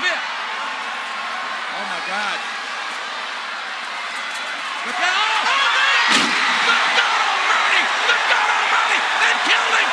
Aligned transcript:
bit. 0.00 0.20
Oh 1.74 1.84
my 1.90 2.00
God. 2.06 2.38
Look 4.84 5.00
out! 5.00 5.16
Oh, 5.16 5.48
oh 5.48 5.66
man! 5.72 6.12
Good 6.68 6.92
God 7.00 7.18
Almighty! 7.24 7.82
Good 8.04 8.24
God 8.28 8.48
Almighty! 8.52 8.98
They 9.00 9.32
killed 9.48 9.74
him! 9.80 9.90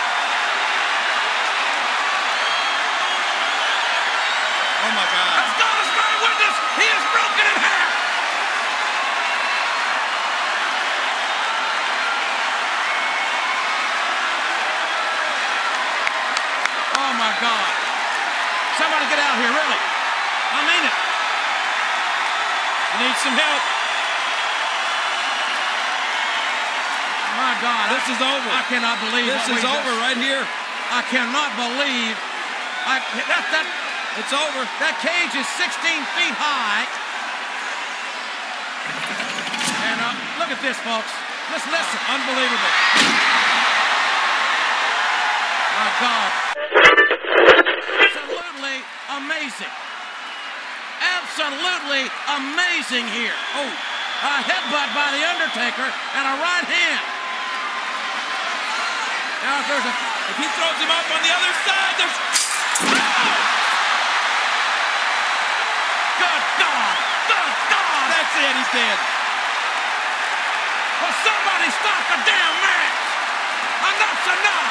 Oh 4.84 4.92
my 4.92 5.08
God. 5.08 5.32
As 5.32 5.52
God 5.56 5.78
is 5.80 5.92
my 5.96 6.12
witness, 6.28 6.56
he 6.76 6.88
is 6.92 7.04
broken 7.16 7.46
in 7.48 7.58
half! 7.64 7.92
Oh 17.00 17.12
my 17.16 17.32
God! 17.40 17.72
Somebody 18.76 19.06
get 19.08 19.24
out 19.24 19.40
here, 19.40 19.56
really! 19.56 19.80
I 20.52 20.60
mean 20.68 20.84
it! 20.84 20.98
I 22.92 22.96
need 23.08 23.16
some 23.24 23.40
help. 23.40 23.64
My 27.42 27.56
God! 27.58 27.86
This 27.90 28.06
I, 28.06 28.14
is 28.14 28.22
over. 28.22 28.50
I 28.54 28.64
cannot 28.70 29.01
believe 29.12 29.28
This 29.28 29.60
is 29.60 29.64
over 29.68 29.92
just- 29.92 30.02
right 30.04 30.18
here. 30.18 30.44
I 30.92 31.02
cannot 31.12 31.52
believe. 31.56 32.16
I 32.88 33.00
that 33.28 33.44
that 33.52 33.68
It's 34.20 34.34
over. 34.36 34.62
that 34.84 34.96
cage 35.00 35.32
is 35.40 35.48
16 35.56 35.72
feet 36.20 36.36
high. 36.36 36.84
And 39.88 39.98
uh, 40.04 40.16
look 40.40 40.52
at 40.52 40.60
this, 40.64 40.76
folks. 40.84 41.12
Just 41.52 41.68
listen. 41.72 42.00
Unbelievable. 42.12 42.74
My 45.80 45.90
God. 46.00 46.32
Absolutely 48.04 48.78
amazing. 49.16 49.74
Absolutely 51.02 52.04
amazing 52.36 53.06
here. 53.16 53.36
Oh, 53.56 53.68
a 53.68 54.34
headbutt 54.44 54.90
by 54.94 55.08
The 55.16 55.24
Undertaker 55.24 55.88
and 55.88 56.24
a 56.28 56.36
right 56.40 56.68
hand. 56.68 57.04
Now, 59.42 59.58
if 59.58 59.66
there's 59.66 59.88
a. 59.90 59.94
If 60.30 60.38
he 60.38 60.46
throws 60.54 60.78
him 60.78 60.92
up 60.94 61.08
on 61.10 61.22
the 61.26 61.34
other 61.34 61.54
side, 61.66 61.98
there's. 61.98 62.14
Oh! 62.14 63.02
Good 66.22 66.44
God! 66.62 66.96
Good 67.26 67.54
God! 67.74 68.06
That's 68.14 68.34
it. 68.38 68.54
He's 68.54 68.70
dead. 68.70 68.98
Will 71.02 71.18
somebody 71.26 71.68
stop 71.74 72.02
the 72.06 72.20
damn 72.22 72.56
match? 72.62 73.02
Enough's 73.82 74.28
enough! 74.30 74.70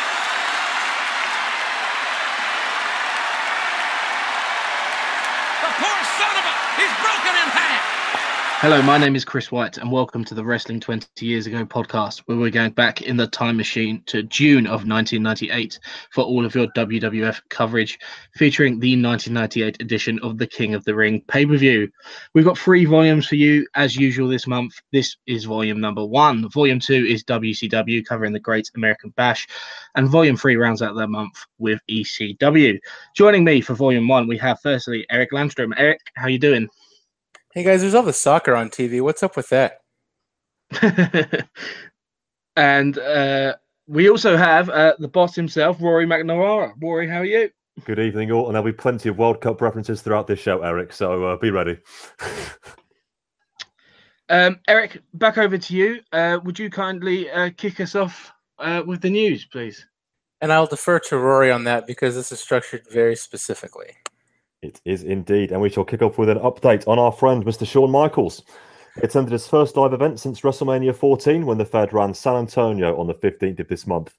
The 5.67 5.71
poor 5.83 5.99
son 6.15 6.35
of 6.39 6.45
a... 6.47 6.55
He's 6.79 6.95
broken! 7.03 7.40
Hello, 8.61 8.83
my 8.83 8.99
name 8.99 9.17
is 9.17 9.25
Chris 9.25 9.51
White, 9.51 9.79
and 9.79 9.91
welcome 9.91 10.23
to 10.23 10.35
the 10.35 10.45
Wrestling 10.45 10.81
20 10.81 11.07
Years 11.25 11.47
Ago 11.47 11.65
podcast, 11.65 12.19
where 12.27 12.37
we're 12.37 12.51
going 12.51 12.73
back 12.73 13.01
in 13.01 13.17
the 13.17 13.27
time 13.27 13.57
machine 13.57 14.03
to 14.05 14.23
June 14.25 14.67
of 14.67 14.87
1998 14.87 15.81
for 16.11 16.25
all 16.25 16.45
of 16.45 16.55
your 16.55 16.67
WWF 16.77 17.41
coverage, 17.49 17.99
featuring 18.35 18.79
the 18.79 19.03
1998 19.03 19.81
edition 19.81 20.21
of 20.23 20.37
the 20.37 20.47
King 20.47 20.75
of 20.75 20.85
the 20.85 20.95
Ring 20.95 21.23
pay 21.27 21.47
per 21.47 21.57
view. 21.57 21.89
We've 22.35 22.45
got 22.45 22.59
three 22.59 22.85
volumes 22.85 23.27
for 23.27 23.37
you, 23.37 23.67
as 23.77 23.97
usual, 23.97 24.29
this 24.29 24.47
month. 24.47 24.75
This 24.93 25.17
is 25.27 25.45
volume 25.45 25.81
number 25.81 26.05
one. 26.05 26.47
Volume 26.51 26.81
two 26.81 27.07
is 27.09 27.25
WCW, 27.25 28.05
covering 28.05 28.35
the 28.35 28.41
Great 28.41 28.71
American 28.77 29.09
Bash, 29.17 29.49
and 29.95 30.07
volume 30.07 30.37
three 30.37 30.57
rounds 30.57 30.83
out 30.83 30.95
the 30.95 31.07
month 31.07 31.47
with 31.57 31.81
ECW. 31.91 32.79
Joining 33.17 33.43
me 33.43 33.63
for 33.63 33.73
volume 33.73 34.07
one, 34.07 34.29
we 34.29 34.37
have 34.37 34.61
firstly 34.61 35.07
Eric 35.11 35.31
Landstrom. 35.33 35.73
Eric, 35.79 36.01
how 36.15 36.29
you 36.29 36.39
doing? 36.39 36.69
Hey 37.53 37.65
guys, 37.65 37.81
there's 37.81 37.97
all 37.97 38.05
the 38.05 38.13
soccer 38.13 38.55
on 38.55 38.71
TV. 38.71 39.01
What's 39.01 39.25
up 39.25 39.37
with 39.37 39.49
that? 39.49 39.81
and 42.57 42.97
uh, 42.97 43.57
we 43.89 44.09
also 44.09 44.37
have 44.37 44.71
uh, 44.71 44.95
the 45.01 45.09
boss 45.09 45.35
himself, 45.35 45.79
Rory 45.81 46.07
McNamara. 46.07 46.73
Rory, 46.81 47.09
how 47.09 47.19
are 47.19 47.25
you? 47.25 47.51
Good 47.85 47.99
evening, 47.99 48.31
all, 48.31 48.47
and 48.47 48.55
there'll 48.55 48.65
be 48.65 48.73
plenty 48.73 49.09
of 49.09 49.19
World 49.19 49.41
Cup 49.41 49.61
references 49.61 50.01
throughout 50.01 50.29
this 50.29 50.39
show, 50.39 50.63
Eric. 50.63 50.93
So 50.93 51.25
uh, 51.25 51.37
be 51.37 51.51
ready. 51.51 51.79
Um, 54.31 54.61
Eric, 54.69 55.03
back 55.15 55.39
over 55.39 55.59
to 55.59 55.75
you. 55.75 55.99
Uh, 56.13 56.39
would 56.45 56.57
you 56.57 56.71
kindly 56.71 57.29
uh, 57.31 57.51
kick 57.57 57.81
us 57.81 57.97
off 57.97 58.33
uh, 58.61 58.81
with 58.87 59.01
the 59.03 59.11
news, 59.11 59.45
please? 59.45 59.85
And 60.41 60.53
I'll 60.53 60.69
defer 60.69 61.01
to 61.01 61.19
Rory 61.19 61.51
on 61.51 61.65
that 61.65 61.85
because 61.85 62.15
this 62.15 62.31
is 62.31 62.39
structured 62.39 62.83
very 62.89 63.17
specifically. 63.17 63.97
It 64.63 64.81
is 64.85 65.03
indeed, 65.03 65.53
and 65.53 65.61
we 65.61 65.71
shall 65.71 65.85
kick 65.85 66.03
off 66.03 66.19
with 66.19 66.29
an 66.29 66.39
update 66.39 66.87
on 66.87 66.99
our 66.99 67.13
friend 67.13 67.45
Mr. 67.45 67.67
Shawn 67.67 67.91
Michaels. 67.91 68.43
He 68.97 69.03
attended 69.03 69.33
his 69.33 69.47
first 69.47 69.77
live 69.77 69.93
event 69.93 70.21
since 70.21 70.41
WrestleMania 70.41 70.95
14 70.95 71.47
when 71.47 71.59
the 71.59 71.65
Fed 71.65 71.93
ran 71.93 72.13
San 72.13 72.37
Antonio 72.37 72.99
on 72.99 73.07
the 73.07 73.15
15th 73.15 73.61
of 73.61 73.69
this 73.69 73.87
month. 73.87 74.15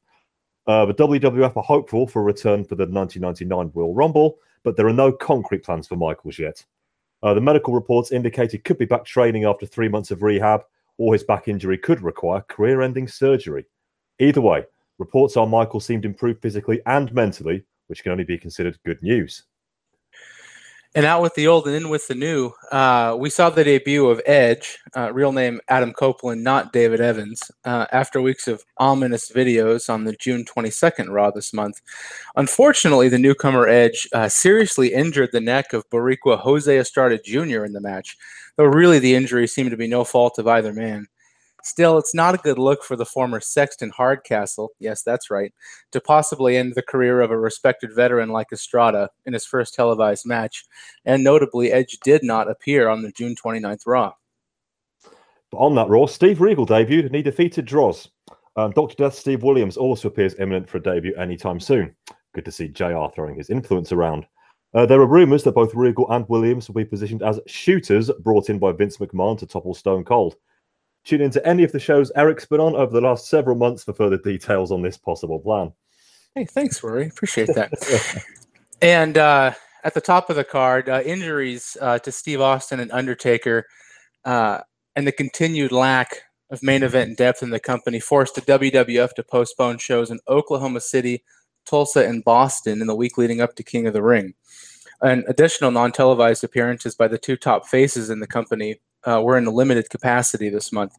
Uh, 0.66 0.86
the 0.86 0.94
WWF 0.94 1.58
are 1.58 1.64
hopeful 1.64 2.08
for 2.08 2.22
a 2.22 2.26
return 2.26 2.64
for 2.64 2.76
the 2.76 2.88
1999 2.88 3.72
Royal 3.74 3.94
Rumble, 3.94 4.38
but 4.64 4.78
there 4.78 4.88
are 4.88 4.94
no 4.94 5.12
concrete 5.12 5.64
plans 5.64 5.88
for 5.88 5.96
Michaels 5.96 6.40
yet. 6.40 6.64
Uh, 7.24 7.34
the 7.34 7.42
medical 7.42 7.74
reports 7.74 8.12
indicate 8.12 8.52
he 8.52 8.58
could 8.58 8.78
be 8.78 8.86
back 8.86 9.06
training 9.06 9.46
after 9.46 9.66
three 9.66 9.90
months 9.90 10.10
of 10.10 10.24
rehab, 10.24 10.64
or 10.98 11.14
his 11.14 11.24
back 11.24 11.48
injury 11.48 11.78
could 11.78 12.02
require 12.02 12.42
career 12.42 12.82
ending 12.82 13.08
surgery. 13.08 13.66
Either 14.20 14.42
way, 14.42 14.64
reports 14.98 15.38
are 15.38 15.48
Michael 15.48 15.80
seemed 15.80 16.06
improved 16.06 16.42
physically 16.42 16.82
and 16.86 17.14
mentally, 17.14 17.64
which 17.88 18.02
can 18.02 18.12
only 18.12 18.24
be 18.24 18.38
considered 18.38 18.78
good 18.86 19.02
news. 19.04 19.44
And 20.94 21.06
out 21.06 21.22
with 21.22 21.36
the 21.36 21.48
old 21.48 21.68
and 21.68 21.76
in 21.76 21.88
with 21.88 22.10
the 22.10 22.16
new. 22.16 22.52
Uh, 22.70 23.16
we 23.18 23.30
saw 23.30 23.50
the 23.50 23.64
debut 23.64 24.08
of 24.08 24.22
Edge, 24.26 24.78
uh, 24.94 25.14
real 25.14 25.32
name 25.32 25.62
Adam 25.70 25.94
Copeland, 25.94 26.44
not 26.44 26.74
David 26.74 27.00
Evans, 27.00 27.50
uh, 27.64 27.86
after 27.94 28.22
weeks 28.22 28.46
of 28.46 28.66
ominous 28.78 29.32
videos 29.32 29.90
on 29.90 30.04
the 30.04 30.12
June 30.14 30.44
22nd 30.44 31.08
Raw 31.10 31.32
this 31.32 31.54
month. 31.54 31.80
Unfortunately, 32.36 33.08
the 33.08 33.18
newcomer 33.18 33.70
Edge 33.70 34.06
uh, 34.12 34.28
seriously 34.28 34.94
injured 34.94 35.30
the 35.32 35.40
neck 35.40 35.72
of 35.72 35.90
Boricua 35.90 36.38
Jose 36.38 36.78
Estrada 36.78 37.18
Jr. 37.18 37.64
in 37.64 37.72
the 37.72 37.80
match, 37.80 38.18
though 38.58 38.66
really 38.66 39.00
the 39.00 39.16
injury 39.16 39.48
seemed 39.48 39.72
to 39.72 39.78
be 39.78 39.88
no 39.88 40.04
fault 40.04 40.40
of 40.40 40.48
either 40.48 40.74
man. 40.74 41.08
Still, 41.64 41.98
it's 41.98 42.16
not 42.16 42.36
a 42.36 42.40
good 42.40 42.58
look 42.58 42.84
for 42.84 42.96
the 42.96 43.06
former 43.06 43.40
Sexton 43.40 43.92
Hardcastle, 43.92 44.70
yes, 44.80 45.04
that's 45.04 45.30
right, 45.30 45.54
to 45.92 46.02
possibly 46.02 46.58
end 46.58 46.74
the 46.76 46.82
career 46.82 47.22
of 47.22 47.32
a 47.32 47.40
respected 47.40 47.94
veteran 47.96 48.30
like 48.30 48.52
Estrada 48.52 49.10
in 49.26 49.34
his 49.34 49.46
first 49.46 49.74
televised 49.74 50.26
match. 50.26 50.66
And 51.06 51.24
notably, 51.24 51.72
Edge 51.72 51.98
did 52.04 52.24
not 52.24 52.50
appear 52.50 52.90
on 52.90 53.02
the 53.02 53.12
June 53.12 53.36
29th 53.36 53.86
Raw. 53.86 54.14
But 55.52 55.58
on 55.58 55.76
that 55.76 55.90
Raw, 55.90 56.06
Steve 56.06 56.42
Regal 56.42 56.66
debuted 56.66 57.08
and 57.08 57.16
he 57.16 57.22
defeated 57.22 57.66
Droz. 57.66 58.10
Um, 58.56 58.72
Dr. 58.72 58.96
Death 58.96 59.16
Steve 59.16 59.44
Williams 59.44 59.78
also 59.78 60.08
appears 60.08 60.36
imminent 60.40 60.70
for 60.70 60.78
a 60.78 60.84
debut 60.84 61.16
anytime 61.16 61.60
soon. 61.60 61.96
Good 62.34 62.46
to 62.46 62.52
see 62.52 62.70
JR 62.70 63.08
throwing 63.14 63.36
his 63.36 63.50
influence 63.50 63.92
around. 63.92 64.26
Uh, 64.74 64.86
there 64.86 65.02
are 65.02 65.08
rumours 65.08 65.44
that 65.44 65.56
both 65.56 65.76
Regal 65.76 66.10
and 66.12 66.28
Williams 66.30 66.70
will 66.70 66.76
be 66.76 66.86
positioned 66.86 67.22
as 67.22 67.40
shooters 67.46 68.10
brought 68.22 68.50
in 68.50 68.58
by 68.58 68.72
Vince 68.72 68.98
McMahon 68.98 69.38
to 69.40 69.46
topple 69.46 69.74
Stone 69.74 70.06
Cold. 70.06 70.36
Tune 71.04 71.22
into 71.22 71.46
any 71.46 71.64
of 71.64 71.72
the 71.72 71.80
shows 71.80 72.12
Eric's 72.16 72.46
been 72.46 72.60
on 72.60 72.76
over 72.76 72.92
the 72.92 73.02
last 73.02 73.28
several 73.28 73.56
months 73.56 73.84
for 73.84 73.94
further 73.94 74.18
details 74.18 74.72
on 74.72 74.82
this 74.82 74.98
possible 74.98 75.40
plan. 75.40 75.72
Hey, 76.36 76.46
thanks, 76.46 76.82
Rory. 76.84 77.08
Appreciate 77.08 77.50
that. 77.56 77.72
and 78.82 79.18
uh, 79.18 79.54
at 79.84 79.94
the 79.94 80.02
top 80.02 80.30
of 80.30 80.36
the 80.36 80.44
card, 80.44 80.88
uh, 80.90 81.02
injuries 81.04 81.76
uh, 81.82 82.00
to 82.00 82.12
Steve 82.12 82.40
Austin 82.40 82.80
and 82.80 82.92
Undertaker, 82.92 83.66
uh, 84.26 84.60
and 84.96 85.08
the 85.08 85.12
continued 85.12 85.72
lack 85.72 86.22
of 86.52 86.62
main 86.62 86.84
event 86.84 87.18
depth 87.18 87.42
in 87.42 87.50
the 87.50 87.60
company 87.60 88.00
forced 88.00 88.36
the 88.36 88.42
WWF 88.42 89.14
to 89.14 89.24
postpone 89.24 89.78
shows 89.78 90.12
in 90.12 90.20
Oklahoma 90.28 90.82
City, 90.82 91.24
Tulsa, 91.66 92.06
and 92.06 92.24
Boston 92.24 92.82
in 92.82 92.88
the 92.88 92.96
week 92.96 93.18
leading 93.18 93.42
up 93.42 93.56
to 93.56 93.64
King 93.64 93.88
of 93.88 93.94
the 93.94 94.04
Ring. 94.04 94.34
And 95.02 95.24
additional 95.28 95.72
non 95.72 95.92
televised 95.92 96.44
appearances 96.44 96.94
by 96.94 97.08
the 97.08 97.18
two 97.18 97.36
top 97.36 97.68
faces 97.68 98.10
in 98.10 98.20
the 98.20 98.28
company 98.28 98.80
uh, 99.06 99.22
were 99.22 99.38
in 99.38 99.48
a 99.48 99.52
limited 99.52 99.90
capacity 99.90 100.50
this 100.50 100.72
month. 100.72 100.94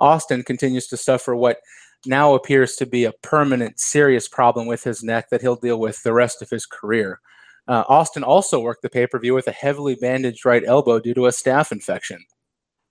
Austin 0.00 0.42
continues 0.42 0.86
to 0.88 0.96
suffer 0.96 1.34
what 1.36 1.58
now 2.06 2.34
appears 2.34 2.76
to 2.76 2.86
be 2.86 3.04
a 3.04 3.12
permanent, 3.12 3.80
serious 3.80 4.28
problem 4.28 4.66
with 4.66 4.82
his 4.84 5.02
neck 5.02 5.30
that 5.30 5.40
he'll 5.40 5.56
deal 5.56 5.78
with 5.78 6.02
the 6.02 6.12
rest 6.12 6.42
of 6.42 6.50
his 6.50 6.66
career. 6.66 7.20
Uh, 7.66 7.84
Austin 7.88 8.22
also 8.22 8.60
worked 8.60 8.82
the 8.82 8.90
pay 8.90 9.06
per 9.06 9.18
view 9.18 9.34
with 9.34 9.48
a 9.48 9.52
heavily 9.52 9.94
bandaged 9.94 10.44
right 10.44 10.64
elbow 10.66 11.00
due 11.00 11.14
to 11.14 11.26
a 11.26 11.30
staph 11.30 11.72
infection. 11.72 12.18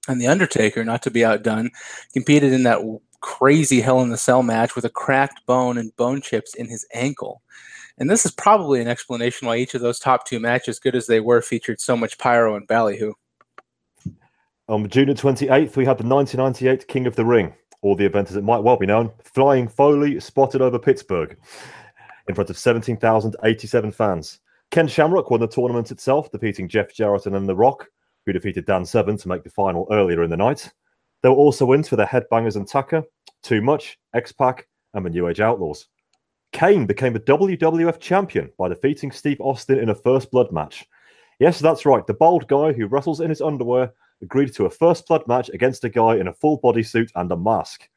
And 0.07 0.19
The 0.19 0.27
Undertaker, 0.27 0.83
not 0.83 1.01
to 1.03 1.11
be 1.11 1.23
outdone, 1.23 1.71
competed 2.13 2.51
in 2.51 2.63
that 2.63 2.81
crazy 3.21 3.79
Hell 3.79 4.01
in 4.01 4.09
the 4.09 4.17
Cell 4.17 4.43
match 4.43 4.75
with 4.75 4.83
a 4.83 4.89
cracked 4.89 5.45
bone 5.45 5.77
and 5.77 5.95
bone 5.95 6.21
chips 6.21 6.55
in 6.55 6.67
his 6.67 6.85
ankle. 6.93 7.41
And 7.97 8.09
this 8.09 8.25
is 8.25 8.31
probably 8.31 8.81
an 8.81 8.87
explanation 8.87 9.47
why 9.47 9.57
each 9.57 9.75
of 9.75 9.81
those 9.81 9.99
top 9.99 10.25
two 10.25 10.39
matches, 10.39 10.79
good 10.79 10.95
as 10.95 11.07
they 11.07 11.19
were, 11.19 11.41
featured 11.41 11.79
so 11.79 11.95
much 11.95 12.17
pyro 12.17 12.55
and 12.55 12.67
ballyhoo. 12.67 13.13
On 14.69 14.87
June 14.87 15.09
the 15.09 15.13
28th, 15.13 15.75
we 15.75 15.83
had 15.83 15.97
the 15.97 16.07
1998 16.07 16.87
King 16.87 17.05
of 17.05 17.17
the 17.17 17.25
Ring, 17.25 17.53
or 17.81 17.97
the 17.97 18.05
event 18.05 18.29
as 18.29 18.37
it 18.37 18.45
might 18.45 18.63
well 18.63 18.77
be 18.77 18.85
known, 18.85 19.11
Flying 19.21 19.67
Foley 19.67 20.21
spotted 20.21 20.61
over 20.61 20.79
Pittsburgh 20.79 21.37
in 22.29 22.35
front 22.35 22.49
of 22.49 22.57
17,087 22.57 23.91
fans. 23.91 24.39
Ken 24.71 24.87
Shamrock 24.87 25.29
won 25.29 25.41
the 25.41 25.47
tournament 25.47 25.91
itself, 25.91 26.31
defeating 26.31 26.69
Jeff 26.69 26.93
Jarrett 26.93 27.25
and 27.25 27.49
The 27.49 27.53
Rock, 27.53 27.89
who 28.25 28.31
defeated 28.31 28.65
Dan 28.65 28.85
Severn 28.85 29.17
to 29.17 29.27
make 29.27 29.43
the 29.43 29.49
final 29.49 29.85
earlier 29.91 30.23
in 30.23 30.29
the 30.29 30.37
night. 30.37 30.71
There 31.21 31.31
were 31.31 31.37
also 31.37 31.65
wins 31.65 31.89
for 31.89 31.97
the 31.97 32.05
Headbangers 32.05 32.55
and 32.55 32.65
Tucker, 32.65 33.03
Too 33.41 33.61
Much, 33.61 33.99
X 34.13 34.31
Pac, 34.31 34.65
and 34.93 35.05
the 35.05 35.09
New 35.09 35.27
Age 35.27 35.41
Outlaws. 35.41 35.87
Kane 36.53 36.85
became 36.85 37.11
the 37.11 37.19
WWF 37.19 37.99
champion 37.99 38.49
by 38.57 38.69
defeating 38.69 39.11
Steve 39.11 39.41
Austin 39.41 39.79
in 39.79 39.89
a 39.89 39.95
first 39.95 40.31
blood 40.31 40.53
match. 40.53 40.85
Yes, 41.39 41.59
that's 41.59 41.85
right. 41.85 42.07
The 42.07 42.13
bald 42.13 42.47
guy 42.47 42.71
who 42.71 42.87
wrestles 42.87 43.19
in 43.19 43.29
his 43.29 43.41
underwear 43.41 43.91
agreed 44.23 44.53
to 44.55 44.65
a 44.65 44.69
first 44.69 45.07
blood 45.07 45.27
match 45.27 45.49
against 45.49 45.83
a 45.83 45.89
guy 45.89 46.15
in 46.15 46.27
a 46.27 46.33
full 46.33 46.59
bodysuit 46.59 47.11
and 47.15 47.31
a 47.31 47.37
mask. 47.37 47.87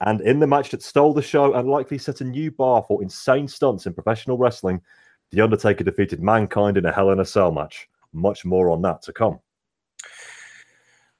And 0.00 0.20
in 0.20 0.38
the 0.38 0.46
match 0.46 0.70
that 0.70 0.82
stole 0.82 1.12
the 1.12 1.22
show 1.22 1.54
and 1.54 1.68
likely 1.68 1.98
set 1.98 2.20
a 2.20 2.24
new 2.24 2.50
bar 2.50 2.84
for 2.86 3.02
insane 3.02 3.48
stunts 3.48 3.86
in 3.86 3.94
professional 3.94 4.38
wrestling, 4.38 4.80
The 5.30 5.40
Undertaker 5.40 5.84
defeated 5.84 6.22
Mankind 6.22 6.76
in 6.76 6.86
a 6.86 6.92
Hell 6.92 7.10
in 7.10 7.20
a 7.20 7.24
Cell 7.24 7.50
match. 7.50 7.88
Much 8.12 8.44
more 8.44 8.70
on 8.70 8.80
that 8.82 9.02
to 9.02 9.12
come. 9.12 9.40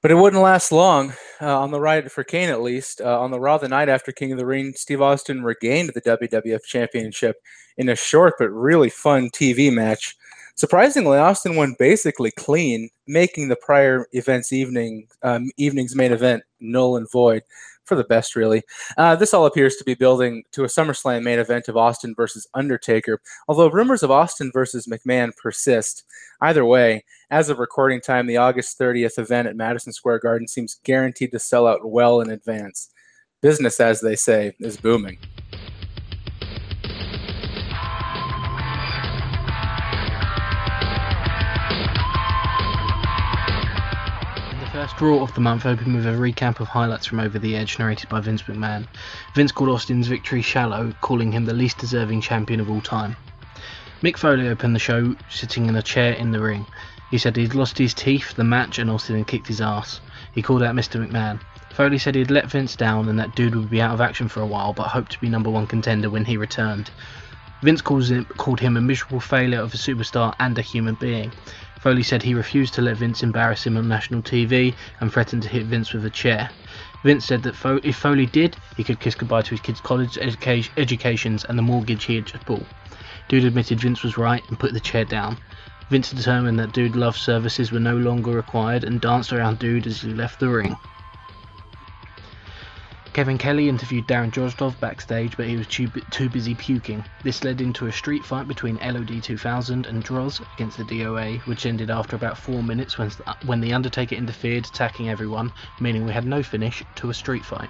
But 0.01 0.11
it 0.11 0.15
wouldn't 0.15 0.41
last 0.41 0.71
long. 0.71 1.13
Uh, 1.41 1.59
on 1.59 1.71
the 1.71 1.79
right 1.79 2.09
for 2.09 2.23
Kane, 2.23 2.49
at 2.49 2.61
least. 2.61 3.01
Uh, 3.01 3.19
on 3.19 3.31
the 3.31 3.39
Raw 3.39 3.57
the 3.57 3.67
night 3.67 3.89
after 3.89 4.11
King 4.11 4.31
of 4.31 4.37
the 4.37 4.45
Ring, 4.45 4.73
Steve 4.75 5.01
Austin 5.01 5.43
regained 5.43 5.91
the 5.93 6.01
WWF 6.01 6.63
Championship 6.63 7.35
in 7.77 7.89
a 7.89 7.95
short 7.95 8.35
but 8.39 8.49
really 8.49 8.89
fun 8.89 9.29
TV 9.29 9.71
match. 9.71 10.15
Surprisingly, 10.59 11.17
Austin 11.17 11.55
won 11.55 11.73
basically 11.79 12.31
clean, 12.31 12.89
making 13.07 13.47
the 13.47 13.55
prior 13.55 14.07
event's 14.11 14.51
evening 14.51 15.07
um, 15.23 15.49
evening's 15.55 15.95
main 15.95 16.11
event 16.11 16.43
null 16.59 16.97
and 16.97 17.09
void 17.09 17.43
for 17.85 17.95
the 17.95 18.03
best, 18.03 18.35
really. 18.35 18.63
Uh, 18.97 19.15
this 19.15 19.33
all 19.33 19.45
appears 19.45 19.77
to 19.77 19.85
be 19.85 19.93
building 19.93 20.43
to 20.51 20.65
a 20.65 20.67
SummerSlam 20.67 21.23
main 21.23 21.39
event 21.39 21.69
of 21.69 21.77
Austin 21.77 22.13
versus 22.13 22.45
Undertaker, 22.55 23.21
although 23.47 23.69
rumors 23.69 24.03
of 24.03 24.11
Austin 24.11 24.51
versus 24.53 24.85
McMahon 24.85 25.31
persist. 25.37 26.03
Either 26.41 26.65
way, 26.65 27.05
as 27.31 27.47
of 27.49 27.57
recording 27.57 28.01
time, 28.01 28.27
the 28.27 28.35
August 28.35 28.77
30th 28.77 29.17
event 29.17 29.47
at 29.47 29.55
Madison 29.55 29.93
Square 29.93 30.19
Garden 30.19 30.45
seems 30.45 30.81
guaranteed 30.83 31.31
to 31.31 31.39
sell 31.39 31.67
out 31.67 31.89
well 31.89 32.19
in 32.19 32.31
advance. 32.31 32.89
Business, 33.41 33.79
as 33.79 34.01
they 34.01 34.17
say, 34.17 34.53
is 34.59 34.75
booming. 34.75 35.19
The 44.89 44.95
first 44.95 45.01
Raw 45.01 45.21
of 45.21 45.33
the 45.35 45.41
month 45.41 45.67
opened 45.67 45.95
with 45.95 46.07
a 46.07 46.17
recap 46.17 46.59
of 46.59 46.67
highlights 46.67 47.05
from 47.05 47.19
Over 47.19 47.37
the 47.37 47.55
Edge, 47.55 47.77
narrated 47.77 48.09
by 48.09 48.21
Vince 48.21 48.41
McMahon. 48.41 48.87
Vince 49.35 49.51
called 49.51 49.69
Austin's 49.69 50.07
victory 50.07 50.41
shallow, 50.41 50.91
calling 50.99 51.31
him 51.31 51.45
the 51.45 51.53
least 51.53 51.77
deserving 51.77 52.21
champion 52.21 52.59
of 52.59 52.71
all 52.71 52.81
time. 52.81 53.15
Mick 54.01 54.17
Foley 54.17 54.47
opened 54.47 54.75
the 54.75 54.79
show 54.79 55.15
sitting 55.29 55.67
in 55.67 55.75
a 55.75 55.83
chair 55.83 56.13
in 56.13 56.31
the 56.31 56.41
ring. 56.41 56.65
He 57.11 57.19
said 57.19 57.35
he'd 57.35 57.53
lost 57.53 57.77
his 57.77 57.93
teeth, 57.93 58.33
the 58.33 58.43
match, 58.43 58.79
and 58.79 58.89
Austin 58.89 59.17
had 59.19 59.27
kicked 59.27 59.47
his 59.47 59.61
ass. 59.61 60.01
He 60.33 60.41
called 60.41 60.63
out 60.63 60.75
Mr. 60.75 61.05
McMahon. 61.05 61.39
Foley 61.71 61.99
said 61.99 62.15
he'd 62.15 62.31
let 62.31 62.49
Vince 62.49 62.75
down 62.75 63.07
and 63.09 63.19
that 63.19 63.35
dude 63.35 63.55
would 63.55 63.69
be 63.69 63.83
out 63.83 63.93
of 63.93 64.01
action 64.01 64.27
for 64.27 64.41
a 64.41 64.47
while, 64.47 64.73
but 64.73 64.87
hoped 64.87 65.11
to 65.11 65.19
be 65.19 65.29
number 65.29 65.51
one 65.51 65.67
contender 65.67 66.09
when 66.09 66.25
he 66.25 66.35
returned. 66.35 66.89
Vince 67.61 67.81
calls 67.81 68.09
him, 68.09 68.25
called 68.25 68.59
him 68.59 68.75
a 68.75 68.81
miserable 68.81 69.19
failure 69.19 69.59
of 69.59 69.73
a 69.73 69.77
superstar 69.77 70.33
and 70.39 70.57
a 70.57 70.63
human 70.63 70.95
being. 70.95 71.31
Foley 71.79 72.03
said 72.03 72.21
he 72.21 72.33
refused 72.33 72.73
to 72.73 72.81
let 72.81 72.97
Vince 72.97 73.23
embarrass 73.23 73.65
him 73.65 73.77
on 73.77 73.87
national 73.87 74.21
TV 74.21 74.73
and 74.99 75.11
threatened 75.11 75.43
to 75.43 75.49
hit 75.49 75.65
Vince 75.65 75.93
with 75.93 76.05
a 76.05 76.09
chair. 76.09 76.49
Vince 77.03 77.25
said 77.25 77.41
that 77.43 77.55
Fo- 77.55 77.79
if 77.83 77.95
Foley 77.95 78.25
did, 78.25 78.57
he 78.75 78.83
could 78.83 78.99
kiss 78.99 79.15
goodbye 79.15 79.43
to 79.43 79.51
his 79.51 79.61
kids' 79.61 79.79
college 79.79 80.15
educa- 80.15 80.69
educations 80.75 81.45
and 81.45 81.57
the 81.57 81.63
mortgage 81.63 82.03
he 82.03 82.15
had 82.15 82.25
just 82.25 82.45
bought. 82.45 82.65
Dude 83.29 83.45
admitted 83.45 83.79
Vince 83.79 84.03
was 84.03 84.17
right 84.17 84.43
and 84.49 84.59
put 84.59 84.73
the 84.73 84.79
chair 84.81 85.05
down. 85.05 85.37
Vince 85.89 86.11
determined 86.11 86.59
that 86.59 86.73
Dude 86.73 86.97
Love's 86.97 87.21
services 87.21 87.71
were 87.71 87.79
no 87.79 87.95
longer 87.95 88.31
required 88.31 88.83
and 88.83 88.99
danced 88.99 89.31
around 89.31 89.59
Dude 89.59 89.87
as 89.87 90.01
he 90.01 90.13
left 90.13 90.41
the 90.41 90.49
ring. 90.49 90.75
Kevin 93.19 93.37
Kelly 93.37 93.67
interviewed 93.67 94.07
Darren 94.07 94.31
Drozdov 94.31 94.79
backstage, 94.79 95.35
but 95.35 95.45
he 95.45 95.57
was 95.57 95.67
too, 95.67 95.89
too 96.09 96.29
busy 96.29 96.55
puking. 96.55 97.03
This 97.21 97.43
led 97.43 97.59
into 97.59 97.87
a 97.87 97.91
street 97.91 98.23
fight 98.23 98.47
between 98.47 98.77
LOD 98.77 99.21
2000 99.21 99.87
and 99.87 100.01
Droz 100.01 100.39
against 100.53 100.77
the 100.77 100.85
DOA, 100.85 101.39
which 101.39 101.65
ended 101.65 101.91
after 101.91 102.15
about 102.15 102.37
four 102.37 102.63
minutes 102.63 102.97
when, 102.97 103.11
uh, 103.27 103.33
when 103.45 103.59
The 103.59 103.73
Undertaker 103.73 104.15
interfered, 104.15 104.67
attacking 104.67 105.09
everyone, 105.09 105.51
meaning 105.81 106.05
we 106.05 106.13
had 106.13 106.23
no 106.23 106.41
finish 106.41 106.81
to 106.95 107.09
a 107.09 107.13
street 107.13 107.43
fight. 107.43 107.69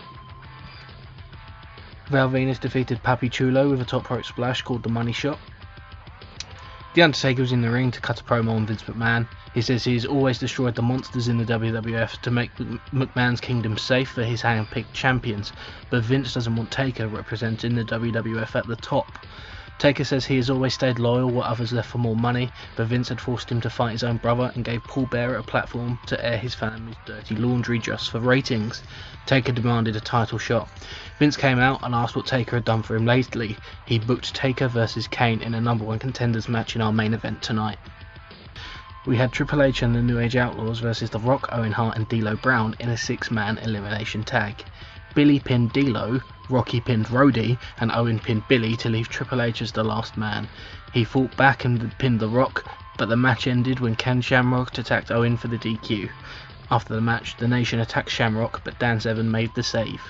Val 2.09 2.29
Venis 2.29 2.59
defeated 2.59 3.01
Papi 3.01 3.31
Chulo 3.31 3.71
with 3.71 3.81
a 3.81 3.85
top 3.85 4.07
rope 4.11 4.25
splash 4.25 4.61
called 4.61 4.83
the 4.83 4.89
Money 4.89 5.13
Shot. 5.13 5.39
The 6.95 7.03
Undertaker 7.03 7.43
was 7.43 7.51
in 7.51 7.61
the 7.61 7.69
ring 7.69 7.91
to 7.91 8.01
cut 8.01 8.19
a 8.19 8.23
promo 8.23 8.55
on 8.55 8.65
Vince 8.65 8.81
McMahon. 8.83 9.27
He 9.53 9.61
says 9.61 9.83
he 9.83 9.93
has 9.93 10.05
always 10.05 10.39
destroyed 10.39 10.73
the 10.73 10.81
monsters 10.81 11.27
in 11.27 11.37
the 11.37 11.45
WWF 11.45 12.19
to 12.21 12.31
make 12.31 12.53
McMahon's 12.55 13.39
kingdom 13.39 13.77
safe 13.77 14.09
for 14.09 14.23
his 14.23 14.41
hand-picked 14.41 14.91
champions, 14.93 15.51
but 15.91 16.03
Vince 16.03 16.33
doesn't 16.33 16.55
want 16.55 16.71
Taker 16.71 17.07
representing 17.07 17.75
the 17.75 17.85
WWF 17.85 18.55
at 18.55 18.65
the 18.65 18.75
top. 18.75 19.11
Taker 19.77 20.03
says 20.03 20.25
he 20.25 20.35
has 20.35 20.49
always 20.49 20.73
stayed 20.73 20.99
loyal 20.99 21.29
while 21.29 21.45
others 21.45 21.71
left 21.71 21.89
for 21.89 21.99
more 21.99 22.15
money, 22.15 22.49
but 22.75 22.87
Vince 22.87 23.07
had 23.07 23.21
forced 23.21 23.49
him 23.49 23.61
to 23.61 23.69
fight 23.69 23.93
his 23.93 24.03
own 24.03 24.17
brother 24.17 24.51
and 24.55 24.65
gave 24.65 24.83
Paul 24.83 25.05
Bearer 25.05 25.37
a 25.37 25.43
platform 25.43 25.99
to 26.07 26.25
air 26.25 26.37
his 26.37 26.53
family's 26.53 26.97
dirty 27.05 27.35
laundry 27.35 27.79
just 27.79 28.09
for 28.09 28.19
ratings. 28.19 28.83
Taker 29.25 29.53
demanded 29.53 29.95
a 29.95 30.01
title 30.01 30.37
shot. 30.37 30.69
Vince 31.19 31.35
came 31.35 31.59
out 31.59 31.83
and 31.83 31.93
asked 31.93 32.15
what 32.15 32.25
Taker 32.25 32.55
had 32.55 32.63
done 32.63 32.81
for 32.81 32.95
him 32.95 33.05
lately. 33.05 33.57
He 33.85 33.99
booked 33.99 34.33
Taker 34.33 34.69
versus 34.69 35.05
Kane 35.05 35.41
in 35.41 35.53
a 35.53 35.59
number 35.59 35.83
one 35.83 35.99
contenders 35.99 36.47
match 36.47 36.77
in 36.77 36.81
our 36.81 36.93
main 36.93 37.13
event 37.13 37.41
tonight. 37.41 37.77
We 39.05 39.17
had 39.17 39.33
Triple 39.33 39.61
H 39.61 39.81
and 39.81 39.93
the 39.93 40.01
New 40.01 40.17
Age 40.17 40.37
Outlaws 40.37 40.79
versus 40.79 41.09
The 41.09 41.19
Rock, 41.19 41.49
Owen 41.51 41.73
Hart, 41.73 41.97
and 41.97 42.07
D'Lo 42.07 42.37
Brown 42.37 42.73
in 42.79 42.87
a 42.87 42.95
six-man 42.95 43.57
elimination 43.57 44.23
tag. 44.23 44.63
Billy 45.13 45.41
pinned 45.41 45.73
D'Lo, 45.73 46.21
Rocky 46.49 46.79
pinned 46.79 47.11
Roddy, 47.11 47.57
and 47.81 47.91
Owen 47.91 48.19
pinned 48.19 48.47
Billy 48.47 48.77
to 48.77 48.87
leave 48.87 49.09
Triple 49.09 49.41
H 49.41 49.61
as 49.61 49.73
the 49.73 49.83
last 49.83 50.15
man. 50.15 50.47
He 50.93 51.03
fought 51.03 51.35
back 51.35 51.65
and 51.65 51.97
pinned 51.97 52.21
The 52.21 52.29
Rock, 52.29 52.63
but 52.97 53.09
the 53.09 53.17
match 53.17 53.45
ended 53.45 53.81
when 53.81 53.97
Ken 53.97 54.21
Shamrock 54.21 54.77
attacked 54.77 55.11
Owen 55.11 55.35
for 55.35 55.49
the 55.49 55.57
DQ. 55.57 56.09
After 56.71 56.95
the 56.95 57.01
match, 57.01 57.35
the 57.35 57.47
Nation 57.49 57.81
attacked 57.81 58.09
Shamrock, 58.09 58.61
but 58.63 58.79
Dan 58.79 59.01
Severn 59.01 59.29
made 59.29 59.53
the 59.53 59.63
save. 59.63 60.01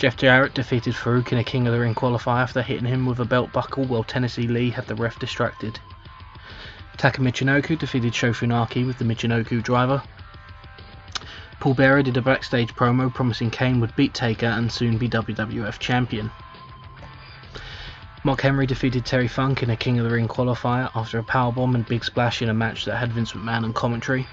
Jeff 0.00 0.16
Jarrett 0.16 0.54
defeated 0.54 0.94
Farouk 0.94 1.30
in 1.30 1.36
a 1.36 1.44
King 1.44 1.66
of 1.66 1.74
the 1.74 1.80
Ring 1.80 1.94
qualifier 1.94 2.40
after 2.40 2.62
hitting 2.62 2.86
him 2.86 3.04
with 3.04 3.20
a 3.20 3.24
belt 3.26 3.52
buckle 3.52 3.84
while 3.84 4.02
Tennessee 4.02 4.48
Lee 4.48 4.70
had 4.70 4.86
the 4.86 4.94
ref 4.94 5.18
distracted. 5.18 5.78
Taka 6.96 7.20
Michinoku 7.20 7.78
defeated 7.78 8.14
Sho 8.14 8.30
Funaki 8.30 8.86
with 8.86 8.96
the 8.96 9.04
Michinoku 9.04 9.62
driver. 9.62 10.02
Paul 11.60 11.74
Bearer 11.74 12.02
did 12.02 12.16
a 12.16 12.22
backstage 12.22 12.74
promo 12.74 13.12
promising 13.12 13.50
Kane 13.50 13.78
would 13.80 13.94
beat 13.94 14.14
Taker 14.14 14.46
and 14.46 14.72
soon 14.72 14.96
be 14.96 15.06
WWF 15.06 15.78
champion. 15.78 16.30
Mark 18.24 18.40
Henry 18.40 18.66
defeated 18.66 19.04
Terry 19.04 19.28
Funk 19.28 19.62
in 19.62 19.68
a 19.68 19.76
King 19.76 19.98
of 19.98 20.06
the 20.06 20.14
Ring 20.16 20.28
qualifier 20.28 20.90
after 20.94 21.18
a 21.18 21.22
powerbomb 21.22 21.74
and 21.74 21.84
big 21.84 22.06
splash 22.06 22.40
in 22.40 22.48
a 22.48 22.54
match 22.54 22.86
that 22.86 22.96
had 22.96 23.12
Vince 23.12 23.32
McMahon 23.32 23.64
on 23.64 23.74
commentary. 23.74 24.26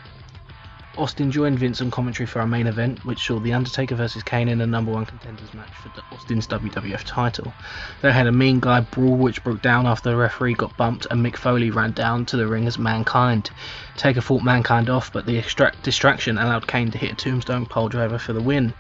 Austin 0.98 1.30
joined 1.30 1.60
Vince 1.60 1.80
on 1.80 1.92
commentary 1.92 2.26
for 2.26 2.40
our 2.40 2.48
main 2.48 2.66
event, 2.66 3.06
which 3.06 3.26
saw 3.26 3.40
The 3.40 3.54
Undertaker 3.54 3.94
vs. 3.94 4.24
Kane 4.24 4.48
in 4.48 4.62
a 4.62 4.66
number 4.66 4.92
one 4.92 5.06
contenders 5.06 5.54
match 5.54 5.70
for 5.70 5.92
Austin's 6.16 6.48
WWF 6.48 7.04
title. 7.06 7.54
They 8.02 8.12
had 8.12 8.26
a 8.26 8.32
mean 8.32 8.60
guy 8.60 8.80
brawl 8.80 9.16
which 9.16 9.44
broke 9.44 9.62
down 9.62 9.86
after 9.86 10.10
the 10.10 10.16
referee 10.16 10.56
got 10.56 10.76
bumped 10.76 11.06
and 11.12 11.24
Mick 11.24 11.38
Foley 11.38 11.70
ran 11.70 11.92
down 11.92 12.26
to 12.28 12.38
the 12.38 12.48
ring 12.48 12.66
as 12.66 12.80
Mankind. 12.80 13.52
Taker 13.96 14.22
fought 14.22 14.44
Mankind 14.44 14.90
off, 14.90 15.14
but 15.14 15.28
the 15.28 15.44
distraction 15.84 16.40
allowed 16.40 16.68
Kane 16.68 16.90
to 16.90 16.98
hit 16.98 17.12
a 17.12 17.16
tombstone 17.16 17.68
piledriver 17.68 18.20
for 18.20 18.34
the 18.34 18.42
win. 18.42 18.74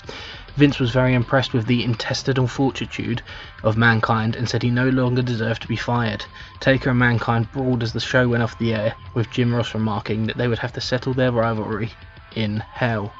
Vince 0.57 0.79
was 0.79 0.89
very 0.89 1.13
impressed 1.13 1.53
with 1.53 1.67
the 1.67 1.83
intestinal 1.83 2.47
fortitude 2.47 3.21
of 3.63 3.77
Mankind 3.77 4.35
and 4.35 4.49
said 4.49 4.63
he 4.63 4.71
no 4.71 4.89
longer 4.89 5.21
deserved 5.21 5.61
to 5.61 5.67
be 5.67 5.75
fired. 5.75 6.25
Taker 6.59 6.89
and 6.89 6.97
Mankind 6.97 7.47
brawled 7.51 7.83
as 7.83 7.93
the 7.93 7.99
show 7.99 8.27
went 8.27 8.41
off 8.41 8.57
the 8.57 8.73
air, 8.73 8.95
with 9.13 9.29
Jim 9.29 9.53
Ross 9.53 9.75
remarking 9.75 10.25
that 10.25 10.35
they 10.35 10.47
would 10.47 10.57
have 10.57 10.73
to 10.73 10.81
settle 10.81 11.13
their 11.13 11.31
rivalry 11.31 11.91
in 12.35 12.57
hell. 12.57 13.13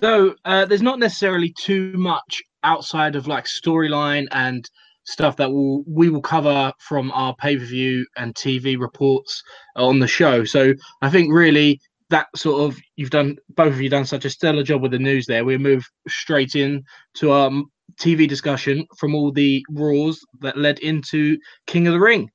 So 0.00 0.34
uh, 0.44 0.64
there's 0.64 0.82
not 0.82 0.98
necessarily 0.98 1.54
too 1.56 1.92
much 1.92 2.42
outside 2.64 3.14
of 3.14 3.28
like 3.28 3.44
storyline 3.44 4.26
and 4.32 4.68
stuff 5.04 5.36
that 5.36 5.52
we'll, 5.52 5.84
we 5.86 6.08
will 6.08 6.22
cover 6.22 6.72
from 6.80 7.12
our 7.12 7.36
pay 7.36 7.56
per 7.56 7.64
view 7.64 8.04
and 8.16 8.34
TV 8.34 8.76
reports 8.76 9.44
on 9.76 10.00
the 10.00 10.08
show. 10.08 10.42
So 10.42 10.74
I 11.02 11.08
think 11.08 11.32
really 11.32 11.80
that 12.10 12.28
sort 12.36 12.62
of 12.62 12.78
you've 12.96 13.10
done 13.10 13.36
both 13.50 13.72
of 13.72 13.80
you 13.80 13.88
done 13.88 14.04
such 14.04 14.24
a 14.24 14.30
stellar 14.30 14.62
job 14.62 14.82
with 14.82 14.92
the 14.92 14.98
news 14.98 15.26
there. 15.26 15.44
We 15.44 15.58
move 15.58 15.84
straight 16.08 16.54
in 16.54 16.84
to 17.14 17.32
our 17.32 17.50
TV 18.00 18.28
discussion 18.28 18.86
from 18.98 19.14
all 19.14 19.32
the 19.32 19.64
Raws 19.70 20.20
that 20.40 20.56
led 20.56 20.78
into 20.80 21.38
King 21.66 21.86
of 21.86 21.94
the 21.94 22.00
Ring. 22.00 22.30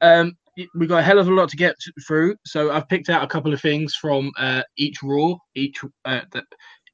Um, 0.00 0.32
we 0.74 0.86
got 0.86 0.98
a 0.98 1.02
hell 1.02 1.18
of 1.18 1.28
a 1.28 1.32
lot 1.32 1.48
to 1.48 1.56
get 1.56 1.76
through, 2.06 2.36
so 2.44 2.72
I've 2.72 2.88
picked 2.88 3.08
out 3.08 3.24
a 3.24 3.28
couple 3.28 3.52
of 3.52 3.60
things 3.60 3.94
from 3.94 4.30
uh, 4.38 4.62
each 4.76 5.02
Raw, 5.02 5.34
each 5.54 5.80
uh, 6.04 6.20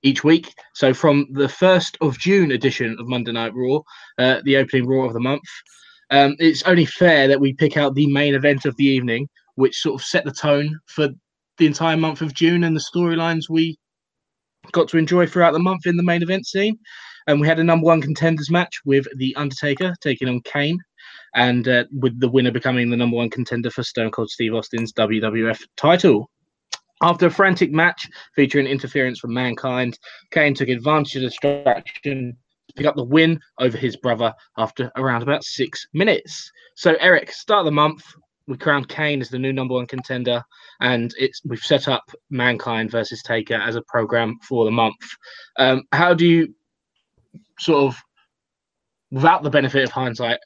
each 0.03 0.23
week. 0.23 0.55
So 0.75 0.95
from 0.95 1.27
the 1.33 1.49
first 1.49 1.99
of 2.01 2.19
June 2.19 2.53
edition 2.53 2.97
of 3.01 3.09
Monday 3.09 3.33
Night 3.33 3.53
Raw, 3.55 3.81
uh, 4.19 4.41
the 4.45 4.57
opening 4.57 4.87
Raw 4.87 5.07
of 5.07 5.13
the 5.13 5.21
month. 5.21 5.43
um, 6.11 6.37
it's 6.39 6.63
only 6.65 6.85
fair 6.85 7.27
that 7.29 7.41
we 7.41 7.53
pick 7.53 7.77
out 7.77 7.95
the 7.95 8.07
main 8.07 8.35
event 8.35 8.65
of 8.65 8.77
the 8.77 8.85
evening, 8.85 9.29
which 9.57 9.77
sort 9.77 10.01
of 10.01 10.07
set 10.07 10.25
the 10.25 10.33
tone 10.33 10.79
for 10.87 11.09
the 11.59 11.67
entire 11.67 11.97
month 11.97 12.21
of 12.21 12.35
June 12.35 12.65
and 12.65 12.75
the 12.75 12.85
storylines 12.95 13.49
we 13.49 13.79
got 14.73 14.89
to 14.89 14.99
enjoy 14.99 15.27
throughout 15.27 15.53
the 15.53 15.59
month 15.59 15.87
in 15.87 15.97
the 15.97 16.03
main 16.03 16.23
event 16.23 16.47
scene. 16.47 16.79
And 17.27 17.41
we 17.41 17.47
had 17.47 17.59
a 17.59 17.65
number 17.65 17.85
one 17.85 18.01
contenders 18.01 18.51
match 18.51 18.81
with 18.85 19.07
The 19.17 19.37
Undertaker 19.37 19.95
taking 20.01 20.29
on 20.29 20.41
Kane, 20.43 20.79
and 21.35 21.69
uh, 21.69 21.85
with 21.93 22.19
the 22.21 22.29
winner 22.29 22.51
becoming 22.51 22.89
the 22.89 22.97
number 22.97 23.17
one 23.17 23.29
contender 23.29 23.71
for 23.71 23.83
Stone 23.83 24.13
Cold 24.13 24.31
Steve 24.31 24.55
Austin's 24.55 24.93
WWF 24.95 25.61
title. 25.77 26.31
After 27.03 27.27
a 27.27 27.31
frantic 27.31 27.71
match 27.71 28.09
featuring 28.35 28.67
interference 28.67 29.21
from 29.21 29.35
Mankind, 29.35 29.99
Kane 30.33 30.55
took 30.55 30.69
advantage 30.69 31.17
of 31.17 31.23
the 31.23 31.29
distraction 31.29 32.37
to 32.69 32.75
pick 32.75 32.87
up 32.87 32.97
the 32.97 33.05
win 33.05 33.39
over 33.61 33.77
his 33.77 33.97
brother 33.97 34.33
after 34.57 34.91
around 34.97 35.23
about 35.23 35.45
six 35.45 35.87
minutes. 35.93 36.51
So, 36.77 36.97
Eric, 36.99 37.31
start 37.31 37.61
of 37.61 37.65
the 37.67 37.73
month, 37.73 38.03
we 38.49 38.57
crowned 38.57 38.89
Kane 38.89 39.21
as 39.21 39.29
the 39.29 39.39
new 39.39 39.53
number 39.53 39.75
one 39.75 39.87
contender, 39.87 40.43
and 40.81 41.15
it's 41.19 41.43
we've 41.45 41.61
set 41.61 41.87
up 41.87 42.11
Mankind 42.31 42.91
versus 42.91 43.23
Taker 43.23 43.55
as 43.55 43.77
a 43.77 43.83
program 43.83 44.39
for 44.43 44.65
the 44.65 44.71
month. 44.71 44.97
Um, 45.59 45.85
how 45.93 46.15
do 46.15 46.27
you 46.27 46.55
sort 47.61 47.85
of, 47.85 47.97
without 49.11 49.43
the 49.43 49.51
benefit 49.51 49.85
of 49.85 49.91
hindsight, 49.91 50.39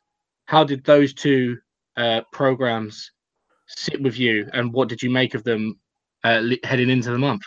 how 0.47 0.65
did 0.65 0.85
those 0.85 1.15
two 1.15 1.57
uh, 1.97 2.23
programs 2.33 3.13
sit 3.69 4.03
with 4.03 4.19
you, 4.19 4.49
and 4.53 4.73
what 4.73 4.89
did 4.89 5.01
you 5.01 5.09
make 5.09 5.35
of 5.35 5.45
them 5.45 5.79
uh, 6.25 6.43
heading 6.65 6.91
into 6.91 7.11
the 7.13 7.19
month? 7.19 7.43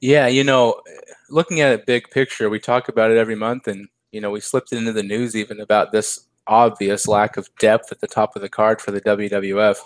Yeah, 0.00 0.28
you 0.28 0.44
know, 0.44 0.80
looking 1.28 1.60
at 1.60 1.72
it 1.72 1.86
big 1.86 2.10
picture, 2.10 2.48
we 2.48 2.58
talk 2.58 2.88
about 2.88 3.10
it 3.10 3.18
every 3.18 3.36
month, 3.36 3.68
and 3.68 3.88
you 4.12 4.20
know, 4.22 4.30
we 4.30 4.40
slipped 4.40 4.72
into 4.72 4.92
the 4.92 5.02
news 5.02 5.36
even 5.36 5.60
about 5.60 5.92
this 5.92 6.25
obvious 6.46 7.08
lack 7.08 7.36
of 7.36 7.48
depth 7.58 7.92
at 7.92 8.00
the 8.00 8.06
top 8.06 8.36
of 8.36 8.42
the 8.42 8.48
card 8.48 8.80
for 8.80 8.90
the 8.90 9.00
WWF. 9.00 9.78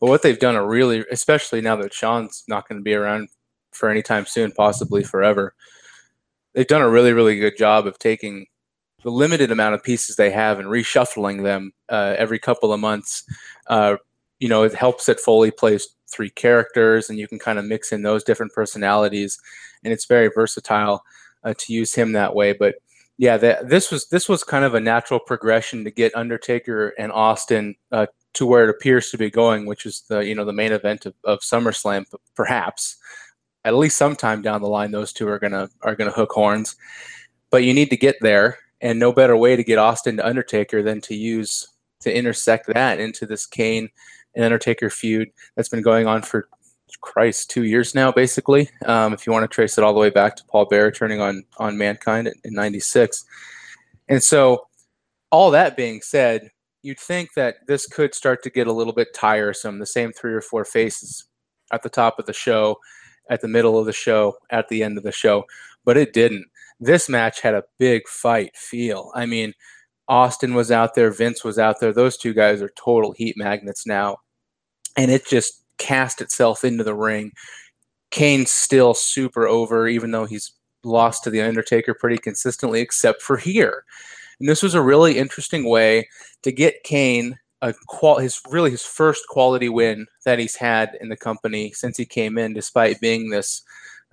But 0.00 0.08
what 0.08 0.22
they've 0.22 0.38
done 0.38 0.56
a 0.56 0.66
really, 0.66 1.04
especially 1.10 1.60
now 1.60 1.76
that 1.76 1.92
Shawn's 1.92 2.44
not 2.48 2.68
going 2.68 2.80
to 2.80 2.84
be 2.84 2.94
around 2.94 3.28
for 3.72 3.88
any 3.88 4.02
time 4.02 4.26
soon, 4.26 4.52
possibly 4.52 5.02
forever, 5.04 5.54
they've 6.54 6.66
done 6.66 6.82
a 6.82 6.88
really, 6.88 7.12
really 7.12 7.38
good 7.38 7.56
job 7.56 7.86
of 7.86 7.98
taking 7.98 8.46
the 9.02 9.10
limited 9.10 9.50
amount 9.50 9.74
of 9.74 9.82
pieces 9.82 10.16
they 10.16 10.30
have 10.30 10.58
and 10.58 10.68
reshuffling 10.68 11.42
them 11.42 11.72
uh, 11.88 12.14
every 12.18 12.38
couple 12.38 12.72
of 12.72 12.80
months. 12.80 13.24
Uh, 13.66 13.96
you 14.38 14.48
know, 14.48 14.62
it 14.62 14.74
helps 14.74 15.06
that 15.06 15.20
Foley 15.20 15.50
plays 15.50 15.88
three 16.10 16.30
characters, 16.30 17.08
and 17.08 17.18
you 17.18 17.28
can 17.28 17.38
kind 17.38 17.58
of 17.58 17.64
mix 17.64 17.92
in 17.92 18.02
those 18.02 18.24
different 18.24 18.52
personalities, 18.52 19.38
and 19.84 19.92
it's 19.92 20.06
very 20.06 20.30
versatile 20.34 21.02
uh, 21.44 21.54
to 21.56 21.72
use 21.72 21.94
him 21.94 22.12
that 22.12 22.34
way. 22.34 22.52
But 22.52 22.76
yeah, 23.20 23.36
that, 23.36 23.68
this 23.68 23.90
was 23.90 24.08
this 24.08 24.30
was 24.30 24.42
kind 24.42 24.64
of 24.64 24.74
a 24.74 24.80
natural 24.80 25.20
progression 25.20 25.84
to 25.84 25.90
get 25.90 26.16
Undertaker 26.16 26.94
and 26.98 27.12
Austin 27.12 27.74
uh, 27.92 28.06
to 28.32 28.46
where 28.46 28.64
it 28.64 28.70
appears 28.70 29.10
to 29.10 29.18
be 29.18 29.28
going, 29.28 29.66
which 29.66 29.84
is 29.84 30.04
the 30.08 30.20
you 30.20 30.34
know 30.34 30.46
the 30.46 30.54
main 30.54 30.72
event 30.72 31.04
of, 31.04 31.12
of 31.24 31.40
SummerSlam, 31.40 32.06
perhaps. 32.34 32.96
At 33.66 33.74
least 33.74 33.98
sometime 33.98 34.40
down 34.40 34.62
the 34.62 34.68
line, 34.68 34.90
those 34.90 35.12
two 35.12 35.28
are 35.28 35.38
gonna 35.38 35.68
are 35.82 35.94
gonna 35.94 36.10
hook 36.10 36.32
horns. 36.32 36.76
But 37.50 37.62
you 37.62 37.74
need 37.74 37.90
to 37.90 37.96
get 37.98 38.16
there, 38.22 38.56
and 38.80 38.98
no 38.98 39.12
better 39.12 39.36
way 39.36 39.54
to 39.54 39.62
get 39.62 39.76
Austin 39.76 40.16
to 40.16 40.26
Undertaker 40.26 40.82
than 40.82 41.02
to 41.02 41.14
use 41.14 41.68
to 42.00 42.16
intersect 42.16 42.68
that 42.68 43.00
into 43.00 43.26
this 43.26 43.44
Kane 43.44 43.90
and 44.34 44.46
Undertaker 44.46 44.88
feud 44.88 45.28
that's 45.56 45.68
been 45.68 45.82
going 45.82 46.06
on 46.06 46.22
for 46.22 46.48
Christ, 47.00 47.50
two 47.50 47.64
years 47.64 47.94
now, 47.94 48.12
basically. 48.12 48.70
Um, 48.86 49.12
if 49.12 49.26
you 49.26 49.32
want 49.32 49.44
to 49.44 49.54
trace 49.54 49.78
it 49.78 49.84
all 49.84 49.94
the 49.94 50.00
way 50.00 50.10
back 50.10 50.36
to 50.36 50.44
Paul 50.44 50.66
Bearer 50.66 50.90
turning 50.90 51.20
on 51.20 51.44
on 51.58 51.78
Mankind 51.78 52.32
in 52.44 52.54
'96, 52.54 53.24
and 54.08 54.22
so 54.22 54.66
all 55.30 55.50
that 55.52 55.76
being 55.76 56.00
said, 56.02 56.50
you'd 56.82 56.98
think 56.98 57.34
that 57.34 57.66
this 57.66 57.86
could 57.86 58.14
start 58.14 58.42
to 58.42 58.50
get 58.50 58.66
a 58.66 58.72
little 58.72 58.92
bit 58.92 59.14
tiresome. 59.14 59.78
The 59.78 59.86
same 59.86 60.12
three 60.12 60.34
or 60.34 60.40
four 60.40 60.64
faces 60.64 61.24
at 61.72 61.82
the 61.82 61.88
top 61.88 62.18
of 62.18 62.26
the 62.26 62.32
show, 62.32 62.78
at 63.30 63.40
the 63.40 63.48
middle 63.48 63.78
of 63.78 63.86
the 63.86 63.92
show, 63.92 64.36
at 64.50 64.68
the 64.68 64.82
end 64.82 64.98
of 64.98 65.04
the 65.04 65.12
show, 65.12 65.44
but 65.84 65.96
it 65.96 66.12
didn't. 66.12 66.46
This 66.80 67.08
match 67.08 67.40
had 67.40 67.54
a 67.54 67.64
big 67.78 68.08
fight 68.08 68.56
feel. 68.56 69.12
I 69.14 69.26
mean, 69.26 69.54
Austin 70.08 70.54
was 70.54 70.72
out 70.72 70.94
there, 70.94 71.12
Vince 71.12 71.44
was 71.44 71.58
out 71.58 71.78
there. 71.80 71.92
Those 71.92 72.16
two 72.16 72.34
guys 72.34 72.60
are 72.62 72.72
total 72.76 73.12
heat 73.12 73.36
magnets 73.36 73.86
now. 73.86 74.18
And 74.96 75.10
it 75.10 75.26
just 75.26 75.59
cast 75.80 76.20
itself 76.20 76.62
into 76.62 76.84
the 76.84 76.94
ring. 76.94 77.32
Kane's 78.12 78.52
still 78.52 78.94
super 78.94 79.48
over, 79.48 79.88
even 79.88 80.12
though 80.12 80.26
he's 80.26 80.52
lost 80.84 81.24
to 81.24 81.30
the 81.30 81.40
Undertaker 81.40 81.94
pretty 81.94 82.18
consistently, 82.18 82.80
except 82.80 83.22
for 83.22 83.36
here. 83.36 83.84
And 84.38 84.48
this 84.48 84.62
was 84.62 84.74
a 84.74 84.82
really 84.82 85.18
interesting 85.18 85.68
way 85.68 86.08
to 86.42 86.52
get 86.52 86.84
Kane 86.84 87.38
a 87.62 87.74
qual 87.88 88.18
his 88.18 88.40
really 88.48 88.70
his 88.70 88.84
first 88.84 89.26
quality 89.28 89.68
win 89.68 90.06
that 90.24 90.38
he's 90.38 90.56
had 90.56 90.96
in 91.00 91.08
the 91.08 91.16
company 91.16 91.72
since 91.72 91.96
he 91.96 92.06
came 92.06 92.38
in, 92.38 92.54
despite 92.54 93.00
being 93.00 93.30
this 93.30 93.62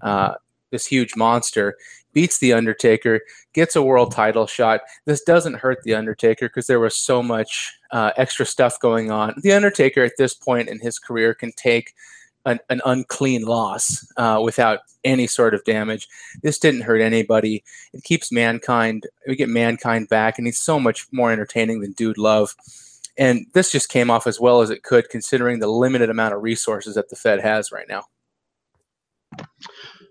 uh, 0.01 0.33
this 0.71 0.85
huge 0.85 1.15
monster. 1.15 1.77
Beats 2.13 2.39
the 2.39 2.53
Undertaker, 2.53 3.21
gets 3.53 3.75
a 3.75 3.81
world 3.81 4.11
title 4.11 4.47
shot. 4.47 4.81
This 5.05 5.21
doesn't 5.21 5.55
hurt 5.55 5.83
the 5.83 5.93
Undertaker 5.93 6.47
because 6.47 6.67
there 6.67 6.79
was 6.79 6.95
so 6.95 7.21
much 7.21 7.73
uh, 7.91 8.11
extra 8.17 8.45
stuff 8.45 8.79
going 8.79 9.11
on. 9.11 9.35
The 9.43 9.53
Undertaker 9.53 10.03
at 10.03 10.17
this 10.17 10.33
point 10.33 10.69
in 10.69 10.79
his 10.79 10.99
career 10.99 11.33
can 11.33 11.51
take 11.53 11.93
an, 12.45 12.59
an 12.69 12.81
unclean 12.85 13.43
loss 13.43 14.05
uh, 14.17 14.39
without 14.43 14.79
any 15.03 15.27
sort 15.27 15.53
of 15.53 15.63
damage. 15.65 16.07
This 16.41 16.57
didn't 16.57 16.81
hurt 16.81 17.01
anybody. 17.01 17.63
It 17.93 18.03
keeps 18.03 18.31
mankind. 18.31 19.05
We 19.27 19.35
get 19.35 19.49
mankind 19.49 20.09
back, 20.09 20.37
and 20.37 20.47
he's 20.47 20.59
so 20.59 20.79
much 20.79 21.07
more 21.11 21.31
entertaining 21.31 21.81
than 21.81 21.91
Dude 21.91 22.17
Love. 22.17 22.55
And 23.17 23.47
this 23.53 23.71
just 23.71 23.89
came 23.89 24.09
off 24.09 24.27
as 24.27 24.39
well 24.39 24.61
as 24.61 24.69
it 24.69 24.83
could, 24.83 25.09
considering 25.09 25.59
the 25.59 25.67
limited 25.67 26.09
amount 26.09 26.35
of 26.35 26.43
resources 26.43 26.95
that 26.95 27.09
the 27.09 27.15
Fed 27.15 27.41
has 27.41 27.71
right 27.71 27.87
now. 27.89 28.03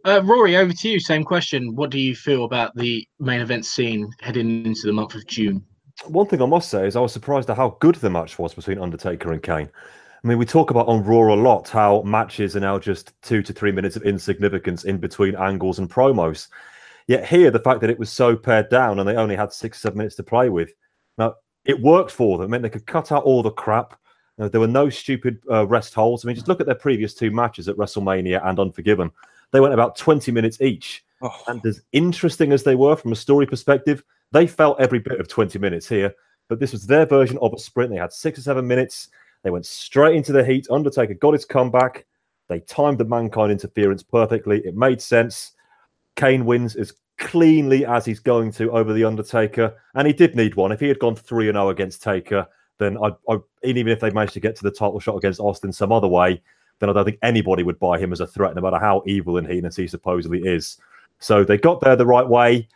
Uh, 0.07 0.23
Rory, 0.23 0.57
over 0.57 0.73
to 0.73 0.89
you. 0.89 1.01
Same 1.01 1.25
question. 1.25 1.75
What 1.75 1.91
do 1.91 1.99
you 1.99 2.15
feel 2.15 2.45
about 2.45 2.77
the 2.77 3.07
main 3.19 3.41
event 3.41 3.67
scene 3.67 4.09
heading 4.21 4.65
into 4.65 4.83
the 4.85 4.93
month 4.93 5.17
of 5.17 5.27
June? 5.27 5.65
One 6.05 6.29
thing 6.29 6.41
I 6.41 6.47
must 6.47 6.71
say 6.71 6.87
is 6.87 6.95
I 6.95 7.01
was 7.01 7.13
surprised 7.13 7.51
at 7.51 7.57
how 7.57 7.77
good 7.81 7.97
the 7.97 8.09
match 8.09 8.39
was 8.39 8.55
between 8.55 8.79
Undertaker 8.79 9.33
and 9.33 9.43
Kane. 9.43 9.69
I 9.69 10.29
mean, 10.29 10.39
we 10.39 10.47
talk 10.47 10.71
about 10.71 10.87
on 10.87 11.03
Raw 11.03 11.35
a 11.35 11.37
lot 11.37 11.69
how 11.69 12.03
matches 12.03 12.55
are 12.55 12.61
now 12.61 12.79
just 12.79 13.21
two 13.21 13.43
to 13.43 13.53
three 13.53 13.73
minutes 13.73 13.97
of 13.97 14.05
insignificance 14.05 14.85
in 14.85 14.99
between 14.99 15.35
angles 15.35 15.81
and 15.81 15.91
promos. 15.91 16.47
Yet 17.09 17.27
here, 17.27 17.51
the 17.51 17.59
fact 17.59 17.81
that 17.81 17.91
it 17.91 17.99
was 17.99 18.11
so 18.11 18.37
pared 18.37 18.69
down 18.69 19.01
and 19.01 19.09
they 19.09 19.17
only 19.17 19.35
had 19.35 19.53
six, 19.53 19.81
seven 19.81 19.99
minutes 19.99 20.15
to 20.17 20.23
play 20.23 20.51
with, 20.51 20.71
now 21.19 21.35
it 21.65 21.83
worked 21.83 22.13
for 22.13 22.39
them. 22.39 22.45
It 22.45 22.49
meant 22.51 22.63
they 22.63 22.71
could 22.71 22.87
cut 22.87 23.11
out 23.11 23.25
all 23.25 23.43
the 23.43 23.51
crap. 23.51 23.99
there 24.39 24.61
were 24.61 24.69
no 24.69 24.89
stupid 24.89 25.41
uh, 25.51 25.67
rest 25.67 25.95
holds. 25.95 26.25
I 26.25 26.29
mean, 26.29 26.37
just 26.37 26.47
look 26.47 26.61
at 26.61 26.67
their 26.67 26.77
previous 26.77 27.13
two 27.13 27.33
matches 27.33 27.69
at 27.69 27.77
WrestleMania 27.77 28.47
and 28.47 28.61
Unforgiven. 28.61 29.11
They 29.57 29.61
went 29.61 29.73
about 29.73 29.97
20 29.97 30.33
minutes 30.33 30.61
each. 30.61 31.03
Oh. 31.23 31.35
And 31.47 31.65
as 31.65 31.81
interesting 31.93 32.53
as 32.53 32.63
they 32.63 32.75
were 32.75 32.95
from 32.95 33.13
a 33.13 33.17
story 33.17 33.47
perspective, 33.47 34.05
they 34.33 34.47
felt 34.47 34.79
every 34.79 34.99
bit 34.99 35.19
of 35.19 35.29
20 35.29 35.59
minutes 35.59 35.89
here. 35.89 36.15
But 36.51 36.61
this 36.61 36.73
was 36.73 36.87
their 36.87 37.07
version 37.07 37.39
of 37.41 37.55
a 37.55 37.59
sprint. 37.59 37.91
They 37.91 37.97
had 37.97 38.13
six 38.13 38.39
or 38.39 38.43
seven 38.43 38.67
minutes. 38.67 39.09
They 39.45 39.51
went 39.51 39.65
straight 39.65 40.15
into 40.15 40.33
the 40.33 40.45
heat. 40.45 40.67
Undertaker 40.71 41.15
got 41.15 41.33
his 41.33 41.47
comeback. 41.47 42.05
They 42.49 42.61
timed 42.61 42.99
the 42.99 43.07
mankind 43.07 43.51
interference 43.51 44.03
perfectly. 44.03 44.61
It 44.67 44.77
made 44.77 45.01
sense. 45.01 45.53
Kane 46.17 46.45
wins 46.45 46.77
as 46.77 46.93
cleanly 47.17 47.87
as 47.87 48.05
he's 48.05 48.21
going 48.21 48.53
to 48.53 48.71
over 48.73 48.93
the 48.93 49.05
Undertaker, 49.05 49.75
and 49.95 50.07
he 50.07 50.13
did 50.13 50.37
need 50.37 50.55
one. 50.55 50.71
If 50.71 50.81
he 50.81 50.89
had 50.89 50.99
gone 50.99 51.17
three 51.17 51.49
and 51.49 51.57
zero 51.57 51.69
oh 51.69 51.71
against 51.71 52.03
Taker, 52.03 52.47
then 52.77 52.99
I, 52.99 53.13
I, 53.27 53.39
even 53.65 53.89
if 53.91 54.01
they 54.01 54.11
managed 54.11 54.35
to 54.35 54.41
get 54.41 54.55
to 54.57 54.65
the 54.65 54.71
title 54.71 55.01
shot 55.01 55.17
against 55.17 55.41
Austin 55.41 55.73
some 55.73 55.93
other 55.93 56.09
way, 56.09 56.43
then 56.78 56.90
I 56.90 56.92
don't 56.92 57.04
think 57.04 57.18
anybody 57.23 57.62
would 57.62 57.78
buy 57.78 57.99
him 57.99 58.12
as 58.12 58.21
a 58.21 58.26
threat, 58.26 58.54
no 58.54 58.62
matter 58.62 58.78
how 58.78 59.02
evil 59.06 59.38
and 59.38 59.47
heinous 59.47 59.76
he 59.76 59.87
supposedly 59.87 60.40
is. 60.40 60.78
So 61.18 61.45
they 61.45 61.59
got 61.59 61.80
there 61.80 61.97
the 61.97 62.06
right 62.06 62.26
way. 62.26 62.68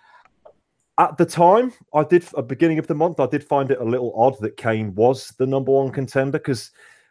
At 0.99 1.16
the 1.16 1.26
time, 1.26 1.73
I 1.95 2.04
did 2.04 2.25
at 2.25 2.30
the 2.33 2.42
beginning 2.42 2.78
of 2.78 2.87
the 2.87 2.95
month, 2.95 3.21
I 3.21 3.26
did 3.26 3.45
find 3.45 3.71
it 3.71 3.80
a 3.80 3.85
little 3.85 4.12
odd 4.14 4.38
that 4.40 4.57
Kane 4.57 4.95
was 4.95 5.28
the 5.38 5.47
number 5.47 5.73
one 5.73 5.90
contender 5.90 6.38
because 6.38 6.71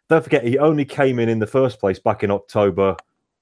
don't 0.09 0.23
forget 0.23 0.43
he 0.43 0.57
only 0.57 0.85
came 0.85 1.19
in 1.19 1.29
in 1.29 1.39
the 1.39 1.47
first 1.47 1.79
place 1.79 1.99
back 1.99 2.23
in 2.23 2.31
October 2.31 2.95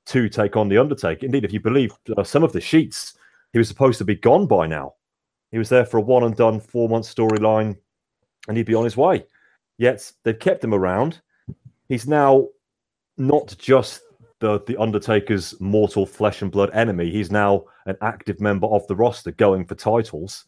to 0.08 0.30
take 0.30 0.56
on 0.56 0.70
the 0.70 0.77
Undertaker. 0.77 1.25
Indeed, 1.25 1.44
if 1.44 1.54
you 1.54 1.60
believe 1.60 1.92
uh, 2.18 2.24
some 2.24 2.44
of 2.44 2.54
the 2.54 2.62
sheets, 2.62 3.16
he 3.51 3.58
was 3.58 3.68
supposed 3.68 3.98
to 3.98 4.06
be 4.06 4.16
gone 4.16 4.48
by 4.48 4.68
now. 4.68 4.94
He 5.51 5.58
was 5.58 5.70
there 5.70 5.86
for 5.86 5.98
a 5.98 6.01
one 6.01 6.24
and 6.24 6.36
done 6.36 6.60
four 6.60 6.89
month 6.89 7.06
storyline, 7.06 7.77
and 8.48 8.58
he'd 8.58 8.66
be 8.66 8.75
on 8.75 8.84
his 8.84 8.98
way. 8.98 9.25
Yet 9.77 10.12
they've 10.24 10.38
kept 10.38 10.63
him 10.63 10.74
around. 10.74 11.22
He's 11.89 12.08
now 12.08 12.48
not 13.18 13.56
just 13.58 14.02
the 14.40 14.62
the 14.62 14.80
Undertaker's 14.80 15.60
mortal 15.60 16.06
flesh 16.06 16.42
and 16.42 16.52
blood 16.52 16.70
enemy. 16.74 17.10
He's 17.10 17.32
now 17.32 17.66
an 17.86 17.98
active 18.02 18.40
member 18.40 18.68
of 18.68 18.86
the 18.88 18.96
roster, 18.96 19.32
going 19.32 19.66
for 19.66 19.76
titles. 19.76 20.46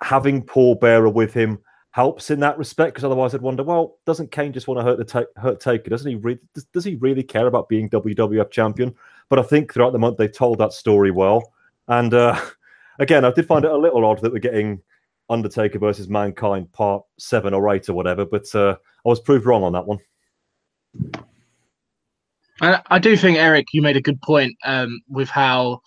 Having 0.00 0.42
Paul 0.42 0.76
Bearer 0.76 1.08
with 1.08 1.34
him 1.34 1.58
helps 1.90 2.30
in 2.30 2.40
that 2.40 2.58
respect, 2.58 2.92
because 2.94 3.04
otherwise 3.04 3.34
I'd 3.34 3.40
wonder, 3.40 3.62
well, 3.62 3.98
doesn't 4.04 4.32
Kane 4.32 4.52
just 4.52 4.66
want 4.66 4.80
to 4.80 4.84
hurt 4.84 4.98
the 4.98 5.04
ta- 5.04 5.40
hurt 5.40 5.60
Taker? 5.60 5.90
Doesn't 5.90 6.10
he? 6.10 6.16
Re- 6.16 6.38
does, 6.54 6.64
does 6.66 6.84
he 6.84 6.96
really 6.96 7.22
care 7.22 7.46
about 7.46 7.68
being 7.68 7.88
WWF 7.90 8.50
champion? 8.50 8.94
But 9.28 9.38
I 9.38 9.42
think 9.42 9.72
throughout 9.72 9.92
the 9.92 9.98
month 9.98 10.18
they've 10.18 10.32
told 10.32 10.58
that 10.58 10.72
story 10.72 11.10
well. 11.10 11.52
And 11.88 12.12
uh, 12.12 12.40
again, 12.98 13.24
I 13.24 13.32
did 13.32 13.46
find 13.46 13.64
it 13.64 13.70
a 13.70 13.76
little 13.76 14.04
odd 14.04 14.20
that 14.22 14.32
we're 14.32 14.38
getting 14.38 14.80
Undertaker 15.30 15.78
versus 15.78 16.08
Mankind 16.08 16.70
Part 16.72 17.04
Seven 17.18 17.54
or 17.54 17.72
Eight 17.72 17.88
or 17.88 17.94
whatever, 17.94 18.24
but 18.24 18.52
uh, 18.54 18.76
I 19.04 19.08
was 19.08 19.20
proved 19.20 19.46
wrong 19.46 19.62
on 19.62 19.72
that 19.72 19.86
one. 19.86 19.98
I, 22.60 22.80
I 22.88 22.98
do 22.98 23.16
think 23.16 23.38
Eric, 23.38 23.66
you 23.72 23.82
made 23.82 23.96
a 23.96 24.02
good 24.02 24.20
point 24.22 24.54
um, 24.64 25.00
with 25.08 25.28
how, 25.28 25.80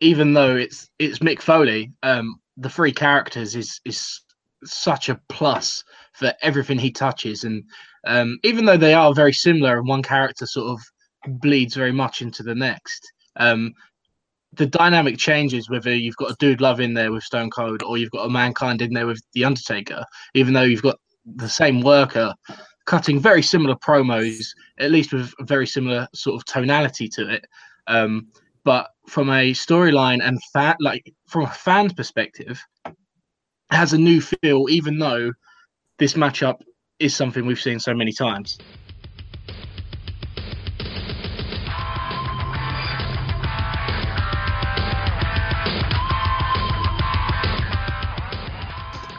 even 0.00 0.32
though 0.34 0.56
it's 0.56 0.88
it's 0.98 1.20
Mick 1.20 1.40
Foley, 1.40 1.92
um, 2.02 2.36
the 2.56 2.68
three 2.68 2.92
characters 2.92 3.54
is 3.54 3.80
is 3.84 4.20
such 4.64 5.08
a 5.08 5.20
plus 5.28 5.82
for 6.12 6.32
everything 6.42 6.78
he 6.78 6.90
touches, 6.90 7.44
and 7.44 7.62
um, 8.06 8.38
even 8.42 8.64
though 8.64 8.76
they 8.76 8.94
are 8.94 9.14
very 9.14 9.32
similar, 9.32 9.78
and 9.78 9.88
one 9.88 10.02
character 10.02 10.46
sort 10.46 10.70
of 10.70 10.80
bleeds 11.40 11.76
very 11.76 11.92
much 11.92 12.20
into 12.20 12.42
the 12.42 12.54
next, 12.54 13.12
um, 13.36 13.72
the 14.54 14.66
dynamic 14.66 15.18
changes 15.18 15.70
whether 15.70 15.94
you've 15.94 16.16
got 16.16 16.32
a 16.32 16.36
dude 16.38 16.60
love 16.60 16.80
in 16.80 16.94
there 16.94 17.12
with 17.12 17.22
Stone 17.22 17.50
Cold 17.50 17.82
or 17.82 17.96
you've 17.96 18.10
got 18.10 18.26
a 18.26 18.30
mankind 18.30 18.82
in 18.82 18.92
there 18.92 19.06
with 19.06 19.22
the 19.34 19.44
Undertaker, 19.44 20.04
even 20.34 20.52
though 20.52 20.62
you've 20.62 20.82
got 20.82 20.98
the 21.24 21.48
same 21.48 21.80
worker 21.80 22.34
cutting 22.86 23.20
very 23.20 23.42
similar 23.42 23.74
promos, 23.76 24.48
at 24.78 24.90
least 24.90 25.12
with 25.12 25.32
a 25.38 25.44
very 25.44 25.66
similar 25.66 26.08
sort 26.14 26.36
of 26.36 26.44
tonality 26.46 27.08
to 27.08 27.28
it. 27.28 27.46
Um, 27.86 28.28
but 28.64 28.90
from 29.08 29.30
a 29.30 29.52
storyline 29.52 30.20
and 30.22 30.42
fan, 30.52 30.76
like 30.80 31.12
from 31.26 31.44
a 31.44 31.50
fan's 31.50 31.92
perspective, 31.92 32.62
has 33.70 33.92
a 33.92 33.98
new 33.98 34.20
feel, 34.20 34.66
even 34.68 34.98
though 34.98 35.32
this 35.98 36.14
matchup 36.14 36.60
is 36.98 37.14
something 37.14 37.46
we've 37.46 37.60
seen 37.60 37.80
so 37.80 37.94
many 37.94 38.12
times. 38.12 38.58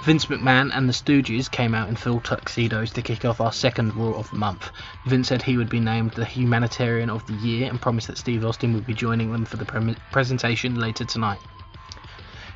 Vince 0.03 0.25
McMahon 0.25 0.69
and 0.75 0.89
the 0.89 0.93
Stooges 0.93 1.49
came 1.49 1.73
out 1.73 1.87
in 1.87 1.95
full 1.95 2.19
tuxedos 2.19 2.91
to 2.91 3.01
kick 3.01 3.23
off 3.23 3.39
our 3.39 3.53
second 3.53 3.95
Raw 3.95 4.11
of 4.19 4.29
the 4.31 4.35
month. 4.37 4.69
Vince 5.05 5.29
said 5.29 5.41
he 5.41 5.55
would 5.55 5.69
be 5.69 5.79
named 5.79 6.11
the 6.11 6.25
Humanitarian 6.25 7.09
of 7.09 7.25
the 7.25 7.35
Year 7.35 7.69
and 7.69 7.81
promised 7.81 8.07
that 8.07 8.17
Steve 8.17 8.43
Austin 8.43 8.73
would 8.73 8.85
be 8.85 8.93
joining 8.93 9.31
them 9.31 9.45
for 9.45 9.55
the 9.55 9.63
pre- 9.63 9.95
presentation 10.11 10.75
later 10.75 11.05
tonight. 11.05 11.39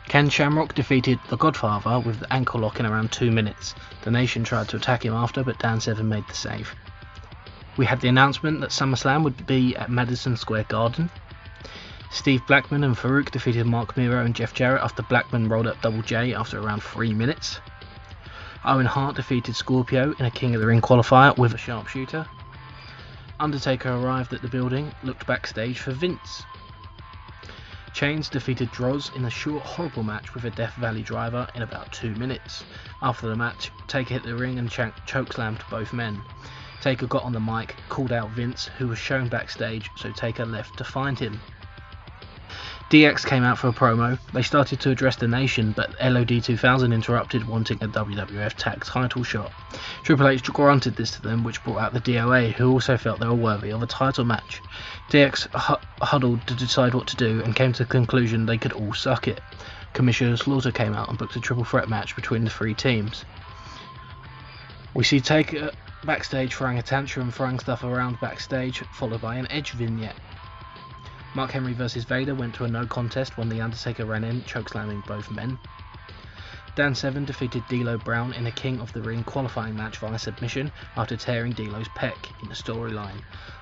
Ken 0.09 0.29
Shamrock 0.29 0.73
defeated 0.75 1.21
The 1.29 1.37
Godfather 1.37 2.01
with 2.01 2.19
the 2.19 2.33
ankle 2.33 2.59
lock 2.59 2.81
in 2.81 2.85
around 2.85 3.13
two 3.13 3.31
minutes. 3.31 3.75
The 4.01 4.11
Nation 4.11 4.43
tried 4.43 4.67
to 4.67 4.75
attack 4.75 5.05
him 5.05 5.13
after, 5.13 5.41
but 5.41 5.57
Dan 5.57 5.79
Severn 5.79 6.09
made 6.09 6.27
the 6.27 6.33
save. 6.35 6.75
We 7.77 7.85
had 7.85 8.01
the 8.01 8.09
announcement 8.09 8.59
that 8.59 8.71
SummerSlam 8.71 9.23
would 9.23 9.47
be 9.47 9.73
at 9.77 9.89
Madison 9.89 10.35
Square 10.35 10.65
Garden. 10.65 11.09
Steve 12.09 12.45
Blackman 12.47 12.83
and 12.83 12.95
Farouk 12.95 13.31
defeated 13.31 13.65
Marc 13.65 13.95
Mero 13.97 14.23
and 14.23 14.35
Jeff 14.35 14.53
Jarrett 14.53 14.81
after 14.81 15.03
Blackman 15.03 15.49
rolled 15.49 15.67
up 15.67 15.81
Double 15.81 16.01
J 16.01 16.33
after 16.33 16.59
around 16.59 16.81
3 16.81 17.13
minutes. 17.13 17.59
Owen 18.65 18.85
Hart 18.85 19.15
defeated 19.15 19.55
Scorpio 19.55 20.13
in 20.19 20.25
a 20.25 20.31
King 20.31 20.55
of 20.55 20.61
the 20.61 20.67
Ring 20.67 20.81
qualifier 20.81 21.37
with 21.37 21.53
a 21.53 21.57
sharpshooter. 21.57 22.25
Undertaker 23.39 23.89
arrived 23.89 24.33
at 24.33 24.41
the 24.41 24.47
building, 24.47 24.91
looked 25.03 25.27
backstage 25.27 25.79
for 25.79 25.91
Vince. 25.91 26.43
Chains 27.93 28.29
defeated 28.29 28.71
Droz 28.71 29.11
in 29.15 29.25
a 29.25 29.29
short, 29.29 29.63
horrible 29.63 30.03
match 30.03 30.33
with 30.33 30.45
a 30.45 30.51
Death 30.51 30.75
Valley 30.75 31.01
driver 31.01 31.47
in 31.55 31.61
about 31.61 31.91
2 31.93 32.15
minutes. 32.15 32.63
After 33.01 33.27
the 33.27 33.35
match, 33.35 33.71
Taker 33.87 34.15
hit 34.15 34.23
the 34.23 34.35
ring 34.35 34.59
and 34.59 34.69
ch- 34.69 34.93
chokeslammed 35.05 35.67
both 35.69 35.93
men. 35.93 36.21
Taker 36.81 37.07
got 37.07 37.23
on 37.23 37.33
the 37.33 37.39
mic, 37.39 37.75
called 37.89 38.11
out 38.11 38.29
Vince, 38.31 38.67
who 38.77 38.87
was 38.87 38.99
shown 38.99 39.27
backstage, 39.29 39.89
so 39.95 40.11
Taker 40.11 40.45
left 40.45 40.77
to 40.77 40.83
find 40.83 41.17
him. 41.17 41.39
DX 42.89 43.25
came 43.25 43.43
out 43.43 43.57
for 43.57 43.67
a 43.67 43.73
promo. 43.73 44.17
They 44.31 44.41
started 44.41 44.79
to 44.79 44.91
address 44.91 45.17
the 45.17 45.27
nation, 45.27 45.73
but 45.73 45.93
LOD 46.01 46.41
2000 46.41 46.93
interrupted, 46.93 47.45
wanting 47.45 47.83
a 47.83 47.87
WWF 47.87 48.53
tag 48.53 48.85
title 48.85 49.23
shot. 49.23 49.51
Triple 50.03 50.29
H 50.29 50.43
granted 50.43 50.95
this 50.95 51.11
to 51.11 51.21
them, 51.21 51.43
which 51.43 51.61
brought 51.65 51.79
out 51.79 51.93
the 51.93 51.99
DOA, 51.99 52.53
who 52.53 52.71
also 52.71 52.95
felt 52.95 53.19
they 53.19 53.27
were 53.27 53.33
worthy 53.33 53.71
of 53.71 53.83
a 53.83 53.87
title 53.87 54.23
match. 54.23 54.61
DX 55.09 55.47
hu- 55.53 56.05
huddled 56.05 56.47
to 56.47 56.53
decide 56.53 56.93
what 56.93 57.07
to 57.07 57.17
do 57.17 57.41
and 57.43 57.57
came 57.57 57.73
to 57.73 57.83
the 57.83 57.89
conclusion 57.89 58.45
they 58.45 58.57
could 58.57 58.71
all 58.71 58.93
suck 58.93 59.27
it. 59.27 59.41
Commissioner 59.91 60.37
Slaughter 60.37 60.71
came 60.71 60.93
out 60.93 61.09
and 61.09 61.17
booked 61.17 61.35
a 61.35 61.41
triple 61.41 61.65
threat 61.65 61.89
match 61.89 62.15
between 62.15 62.45
the 62.45 62.49
three 62.49 62.73
teams. 62.73 63.25
We 64.93 65.03
see 65.03 65.19
Taker 65.19 65.71
backstage 66.05 66.53
throwing 66.53 66.77
a 66.77 66.83
tantrum, 66.83 67.31
throwing 67.31 67.59
stuff 67.59 67.83
around 67.83 68.21
backstage, 68.21 68.79
followed 68.93 69.19
by 69.19 69.35
an 69.35 69.51
Edge 69.51 69.71
vignette. 69.71 70.15
Mark 71.37 71.51
Henry 71.51 71.73
vs. 71.73 72.03
Vader 72.03 72.33
went 72.33 72.55
to 72.55 72.63
a 72.63 72.67
no 72.67 72.87
contest 72.87 73.37
when 73.37 73.47
The 73.47 73.61
Undertaker 73.61 74.05
ran 74.05 74.23
in, 74.23 74.41
chokeslamming 74.41 75.05
both 75.05 75.29
men. 75.29 75.59
Dan 76.73 76.95
Severn 76.95 77.25
defeated 77.25 77.63
D'Lo 77.67 77.99
Brown 77.99 78.33
in 78.33 78.47
a 78.47 78.51
King 78.51 78.79
of 78.79 78.91
the 78.91 79.03
Ring 79.03 79.23
qualifying 79.23 79.75
match 79.75 79.99
via 79.99 80.17
submission 80.17 80.71
after 80.95 81.15
tearing 81.15 81.51
D'Lo's 81.51 81.89
pec 81.89 82.15
in 82.41 82.49
the 82.49 82.55
storyline. 82.55 83.21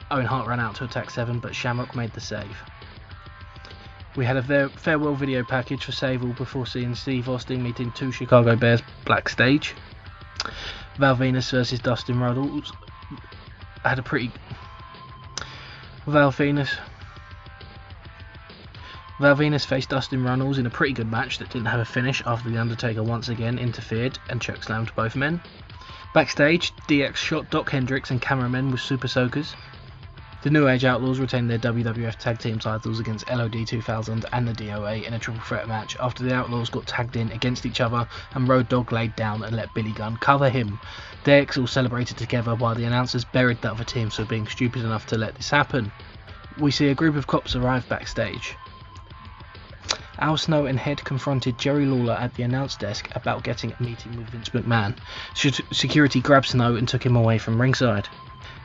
Owen 0.10 0.26
Hart 0.26 0.48
ran 0.48 0.62
out 0.62 0.76
to 0.76 0.86
attack 0.86 1.10
Severn, 1.10 1.40
but 1.40 1.54
Shamrock 1.54 1.98
made 1.98 2.14
the 2.14 2.22
save. 2.22 2.58
We 4.16 4.24
had 4.24 4.38
a 4.38 4.70
farewell 4.70 5.16
video 5.16 5.44
package 5.44 5.84
for 5.84 5.92
Sable 5.92 6.32
before 6.32 6.66
seeing 6.66 6.96
Steve 6.96 7.28
Austin 7.28 7.62
meeting 7.62 7.92
two 7.92 8.14
Chicago 8.14 8.56
Bears 8.56 8.84
backstage. 9.06 9.76
Val 10.98 11.18
Venis 11.18 11.52
versus 11.52 11.80
Dustin 11.80 12.22
Rhodes 12.22 12.72
had 13.84 14.00
a 14.00 14.02
pretty. 14.02 14.32
Val 16.08 16.32
Venis 16.32 16.78
Val 19.18 19.34
Venis 19.34 19.66
faced 19.66 19.92
Dustin 19.92 20.26
Runnels 20.26 20.58
in 20.58 20.66
a 20.66 20.70
pretty 20.70 20.92
good 20.92 21.10
match 21.10 21.38
that 21.38 21.50
didn't 21.50 21.68
have 21.68 21.80
a 21.80 21.86
finish 21.86 22.22
after 22.26 22.50
The 22.50 22.58
Undertaker 22.58 23.02
once 23.02 23.30
again 23.30 23.58
interfered 23.58 24.20
and 24.28 24.42
chokeslammed 24.42 24.94
both 24.94 25.16
men. 25.16 25.40
Backstage, 26.14 26.74
DX 26.90 27.16
shot 27.16 27.50
Doc 27.50 27.70
Hendrix 27.70 28.12
and 28.12 28.22
cameramen 28.22 28.72
with 28.72 28.82
super 28.82 29.08
soakers. 29.08 29.56
The 30.44 30.50
New 30.50 30.68
Age 30.68 30.84
Outlaws 30.84 31.20
retained 31.20 31.50
their 31.50 31.60
WWF 31.60 32.18
Tag 32.18 32.40
Team 32.40 32.60
titles 32.60 33.00
against 33.00 33.30
LOD 33.30 33.66
2000 33.66 34.26
and 34.34 34.48
the 34.48 34.52
DOA 34.52 35.08
in 35.08 35.14
a 35.14 35.20
triple 35.20 35.42
threat 35.42 35.70
match 35.70 35.96
after 36.02 36.22
the 36.22 36.36
Outlaws 36.36 36.70
got 36.70 36.86
tagged 36.86 37.16
in 37.16 37.32
against 37.32 37.66
each 37.66 37.80
other 37.80 38.06
and 38.34 38.50
Road 38.50 38.68
Dog 38.68 38.92
laid 38.92 39.16
down 39.16 39.44
and 39.44 39.56
let 39.56 39.74
Billy 39.74 39.94
Gunn 39.94 40.18
cover 40.18 40.50
him. 40.50 40.78
DX 41.24 41.58
all 41.58 41.68
celebrated 41.68 42.18
together 42.18 42.54
while 42.54 42.76
the 42.76 42.84
announcers 42.84 43.24
buried 43.24 43.62
the 43.62 43.72
other 43.72 43.86
teams 43.86 44.16
for 44.16 44.26
being 44.26 44.46
stupid 44.46 44.84
enough 44.84 45.08
to 45.08 45.18
let 45.18 45.36
this 45.36 45.50
happen. 45.50 45.90
We 46.60 46.72
see 46.72 46.90
a 46.90 46.96
group 46.96 47.16
of 47.16 47.28
cops 47.28 47.56
arrive 47.56 47.88
backstage. 47.88 48.58
Al 50.18 50.36
Snow 50.36 50.66
and 50.66 50.80
Head 50.80 51.04
confronted 51.04 51.60
Jerry 51.60 51.86
Lawler 51.86 52.16
at 52.16 52.34
the 52.34 52.42
announce 52.42 52.76
desk 52.76 53.08
about 53.14 53.44
getting 53.44 53.72
a 53.72 53.84
meeting 53.84 54.18
with 54.18 54.30
Vince 54.32 54.50
McMahon. 54.50 54.98
Security 55.72 56.22
grabbed 56.22 56.48
Snow 56.48 56.76
and 56.76 56.88
took 56.88 57.06
him 57.06 57.16
away 57.16 57.38
from 57.38 57.62
ringside. 57.62 58.10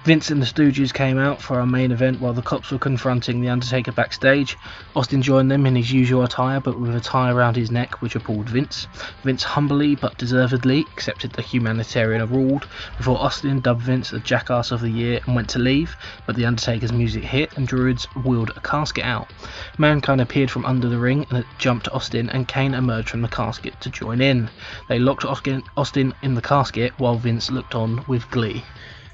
Vince 0.04 0.30
and 0.30 0.40
the 0.40 0.46
Stooges 0.46 0.94
came 0.94 1.18
out 1.18 1.42
for 1.42 1.60
our 1.60 1.66
main 1.66 1.92
event 1.92 2.22
while 2.22 2.32
the 2.32 2.40
cops 2.40 2.70
were 2.70 2.78
confronting 2.78 3.42
The 3.42 3.50
Undertaker 3.50 3.92
backstage. 3.92 4.56
Austin 4.96 5.20
joined 5.20 5.50
them 5.50 5.66
in 5.66 5.76
his 5.76 5.92
usual 5.92 6.22
attire 6.24 6.58
but 6.58 6.80
with 6.80 6.96
a 6.96 7.00
tie 7.00 7.30
around 7.30 7.54
his 7.54 7.70
neck 7.70 8.00
which 8.00 8.16
appalled 8.16 8.48
Vince. 8.48 8.88
Vince 9.24 9.42
humbly 9.42 9.94
but 9.96 10.16
deservedly 10.16 10.86
accepted 10.90 11.32
the 11.32 11.42
humanitarian 11.42 12.22
award 12.22 12.64
before 12.96 13.20
Austin 13.20 13.60
dubbed 13.60 13.82
Vince 13.82 14.08
the 14.08 14.20
Jackass 14.20 14.70
of 14.70 14.80
the 14.80 14.88
Year 14.88 15.20
and 15.26 15.36
went 15.36 15.50
to 15.50 15.58
leave, 15.58 15.94
but 16.26 16.34
The 16.34 16.46
Undertaker's 16.46 16.92
music 16.92 17.22
hit 17.22 17.58
and 17.58 17.68
Druids 17.68 18.06
wheeled 18.24 18.52
a 18.56 18.60
casket 18.60 19.04
out. 19.04 19.30
Mankind 19.76 20.22
appeared 20.22 20.50
from 20.50 20.64
under 20.64 20.88
the 20.88 20.98
ring 20.98 21.26
and 21.28 21.44
jumped 21.58 21.88
Austin 21.88 22.30
and 22.30 22.48
Kane 22.48 22.72
emerged 22.72 23.10
from 23.10 23.20
the 23.20 23.28
casket 23.28 23.78
to 23.82 23.90
join 23.90 24.22
in. 24.22 24.48
They 24.88 24.98
locked 24.98 25.26
Austin 25.26 26.14
in 26.22 26.34
the 26.34 26.42
casket 26.42 26.94
while 26.96 27.16
Vince 27.16 27.50
looked 27.50 27.74
on 27.74 28.02
with 28.06 28.30
glee 28.30 28.64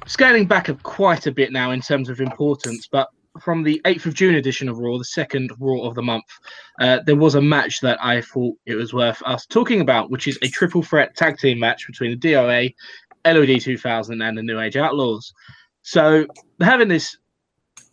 scaling 0.06 0.46
back 0.46 0.70
quite 0.82 1.26
a 1.26 1.32
bit 1.32 1.52
now 1.52 1.72
in 1.72 1.80
terms 1.80 2.08
of 2.08 2.20
importance, 2.20 2.88
but 2.90 3.08
from 3.40 3.62
the 3.62 3.80
8th 3.84 4.06
of 4.06 4.14
June 4.14 4.36
edition 4.36 4.68
of 4.68 4.78
Raw, 4.78 4.96
the 4.98 5.04
second 5.04 5.50
Raw 5.58 5.82
of 5.82 5.94
the 5.94 6.02
month, 6.02 6.24
uh, 6.80 7.00
there 7.04 7.16
was 7.16 7.34
a 7.34 7.42
match 7.42 7.80
that 7.80 8.02
I 8.02 8.22
thought 8.22 8.56
it 8.64 8.74
was 8.74 8.94
worth 8.94 9.22
us 9.26 9.46
talking 9.46 9.80
about, 9.80 10.10
which 10.10 10.26
is 10.26 10.38
a 10.42 10.48
triple 10.48 10.82
threat 10.82 11.16
tag 11.16 11.38
team 11.38 11.58
match 11.58 11.86
between 11.86 12.18
the 12.18 12.28
DOA, 12.28 12.74
LOD 13.26 13.60
2000, 13.60 14.22
and 14.22 14.38
the 14.38 14.42
New 14.42 14.60
Age 14.60 14.76
Outlaws. 14.76 15.32
So, 15.82 16.26
having 16.60 16.88
this 16.88 17.18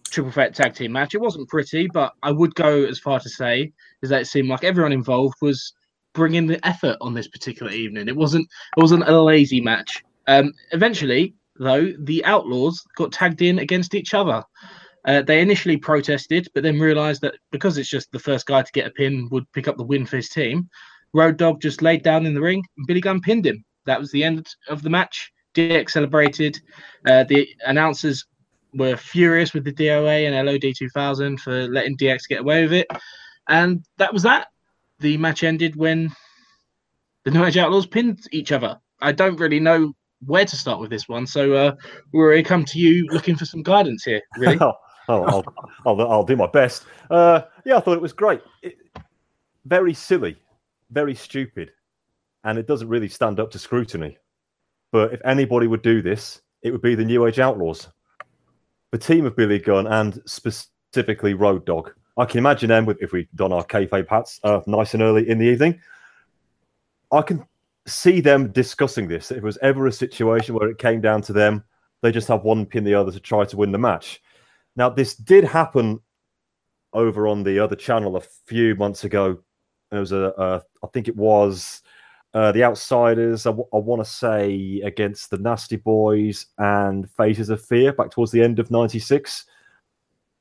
triple 0.05 0.31
threat 0.31 0.55
tag 0.55 0.75
team 0.75 0.91
match, 0.91 1.13
it 1.13 1.21
wasn't 1.21 1.49
pretty, 1.49 1.87
but 1.87 2.13
I 2.23 2.31
would 2.31 2.55
go 2.55 2.85
as 2.85 2.99
far 2.99 3.19
to 3.19 3.29
say 3.29 3.73
is 4.01 4.09
that 4.09 4.21
it 4.21 4.25
seemed 4.25 4.49
like 4.49 4.63
everyone 4.63 4.93
involved 4.93 5.35
was 5.41 5.73
bringing 6.13 6.47
the 6.47 6.65
effort 6.65 6.97
on 7.01 7.13
this 7.13 7.27
particular 7.27 7.71
evening. 7.71 8.07
It 8.07 8.15
wasn't 8.15 8.47
it 8.77 8.81
wasn't 8.81 9.07
a 9.07 9.21
lazy 9.21 9.59
match. 9.59 10.03
Um, 10.27 10.53
eventually, 10.71 11.35
though, 11.63 11.93
the 11.99 12.23
Outlaws 12.25 12.83
got 12.95 13.11
tagged 13.11 13.41
in 13.41 13.59
against 13.59 13.95
each 13.95 14.13
other. 14.13 14.43
Uh, 15.05 15.21
they 15.21 15.41
initially 15.41 15.77
protested, 15.77 16.47
but 16.53 16.63
then 16.63 16.79
realised 16.79 17.21
that 17.21 17.35
because 17.51 17.77
it's 17.77 17.89
just 17.89 18.11
the 18.11 18.19
first 18.19 18.45
guy 18.45 18.61
to 18.61 18.71
get 18.71 18.87
a 18.87 18.91
pin 18.91 19.27
would 19.31 19.51
pick 19.51 19.67
up 19.67 19.77
the 19.77 19.83
win 19.83 20.05
for 20.05 20.15
his 20.15 20.29
team. 20.29 20.69
Road 21.13 21.37
Dog 21.37 21.61
just 21.61 21.81
laid 21.81 22.03
down 22.03 22.25
in 22.25 22.33
the 22.33 22.41
ring, 22.41 22.63
and 22.77 22.87
Billy 22.87 23.01
Gunn 23.01 23.21
pinned 23.21 23.45
him. 23.45 23.63
That 23.85 23.99
was 23.99 24.11
the 24.11 24.23
end 24.23 24.47
of 24.69 24.81
the 24.81 24.89
match. 24.89 25.31
DX 25.53 25.91
celebrated. 25.91 26.59
Uh, 27.05 27.23
the 27.25 27.47
announcers 27.65 28.25
were 28.73 28.97
furious 28.97 29.53
with 29.53 29.65
the 29.65 29.73
DOA 29.73 30.27
and 30.27 30.47
LOD 30.47 30.73
2000 30.75 31.39
for 31.39 31.67
letting 31.67 31.97
DX 31.97 32.27
get 32.27 32.39
away 32.39 32.63
with 32.63 32.73
it, 32.73 32.87
and 33.47 33.83
that 33.97 34.13
was 34.13 34.23
that. 34.23 34.47
The 34.99 35.17
match 35.17 35.43
ended 35.43 35.75
when 35.75 36.11
the 37.25 37.31
New 37.31 37.43
Age 37.43 37.57
Outlaws 37.57 37.85
pinned 37.85 38.19
each 38.31 38.51
other. 38.51 38.79
I 39.01 39.11
don't 39.11 39.39
really 39.39 39.59
know 39.59 39.93
where 40.25 40.45
to 40.45 40.55
start 40.55 40.79
with 40.79 40.89
this 40.89 41.07
one, 41.07 41.25
so 41.25 41.53
uh, 41.53 41.75
we're 42.11 42.41
come 42.43 42.65
to 42.65 42.79
you 42.79 43.07
looking 43.07 43.35
for 43.35 43.45
some 43.45 43.63
guidance 43.63 44.03
here. 44.03 44.21
Really? 44.37 44.57
oh, 44.61 44.73
I'll, 45.07 45.43
I'll, 45.85 46.01
I'll, 46.01 46.23
do 46.23 46.35
my 46.35 46.47
best. 46.47 46.85
Uh, 47.09 47.41
yeah, 47.65 47.77
I 47.77 47.79
thought 47.79 47.97
it 47.97 48.01
was 48.01 48.13
great. 48.13 48.41
It, 48.61 48.75
very 49.65 49.93
silly, 49.93 50.37
very 50.91 51.15
stupid, 51.15 51.71
and 52.43 52.57
it 52.57 52.67
doesn't 52.67 52.87
really 52.87 53.09
stand 53.09 53.39
up 53.39 53.51
to 53.51 53.59
scrutiny. 53.59 54.17
But 54.91 55.13
if 55.13 55.21
anybody 55.25 55.67
would 55.67 55.81
do 55.81 56.01
this, 56.01 56.41
it 56.61 56.71
would 56.71 56.81
be 56.81 56.95
the 56.95 57.05
New 57.05 57.25
Age 57.25 57.39
Outlaws, 57.39 57.89
the 58.91 58.97
team 58.97 59.25
of 59.25 59.35
Billy 59.35 59.59
Gunn 59.59 59.87
and 59.87 60.21
specifically 60.25 61.33
Road 61.33 61.65
Dog. 61.65 61.91
I 62.17 62.25
can 62.25 62.37
imagine 62.37 62.69
them 62.69 62.85
with, 62.85 63.01
if 63.01 63.11
we 63.11 63.27
done 63.35 63.51
our 63.51 63.65
kayfabe 63.65 64.07
hats 64.07 64.39
uh, 64.43 64.61
nice 64.67 64.93
and 64.93 65.01
early 65.01 65.27
in 65.27 65.39
the 65.39 65.45
evening. 65.45 65.81
I 67.11 67.21
can 67.21 67.43
see 67.87 68.21
them 68.21 68.51
discussing 68.51 69.07
this. 69.07 69.31
If 69.31 69.37
it 69.37 69.43
was 69.43 69.57
ever 69.61 69.87
a 69.87 69.91
situation 69.91 70.55
where 70.55 70.69
it 70.69 70.77
came 70.77 71.01
down 71.01 71.21
to 71.23 71.33
them, 71.33 71.63
they 72.01 72.11
just 72.11 72.27
have 72.27 72.43
one 72.43 72.65
pin 72.65 72.83
the 72.83 72.93
other 72.93 73.11
to 73.11 73.19
try 73.19 73.45
to 73.45 73.57
win 73.57 73.71
the 73.71 73.77
match. 73.77 74.21
Now, 74.75 74.89
this 74.89 75.15
did 75.15 75.43
happen 75.43 75.99
over 76.93 77.27
on 77.27 77.43
the 77.43 77.59
other 77.59 77.75
channel 77.75 78.17
a 78.17 78.21
few 78.45 78.75
months 78.75 79.03
ago. 79.03 79.39
There 79.91 79.99
was 79.99 80.11
a, 80.11 80.61
I 80.83 80.87
think 80.87 81.07
it 81.07 81.15
was 81.15 81.81
uh, 82.33 82.51
the 82.51 82.63
Outsiders. 82.63 83.45
I, 83.45 83.51
w- 83.51 83.69
I 83.73 83.77
want 83.77 84.03
to 84.03 84.09
say 84.09 84.81
against 84.83 85.29
the 85.29 85.37
Nasty 85.37 85.75
Boys 85.75 86.47
and 86.57 87.09
Faces 87.11 87.49
of 87.49 87.63
Fear 87.63 87.93
back 87.93 88.11
towards 88.11 88.31
the 88.31 88.41
end 88.41 88.59
of 88.59 88.71
'96 88.71 89.45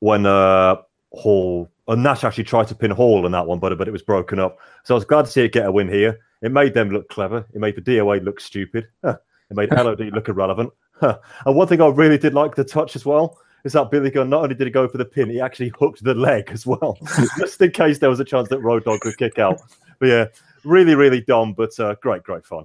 when 0.01 0.27
uh, 0.27 0.77
Hall 1.13 1.71
and 1.89 2.03
Nash 2.03 2.25
actually 2.25 2.45
tried 2.45 2.69
to 2.69 2.75
pin 2.75 2.91
Hall 2.91 3.27
in 3.27 3.33
that 3.33 3.47
one, 3.47 3.59
but 3.59 3.77
but 3.77 3.89
it 3.89 3.93
was 3.93 4.03
broken 4.03 4.39
up. 4.39 4.59
So 4.85 4.95
I 4.95 4.97
was 4.97 5.05
glad 5.05 5.27
to 5.27 5.31
see 5.31 5.43
it 5.43 5.53
get 5.53 5.67
a 5.67 5.73
win 5.73 5.89
here. 5.89 6.21
It 6.43 6.53
made 6.53 6.75
them 6.75 6.91
look 6.91 7.09
clever. 7.09 7.47
It 7.53 7.61
made 7.61 7.77
the 7.77 7.83
DOA 7.83 8.25
look 8.25 8.41
stupid. 8.41 8.89
Huh. 9.05 9.17
It 9.51 9.57
made 9.57 9.71
LOD 9.71 10.01
look 10.15 10.29
irrelevant. 10.29 10.73
Huh. 10.99 11.19
And 11.47 11.55
one 11.55 11.69
thing 11.69 11.83
I 11.83 11.89
really 11.89 12.17
did 12.17 12.33
like 12.33 12.55
the 12.55 12.65
touch 12.65 12.97
as 12.97 13.05
well 13.05 13.39
is 13.65 13.75
that 13.75 13.91
Billy 13.91 14.11
Gunn 14.11 14.31
not 14.31 14.45
only 14.45 14.55
did 14.55 14.67
he 14.67 14.71
go 14.71 14.89
for 14.89 14.97
the 14.97 15.05
pin, 15.05 15.29
he 15.29 15.41
actually 15.41 15.73
hooked 15.79 16.03
the 16.03 16.15
leg 16.15 16.49
as 16.51 16.67
well, 16.67 16.97
just 17.39 17.61
in 17.61 17.71
case 17.71 17.99
there 17.99 18.09
was 18.09 18.19
a 18.19 18.25
chance 18.25 18.49
that 18.49 18.61
Road 18.61 18.85
Dog 18.85 19.01
could 19.01 19.19
kick 19.19 19.39
out. 19.39 19.61
But 19.99 20.07
yeah, 20.09 20.27
really, 20.65 20.95
really 20.95 21.21
dumb, 21.21 21.53
but 21.53 21.79
uh, 21.79 21.97
great, 22.01 22.23
great 22.23 22.47
fun. 22.47 22.65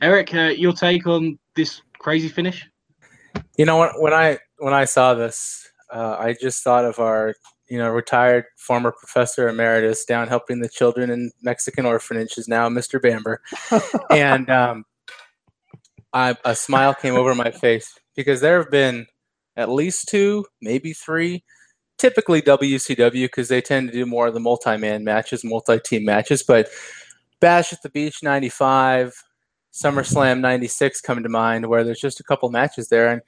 Eric, 0.00 0.34
uh, 0.34 0.54
your 0.56 0.72
take 0.72 1.06
on 1.06 1.38
this 1.54 1.82
crazy 1.98 2.28
finish? 2.28 2.66
You 3.58 3.66
know, 3.66 3.78
when, 3.78 3.90
when 3.98 4.12
I 4.14 4.38
when 4.58 4.72
I 4.72 4.86
saw 4.86 5.14
this, 5.14 5.68
uh, 5.92 6.16
I 6.18 6.34
just 6.40 6.64
thought 6.64 6.84
of 6.86 6.98
our 6.98 7.34
you 7.68 7.78
know 7.78 7.90
retired 7.90 8.44
former 8.56 8.92
professor 8.92 9.48
emeritus 9.48 10.04
down 10.04 10.28
helping 10.28 10.60
the 10.60 10.68
children 10.68 11.10
in 11.10 11.30
Mexican 11.42 11.86
orphanages 11.86 12.48
now, 12.48 12.68
Mr. 12.68 13.00
Bamber, 13.00 13.40
and 14.10 14.48
um, 14.50 14.84
I, 16.12 16.36
a 16.44 16.54
smile 16.54 16.94
came 16.94 17.14
over 17.14 17.34
my 17.34 17.50
face 17.50 17.98
because 18.14 18.40
there 18.40 18.58
have 18.58 18.70
been 18.70 19.06
at 19.56 19.68
least 19.68 20.08
two, 20.08 20.46
maybe 20.60 20.92
three. 20.92 21.44
Typically 21.98 22.42
WCW 22.42 23.24
because 23.24 23.48
they 23.48 23.62
tend 23.62 23.88
to 23.88 23.94
do 23.94 24.04
more 24.04 24.26
of 24.26 24.34
the 24.34 24.40
multi-man 24.40 25.02
matches, 25.02 25.42
multi-team 25.42 26.04
matches. 26.04 26.42
But 26.42 26.68
Bash 27.40 27.72
at 27.72 27.80
the 27.82 27.88
Beach 27.88 28.22
'95, 28.22 29.14
SummerSlam 29.72 30.40
'96 30.40 31.00
come 31.00 31.22
to 31.22 31.28
mind, 31.30 31.66
where 31.66 31.84
there's 31.84 32.00
just 32.00 32.20
a 32.20 32.24
couple 32.24 32.50
matches 32.50 32.88
there, 32.88 33.08
and 33.08 33.22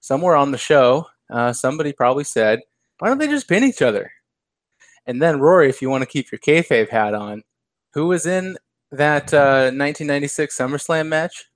somewhere 0.00 0.36
on 0.36 0.52
the 0.52 0.58
show, 0.58 1.06
uh, 1.30 1.52
somebody 1.52 1.92
probably 1.92 2.22
said, 2.22 2.60
"Why 2.98 3.08
don't 3.08 3.18
they 3.18 3.28
just 3.28 3.48
pin 3.48 3.64
each 3.64 3.82
other?" 3.82 4.10
And 5.06 5.22
then 5.22 5.40
Rory, 5.40 5.68
if 5.68 5.80
you 5.80 5.88
want 5.88 6.02
to 6.02 6.06
keep 6.06 6.32
your 6.32 6.38
kayfabe 6.38 6.88
hat 6.88 7.14
on, 7.14 7.44
who 7.94 8.08
was 8.08 8.26
in 8.26 8.56
that 8.90 9.32
uh, 9.32 9.70
1996 9.72 10.56
SummerSlam 10.56 11.08
match? 11.08 11.46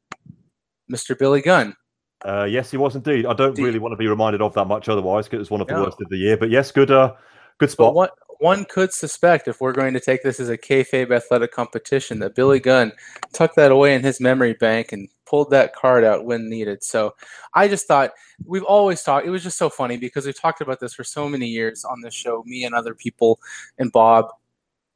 Mr. 0.90 1.18
Billy 1.18 1.40
Gunn. 1.40 1.76
Uh, 2.24 2.44
yes, 2.44 2.70
he 2.70 2.76
was 2.76 2.96
indeed. 2.96 3.24
I 3.26 3.32
don't 3.32 3.58
really 3.58 3.78
want 3.78 3.92
to 3.92 3.96
be 3.96 4.06
reminded 4.06 4.42
of 4.42 4.52
that 4.54 4.66
much 4.66 4.88
otherwise 4.88 5.26
because 5.26 5.36
it 5.36 5.40
was 5.40 5.50
one 5.50 5.60
of 5.60 5.68
the 5.68 5.74
no. 5.74 5.84
worst 5.84 6.00
of 6.00 6.08
the 6.10 6.16
year. 6.16 6.36
But 6.36 6.50
yes, 6.50 6.70
good, 6.70 6.90
uh, 6.90 7.14
good 7.58 7.70
spot. 7.70 7.94
What 7.94 8.12
one 8.40 8.64
could 8.64 8.92
suspect, 8.92 9.48
if 9.48 9.60
we're 9.60 9.72
going 9.72 9.94
to 9.94 10.00
take 10.00 10.22
this 10.22 10.40
as 10.40 10.48
a 10.48 10.58
kayfabe 10.58 11.10
athletic 11.10 11.52
competition, 11.52 12.18
that 12.20 12.34
Billy 12.34 12.58
Gunn 12.58 12.92
tucked 13.32 13.56
that 13.56 13.70
away 13.70 13.94
in 13.94 14.02
his 14.02 14.20
memory 14.20 14.54
bank 14.54 14.92
and 14.92 15.08
pulled 15.26 15.50
that 15.50 15.74
card 15.74 16.04
out 16.04 16.24
when 16.24 16.48
needed. 16.48 16.82
So 16.82 17.14
I 17.54 17.68
just 17.68 17.86
thought 17.86 18.12
we've 18.44 18.64
always 18.64 19.02
talked. 19.02 19.26
It 19.26 19.30
was 19.30 19.42
just 19.42 19.58
so 19.58 19.68
funny 19.68 19.96
because 19.96 20.26
we've 20.26 20.40
talked 20.40 20.60
about 20.60 20.80
this 20.80 20.94
for 20.94 21.04
so 21.04 21.28
many 21.28 21.46
years 21.46 21.84
on 21.84 22.00
this 22.00 22.14
show, 22.14 22.42
me 22.46 22.64
and 22.64 22.74
other 22.74 22.94
people, 22.94 23.38
and 23.78 23.92
Bob, 23.92 24.26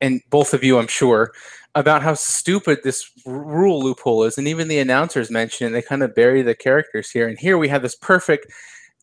and 0.01 0.21
both 0.31 0.55
of 0.55 0.65
you, 0.65 0.79
I'm 0.79 0.89
sure, 0.89 1.33
about 1.75 2.03
how 2.03 2.15
stupid 2.15 2.81
this 2.83 3.11
rule 3.27 3.83
loophole 3.83 4.25
is. 4.25 4.39
And 4.39 4.49
even 4.49 4.69
the 4.69 4.79
announcers 4.79 5.31
mentioned 5.31 5.71
it. 5.71 5.73
They 5.73 5.83
kind 5.83 6.03
of 6.03 6.15
bury 6.15 6.43
the 6.43 6.55
characters 6.55 7.11
here. 7.11 7.29
And 7.29 7.39
here 7.39 7.59
we 7.59 7.69
have 7.69 7.83
this 7.83 7.95
perfect 7.95 8.47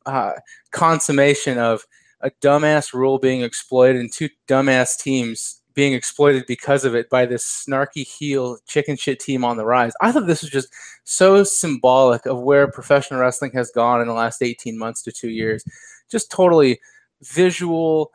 uh, 0.06 0.34
consummation 0.72 1.58
of 1.58 1.86
a 2.22 2.32
dumbass 2.42 2.94
rule 2.94 3.20
being 3.20 3.42
exploited 3.42 4.00
and 4.00 4.12
two 4.12 4.30
dumbass 4.48 5.00
teams 5.00 5.62
being 5.74 5.94
exploited 5.94 6.44
because 6.48 6.84
of 6.84 6.96
it 6.96 7.10
by 7.10 7.26
this 7.26 7.46
snarky 7.46 8.06
heel 8.06 8.58
chicken 8.68 8.98
shit 8.98 9.20
team 9.20 9.44
on 9.44 9.58
the 9.58 9.66
rise. 9.66 9.94
I 10.02 10.12
thought 10.12 10.28
this 10.28 10.42
was 10.42 10.52
just 10.52 10.74
so 11.04 11.44
symbolic 11.44 12.26
of 12.26 12.42
where 12.42 12.70
professional 12.70 13.20
wrestling 13.20 13.52
has 13.54 13.72
gone 13.72 14.02
in 14.02 14.08
the 14.08 14.14
last 14.14 14.42
18 14.42 14.78
months 14.78 15.02
to 15.04 15.12
two 15.12 15.30
years. 15.30 15.64
Just 16.10 16.32
totally 16.32 16.80
visual 17.22 18.12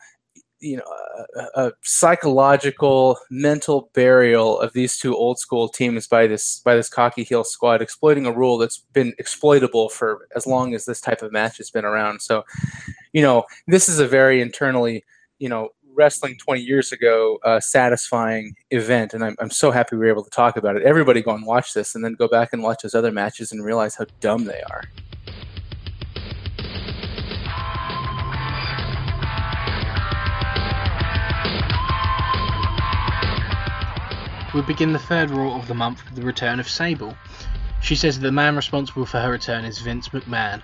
you 0.61 0.77
know 0.77 0.85
a, 1.37 1.67
a, 1.67 1.73
psychological 1.83 3.19
mental 3.31 3.91
burial 3.95 4.59
of 4.61 4.73
these 4.73 4.99
two 4.99 5.15
old 5.15 5.39
school 5.39 5.69
teams 5.69 6.07
by 6.07 6.27
this 6.27 6.61
by 6.61 6.75
this 6.75 6.89
cocky 6.89 7.25
heel 7.25 7.45
squad 7.45 7.83
exploiting 7.83 8.27
a 8.27 8.33
rule 8.33 8.57
that's 8.57 8.79
been 8.93 9.13
exploitable 9.19 9.89
for 9.89 10.29
as 10.35 10.47
long 10.47 10.75
as 10.75 10.85
this 10.85 11.01
type 11.01 11.23
of 11.23 11.33
match 11.33 11.59
has 11.59 11.71
been 11.71 11.85
around. 11.85 12.21
So 12.21 12.45
you 13.13 13.23
know 13.23 13.45
this 13.67 13.89
is 13.89 13.99
a 13.99 14.09
very 14.09 14.41
internally 14.41 15.05
you 15.39 15.49
know 15.49 15.71
wrestling 15.95 16.37
20 16.37 16.61
years 16.61 16.93
ago 16.93 17.39
uh, 17.43 17.59
satisfying 17.59 18.55
event 18.71 19.15
and 19.15 19.25
I'm, 19.25 19.35
I'm 19.39 19.51
so 19.51 19.71
happy 19.71 19.97
we 19.97 20.01
were 20.01 20.13
able 20.13 20.25
to 20.25 20.31
talk 20.31 20.57
about 20.59 20.77
it. 20.77 20.83
Everybody 20.83 21.23
go 21.23 21.35
and 21.35 21.47
watch 21.47 21.73
this 21.73 21.95
and 21.95 22.05
then 22.05 22.15
go 22.15 22.29
back 22.29 22.51
and 22.53 22.63
watch 22.63 22.83
those 22.83 22.95
other 22.95 23.13
matches 23.13 23.51
and 23.51 23.65
realize 23.65 23.95
how 23.95 24.07
dumb 24.21 24.45
they 24.45 24.61
are 24.71 24.83
We 34.57 34.63
begin 34.63 34.95
the 34.95 34.99
third 34.99 35.31
Raw 35.31 35.55
of 35.55 35.69
the 35.69 35.75
month 35.75 36.03
with 36.07 36.15
the 36.15 36.25
return 36.25 36.61
of 36.61 36.67
Sable. 36.67 37.15
She 37.83 37.95
says 37.95 38.19
the 38.19 38.33
man 38.33 38.57
responsible 38.57 39.05
for 39.05 39.21
her 39.21 39.33
return 39.33 39.67
is 39.67 39.81
Vince 39.81 40.09
McMahon. 40.09 40.63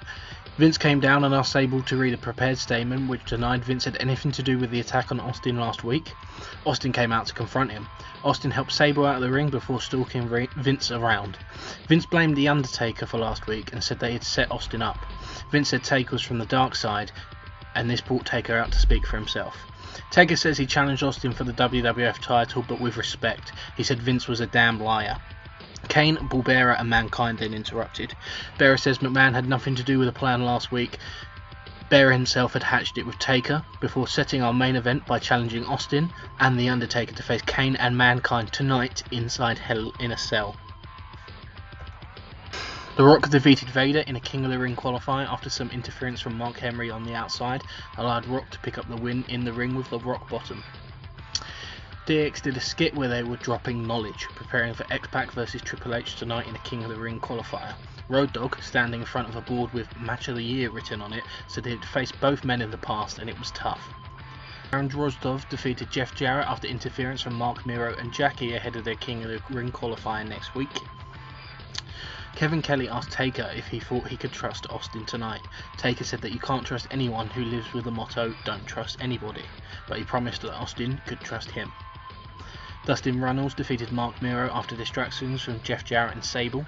Vince 0.56 0.78
came 0.78 0.98
down 0.98 1.24
and 1.24 1.34
asked 1.34 1.52
Sable 1.52 1.82
to 1.82 1.98
read 1.98 2.14
a 2.14 2.16
prepared 2.16 2.56
statement 2.56 3.10
which 3.10 3.26
denied 3.26 3.66
Vince 3.66 3.84
had 3.84 3.98
anything 4.00 4.32
to 4.32 4.42
do 4.42 4.58
with 4.58 4.70
the 4.70 4.80
attack 4.80 5.12
on 5.12 5.20
Austin 5.20 5.60
last 5.60 5.84
week. 5.84 6.14
Austin 6.64 6.90
came 6.90 7.12
out 7.12 7.26
to 7.26 7.34
confront 7.34 7.70
him. 7.70 7.86
Austin 8.24 8.50
helped 8.50 8.72
Sable 8.72 9.04
out 9.04 9.16
of 9.16 9.20
the 9.20 9.30
ring 9.30 9.50
before 9.50 9.78
stalking 9.78 10.26
Vince 10.56 10.90
around. 10.90 11.36
Vince 11.86 12.06
blamed 12.06 12.34
The 12.34 12.48
Undertaker 12.48 13.04
for 13.04 13.18
last 13.18 13.46
week 13.46 13.74
and 13.74 13.84
said 13.84 13.98
they 13.98 14.14
had 14.14 14.24
set 14.24 14.50
Austin 14.50 14.80
up. 14.80 15.04
Vince 15.50 15.68
said 15.68 15.84
Taker 15.84 16.12
was 16.12 16.22
from 16.22 16.38
the 16.38 16.46
dark 16.46 16.76
side 16.76 17.12
and 17.74 17.90
this 17.90 18.00
brought 18.00 18.24
Taker 18.24 18.56
out 18.56 18.72
to 18.72 18.78
speak 18.78 19.06
for 19.06 19.18
himself. 19.18 19.54
Taker 20.10 20.36
says 20.36 20.58
he 20.58 20.66
challenged 20.66 21.02
Austin 21.02 21.32
for 21.32 21.44
the 21.44 21.52
WWF 21.52 22.18
title, 22.18 22.62
but 22.62 22.80
with 22.80 22.96
respect. 22.96 23.52
He 23.76 23.82
said 23.82 24.02
Vince 24.02 24.28
was 24.28 24.40
a 24.40 24.46
damn 24.46 24.78
liar. 24.78 25.16
Kane, 25.88 26.16
Paul 26.28 26.42
Bearer, 26.42 26.72
and 26.72 26.88
Mankind 26.88 27.38
then 27.38 27.54
interrupted. 27.54 28.14
Bearer 28.58 28.76
says 28.76 28.98
McMahon 28.98 29.34
had 29.34 29.48
nothing 29.48 29.74
to 29.74 29.82
do 29.82 29.98
with 29.98 30.08
the 30.08 30.12
plan 30.12 30.44
last 30.44 30.70
week. 30.70 30.98
Bearer 31.88 32.12
himself 32.12 32.54
had 32.54 32.62
hatched 32.62 32.96
it 32.96 33.04
with 33.04 33.18
Taker 33.18 33.62
before 33.80 34.08
setting 34.08 34.42
our 34.42 34.54
main 34.54 34.76
event 34.76 35.04
by 35.06 35.18
challenging 35.18 35.66
Austin 35.66 36.10
and 36.40 36.58
The 36.58 36.70
Undertaker 36.70 37.14
to 37.14 37.22
face 37.22 37.42
Kane 37.42 37.76
and 37.76 37.96
Mankind 37.96 38.50
tonight 38.50 39.02
inside 39.10 39.58
Hell 39.58 39.92
in 40.00 40.12
a 40.12 40.16
Cell. 40.16 40.56
The 42.94 43.04
Rock 43.04 43.30
defeated 43.30 43.70
Vader 43.70 44.00
in 44.00 44.16
a 44.16 44.20
King 44.20 44.44
of 44.44 44.50
the 44.50 44.58
Ring 44.58 44.76
qualifier 44.76 45.26
after 45.26 45.48
some 45.48 45.70
interference 45.70 46.20
from 46.20 46.36
Mark 46.36 46.58
Henry 46.58 46.90
on 46.90 47.04
the 47.04 47.14
outside 47.14 47.64
allowed 47.96 48.26
Rock 48.26 48.50
to 48.50 48.58
pick 48.58 48.76
up 48.76 48.86
the 48.86 48.96
win 48.96 49.24
in 49.30 49.46
the 49.46 49.52
ring 49.54 49.74
with 49.74 49.88
the 49.88 49.98
Rock 49.98 50.28
bottom. 50.28 50.62
DX 52.06 52.42
did 52.42 52.58
a 52.58 52.60
skit 52.60 52.94
where 52.94 53.08
they 53.08 53.22
were 53.22 53.38
dropping 53.38 53.86
knowledge, 53.86 54.28
preparing 54.34 54.74
for 54.74 54.84
X-Pac 54.90 55.32
versus 55.32 55.62
Triple 55.62 55.94
H 55.94 56.16
tonight 56.16 56.46
in 56.46 56.54
a 56.54 56.58
King 56.58 56.84
of 56.84 56.90
the 56.90 56.98
Ring 56.98 57.18
qualifier. 57.18 57.72
Road 58.10 58.30
Dog, 58.34 58.58
standing 58.60 59.00
in 59.00 59.06
front 59.06 59.30
of 59.30 59.36
a 59.36 59.40
board 59.40 59.72
with 59.72 59.88
Match 59.98 60.28
of 60.28 60.36
the 60.36 60.44
Year 60.44 60.68
written 60.68 61.00
on 61.00 61.14
it, 61.14 61.24
said 61.48 61.64
he'd 61.64 61.82
faced 61.86 62.20
both 62.20 62.44
men 62.44 62.60
in 62.60 62.70
the 62.70 62.76
past 62.76 63.18
and 63.18 63.30
it 63.30 63.38
was 63.38 63.52
tough. 63.52 63.88
Darren 64.70 64.90
Drozdov 64.90 65.48
defeated 65.48 65.90
Jeff 65.90 66.14
Jarrett 66.14 66.46
after 66.46 66.68
interference 66.68 67.22
from 67.22 67.36
Marc 67.36 67.64
Mero 67.64 67.94
and 67.96 68.12
Jackie 68.12 68.52
ahead 68.52 68.76
of 68.76 68.84
their 68.84 68.96
King 68.96 69.24
of 69.24 69.30
the 69.30 69.40
Ring 69.48 69.72
qualifier 69.72 70.28
next 70.28 70.54
week. 70.54 70.68
Kevin 72.42 72.60
Kelly 72.60 72.88
asked 72.88 73.12
Taker 73.12 73.48
if 73.54 73.68
he 73.68 73.78
thought 73.78 74.08
he 74.08 74.16
could 74.16 74.32
trust 74.32 74.68
Austin 74.68 75.06
tonight. 75.06 75.42
Taker 75.76 76.02
said 76.02 76.20
that 76.22 76.32
you 76.32 76.40
can't 76.40 76.66
trust 76.66 76.88
anyone 76.90 77.30
who 77.30 77.44
lives 77.44 77.72
with 77.72 77.84
the 77.84 77.92
motto, 77.92 78.34
don't 78.42 78.66
trust 78.66 78.96
anybody, 79.00 79.44
but 79.86 79.96
he 79.96 80.02
promised 80.02 80.42
that 80.42 80.52
Austin 80.52 81.00
could 81.06 81.20
trust 81.20 81.52
him. 81.52 81.70
Dustin 82.84 83.20
Runnels 83.20 83.54
defeated 83.54 83.92
Marc 83.92 84.20
Mero 84.20 84.50
after 84.52 84.74
distractions 84.74 85.40
from 85.40 85.62
Jeff 85.62 85.84
Jarrett 85.84 86.14
and 86.14 86.24
Sable. 86.24 86.66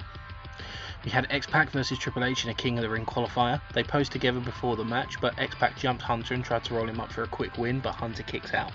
We 1.04 1.10
had 1.10 1.26
X 1.28 1.46
Pac 1.46 1.70
versus 1.70 1.98
Triple 1.98 2.24
H 2.24 2.44
in 2.44 2.50
a 2.50 2.54
King 2.54 2.78
of 2.78 2.82
the 2.82 2.88
Ring 2.88 3.04
qualifier. 3.04 3.60
They 3.74 3.82
posed 3.84 4.10
together 4.10 4.40
before 4.40 4.74
the 4.74 4.86
match, 4.86 5.20
but 5.20 5.38
X 5.38 5.54
Pac 5.54 5.76
jumped 5.76 6.02
Hunter 6.02 6.32
and 6.32 6.42
tried 6.42 6.64
to 6.64 6.74
roll 6.74 6.88
him 6.88 6.98
up 6.98 7.12
for 7.12 7.22
a 7.22 7.26
quick 7.26 7.58
win, 7.58 7.80
but 7.80 7.92
Hunter 7.96 8.22
kicks 8.22 8.54
out. 8.54 8.72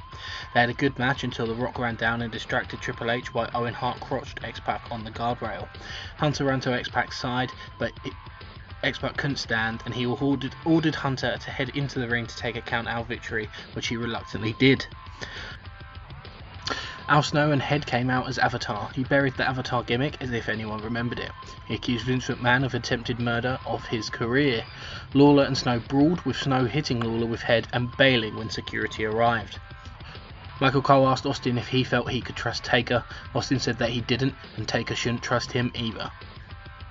They 0.54 0.60
had 0.60 0.70
a 0.70 0.74
good 0.74 1.00
match 1.00 1.24
until 1.24 1.48
The 1.48 1.56
Rock 1.56 1.80
ran 1.80 1.96
down 1.96 2.22
and 2.22 2.32
distracted 2.32 2.82
Triple 2.82 3.10
H 3.10 3.34
while 3.34 3.50
Owen 3.56 3.74
Hart 3.74 4.00
crotched 4.00 4.42
X 4.44 4.60
Pac 4.60 4.84
on 4.92 5.04
the 5.04 5.10
guardrail. 5.12 5.70
Hunter 6.18 6.46
ran 6.46 6.60
to 6.60 6.74
X 6.74 6.88
Pac's 6.88 7.18
side, 7.18 7.52
but 7.80 7.94
X 8.84 9.00
Pac 9.00 9.18
couldn't 9.18 9.38
stand, 9.38 9.82
and 9.86 9.96
he 9.96 10.06
ordered, 10.06 10.54
ordered 10.66 10.96
Hunter 10.96 11.36
to 11.36 11.50
head 11.52 11.70
into 11.70 11.98
the 12.00 12.08
ring 12.08 12.28
to 12.28 12.36
take 12.36 12.56
a 12.56 12.62
count 12.62 12.88
out 12.88 13.08
victory, 13.08 13.50
which 13.74 13.88
he 13.88 13.98
reluctantly 13.98 14.54
did. 14.54 14.86
Al 17.12 17.24
Snow 17.24 17.52
and 17.52 17.60
Head 17.60 17.88
came 17.88 18.12
out 18.12 18.30
as 18.30 18.38
Avatar. 18.38 18.92
He 18.94 19.04
buried 19.04 19.34
the 19.34 19.50
Avatar 19.50 19.82
gimmick 19.82 20.18
as 20.22 20.32
if 20.32 20.48
anyone 20.48 20.80
remembered 20.80 21.18
it. 21.18 21.32
He 21.66 21.74
accused 21.74 22.06
Vince 22.06 22.28
McMahon 22.28 22.64
of 22.64 22.76
attempted 22.76 23.20
murder 23.20 23.58
of 23.66 23.84
his 23.88 24.12
career. 24.12 24.64
Lawler 25.16 25.44
and 25.44 25.58
Snow 25.58 25.80
brawled, 25.80 26.22
with 26.24 26.38
Snow 26.38 26.66
hitting 26.66 27.02
Lawler 27.02 27.26
with 27.26 27.42
Head 27.42 27.68
and 27.74 27.98
bailing 27.98 28.36
when 28.36 28.52
security 28.52 29.06
arrived. 29.06 29.58
Michael 30.60 30.84
Cole 30.84 31.08
asked 31.08 31.26
Austin 31.26 31.58
if 31.58 31.70
he 31.70 31.84
felt 31.84 32.12
he 32.12 32.22
could 32.22 32.36
trust 32.36 32.64
Taker. 32.64 33.04
Austin 33.34 33.60
said 33.60 33.80
that 33.80 33.90
he 33.90 34.02
didn't, 34.02 34.36
and 34.56 34.68
Taker 34.68 34.94
shouldn't 34.94 35.24
trust 35.24 35.52
him 35.54 35.72
either. 35.74 36.12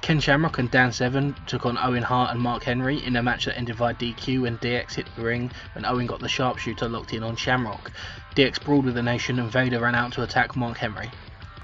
Ken 0.01 0.21
Shamrock 0.21 0.59
and 0.59 0.71
Dan 0.71 0.93
Severn 0.93 1.35
took 1.47 1.67
on 1.67 1.77
Owen 1.77 2.03
Hart 2.03 2.31
and 2.31 2.41
Mark 2.41 2.63
Henry 2.63 3.05
in 3.05 3.17
a 3.17 3.23
match 3.23 3.45
that 3.45 3.59
ended 3.59 3.77
by 3.77 3.93
DQ 3.93 4.43
when 4.43 4.59
DX 4.59 4.95
hit 4.95 5.07
the 5.17 5.23
ring 5.23 5.51
and 5.75 5.85
Owen 5.85 6.07
got 6.07 6.21
the 6.21 6.29
sharpshooter 6.29 6.89
locked 6.89 7.13
in 7.13 7.23
on 7.23 7.37
Shamrock. 7.37 7.91
DX 8.35 8.65
brawled 8.65 8.85
with 8.85 8.95
the 8.95 9.03
nation 9.03 9.39
and 9.39 9.51
Vader 9.51 9.81
ran 9.81 9.95
out 9.95 10.13
to 10.13 10.23
attack 10.23 10.57
Mark 10.57 10.79
Henry. 10.79 11.11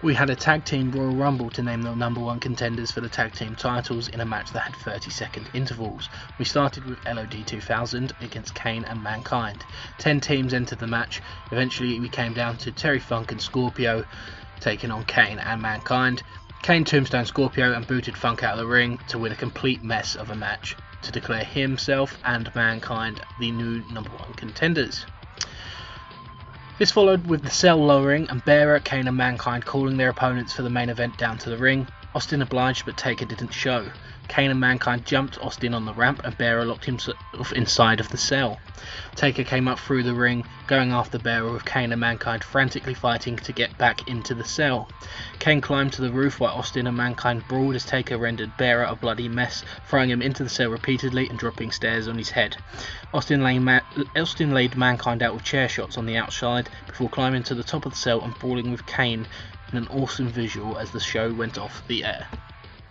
We 0.03 0.13
had 0.13 0.29
a 0.29 0.37
tag 0.37 0.67
team 0.67 0.91
Royal 0.91 1.15
Rumble 1.15 1.49
to 1.51 1.63
name 1.63 1.81
the 1.81 1.95
number 1.95 2.21
one 2.21 2.39
contenders 2.39 2.91
for 2.91 3.01
the 3.01 3.09
tag 3.09 3.33
team 3.33 3.55
titles 3.55 4.09
in 4.09 4.21
a 4.21 4.27
match 4.27 4.53
that 4.53 4.61
had 4.61 4.77
30 4.77 5.11
second 5.11 5.49
intervals. 5.55 6.11
We 6.39 6.45
started 6.45 6.85
with 6.85 7.03
LOD 7.07 7.47
2000 7.47 8.13
against 8.21 8.55
Kane 8.55 8.85
and 8.85 9.03
Mankind. 9.03 9.65
10 9.99 10.21
teams 10.21 10.53
entered 10.53 10.81
the 10.81 10.87
match. 10.87 11.23
Eventually, 11.51 11.99
we 12.01 12.11
came 12.11 12.35
down 12.35 12.59
to 12.59 12.73
Terry 12.73 12.99
Funk 12.99 13.33
and 13.33 13.41
Scorpio 13.41 14.05
taking 14.61 14.91
on 14.91 15.05
Kane 15.05 15.39
and 15.39 15.63
Mankind. 15.63 16.23
Kane 16.65 16.83
tombstone 16.83 17.27
Scorpio 17.27 17.75
and 17.75 17.87
booted 17.87 18.17
Funk 18.17 18.43
out 18.43 18.55
of 18.55 18.59
the 18.59 18.67
ring 18.67 18.99
to 19.09 19.19
win 19.19 19.33
a 19.33 19.37
complete 19.37 19.85
mess 19.85 20.17
of 20.17 20.31
a 20.31 20.35
match 20.35 20.75
to 21.03 21.13
declare 21.13 21.45
himself 21.45 22.17
and 22.25 22.51
Mankind 22.55 23.21
the 23.39 23.51
new 23.51 23.83
number 23.93 24.09
one 24.09 24.33
contenders. 24.33 25.05
This 26.79 26.91
followed 26.91 27.27
with 27.27 27.43
the 27.43 27.51
cell 27.51 27.77
lowering 27.77 28.31
and 28.31 28.43
Bearer, 28.47 28.81
Kane 28.81 29.07
and 29.07 29.15
Mankind 29.15 29.67
calling 29.67 29.99
their 29.99 30.09
opponents 30.09 30.55
for 30.55 30.63
the 30.63 30.71
main 30.71 30.89
event 30.89 31.19
down 31.19 31.37
to 31.37 31.51
the 31.51 31.59
ring. 31.59 31.87
Austin 32.15 32.41
obliged 32.41 32.87
but 32.87 32.97
Taker 32.97 33.27
didn't 33.27 33.53
show. 33.53 33.91
Kane 34.29 34.51
and 34.51 34.61
Mankind 34.61 35.05
jumped 35.05 35.39
Austin 35.39 35.75
on 35.75 35.85
the 35.85 35.95
ramp 35.95 36.23
and 36.25 36.37
Bearer 36.37 36.65
locked 36.65 36.85
himself 36.85 37.53
inside 37.55 38.01
of 38.01 38.09
the 38.09 38.17
cell. 38.17 38.59
Taker 39.15 39.45
came 39.45 39.69
up 39.69 39.79
through 39.79 40.03
the 40.03 40.15
ring, 40.15 40.45
going 40.67 40.93
after 40.93 41.19
Bearer 41.19 41.53
with 41.53 41.65
Kane 41.65 41.93
and 41.93 42.01
Mankind 42.01 42.43
frantically 42.43 42.95
fighting 42.95 43.37
to 43.37 43.53
get 43.53 43.77
back 43.79 44.09
into 44.09 44.35
the 44.35 44.45
cell. 44.45 44.89
Kane 45.39 45.61
climbed 45.61 45.93
to 45.95 46.03
the 46.03 46.11
roof 46.11 46.41
while 46.41 46.55
Austin 46.55 46.87
and 46.87 46.97
Mankind 46.97 47.47
brawled 47.49 47.77
as 47.77 47.85
Taker 47.85 48.19
rendered 48.19 48.57
Bearer 48.57 48.85
a 48.85 48.97
bloody 48.97 49.29
mess, 49.29 49.65
throwing 49.87 50.11
him 50.11 50.23
into 50.23 50.43
the 50.43 50.51
cell 50.51 50.71
repeatedly 50.71 51.29
and 51.29 51.39
dropping 51.39 51.71
stairs 51.71 52.09
on 52.09 52.19
his 52.19 52.31
head. 52.31 52.57
Austin, 53.13 53.41
Ma- 53.63 53.81
Austin 54.17 54.53
laid 54.53 54.77
Mankind 54.77 55.23
out 55.23 55.35
with 55.35 55.45
chair 55.45 55.69
shots 55.69 55.97
on 55.97 56.07
the 56.07 56.17
outside 56.17 56.69
before 56.87 57.09
climbing 57.09 57.43
to 57.45 57.55
the 57.55 57.63
top 57.63 57.87
of 57.87 57.93
the 57.93 57.99
cell 57.99 58.23
and 58.23 58.39
brawling 58.39 58.73
with 58.73 58.87
Kane 58.87 59.27
in 59.71 59.79
an 59.79 59.89
awesome 59.89 60.29
visual 60.29 60.79
as 60.79 60.91
the 60.91 61.01
show 61.01 61.33
went 61.33 61.59
off 61.59 61.87
the 61.89 62.05
air. 62.05 62.27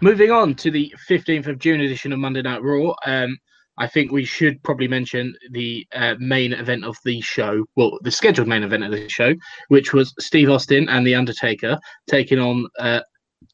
Moving 0.01 0.31
on 0.31 0.53
to 0.55 0.69
the 0.69 0.93
15th 1.09 1.47
of 1.47 1.59
June 1.59 1.81
edition 1.81 2.11
of 2.11 2.19
Monday 2.19 2.41
Night 2.41 2.61
Raw, 2.61 2.93
um, 3.05 3.37
I 3.77 3.87
think 3.87 4.11
we 4.11 4.25
should 4.25 4.61
probably 4.63 4.87
mention 4.87 5.33
the 5.51 5.87
uh, 5.93 6.15
main 6.19 6.53
event 6.53 6.83
of 6.83 6.97
the 7.05 7.21
show, 7.21 7.65
well, 7.75 7.97
the 8.03 8.11
scheduled 8.11 8.47
main 8.47 8.63
event 8.63 8.83
of 8.83 8.91
the 8.91 9.09
show, 9.09 9.33
which 9.69 9.93
was 9.93 10.13
Steve 10.19 10.49
Austin 10.49 10.89
and 10.89 11.07
The 11.07 11.15
Undertaker 11.15 11.79
taking 12.07 12.39
on 12.39 12.67
uh, 12.79 12.99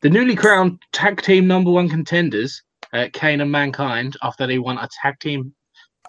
the 0.02 0.10
newly 0.10 0.36
crowned 0.36 0.82
tag 0.92 1.22
team 1.22 1.48
number 1.48 1.72
one 1.72 1.88
contenders, 1.88 2.62
uh, 2.94 3.08
Kane 3.14 3.42
and 3.42 3.52
Mankind, 3.52 4.18
after 4.24 4.46
they 4.46 4.60
won 4.60 4.78
a 4.78 4.90
tag 5.02 5.20
team 5.20 5.54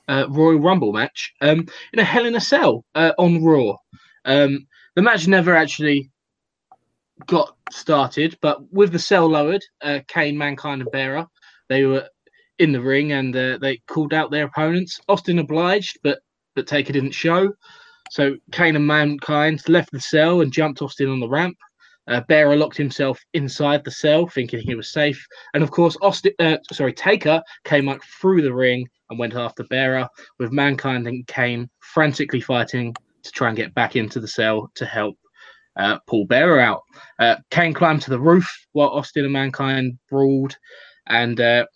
uh, 0.08 0.26
Royal 0.28 0.58
Rumble 0.58 0.92
match 0.92 1.32
um, 1.40 1.66
in 1.92 1.98
a 1.98 2.04
Hell 2.04 2.26
in 2.26 2.34
a 2.34 2.40
Cell 2.40 2.84
uh, 2.94 3.12
on 3.18 3.44
Raw. 3.44 3.76
Um, 4.24 4.66
the 4.96 5.02
match 5.02 5.28
never 5.28 5.54
actually 5.54 6.10
got 7.26 7.56
started, 7.70 8.36
but 8.40 8.60
with 8.72 8.92
the 8.92 8.98
cell 8.98 9.28
lowered, 9.28 9.62
uh, 9.82 10.00
Kane, 10.08 10.36
Mankind, 10.36 10.82
and 10.82 10.90
Bearer, 10.90 11.26
they 11.68 11.84
were 11.84 12.08
in 12.58 12.72
the 12.72 12.80
ring 12.80 13.12
and 13.12 13.34
uh, 13.34 13.58
they 13.58 13.78
called 13.88 14.12
out 14.12 14.30
their 14.30 14.44
opponents. 14.44 15.00
Austin 15.08 15.38
obliged, 15.38 15.98
but 16.02 16.20
but 16.54 16.66
Taker 16.66 16.92
didn't 16.92 17.12
show. 17.12 17.52
So 18.10 18.36
Kane 18.52 18.76
and 18.76 18.86
Mankind 18.86 19.62
left 19.68 19.92
the 19.92 20.00
cell 20.00 20.40
and 20.40 20.52
jumped 20.52 20.82
Austin 20.82 21.08
on 21.08 21.20
the 21.20 21.28
ramp. 21.28 21.56
Uh, 22.08 22.20
Bearer 22.28 22.56
locked 22.56 22.76
himself 22.76 23.20
inside 23.34 23.84
the 23.84 23.90
cell, 23.90 24.26
thinking 24.26 24.60
he 24.60 24.74
was 24.74 24.92
safe. 24.92 25.24
And 25.54 25.62
of 25.62 25.70
course, 25.70 25.96
Austin, 26.02 26.32
uh, 26.40 26.56
sorry, 26.72 26.92
Taker 26.92 27.40
came 27.64 27.88
up 27.88 28.00
through 28.20 28.42
the 28.42 28.52
ring 28.52 28.88
and 29.10 29.18
went 29.18 29.36
after 29.36 29.62
Bearer, 29.64 30.08
with 30.38 30.50
Mankind 30.50 31.06
and 31.06 31.24
Kane 31.28 31.70
frantically 31.78 32.40
fighting 32.40 32.94
to 33.22 33.30
try 33.30 33.48
and 33.48 33.56
get 33.56 33.74
back 33.74 33.94
into 33.94 34.18
the 34.18 34.28
cell 34.28 34.70
to 34.74 34.84
help 34.84 35.16
uh, 35.76 35.98
Paul 36.06 36.26
Bearer 36.26 36.60
out. 36.60 36.82
Uh, 37.18 37.36
Kane 37.50 37.74
climbed 37.74 38.02
to 38.02 38.10
the 38.10 38.20
roof 38.20 38.48
while 38.72 38.88
Austin 38.88 39.24
and 39.24 39.32
Mankind 39.32 39.98
brawled, 40.08 40.56
and 41.06 41.40
uh, 41.40 41.66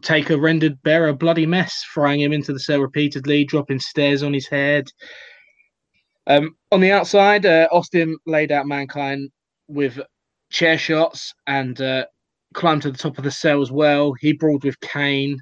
Taker 0.00 0.38
rendered 0.38 0.82
Bearer 0.82 1.08
a 1.08 1.14
bloody 1.14 1.46
mess, 1.46 1.84
frying 1.92 2.20
him 2.20 2.32
into 2.32 2.52
the 2.52 2.60
cell 2.60 2.80
repeatedly, 2.80 3.44
dropping 3.44 3.80
stairs 3.80 4.22
on 4.22 4.32
his 4.32 4.48
head. 4.48 4.88
Um, 6.26 6.56
on 6.70 6.80
the 6.80 6.92
outside, 6.92 7.44
uh, 7.44 7.68
Austin 7.72 8.16
laid 8.26 8.52
out 8.52 8.66
Mankind 8.66 9.30
with 9.68 10.00
chair 10.50 10.78
shots 10.78 11.34
and 11.46 11.80
uh, 11.80 12.06
climbed 12.54 12.82
to 12.82 12.90
the 12.90 12.98
top 12.98 13.18
of 13.18 13.24
the 13.24 13.30
cell 13.30 13.60
as 13.60 13.72
well. 13.72 14.12
He 14.20 14.32
brawled 14.32 14.64
with 14.64 14.80
Kane, 14.80 15.38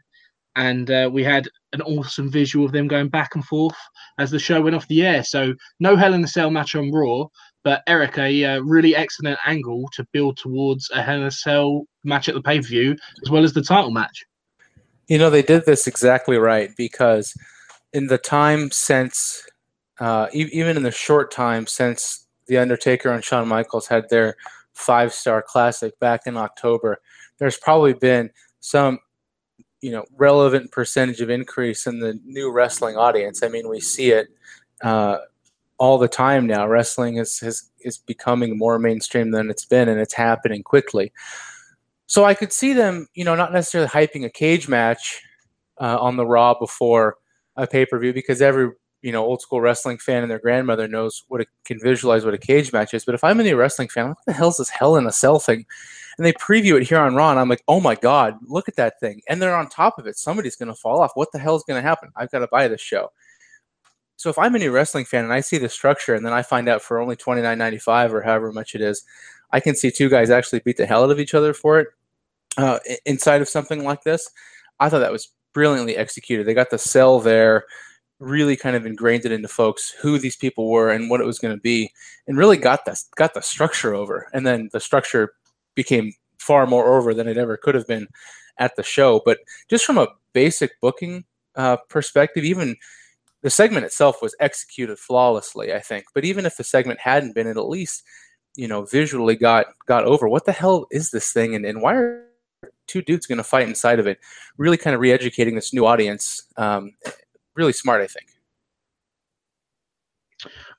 and 0.56 0.90
uh, 0.90 1.10
we 1.12 1.22
had 1.22 1.48
an 1.72 1.82
awesome 1.82 2.30
visual 2.30 2.66
of 2.66 2.72
them 2.72 2.88
going 2.88 3.08
back 3.08 3.34
and 3.34 3.44
forth 3.44 3.76
as 4.18 4.30
the 4.30 4.38
show 4.38 4.60
went 4.60 4.74
off 4.74 4.88
the 4.88 5.06
air. 5.06 5.22
So, 5.22 5.54
no 5.78 5.96
Hell 5.96 6.14
in 6.14 6.24
a 6.24 6.28
Cell 6.28 6.50
match 6.50 6.74
on 6.74 6.90
Raw, 6.90 7.26
but 7.62 7.82
Eric, 7.86 8.18
a 8.18 8.44
uh, 8.44 8.60
really 8.60 8.96
excellent 8.96 9.38
angle 9.46 9.88
to 9.92 10.06
build 10.12 10.36
towards 10.36 10.90
a 10.92 11.02
Hell 11.02 11.16
in 11.16 11.22
a 11.24 11.30
Cell 11.30 11.84
match 12.04 12.28
at 12.28 12.34
the 12.34 12.42
pay 12.42 12.60
per 12.60 12.66
view 12.66 12.96
as 13.22 13.30
well 13.30 13.44
as 13.44 13.52
the 13.52 13.62
title 13.62 13.90
match. 13.90 14.24
You 15.08 15.18
know, 15.18 15.30
they 15.30 15.42
did 15.42 15.66
this 15.66 15.86
exactly 15.86 16.36
right 16.36 16.70
because 16.76 17.34
in 17.92 18.06
the 18.06 18.18
time 18.18 18.70
since, 18.70 19.44
uh, 19.98 20.28
e- 20.32 20.48
even 20.52 20.76
in 20.76 20.82
the 20.82 20.90
short 20.90 21.32
time 21.32 21.66
since 21.66 22.26
The 22.46 22.58
Undertaker 22.58 23.10
and 23.12 23.22
Shawn 23.22 23.48
Michaels 23.48 23.88
had 23.88 24.08
their 24.08 24.36
five 24.72 25.12
star 25.12 25.42
classic 25.42 25.98
back 25.98 26.22
in 26.26 26.36
October, 26.36 27.00
there's 27.38 27.58
probably 27.58 27.92
been 27.92 28.30
some, 28.60 29.00
you 29.80 29.90
know, 29.90 30.04
relevant 30.16 30.70
percentage 30.70 31.20
of 31.20 31.30
increase 31.30 31.86
in 31.86 31.98
the 31.98 32.18
new 32.24 32.52
wrestling 32.52 32.96
audience. 32.96 33.42
I 33.42 33.48
mean, 33.48 33.68
we 33.68 33.80
see 33.80 34.12
it 34.12 34.28
uh, 34.82 35.18
all 35.80 35.96
the 35.98 36.06
time 36.06 36.46
now. 36.46 36.68
Wrestling 36.68 37.16
is, 37.16 37.42
is, 37.42 37.70
is 37.80 37.98
becoming 37.98 38.56
more 38.56 38.78
mainstream 38.78 39.32
than 39.32 39.50
it's 39.50 39.64
been, 39.64 39.88
and 39.88 39.98
it's 39.98 40.14
happening 40.14 40.62
quickly. 40.62 41.10
So 42.06 42.24
I 42.24 42.34
could 42.34 42.52
see 42.52 42.74
them, 42.74 43.08
you 43.14 43.24
know, 43.24 43.34
not 43.34 43.52
necessarily 43.52 43.88
hyping 43.88 44.24
a 44.24 44.30
cage 44.30 44.68
match 44.68 45.22
uh, 45.80 45.96
on 45.98 46.16
the 46.16 46.26
Raw 46.26 46.54
before 46.54 47.16
a 47.56 47.66
pay 47.66 47.86
per 47.86 47.98
view 47.98 48.12
because 48.12 48.42
every 48.42 48.70
you 49.02 49.12
know 49.12 49.24
old 49.24 49.40
school 49.40 49.60
wrestling 49.60 49.96
fan 49.96 50.22
and 50.22 50.30
their 50.30 50.38
grandmother 50.38 50.86
knows 50.86 51.24
what 51.28 51.40
it 51.40 51.48
can 51.64 51.80
visualize 51.80 52.24
what 52.24 52.34
a 52.34 52.38
cage 52.38 52.72
match 52.72 52.92
is. 52.92 53.04
But 53.04 53.14
if 53.14 53.24
I'm 53.24 53.40
a 53.40 53.42
new 53.42 53.56
wrestling 53.56 53.88
fan, 53.88 54.08
what 54.08 54.18
the 54.26 54.32
hell's 54.34 54.58
this 54.58 54.68
Hell 54.68 54.96
in 54.96 55.06
a 55.06 55.12
Cell 55.12 55.38
thing? 55.38 55.64
And 56.18 56.26
they 56.26 56.34
preview 56.34 56.78
it 56.78 56.86
here 56.86 56.98
on 56.98 57.14
Raw, 57.14 57.30
and 57.30 57.40
I'm 57.40 57.48
like, 57.48 57.62
oh 57.66 57.80
my 57.80 57.94
god, 57.94 58.36
look 58.46 58.68
at 58.68 58.76
that 58.76 59.00
thing! 59.00 59.22
And 59.28 59.40
they're 59.40 59.56
on 59.56 59.68
top 59.68 59.98
of 59.98 60.06
it. 60.06 60.18
Somebody's 60.18 60.56
going 60.56 60.68
to 60.68 60.74
fall 60.74 61.00
off. 61.00 61.12
What 61.14 61.32
the 61.32 61.38
hell's 61.38 61.64
going 61.64 61.80
to 61.80 61.88
happen? 61.88 62.10
I've 62.16 62.30
got 62.30 62.40
to 62.40 62.48
buy 62.48 62.68
this 62.68 62.82
show. 62.82 63.10
So 64.20 64.28
if 64.28 64.36
I'm 64.36 64.54
a 64.54 64.58
new 64.58 64.70
wrestling 64.70 65.06
fan 65.06 65.24
and 65.24 65.32
I 65.32 65.40
see 65.40 65.56
the 65.56 65.70
structure, 65.70 66.14
and 66.14 66.26
then 66.26 66.34
I 66.34 66.42
find 66.42 66.68
out 66.68 66.82
for 66.82 67.00
only 67.00 67.16
twenty 67.16 67.40
nine 67.40 67.56
ninety 67.56 67.78
five 67.78 68.12
or 68.12 68.20
however 68.20 68.52
much 68.52 68.74
it 68.74 68.82
is, 68.82 69.02
I 69.50 69.60
can 69.60 69.74
see 69.74 69.90
two 69.90 70.10
guys 70.10 70.28
actually 70.28 70.58
beat 70.58 70.76
the 70.76 70.84
hell 70.84 71.04
out 71.04 71.10
of 71.10 71.18
each 71.18 71.32
other 71.32 71.54
for 71.54 71.80
it 71.80 71.88
uh, 72.58 72.80
inside 73.06 73.40
of 73.40 73.48
something 73.48 73.82
like 73.82 74.02
this. 74.02 74.28
I 74.78 74.90
thought 74.90 74.98
that 74.98 75.10
was 75.10 75.32
brilliantly 75.54 75.96
executed. 75.96 76.46
They 76.46 76.52
got 76.52 76.68
the 76.68 76.76
sell 76.76 77.18
there, 77.18 77.64
really 78.18 78.56
kind 78.56 78.76
of 78.76 78.84
ingrained 78.84 79.24
it 79.24 79.32
into 79.32 79.48
folks 79.48 79.94
who 80.02 80.18
these 80.18 80.36
people 80.36 80.68
were 80.68 80.90
and 80.90 81.08
what 81.08 81.22
it 81.22 81.26
was 81.26 81.38
going 81.38 81.56
to 81.56 81.60
be, 81.62 81.90
and 82.26 82.36
really 82.36 82.58
got 82.58 82.84
the 82.84 83.02
got 83.16 83.32
the 83.32 83.40
structure 83.40 83.94
over. 83.94 84.28
And 84.34 84.46
then 84.46 84.68
the 84.74 84.80
structure 84.80 85.32
became 85.74 86.12
far 86.36 86.66
more 86.66 86.94
over 86.94 87.14
than 87.14 87.26
it 87.26 87.38
ever 87.38 87.56
could 87.56 87.74
have 87.74 87.86
been 87.86 88.06
at 88.58 88.76
the 88.76 88.82
show. 88.82 89.22
But 89.24 89.38
just 89.70 89.86
from 89.86 89.96
a 89.96 90.08
basic 90.34 90.78
booking 90.82 91.24
uh, 91.56 91.78
perspective, 91.88 92.44
even 92.44 92.76
the 93.42 93.50
segment 93.50 93.86
itself 93.86 94.20
was 94.22 94.34
executed 94.40 94.98
flawlessly, 94.98 95.72
I 95.72 95.80
think. 95.80 96.06
But 96.14 96.24
even 96.24 96.46
if 96.46 96.56
the 96.56 96.64
segment 96.64 97.00
hadn't 97.00 97.34
been, 97.34 97.46
it 97.46 97.56
at 97.56 97.68
least 97.68 98.04
you 98.56 98.68
know 98.68 98.84
visually 98.84 99.36
got 99.36 99.66
got 99.86 100.04
over. 100.04 100.28
What 100.28 100.44
the 100.44 100.52
hell 100.52 100.86
is 100.90 101.10
this 101.10 101.32
thing, 101.32 101.54
and 101.54 101.64
and 101.64 101.80
why 101.82 101.94
are 101.94 102.26
two 102.86 103.02
dudes 103.02 103.26
going 103.26 103.38
to 103.38 103.44
fight 103.44 103.68
inside 103.68 103.98
of 103.98 104.06
it? 104.06 104.18
Really, 104.58 104.76
kind 104.76 104.94
of 104.94 105.00
re-educating 105.00 105.54
this 105.54 105.72
new 105.72 105.86
audience. 105.86 106.42
Um, 106.56 106.92
really 107.54 107.72
smart, 107.72 108.02
I 108.02 108.06
think. 108.06 108.26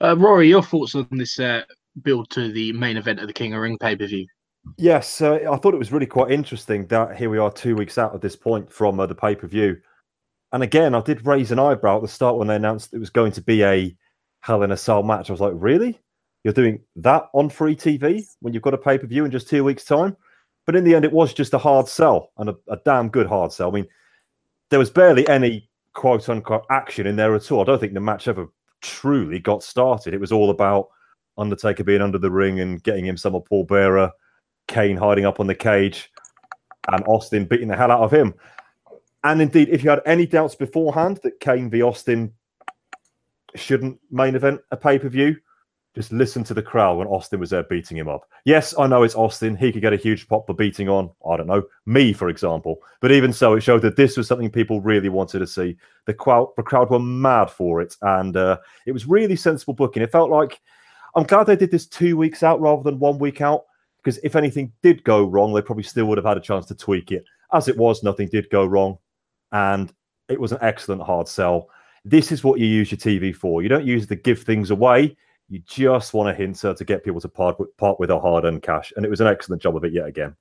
Uh, 0.02 0.18
Rory, 0.18 0.50
your 0.50 0.64
thoughts 0.64 0.96
on 0.96 1.08
this 1.12 1.40
uh, 1.40 1.62
build 2.02 2.30
to 2.32 2.52
the 2.52 2.74
main 2.74 2.98
event 2.98 3.20
of 3.20 3.28
the 3.28 3.34
King 3.34 3.54
of 3.54 3.62
Ring 3.62 3.78
pay 3.78 3.96
per 3.96 4.08
view? 4.08 4.28
Yes, 4.78 5.22
uh, 5.22 5.40
I 5.52 5.58
thought 5.58 5.74
it 5.74 5.80
was 5.80 5.92
really 5.92 6.06
quite 6.06 6.32
interesting 6.32 6.86
that 6.88 7.18
here 7.18 7.30
we 7.30 7.40
are 7.40 7.52
two 7.52 7.76
weeks 7.76 7.98
out 7.98 8.14
at 8.14 8.22
this 8.22 8.36
point 8.36 8.72
from 8.72 9.00
uh, 9.00 9.06
the 9.06 9.16
pay 9.16 9.36
per 9.36 9.48
view. 9.48 9.78
And 10.54 10.64
again, 10.64 10.96
I 10.96 11.02
did 11.02 11.26
raise 11.26 11.52
an 11.52 11.60
eyebrow 11.60 11.98
at 11.98 12.02
the 12.02 12.08
start 12.08 12.38
when 12.38 12.48
they 12.48 12.56
announced 12.56 12.94
it 12.94 13.00
was 13.00 13.10
going 13.10 13.32
to 13.34 13.42
be 13.42 13.64
a 13.64 13.96
Hell 14.42 14.64
in 14.64 14.72
a 14.72 14.78
Cell 14.78 15.04
match. 15.04 15.30
I 15.30 15.34
was 15.34 15.42
like, 15.42 15.54
really? 15.56 16.00
You're 16.44 16.54
doing 16.54 16.82
that 16.98 17.30
on 17.34 17.50
free 17.50 17.76
TV 17.76 18.26
when 18.42 18.54
you've 18.54 18.64
got 18.64 18.74
a 18.74 18.78
pay 18.78 18.98
per 18.98 19.08
view 19.08 19.24
in 19.24 19.32
just 19.32 19.48
two 19.48 19.64
weeks' 19.64 19.86
time? 19.86 20.18
But 20.66 20.76
in 20.76 20.84
the 20.84 20.96
end, 20.96 21.06
it 21.06 21.12
was 21.12 21.34
just 21.34 21.54
a 21.54 21.58
hard 21.58 21.88
sell 21.88 22.32
and 22.38 22.50
a, 22.50 22.56
a 22.68 22.78
damn 22.84 23.10
good 23.10 23.28
hard 23.28 23.52
sell. 23.52 23.70
I 23.70 23.72
mean, 23.72 23.88
there 24.70 24.80
was 24.80 24.90
barely 24.90 25.28
any 25.28 25.70
quote 25.94 26.28
unquote 26.30 26.66
action 26.70 27.08
in 27.08 27.16
there 27.16 27.36
at 27.36 27.52
all. 27.52 27.62
I 27.62 27.66
don't 27.66 27.80
think 27.80 27.94
the 27.94 28.00
match 28.00 28.28
ever 28.28 28.48
truly 28.82 29.40
got 29.40 29.64
started. 29.64 30.14
It 30.14 30.20
was 30.20 30.32
all 30.32 30.50
about 30.50 30.90
Undertaker 31.38 31.84
being 31.84 32.02
under 32.02 32.18
the 32.18 32.32
ring 32.32 32.60
and 32.60 32.82
getting 32.84 33.06
him 33.06 33.18
some 33.18 33.36
of 33.36 33.46
Paul 33.46 33.66
Bearer, 33.66 34.12
Kane 34.68 34.98
hiding 34.98 35.26
up 35.26 35.40
on 35.40 35.48
the 35.48 35.56
cage, 35.56 36.10
and 36.92 37.04
Austin 37.08 37.46
beating 37.46 37.68
the 37.68 37.78
hell 37.78 37.92
out 37.92 38.02
of 38.02 38.12
him. 38.12 38.34
And 39.24 39.42
indeed, 39.42 39.70
if 39.70 39.84
you 39.84 39.90
had 39.90 40.02
any 40.06 40.26
doubts 40.26 40.56
beforehand 40.56 41.20
that 41.24 41.40
Kane 41.40 41.70
v 41.70 41.84
Austin 41.84 42.34
shouldn't 43.56 44.00
main 44.10 44.36
event 44.36 44.62
a 44.72 44.78
pay 44.78 44.98
per 44.98 45.10
view, 45.10 45.36
just 45.94 46.14
listen 46.14 46.44
to 46.46 46.54
the 46.54 46.62
crowd 46.62 46.98
when 46.98 47.08
Austin 47.08 47.40
was 47.40 47.50
there 47.50 47.64
beating 47.64 47.98
him 47.98 48.08
up. 48.08 48.30
Yes, 48.46 48.74
I 48.80 48.88
know 48.88 49.04
it's 49.04 49.16
Austin. 49.16 49.58
He 49.58 49.74
could 49.74 49.82
get 49.82 49.92
a 49.92 49.98
huge 49.98 50.28
pop 50.28 50.48
for 50.48 50.54
beating 50.54 50.88
on, 50.88 51.12
I 51.30 51.36
don't 51.36 51.48
know, 51.48 51.64
me, 51.86 52.14
for 52.14 52.30
example. 52.30 52.78
But 53.02 53.12
even 53.12 53.34
so, 53.34 53.54
it 53.54 53.62
showed 53.62 53.82
that 53.82 53.98
this 53.98 54.16
was 54.16 54.26
something 54.26 54.50
people 54.50 54.80
really 54.80 55.10
wanted 55.10 55.40
to 55.40 55.48
see. 55.48 55.76
The 56.06 56.14
crowd, 56.14 56.48
the 56.56 56.64
crowd 56.64 56.90
were 56.90 57.00
mad 57.00 57.50
for 57.50 57.82
it. 57.82 57.98
And 58.02 58.38
uh, 58.38 58.60
it 58.86 58.94
was 58.94 59.06
really 59.06 59.36
sensible 59.36 59.74
booking. 59.74 60.02
It 60.02 60.14
felt 60.14 60.32
like 60.32 60.62
I'm 61.16 61.24
glad 61.24 61.46
they 61.46 61.58
did 61.58 61.72
this 61.72 61.88
two 61.88 62.16
weeks 62.16 62.42
out 62.42 62.62
rather 62.62 62.84
than 62.84 62.98
one 62.98 63.20
week 63.20 63.42
out. 63.42 63.66
Because 63.98 64.18
if 64.24 64.38
anything 64.38 64.72
did 64.82 65.04
go 65.04 65.26
wrong, 65.26 65.54
they 65.54 65.62
probably 65.62 65.84
still 65.84 66.06
would 66.06 66.18
have 66.18 66.26
had 66.26 66.38
a 66.38 66.42
chance 66.42 66.66
to 66.68 66.76
tweak 66.76 67.12
it. 67.12 67.26
As 67.54 67.68
it 67.68 67.78
was, 67.78 68.02
nothing 68.02 68.30
did 68.30 68.50
go 68.50 68.66
wrong. 68.66 68.98
And 69.52 69.94
it 70.30 70.40
was 70.40 70.52
an 70.52 70.60
excellent 70.62 71.02
hard 71.02 71.28
sell. 71.28 71.70
This 72.06 72.32
is 72.32 72.44
what 72.44 72.60
you 72.60 72.66
use 72.66 72.92
your 72.92 72.98
TV 72.98 73.36
for. 73.36 73.62
You 73.62 73.70
don't 73.70 73.86
use 73.86 74.04
it 74.04 74.08
to 74.08 74.16
give 74.16 74.44
things 74.44 74.72
away 74.72 75.16
you 75.52 75.62
just 75.68 76.14
want 76.14 76.30
a 76.30 76.34
hinter 76.34 76.74
to 76.74 76.86
get 76.86 77.04
people 77.04 77.20
to 77.20 77.28
part 77.28 77.60
with, 77.60 77.76
part 77.76 78.00
with 78.00 78.08
their 78.08 78.20
hard-earned 78.20 78.64
cash, 78.64 78.94
and 78.96 79.06
it 79.06 79.10
was 79.10 79.20
an 79.20 79.28
excellent 79.28 79.62
job 79.62 79.76
of 79.76 79.84
it 79.84 79.92
yet 79.92 80.06
again. 80.08 80.34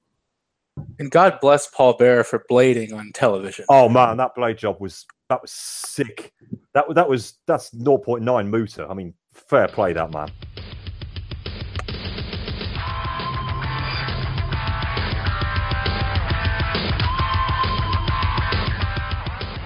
And 1.01 1.11
God 1.11 1.41
bless 1.41 1.67
Paul 1.67 1.95
Bearer 1.95 2.23
for 2.23 2.45
blading 2.49 2.95
on 2.95 3.11
television. 3.13 3.65
Oh 3.69 3.89
man, 3.89 4.17
that 4.19 4.37
blade 4.37 4.57
job 4.57 4.81
was 4.81 5.05
that 5.29 5.43
was 5.43 5.51
sick. 5.51 6.33
That 6.75 6.85
that 6.95 7.09
was 7.09 7.35
that's 7.49 7.71
0.9 7.71 8.49
muta. 8.49 8.87
I 8.89 8.95
mean, 8.95 9.13
fair 9.35 9.67
play 9.67 9.93
that 9.93 10.13
man. 10.13 10.31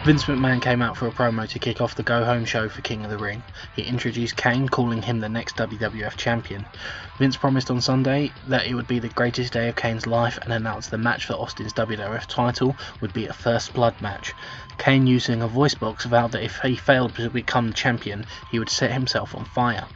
Vince 0.04 0.24
McMahon 0.24 0.60
came 0.60 0.82
out 0.82 0.98
for 0.98 1.06
a 1.06 1.10
promo 1.10 1.48
to 1.48 1.58
kick 1.58 1.80
off 1.80 1.94
the 1.94 2.02
Go 2.02 2.26
Home 2.26 2.44
show 2.44 2.68
for 2.68 2.82
King 2.82 3.06
of 3.06 3.10
the 3.10 3.16
Ring. 3.16 3.42
He 3.74 3.84
introduced 3.84 4.36
Kane, 4.36 4.68
calling 4.68 5.00
him 5.00 5.18
the 5.18 5.30
next 5.30 5.56
WWF 5.56 6.18
champion. 6.18 6.66
Vince 7.16 7.38
promised 7.38 7.70
on 7.70 7.80
Sunday 7.80 8.30
that 8.48 8.66
it 8.66 8.74
would 8.74 8.86
be 8.86 8.98
the 8.98 9.08
greatest 9.08 9.54
day 9.54 9.66
of 9.70 9.76
Kane's 9.76 10.06
life 10.06 10.38
and 10.42 10.52
announced 10.52 10.90
the 10.90 10.98
match 10.98 11.24
for 11.24 11.32
Austin's 11.32 11.72
WWF 11.72 12.26
title 12.26 12.76
would 13.00 13.14
be 13.14 13.28
a 13.28 13.32
first 13.32 13.72
blood 13.72 13.98
match. 14.02 14.34
Kane, 14.76 15.06
using 15.06 15.40
a 15.40 15.48
voice 15.48 15.74
box, 15.74 16.04
vowed 16.04 16.32
that 16.32 16.44
if 16.44 16.58
he 16.58 16.76
failed 16.76 17.14
to 17.14 17.30
become 17.30 17.72
champion, 17.72 18.26
he 18.50 18.58
would 18.58 18.68
set 18.68 18.92
himself 18.92 19.34
on 19.34 19.46
fire. 19.46 19.86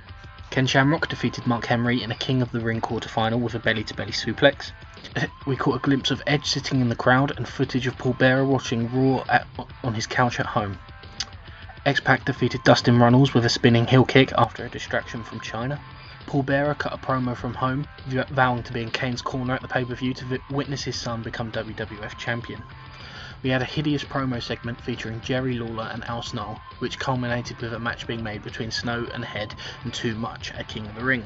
Ken 0.49 0.67
Shamrock 0.67 1.09
defeated 1.09 1.47
Mark 1.47 1.67
Henry 1.67 2.03
in 2.03 2.11
a 2.11 2.17
King 2.17 2.41
of 2.41 2.51
the 2.51 2.61
Ring 2.61 2.81
quarterfinal 2.81 3.41
with 3.41 3.55
a 3.55 3.59
belly 3.59 3.85
to 3.85 3.93
belly 3.93 4.13
suplex. 4.13 4.73
We 5.47 5.57
caught 5.57 5.77
a 5.77 5.79
glimpse 5.79 6.11
of 6.11 6.23
Edge 6.27 6.45
sitting 6.47 6.81
in 6.81 6.89
the 6.89 6.95
crowd 6.97 7.37
and 7.37 7.49
footage 7.49 7.87
of 7.87 7.97
Paul 7.97 8.13
Bearer 8.13 8.45
watching 8.45 8.91
Raw 8.93 9.25
at, 9.29 9.47
on 9.83 9.95
his 9.95 10.07
couch 10.07 10.39
at 10.39 10.47
home. 10.47 10.79
X 11.87 12.01
Pac 12.01 12.25
defeated 12.27 12.63
Dustin 12.65 12.99
Runnels 12.99 13.33
with 13.33 13.47
a 13.47 13.49
spinning 13.49 13.87
heel 13.87 14.05
kick 14.05 14.33
after 14.37 14.65
a 14.65 14.69
distraction 14.69 15.25
from 15.25 15.41
Chyna. 15.41 15.79
Paul 16.27 16.43
Bearer 16.43 16.75
cut 16.75 16.93
a 16.93 16.99
promo 16.99 17.35
from 17.35 17.55
home, 17.55 17.87
vowing 18.07 18.63
to 18.65 18.73
be 18.75 18.83
in 18.83 18.91
Kane's 18.91 19.23
corner 19.23 19.55
at 19.55 19.63
the 19.63 19.69
pay 19.69 19.87
per 19.87 19.95
view 19.95 20.13
to 20.13 20.41
witness 20.51 20.85
his 20.85 20.97
son 20.97 21.23
become 21.23 21.51
WWF 21.51 22.19
champion. 22.19 22.63
We 23.43 23.51
had 23.51 23.63
a 23.63 23.65
hideous 23.65 24.05
promo 24.05 24.43
segment 24.43 24.81
featuring 24.81 25.23
Jerry 25.23 25.55
Lawler 25.55 25.89
and 25.93 26.05
Al 26.05 26.23
Snow, 26.23 26.61
which 26.81 26.99
culminated 26.99 27.59
with 27.63 27.73
a 27.73 27.79
match 27.79 28.07
being 28.07 28.23
made 28.23 28.43
between 28.43 28.71
Snow 28.71 29.07
and 29.15 29.25
Head 29.25 29.55
and 29.85 29.95
Too 29.95 30.15
Much 30.17 30.53
at 30.53 30.69
King 30.69 30.87
of 30.87 30.95
the 30.97 31.05
Ring. 31.05 31.23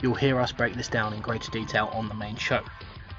You'll 0.00 0.14
hear 0.14 0.38
us 0.40 0.52
break 0.52 0.74
this 0.74 0.88
down 0.88 1.14
in 1.14 1.20
greater 1.20 1.50
detail 1.50 1.90
on 1.92 2.08
the 2.08 2.14
main 2.14 2.36
show. 2.36 2.62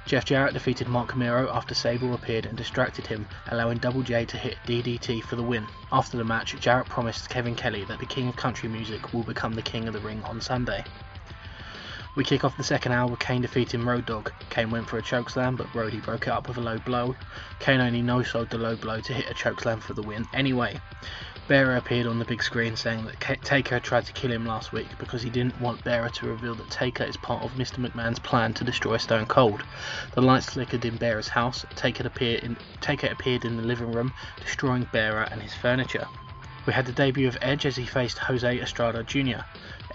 Jeff 0.05 0.23
Jarrett 0.23 0.53
defeated 0.53 0.87
Marc 0.87 1.15
Mero 1.15 1.49
after 1.51 1.73
Sable 1.73 2.13
appeared 2.13 2.45
and 2.45 2.55
distracted 2.55 3.07
him, 3.07 3.27
allowing 3.47 3.79
Double 3.79 4.03
J 4.03 4.23
to 4.25 4.37
hit 4.37 4.55
DDT 4.67 5.23
for 5.23 5.35
the 5.35 5.41
win. 5.41 5.65
After 5.91 6.15
the 6.15 6.23
match, 6.23 6.55
Jarrett 6.59 6.87
promised 6.87 7.27
Kevin 7.27 7.55
Kelly 7.55 7.85
that 7.85 7.97
the 7.97 8.05
King 8.05 8.27
of 8.27 8.35
Country 8.35 8.69
Music 8.69 9.13
will 9.13 9.23
become 9.23 9.53
the 9.53 9.63
King 9.63 9.87
of 9.87 9.95
the 9.95 9.99
Ring 10.01 10.21
on 10.23 10.41
Sunday. 10.41 10.83
We 12.15 12.23
kick 12.23 12.43
off 12.43 12.55
the 12.55 12.63
second 12.63 12.91
hour 12.91 13.09
with 13.09 13.19
Kane 13.19 13.41
defeating 13.41 13.83
Road 13.83 14.05
Dog. 14.05 14.31
Kane 14.51 14.69
went 14.69 14.87
for 14.87 14.99
a 14.99 15.01
chokeslam, 15.01 15.57
but 15.57 15.73
Brody 15.73 15.99
broke 15.99 16.27
it 16.27 16.29
up 16.29 16.47
with 16.47 16.57
a 16.57 16.61
low 16.61 16.77
blow. 16.77 17.15
Kane 17.59 17.81
only 17.81 18.03
no-sold 18.03 18.51
the 18.51 18.59
low 18.59 18.75
blow 18.75 19.01
to 19.01 19.13
hit 19.13 19.29
a 19.29 19.33
chokeslam 19.33 19.81
for 19.81 19.93
the 19.93 20.03
win 20.03 20.27
anyway. 20.35 20.79
Bearer 21.47 21.75
appeared 21.75 22.07
on 22.07 22.17
the 22.17 22.25
big 22.25 22.41
screen 22.41 22.75
saying 22.75 23.05
that 23.05 23.43
Taker 23.43 23.79
tried 23.79 24.05
to 24.05 24.13
kill 24.13 24.31
him 24.31 24.47
last 24.47 24.71
week 24.71 24.87
because 24.97 25.21
he 25.21 25.29
didn't 25.29 25.61
want 25.61 25.83
Bearer 25.83 26.09
to 26.09 26.25
reveal 26.25 26.55
that 26.55 26.71
Taker 26.71 27.03
is 27.03 27.17
part 27.17 27.43
of 27.43 27.51
Mr. 27.51 27.77
McMahon's 27.77 28.17
plan 28.17 28.51
to 28.55 28.63
destroy 28.63 28.97
Stone 28.97 29.27
Cold. 29.27 29.63
The 30.13 30.21
lights 30.21 30.49
flickered 30.49 30.85
in 30.85 30.97
Bearer's 30.97 31.27
house. 31.27 31.63
Taker 31.75 32.07
appeared 32.07 32.43
in, 32.43 32.57
Taker 32.81 33.07
appeared 33.07 33.45
in 33.45 33.57
the 33.57 33.63
living 33.63 33.91
room, 33.91 34.11
destroying 34.41 34.87
Bearer 34.91 35.27
and 35.31 35.39
his 35.39 35.53
furniture. 35.53 36.07
We 36.65 36.73
had 36.73 36.87
the 36.87 36.91
debut 36.91 37.27
of 37.27 37.37
Edge 37.43 37.67
as 37.67 37.75
he 37.75 37.85
faced 37.85 38.17
Jose 38.17 38.59
Estrada 38.59 39.03
Jr. 39.03 39.41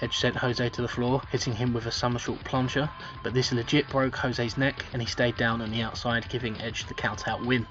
Edge 0.02 0.16
sent 0.18 0.36
Jose 0.36 0.68
to 0.68 0.82
the 0.82 0.86
floor, 0.86 1.20
hitting 1.32 1.56
him 1.56 1.72
with 1.72 1.86
a 1.86 1.90
somersault 1.90 2.44
plancha, 2.44 2.88
but 3.24 3.34
this 3.34 3.50
legit 3.50 3.88
broke 3.88 4.14
Jose's 4.14 4.56
neck 4.56 4.84
and 4.92 5.02
he 5.02 5.06
stayed 5.06 5.36
down 5.36 5.60
on 5.60 5.72
the 5.72 5.82
outside, 5.82 6.28
giving 6.28 6.60
Edge 6.60 6.86
the 6.86 6.94
count 6.94 7.26
out 7.26 7.44
win. 7.44 7.66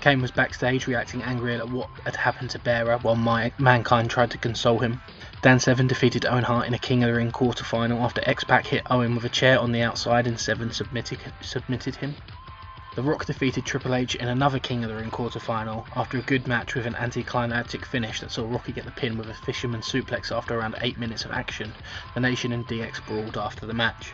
Kane 0.00 0.22
was 0.22 0.30
backstage 0.30 0.86
reacting 0.86 1.22
angrily 1.22 1.56
at 1.56 1.68
what 1.68 1.88
had 2.04 2.14
happened 2.14 2.50
to 2.50 2.58
Bearer 2.60 2.98
while 2.98 3.16
My- 3.16 3.52
Mankind 3.58 4.08
tried 4.08 4.30
to 4.30 4.38
console 4.38 4.78
him. 4.78 5.00
Dan 5.42 5.58
Severn 5.58 5.86
defeated 5.88 6.24
Owen 6.24 6.44
Hart 6.44 6.66
in 6.66 6.74
a 6.74 6.78
King 6.78 7.02
of 7.02 7.08
the 7.08 7.16
Ring 7.16 7.32
quarterfinal 7.32 8.00
after 8.02 8.22
X 8.24 8.44
Pac 8.44 8.66
hit 8.66 8.86
Owen 8.90 9.14
with 9.14 9.24
a 9.24 9.28
chair 9.28 9.58
on 9.58 9.72
the 9.72 9.82
outside 9.82 10.26
and 10.26 10.38
Severn 10.38 10.72
submitted, 10.72 11.18
submitted 11.40 11.96
him. 11.96 12.14
The 12.94 13.02
Rock 13.02 13.26
defeated 13.26 13.64
Triple 13.64 13.94
H 13.94 14.14
in 14.16 14.28
another 14.28 14.58
King 14.58 14.82
of 14.82 14.90
the 14.90 14.96
Ring 14.96 15.10
quarterfinal 15.10 15.86
after 15.94 16.18
a 16.18 16.22
good 16.22 16.48
match 16.48 16.74
with 16.74 16.86
an 16.86 16.96
anticlimactic 16.96 17.84
finish 17.84 18.20
that 18.20 18.30
saw 18.30 18.50
Rocky 18.50 18.72
get 18.72 18.84
the 18.84 18.90
pin 18.90 19.16
with 19.16 19.28
a 19.28 19.34
fisherman 19.34 19.82
suplex 19.82 20.30
after 20.30 20.58
around 20.58 20.76
8 20.80 20.98
minutes 20.98 21.24
of 21.24 21.30
action. 21.32 21.72
The 22.14 22.20
Nation 22.20 22.52
and 22.52 22.66
DX 22.66 23.04
brawled 23.06 23.36
after 23.36 23.66
the 23.66 23.74
match. 23.74 24.12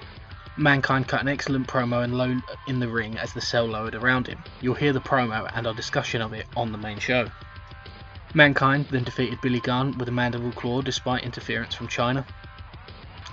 Mankind 0.57 1.09
cut 1.09 1.21
an 1.21 1.27
excellent 1.27 1.67
promo 1.67 2.05
and 2.05 2.17
low 2.17 2.37
in 2.69 2.79
the 2.79 2.89
ring 2.89 3.19
as 3.19 3.33
the 3.33 3.41
cell 3.41 3.67
lowered 3.67 3.97
around 3.97 4.29
him. 4.29 4.39
You'll 4.61 4.75
hear 4.75 4.93
the 4.93 5.01
promo 5.01 5.51
and 5.53 5.67
our 5.67 5.75
discussion 5.75 6.23
of 6.23 6.33
it 6.33 6.47
on 6.57 6.71
the 6.71 6.79
main 6.79 7.01
show. 7.01 7.29
Mankind 8.35 8.87
then 8.91 9.03
defeated 9.03 9.41
Billy 9.41 9.61
Gunn 9.61 9.99
with 9.99 10.09
a 10.09 10.13
mandible 10.13 10.53
claw 10.53 10.81
despite 10.81 11.25
interference 11.25 11.75
from 11.75 11.89
Chyna. 11.89 12.25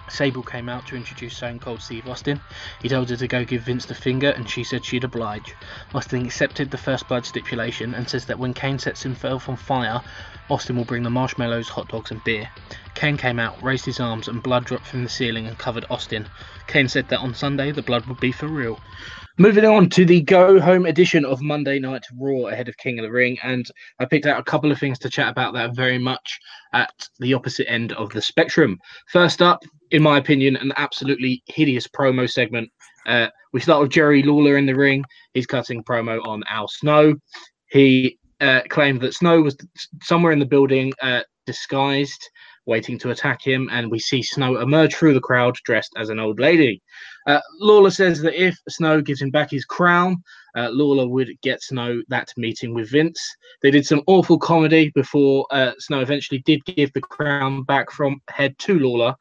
Sable 0.10 0.44
came 0.44 0.68
out 0.68 0.86
to 0.88 0.96
introduce 0.96 1.38
Stone 1.38 1.60
Cold 1.60 1.82
Steve 1.82 2.08
Austin. 2.08 2.42
He 2.82 2.90
told 2.90 3.10
her 3.10 3.16
to 3.16 3.28
go 3.28 3.46
give 3.46 3.62
Vince 3.62 3.86
the 3.86 3.96
finger 3.96 4.32
and 4.32 4.50
she 4.50 4.64
said 4.64 4.84
she'd 4.84 5.06
oblige. 5.06 5.56
Austin 5.94 6.26
accepted 6.26 6.70
the 6.70 6.78
first 6.78 7.08
blood 7.08 7.26
stipulation 7.26 7.94
and 7.94 8.10
says 8.10 8.26
that 8.26 8.38
when 8.38 8.54
Kane 8.54 8.78
sets 8.78 9.04
himself 9.04 9.48
on 9.48 9.56
fire, 9.56 10.02
Austin 10.50 10.76
will 10.76 10.84
bring 10.84 11.04
the 11.04 11.10
marshmallows, 11.10 11.70
hot 11.70 11.88
dogs, 11.88 12.12
and 12.12 12.22
beer. 12.26 12.50
Kane 12.94 13.16
came 13.16 13.40
out, 13.40 13.64
raised 13.64 13.86
his 13.86 14.02
arms, 14.02 14.28
and 14.28 14.44
blood 14.44 14.66
dropped 14.66 14.86
from 14.86 15.04
the 15.04 15.10
ceiling 15.10 15.48
and 15.48 15.58
covered 15.58 15.86
Austin. 15.90 16.28
Kane 16.72 16.88
said 16.88 17.10
that 17.10 17.20
on 17.20 17.34
Sunday 17.34 17.74
the 17.74 17.82
blood 17.82 18.06
would 18.06 18.22
be 18.22 18.32
for 18.32 18.48
real. 18.48 18.80
Moving 19.38 19.66
on 19.66 19.90
to 19.90 20.06
the 20.06 20.22
go 20.22 20.58
home 20.58 20.86
edition 20.86 21.26
of 21.26 21.42
Monday 21.42 21.80
Night 21.80 22.06
Raw 22.18 22.48
ahead 22.48 22.70
of 22.70 22.78
King 22.78 22.98
of 22.98 23.04
the 23.04 23.12
Ring, 23.12 23.38
and 23.44 23.66
I 24.00 24.06
picked 24.06 24.26
out 24.26 24.40
a 24.40 24.44
couple 24.44 24.72
of 24.72 24.80
things 24.80 24.98
to 25.00 25.10
chat 25.10 25.30
about 25.30 25.54
that 25.54 25.76
very 25.76 25.98
much 25.98 26.40
at 26.74 26.94
the 27.20 27.34
opposite 27.34 27.70
end 27.70 27.92
of 27.94 28.10
the 28.12 28.22
spectrum. 28.22 28.80
First 29.12 29.42
up, 29.42 29.60
in 29.92 30.02
my 30.02 30.18
opinion, 30.18 30.56
an 30.56 30.72
absolutely 30.78 31.44
hideous 31.48 31.88
promo 31.88 32.30
segment. 32.30 32.70
Uh, 33.06 33.28
we 33.52 33.60
start 33.60 33.82
with 33.82 33.92
Jerry 33.92 34.24
Lawler 34.24 34.56
in 34.56 34.66
the 34.66 34.76
ring. 34.76 35.04
He's 35.34 35.48
cutting 35.48 35.84
promo 35.84 36.26
on 36.26 36.42
Al 36.50 36.70
Snow. 36.70 37.16
He 37.70 38.18
uh, 38.40 38.62
claimed 38.70 39.02
that 39.02 39.14
Snow 39.14 39.42
was 39.42 39.58
somewhere 40.02 40.32
in 40.32 40.40
the 40.40 40.46
building 40.46 40.94
uh, 41.02 41.22
disguised, 41.46 42.30
waiting 42.66 42.98
to 43.00 43.12
attack 43.12 43.42
him, 43.42 43.70
and 43.72 43.90
we 43.90 44.00
see 44.00 44.22
Snow 44.22 44.58
emerge 44.58 44.96
through 44.96 45.14
the 45.14 45.20
crowd 45.20 45.56
dressed 45.64 45.94
as 45.98 46.10
an 46.10 46.20
old 46.20 46.40
lady. 46.40 46.82
Uh, 47.28 47.40
Lawler 47.60 47.92
says 47.92 48.22
that 48.22 48.42
if 48.42 48.56
Snow 48.70 49.02
gives 49.02 49.22
him 49.22 49.32
back 49.32 49.52
his 49.52 49.66
crown, 49.66 50.18
uh, 50.56 50.70
Lawler 50.72 51.08
would 51.08 51.30
get 51.42 51.62
Snow 51.62 52.02
that 52.10 52.30
meeting 52.38 52.74
with 52.74 52.92
Vince. 52.92 53.22
They 53.62 53.72
did 53.72 53.86
some 53.86 54.04
awful 54.08 54.38
comedy 54.38 54.92
before 54.94 55.46
uh, 55.52 55.72
Snow 55.80 56.02
eventually 56.02 56.42
did 56.46 56.64
give 56.66 56.92
the 56.94 57.02
crown 57.02 57.64
back 57.64 57.92
from 57.92 58.22
Head 58.30 58.58
to 58.60 58.80
Lawler, 58.80 59.16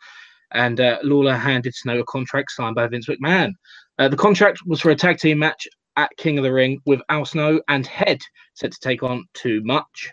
and 0.52 0.80
uh, 0.80 0.98
Lawler 1.02 1.36
handed 1.36 1.74
Snow 1.74 2.00
a 2.00 2.04
contract 2.04 2.50
signed 2.50 2.74
by 2.74 2.86
Vince 2.86 3.08
McMahon. 3.08 3.52
Uh, 3.98 4.08
the 4.08 4.16
contract 4.16 4.60
was 4.66 4.80
for 4.80 4.90
a 4.90 4.96
tag 4.96 5.18
team 5.18 5.38
match 5.38 5.66
at 5.96 6.10
King 6.16 6.38
of 6.38 6.44
the 6.44 6.52
Ring 6.52 6.80
with 6.86 7.00
Al 7.08 7.24
Snow 7.24 7.60
and 7.68 7.86
Head 7.86 8.18
set 8.54 8.72
to 8.72 8.78
take 8.80 9.02
on 9.02 9.24
Too 9.34 9.60
Much. 9.64 10.12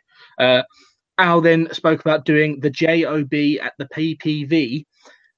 Al 1.18 1.41
then 1.41 1.68
spoke 1.74 1.99
about 2.01 2.26
doing 2.26 2.59
the 2.59 2.70
JOB 2.70 3.34
at 3.63 3.74
the 3.78 3.88
PPV. 3.95 4.86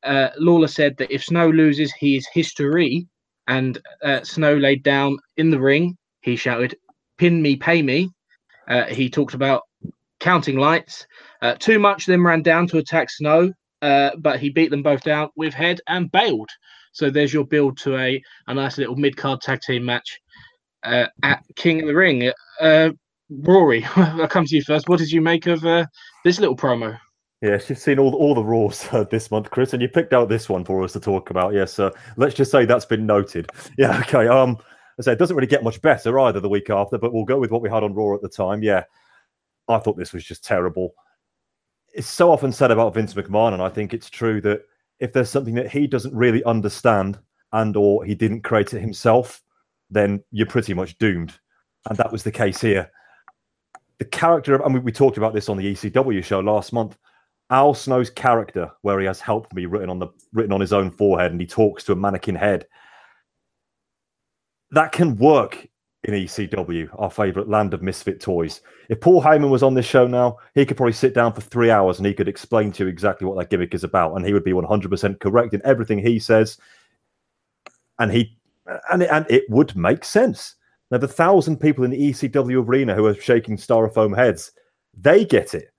Uh, 0.03 0.30
Lawler 0.38 0.67
said 0.67 0.97
that 0.97 1.13
if 1.13 1.23
Snow 1.23 1.49
loses, 1.49 1.93
he 1.93 2.17
is 2.17 2.27
history. 2.34 3.07
And 3.47 3.80
uh, 4.03 4.23
Snow 4.23 4.55
laid 4.55 4.84
down 4.84 5.17
in 5.38 5.49
the 5.49 5.59
ring. 5.59 5.97
He 6.21 6.36
shouted, 6.36 6.75
Pin 7.17 7.41
me, 7.41 7.55
pay 7.55 7.82
me. 7.82 8.09
Uh, 8.67 8.86
he 8.86 9.09
talked 9.09 9.34
about 9.34 9.63
counting 10.19 10.57
lights. 10.57 11.05
Uh, 11.41 11.55
Too 11.55 11.80
Much 11.80 12.05
then 12.05 12.23
ran 12.23 12.43
down 12.43 12.67
to 12.67 12.77
attack 12.77 13.09
Snow, 13.09 13.51
uh, 13.82 14.11
but 14.19 14.39
he 14.39 14.49
beat 14.49 14.69
them 14.69 14.84
both 14.84 15.01
down 15.03 15.30
with 15.36 15.53
head 15.53 15.82
and 15.88 16.11
bailed. 16.11 16.49
So 16.91 17.09
there's 17.09 17.34
your 17.34 17.45
build 17.45 17.77
to 17.80 17.97
a, 17.97 18.21
a 18.47 18.53
nice 18.53 18.77
little 18.77 18.95
mid 18.95 19.17
card 19.17 19.41
tag 19.41 19.61
team 19.61 19.86
match 19.86 20.19
uh, 20.84 21.07
at 21.23 21.43
King 21.55 21.82
of 21.82 21.88
the 21.88 21.95
Ring. 21.95 22.32
Rory, 23.30 23.84
I'll 23.95 24.27
come 24.27 24.45
to 24.45 24.55
you 24.55 24.63
first. 24.63 24.89
What 24.89 24.99
did 24.99 25.11
you 25.11 25.21
make 25.21 25.47
of 25.47 25.65
uh, 25.65 25.86
this 26.23 26.39
little 26.39 26.55
promo? 26.55 26.97
Yes, 27.41 27.69
you've 27.69 27.80
seen 27.80 27.99
all 27.99 28.13
all 28.15 28.36
the 28.36 28.43
Raws 28.43 28.88
uh, 28.91 29.05
this 29.05 29.32
month, 29.32 29.49
Chris, 29.49 29.73
and 29.73 29.82
you 29.82 29.88
picked 29.88 30.13
out 30.13 30.30
this 30.30 30.49
one 30.49 30.65
for 30.65 30.84
us 30.84 30.93
to 30.93 30.99
talk 30.99 31.30
about. 31.30 31.53
Yes, 31.53 31.80
uh, 31.80 31.91
let's 32.17 32.36
just 32.36 32.51
say 32.51 32.65
that's 32.65 32.86
been 32.86 33.05
noted. 33.05 33.49
Yeah, 33.77 33.99
okay. 33.99 34.27
Um, 34.27 34.57
I 34.99 35.03
say 35.03 35.13
it 35.13 35.19
doesn't 35.19 35.36
really 35.36 35.47
get 35.47 35.63
much 35.63 35.82
better 35.82 36.19
either 36.19 36.41
the 36.41 36.49
week 36.49 36.69
after, 36.69 36.97
but 36.97 37.13
we'll 37.13 37.23
go 37.23 37.39
with 37.39 37.51
what 37.51 37.61
we 37.61 37.69
had 37.69 37.84
on 37.84 37.93
Raw 37.93 38.15
at 38.15 38.21
the 38.21 38.27
time. 38.27 38.61
Yeah, 38.61 38.84
I 39.69 39.77
thought 39.77 39.97
this 39.97 40.11
was 40.11 40.25
just 40.25 40.43
terrible. 40.43 40.93
It's 41.93 42.07
so 42.07 42.32
often 42.32 42.51
said 42.51 42.71
about 42.71 42.93
Vince 42.93 43.13
McMahon, 43.13 43.53
and 43.53 43.61
I 43.61 43.69
think 43.69 43.93
it's 43.93 44.09
true 44.09 44.41
that 44.41 44.63
if 44.99 45.13
there's 45.13 45.30
something 45.30 45.55
that 45.55 45.71
he 45.71 45.88
doesn't 45.88 46.13
really 46.13 46.43
understand 46.43 47.17
and 47.53 47.75
or 47.77 48.03
he 48.03 48.13
didn't 48.13 48.41
create 48.41 48.73
it 48.73 48.82
himself, 48.82 49.41
then 49.89 50.21
you're 50.32 50.45
pretty 50.45 50.73
much 50.73 50.97
doomed. 50.97 51.39
And 51.89 51.97
that 51.97 52.11
was 52.11 52.23
the 52.23 52.32
case 52.32 52.59
here. 52.59 52.91
The 54.00 54.06
character 54.06 54.56
of, 54.56 54.62
I 54.62 54.70
mean, 54.70 54.84
we 54.84 54.91
talked 54.91 55.18
about 55.18 55.34
this 55.34 55.50
on 55.50 55.58
the 55.58 55.74
ECW 55.74 56.24
show 56.24 56.39
last 56.39 56.74
month. 56.74 56.97
Al 57.52 57.74
Snow's 57.74 58.10
character, 58.10 58.72
where 58.82 59.00
he 59.00 59.06
has 59.06 59.20
helped 59.20 59.54
me 59.54 59.66
written 59.66 59.89
on 59.89 60.00
the 60.00 60.08
written 60.34 60.54
on 60.54 60.62
his 60.62 60.74
own 60.74 60.91
forehead, 60.91 61.32
and 61.32 61.41
he 61.41 61.47
talks 61.47 61.84
to 61.84 61.91
a 61.91 61.95
mannequin 61.95 62.36
head. 62.36 62.68
That 64.72 64.91
can 64.91 65.16
work 65.16 65.68
in 66.04 66.14
ECW, 66.14 66.89
our 66.97 67.10
favorite 67.10 67.50
land 67.50 67.74
of 67.74 67.82
misfit 67.82 68.22
toys. 68.22 68.62
If 68.88 69.02
Paul 69.02 69.22
Heyman 69.22 69.50
was 69.50 69.64
on 69.64 69.74
this 69.74 69.86
show 69.86 70.08
now, 70.08 70.38
he 70.56 70.66
could 70.66 70.78
probably 70.78 70.93
sit 70.93 71.14
down 71.14 71.34
for 71.34 71.41
three 71.41 71.72
hours 71.72 71.97
and 71.97 72.06
he 72.06 72.14
could 72.14 72.30
explain 72.30 72.72
to 72.74 72.84
you 72.84 72.89
exactly 72.89 73.28
what 73.28 73.38
that 73.38 73.50
gimmick 73.50 73.74
is 73.74 73.84
about, 73.84 74.16
and 74.16 74.26
he 74.26 74.32
would 74.32 74.43
be 74.43 74.54
100% 74.54 75.20
correct 75.20 75.54
in 75.54 75.62
everything 75.66 76.00
he 76.00 76.20
says. 76.20 76.58
And 77.97 78.12
he 78.12 78.38
and 78.91 79.04
it, 79.04 79.10
and 79.12 79.26
it 79.30 79.50
would 79.50 79.76
make 79.76 80.06
sense. 80.06 80.56
Now, 80.92 80.98
the 80.98 81.08
thousand 81.08 81.58
people 81.58 81.84
in 81.84 81.92
the 81.92 82.10
ECW 82.12 82.68
arena 82.68 82.96
who 82.96 83.06
are 83.06 83.16
shaking 83.16 83.58
styrofoam 83.58 84.16
heads, 84.16 84.52
they 84.98 85.24
get 85.24 85.54
it. 85.54 85.70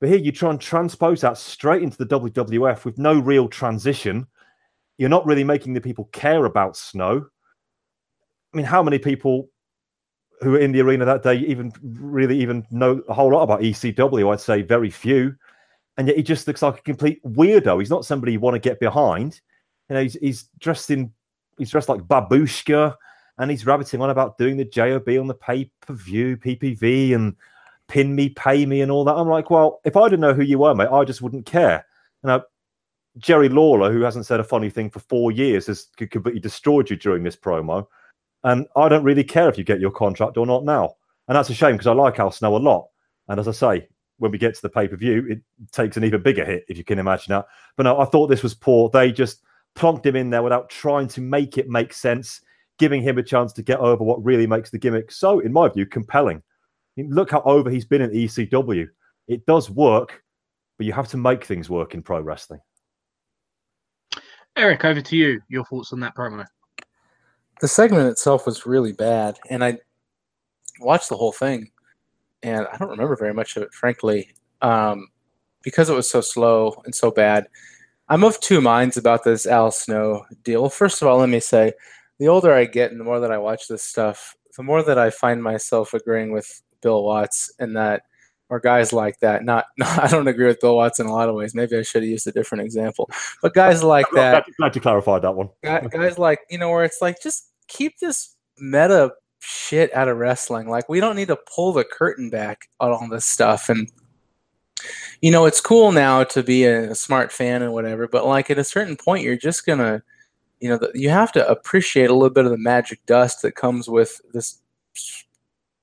But 0.00 0.10
here 0.10 0.18
you 0.18 0.30
try 0.30 0.50
and 0.50 0.60
transpose 0.60 1.22
that 1.22 1.38
straight 1.38 1.82
into 1.82 1.96
the 1.96 2.06
WWF 2.06 2.84
with 2.84 2.98
no 2.98 3.18
real 3.18 3.48
transition. 3.48 4.26
You're 4.98 5.08
not 5.08 5.26
really 5.26 5.44
making 5.44 5.72
the 5.72 5.80
people 5.80 6.04
care 6.12 6.44
about 6.44 6.76
Snow. 6.76 7.26
I 8.52 8.56
mean, 8.56 8.66
how 8.66 8.82
many 8.82 8.98
people 8.98 9.48
who 10.42 10.52
were 10.52 10.58
in 10.58 10.72
the 10.72 10.80
arena 10.80 11.06
that 11.06 11.22
day 11.22 11.36
even 11.36 11.72
really 11.82 12.38
even 12.38 12.66
know 12.70 13.02
a 13.08 13.14
whole 13.14 13.32
lot 13.32 13.42
about 13.42 13.60
ECW? 13.60 14.32
I'd 14.32 14.40
say 14.40 14.62
very 14.62 14.90
few. 14.90 15.34
And 15.96 16.06
yet 16.06 16.16
he 16.16 16.22
just 16.22 16.46
looks 16.46 16.62
like 16.62 16.78
a 16.78 16.82
complete 16.82 17.22
weirdo. 17.24 17.78
He's 17.78 17.90
not 17.90 18.04
somebody 18.04 18.32
you 18.32 18.40
want 18.40 18.54
to 18.54 18.60
get 18.60 18.78
behind. 18.78 19.40
You 19.88 19.94
know, 19.94 20.02
he's, 20.02 20.14
he's 20.14 20.48
dressed 20.58 20.90
in 20.90 21.12
he's 21.58 21.70
dressed 21.70 21.88
like 21.88 22.02
babushka 22.02 22.94
and 23.38 23.50
he's 23.50 23.66
rabbiting 23.66 24.00
on 24.00 24.10
about 24.10 24.38
doing 24.38 24.56
the 24.56 24.64
job 24.64 25.08
on 25.08 25.26
the 25.26 25.34
pay-per-view 25.34 26.36
ppv 26.38 27.14
and 27.14 27.36
pin 27.88 28.14
me 28.14 28.28
pay 28.30 28.66
me 28.66 28.80
and 28.80 28.90
all 28.90 29.04
that. 29.04 29.14
I'm 29.14 29.28
like 29.28 29.50
well 29.50 29.80
if 29.84 29.96
i 29.96 30.04
didn't 30.04 30.20
know 30.20 30.34
who 30.34 30.42
you 30.42 30.58
were 30.58 30.74
mate 30.74 30.88
i 30.88 31.04
just 31.04 31.22
wouldn't 31.22 31.46
care. 31.46 31.84
You 32.22 32.28
know 32.28 32.42
jerry 33.18 33.48
lawler 33.48 33.92
who 33.92 34.02
hasn't 34.02 34.26
said 34.26 34.40
a 34.40 34.44
funny 34.44 34.68
thing 34.68 34.90
for 34.90 35.00
four 35.00 35.32
years 35.32 35.66
has 35.66 35.88
completely 35.96 36.40
destroyed 36.40 36.90
you 36.90 36.96
during 36.96 37.22
this 37.22 37.36
promo 37.36 37.86
and 38.44 38.66
i 38.76 38.88
don't 38.88 39.04
really 39.04 39.24
care 39.24 39.48
if 39.48 39.56
you 39.56 39.64
get 39.64 39.80
your 39.80 39.90
contract 39.90 40.36
or 40.36 40.46
not 40.46 40.64
now. 40.64 40.94
And 41.28 41.36
that's 41.36 41.50
a 41.50 41.54
shame 41.54 41.72
because 41.72 41.86
i 41.86 41.92
like 41.92 42.18
al 42.18 42.30
snow 42.30 42.56
a 42.56 42.58
lot. 42.58 42.88
And 43.28 43.40
as 43.40 43.48
i 43.48 43.52
say 43.52 43.88
when 44.18 44.30
we 44.30 44.38
get 44.38 44.54
to 44.54 44.62
the 44.62 44.68
pay-per-view 44.70 45.26
it 45.28 45.40
takes 45.72 45.96
an 45.96 46.04
even 46.04 46.22
bigger 46.22 46.44
hit 46.44 46.64
if 46.68 46.78
you 46.78 46.84
can 46.84 46.98
imagine 46.98 47.32
that. 47.32 47.46
But 47.76 47.84
no 47.84 48.00
i 48.00 48.04
thought 48.04 48.26
this 48.28 48.42
was 48.42 48.54
poor. 48.54 48.88
They 48.90 49.12
just 49.12 49.42
plonked 49.76 50.06
him 50.06 50.16
in 50.16 50.30
there 50.30 50.42
without 50.42 50.70
trying 50.70 51.06
to 51.06 51.20
make 51.20 51.58
it 51.58 51.68
make 51.68 51.92
sense, 51.92 52.40
giving 52.78 53.02
him 53.02 53.18
a 53.18 53.22
chance 53.22 53.52
to 53.54 53.62
get 53.62 53.78
over 53.80 54.02
what 54.02 54.24
really 54.24 54.46
makes 54.46 54.70
the 54.70 54.78
gimmick 54.78 55.10
so, 55.10 55.40
in 55.40 55.52
my 55.52 55.68
view, 55.68 55.86
compelling. 55.86 56.38
I 56.38 57.02
mean, 57.02 57.10
look 57.10 57.30
how 57.30 57.42
over 57.42 57.70
he's 57.70 57.84
been 57.84 58.02
in 58.02 58.10
ECW. 58.10 58.88
It 59.28 59.46
does 59.46 59.70
work, 59.70 60.22
but 60.78 60.86
you 60.86 60.92
have 60.92 61.08
to 61.08 61.16
make 61.16 61.44
things 61.44 61.68
work 61.68 61.94
in 61.94 62.02
pro 62.02 62.20
wrestling. 62.20 62.60
Eric, 64.56 64.84
over 64.84 65.00
to 65.02 65.16
you. 65.16 65.40
Your 65.48 65.64
thoughts 65.64 65.92
on 65.92 66.00
that 66.00 66.14
promo? 66.14 66.46
The 67.60 67.68
segment 67.68 68.08
itself 68.08 68.46
was 68.46 68.66
really 68.66 68.92
bad, 68.92 69.38
and 69.50 69.64
I 69.64 69.78
watched 70.80 71.08
the 71.08 71.16
whole 71.16 71.32
thing, 71.32 71.70
and 72.42 72.66
I 72.72 72.76
don't 72.76 72.90
remember 72.90 73.16
very 73.16 73.34
much 73.34 73.56
of 73.56 73.62
it, 73.62 73.72
frankly, 73.72 74.30
um, 74.62 75.08
because 75.62 75.90
it 75.90 75.94
was 75.94 76.08
so 76.08 76.20
slow 76.20 76.82
and 76.84 76.94
so 76.94 77.10
bad. 77.10 77.48
I'm 78.08 78.24
of 78.24 78.40
two 78.40 78.60
minds 78.60 78.96
about 78.96 79.24
this 79.24 79.46
Al 79.46 79.70
Snow 79.70 80.24
deal. 80.44 80.68
First 80.68 81.02
of 81.02 81.08
all, 81.08 81.18
let 81.18 81.28
me 81.28 81.40
say, 81.40 81.72
the 82.18 82.28
older 82.28 82.52
I 82.52 82.64
get 82.64 82.90
and 82.90 83.00
the 83.00 83.04
more 83.04 83.20
that 83.20 83.32
I 83.32 83.38
watch 83.38 83.68
this 83.68 83.82
stuff, 83.82 84.34
the 84.56 84.62
more 84.62 84.82
that 84.82 84.98
I 84.98 85.10
find 85.10 85.42
myself 85.42 85.94
agreeing 85.94 86.32
with 86.32 86.62
Bill 86.82 87.02
Watts 87.02 87.52
and 87.58 87.76
that, 87.76 88.02
or 88.48 88.60
guys 88.60 88.92
like 88.92 89.18
that. 89.20 89.44
Not, 89.44 89.66
not 89.78 89.98
I 89.98 90.08
don't 90.08 90.28
agree 90.28 90.46
with 90.46 90.60
Bill 90.60 90.76
Watts 90.76 91.00
in 91.00 91.06
a 91.06 91.12
lot 91.12 91.28
of 91.28 91.34
ways. 91.34 91.54
Maybe 91.54 91.76
I 91.76 91.82
should 91.82 92.02
have 92.02 92.10
used 92.10 92.26
a 92.26 92.32
different 92.32 92.64
example. 92.64 93.10
But 93.42 93.54
guys 93.54 93.82
like 93.82 94.06
that, 94.14 94.44
glad, 94.44 94.56
glad 94.58 94.74
you 94.74 94.80
clarified 94.80 95.22
that 95.22 95.34
one. 95.34 95.50
Guys 95.62 96.18
like 96.18 96.40
you 96.50 96.58
know 96.58 96.70
where 96.70 96.84
it's 96.84 97.02
like 97.02 97.22
just 97.22 97.50
keep 97.68 97.98
this 97.98 98.36
meta 98.58 99.12
shit 99.40 99.94
out 99.94 100.08
of 100.08 100.16
wrestling. 100.16 100.68
Like 100.68 100.88
we 100.88 101.00
don't 101.00 101.16
need 101.16 101.28
to 101.28 101.38
pull 101.54 101.72
the 101.72 101.84
curtain 101.84 102.30
back 102.30 102.68
on 102.80 102.92
all 102.92 103.08
this 103.08 103.24
stuff 103.24 103.68
and 103.68 103.90
you 105.20 105.30
know, 105.30 105.46
it's 105.46 105.60
cool 105.60 105.92
now 105.92 106.24
to 106.24 106.42
be 106.42 106.64
a, 106.64 106.90
a, 106.90 106.94
smart 106.94 107.32
fan 107.32 107.62
and 107.62 107.72
whatever, 107.72 108.06
but 108.06 108.26
like 108.26 108.50
at 108.50 108.58
a 108.58 108.64
certain 108.64 108.96
point, 108.96 109.24
you're 109.24 109.36
just 109.36 109.64
gonna, 109.64 110.02
you 110.60 110.68
know, 110.68 110.78
the, 110.78 110.90
you 110.94 111.10
have 111.10 111.32
to 111.32 111.48
appreciate 111.48 112.10
a 112.10 112.14
little 112.14 112.30
bit 112.30 112.44
of 112.44 112.50
the 112.50 112.58
magic 112.58 113.04
dust 113.06 113.42
that 113.42 113.56
comes 113.56 113.88
with 113.88 114.20
this 114.32 114.58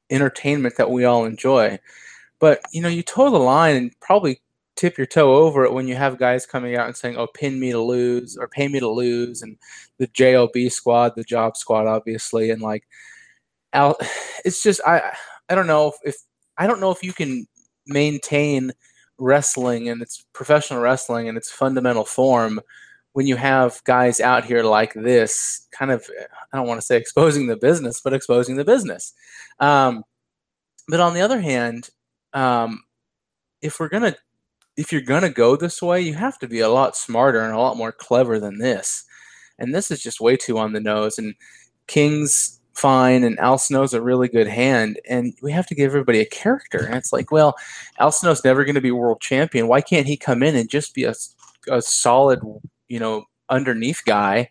entertainment 0.10 0.78
that 0.78 0.90
we 0.90 1.06
all 1.06 1.26
enjoy. 1.26 1.80
But 2.40 2.62
you 2.72 2.82
know, 2.82 2.90
you 2.90 3.04
toe 3.04 3.30
the 3.30 3.38
line 3.38 3.76
and 3.76 4.00
probably 4.00 4.42
tip 4.76 4.98
your 4.98 5.08
toe 5.08 5.36
over 5.36 5.64
it 5.64 5.74
when 5.74 5.88
you 5.88 5.96
have 5.96 6.18
guys 6.18 6.46
coming 6.46 6.76
out 6.76 6.88
and 6.88 6.96
saying, 6.96 7.18
"Oh, 7.18 7.28
pin 7.28 7.60
me 7.60 7.72
to 7.72 7.80
lose" 7.80 8.38
or 8.38 8.48
"pay 8.48 8.68
me 8.68 8.80
to 8.80 8.90
lose," 8.90 9.42
and 9.42 9.58
the 9.98 10.08
JOB 10.08 10.70
squad, 10.70 11.14
the 11.16 11.24
Job 11.24 11.56
Squad, 11.56 11.88
obviously, 11.88 12.50
and 12.50 12.62
like, 12.62 12.86
it's 14.46 14.64
just 14.64 14.82
I 14.86 15.16
I 15.50 15.56
don't 15.56 15.68
know 15.68 15.90
if, 15.90 15.96
if 16.04 16.16
I 16.58 16.68
don't 16.68 16.80
know 16.80 16.92
if 16.92 17.04
you 17.04 17.14
can 17.14 17.48
maintain 17.88 18.72
wrestling 19.20 19.90
and 19.90 20.02
its 20.02 20.26
professional 20.34 20.82
wrestling 20.82 21.30
and 21.30 21.38
its 21.38 21.52
fundamental 21.52 22.06
form 22.06 22.60
when 23.14 23.26
you 23.28 23.36
have 23.36 23.82
guys 23.86 24.20
out 24.20 24.44
here 24.44 24.64
like 24.64 24.94
this 24.94 25.68
kind 25.72 25.92
of 25.92 26.06
i 26.52 26.58
don't 26.58 26.68
want 26.68 26.80
to 26.80 26.86
say 26.86 26.98
exposing 26.98 27.48
the 27.48 27.56
business 27.56 28.02
but 28.04 28.14
exposing 28.14 28.56
the 28.56 28.66
business. 28.66 29.14
Um, 29.60 30.04
but 30.88 31.00
on 31.00 31.14
the 31.14 31.22
other 31.22 31.40
hand 31.40 31.90
um, 32.34 32.84
if 33.62 33.80
we're 33.80 33.90
gonna 33.90 34.16
if 34.76 34.92
you're 34.92 35.02
gonna 35.02 35.30
go 35.30 35.56
this 35.56 35.82
way 35.82 36.02
you 36.02 36.14
have 36.14 36.38
to 36.40 36.48
be 36.48 36.60
a 36.60 36.70
lot 36.70 36.96
smarter 36.98 37.42
and 37.42 37.54
a 37.54 37.60
lot 37.60 37.78
more 37.78 37.92
clever 37.92 38.40
than 38.40 38.58
this. 38.58 39.06
And 39.60 39.74
this 39.74 39.92
is 39.92 40.02
just 40.02 40.20
way 40.20 40.36
too 40.36 40.58
on 40.58 40.74
the 40.74 40.80
nose. 40.80 41.18
And 41.18 41.36
king's 41.88 42.60
fine 42.74 43.24
and 43.24 43.40
Al 43.40 43.60
Snow's 43.60 43.94
a 43.94 44.02
really 44.02 44.28
good 44.28 44.48
hand. 44.48 45.00
And 45.08 45.34
we 45.44 45.52
have 45.52 45.68
to 45.68 45.76
give 45.76 45.86
everybody 45.86 46.20
a 46.20 46.26
character. 46.26 46.80
And 46.80 46.96
it's 46.96 47.14
like 47.14 47.32
well 47.32 47.56
Al 48.00 48.12
Snow's 48.12 48.44
never 48.44 48.66
going 48.66 48.76
to 48.76 48.82
be 48.82 48.92
world 48.92 49.22
champion. 49.22 49.68
Why 49.68 49.82
can't 49.82 50.08
he 50.08 50.18
come 50.18 50.44
in 50.44 50.56
and 50.56 50.70
just 50.70 50.94
be 50.96 51.04
a, 51.04 51.14
a 51.70 51.82
solid 51.82 52.42
you 52.94 53.00
know 53.00 53.26
underneath 53.50 54.02
guy 54.06 54.50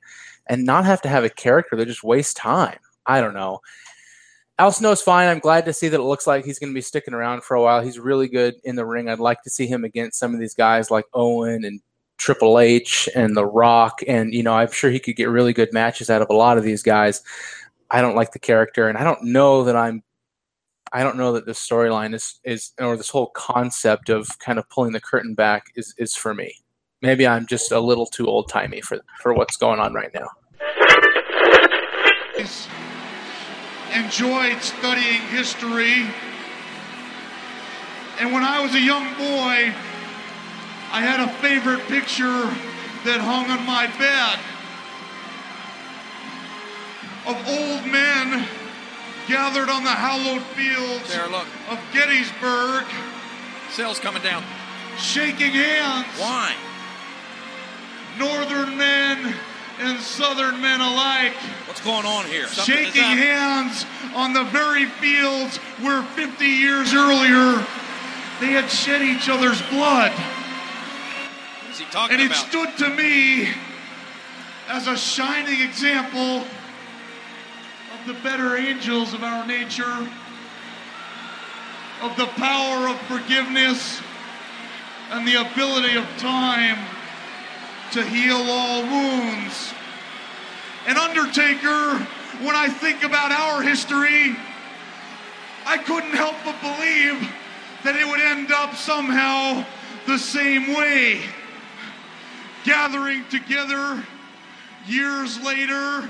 and 0.48 0.64
not 0.64 0.84
have 0.84 1.00
to 1.00 1.08
have 1.08 1.24
a 1.24 1.30
character 1.30 1.76
that 1.76 1.86
just 1.86 2.04
waste 2.04 2.36
time 2.36 2.78
I 3.06 3.20
don't 3.20 3.34
know 3.34 3.60
Al 4.58 4.70
Snow's 4.70 5.02
fine. 5.02 5.28
I'm 5.28 5.38
glad 5.38 5.64
to 5.64 5.72
see 5.72 5.88
that 5.88 5.98
it 5.98 6.04
looks 6.04 6.26
like 6.26 6.44
he's 6.44 6.58
going 6.58 6.70
to 6.70 6.74
be 6.74 6.82
sticking 6.82 7.14
around 7.14 7.42
for 7.42 7.56
a 7.56 7.62
while. 7.62 7.80
He's 7.80 7.98
really 7.98 8.28
good 8.28 8.54
in 8.62 8.76
the 8.76 8.84
ring. 8.84 9.08
I'd 9.08 9.18
like 9.18 9.42
to 9.42 9.50
see 9.50 9.66
him 9.66 9.82
against 9.82 10.18
some 10.18 10.34
of 10.34 10.40
these 10.40 10.54
guys 10.54 10.90
like 10.90 11.06
Owen 11.14 11.64
and 11.64 11.80
Triple 12.18 12.60
H 12.60 13.08
and 13.16 13.34
The 13.34 13.46
Rock. 13.46 14.02
And, 14.06 14.32
you 14.32 14.42
know, 14.42 14.52
I'm 14.52 14.70
sure 14.70 14.90
he 14.90 15.00
could 15.00 15.16
get 15.16 15.30
really 15.30 15.52
good 15.52 15.72
matches 15.72 16.10
out 16.10 16.22
of 16.22 16.28
a 16.30 16.34
lot 16.34 16.58
of 16.58 16.64
these 16.64 16.82
guys. 16.82 17.22
I 17.90 18.00
don't 18.00 18.14
like 18.14 18.32
the 18.32 18.38
character, 18.38 18.88
and 18.88 18.96
I 18.96 19.04
don't 19.04 19.22
know 19.24 19.64
that 19.64 19.76
I'm 19.76 20.02
I 20.92 21.02
don't 21.02 21.16
know 21.16 21.32
that 21.32 21.46
this 21.46 21.58
storyline 21.58 22.14
is 22.14 22.40
is 22.44 22.72
or 22.78 22.96
this 22.96 23.10
whole 23.10 23.28
concept 23.28 24.08
of 24.08 24.28
kind 24.38 24.58
of 24.58 24.68
pulling 24.70 24.92
the 24.92 25.00
curtain 25.00 25.34
back 25.34 25.72
is 25.76 25.94
is 25.98 26.14
for 26.14 26.34
me. 26.34 26.61
Maybe 27.02 27.26
I'm 27.26 27.46
just 27.46 27.72
a 27.72 27.80
little 27.80 28.06
too 28.06 28.28
old 28.28 28.48
timey 28.48 28.80
for 28.80 29.00
for 29.20 29.34
what's 29.34 29.56
going 29.56 29.80
on 29.80 29.92
right 29.92 30.12
now. 30.14 30.28
Enjoyed 33.94 34.62
studying 34.62 35.20
history, 35.28 36.06
and 38.18 38.32
when 38.32 38.42
I 38.42 38.60
was 38.62 38.74
a 38.74 38.80
young 38.80 39.04
boy, 39.14 39.74
I 40.92 41.00
had 41.02 41.20
a 41.20 41.28
favorite 41.44 41.80
picture 41.88 42.48
that 43.04 43.20
hung 43.20 43.50
on 43.50 43.66
my 43.66 43.86
bed 44.00 44.38
of 47.26 47.36
old 47.48 47.84
men 47.86 48.48
gathered 49.28 49.68
on 49.68 49.84
the 49.84 49.90
hallowed 49.90 50.42
fields 50.56 51.08
There, 51.14 51.28
look. 51.28 51.46
of 51.70 51.78
Gettysburg, 51.92 52.84
Sales 53.70 53.98
coming 53.98 54.22
down. 54.22 54.42
shaking 54.98 55.52
hands. 55.52 56.06
Why? 56.18 56.54
Northern 58.18 58.76
men 58.76 59.34
and 59.78 60.00
Southern 60.00 60.60
men 60.60 60.80
alike, 60.80 61.34
What's 61.66 61.80
going 61.80 62.06
on 62.06 62.26
here? 62.26 62.46
Something 62.46 62.76
shaking 62.76 63.02
hands 63.02 63.86
on 64.14 64.32
the 64.32 64.44
very 64.44 64.86
fields 64.86 65.56
where 65.80 66.02
50 66.02 66.44
years 66.44 66.92
earlier 66.94 67.64
they 68.40 68.52
had 68.52 68.70
shed 68.70 69.02
each 69.02 69.28
other's 69.28 69.62
blood. 69.70 70.12
What 70.12 71.70
is 71.70 71.78
he 71.78 71.84
talking 71.86 72.20
And 72.20 72.30
it 72.30 72.34
stood 72.34 72.76
to 72.78 72.90
me 72.90 73.48
as 74.68 74.86
a 74.86 74.96
shining 74.96 75.60
example 75.60 76.44
of 77.94 78.06
the 78.06 78.14
better 78.14 78.56
angels 78.56 79.14
of 79.14 79.22
our 79.22 79.46
nature, 79.46 80.08
of 82.02 82.16
the 82.16 82.26
power 82.36 82.88
of 82.88 83.00
forgiveness 83.02 84.00
and 85.10 85.26
the 85.26 85.36
ability 85.36 85.96
of 85.96 86.04
time 86.18 86.78
to 87.92 88.02
heal 88.02 88.36
all 88.36 88.82
wounds. 88.82 89.74
And 90.86 90.96
Undertaker, 90.96 91.98
when 92.40 92.56
I 92.56 92.68
think 92.68 93.04
about 93.04 93.30
our 93.30 93.60
history, 93.60 94.34
I 95.66 95.76
couldn't 95.76 96.14
help 96.14 96.34
but 96.44 96.58
believe 96.62 97.30
that 97.84 97.94
it 97.94 98.08
would 98.08 98.20
end 98.20 98.50
up 98.50 98.74
somehow 98.74 99.64
the 100.06 100.18
same 100.18 100.74
way 100.74 101.20
gathering 102.64 103.24
together 103.28 104.02
years 104.86 105.42
later 105.42 106.08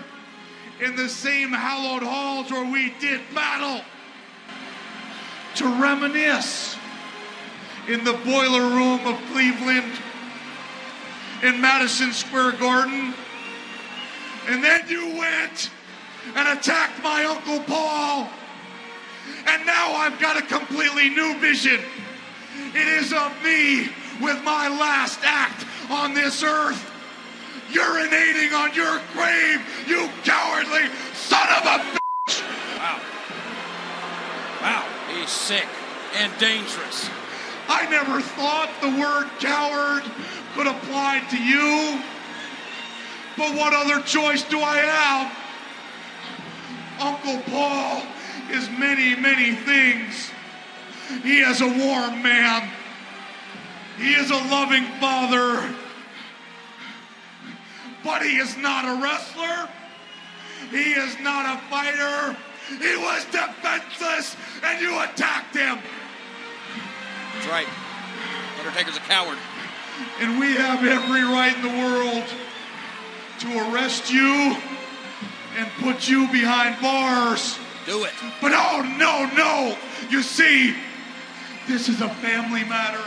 in 0.81 0.95
the 0.95 1.09
same 1.09 1.51
hallowed 1.51 2.03
halls 2.03 2.51
where 2.51 2.71
we 2.71 2.95
did 3.01 3.21
battle 3.35 3.85
to 5.57 5.65
reminisce 5.81 6.77
in 7.89 8.05
the 8.05 8.13
boiler 8.13 8.69
room 8.71 9.01
of 9.07 9.21
Cleveland 9.33 9.93
in 11.43 11.61
Madison 11.61 12.13
Square 12.13 12.53
Garden. 12.53 13.15
And 14.49 14.63
then 14.63 14.89
you 14.89 15.19
went 15.19 15.71
and 16.35 16.59
attacked 16.59 17.03
my 17.03 17.25
Uncle 17.25 17.61
Paul. 17.61 18.29
And 19.47 19.67
now 19.67 19.93
I've 19.95 20.19
got 20.21 20.37
a 20.37 20.43
completely 20.43 21.09
new 21.11 21.39
vision. 21.39 21.81
It 22.75 22.89
is 22.89 23.13
of 23.13 23.33
me 23.43 23.89
with 24.21 24.43
my 24.45 24.69
last 24.69 25.21
act 25.23 25.67
on 25.91 26.15
this 26.15 26.43
earth, 26.43 26.91
urinating 27.71 28.53
on 28.53 28.75
your 28.75 29.01
grave, 29.13 29.61
you 29.87 30.09
cowardly 30.25 30.89
son 31.15 31.49
of 31.59 31.65
a 31.65 31.99
bitch! 32.29 32.43
Wow. 32.79 33.01
Wow. 34.61 34.85
He's 35.15 35.31
sick 35.31 35.67
and 36.17 36.33
dangerous. 36.39 37.11
I 37.69 37.89
never 37.91 38.21
thought 38.21 38.71
the 38.81 38.89
word 38.89 39.29
coward 39.41 40.03
could 40.55 40.67
apply 40.67 41.23
to 41.31 41.43
you. 41.43 42.01
But 43.37 43.57
what 43.57 43.73
other 43.73 44.03
choice 44.03 44.43
do 44.45 44.61
I 44.61 44.79
have? 44.79 45.43
Uncle 47.01 47.41
Paul 47.51 48.03
is 48.51 48.69
many, 48.79 49.17
many 49.17 49.55
things. 49.55 50.31
He 51.23 51.41
is 51.41 51.61
a 51.61 51.67
warm 51.67 52.23
man. 52.23 52.71
He 53.99 54.15
is 54.15 54.31
a 54.31 54.37
loving 54.51 54.85
father. 55.01 55.75
But 58.05 58.23
he 58.23 58.37
is 58.37 58.57
not 58.57 58.85
a 58.85 59.03
wrestler. 59.03 59.69
He 60.71 60.93
is 60.93 61.19
not 61.21 61.57
a 61.57 61.61
fighter. 61.69 62.37
He 62.69 62.97
was 62.97 63.25
defenseless 63.27 64.37
and 64.63 64.81
you 64.81 65.01
attacked 65.03 65.55
him. 65.57 65.79
That's 67.35 67.47
right. 67.49 67.67
Undertaker's 68.59 68.97
a 68.97 69.01
coward. 69.01 69.39
And 70.21 70.39
we 70.39 70.55
have 70.55 70.85
every 70.85 71.23
right 71.23 71.55
in 71.57 71.63
the 71.63 71.69
world 71.69 72.25
to 73.41 73.73
arrest 73.73 74.11
you 74.13 74.57
and 75.57 75.69
put 75.81 76.09
you 76.09 76.31
behind 76.31 76.81
bars. 76.81 77.59
Do 77.87 78.05
it. 78.05 78.13
But 78.41 78.53
oh, 78.55 78.83
no, 78.99 79.27
no. 79.37 79.77
You 80.11 80.23
see, 80.23 80.75
this 81.69 81.89
is 81.89 82.01
a 82.01 82.09
family 82.09 82.65
matter. 82.65 83.03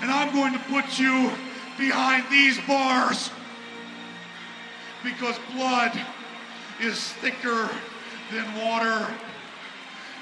And 0.00 0.10
I'm 0.10 0.34
going 0.34 0.52
to 0.52 0.58
put 0.70 0.98
you 0.98 1.30
behind 1.78 2.24
these 2.30 2.58
bars 2.66 3.30
because 5.02 5.38
blood 5.54 5.92
is 6.80 7.12
thicker 7.14 7.68
than 8.30 8.54
water. 8.64 9.06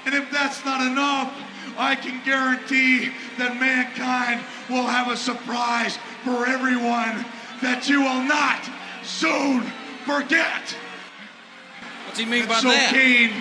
And 0.05 0.15
if 0.15 0.31
that's 0.31 0.63
not 0.65 0.85
enough, 0.85 1.33
I 1.77 1.95
can 1.95 2.23
guarantee 2.23 3.11
that 3.37 3.59
mankind 3.59 4.41
will 4.69 4.85
have 4.85 5.09
a 5.09 5.17
surprise 5.17 5.97
for 6.23 6.45
everyone 6.45 7.25
that 7.61 7.87
you 7.87 8.01
will 8.01 8.23
not 8.23 8.69
soon 9.03 9.63
forget. 10.05 10.75
What's 12.05 12.19
he 12.19 12.25
mean 12.25 12.41
And 12.41 12.49
by 12.49 12.59
so, 12.59 12.69
that? 12.69 12.89
So, 12.89 12.95
Kane, 12.95 13.31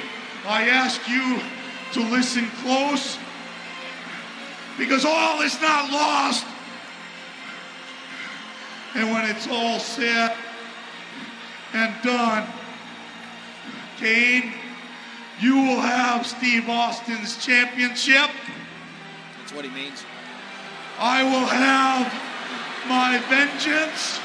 I 0.46 0.68
ask 0.68 1.08
you 1.08 1.40
to 1.92 2.00
listen 2.10 2.46
close 2.62 3.18
because 4.78 5.04
all 5.04 5.42
is 5.42 5.60
not 5.60 5.90
lost. 5.90 6.46
And 8.94 9.10
when 9.12 9.28
it's 9.28 9.46
all 9.48 9.78
said 9.78 10.36
and 11.72 11.94
done, 12.02 12.46
Kane, 13.98 14.52
you 15.40 15.56
will 15.56 15.80
have 15.80 16.26
Steve 16.26 16.68
Austin's 16.68 17.42
championship. 17.44 18.30
That's 19.38 19.54
what 19.54 19.64
he 19.64 19.70
means. 19.70 20.04
I 20.98 21.22
will 21.22 21.46
have 21.46 22.12
my 22.88 23.18
vengeance. 23.28 24.20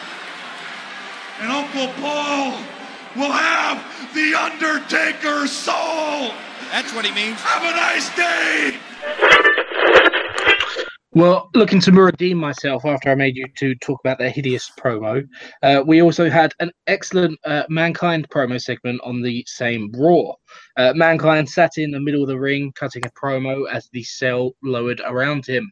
And 1.39 1.51
Uncle 1.51 1.88
Paul 2.01 2.51
will 3.16 3.32
have 3.32 3.82
the 4.13 4.36
Undertaker's 4.36 5.51
soul. 5.51 6.34
That's 6.72 6.93
what 6.93 7.05
he 7.05 7.13
means. 7.13 7.39
Have 7.39 7.63
a 7.63 7.76
nice 7.76 8.13
day. 8.16 9.45
Well, 11.16 11.49
looking 11.53 11.80
to 11.80 11.93
redeem 11.93 12.38
myself 12.38 12.84
after 12.84 13.09
I 13.09 13.16
made 13.16 13.38
you 13.38 13.45
two 13.55 13.74
talk 13.76 14.01
about 14.01 14.18
their 14.18 14.30
hideous 14.30 14.70
promo, 14.78 15.26
uh, 15.63 15.82
we 15.88 16.01
also 16.01 16.30
had 16.30 16.53
an 16.59 16.72
excellent 16.88 17.39
uh, 17.45 17.63
Mankind 17.70 18.28
promo 18.30 18.61
segment 18.61 18.99
on 19.01 19.22
the 19.22 19.41
same 19.47 19.93
Raw. 19.93 20.34
Uh, 20.76 20.91
Mankind 20.93 21.47
sat 21.47 21.78
in 21.78 21.91
the 21.91 22.01
middle 22.01 22.22
of 22.22 22.28
the 22.28 22.38
ring 22.38 22.74
cutting 22.76 23.05
a 23.05 23.09
promo 23.11 23.63
as 23.72 23.88
the 23.93 24.03
cell 24.03 24.57
lowered 24.61 25.01
around 25.05 25.45
him. 25.45 25.72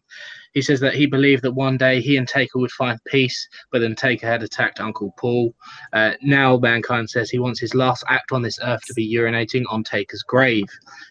He 0.53 0.61
says 0.61 0.79
that 0.79 0.93
he 0.93 1.07
believed 1.07 1.43
that 1.43 1.51
one 1.51 1.77
day 1.77 1.99
he 1.99 2.15
and 2.15 2.27
Taker 2.27 2.59
would 2.59 2.71
find 2.71 2.97
peace, 3.07 3.45
but 3.69 3.79
then 3.79 3.95
Taker 3.95 4.27
had 4.27 4.43
attacked 4.43 4.79
Uncle 4.79 5.13
Paul. 5.17 5.53
Uh, 5.91 6.13
now 6.21 6.57
Mankind 6.57 7.09
says 7.09 7.29
he 7.29 7.39
wants 7.39 7.59
his 7.59 7.73
last 7.73 8.05
act 8.07 8.31
on 8.31 8.43
this 8.43 8.59
earth 8.63 8.83
to 8.85 8.93
be 8.93 9.13
urinating 9.13 9.63
on 9.67 9.83
Taker's 9.83 10.23
grave. 10.23 10.69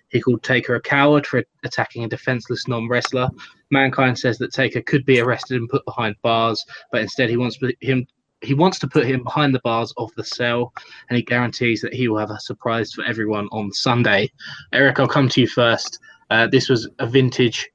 He 0.08 0.20
called 0.20 0.42
Taker 0.42 0.74
a 0.76 0.80
coward 0.80 1.26
for 1.26 1.42
attacking 1.64 2.04
a 2.04 2.08
defenseless 2.08 2.68
non 2.68 2.88
wrestler. 2.88 3.28
Mankind 3.72 4.18
says 4.18 4.38
that 4.38 4.52
Taker 4.52 4.82
could 4.82 5.04
be 5.04 5.18
arrested 5.18 5.56
and 5.56 5.68
put 5.68 5.84
behind 5.84 6.14
bars, 6.22 6.64
but 6.92 7.00
instead 7.00 7.30
he 7.30 7.36
wants 7.36 7.58
him 7.80 8.06
he 8.42 8.54
wants 8.54 8.78
to 8.80 8.88
put 8.88 9.06
him 9.06 9.22
behind 9.22 9.54
the 9.54 9.60
bars 9.60 9.94
of 9.96 10.10
the 10.16 10.24
cell, 10.24 10.72
and 11.08 11.16
he 11.16 11.22
guarantees 11.22 11.80
that 11.80 11.94
he 11.94 12.08
will 12.08 12.18
have 12.18 12.30
a 12.30 12.40
surprise 12.40 12.92
for 12.92 13.04
everyone 13.04 13.48
on 13.52 13.72
Sunday. 13.72 14.30
Eric, 14.72 14.98
I'll 14.98 15.08
come 15.08 15.28
to 15.30 15.40
you 15.40 15.46
first. 15.46 16.00
Uh, 16.28 16.48
this 16.48 16.68
was 16.68 16.88
a 16.98 17.06
vintage, 17.06 17.68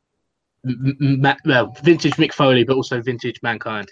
well, 1.45 1.73
vintage 1.83 2.15
Mick 2.15 2.33
Foley, 2.33 2.65
but 2.65 2.75
also 2.75 3.01
vintage 3.01 3.39
Mankind. 3.41 3.87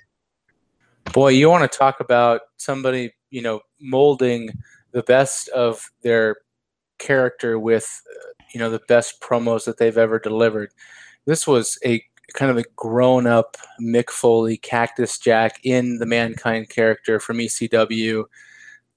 Boy, 1.13 1.29
you 1.29 1.49
want 1.49 1.69
to 1.69 1.77
talk 1.77 2.01
about 2.01 2.41
somebody, 2.57 3.13
you 3.29 3.41
know, 3.41 3.61
molding 3.79 4.49
the 4.91 5.03
best 5.03 5.47
of 5.49 5.89
their 6.01 6.35
character 6.97 7.57
with, 7.57 8.01
uh, 8.11 8.33
you 8.53 8.59
know, 8.59 8.69
the 8.69 8.81
best 8.87 9.21
promos 9.21 9.63
that 9.65 9.77
they've 9.77 9.97
ever 9.97 10.19
delivered. 10.19 10.71
This 11.25 11.47
was 11.47 11.77
a 11.85 12.03
kind 12.33 12.51
of 12.51 12.57
a 12.57 12.65
grown 12.75 13.27
up 13.27 13.57
Mick 13.81 14.09
Foley, 14.09 14.57
Cactus 14.57 15.17
Jack 15.17 15.59
in 15.63 15.97
the 15.97 16.05
Mankind 16.05 16.69
character 16.69 17.19
from 17.19 17.37
ECW 17.37 18.23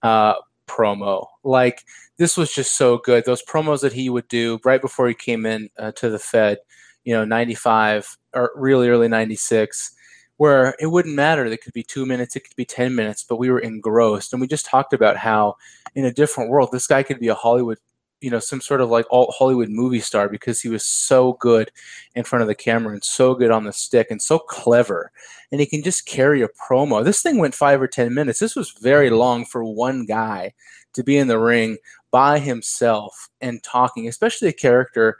uh, 0.03 0.35
promo. 0.67 1.27
Like, 1.45 1.85
this 2.19 2.37
was 2.37 2.53
just 2.53 2.77
so 2.77 2.99
good. 2.99 3.25
Those 3.25 3.45
promos 3.45 3.81
that 3.81 3.93
he 3.93 4.11
would 4.11 4.29
do 4.29 4.59
right 4.65 4.81
before 4.81 5.09
he 5.09 5.15
came 5.15 5.47
in 5.47 5.71
uh, 5.79 5.93
to 5.93 6.11
the 6.11 6.19
Fed, 6.19 6.59
you 7.05 7.15
know, 7.15 7.25
95 7.25 8.17
or 8.35 8.51
really 8.57 8.89
early 8.89 9.09
96 9.09 9.95
where 10.39 10.77
it 10.79 10.87
wouldn't 10.87 11.15
matter. 11.15 11.45
It 11.45 11.63
could 11.63 11.73
be 11.73 11.83
two 11.83 12.07
minutes, 12.07 12.35
it 12.35 12.45
could 12.45 12.57
be 12.57 12.65
10 12.65 12.95
minutes, 12.95 13.25
but 13.29 13.37
we 13.37 13.51
were 13.51 13.59
engrossed. 13.59 14.33
And 14.33 14.41
we 14.41 14.47
just 14.47 14.67
talked 14.67 14.93
about 14.93 15.17
how 15.17 15.57
in 15.95 16.05
a 16.05 16.13
different 16.13 16.51
world, 16.51 16.71
this 16.73 16.87
guy 16.87 17.03
could 17.03 17.19
be 17.19 17.29
a 17.29 17.35
Hollywood, 17.35 17.79
you 18.21 18.31
know, 18.31 18.39
some 18.39 18.61
sort 18.61 18.81
of 18.81 18.91
like 18.91 19.07
alt 19.11 19.35
Hollywood 19.37 19.69
movie 19.69 20.01
star 20.01 20.29
because 20.29 20.61
he 20.61 20.69
was 20.69 20.85
so 20.85 21.35
good 21.35 21.71
in 22.15 22.25
front 22.25 22.43
of 22.43 22.49
the 22.49 22.55
camera 22.55 22.93
and 22.93 23.05
so 23.05 23.35
good 23.35 23.51
on 23.51 23.65
the 23.65 23.73
stick 23.73 24.09
and 24.11 24.21
so 24.21 24.39
clever. 24.39 25.13
And 25.53 25.61
he 25.61 25.67
can 25.67 25.83
just 25.83 26.07
carry 26.07 26.43
a 26.43 26.49
promo. 26.49 27.05
This 27.05 27.23
thing 27.23 27.39
went 27.39 27.55
five 27.55 27.81
or 27.81 27.89
10 27.89 28.13
minutes. 28.13 28.39
This 28.39 28.57
was 28.57 28.73
very 28.81 29.11
long 29.11 29.45
for 29.45 29.63
one 29.65 30.05
guy 30.05 30.53
to 30.95 31.05
be 31.05 31.17
in 31.17 31.29
the 31.29 31.39
ring 31.39 31.79
by 32.11 32.39
himself 32.39 33.29
and 33.41 33.63
talking, 33.63 34.09
especially 34.09 34.49
a 34.49 34.53
character 34.53 35.19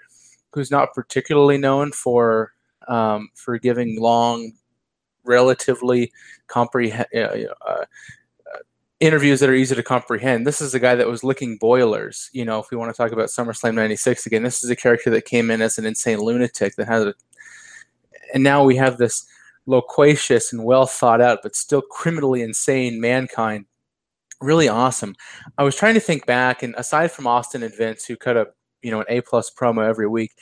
who's 0.53 0.71
not 0.71 0.95
particularly 0.95 1.59
known 1.59 1.93
for 1.93 2.53
um, 2.89 3.29
for 3.35 3.59
giving 3.59 4.01
long 4.01 4.53
relatively 5.25 6.11
comprehend 6.47 7.07
uh, 7.15 7.37
uh, 7.67 7.85
interviews 9.01 9.41
that 9.41 9.49
are 9.49 9.55
easy 9.55 9.75
to 9.75 9.83
comprehend. 9.83 10.47
This 10.47 10.61
is 10.61 10.75
a 10.75 10.81
guy 10.81 10.95
that 10.97 11.07
was 11.07 11.23
licking 11.23 11.57
boilers. 11.57 12.31
You 12.33 12.45
know, 12.45 12.59
if 12.59 12.71
we 12.71 12.77
want 12.77 12.93
to 12.93 12.97
talk 12.97 13.13
about 13.13 13.29
SummerSlam 13.29 13.75
'96 13.75 14.27
again, 14.27 14.43
this 14.43 14.65
is 14.65 14.71
a 14.71 14.77
character 14.77 15.11
that 15.11 15.25
came 15.25 15.51
in 15.51 15.63
as 15.63 15.79
an 15.79 15.87
insane 15.87 16.19
lunatic 16.19 16.77
that 16.77 16.89
had 16.89 17.09
a, 17.09 17.15
and 18.35 18.43
now 18.43 18.65
we 18.65 18.77
have 18.77 18.99
this 18.99 19.27
loquacious 19.67 20.53
and 20.53 20.65
well 20.65 20.87
thought 20.87 21.21
out, 21.21 21.41
but 21.43 21.55
still 21.55 21.83
criminally 21.83 22.43
insane 22.43 23.01
mankind. 23.01 23.67
Really 24.41 24.69
awesome. 24.69 25.15
I 25.57 25.63
was 25.65 25.77
trying 25.77 25.95
to 25.95 26.01
think 26.01 26.27
back, 26.27 26.63
and 26.63 26.75
aside 26.77 27.13
from 27.13 27.27
Austin 27.27 27.63
and 27.63 27.77
Vince, 27.77 28.05
who 28.05 28.17
cut 28.17 28.37
a 28.37 28.49
you 28.83 28.91
know 28.91 29.01
an 29.01 29.07
A 29.09 29.21
plus 29.21 29.51
promo 29.51 29.87
every 29.87 30.09
week, 30.09 30.33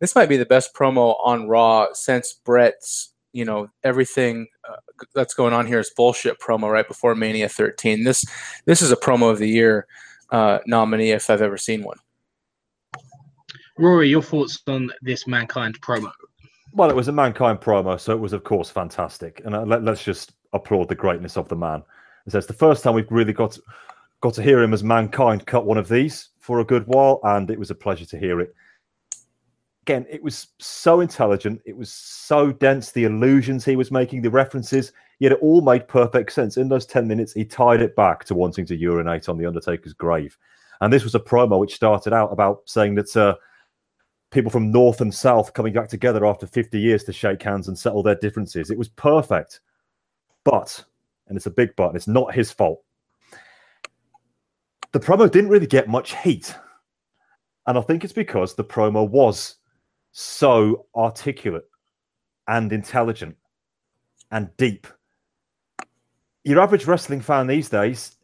this 0.00 0.14
might 0.14 0.28
be 0.28 0.36
the 0.36 0.46
best 0.46 0.74
promo 0.74 1.16
on 1.22 1.48
Raw 1.48 1.88
since 1.92 2.32
Bret's 2.32 3.12
you 3.32 3.44
know 3.44 3.68
everything 3.84 4.46
uh, 4.68 4.76
that's 5.14 5.34
going 5.34 5.52
on 5.52 5.66
here 5.66 5.78
is 5.78 5.90
bullshit 5.90 6.38
promo 6.40 6.70
right 6.70 6.86
before 6.86 7.14
Mania 7.14 7.48
13. 7.48 8.04
This 8.04 8.24
this 8.64 8.82
is 8.82 8.92
a 8.92 8.96
promo 8.96 9.30
of 9.30 9.38
the 9.38 9.48
year 9.48 9.86
uh, 10.30 10.58
nominee 10.66 11.10
if 11.10 11.30
I've 11.30 11.42
ever 11.42 11.58
seen 11.58 11.82
one. 11.82 11.98
Rory, 13.78 14.08
your 14.08 14.22
thoughts 14.22 14.62
on 14.66 14.90
this 15.02 15.26
Mankind 15.26 15.80
promo? 15.80 16.10
Well, 16.72 16.90
it 16.90 16.96
was 16.96 17.08
a 17.08 17.12
Mankind 17.12 17.60
promo, 17.60 18.00
so 18.00 18.12
it 18.12 18.20
was 18.20 18.32
of 18.32 18.44
course 18.44 18.70
fantastic, 18.70 19.42
and 19.44 19.54
uh, 19.54 19.62
let, 19.62 19.86
us 19.86 20.02
just 20.02 20.32
applaud 20.52 20.88
the 20.88 20.94
greatness 20.94 21.36
of 21.36 21.48
the 21.48 21.56
man. 21.56 21.82
It 22.26 22.32
says 22.32 22.46
the 22.46 22.52
first 22.52 22.82
time 22.82 22.94
we've 22.94 23.10
really 23.10 23.32
got 23.32 23.52
to, 23.52 23.62
got 24.20 24.34
to 24.34 24.42
hear 24.42 24.62
him 24.62 24.72
as 24.72 24.82
Mankind 24.82 25.46
cut 25.46 25.66
one 25.66 25.78
of 25.78 25.88
these 25.88 26.30
for 26.38 26.60
a 26.60 26.64
good 26.64 26.86
while, 26.86 27.20
and 27.22 27.50
it 27.50 27.58
was 27.58 27.70
a 27.70 27.74
pleasure 27.74 28.06
to 28.06 28.18
hear 28.18 28.40
it 28.40 28.54
again, 29.86 30.04
it 30.10 30.20
was 30.20 30.48
so 30.58 30.98
intelligent. 30.98 31.62
It 31.64 31.76
was 31.76 31.92
so 31.92 32.50
dense. 32.50 32.90
The 32.90 33.04
illusions 33.04 33.64
he 33.64 33.76
was 33.76 33.92
making, 33.92 34.20
the 34.20 34.30
references, 34.30 34.92
yet 35.20 35.30
it 35.30 35.38
all 35.40 35.60
made 35.60 35.86
perfect 35.86 36.32
sense. 36.32 36.56
In 36.56 36.68
those 36.68 36.86
10 36.86 37.06
minutes, 37.06 37.32
he 37.32 37.44
tied 37.44 37.80
it 37.80 37.94
back 37.94 38.24
to 38.24 38.34
wanting 38.34 38.66
to 38.66 38.76
urinate 38.76 39.28
on 39.28 39.38
The 39.38 39.46
Undertaker's 39.46 39.92
grave. 39.92 40.36
And 40.80 40.92
this 40.92 41.04
was 41.04 41.14
a 41.14 41.20
promo 41.20 41.60
which 41.60 41.76
started 41.76 42.12
out 42.12 42.32
about 42.32 42.62
saying 42.66 42.96
that 42.96 43.16
uh, 43.16 43.36
people 44.32 44.50
from 44.50 44.72
North 44.72 45.00
and 45.00 45.14
South 45.14 45.52
coming 45.52 45.72
back 45.72 45.88
together 45.88 46.26
after 46.26 46.48
50 46.48 46.80
years 46.80 47.04
to 47.04 47.12
shake 47.12 47.44
hands 47.44 47.68
and 47.68 47.78
settle 47.78 48.02
their 48.02 48.16
differences. 48.16 48.72
It 48.72 48.78
was 48.78 48.88
perfect. 48.88 49.60
But, 50.42 50.84
and 51.28 51.36
it's 51.36 51.46
a 51.46 51.50
big 51.50 51.76
but, 51.76 51.88
and 51.88 51.96
it's 51.96 52.08
not 52.08 52.34
his 52.34 52.50
fault. 52.50 52.82
The 54.90 55.00
promo 55.00 55.30
didn't 55.30 55.50
really 55.50 55.68
get 55.68 55.88
much 55.88 56.16
heat. 56.16 56.56
And 57.68 57.78
I 57.78 57.82
think 57.82 58.02
it's 58.02 58.12
because 58.12 58.54
the 58.54 58.64
promo 58.64 59.08
was 59.08 59.56
so 60.18 60.86
articulate 60.94 61.68
and 62.48 62.72
intelligent 62.72 63.36
and 64.30 64.48
deep. 64.56 64.86
Your 66.42 66.58
average 66.58 66.86
wrestling 66.86 67.20
fan 67.20 67.46
these 67.46 67.68
days, 67.68 68.16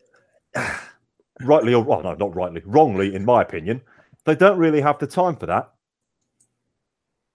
rightly 1.43 1.75
or 1.75 1.85
well, 1.85 2.03
no, 2.03 2.15
not 2.15 2.35
rightly, 2.35 2.63
wrongly, 2.65 3.15
in 3.15 3.27
my 3.27 3.43
opinion, 3.43 3.83
they 4.25 4.35
don't 4.35 4.57
really 4.57 4.81
have 4.81 4.99
the 4.99 5.07
time 5.07 5.37
for 5.37 5.45
that. 5.45 5.71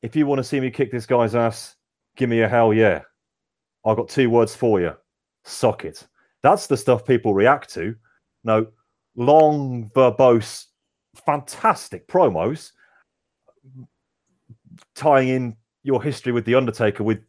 If 0.02 0.16
you 0.16 0.26
want 0.26 0.40
to 0.40 0.44
see 0.44 0.60
me 0.60 0.72
kick 0.72 0.92
this 0.92 1.06
guy's 1.06 1.36
ass, 1.36 1.76
give 2.16 2.28
me 2.28 2.42
a 2.42 2.50
hell 2.50 2.74
yeah. 2.74 3.04
I've 3.86 3.98
got 3.98 4.10
two 4.10 4.32
words 4.32 4.56
for 4.56 4.82
you. 4.82 4.94
Suck 5.44 5.86
it. 5.86 6.08
That's 6.42 6.66
the 6.66 6.78
stuff 6.78 7.06
people 7.06 7.36
react 7.36 7.72
to. 7.76 7.96
No, 8.44 8.66
long, 9.16 9.92
verbose, 9.94 10.66
fantastic 11.28 12.08
promos 12.08 12.72
tying 14.96 15.30
in 15.30 15.56
your 15.84 16.02
history 16.02 16.32
with 16.32 16.46
the 16.46 16.56
Undertaker 16.56 17.04
with 17.04 17.20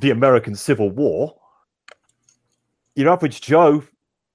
the 0.00 0.10
American 0.10 0.54
Civil 0.54 0.90
War, 0.90 1.34
your 2.94 3.10
average 3.10 3.40
Joe 3.40 3.82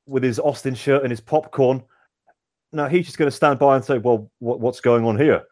with 0.06 0.24
his 0.24 0.40
Austin 0.40 0.76
shirt 0.76 1.04
and 1.04 1.12
his 1.12 1.22
popcorn, 1.22 1.84
now 2.72 2.88
he's 2.88 3.06
just 3.06 3.18
going 3.18 3.30
to 3.30 3.36
stand 3.36 3.60
by 3.60 3.76
and 3.76 3.86
say, 3.86 3.98
"Well, 3.98 4.30
what, 4.40 4.60
what's 4.60 4.82
going 4.82 5.06
on 5.06 5.18
here?" 5.18 5.44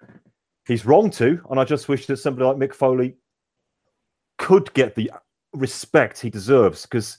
He's 0.65 0.85
wrong 0.85 1.09
to, 1.11 1.41
and 1.49 1.59
I 1.59 1.63
just 1.63 1.87
wish 1.87 2.05
that 2.07 2.17
somebody 2.17 2.45
like 2.45 2.57
Mick 2.57 2.73
Foley 2.73 3.15
could 4.37 4.73
get 4.73 4.95
the 4.95 5.11
respect 5.53 6.19
he 6.19 6.29
deserves 6.29 6.83
because. 6.83 7.17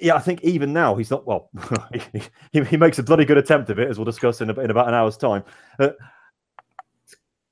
Yeah, 0.00 0.16
I 0.16 0.18
think 0.18 0.42
even 0.42 0.72
now 0.72 0.96
he's 0.96 1.10
not. 1.10 1.24
Well, 1.24 1.50
he, 2.52 2.62
he, 2.64 2.76
makes 2.76 2.98
a 2.98 3.02
bloody 3.02 3.24
good 3.24 3.38
attempt 3.38 3.70
of 3.70 3.78
it, 3.78 3.88
as 3.88 3.96
we'll 3.96 4.04
discuss 4.04 4.40
in, 4.40 4.50
in 4.50 4.70
about 4.70 4.88
an 4.88 4.94
hour's 4.94 5.16
time. 5.16 5.44
Uh, 5.78 5.90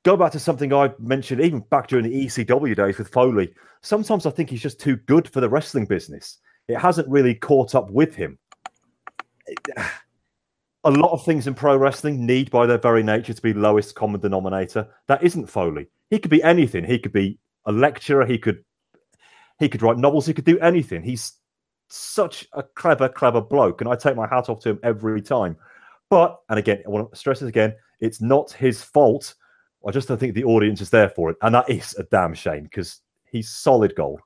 go 0.04 0.16
back 0.16 0.32
to 0.32 0.38
something 0.38 0.72
I 0.72 0.90
mentioned 0.98 1.40
even 1.40 1.60
back 1.60 1.88
during 1.88 2.04
the 2.04 2.26
ECW 2.26 2.76
days 2.76 2.98
with 2.98 3.08
Foley. 3.08 3.52
Sometimes 3.82 4.26
I 4.26 4.30
think 4.30 4.50
he's 4.50 4.62
just 4.62 4.80
too 4.80 4.96
good 4.96 5.28
for 5.28 5.40
the 5.40 5.48
wrestling 5.48 5.86
business. 5.86 6.38
It 6.68 6.78
hasn't 6.78 7.08
really 7.08 7.34
caught 7.34 7.74
up 7.74 7.90
with 7.90 8.14
him. 8.14 8.38
A 10.84 10.90
lot 10.90 11.12
of 11.12 11.24
things 11.24 11.46
in 11.46 11.54
pro 11.54 11.76
wrestling 11.76 12.26
need, 12.26 12.50
by 12.50 12.66
their 12.66 12.78
very 12.78 13.02
nature, 13.02 13.32
to 13.32 13.42
be 13.42 13.52
lowest 13.52 13.94
common 13.94 14.20
denominator. 14.20 14.88
That 15.06 15.22
isn't 15.22 15.46
Foley. 15.46 15.86
He 16.10 16.18
could 16.18 16.30
be 16.30 16.42
anything. 16.42 16.84
He 16.84 16.98
could 16.98 17.12
be 17.12 17.38
a 17.66 17.72
lecturer. 17.72 18.26
He 18.26 18.38
could 18.38 18.64
he 19.58 19.68
could 19.68 19.82
write 19.82 19.98
novels. 19.98 20.26
He 20.26 20.34
could 20.34 20.44
do 20.44 20.58
anything. 20.58 21.02
He's 21.02 21.34
such 21.88 22.48
a 22.52 22.62
clever, 22.62 23.08
clever 23.08 23.40
bloke, 23.40 23.80
and 23.80 23.88
I 23.88 23.94
take 23.94 24.16
my 24.16 24.26
hat 24.26 24.48
off 24.48 24.60
to 24.60 24.70
him 24.70 24.80
every 24.82 25.22
time. 25.22 25.56
But 26.10 26.40
and 26.48 26.58
again, 26.58 26.82
I 26.84 26.90
want 26.90 27.10
to 27.10 27.16
stress 27.16 27.40
this 27.40 27.48
again: 27.48 27.74
it's 28.00 28.20
not 28.20 28.50
his 28.50 28.82
fault 28.82 29.34
I 29.86 29.90
just 29.90 30.08
don't 30.08 30.18
think 30.18 30.34
the 30.34 30.44
audience 30.44 30.80
is 30.80 30.90
there 30.90 31.08
for 31.08 31.30
it. 31.30 31.36
And 31.42 31.54
that 31.54 31.68
is 31.68 31.94
a 31.98 32.04
damn 32.04 32.34
shame 32.34 32.64
because 32.64 33.00
he's 33.24 33.50
solid 33.50 33.94
gold. 33.96 34.20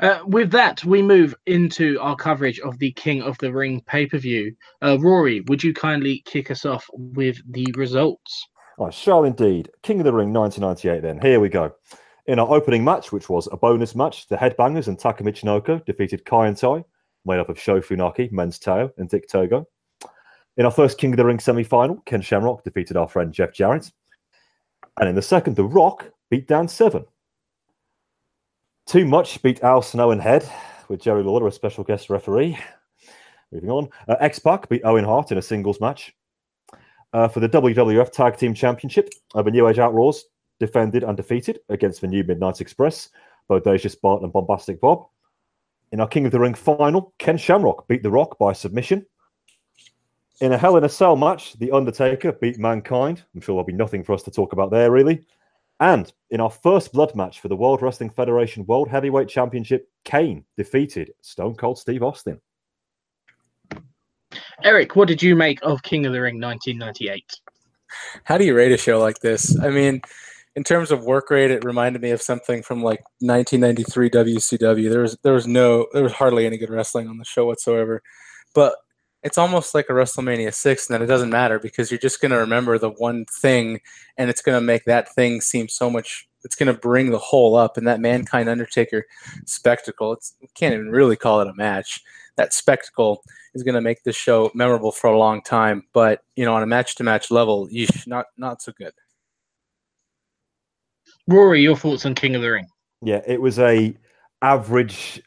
Uh, 0.00 0.18
with 0.26 0.50
that, 0.50 0.84
we 0.84 1.00
move 1.00 1.34
into 1.46 1.98
our 2.00 2.16
coverage 2.16 2.58
of 2.60 2.78
the 2.78 2.92
King 2.92 3.22
of 3.22 3.38
the 3.38 3.52
Ring 3.52 3.80
pay 3.86 4.06
per 4.06 4.18
view. 4.18 4.54
Uh, 4.82 4.98
Rory, 5.00 5.40
would 5.42 5.62
you 5.62 5.72
kindly 5.72 6.22
kick 6.26 6.50
us 6.50 6.64
off 6.64 6.88
with 6.92 7.40
the 7.52 7.66
results? 7.76 8.46
I 8.80 8.90
shall 8.90 9.24
indeed. 9.24 9.70
King 9.82 10.00
of 10.00 10.04
the 10.04 10.12
Ring 10.12 10.32
1998, 10.32 11.00
then. 11.00 11.20
Here 11.20 11.38
we 11.38 11.48
go. 11.48 11.72
In 12.26 12.38
our 12.38 12.50
opening 12.52 12.82
match, 12.82 13.12
which 13.12 13.28
was 13.28 13.48
a 13.52 13.56
bonus 13.56 13.94
match, 13.94 14.26
the 14.28 14.36
Headbangers 14.36 14.88
and 14.88 14.98
Taka 14.98 15.22
Michinoku 15.22 15.84
defeated 15.84 16.24
Kaientai, 16.24 16.84
made 17.24 17.38
up 17.38 17.48
of 17.48 17.60
Sho 17.60 17.80
Funaki, 17.80 18.32
Men's 18.32 18.58
Teioh, 18.58 18.90
and 18.98 19.08
Dick 19.08 19.28
Togo. 19.28 19.66
In 20.56 20.64
our 20.64 20.70
first 20.70 20.98
King 20.98 21.12
of 21.12 21.16
the 21.16 21.24
Ring 21.24 21.40
semi 21.40 21.64
final, 21.64 21.96
Ken 22.06 22.20
Shamrock 22.20 22.62
defeated 22.62 22.96
our 22.96 23.08
friend 23.08 23.32
Jeff 23.32 23.52
Jarrett. 23.52 23.90
And 25.00 25.08
in 25.08 25.16
the 25.16 25.22
second, 25.22 25.56
The 25.56 25.64
Rock 25.64 26.10
beat 26.30 26.46
Dan 26.46 26.68
Severn. 26.68 27.04
Too 28.86 29.04
Much 29.04 29.42
beat 29.42 29.62
Al 29.62 29.82
Snow 29.82 30.12
and 30.12 30.20
Head 30.20 30.48
with 30.88 31.00
Jerry 31.00 31.22
Lawler, 31.22 31.48
a 31.48 31.52
special 31.52 31.82
guest 31.82 32.10
referee. 32.10 32.58
Moving 33.50 33.70
on. 33.70 33.88
Uh, 34.06 34.16
X 34.20 34.38
Pac 34.38 34.68
beat 34.68 34.82
Owen 34.84 35.04
Hart 35.04 35.32
in 35.32 35.38
a 35.38 35.42
singles 35.42 35.80
match. 35.80 36.14
Uh, 37.12 37.28
for 37.28 37.40
the 37.40 37.48
WWF 37.48 38.12
Tag 38.12 38.36
Team 38.36 38.54
Championship, 38.54 39.08
uh, 39.34 39.42
the 39.42 39.50
New 39.50 39.68
Age 39.68 39.78
Outlaws 39.78 40.24
defended 40.60 41.04
undefeated 41.04 41.60
against 41.68 42.00
the 42.00 42.08
New 42.08 42.24
Midnight 42.24 42.60
Express, 42.60 43.10
Bodacious 43.48 44.00
Bart 44.00 44.22
and 44.22 44.32
Bombastic 44.32 44.80
Bob. 44.80 45.06
In 45.92 46.00
our 46.00 46.08
King 46.08 46.26
of 46.26 46.32
the 46.32 46.40
Ring 46.40 46.54
final, 46.54 47.14
Ken 47.18 47.36
Shamrock 47.36 47.86
beat 47.88 48.02
The 48.02 48.10
Rock 48.10 48.38
by 48.38 48.52
submission. 48.52 49.06
In 50.40 50.52
a 50.52 50.58
Hell 50.58 50.76
in 50.76 50.84
a 50.84 50.88
Cell 50.88 51.16
match, 51.16 51.54
The 51.58 51.70
Undertaker 51.70 52.32
beat 52.32 52.58
Mankind. 52.58 53.22
I'm 53.34 53.40
sure 53.40 53.54
there'll 53.54 53.64
be 53.64 53.72
nothing 53.72 54.02
for 54.02 54.12
us 54.12 54.22
to 54.24 54.30
talk 54.30 54.52
about 54.52 54.70
there, 54.70 54.90
really. 54.90 55.24
And 55.80 56.12
in 56.30 56.40
our 56.40 56.50
first 56.50 56.92
blood 56.92 57.14
match 57.14 57.40
for 57.40 57.48
the 57.48 57.56
World 57.56 57.82
Wrestling 57.82 58.10
Federation 58.10 58.66
World 58.66 58.88
Heavyweight 58.88 59.28
Championship, 59.28 59.88
Kane 60.04 60.44
defeated 60.56 61.12
Stone 61.20 61.54
Cold 61.56 61.78
Steve 61.78 62.02
Austin. 62.02 62.40
Eric, 64.62 64.96
what 64.96 65.08
did 65.08 65.22
you 65.22 65.36
make 65.36 65.58
of 65.62 65.82
King 65.82 66.06
of 66.06 66.12
the 66.12 66.20
Ring 66.20 66.40
1998? 66.40 67.24
How 68.24 68.38
do 68.38 68.44
you 68.44 68.56
rate 68.56 68.72
a 68.72 68.76
show 68.76 68.98
like 68.98 69.20
this? 69.20 69.58
I 69.60 69.70
mean, 69.70 70.00
in 70.56 70.64
terms 70.64 70.90
of 70.90 71.04
work 71.04 71.30
rate, 71.30 71.50
it 71.50 71.64
reminded 71.64 72.02
me 72.02 72.10
of 72.10 72.22
something 72.22 72.62
from 72.62 72.82
like 72.82 73.02
1993 73.20 74.10
WCW. 74.10 74.90
There 74.90 75.02
was 75.02 75.16
there 75.22 75.32
was 75.32 75.46
no 75.46 75.86
there 75.92 76.02
was 76.02 76.12
hardly 76.12 76.46
any 76.46 76.56
good 76.56 76.70
wrestling 76.70 77.08
on 77.08 77.18
the 77.18 77.24
show 77.24 77.46
whatsoever, 77.46 78.02
but 78.54 78.74
it's 79.24 79.38
almost 79.38 79.74
like 79.74 79.86
a 79.88 79.92
WrestleMania 79.92 80.54
six, 80.54 80.88
and 80.88 80.94
then 80.94 81.02
it 81.02 81.06
doesn't 81.06 81.30
matter 81.30 81.58
because 81.58 81.90
you're 81.90 81.98
just 81.98 82.20
gonna 82.20 82.38
remember 82.38 82.78
the 82.78 82.90
one 82.90 83.24
thing, 83.40 83.80
and 84.16 84.30
it's 84.30 84.42
gonna 84.42 84.60
make 84.60 84.84
that 84.84 85.12
thing 85.14 85.40
seem 85.40 85.68
so 85.68 85.90
much. 85.90 86.28
It's 86.44 86.56
gonna 86.56 86.74
bring 86.74 87.10
the 87.10 87.18
whole 87.18 87.56
up, 87.56 87.76
and 87.76 87.86
that 87.88 88.00
Mankind 88.00 88.48
Undertaker 88.48 89.04
spectacle. 89.46 90.12
It's 90.12 90.34
you 90.40 90.48
can't 90.54 90.74
even 90.74 90.90
really 90.90 91.16
call 91.16 91.40
it 91.40 91.48
a 91.48 91.54
match. 91.54 92.00
That 92.36 92.52
spectacle 92.52 93.22
is 93.54 93.62
going 93.62 93.76
to 93.76 93.80
make 93.80 94.02
this 94.02 94.16
show 94.16 94.50
memorable 94.54 94.92
for 94.92 95.08
a 95.08 95.18
long 95.18 95.40
time. 95.42 95.84
But 95.92 96.22
you 96.36 96.44
know, 96.44 96.54
on 96.54 96.62
a 96.62 96.66
match-to-match 96.66 97.30
level, 97.30 97.68
you 97.70 97.86
not 98.06 98.26
not 98.36 98.60
so 98.60 98.72
good. 98.76 98.92
Rory, 101.28 101.62
your 101.62 101.76
thoughts 101.76 102.04
on 102.04 102.14
King 102.14 102.34
of 102.34 102.42
the 102.42 102.50
Ring? 102.50 102.66
Yeah, 103.02 103.22
it 103.26 103.40
was 103.40 103.58
a 103.58 103.94
average. 104.42 105.22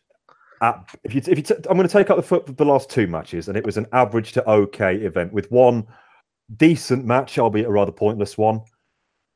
At, 0.62 0.95
if 1.03 1.14
you 1.14 1.22
if 1.28 1.38
you 1.38 1.43
t- 1.43 1.55
I'm 1.70 1.78
going 1.78 1.88
to 1.88 1.93
take 1.93 2.10
out 2.10 2.18
the 2.18 2.24
foot 2.24 2.58
the 2.58 2.66
last 2.66 2.89
two 2.89 3.08
matches, 3.08 3.47
and 3.47 3.58
it 3.58 3.66
was 3.66 3.78
an 3.78 3.86
average 3.93 4.32
to 4.34 4.49
okay 4.49 4.95
event 4.95 5.32
with 5.32 5.51
one 5.51 5.86
decent 6.55 7.05
match, 7.05 7.38
albeit 7.38 7.68
a 7.68 7.72
rather 7.72 7.91
pointless 7.91 8.38
one. 8.38 8.62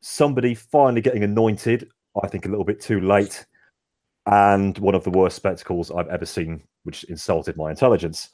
Somebody 0.02 0.56
finally 0.56 1.02
getting 1.02 1.24
anointed, 1.24 1.90
I 2.24 2.28
think 2.28 2.46
a 2.46 2.50
little 2.50 2.66
bit 2.66 2.82
too 2.82 3.02
late, 3.02 3.46
and 4.26 4.78
one 4.80 4.96
of 4.96 5.04
the 5.04 5.12
worst 5.12 5.36
spectacles 5.36 5.92
I've 5.92 6.08
ever 6.08 6.26
seen, 6.26 6.64
which 6.84 7.04
insulted 7.06 7.56
my 7.56 7.70
intelligence. 7.70 8.30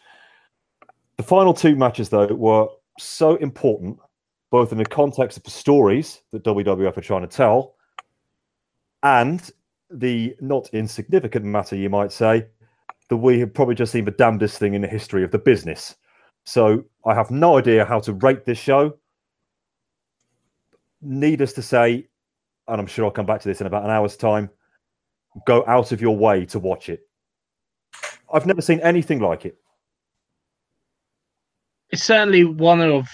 The 1.18 1.24
final 1.24 1.54
two 1.54 1.76
matches, 1.76 2.10
though, 2.10 2.28
were 2.28 2.68
so 3.00 3.36
important, 3.38 3.98
both 4.50 4.72
in 4.72 4.78
the 4.78 4.86
context 4.86 5.38
of 5.38 5.44
the 5.44 5.52
stories 5.52 6.22
that 6.32 6.44
WWF 6.44 6.96
are 6.96 7.02
trying 7.02 7.28
to 7.28 7.36
tell, 7.36 7.76
and 9.04 9.50
the 9.90 10.36
not 10.40 10.70
insignificant 10.74 11.46
matter, 11.46 11.76
you 11.76 11.90
might 11.90 12.12
say, 12.12 12.48
that 13.10 13.18
we 13.18 13.40
have 13.40 13.54
probably 13.54 13.76
just 13.76 13.92
seen 13.92 14.06
the 14.06 14.12
damnedest 14.12 14.58
thing 14.58 14.74
in 14.74 14.82
the 14.82 14.88
history 14.88 15.24
of 15.24 15.32
the 15.32 15.40
business. 15.40 15.96
So 16.46 16.84
I 17.06 17.14
have 17.14 17.32
no 17.32 17.58
idea 17.58 17.86
how 17.86 18.00
to 18.02 18.14
rate 18.14 18.46
this 18.46 18.58
show. 18.58 18.98
Needless 21.02 21.54
to 21.54 21.62
say, 21.62 22.08
and 22.68 22.82
I'm 22.82 22.88
sure 22.88 23.06
I'll 23.06 23.12
come 23.12 23.26
back 23.26 23.42
to 23.42 23.48
this 23.48 23.62
in 23.62 23.68
about 23.68 23.84
an 23.84 23.92
hour's 23.92 24.18
time, 24.18 24.50
go 25.46 25.64
out 25.68 25.92
of 25.92 26.02
your 26.02 26.18
way 26.18 26.46
to 26.48 26.60
watch 26.60 26.90
it. 26.90 27.02
I've 28.34 28.46
never 28.46 28.62
seen 28.62 28.80
anything 28.82 29.20
like 29.20 29.46
it. 29.46 29.58
It's 31.90 32.04
certainly 32.04 32.44
one 32.44 32.82
of, 32.82 33.08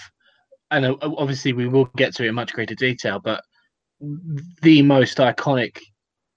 and 0.70 0.86
uh, 0.86 0.96
obviously 1.02 1.52
we 1.52 1.68
will 1.68 1.84
get 1.96 2.14
to 2.16 2.24
it 2.24 2.28
in 2.28 2.34
much 2.34 2.52
greater 2.52 2.74
detail, 2.74 3.20
but 3.20 3.44
the 4.62 4.82
most 4.82 5.18
iconic 5.18 5.78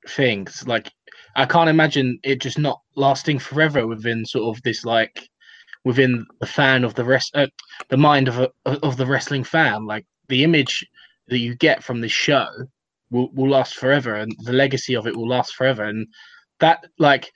things. 0.08 0.68
Like 0.68 0.92
I 1.38 1.46
can't 1.46 1.70
imagine 1.70 2.20
it 2.24 2.42
just 2.42 2.58
not 2.58 2.82
lasting 2.96 3.38
forever 3.38 3.86
within 3.86 4.26
sort 4.26 4.56
of 4.56 4.62
this 4.64 4.84
like 4.84 5.30
within 5.86 6.26
the 6.40 6.48
fan 6.48 6.84
of 6.84 6.96
the 6.96 7.06
rest, 7.06 7.32
uh, 7.36 7.48
the 7.90 7.98
mind 7.98 8.28
of 8.28 8.40
a, 8.40 8.50
of 8.66 8.98
the 8.98 9.06
wrestling 9.06 9.44
fan. 9.44 9.86
Like 9.86 10.06
the 10.30 10.44
image 10.44 10.86
that 11.28 11.38
you 11.38 11.56
get 11.56 11.84
from 11.84 12.02
this 12.02 12.12
show 12.12 12.48
will 13.12 13.30
will 13.34 13.50
last 13.50 13.76
forever, 13.76 14.16
and 14.16 14.36
the 14.40 14.52
legacy 14.52 14.96
of 14.96 15.06
it 15.06 15.16
will 15.16 15.30
last 15.30 15.54
forever. 15.54 15.84
And 15.84 16.08
that 16.60 16.84
like 16.98 17.32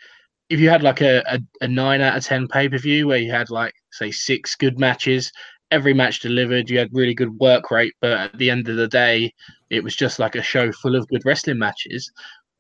if 0.50 0.60
you 0.60 0.70
had 0.70 0.82
like 0.82 1.02
a, 1.02 1.24
a, 1.28 1.40
a 1.62 1.68
nine 1.68 2.02
out 2.02 2.18
of 2.18 2.26
ten 2.26 2.48
pay 2.48 2.68
per 2.70 2.80
view 2.80 3.08
where 3.08 3.20
you 3.20 3.32
had 3.32 3.52
like 3.52 3.74
say 3.92 4.10
six 4.10 4.56
good 4.56 4.80
matches 4.80 5.32
every 5.72 5.94
match 5.94 6.20
delivered. 6.20 6.70
You 6.70 6.80
had 6.80 6.90
really 6.94 7.14
good 7.14 7.40
work 7.40 7.72
rate, 7.72 7.94
but 8.02 8.12
at 8.12 8.38
the 8.38 8.50
end 8.50 8.68
of 8.68 8.76
the 8.76 8.88
day, 8.88 9.34
it 9.70 9.84
was 9.84 9.96
just 9.96 10.20
like 10.20 10.36
a 10.36 10.42
show 10.42 10.72
full 10.72 10.96
of 10.96 11.08
good 11.08 11.22
wrestling 11.26 11.58
matches. 11.58 12.12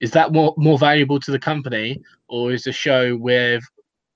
Is 0.01 0.11
that 0.11 0.33
more 0.33 0.53
more 0.57 0.77
valuable 0.77 1.19
to 1.19 1.31
the 1.31 1.39
company, 1.39 2.01
or 2.27 2.51
is 2.51 2.67
a 2.67 2.71
show 2.71 3.15
with 3.15 3.63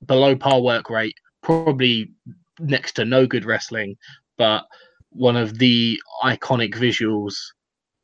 below 0.06 0.36
par 0.36 0.62
work 0.62 0.90
rate, 0.90 1.16
probably 1.42 2.12
next 2.60 2.94
to 2.94 3.06
no 3.06 3.26
good 3.26 3.46
wrestling, 3.46 3.96
but 4.38 4.66
one 5.10 5.38
of 5.38 5.60
the 5.60 6.00
iconic 6.24 6.74
visuals 6.76 7.36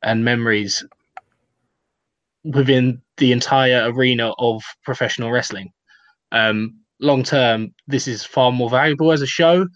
and 0.02 0.24
memories 0.24 0.84
within 2.44 3.00
the 3.18 3.32
entire 3.32 3.90
arena 3.92 4.32
of 4.38 4.62
professional 4.84 5.30
wrestling? 5.30 5.72
Um, 6.30 6.78
long 7.00 7.22
term, 7.22 7.74
this 7.86 8.08
is 8.08 8.24
far 8.24 8.52
more 8.52 8.70
valuable 8.70 9.12
as 9.12 9.22
a 9.22 9.26
show 9.26 9.66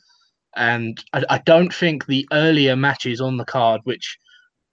and 0.57 1.03
I, 1.13 1.23
I, 1.29 1.39
don't 1.39 1.73
think 1.73 2.07
the 2.07 2.27
earlier 2.33 2.75
matches 2.75 3.21
on 3.21 3.37
the 3.37 3.45
card, 3.45 3.83
which 3.85 4.19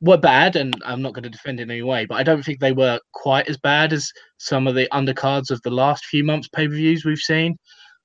were 0.03 0.17
bad, 0.17 0.57
and 0.57 0.75
I'm 0.85 1.01
not 1.01 1.13
going 1.13 1.23
to 1.23 1.29
defend 1.29 1.59
it 1.59 1.63
in 1.63 1.71
any 1.71 1.81
way, 1.81 2.05
but 2.05 2.15
I 2.15 2.23
don't 2.23 2.43
think 2.43 2.59
they 2.59 2.73
were 2.73 2.99
quite 3.13 3.47
as 3.47 3.57
bad 3.57 3.93
as 3.93 4.11
some 4.37 4.67
of 4.67 4.75
the 4.75 4.87
undercards 4.91 5.49
of 5.49 5.61
the 5.61 5.71
last 5.71 6.05
few 6.05 6.25
months 6.25 6.49
pay 6.49 6.67
per 6.67 6.73
views 6.73 7.05
we've 7.05 7.17
seen. 7.17 7.55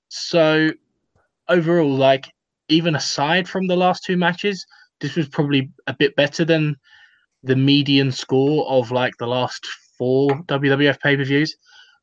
So 0.08 0.70
overall, 1.48 1.90
like 1.90 2.30
even 2.68 2.94
aside 2.94 3.48
from 3.48 3.66
the 3.66 3.76
last 3.76 4.04
two 4.04 4.16
matches, 4.16 4.64
this 5.00 5.16
was 5.16 5.28
probably 5.28 5.70
a 5.88 5.94
bit 5.94 6.14
better 6.14 6.44
than 6.44 6.76
the 7.42 7.56
median 7.56 8.12
score 8.12 8.68
of 8.68 8.92
like 8.92 9.14
the 9.18 9.26
last 9.26 9.66
four 9.98 10.28
WWF 10.44 11.00
pay 11.00 11.16
per 11.16 11.24
views. 11.24 11.56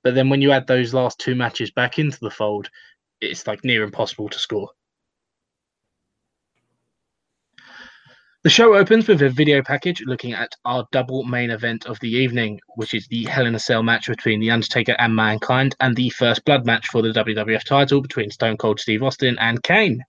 But 0.03 0.13
then 0.13 0.27
when 0.29 0.41
you 0.41 0.51
add 0.51 0.67
those 0.67 0.93
last 0.93 1.19
two 1.19 1.35
matches 1.35 1.71
back 1.71 1.99
into 1.99 2.19
the 2.19 2.29
fold, 2.29 2.69
it's 3.21 3.47
like 3.47 3.63
near 3.63 3.83
impossible 3.83 4.27
to 4.27 4.39
score. 4.39 4.69
The 8.45 8.51
show 8.51 8.75
opens 8.75 9.07
with 9.07 9.23
a 9.23 9.29
video 9.31 9.63
package 9.63 10.03
looking 10.05 10.33
at 10.33 10.51
our 10.65 10.87
double 10.91 11.23
main 11.23 11.49
event 11.49 11.87
of 11.87 11.99
the 11.99 12.11
evening, 12.11 12.61
which 12.75 12.93
is 12.93 13.07
the 13.07 13.23
Hell 13.23 13.47
in 13.47 13.55
a 13.55 13.59
Cell 13.59 13.81
match 13.81 14.05
between 14.07 14.39
The 14.39 14.51
Undertaker 14.51 14.95
and 14.99 15.15
Mankind, 15.15 15.75
and 15.79 15.95
the 15.95 16.11
first 16.11 16.45
blood 16.45 16.63
match 16.63 16.87
for 16.89 17.01
the 17.01 17.09
WWF 17.09 17.63
title 17.63 18.01
between 18.01 18.29
Stone 18.29 18.57
Cold 18.57 18.79
Steve 18.79 19.01
Austin 19.01 19.35
and 19.39 19.63
Kane. 19.63 20.03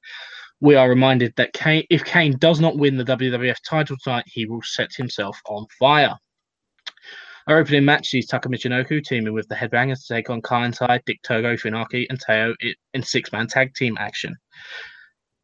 We 0.61 0.75
are 0.75 0.87
reminded 0.87 1.33
that 1.37 1.55
Kane, 1.55 1.87
if 1.89 2.05
Kane 2.05 2.37
does 2.37 2.61
not 2.61 2.77
win 2.77 2.99
the 2.99 3.07
WWF 3.07 3.57
title 3.67 3.97
tonight, 4.05 4.27
he 4.27 4.45
will 4.45 4.61
set 4.61 4.91
himself 4.95 5.41
on 5.47 5.65
fire. 5.79 6.15
Our 7.47 7.57
opening 7.57 7.87
match 7.87 8.09
sees 8.09 8.27
Taka 8.27 8.51
Michinoku 8.51 9.03
teaming 9.03 9.33
with 9.33 9.49
the 9.49 9.55
Headbangers 9.55 10.07
to 10.07 10.15
take 10.15 10.29
on 10.29 10.43
Kaientai, 10.43 11.01
Dick 11.07 11.23
Togo, 11.23 11.57
Funaki, 11.57 12.05
and 12.11 12.21
Teioh 12.23 12.55
in 12.93 13.03
six 13.03 13.33
man 13.33 13.47
tag 13.47 13.73
team 13.75 13.97
action. 13.99 14.37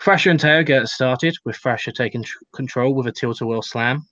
Thrasher 0.03 0.31
and 0.31 0.41
Teioh 0.41 0.67
get 0.67 0.89
started, 0.89 1.37
with 1.45 1.57
Thrasher 1.57 1.93
taking 1.93 2.25
control 2.53 2.93
with 2.93 3.07
a 3.07 3.13
tilt-a-whirl 3.13 3.63
slam. 3.63 4.05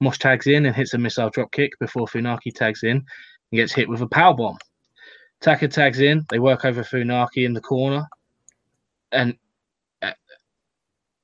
Mosh 0.00 0.18
tags 0.18 0.46
in 0.46 0.66
and 0.66 0.76
hits 0.76 0.94
a 0.94 0.98
missile 0.98 1.30
dropkick 1.30 1.70
before 1.80 2.06
Funaki 2.06 2.54
tags 2.54 2.84
in 2.84 2.98
and 2.98 3.04
gets 3.52 3.72
hit 3.72 3.88
with 3.88 4.02
a 4.02 4.06
power 4.06 4.34
bomb. 4.34 4.56
Taka 5.40 5.66
tags 5.66 5.98
in, 5.98 6.24
they 6.30 6.38
work 6.38 6.64
over 6.64 6.84
Funaki 6.84 7.44
in 7.44 7.54
the 7.54 7.60
corner 7.60 8.06
and 9.10 9.36
uh, 10.00 10.12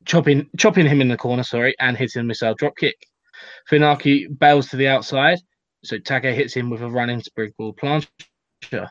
chopping 0.05 0.51
chopping 0.57 0.87
him 0.87 1.01
in 1.01 1.09
the 1.09 1.17
corner, 1.17 1.45
sorry, 1.45 1.77
and 1.79 1.97
hitting 1.97 2.21
a 2.21 2.25
missile 2.25 2.57
dropkick. 2.57 2.95
Funaki 3.71 4.27
bails 4.39 4.69
to 4.71 4.77
the 4.77 4.89
outside, 4.89 5.39
so 5.85 5.97
Taka 5.97 6.33
hits 6.33 6.55
him 6.55 6.71
with 6.71 6.83
a 6.83 6.91
running 6.91 7.23
springboard 7.23 7.77
plancha. 7.77 8.89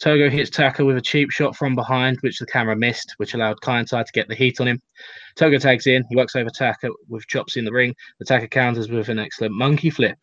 Togo 0.00 0.28
hits 0.28 0.50
Taka 0.50 0.84
with 0.84 0.96
a 0.96 1.00
cheap 1.00 1.30
shot 1.30 1.54
from 1.54 1.74
behind, 1.74 2.18
which 2.22 2.38
the 2.38 2.46
camera 2.46 2.74
missed, 2.74 3.14
which 3.18 3.34
allowed 3.34 3.60
Kaientai 3.60 4.04
to 4.04 4.12
get 4.12 4.28
the 4.28 4.34
heat 4.34 4.60
on 4.60 4.68
him. 4.68 4.80
Togo 5.36 5.58
tags 5.58 5.86
in. 5.86 6.04
He 6.08 6.16
works 6.16 6.34
over 6.34 6.50
Taka 6.50 6.90
with 7.08 7.26
chops 7.28 7.56
in 7.56 7.64
the 7.64 7.72
ring. 7.72 7.94
The 8.18 8.24
Taka 8.24 8.48
counters 8.48 8.88
with 8.88 9.08
an 9.08 9.18
excellent 9.18 9.54
monkey 9.54 9.90
flip. 9.90 10.18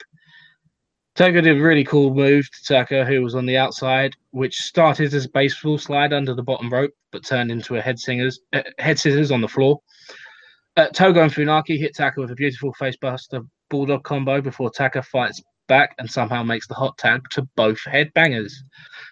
Togo 1.16 1.42
did 1.42 1.58
a 1.58 1.62
really 1.62 1.84
cool 1.84 2.14
move 2.14 2.50
to 2.52 2.74
Taka, 2.74 3.06
who 3.06 3.22
was 3.22 3.36
on 3.36 3.46
the 3.46 3.58
outside, 3.58 4.14
which 4.32 4.56
started 4.56 5.14
as 5.14 5.26
a 5.26 5.30
baseball 5.30 5.78
slide 5.78 6.14
under 6.14 6.34
the 6.34 6.44
bottom 6.44 6.70
rope, 6.70 6.92
but 7.12 7.26
turned 7.26 7.52
into 7.52 7.76
a 7.76 7.82
head, 7.82 8.00
singers, 8.00 8.40
uh, 8.54 8.62
head 8.78 9.00
scissors 9.00 9.32
on 9.32 9.42
the 9.42 9.48
floor. 9.48 9.82
Uh, 10.78 10.88
Togo 10.88 11.24
and 11.24 11.34
Funaki 11.34 11.78
hit 11.78 11.96
Taka 11.96 12.22
with 12.22 12.32
a 12.32 12.36
beautiful 12.36 12.74
facebuster 12.80 13.46
bulldog 13.70 14.04
combo 14.04 14.42
before 14.42 14.70
Taka 14.70 15.02
fights 15.02 15.42
back 15.70 15.96
and 15.98 16.12
somehow 16.12 16.44
makes 16.44 16.68
the 16.68 16.74
hot 16.74 16.98
tag 16.98 17.22
to 17.32 17.44
both 17.56 17.80
headbangers. 17.88 18.52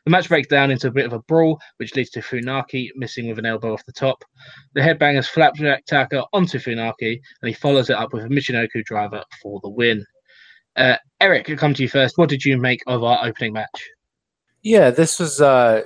The 0.04 0.12
match 0.12 0.28
breaks 0.28 0.50
down 0.50 0.72
into 0.72 0.88
a 0.88 0.92
bit 0.92 1.06
of 1.06 1.14
a 1.14 1.20
brawl, 1.20 1.62
which 1.78 1.96
leads 1.96 2.10
to 2.12 2.20
Funaki 2.20 2.90
missing 2.96 3.30
with 3.30 3.40
an 3.40 3.46
elbow 3.46 3.72
off 3.72 3.86
the 3.86 3.94
top. 3.94 4.26
The 4.74 4.82
headbangers 4.82 5.28
flapjack 5.30 5.86
Taka 5.86 6.26
onto 6.34 6.60
Funaki, 6.60 7.22
and 7.42 7.48
he 7.48 7.54
follows 7.54 7.90
it 7.90 7.96
up 7.96 8.12
with 8.12 8.26
a 8.26 8.28
Michinoku 8.28 8.84
driver 8.84 9.24
for 9.42 9.62
the 9.64 9.70
win. 9.70 10.06
Uh, 10.76 10.98
Eric, 11.22 11.50
I'll 11.50 11.56
come 11.56 11.74
to 11.76 11.84
you 11.84 11.90
first. 11.90 12.18
What 12.18 12.30
did 12.30 12.44
you 12.44 12.58
make 12.58 12.82
of 12.88 13.04
our 13.04 13.26
opening 13.26 13.54
match? 13.54 13.90
Yeah, 14.64 14.92
this 14.92 15.20
was, 15.20 15.40
uh, 15.40 15.84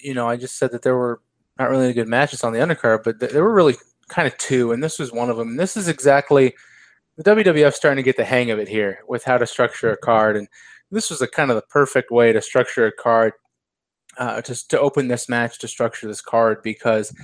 you 0.00 0.14
know, 0.14 0.28
I 0.28 0.36
just 0.36 0.58
said 0.58 0.70
that 0.70 0.82
there 0.82 0.96
were 0.96 1.20
not 1.58 1.70
really 1.70 1.86
any 1.86 1.94
good 1.94 2.08
matches 2.08 2.44
on 2.44 2.52
the 2.52 2.60
undercard, 2.60 3.02
but 3.02 3.18
there 3.18 3.42
were 3.42 3.54
really 3.54 3.76
kind 4.08 4.28
of 4.28 4.36
two, 4.38 4.72
and 4.72 4.82
this 4.82 4.98
was 4.98 5.12
one 5.12 5.30
of 5.30 5.36
them. 5.36 5.48
And 5.48 5.60
this 5.60 5.76
is 5.76 5.88
exactly 5.88 6.54
the 7.16 7.24
WWF's 7.24 7.76
starting 7.76 7.96
to 7.96 8.02
get 8.02 8.16
the 8.16 8.24
hang 8.24 8.50
of 8.50 8.58
it 8.58 8.68
here 8.68 9.00
with 9.08 9.24
how 9.24 9.38
to 9.38 9.46
structure 9.46 9.90
a 9.90 9.96
card, 9.96 10.36
and 10.36 10.48
this 10.90 11.10
was 11.10 11.22
a 11.22 11.28
kind 11.28 11.50
of 11.50 11.56
the 11.56 11.62
perfect 11.62 12.10
way 12.10 12.32
to 12.32 12.42
structure 12.42 12.86
a 12.86 12.92
card, 12.92 13.32
uh, 14.18 14.40
to 14.42 14.68
to 14.68 14.80
open 14.80 15.08
this 15.08 15.28
match 15.28 15.58
to 15.58 15.68
structure 15.68 16.06
this 16.06 16.20
card 16.20 16.62
because 16.62 17.14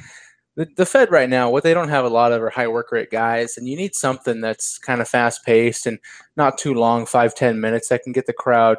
the, 0.57 0.69
the 0.77 0.87
Fed 0.87 1.11
right 1.11 1.29
now, 1.29 1.51
what 1.51 1.63
they 1.63 1.75
don't 1.75 1.89
have 1.89 2.05
a 2.05 2.11
lot 2.11 2.33
of 2.33 2.43
are 2.43 2.51
high 2.51 2.69
work 2.69 2.93
rate 2.93 3.11
guys, 3.11 3.57
and 3.57 3.69
you 3.69 3.77
need 3.77 3.95
something 3.95 4.41
that's 4.41 4.79
kind 4.79 5.01
of 5.01 5.09
fast 5.09 5.45
paced 5.45 5.87
and 5.87 5.99
not 6.37 6.59
too 6.59 6.75
long, 6.75 7.07
five 7.07 7.35
ten 7.35 7.61
minutes 7.61 7.89
that 7.89 8.03
can 8.03 8.13
get 8.13 8.27
the 8.27 8.33
crowd 8.33 8.79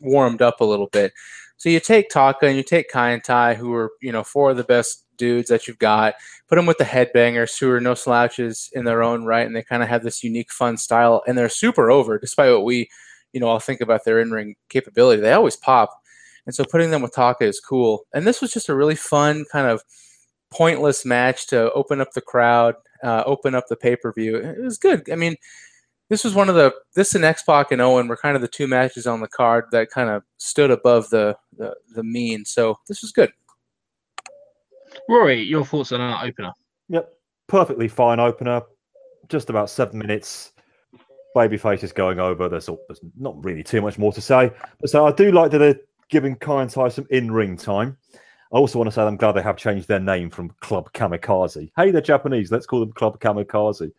warmed 0.00 0.42
up 0.42 0.60
a 0.60 0.64
little 0.64 0.88
bit. 0.88 1.12
So 1.56 1.68
you 1.68 1.78
take 1.80 2.08
Taka 2.08 2.46
and 2.46 2.56
you 2.56 2.62
take 2.62 2.90
Kaientai, 2.90 3.56
who 3.56 3.72
are 3.74 3.92
you 4.00 4.12
know 4.12 4.24
four 4.24 4.50
of 4.50 4.56
the 4.56 4.64
best 4.64 5.04
dudes 5.20 5.48
that 5.50 5.68
you've 5.68 5.78
got. 5.78 6.14
Put 6.48 6.56
them 6.56 6.66
with 6.66 6.78
the 6.78 6.92
headbangers, 6.96 7.58
who 7.60 7.70
are 7.70 7.80
no 7.80 7.94
slouches 7.94 8.70
in 8.72 8.84
their 8.84 9.02
own 9.02 9.24
right, 9.24 9.46
and 9.46 9.54
they 9.54 9.62
kind 9.62 9.82
of 9.82 9.88
have 9.88 10.02
this 10.02 10.24
unique, 10.24 10.50
fun 10.50 10.76
style, 10.76 11.22
and 11.26 11.36
they're 11.36 11.48
super 11.48 11.90
over, 11.90 12.18
despite 12.18 12.52
what 12.52 12.64
we, 12.64 12.88
you 13.32 13.40
know, 13.40 13.48
all 13.48 13.60
think 13.60 13.80
about 13.80 14.04
their 14.04 14.20
in-ring 14.20 14.56
capability. 14.68 15.22
They 15.22 15.32
always 15.32 15.56
pop, 15.56 15.90
and 16.46 16.54
so 16.54 16.64
putting 16.64 16.90
them 16.90 17.02
with 17.02 17.14
Taka 17.14 17.44
is 17.44 17.60
cool. 17.60 18.06
And 18.14 18.26
this 18.26 18.40
was 18.40 18.52
just 18.52 18.70
a 18.70 18.74
really 18.74 18.96
fun 18.96 19.44
kind 19.52 19.68
of 19.68 19.82
pointless 20.50 21.04
match 21.04 21.46
to 21.48 21.70
open 21.74 22.00
up 22.00 22.12
the 22.12 22.20
crowd, 22.20 22.74
uh, 23.04 23.22
open 23.26 23.54
up 23.54 23.66
the 23.68 23.76
pay-per-view. 23.76 24.36
It 24.36 24.62
was 24.62 24.78
good. 24.78 25.08
I 25.12 25.16
mean, 25.16 25.36
this 26.08 26.24
was 26.24 26.34
one 26.34 26.48
of 26.48 26.56
the 26.56 26.74
this 26.96 27.14
and 27.14 27.24
X 27.24 27.44
Pac 27.44 27.70
and 27.70 27.80
Owen 27.80 28.08
were 28.08 28.16
kind 28.16 28.34
of 28.34 28.42
the 28.42 28.48
two 28.48 28.66
matches 28.66 29.06
on 29.06 29.20
the 29.20 29.28
card 29.28 29.66
that 29.70 29.90
kind 29.90 30.10
of 30.10 30.24
stood 30.38 30.72
above 30.72 31.08
the 31.10 31.36
the, 31.56 31.72
the 31.94 32.02
mean. 32.02 32.44
So 32.44 32.80
this 32.88 33.00
was 33.00 33.12
good. 33.12 33.30
Rory, 35.08 35.42
your 35.42 35.64
thoughts 35.64 35.92
on 35.92 36.00
that 36.00 36.24
opener? 36.24 36.52
Yep, 36.88 37.08
perfectly 37.46 37.88
fine 37.88 38.20
opener. 38.20 38.62
Just 39.28 39.50
about 39.50 39.70
seven 39.70 39.98
minutes. 39.98 40.52
Babyface 41.36 41.84
is 41.84 41.92
going 41.92 42.18
over. 42.18 42.48
There's, 42.48 42.66
there's 42.66 43.00
not 43.18 43.42
really 43.44 43.62
too 43.62 43.80
much 43.80 43.98
more 43.98 44.12
to 44.12 44.20
say. 44.20 44.50
But 44.80 44.90
so 44.90 45.06
I 45.06 45.12
do 45.12 45.30
like 45.30 45.52
that 45.52 45.58
they're 45.58 45.80
giving 46.08 46.36
Kaientai 46.36 46.90
some 46.90 47.06
in-ring 47.10 47.56
time. 47.56 47.96
I 48.52 48.56
also 48.56 48.78
want 48.78 48.88
to 48.88 48.92
say 48.92 49.02
I'm 49.02 49.16
glad 49.16 49.32
they 49.32 49.42
have 49.42 49.56
changed 49.56 49.86
their 49.86 50.00
name 50.00 50.28
from 50.28 50.50
Club 50.60 50.92
Kamikaze. 50.92 51.70
Hey, 51.76 51.92
they're 51.92 52.00
Japanese. 52.00 52.50
Let's 52.50 52.66
call 52.66 52.80
them 52.80 52.92
Club 52.92 53.20
Kamikaze. 53.20 53.92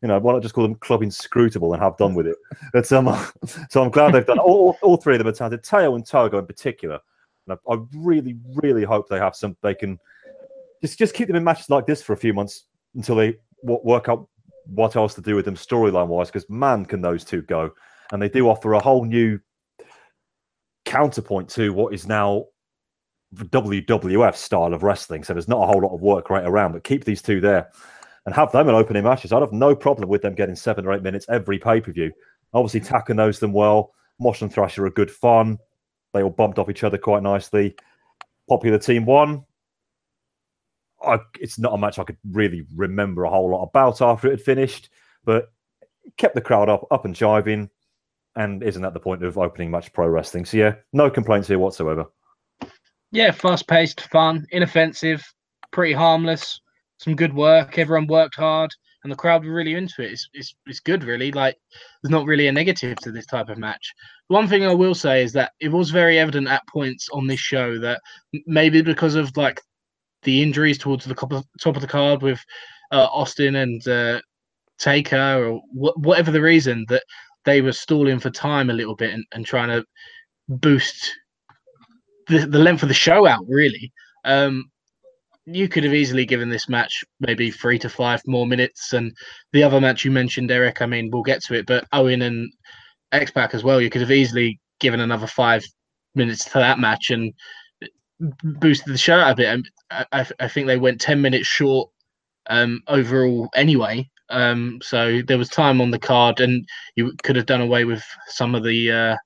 You 0.00 0.08
know, 0.08 0.18
why 0.18 0.32
not 0.32 0.42
just 0.42 0.54
call 0.54 0.64
them 0.64 0.76
Club 0.76 1.02
Inscrutable 1.02 1.74
and 1.74 1.82
have 1.82 1.96
done 1.98 2.14
with 2.14 2.26
it? 2.26 2.36
But, 2.72 2.90
um, 2.92 3.26
so 3.68 3.82
I'm 3.82 3.90
glad 3.90 4.12
they've 4.12 4.24
done. 4.24 4.38
All, 4.38 4.78
all 4.80 4.96
three 4.96 5.16
of 5.16 5.18
them 5.18 5.28
are 5.28 5.32
talented. 5.32 5.62
Teioh 5.62 5.94
and 5.94 6.06
Togo 6.06 6.38
in 6.38 6.46
particular. 6.46 6.98
And 7.46 7.58
I, 7.68 7.72
I 7.72 7.78
really, 7.94 8.36
really 8.54 8.84
hope 8.84 9.08
they 9.08 9.18
have 9.18 9.36
some. 9.36 9.56
They 9.62 9.74
can 9.74 9.98
just 10.82 10.98
just 10.98 11.14
keep 11.14 11.26
them 11.26 11.36
in 11.36 11.44
matches 11.44 11.70
like 11.70 11.86
this 11.86 12.02
for 12.02 12.12
a 12.12 12.16
few 12.16 12.32
months 12.32 12.64
until 12.94 13.16
they 13.16 13.36
w- 13.62 13.80
work 13.84 14.08
out 14.08 14.28
what 14.66 14.96
else 14.96 15.14
to 15.14 15.20
do 15.20 15.34
with 15.34 15.44
them 15.44 15.56
storyline 15.56 16.08
wise. 16.08 16.28
Because 16.28 16.48
man, 16.48 16.84
can 16.84 17.00
those 17.00 17.24
two 17.24 17.42
go? 17.42 17.70
And 18.12 18.20
they 18.20 18.28
do 18.28 18.48
offer 18.48 18.74
a 18.74 18.80
whole 18.80 19.04
new 19.04 19.38
counterpoint 20.84 21.48
to 21.50 21.72
what 21.72 21.92
is 21.92 22.06
now 22.06 22.46
WWF 23.34 24.34
style 24.34 24.72
of 24.72 24.82
wrestling. 24.82 25.22
So 25.22 25.34
there's 25.34 25.48
not 25.48 25.62
a 25.62 25.66
whole 25.66 25.82
lot 25.82 25.94
of 25.94 26.00
work 26.00 26.30
right 26.30 26.44
around, 26.44 26.72
but 26.72 26.84
keep 26.84 27.04
these 27.04 27.20
two 27.20 27.40
there 27.40 27.70
and 28.24 28.34
have 28.34 28.52
them 28.52 28.68
in 28.68 28.74
opening 28.74 29.04
matches. 29.04 29.32
I'd 29.32 29.42
have 29.42 29.52
no 29.52 29.74
problem 29.74 30.08
with 30.08 30.22
them 30.22 30.34
getting 30.34 30.56
seven 30.56 30.86
or 30.86 30.92
eight 30.92 31.02
minutes 31.02 31.26
every 31.28 31.58
pay 31.58 31.80
per 31.80 31.92
view. 31.92 32.12
Obviously, 32.54 32.80
Taka 32.80 33.14
knows 33.14 33.38
them 33.38 33.52
well. 33.52 33.92
Mosh 34.18 34.42
and 34.42 34.52
Thrasher 34.52 34.86
are 34.86 34.90
good 34.90 35.10
fun. 35.10 35.58
They 36.12 36.22
all 36.22 36.30
bumped 36.30 36.58
off 36.58 36.70
each 36.70 36.84
other 36.84 36.98
quite 36.98 37.22
nicely. 37.22 37.76
Popular 38.48 38.78
team 38.78 39.04
won. 39.04 39.44
I, 41.02 41.18
it's 41.40 41.58
not 41.58 41.74
a 41.74 41.78
match 41.78 41.98
I 41.98 42.04
could 42.04 42.18
really 42.30 42.66
remember 42.74 43.24
a 43.24 43.30
whole 43.30 43.50
lot 43.50 43.62
about 43.62 44.00
after 44.00 44.28
it 44.28 44.32
had 44.32 44.42
finished, 44.42 44.90
but 45.24 45.52
kept 46.16 46.34
the 46.34 46.40
crowd 46.40 46.68
up, 46.68 46.86
up 46.90 47.04
and 47.04 47.14
jiving, 47.14 47.70
and 48.36 48.62
isn't 48.62 48.82
that 48.82 48.94
the 48.94 49.00
point 49.00 49.22
of 49.22 49.38
opening 49.38 49.70
match 49.70 49.92
pro 49.92 50.06
wrestling. 50.08 50.44
So 50.44 50.56
yeah, 50.56 50.74
no 50.92 51.10
complaints 51.10 51.48
here 51.48 51.58
whatsoever. 51.58 52.06
Yeah, 53.10 53.30
fast 53.30 53.66
paced, 53.66 54.00
fun, 54.10 54.46
inoffensive, 54.50 55.22
pretty 55.70 55.92
harmless. 55.92 56.60
Some 56.98 57.16
good 57.16 57.34
work. 57.34 57.78
Everyone 57.78 58.06
worked 58.06 58.34
hard, 58.34 58.70
and 59.02 59.12
the 59.12 59.16
crowd 59.16 59.44
were 59.44 59.52
really 59.52 59.74
into 59.74 60.02
it. 60.02 60.12
It's, 60.12 60.28
it's, 60.34 60.54
it's 60.66 60.80
good, 60.80 61.04
really. 61.04 61.32
Like, 61.32 61.56
there's 62.02 62.10
not 62.10 62.26
really 62.26 62.48
a 62.48 62.52
negative 62.52 62.96
to 62.98 63.12
this 63.12 63.26
type 63.26 63.48
of 63.48 63.56
match. 63.56 63.94
One 64.26 64.48
thing 64.48 64.66
I 64.66 64.74
will 64.74 64.94
say 64.94 65.22
is 65.22 65.32
that 65.32 65.52
it 65.60 65.68
was 65.68 65.90
very 65.90 66.18
evident 66.18 66.48
at 66.48 66.66
points 66.66 67.08
on 67.12 67.26
this 67.26 67.40
show 67.40 67.78
that 67.78 68.00
maybe 68.46 68.82
because 68.82 69.14
of 69.14 69.34
like 69.36 69.62
the 70.22 70.42
injuries 70.42 70.78
towards 70.78 71.04
the 71.04 71.14
top 71.14 71.76
of 71.76 71.80
the 71.80 71.86
card 71.86 72.22
with 72.22 72.40
uh, 72.92 73.08
Austin 73.12 73.56
and 73.56 73.86
uh, 73.86 74.20
Taker, 74.78 75.44
or 75.44 75.60
wh- 75.72 75.98
whatever 75.98 76.30
the 76.30 76.40
reason, 76.40 76.84
that 76.88 77.02
they 77.44 77.60
were 77.60 77.72
stalling 77.72 78.18
for 78.18 78.30
time 78.30 78.70
a 78.70 78.74
little 78.74 78.96
bit 78.96 79.12
and, 79.12 79.24
and 79.32 79.46
trying 79.46 79.68
to 79.68 79.84
boost 80.48 81.10
the, 82.26 82.46
the 82.46 82.58
length 82.58 82.82
of 82.82 82.88
the 82.88 82.94
show 82.94 83.26
out, 83.26 83.44
really. 83.48 83.92
Um, 84.24 84.70
you 85.46 85.68
could 85.68 85.84
have 85.84 85.94
easily 85.94 86.26
given 86.26 86.50
this 86.50 86.68
match 86.68 87.02
maybe 87.20 87.50
three 87.50 87.78
to 87.78 87.88
five 87.88 88.20
more 88.26 88.46
minutes. 88.46 88.92
And 88.92 89.12
the 89.52 89.62
other 89.62 89.80
match 89.80 90.04
you 90.04 90.10
mentioned, 90.10 90.50
Eric, 90.50 90.82
I 90.82 90.86
mean, 90.86 91.10
we'll 91.10 91.22
get 91.22 91.42
to 91.44 91.54
it, 91.54 91.66
but 91.66 91.86
Owen 91.92 92.22
and 92.22 92.52
X 93.12 93.30
Pac 93.30 93.54
as 93.54 93.64
well, 93.64 93.80
you 93.80 93.88
could 93.88 94.02
have 94.02 94.10
easily 94.10 94.60
given 94.78 95.00
another 95.00 95.26
five 95.26 95.64
minutes 96.14 96.44
to 96.44 96.58
that 96.58 96.78
match 96.78 97.10
and 97.10 97.32
boosted 98.20 98.92
the 98.92 98.98
show 98.98 99.18
out 99.18 99.32
a 99.32 99.36
bit. 99.36 99.46
And 99.46 99.70
I, 100.12 100.26
I 100.40 100.48
think 100.48 100.66
they 100.66 100.78
went 100.78 101.00
10 101.00 101.20
minutes 101.20 101.46
short 101.46 101.90
um, 102.48 102.82
overall 102.88 103.48
anyway. 103.54 104.08
Um, 104.30 104.80
so 104.82 105.22
there 105.26 105.38
was 105.38 105.48
time 105.48 105.80
on 105.80 105.90
the 105.90 105.98
card, 105.98 106.40
and 106.40 106.66
you 106.96 107.12
could 107.22 107.36
have 107.36 107.46
done 107.46 107.62
away 107.62 107.84
with 107.84 108.04
some 108.26 108.54
of 108.54 108.62
the 108.62 108.92
uh, 108.92 109.16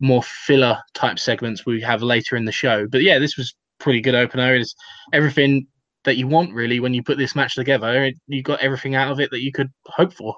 more 0.00 0.22
filler 0.22 0.78
type 0.92 1.18
segments 1.18 1.64
we 1.64 1.80
have 1.80 2.02
later 2.02 2.36
in 2.36 2.44
the 2.44 2.52
show. 2.52 2.86
But 2.86 3.02
yeah, 3.02 3.18
this 3.18 3.36
was 3.36 3.54
pretty 3.78 4.00
good 4.00 4.14
opener. 4.14 4.54
It's 4.54 4.74
everything 5.12 5.66
that 6.04 6.16
you 6.16 6.28
want 6.28 6.52
really 6.52 6.80
when 6.80 6.92
you 6.94 7.02
put 7.02 7.18
this 7.18 7.34
match 7.34 7.54
together. 7.54 8.10
You 8.26 8.42
got 8.42 8.60
everything 8.60 8.94
out 8.94 9.10
of 9.10 9.20
it 9.20 9.30
that 9.30 9.42
you 9.42 9.52
could 9.52 9.70
hope 9.86 10.12
for. 10.12 10.36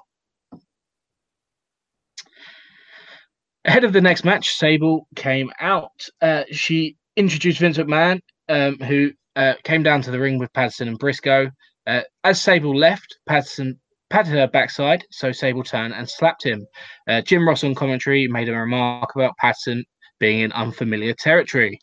Ahead 3.65 3.83
of 3.83 3.91
the 3.91 3.99
next 3.99 4.23
match, 4.23 4.51
Sable 4.51 5.07
came 5.15 5.51
out. 5.59 6.07
Uh, 6.21 6.43
she 6.51 6.95
introduced 7.17 7.59
Vince 7.59 7.77
McMahon, 7.77 8.21
um, 8.47 8.77
who 8.79 9.11
uh, 9.35 9.55
came 9.63 9.83
down 9.83 10.01
to 10.03 10.11
the 10.11 10.19
ring 10.19 10.37
with 10.37 10.53
Patterson 10.53 10.87
and 10.87 10.97
Briscoe. 10.97 11.51
Uh, 11.85 12.01
as 12.23 12.41
Sable 12.41 12.75
left, 12.75 13.17
Patterson 13.27 13.79
patted 14.09 14.33
her 14.33 14.47
backside, 14.47 15.03
so 15.11 15.31
Sable 15.31 15.63
turned 15.63 15.93
and 15.93 16.09
slapped 16.09 16.43
him. 16.43 16.65
Uh, 17.07 17.21
Jim 17.21 17.47
Ross 17.47 17.63
on 17.63 17.75
commentary 17.75 18.27
made 18.27 18.47
a 18.47 18.53
remark 18.53 19.15
about 19.15 19.35
Patterson 19.37 19.83
being 20.19 20.39
in 20.39 20.51
unfamiliar 20.53 21.13
territory. 21.13 21.79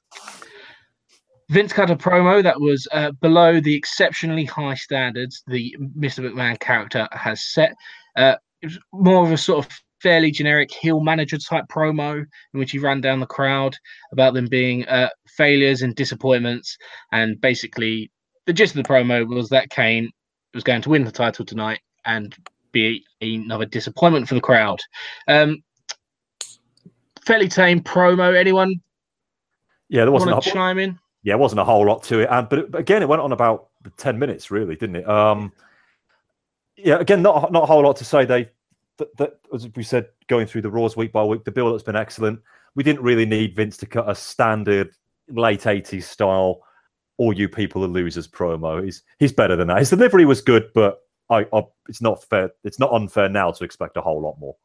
Vince 1.51 1.73
cut 1.73 1.91
a 1.91 1.97
promo 1.97 2.43
that 2.43 2.61
was 2.61 2.89
uh, 2.93 3.13
below 3.21 3.61
the 3.61 3.77
exceptionally 3.77 4.45
high 4.45 4.75
standards 4.75 5.43
the 5.47 5.77
Mr. 5.99 6.21
McMahon 6.21 6.59
character 6.59 7.07
has 7.13 7.53
set. 7.53 7.75
Uh, 8.17 8.37
it 8.63 8.67
was 8.67 8.79
more 8.93 9.25
of 9.25 9.33
a 9.33 9.37
sort 9.37 9.67
of 9.67 9.73
fairly 10.05 10.31
generic 10.31 10.71
heel 10.71 11.01
manager 11.01 11.39
type 11.39 11.65
promo 11.69 12.19
in 12.53 12.61
which 12.61 12.73
he 12.73 12.79
ran 12.79 13.01
down 13.01 13.21
the 13.21 13.27
crowd 13.27 13.75
about 14.13 14.35
them 14.35 14.47
being 14.47 14.85
uh, 14.85 15.09
failures 15.27 15.81
and 15.81 15.97
disappointments. 15.97 16.77
And 17.11 17.41
basically, 17.41 18.11
the 18.45 18.53
gist 18.53 18.77
of 18.77 18.83
the 18.83 18.89
promo 18.89 19.27
was 19.27 19.49
that 19.49 19.71
Kane 19.71 20.11
was 20.53 20.63
going 20.63 20.83
to 20.83 20.91
win 20.91 21.05
the 21.05 21.11
title 21.11 21.47
tonight 21.47 21.81
and 22.05 22.37
be 22.71 23.03
another 23.23 23.65
disappointment 23.65 24.29
for 24.29 24.35
the 24.35 24.43
crowd. 24.43 24.79
Um, 25.27 25.63
fairly 27.25 27.49
tame 27.49 27.81
promo. 27.81 28.37
Anyone? 28.37 28.75
Yeah, 29.89 30.03
there 30.03 30.13
wasn't 30.13 30.37
a, 30.37 30.41
to 30.41 30.51
chime 30.51 30.79
in. 30.79 30.99
yeah, 31.23 31.35
it 31.35 31.39
wasn't 31.39 31.61
a 31.61 31.65
whole 31.65 31.87
lot 31.87 32.03
to 32.05 32.21
it, 32.21 32.29
and 32.31 32.47
but, 32.51 32.71
but 32.71 32.79
again, 32.79 33.03
it 33.03 33.09
went 33.09 33.23
on 33.23 33.33
about 33.33 33.69
ten 33.97 34.19
minutes, 34.19 34.51
really, 34.51 34.77
didn't 34.77 34.97
it? 34.97 35.09
Um, 35.09 35.51
yeah, 36.77 36.99
again, 36.99 37.23
not 37.23 37.51
not 37.51 37.63
a 37.63 37.67
whole 37.67 37.83
lot 37.83 37.97
to 37.97 38.05
say. 38.05 38.27
They, 38.27 38.51
that, 38.99 39.17
that 39.17 39.41
as 39.53 39.69
we 39.75 39.83
said, 39.83 40.09
going 40.29 40.47
through 40.47 40.63
the 40.63 40.71
Raws 40.71 40.97
week 40.97 41.13
by 41.13 41.25
week, 41.25 41.45
the 41.45 41.51
build-up's 41.51 41.83
been 41.83 41.97
excellent. 41.97 42.41
We 42.75 42.83
didn't 42.83 43.03
really 43.03 43.27
need 43.27 43.55
Vince 43.55 43.77
to 43.79 43.87
cut 43.87 44.09
a 44.09 44.15
standard 44.15 44.91
late 45.29 45.63
'80s 45.63 46.05
style 46.05 46.63
"all 47.19 47.33
you 47.33 47.49
people 47.49 47.85
are 47.85 47.89
losers" 47.89 48.29
promo. 48.29 48.85
He's 48.85 49.03
he's 49.19 49.33
better 49.33 49.57
than 49.57 49.69
that. 49.69 49.79
His 49.79 49.91
delivery 49.91 50.25
was 50.25 50.41
good, 50.41 50.71
but 50.75 51.01
I, 51.31 51.47
I 51.53 51.63
it's 51.89 52.03
not 52.03 52.23
fair. 52.25 52.51
It's 52.65 52.79
not 52.79 52.93
unfair 52.93 53.29
now 53.29 53.51
to 53.51 53.65
expect 53.65 53.97
a 53.97 54.01
whole 54.01 54.21
lot 54.21 54.39
more. 54.39 54.57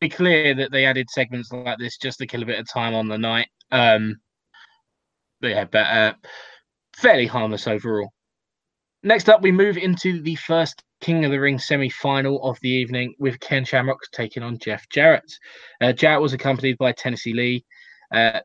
Be 0.00 0.08
clear 0.08 0.54
that 0.54 0.72
they 0.72 0.86
added 0.86 1.10
segments 1.10 1.52
like 1.52 1.78
this 1.78 1.98
just 1.98 2.18
to 2.18 2.26
kill 2.26 2.42
a 2.42 2.46
bit 2.46 2.58
of 2.58 2.66
time 2.68 2.94
on 2.94 3.08
the 3.08 3.18
night. 3.18 3.48
Um, 3.70 4.16
but 5.40 5.48
yeah, 5.48 5.64
but 5.64 5.86
uh, 5.86 6.14
fairly 6.96 7.26
harmless 7.26 7.66
overall. 7.66 8.10
Next 9.02 9.28
up, 9.28 9.42
we 9.42 9.52
move 9.52 9.76
into 9.76 10.22
the 10.22 10.36
first 10.36 10.82
King 11.00 11.24
of 11.24 11.30
the 11.30 11.40
Ring 11.40 11.58
semi 11.58 11.88
final 11.88 12.42
of 12.42 12.58
the 12.60 12.68
evening 12.68 13.14
with 13.18 13.40
Ken 13.40 13.64
Shamrock 13.64 14.00
taking 14.12 14.42
on 14.42 14.58
Jeff 14.58 14.88
Jarrett. 14.90 15.32
Uh, 15.80 15.92
Jarrett 15.92 16.22
was 16.22 16.32
accompanied 16.32 16.78
by 16.78 16.92
Tennessee 16.92 17.32
Lee. 17.32 17.64
Uh, 18.14 18.40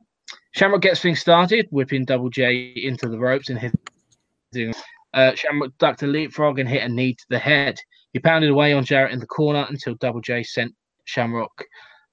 Shamrock 0.52 0.82
gets 0.82 1.02
things 1.02 1.20
started, 1.20 1.68
whipping 1.72 2.06
Double 2.06 2.30
J 2.30 2.74
into 2.76 3.10
the 3.10 3.20
ropes 3.20 3.50
and 3.50 3.60
hitting. 3.60 4.74
Uh, 5.14 5.34
Shamrock 5.36 5.72
ducked 5.80 6.04
a 6.04 6.08
leapfrog 6.08 6.60
and 6.60 6.70
hit 6.70 6.84
a 6.84 6.90
knee 6.90 7.14
to 7.14 7.26
the 7.30 7.40
head. 7.40 7.78
He 8.14 8.20
pounded 8.20 8.50
away 8.50 8.74
on 8.74 8.86
Jarrett 8.86 9.12
in 9.12 9.20
the 9.20 9.28
corner 9.28 9.66
until 9.70 9.96
Double 9.96 10.22
J 10.22 10.44
sent 10.44 10.74
Shamrock 11.04 11.64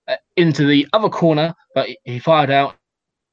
uh, 0.08 0.16
into 0.36 0.66
the 0.66 0.86
other 0.92 1.08
corner, 1.08 1.54
but 1.74 1.88
he 2.04 2.18
fired 2.18 2.50
out 2.50 2.74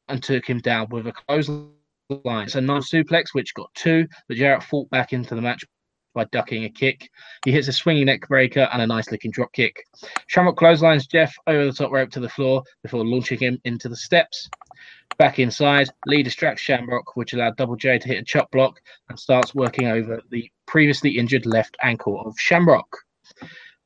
and 0.07 0.21
took 0.21 0.47
him 0.47 0.59
down 0.59 0.87
with 0.89 1.07
a 1.07 1.13
clothesline. 1.13 2.45
It's 2.45 2.55
a 2.55 2.61
nice 2.61 2.91
suplex, 2.91 3.27
which 3.33 3.53
got 3.53 3.73
two, 3.75 4.07
but 4.27 4.37
Jarrett 4.37 4.63
fought 4.63 4.89
back 4.89 5.13
into 5.13 5.35
the 5.35 5.41
match 5.41 5.63
by 6.19 6.25
ducking 6.33 6.65
a 6.65 6.69
kick. 6.69 7.09
He 7.45 7.51
hits 7.51 7.69
a 7.69 7.73
swinging 7.73 8.07
neck 8.07 8.27
breaker 8.27 8.67
and 8.73 8.81
a 8.81 8.87
nice 8.87 9.09
looking 9.09 9.31
drop 9.31 9.53
kick. 9.53 9.85
Shamrock 10.27 10.57
clotheslines 10.57 11.07
Jeff 11.07 11.33
over 11.47 11.65
the 11.65 11.71
top 11.71 11.91
rope 11.91 12.09
to 12.11 12.19
the 12.19 12.27
floor 12.27 12.61
before 12.83 13.05
launching 13.05 13.39
him 13.39 13.57
into 13.63 13.87
the 13.87 13.95
steps. 13.95 14.49
Back 15.17 15.39
inside, 15.39 15.89
Lee 16.07 16.21
distracts 16.21 16.61
Shamrock, 16.61 17.15
which 17.15 17.31
allowed 17.31 17.55
Double 17.55 17.77
J 17.77 17.99
to 17.99 18.07
hit 18.07 18.19
a 18.19 18.25
chop 18.25 18.51
block 18.51 18.81
and 19.07 19.17
starts 19.17 19.55
working 19.55 19.87
over 19.87 20.21
the 20.29 20.51
previously 20.65 21.17
injured 21.17 21.45
left 21.45 21.77
ankle 21.81 22.19
of 22.25 22.35
Shamrock. 22.37 22.97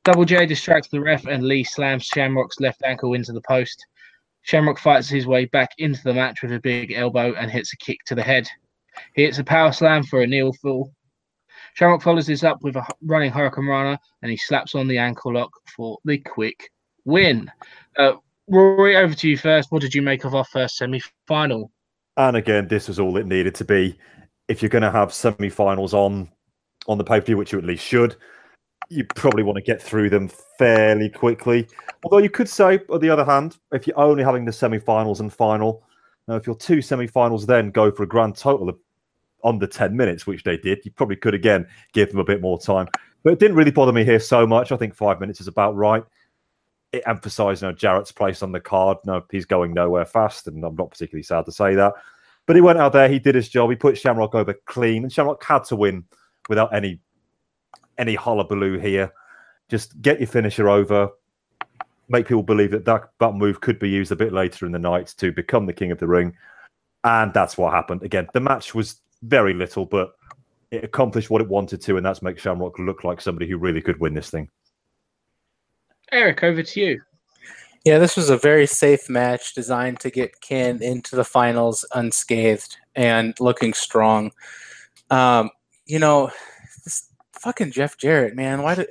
Double 0.04 0.26
J 0.26 0.48
distracts 0.48 0.90
the 0.90 1.02
ref 1.02 1.28
and 1.28 1.44
Lee 1.44 1.64
slams 1.64 2.04
Shamrock's 2.04 2.60
left 2.60 2.82
ankle 2.84 3.14
into 3.14 3.32
the 3.32 3.42
post. 3.48 3.86
Shamrock 4.42 4.80
fights 4.80 5.08
his 5.08 5.28
way 5.28 5.46
back 5.46 5.70
into 5.78 6.02
the 6.04 6.16
match 6.16 6.42
with 6.42 6.52
a 6.52 6.60
big 6.60 6.94
elbow 6.94 7.34
and 7.34 7.52
hits 7.52 7.74
a 7.74 7.78
kick 7.78 8.00
to 8.08 8.16
the 8.16 8.24
head. 8.24 8.48
He 9.14 9.24
hits 9.24 9.38
a 9.38 9.44
power 9.44 9.72
slam 9.72 10.04
for 10.04 10.22
a 10.22 10.28
near 10.28 10.52
fall. 10.54 10.92
Shamrock 11.74 12.02
follows 12.02 12.28
this 12.28 12.44
up 12.44 12.62
with 12.64 12.76
a 12.76 12.86
running 13.02 13.32
Hurricanrana 13.32 13.98
and 14.22 14.32
he 14.32 14.38
slaps 14.38 14.76
on 14.76 14.88
the 14.88 14.98
ankle 14.98 15.34
lock 15.34 15.52
for 15.76 15.98
the 16.06 16.18
quick 16.20 16.72
win. 17.06 17.52
Uh, 17.98 18.14
Rory, 18.48 18.96
over 18.96 19.14
to 19.14 19.30
you 19.30 19.38
first. 19.38 19.72
What 19.72 19.82
did 19.82 19.96
you 19.96 20.02
make 20.02 20.26
of 20.26 20.36
our 20.36 20.46
first 20.46 20.78
semi 20.78 21.02
final? 21.28 21.72
And 22.18 22.38
again, 22.38 22.68
this 22.68 22.88
was 22.88 23.00
all 23.00 23.18
it 23.18 23.26
needed 23.26 23.56
to 23.56 23.66
be. 23.66 23.98
If 24.48 24.62
you're 24.62 24.70
going 24.70 24.84
to 24.84 24.92
have 24.92 25.14
semi 25.14 25.50
finals 25.50 25.94
on 25.94 26.30
on 26.88 26.98
the 26.98 27.04
pay 27.04 27.20
per 27.20 27.28
view, 27.28 27.38
which 27.38 27.54
you 27.54 27.60
at 27.60 27.66
least 27.66 27.84
should, 27.84 28.18
you 28.90 29.06
probably 29.16 29.44
want 29.44 29.56
to 29.56 29.64
get 29.64 29.82
through 29.82 30.10
them 30.10 30.30
fairly 30.60 31.10
quickly. 31.10 31.68
Although 32.04 32.20
you 32.20 32.30
could 32.30 32.50
say, 32.50 32.82
on 32.90 33.00
the 33.00 33.10
other 33.10 33.26
hand, 33.26 33.58
if 33.72 33.88
you're 33.88 34.00
only 34.00 34.24
having 34.24 34.46
the 34.46 34.52
semi-finals 34.52 35.22
and 35.22 35.34
final, 35.34 35.84
now 36.28 36.36
if 36.36 36.46
your 36.46 36.58
two 36.58 36.82
semi-finals 36.82 37.46
then 37.46 37.72
go 37.72 37.92
for 37.92 38.04
a 38.04 38.08
grand 38.08 38.36
total 38.36 38.70
of 38.70 38.78
under 39.44 39.68
10 39.68 39.96
minutes, 39.96 40.26
which 40.26 40.44
they 40.44 40.58
did, 40.58 40.80
you 40.86 40.92
probably 40.92 41.16
could 41.16 41.34
again 41.34 41.68
give 41.94 42.10
them 42.10 42.20
a 42.20 42.24
bit 42.24 42.42
more 42.42 42.60
time. 42.60 42.88
But 43.24 43.34
it 43.34 43.40
didn't 43.40 43.56
really 43.56 43.72
bother 43.72 43.94
me 43.94 44.04
here 44.04 44.20
so 44.20 44.46
much. 44.46 44.72
I 44.72 44.78
think 44.78 44.96
five 44.96 45.20
minutes 45.20 45.42
is 45.42 45.48
about 45.48 45.76
right. 45.76 46.04
It 46.92 47.04
emphasised 47.08 47.62
you 47.62 47.70
know, 47.70 47.74
Jarrett's 47.74 48.12
place 48.12 48.44
on 48.44 48.52
the 48.52 48.60
card. 48.60 48.98
No, 49.06 49.24
he's 49.32 49.46
going 49.46 49.74
nowhere 49.74 50.06
fast, 50.06 50.48
and 50.48 50.64
I'm 50.64 50.76
not 50.76 50.92
particularly 50.92 51.24
sad 51.24 51.46
to 51.46 51.52
say 51.52 51.76
that. 51.76 51.94
But 52.46 52.56
he 52.56 52.62
went 52.62 52.80
out 52.80 52.94
there, 52.94 53.08
he 53.08 53.20
did 53.20 53.36
his 53.36 53.50
job, 53.50 53.70
he 53.70 53.76
put 53.76 53.98
Shamrock 53.98 54.36
over 54.36 54.54
clean, 54.66 55.04
and 55.04 55.12
Shamrock 55.12 55.44
had 55.44 55.64
to 55.66 55.76
win 55.76 56.04
without 56.50 56.74
any 56.74 57.00
any 57.98 58.16
hullabaloo 58.16 58.80
here. 58.80 59.14
Just 59.70 60.02
get 60.02 60.20
your 60.20 60.28
finisher 60.28 60.70
over, 60.70 61.10
make 62.10 62.28
people 62.28 62.44
believe 62.44 62.72
that, 62.72 62.86
that 62.86 63.10
that 63.20 63.34
move 63.34 63.62
could 63.62 63.80
be 63.80 63.90
used 63.90 64.12
a 64.12 64.16
bit 64.16 64.34
later 64.34 64.66
in 64.66 64.72
the 64.72 64.80
night 64.80 65.14
to 65.18 65.32
become 65.32 65.66
the 65.66 65.74
king 65.74 65.92
of 65.92 66.00
the 66.00 66.08
ring. 66.08 66.36
And 67.06 67.34
that's 67.34 67.58
what 67.58 67.74
happened. 67.74 68.04
Again, 68.04 68.28
the 68.34 68.40
match 68.40 68.76
was 68.76 69.02
very 69.24 69.54
little, 69.54 69.86
but 69.86 70.14
it 70.72 70.84
accomplished 70.84 71.30
what 71.30 71.42
it 71.42 71.48
wanted 71.48 71.82
to, 71.82 71.98
and 71.98 72.06
that's 72.06 72.22
make 72.22 72.40
Shamrock 72.40 72.78
look 72.80 73.04
like 73.04 73.22
somebody 73.22 73.48
who 73.48 73.58
really 73.58 73.82
could 73.82 74.00
win 74.00 74.14
this 74.14 74.30
thing. 74.30 74.50
Eric, 76.12 76.44
over 76.44 76.62
to 76.62 76.80
you. 76.80 77.02
Yeah, 77.86 77.98
this 77.98 78.16
was 78.16 78.30
a 78.30 78.38
very 78.38 78.66
safe 78.66 79.10
match 79.10 79.54
designed 79.54 80.00
to 80.02 80.10
get 80.10 80.40
Ken 80.42 80.82
into 80.82 81.16
the 81.16 81.26
finals 81.26 81.86
unscathed 81.94 82.78
and 82.96 83.36
looking 83.40 83.74
strong. 83.74 84.32
Um, 85.10 85.50
you 85.86 86.00
know, 86.00 86.32
this 86.86 87.10
fucking 87.34 87.72
Jeff 87.72 87.98
Jarrett, 87.98 88.36
man, 88.36 88.62
why 88.62 88.76
did 88.76 88.88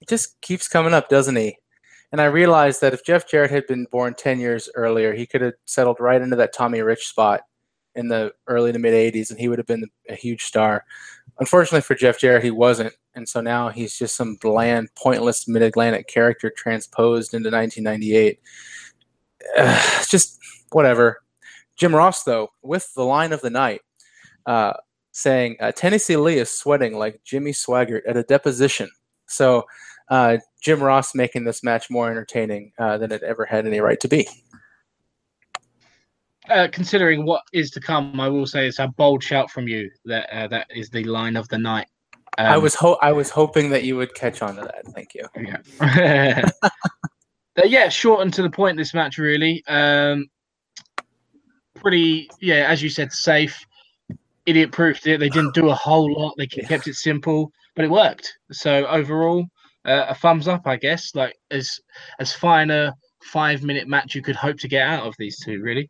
it 0.00 0.08
just 0.08 0.40
keeps 0.40 0.66
coming 0.66 0.92
up, 0.92 1.08
doesn't 1.08 1.36
he? 1.36 1.56
And 2.10 2.20
I 2.20 2.26
realized 2.26 2.80
that 2.80 2.94
if 2.94 3.04
Jeff 3.04 3.28
Jarrett 3.28 3.50
had 3.50 3.66
been 3.66 3.86
born 3.90 4.14
10 4.14 4.40
years 4.40 4.68
earlier, 4.74 5.12
he 5.12 5.26
could 5.26 5.40
have 5.40 5.54
settled 5.64 5.98
right 6.00 6.20
into 6.20 6.36
that 6.36 6.52
Tommy 6.52 6.80
Rich 6.82 7.06
spot 7.06 7.42
in 7.96 8.08
the 8.08 8.32
early 8.46 8.72
to 8.72 8.78
mid 8.78 8.92
80s 8.92 9.30
and 9.30 9.38
he 9.38 9.48
would 9.48 9.58
have 9.58 9.66
been 9.66 9.88
a 10.08 10.14
huge 10.14 10.44
star. 10.44 10.84
Unfortunately 11.38 11.80
for 11.80 11.94
Jeff 11.94 12.18
Jarrett, 12.18 12.44
he 12.44 12.50
wasn't. 12.50 12.94
And 13.14 13.28
so 13.28 13.40
now 13.40 13.70
he's 13.70 13.98
just 13.98 14.16
some 14.16 14.36
bland, 14.36 14.88
pointless 14.94 15.48
mid 15.48 15.62
Atlantic 15.62 16.06
character 16.06 16.52
transposed 16.54 17.34
into 17.34 17.50
1998. 17.50 18.38
Uh, 19.56 20.04
just 20.08 20.38
whatever. 20.72 21.22
Jim 21.76 21.94
Ross, 21.94 22.24
though, 22.24 22.48
with 22.62 22.92
the 22.94 23.04
line 23.04 23.32
of 23.32 23.40
the 23.42 23.50
night, 23.50 23.82
uh, 24.46 24.72
saying, 25.12 25.56
uh, 25.60 25.72
Tennessee 25.72 26.16
Lee 26.16 26.38
is 26.38 26.50
sweating 26.50 26.96
like 26.96 27.20
Jimmy 27.24 27.52
Swaggart 27.52 28.02
at 28.06 28.16
a 28.16 28.22
deposition. 28.22 28.88
So 29.26 29.64
uh, 30.08 30.38
Jim 30.62 30.82
Ross 30.82 31.14
making 31.14 31.44
this 31.44 31.62
match 31.62 31.90
more 31.90 32.10
entertaining 32.10 32.72
uh, 32.78 32.98
than 32.98 33.12
it 33.12 33.22
ever 33.22 33.44
had 33.44 33.66
any 33.66 33.80
right 33.80 34.00
to 34.00 34.08
be. 34.08 34.26
Uh, 36.48 36.68
considering 36.70 37.24
what 37.24 37.42
is 37.52 37.70
to 37.72 37.80
come, 37.80 38.20
I 38.20 38.28
will 38.28 38.46
say 38.46 38.68
it's 38.68 38.78
a 38.78 38.88
bold 38.88 39.22
shout 39.22 39.50
from 39.50 39.66
you 39.66 39.90
that 40.04 40.28
uh, 40.32 40.46
that 40.48 40.68
is 40.70 40.90
the 40.90 41.04
line 41.04 41.36
of 41.36 41.48
the 41.48 41.58
night. 41.58 41.88
Um, 42.38 42.46
I 42.46 42.56
was 42.58 42.74
ho- 42.74 42.98
I 43.02 43.12
was 43.12 43.30
hoping 43.30 43.70
that 43.70 43.84
you 43.84 43.96
would 43.96 44.14
catch 44.14 44.42
on 44.42 44.56
to 44.56 44.62
that. 44.62 44.86
Thank 44.88 45.14
you. 45.14 45.26
Yeah. 45.96 46.48
Uh, 47.58 47.62
yeah, 47.64 47.88
short 47.88 48.20
and 48.20 48.34
to 48.34 48.42
the 48.42 48.50
point. 48.50 48.76
This 48.76 48.92
match 48.92 49.16
really, 49.16 49.64
um, 49.66 50.26
pretty. 51.74 52.28
Yeah, 52.38 52.66
as 52.68 52.82
you 52.82 52.90
said, 52.90 53.10
safe. 53.12 53.64
Idiot 54.44 54.72
proofed 54.72 55.06
it. 55.06 55.20
They 55.20 55.30
didn't 55.30 55.54
do 55.54 55.70
a 55.70 55.74
whole 55.74 56.12
lot. 56.12 56.34
They 56.36 56.46
kept 56.46 56.86
it 56.86 56.96
simple, 56.96 57.50
but 57.74 57.86
it 57.86 57.90
worked. 57.90 58.36
So 58.52 58.86
overall, 58.88 59.46
uh, 59.86 60.04
a 60.08 60.14
thumbs 60.14 60.48
up, 60.48 60.66
I 60.66 60.76
guess. 60.76 61.14
Like 61.14 61.34
as 61.50 61.80
as 62.20 62.34
fine 62.34 62.70
a 62.70 62.94
five 63.22 63.62
minute 63.62 63.88
match 63.88 64.14
you 64.14 64.20
could 64.20 64.36
hope 64.36 64.58
to 64.58 64.68
get 64.68 64.86
out 64.86 65.06
of 65.06 65.14
these 65.18 65.38
two, 65.42 65.62
really. 65.62 65.88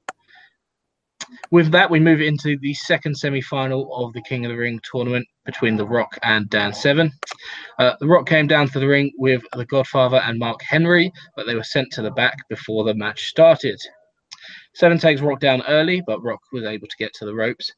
With 1.50 1.70
that, 1.72 1.90
we 1.90 2.00
move 2.00 2.20
into 2.20 2.58
the 2.58 2.74
second 2.74 3.16
semi 3.16 3.40
final 3.40 3.94
of 3.94 4.12
the 4.12 4.22
King 4.22 4.44
of 4.44 4.50
the 4.50 4.58
Ring 4.58 4.80
tournament 4.90 5.26
between 5.44 5.76
The 5.76 5.86
Rock 5.86 6.18
and 6.22 6.48
Dan 6.50 6.72
Severn. 6.72 7.12
Uh, 7.78 7.94
the 8.00 8.06
Rock 8.06 8.26
came 8.26 8.46
down 8.46 8.68
to 8.68 8.78
the 8.78 8.86
ring 8.86 9.12
with 9.18 9.42
The 9.52 9.64
Godfather 9.64 10.18
and 10.24 10.38
Mark 10.38 10.60
Henry, 10.62 11.12
but 11.36 11.46
they 11.46 11.54
were 11.54 11.64
sent 11.64 11.92
to 11.92 12.02
the 12.02 12.10
back 12.10 12.36
before 12.48 12.84
the 12.84 12.94
match 12.94 13.26
started. 13.26 13.80
Severn 14.74 14.98
takes 14.98 15.20
Rock 15.20 15.40
down 15.40 15.62
early, 15.68 16.02
but 16.06 16.22
Rock 16.22 16.40
was 16.52 16.64
able 16.64 16.86
to 16.86 16.96
get 16.98 17.12
to 17.14 17.24
the 17.24 17.34
ropes. 17.34 17.72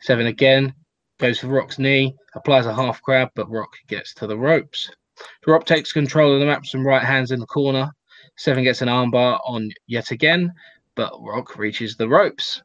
Severn 0.00 0.26
again 0.26 0.74
goes 1.18 1.40
for 1.40 1.48
Rock's 1.48 1.78
knee, 1.78 2.14
applies 2.34 2.66
a 2.66 2.74
half 2.74 3.02
crab, 3.02 3.30
but 3.34 3.50
Rock 3.50 3.72
gets 3.88 4.14
to 4.14 4.26
the 4.26 4.38
ropes. 4.38 4.90
The 5.44 5.52
Rock 5.52 5.66
takes 5.66 5.92
control 5.92 6.32
of 6.32 6.40
the 6.40 6.46
match 6.46 6.70
from 6.70 6.86
right 6.86 7.02
hands 7.02 7.32
in 7.32 7.40
the 7.40 7.46
corner. 7.46 7.90
Severn 8.36 8.64
gets 8.64 8.82
an 8.82 8.88
armbar 8.88 9.40
on 9.44 9.70
yet 9.88 10.10
again, 10.12 10.52
but 10.94 11.12
Rock 11.20 11.56
reaches 11.56 11.96
the 11.96 12.08
ropes. 12.08 12.62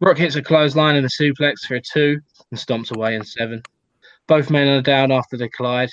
Rock 0.00 0.18
hits 0.18 0.36
a 0.36 0.42
clothesline 0.42 0.96
and 0.96 1.06
a 1.06 1.08
suplex 1.08 1.60
for 1.66 1.76
a 1.76 1.80
two 1.80 2.20
and 2.50 2.60
stomps 2.60 2.94
away 2.94 3.14
in 3.14 3.24
Severn. 3.24 3.62
Both 4.26 4.50
men 4.50 4.68
are 4.68 4.82
down 4.82 5.10
after 5.10 5.36
the 5.36 5.48
collide. 5.48 5.90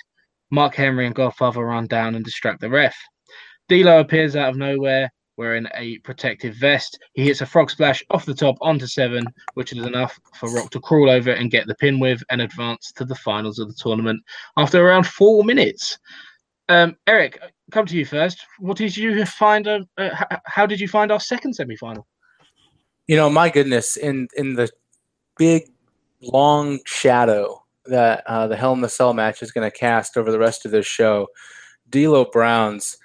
Mark 0.50 0.76
Henry 0.76 1.06
and 1.06 1.16
Godfather 1.16 1.66
run 1.66 1.88
down 1.88 2.16
and 2.16 2.26
distract 2.26 2.60
the 2.62 2.70
ref. 2.70 2.96
D'Lo 3.70 4.00
appears 4.00 4.36
out 4.36 4.50
of 4.50 4.58
nowhere 4.58 5.10
wearing 5.38 5.68
a 5.76 5.98
protective 6.00 6.56
vest. 6.56 7.00
He 7.14 7.24
hits 7.24 7.42
a 7.42 7.46
frog 7.46 7.72
splash 7.72 8.04
off 8.12 8.26
the 8.26 8.34
top 8.34 8.58
onto 8.62 8.86
Severn, 8.86 9.26
which 9.54 9.72
is 9.72 9.86
enough 9.86 10.20
for 10.36 10.52
Rock 10.54 10.70
to 10.72 10.80
crawl 10.80 11.10
over 11.10 11.32
and 11.32 11.50
get 11.50 11.66
the 11.66 11.76
pin 11.76 12.00
with 12.00 12.22
and 12.30 12.42
advance 12.42 12.92
to 12.98 13.06
the 13.06 13.16
finals 13.16 13.58
of 13.58 13.68
the 13.68 13.74
tournament 13.74 14.22
after 14.58 14.86
around 14.86 15.08
four 15.08 15.44
minutes. 15.44 15.98
Um, 16.70 16.98
Eric, 17.08 17.40
come 17.72 17.86
to 17.86 17.98
you 17.98 18.06
first. 18.06 18.46
What 18.60 18.78
did 18.78 18.96
you 18.96 19.26
find? 19.26 19.68
Uh, 19.68 19.80
uh, 19.98 20.38
how 20.46 20.66
did 20.66 20.80
you 20.80 20.88
find 20.88 21.12
our 21.12 21.20
second 21.20 21.54
semi-final? 21.54 22.06
You 23.08 23.18
know, 23.18 23.30
my 23.30 23.50
goodness, 23.50 23.98
in 23.98 24.30
in 24.38 24.56
the 24.56 24.70
big 25.38 25.70
long 26.22 26.80
shadow 26.86 27.66
that 27.86 28.24
uh, 28.28 28.48
the 28.48 28.56
Hell 28.56 28.74
in 28.74 28.82
the 28.82 28.88
Cell 28.90 29.14
match 29.14 29.44
is 29.44 29.52
going 29.52 29.70
to 29.70 29.78
cast 29.78 30.16
over 30.16 30.32
the 30.32 30.40
rest 30.40 30.66
of 30.66 30.72
this 30.72 30.86
show, 30.86 31.28
D'Lo 31.90 32.26
Brown's 32.26 32.98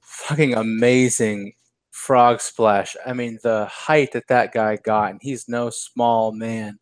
fucking 0.00 0.54
amazing 0.54 1.52
frog 1.90 2.40
splash. 2.40 2.96
I 3.06 3.12
mean, 3.12 3.38
the 3.44 3.66
height 3.66 4.12
that 4.12 4.26
that 4.28 4.52
guy 4.52 4.76
got, 4.76 5.10
and 5.12 5.20
he's 5.22 5.48
no 5.48 5.70
small 5.70 6.32
man 6.32 6.80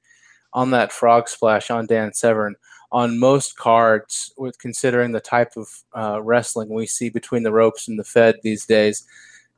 on 0.55 0.71
that 0.71 0.93
frog 0.93 1.29
splash 1.29 1.71
on 1.71 1.87
Dan 1.87 2.15
Severn. 2.15 2.57
On 2.93 3.19
most 3.19 3.59
cards, 3.59 4.33
with 4.39 4.59
considering 4.59 5.13
the 5.13 5.21
type 5.21 5.57
of 5.57 5.69
uh, 5.95 6.23
wrestling 6.23 6.71
we 6.71 6.87
see 6.87 7.11
between 7.11 7.43
the 7.43 7.53
ropes 7.53 7.89
and 7.89 7.99
the 7.99 8.05
Fed 8.05 8.37
these 8.43 8.65
days, 8.65 9.05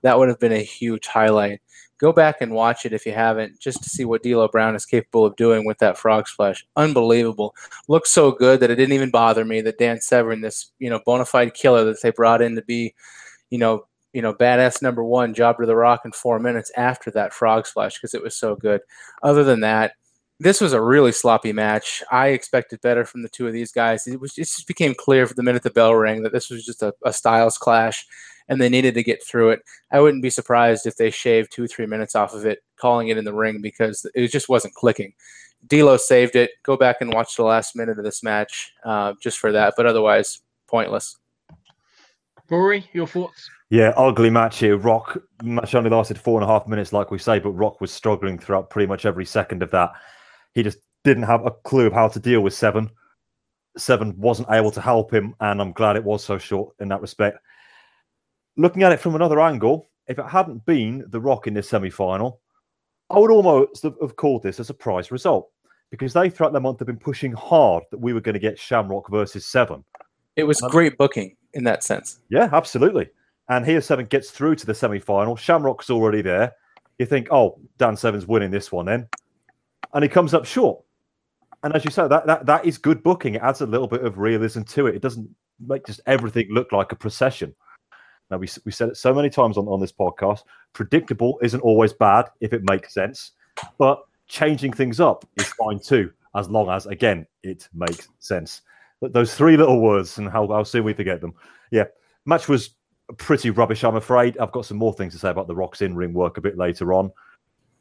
that 0.02 0.18
would 0.18 0.28
have 0.28 0.40
been 0.40 0.52
a 0.52 0.62
huge 0.62 1.06
highlight. 1.06 1.60
Go 1.98 2.12
back 2.12 2.40
and 2.40 2.52
watch 2.52 2.86
it 2.86 2.92
if 2.92 3.04
you 3.04 3.12
haven't, 3.12 3.58
just 3.58 3.82
to 3.82 3.88
see 3.88 4.04
what 4.04 4.22
D'Lo 4.22 4.46
Brown 4.48 4.76
is 4.76 4.86
capable 4.86 5.24
of 5.24 5.36
doing 5.36 5.66
with 5.66 5.78
that 5.78 5.98
frog 5.98 6.28
splash. 6.28 6.64
Unbelievable! 6.76 7.54
Looks 7.88 8.12
so 8.12 8.30
good 8.30 8.60
that 8.60 8.70
it 8.70 8.76
didn't 8.76 8.94
even 8.94 9.10
bother 9.10 9.44
me 9.44 9.60
that 9.62 9.78
Dan 9.78 10.00
Severn, 10.00 10.40
this 10.40 10.72
you 10.78 10.90
know 10.90 11.00
bona 11.04 11.24
fide 11.24 11.54
killer 11.54 11.84
that 11.84 12.00
they 12.02 12.10
brought 12.10 12.40
in 12.40 12.54
to 12.54 12.62
be, 12.62 12.94
you 13.50 13.58
know, 13.58 13.86
you 14.12 14.22
know, 14.22 14.32
badass 14.32 14.80
number 14.80 15.04
one, 15.04 15.34
job 15.34 15.58
to 15.58 15.66
the 15.66 15.76
rock 15.76 16.02
in 16.04 16.12
four 16.12 16.38
minutes 16.38 16.70
after 16.76 17.10
that 17.10 17.32
frog 17.32 17.66
splash 17.66 17.94
because 17.94 18.14
it 18.14 18.22
was 18.22 18.36
so 18.36 18.54
good. 18.54 18.80
Other 19.22 19.44
than 19.44 19.60
that, 19.60 19.92
this 20.40 20.60
was 20.60 20.72
a 20.72 20.80
really 20.80 21.12
sloppy 21.12 21.52
match. 21.52 22.02
I 22.10 22.28
expected 22.28 22.80
better 22.80 23.04
from 23.04 23.22
the 23.22 23.28
two 23.28 23.46
of 23.46 23.52
these 23.52 23.72
guys. 23.72 24.06
It 24.06 24.20
was 24.20 24.32
it 24.38 24.42
just 24.44 24.68
became 24.68 24.94
clear 24.94 25.26
for 25.26 25.34
the 25.34 25.42
minute 25.42 25.62
the 25.62 25.70
bell 25.70 25.94
rang 25.94 26.22
that 26.22 26.32
this 26.32 26.50
was 26.50 26.64
just 26.64 26.82
a, 26.82 26.94
a 27.04 27.12
styles 27.12 27.58
clash, 27.58 28.06
and 28.48 28.60
they 28.60 28.68
needed 28.68 28.94
to 28.94 29.02
get 29.02 29.24
through 29.24 29.50
it. 29.50 29.60
I 29.90 30.00
wouldn't 30.00 30.22
be 30.22 30.30
surprised 30.30 30.86
if 30.86 30.96
they 30.96 31.10
shaved 31.10 31.52
two 31.52 31.66
three 31.66 31.86
minutes 31.86 32.14
off 32.14 32.34
of 32.34 32.46
it, 32.46 32.60
calling 32.76 33.08
it 33.08 33.18
in 33.18 33.24
the 33.24 33.34
ring 33.34 33.60
because 33.60 34.06
it 34.14 34.28
just 34.28 34.48
wasn't 34.48 34.74
clicking. 34.74 35.12
D'Lo 35.66 35.96
saved 35.96 36.36
it. 36.36 36.52
Go 36.62 36.76
back 36.76 36.98
and 37.00 37.12
watch 37.12 37.34
the 37.34 37.42
last 37.42 37.74
minute 37.74 37.98
of 37.98 38.04
this 38.04 38.22
match 38.22 38.72
uh, 38.84 39.14
just 39.20 39.38
for 39.38 39.50
that, 39.50 39.74
but 39.76 39.86
otherwise 39.86 40.40
pointless. 40.68 41.16
Rory, 42.48 42.88
your 42.92 43.06
thoughts? 43.06 43.50
Yeah, 43.70 43.92
ugly 43.96 44.30
match 44.30 44.60
here. 44.60 44.76
Rock 44.76 45.18
match 45.42 45.74
only 45.74 45.90
lasted 45.90 46.16
four 46.16 46.40
and 46.40 46.48
a 46.48 46.52
half 46.52 46.66
minutes, 46.66 46.92
like 46.92 47.10
we 47.10 47.18
say, 47.18 47.38
but 47.38 47.50
Rock 47.50 47.80
was 47.80 47.92
struggling 47.92 48.38
throughout 48.38 48.70
pretty 48.70 48.86
much 48.86 49.04
every 49.04 49.26
second 49.26 49.62
of 49.62 49.70
that. 49.72 49.90
He 50.58 50.64
just 50.64 50.78
didn't 51.04 51.22
have 51.22 51.46
a 51.46 51.52
clue 51.52 51.86
of 51.86 51.92
how 51.92 52.08
to 52.08 52.18
deal 52.18 52.40
with 52.40 52.52
Severn. 52.52 52.90
Severn 53.76 54.18
wasn't 54.18 54.50
able 54.50 54.72
to 54.72 54.80
help 54.80 55.14
him, 55.14 55.36
and 55.38 55.60
I'm 55.60 55.70
glad 55.70 55.94
it 55.94 56.02
was 56.02 56.24
so 56.24 56.36
short 56.36 56.74
in 56.80 56.88
that 56.88 57.00
respect. 57.00 57.38
Looking 58.56 58.82
at 58.82 58.90
it 58.90 58.98
from 58.98 59.14
another 59.14 59.38
angle, 59.38 59.86
if 60.08 60.18
it 60.18 60.26
hadn't 60.26 60.66
been 60.66 61.04
The 61.10 61.20
Rock 61.20 61.46
in 61.46 61.54
this 61.54 61.68
semi 61.68 61.90
final, 61.90 62.40
I 63.08 63.20
would 63.20 63.30
almost 63.30 63.84
have 63.84 64.16
called 64.16 64.42
this 64.42 64.58
a 64.58 64.64
surprise 64.64 65.12
result 65.12 65.48
because 65.92 66.12
they 66.12 66.28
throughout 66.28 66.52
the 66.52 66.58
month 66.58 66.80
have 66.80 66.86
been 66.86 66.98
pushing 66.98 67.30
hard 67.34 67.84
that 67.92 68.00
we 68.00 68.12
were 68.12 68.20
going 68.20 68.34
to 68.34 68.40
get 68.40 68.58
Shamrock 68.58 69.08
versus 69.12 69.46
Severn. 69.46 69.84
It 70.34 70.42
was 70.42 70.60
great 70.60 70.98
booking 70.98 71.36
in 71.54 71.62
that 71.64 71.84
sense. 71.84 72.18
Yeah, 72.30 72.48
absolutely. 72.52 73.10
And 73.48 73.64
here 73.64 73.80
Severn 73.80 74.06
gets 74.06 74.32
through 74.32 74.56
to 74.56 74.66
the 74.66 74.74
semi 74.74 74.98
final. 74.98 75.36
Shamrock's 75.36 75.88
already 75.88 76.20
there. 76.20 76.52
You 76.98 77.06
think, 77.06 77.28
oh, 77.30 77.60
Dan 77.78 77.96
Severn's 77.96 78.26
winning 78.26 78.50
this 78.50 78.72
one 78.72 78.86
then. 78.86 79.08
And 79.94 80.02
he 80.02 80.08
comes 80.08 80.34
up 80.34 80.44
short. 80.44 80.82
And 81.62 81.74
as 81.74 81.84
you 81.84 81.90
say, 81.90 82.06
that, 82.06 82.26
that 82.26 82.46
that 82.46 82.64
is 82.64 82.78
good 82.78 83.02
booking. 83.02 83.34
It 83.34 83.42
adds 83.42 83.60
a 83.60 83.66
little 83.66 83.88
bit 83.88 84.04
of 84.04 84.18
realism 84.18 84.62
to 84.62 84.86
it. 84.86 84.94
It 84.94 85.02
doesn't 85.02 85.28
make 85.66 85.86
just 85.86 86.00
everything 86.06 86.48
look 86.50 86.72
like 86.72 86.92
a 86.92 86.96
procession. 86.96 87.54
Now 88.30 88.36
we 88.36 88.48
we 88.64 88.72
said 88.72 88.90
it 88.90 88.96
so 88.96 89.12
many 89.12 89.30
times 89.30 89.56
on, 89.56 89.66
on 89.66 89.80
this 89.80 89.92
podcast. 89.92 90.42
Predictable 90.72 91.38
isn't 91.42 91.60
always 91.60 91.92
bad 91.92 92.26
if 92.40 92.52
it 92.52 92.62
makes 92.62 92.94
sense, 92.94 93.32
but 93.78 94.02
changing 94.28 94.72
things 94.72 95.00
up 95.00 95.26
is 95.36 95.52
fine 95.54 95.80
too, 95.80 96.12
as 96.36 96.48
long 96.48 96.68
as 96.68 96.86
again 96.86 97.26
it 97.42 97.68
makes 97.74 98.08
sense. 98.18 98.62
But 99.00 99.12
those 99.12 99.34
three 99.34 99.56
little 99.56 99.80
words 99.80 100.18
and 100.18 100.28
how, 100.28 100.46
how 100.48 100.64
soon 100.64 100.84
we 100.84 100.92
forget 100.92 101.20
them. 101.20 101.34
Yeah, 101.70 101.84
match 102.26 102.48
was 102.48 102.70
pretty 103.16 103.50
rubbish, 103.50 103.84
I'm 103.84 103.96
afraid. 103.96 104.36
I've 104.38 104.52
got 104.52 104.66
some 104.66 104.76
more 104.76 104.92
things 104.92 105.14
to 105.14 105.18
say 105.18 105.30
about 105.30 105.46
the 105.46 105.54
Rock's 105.54 105.82
in 105.82 105.94
ring 105.94 106.12
work 106.12 106.36
a 106.36 106.42
bit 106.42 106.58
later 106.58 106.92
on. 106.92 107.10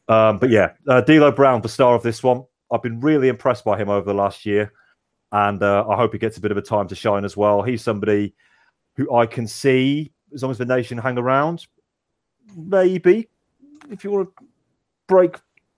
Um, 0.08 0.38
but 0.38 0.50
yeah, 0.50 0.72
uh, 0.88 1.00
D'Lo 1.02 1.30
Brown, 1.30 1.60
the 1.60 1.68
star 1.68 1.94
of 1.94 2.02
this 2.02 2.22
one. 2.22 2.44
I've 2.72 2.82
been 2.82 3.00
really 3.00 3.28
impressed 3.28 3.64
by 3.64 3.78
him 3.78 3.88
over 3.88 4.04
the 4.04 4.14
last 4.14 4.44
year, 4.44 4.72
and 5.32 5.62
uh, 5.62 5.86
I 5.88 5.96
hope 5.96 6.12
he 6.12 6.18
gets 6.18 6.36
a 6.36 6.40
bit 6.40 6.50
of 6.50 6.56
a 6.56 6.62
time 6.62 6.88
to 6.88 6.94
shine 6.94 7.24
as 7.24 7.36
well. 7.36 7.62
He's 7.62 7.82
somebody 7.82 8.34
who 8.96 9.14
I 9.14 9.26
can 9.26 9.46
see 9.46 10.12
as 10.34 10.42
long 10.42 10.50
as 10.50 10.58
the 10.58 10.64
nation 10.64 10.98
hang 10.98 11.18
around. 11.18 11.66
Maybe 12.56 13.28
if 13.90 14.04
you 14.04 14.10
want 14.10 14.28
to 14.36 14.44
break 15.06 15.36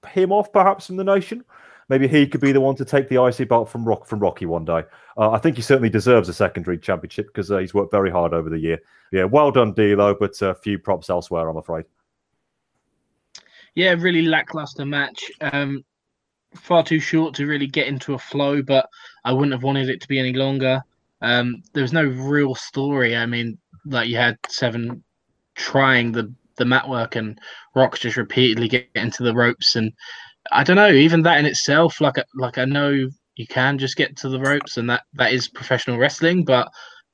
him 0.09 0.33
off, 0.33 0.53
perhaps 0.53 0.87
from 0.87 0.97
the 0.97 1.05
nation, 1.05 1.45
maybe 1.89 2.09
he 2.09 2.27
could 2.27 2.41
be 2.41 2.53
the 2.53 2.61
one 2.61 2.77
to 2.77 2.85
take 2.85 3.09
the 3.09 3.23
IC 3.23 3.49
belt 3.49 3.69
from 3.69 3.85
Rock 3.85 4.07
from 4.07 4.21
Rocky 4.21 4.47
one 4.47 4.65
day. 4.65 4.83
Uh, 5.17 5.31
I 5.31 5.39
think 5.39 5.57
he 5.57 5.63
certainly 5.63 5.91
deserves 5.91 6.29
a 6.29 6.33
secondary 6.33 6.79
championship 6.79 7.27
because 7.27 7.51
uh, 7.51 7.59
he's 7.59 7.75
worked 7.75 7.91
very 7.91 8.11
hard 8.11 8.33
over 8.33 8.49
the 8.49 8.59
year. 8.59 8.81
Yeah, 9.13 9.25
well 9.25 9.51
done, 9.51 9.73
D'Lo, 9.73 10.15
but 10.19 10.41
a 10.43 10.55
few 10.55 10.79
props 10.79 11.11
elsewhere, 11.11 11.49
I'm 11.49 11.57
afraid. 11.57 11.85
Yeah, 13.75 13.95
really 13.99 14.23
lackluster 14.23 14.85
match. 14.85 15.31
Um, 15.41 15.85
far 16.55 16.83
too 16.83 17.01
short 17.01 17.35
to 17.35 17.47
really 17.47 17.67
get 17.67 17.87
into 17.87 18.15
a 18.15 18.19
flow, 18.19 18.63
but 18.63 18.89
I 19.25 19.33
wouldn't 19.33 19.53
have 19.53 19.63
wanted 19.63 19.89
it 19.89 20.01
to 20.03 20.09
be 20.09 20.19
any 20.19 20.33
longer. 20.33 20.83
Um, 21.23 21.63
there 21.75 21.83
was 21.83 21.93
no 21.93 22.05
real 22.05 22.55
story. 22.55 23.17
I 23.17 23.27
mean, 23.27 23.59
like 23.85 24.09
you 24.09 24.17
had 24.17 24.39
Severn 24.49 25.03
trying 25.55 26.13
the 26.13 26.33
the 26.57 26.65
mat 26.65 26.89
work 26.89 27.17
and 27.17 27.39
Rock 27.75 27.99
just 27.99 28.17
repeatedly 28.17 28.69
getting 28.69 28.91
into 28.95 29.23
the 29.23 29.35
ropes, 29.35 29.77
and 29.77 29.93
I 30.53 30.65
don't 30.65 30.77
know. 30.77 30.91
Even 30.93 31.23
that 31.23 31.39
in 31.39 31.47
itself, 31.47 32.01
like 32.01 32.17
like 32.35 32.59
I 32.59 32.65
know 32.65 32.91
you 33.37 33.47
can 33.49 33.79
just 33.79 33.97
get 33.97 34.17
to 34.19 34.29
the 34.29 34.41
ropes, 34.41 34.77
and 34.77 34.89
that 34.91 35.03
that 35.15 35.33
is 35.33 35.49
professional 35.49 35.99
wrestling, 35.99 36.45
but 36.45 36.69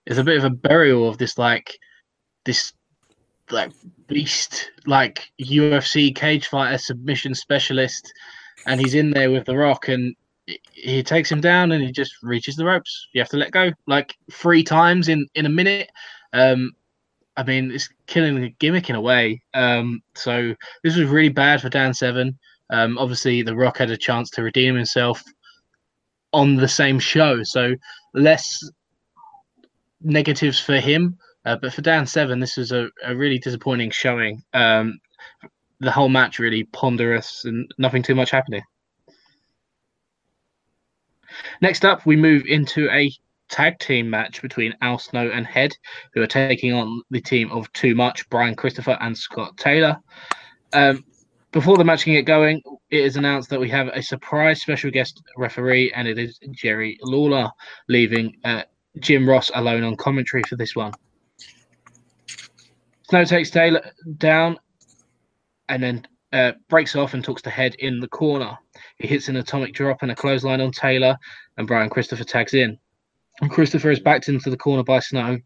it's 0.07 0.19
a 0.19 0.25
bit 0.25 0.39
of 0.39 0.45
a 0.45 0.51
burial 0.51 1.09
of 1.09 1.19
this 1.19 1.39
like 1.39 1.77
this 2.45 2.73
like 3.51 3.73
beast 4.07 4.71
like 4.87 5.31
UFC 5.41 6.15
cage 6.15 6.49
fighter 6.49 6.79
submission 6.79 7.35
specialist 7.35 8.13
and 8.67 8.81
he's 8.81 8.95
in 8.95 9.11
there 9.11 9.31
with 9.31 9.45
the 9.45 9.57
rock 9.57 9.89
and 9.89 10.15
he 10.73 11.03
takes 11.03 11.31
him 11.31 11.41
down 11.41 11.73
and 11.73 11.83
he 11.83 11.91
just 11.91 12.23
reaches 12.23 12.57
the 12.57 12.65
ropes. 12.65 13.09
You 13.13 13.21
have 13.21 13.29
to 13.31 13.37
let 13.37 13.51
go 13.51 13.73
like 13.87 14.15
three 14.31 14.63
times 14.63 15.09
in 15.09 15.27
in 15.35 15.47
a 15.47 15.51
minute. 15.51 15.91
Um 16.33 16.73
i 17.37 17.43
mean 17.43 17.71
it's 17.71 17.89
killing 18.07 18.41
the 18.41 18.55
gimmick 18.59 18.91
in 18.91 18.97
a 18.97 19.01
way. 19.01 19.41
Um 19.55 20.03
so 20.15 20.55
this 20.83 20.97
was 20.97 21.09
really 21.09 21.29
bad 21.29 21.61
for 21.61 21.69
Dan 21.69 21.95
Severn. 21.95 22.39
Um 22.71 22.99
obviously 22.99 23.43
the 23.43 23.57
rock 23.57 23.79
had 23.79 23.91
a 23.91 23.97
chance 23.97 24.31
to 24.31 24.43
redeem 24.43 24.75
himself 24.77 25.23
on 26.33 26.57
the 26.57 26.69
same 26.69 26.99
show 26.99 27.43
so 27.45 27.75
less 28.15 28.69
negatives 30.03 30.61
for 30.61 30.79
him 30.79 31.17
uh, 31.47 31.57
but 31.57 31.73
for 31.73 31.81
Dan 31.81 32.07
Severn, 32.07 32.41
this 32.41 32.57
was 32.57 32.73
a, 32.73 32.89
a 33.05 33.15
really 33.15 33.39
disappointing 33.39 33.91
showing. 33.91 34.43
Um, 34.53 34.99
the 35.81 35.93
whole 35.93 36.09
match 36.09 36.39
really 36.39 36.65
ponderous 36.65 37.45
and 37.45 37.71
nothing 37.79 38.03
too 38.03 38.15
much 38.15 38.31
happening. 38.31 38.63
Next 41.61 41.85
up, 41.85 42.05
we 42.05 42.17
move 42.17 42.45
into 42.47 42.91
a 42.91 43.13
tag 43.49 43.79
team 43.79 44.11
match 44.11 44.43
between 44.43 44.75
Al 44.81 44.99
Snow 44.99 45.31
and 45.31 45.47
Head, 45.47 45.73
who 46.13 46.23
are 46.23 46.27
taking 46.27 46.73
on 46.73 47.03
the 47.11 47.21
team 47.21 47.51
of 47.53 47.73
Too 47.73 47.95
Much, 47.95 48.29
Brian 48.29 48.57
Christopher 48.57 48.99
and 49.01 49.17
Scott 49.17 49.57
Taylor. 49.57 49.99
Um, 50.73 51.05
before 51.53 51.77
the 51.77 51.85
match 51.85 52.05
can 52.05 52.15
get 52.15 52.25
going, 52.27 52.61
it 52.91 53.05
is 53.05 53.17
announced 53.17 53.51
that 53.51 53.61
we 53.61 53.69
have 53.71 53.89
a 53.89 54.03
surprise 54.03 54.63
special 54.63 54.91
guest 54.91 55.23
referee, 55.37 55.93
and 55.93 56.09
it 56.09 56.19
is 56.19 56.41
Jerry 56.53 56.99
Lawler, 57.03 57.51
leaving 57.89 58.37
uh, 58.45 58.63
Jim 58.99 59.29
Ross 59.29 59.51
alone 59.55 59.85
on 59.85 59.97
commentary 59.97 60.43
for 60.49 60.57
this 60.57 60.75
one. 60.75 60.93
Snow 63.09 63.25
takes 63.25 63.51
Taylor 63.51 63.89
down 64.19 64.59
and 65.69 65.83
then 65.83 66.07
uh, 66.33 66.53
breaks 66.69 66.97
off 66.97 67.15
and 67.15 67.25
talks 67.25 67.43
to 67.43 67.51
Head 67.51 67.77
in 67.79 68.01
the 68.01 68.09
corner. 68.09 68.59
He 68.99 69.07
hits 69.07 69.29
an 69.29 69.37
atomic 69.37 69.75
drop 69.75 70.03
and 70.03 70.11
a 70.11 70.15
clothesline 70.17 70.61
on 70.61 70.73
Taylor, 70.73 71.17
and 71.57 71.67
Brian 71.67 71.89
Christopher 71.89 72.25
tags 72.25 72.55
in. 72.55 72.79
And 73.41 73.51
Christopher 73.51 73.91
is 73.91 74.01
backed 74.01 74.29
into 74.29 74.51
the 74.51 74.57
corner 74.57 74.83
by 74.83 74.99
Snow, 74.99 75.39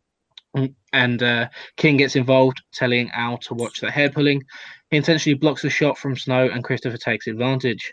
and 0.93 1.23
uh, 1.23 1.49
King 1.77 1.99
gets 1.99 2.17
involved, 2.17 2.63
telling 2.73 3.11
Al 3.11 3.37
to 3.39 3.55
watch 3.55 3.81
the 3.81 3.91
hair 3.91 4.11
pulling. 4.11 4.43
He 4.91 4.97
intentionally 4.97 5.39
blocks 5.39 5.63
the 5.63 5.71
shot 5.71 5.99
from 5.99 6.17
Snow, 6.17 6.49
and 6.51 6.65
Christopher 6.65 6.97
takes 6.97 7.27
advantage. 7.27 7.93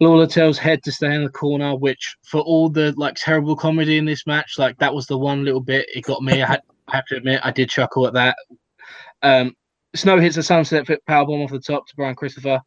Lawler 0.00 0.26
tells 0.26 0.58
Head 0.58 0.82
to 0.82 0.92
stay 0.92 1.14
in 1.14 1.22
the 1.22 1.30
corner, 1.30 1.76
which 1.76 2.16
for 2.24 2.40
all 2.40 2.68
the 2.68 2.92
like 2.96 3.14
terrible 3.16 3.54
comedy 3.54 3.96
in 3.96 4.06
this 4.06 4.26
match, 4.26 4.54
like 4.58 4.76
that 4.78 4.94
was 4.94 5.06
the 5.06 5.18
one 5.18 5.44
little 5.44 5.60
bit 5.60 5.86
it 5.94 6.02
got 6.02 6.22
me. 6.22 6.42
I 6.42 6.46
had 6.46 6.62
I 6.88 6.96
have 6.96 7.06
to 7.06 7.16
admit, 7.16 7.40
I 7.42 7.50
did 7.50 7.68
chuckle 7.68 8.06
at 8.06 8.14
that. 8.14 8.36
Um, 9.22 9.54
Snow 9.94 10.18
hits 10.20 10.36
a 10.36 10.42
sunset 10.42 10.86
powerbomb 11.08 11.44
off 11.44 11.50
the 11.50 11.58
top 11.58 11.86
to 11.86 11.96
Brian 11.96 12.14
Christopher. 12.14 12.60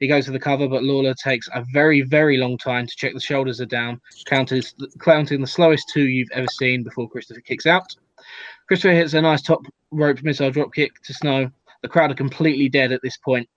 He 0.00 0.08
goes 0.08 0.26
for 0.26 0.32
the 0.32 0.40
cover, 0.40 0.68
but 0.68 0.84
Lawler 0.84 1.14
takes 1.14 1.48
a 1.54 1.64
very, 1.72 2.02
very 2.02 2.36
long 2.36 2.56
time 2.58 2.86
to 2.86 2.96
check 2.96 3.14
the 3.14 3.20
shoulders 3.20 3.60
are 3.60 3.66
down, 3.66 4.00
counting, 4.26 4.62
counting 5.00 5.40
the 5.40 5.46
slowest 5.46 5.90
two 5.92 6.06
you've 6.06 6.30
ever 6.32 6.46
seen 6.58 6.82
before 6.82 7.08
Christopher 7.08 7.40
kicks 7.40 7.66
out. 7.66 7.86
Christopher 8.66 8.94
hits 8.94 9.14
a 9.14 9.20
nice 9.20 9.42
top 9.42 9.60
rope 9.90 10.22
missile 10.22 10.50
drop 10.50 10.72
kick 10.72 10.92
to 11.02 11.14
Snow. 11.14 11.50
The 11.82 11.88
crowd 11.88 12.10
are 12.10 12.14
completely 12.14 12.68
dead 12.68 12.92
at 12.92 13.00
this 13.02 13.16
point. 13.16 13.48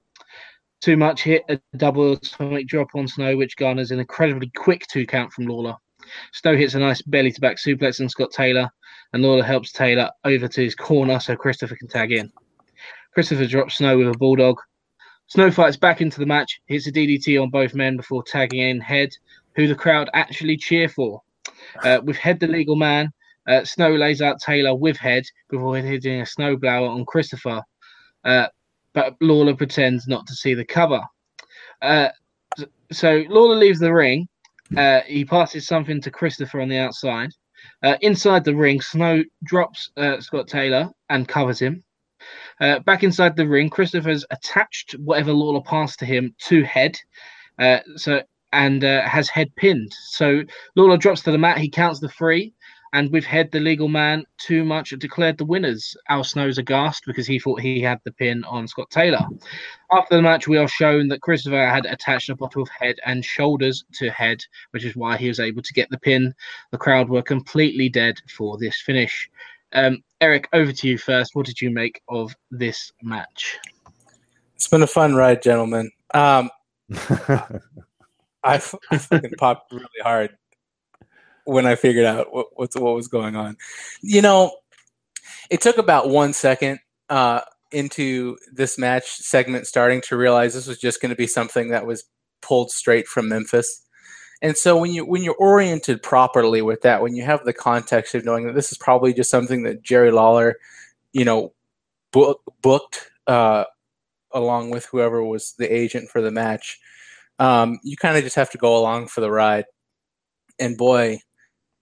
Too 0.82 0.98
much 0.98 1.24
hit 1.24 1.44
a 1.50 1.60
double 1.78 2.14
atomic 2.14 2.68
drop 2.68 2.88
on 2.96 3.08
Snow, 3.08 3.38
which 3.38 3.58
garners 3.58 3.92
an 3.92 4.00
incredibly 4.00 4.52
quick 4.56 4.86
two 4.88 5.06
count 5.06 5.32
from 5.32 5.46
Lawler. 5.46 5.76
Snow 6.34 6.56
hits 6.56 6.74
a 6.74 6.80
nice 6.80 7.02
belly 7.04 7.32
to 7.32 7.42
back 7.42 7.58
suplex 7.58 8.02
on 8.02 8.10
Scott 8.10 8.32
Taylor, 8.32 8.70
and 9.14 9.24
Lawler 9.24 9.44
helps 9.44 9.72
Taylor 9.72 10.10
over 10.24 10.48
to 10.48 10.64
his 10.64 10.76
corner 10.76 11.20
so 11.20 11.36
Christopher 11.36 11.76
can 11.76 11.88
tag 11.88 12.12
in. 12.12 12.32
Christopher 13.14 13.46
drops 13.46 13.78
Snow 13.78 13.98
with 13.98 14.08
a 14.08 14.18
bulldog. 14.18 14.58
Snow 15.28 15.52
fights 15.52 15.78
back 15.78 16.02
into 16.02 16.20
the 16.20 16.26
match, 16.26 16.62
hits 16.66 16.88
a 16.88 16.92
DDT 16.92 17.42
on 17.42 17.50
both 17.50 17.74
men 17.74 17.98
before 17.98 18.24
tagging 18.24 18.60
in 18.60 18.80
Head, 18.80 19.10
who 19.56 19.68
the 19.68 19.76
crowd 19.76 20.10
actually 20.14 20.58
cheer 20.58 20.90
for. 20.90 21.22
Uh, 21.84 22.00
with 22.04 22.18
Head 22.18 22.40
the 22.40 22.48
legal 22.48 22.76
man, 22.76 23.12
uh, 23.48 23.64
Snow 23.64 23.96
lays 23.96 24.22
out 24.22 24.42
Taylor 24.42 24.76
with 24.76 24.98
Head 24.98 25.24
before 25.50 25.78
hitting 25.78 26.22
a 26.22 26.26
snowblower 26.26 26.90
on 26.90 27.06
Christopher. 27.06 27.62
Uh, 28.24 28.48
but 28.94 29.16
Lawler 29.22 29.56
pretends 29.56 30.08
not 30.08 30.28
to 30.28 30.34
see 30.34 30.54
the 30.54 30.66
cover. 30.66 31.02
Uh, 31.82 32.10
so 32.92 33.24
Lawler 33.30 33.56
leaves 33.56 33.80
the 33.80 33.94
ring 33.94 34.28
uh, 34.78 35.02
he 35.02 35.26
passes 35.26 35.68
something 35.68 36.02
to 36.02 36.12
Christopher 36.12 36.62
on 36.62 36.70
the 36.70 36.78
outside. 36.78 37.32
Uh, 37.84 37.98
inside 38.02 38.44
the 38.44 38.56
ring, 38.56 38.80
Snow 38.82 39.24
drops 39.44 39.92
uh, 39.98 40.20
Scott 40.20 40.48
Taylor 40.48 40.90
and 41.10 41.28
covers 41.28 41.60
him. 41.60 41.84
Uh, 42.60 42.80
back 42.80 43.04
inside 43.04 43.36
the 43.36 43.48
ring, 43.48 43.70
Christopher's 43.70 44.26
attached 44.30 44.94
whatever 45.00 45.34
Lawler 45.34 45.62
passed 45.62 46.00
to 46.00 46.06
him 46.06 46.36
to 46.46 46.64
Head. 46.64 46.98
Uh, 47.58 47.80
so 47.96 48.22
and 48.54 48.84
uh, 48.84 49.02
has 49.08 49.30
head 49.30 49.56
pinned. 49.56 49.94
So 49.94 50.44
Lawler 50.76 50.98
drops 50.98 51.22
to 51.22 51.32
the 51.32 51.38
mat. 51.38 51.58
He 51.58 51.70
counts 51.70 52.00
the 52.00 52.10
three. 52.10 52.54
And 52.94 53.10
with 53.12 53.24
Head, 53.24 53.52
the 53.52 53.60
legal 53.60 53.88
man, 53.88 54.26
too 54.38 54.66
much 54.66 54.90
declared 54.90 55.38
the 55.38 55.46
winners. 55.46 55.96
Al 56.10 56.26
Snow's 56.26 56.58
aghast 56.58 57.04
because 57.06 57.26
he 57.26 57.40
thought 57.40 57.62
he 57.62 57.82
had 57.82 58.02
the 58.04 58.12
pin 58.12 58.44
on 58.44 58.68
Scott 58.68 58.90
Taylor. 58.90 59.26
After 59.92 60.18
the 60.18 60.22
match, 60.22 60.48
we 60.48 60.58
are 60.58 60.68
shown 60.68 61.08
that 61.08 61.22
Christopher 61.22 61.66
had 61.68 61.86
attached 61.86 62.30
a 62.30 62.36
bottle 62.36 62.62
of 62.62 62.70
Head 62.70 62.98
and 63.06 63.24
shoulders 63.24 63.86
to 63.94 64.10
Head, 64.10 64.44
which 64.72 64.84
is 64.84 64.96
why 64.98 65.16
he 65.16 65.30
was 65.30 65.40
able 65.40 65.62
to 65.62 65.74
get 65.74 65.90
the 65.90 66.00
pin. 66.00 66.34
The 66.72 66.78
crowd 66.78 67.08
were 67.08 67.22
completely 67.22 67.88
dead 67.88 68.18
for 68.30 68.58
this 68.58 68.82
finish. 68.82 69.30
Um, 69.72 70.04
Eric, 70.20 70.50
over 70.52 70.74
to 70.74 70.88
you 70.88 70.98
first. 70.98 71.34
What 71.34 71.46
did 71.46 71.62
you 71.62 71.70
make 71.70 72.02
of 72.10 72.36
this 72.52 72.92
match? 73.02 73.58
It's 74.56 74.68
been 74.68 74.84
a 74.84 74.88
fun 74.88 75.16
ride, 75.16 75.42
gentlemen. 75.42 75.90
Um, 76.14 76.50
I, 78.44 78.56
f- 78.56 78.76
I 78.92 78.98
fucking 78.98 79.36
popped 79.38 79.72
really 79.72 79.88
hard 80.02 80.38
when 81.46 81.66
I 81.66 81.76
figured 81.76 82.06
out 82.06 82.34
what 82.34 82.48
what's, 82.54 82.76
what 82.76 82.96
was 82.96 83.08
going 83.08 83.36
on. 83.36 83.58
You 84.02 84.22
know, 84.22 84.56
it 85.50 85.62
took 85.62 85.78
about 85.78 86.10
one 86.10 86.34
second 86.34 86.80
uh, 87.10 87.42
into 87.72 88.38
this 88.52 88.78
match 88.78 89.06
segment 89.06 89.68
starting 89.68 90.02
to 90.02 90.18
realize 90.18 90.54
this 90.54 90.68
was 90.68 90.80
just 90.80 91.02
going 91.02 91.10
to 91.10 91.16
be 91.16 91.28
something 91.28 91.70
that 91.70 91.86
was 91.86 92.06
pulled 92.42 92.72
straight 92.72 93.08
from 93.08 93.30
Memphis. 93.30 93.82
And 94.42 94.58
so 94.58 94.76
when 94.78 94.92
you 94.92 95.06
when 95.06 95.24
you're 95.24 95.36
oriented 95.36 96.02
properly 96.02 96.62
with 96.62 96.82
that, 96.82 97.02
when 97.02 97.16
you 97.16 97.24
have 97.24 97.44
the 97.46 97.54
context 97.54 98.16
of 98.16 98.26
knowing 98.26 98.48
that 98.48 98.56
this 98.56 98.72
is 98.72 98.78
probably 98.78 99.14
just 99.14 99.30
something 99.30 99.64
that 99.64 99.84
Jerry 99.84 100.12
Lawler, 100.12 100.56
you 101.14 101.26
know, 101.26 101.54
book, 102.12 102.42
booked 102.62 103.12
uh, 103.28 103.66
along 104.32 104.72
with 104.72 104.86
whoever 104.86 105.24
was 105.24 105.54
the 105.60 105.72
agent 105.72 106.10
for 106.10 106.22
the 106.22 106.32
match, 106.32 106.80
um, 107.38 107.80
you 107.84 107.96
kind 107.96 108.18
of 108.18 108.24
just 108.24 108.36
have 108.36 108.50
to 108.52 108.58
go 108.58 108.78
along 108.78 109.08
for 109.08 109.22
the 109.22 109.30
ride. 109.30 109.66
And 110.60 110.76
boy, 110.76 111.20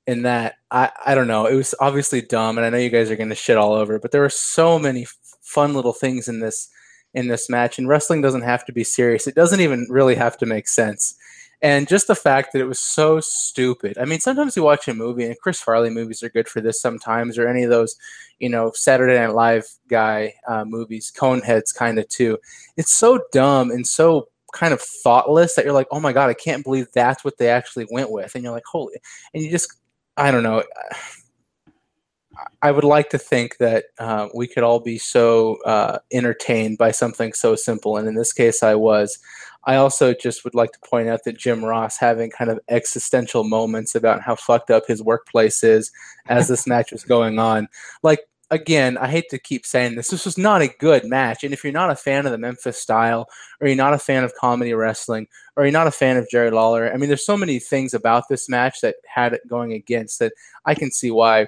in 0.10 0.24
that 0.24 0.56
I, 0.72 0.90
I 1.06 1.14
don't 1.14 1.28
know 1.28 1.46
it 1.46 1.54
was 1.54 1.76
obviously 1.80 2.20
dumb 2.20 2.58
and 2.58 2.66
i 2.66 2.70
know 2.72 2.80
you 2.80 2.90
guys 2.90 3.12
are 3.12 3.16
going 3.16 3.30
to 3.30 3.36
shit 3.36 3.58
all 3.58 3.74
over 3.74 3.96
it, 3.96 4.02
but 4.02 4.12
there 4.12 4.22
were 4.22 4.30
so 4.30 4.80
many 4.80 5.06
fun 5.42 5.76
little 5.76 5.94
things 5.94 6.28
in 6.28 6.40
this 6.40 6.70
in 7.14 7.28
this 7.28 7.48
match 7.48 7.78
and 7.78 7.88
wrestling 7.88 8.22
doesn't 8.22 8.44
have 8.44 8.64
to 8.66 8.72
be 8.72 8.84
serious. 8.84 9.26
It 9.26 9.34
doesn't 9.34 9.62
even 9.62 9.88
really 9.90 10.14
have 10.14 10.38
to 10.40 10.46
make 10.46 10.68
sense. 10.68 11.16
And 11.60 11.88
just 11.88 12.06
the 12.06 12.14
fact 12.16 12.54
that 12.54 12.62
it 12.62 12.68
was 12.68 12.80
so 12.80 13.20
stupid. 13.20 13.98
I 14.00 14.06
mean 14.06 14.20
sometimes 14.20 14.56
you 14.56 14.64
watch 14.64 14.88
a 14.88 14.94
movie 14.94 15.26
and 15.26 15.40
chris 15.40 15.62
farley 15.62 15.92
movies 15.92 16.24
are 16.24 16.30
good 16.30 16.48
for 16.48 16.62
this 16.62 16.82
sometimes 16.82 17.38
or 17.38 17.48
any 17.48 17.64
of 17.64 17.70
those 17.70 17.96
you 18.40 18.50
know 18.50 18.72
saturday 18.74 19.16
night 19.20 19.34
live 19.34 19.68
guy 19.90 20.34
uh, 20.48 20.66
movies 20.66 21.12
coneheads 21.16 21.76
kind 21.76 22.00
of 22.00 22.10
too. 22.10 22.40
It's 22.78 22.94
so 22.94 23.22
dumb 23.32 23.70
and 23.70 23.86
so 23.86 24.30
kind 24.54 24.74
of 24.74 24.82
thoughtless 24.82 25.54
that 25.54 25.66
you're 25.66 25.74
like, 25.74 25.88
oh 25.92 26.00
my 26.00 26.14
god, 26.14 26.32
I 26.32 26.34
can't 26.34 26.64
believe 26.64 26.88
that's 26.94 27.24
what 27.24 27.38
they 27.38 27.50
actually 27.50 27.86
went 27.92 28.12
with, 28.12 28.34
and 28.34 28.44
you're 28.44 28.54
like, 28.54 28.66
holy, 28.66 28.96
and 29.34 29.44
you 29.44 29.52
just 29.52 29.76
I 30.20 30.32
don't 30.32 30.44
know. 30.44 30.64
I 32.62 32.72
would 32.72 32.84
like 32.84 33.10
to 33.12 33.18
think 33.18 33.58
that 33.58 33.86
uh, 34.00 34.28
we 34.34 34.48
could 34.48 34.64
all 34.64 34.82
be 34.82 34.98
so 34.98 35.58
uh, 35.66 36.00
entertained 36.12 36.78
by 36.78 36.92
something 36.92 37.32
so 37.34 37.56
simple, 37.56 37.98
and 37.98 38.08
in 38.08 38.16
this 38.16 38.34
case, 38.34 38.62
I 38.62 38.76
was. 38.76 39.18
I 39.66 39.76
also 39.76 40.14
just 40.14 40.46
would 40.46 40.56
like 40.56 40.72
to 40.72 40.80
point 40.80 41.10
out 41.10 41.26
that 41.26 41.38
Jim 41.38 41.64
Ross 41.64 41.98
having 41.98 42.32
kind 42.32 42.50
of 42.50 42.60
existential 42.70 43.44
moments 43.44 43.94
about 43.94 44.22
how 44.22 44.36
fucked 44.36 44.72
up 44.72 44.88
his 44.88 45.04
workplace 45.04 45.64
is 45.64 45.92
as 46.28 46.48
this 46.48 46.66
match 46.68 46.92
was 46.92 47.04
going 47.04 47.40
on. 47.40 47.68
Like 48.02 48.22
again, 48.52 48.98
I 48.98 49.08
hate 49.08 49.30
to 49.30 49.40
keep 49.40 49.66
saying 49.66 49.96
this. 49.96 50.10
This 50.10 50.26
was 50.26 50.38
not 50.38 50.62
a 50.62 50.74
good 50.80 51.06
match. 51.06 51.44
And 51.44 51.54
if 51.54 51.64
you're 51.64 51.74
not 51.74 51.92
a 51.92 51.96
fan 51.96 52.26
of 52.26 52.32
the 52.32 52.38
Memphis 52.38 52.82
style, 52.82 53.28
or 53.62 53.68
you're 53.68 53.76
not 53.76 53.94
a 53.94 54.00
fan 54.00 54.24
of 54.24 54.34
comedy 54.36 54.74
wrestling, 54.74 55.28
or 55.56 55.64
you're 55.64 55.72
not 55.72 55.88
a 55.88 55.92
fan 55.92 56.18
of 56.18 56.30
Jerry 56.30 56.52
Lawler, 56.52 56.92
I 56.92 56.98
mean, 56.98 57.10
there's 57.10 57.26
so 57.26 57.38
many 57.38 57.60
things 57.60 57.94
about 57.94 58.24
this 58.30 58.50
match 58.50 58.82
that 58.82 58.96
had 59.06 59.34
it 59.34 59.48
going 59.48 59.74
against 59.74 60.20
that 60.20 60.34
I 60.66 60.76
can 60.76 60.92
see 60.92 61.12
why 61.12 61.48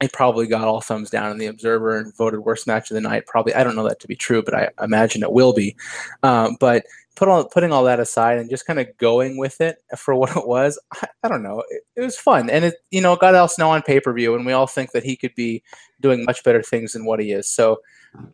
it 0.00 0.12
probably 0.12 0.46
got 0.46 0.66
all 0.66 0.80
thumbs 0.80 1.10
down 1.10 1.30
in 1.30 1.38
the 1.38 1.46
Observer 1.46 1.98
and 1.98 2.16
voted 2.16 2.40
worst 2.40 2.66
match 2.66 2.90
of 2.90 2.94
the 2.94 3.00
night. 3.00 3.26
Probably, 3.26 3.54
I 3.54 3.62
don't 3.62 3.76
know 3.76 3.86
that 3.86 4.00
to 4.00 4.08
be 4.08 4.16
true, 4.16 4.42
but 4.42 4.54
I 4.54 4.70
imagine 4.82 5.22
it 5.22 5.32
will 5.32 5.52
be. 5.52 5.76
Um, 6.22 6.56
but 6.58 6.86
put 7.16 7.28
all, 7.28 7.44
putting 7.44 7.70
all 7.70 7.84
that 7.84 8.00
aside 8.00 8.38
and 8.38 8.48
just 8.48 8.66
kind 8.66 8.78
of 8.78 8.96
going 8.96 9.36
with 9.36 9.60
it 9.60 9.76
for 9.98 10.14
what 10.16 10.34
it 10.36 10.46
was, 10.46 10.78
I, 10.94 11.08
I 11.22 11.28
don't 11.28 11.42
know. 11.42 11.62
It, 11.68 11.82
it, 11.96 12.00
was 12.00 12.16
fun, 12.16 12.48
and 12.48 12.64
it 12.64 12.76
you 12.90 13.00
know 13.00 13.14
got 13.14 13.34
Al 13.34 13.48
Snow 13.48 13.70
on 13.70 13.82
pay 13.82 14.00
per 14.00 14.12
view, 14.12 14.34
and 14.34 14.46
we 14.46 14.52
all 14.52 14.66
think 14.66 14.92
that 14.92 15.04
he 15.04 15.16
could 15.16 15.34
be 15.34 15.62
doing 16.00 16.24
much 16.24 16.42
better 16.44 16.62
things 16.62 16.94
than 16.94 17.04
what 17.04 17.20
he 17.20 17.32
is. 17.32 17.48
So 17.48 17.80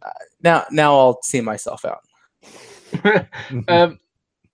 uh, 0.02 0.10
now 0.43 0.64
now 0.70 0.97
I'll 0.97 1.22
see 1.22 1.40
myself 1.40 1.84
out. 1.84 2.02
um, 3.68 3.98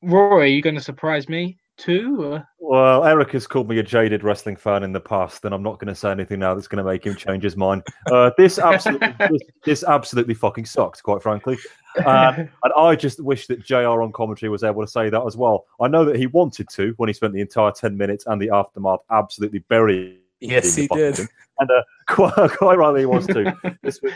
Roy, 0.01 0.40
are 0.40 0.47
you 0.47 0.62
going 0.62 0.74
to 0.76 0.80
surprise 0.80 1.28
me? 1.28 1.59
Too? 1.82 2.22
Or? 2.22 2.48
Well, 2.59 3.04
Eric 3.04 3.32
has 3.32 3.46
called 3.46 3.68
me 3.68 3.78
a 3.78 3.82
jaded 3.82 4.22
wrestling 4.22 4.56
fan 4.56 4.82
in 4.82 4.92
the 4.92 5.00
past, 5.00 5.44
and 5.44 5.54
I'm 5.54 5.62
not 5.62 5.78
going 5.78 5.88
to 5.88 5.94
say 5.94 6.10
anything 6.10 6.38
now 6.38 6.54
that's 6.54 6.68
going 6.68 6.84
to 6.84 6.88
make 6.90 7.04
him 7.04 7.16
change 7.16 7.42
his 7.42 7.56
mind. 7.56 7.82
Uh, 8.10 8.30
this 8.38 8.59
absolutely, 8.59 9.14
this, 9.18 9.42
this, 9.64 9.84
absolutely 9.84 10.34
fucking 10.34 10.64
sucked, 10.64 11.02
quite 11.02 11.22
frankly. 11.22 11.59
Um, 12.06 12.48
and 12.62 12.72
I 12.76 12.94
just 12.94 13.22
wish 13.22 13.46
that 13.48 13.64
JR 13.64 14.02
on 14.02 14.12
commentary 14.12 14.48
was 14.50 14.62
able 14.62 14.82
to 14.82 14.90
say 14.90 15.10
that 15.10 15.26
as 15.26 15.36
well. 15.36 15.66
I 15.80 15.88
know 15.88 16.04
that 16.04 16.16
he 16.16 16.26
wanted 16.26 16.68
to 16.70 16.94
when 16.96 17.09
he 17.09 17.12
spent 17.12 17.32
the 17.32 17.40
entire 17.40 17.72
10 17.72 17.96
minutes 17.96 18.26
and 18.26 18.40
the 18.40 18.50
aftermath 18.50 19.00
absolutely 19.10 19.60
burying. 19.60 20.18
Yes, 20.40 20.74
he 20.74 20.86
did. 20.88 21.18
And 21.59 21.70
uh, 21.70 21.82
quite, 22.09 22.50
quite 22.52 22.78
rightly 22.78 23.00
he 23.00 23.06
wants 23.06 23.26
to. 23.28 23.54
this 23.82 24.00
was 24.02 24.12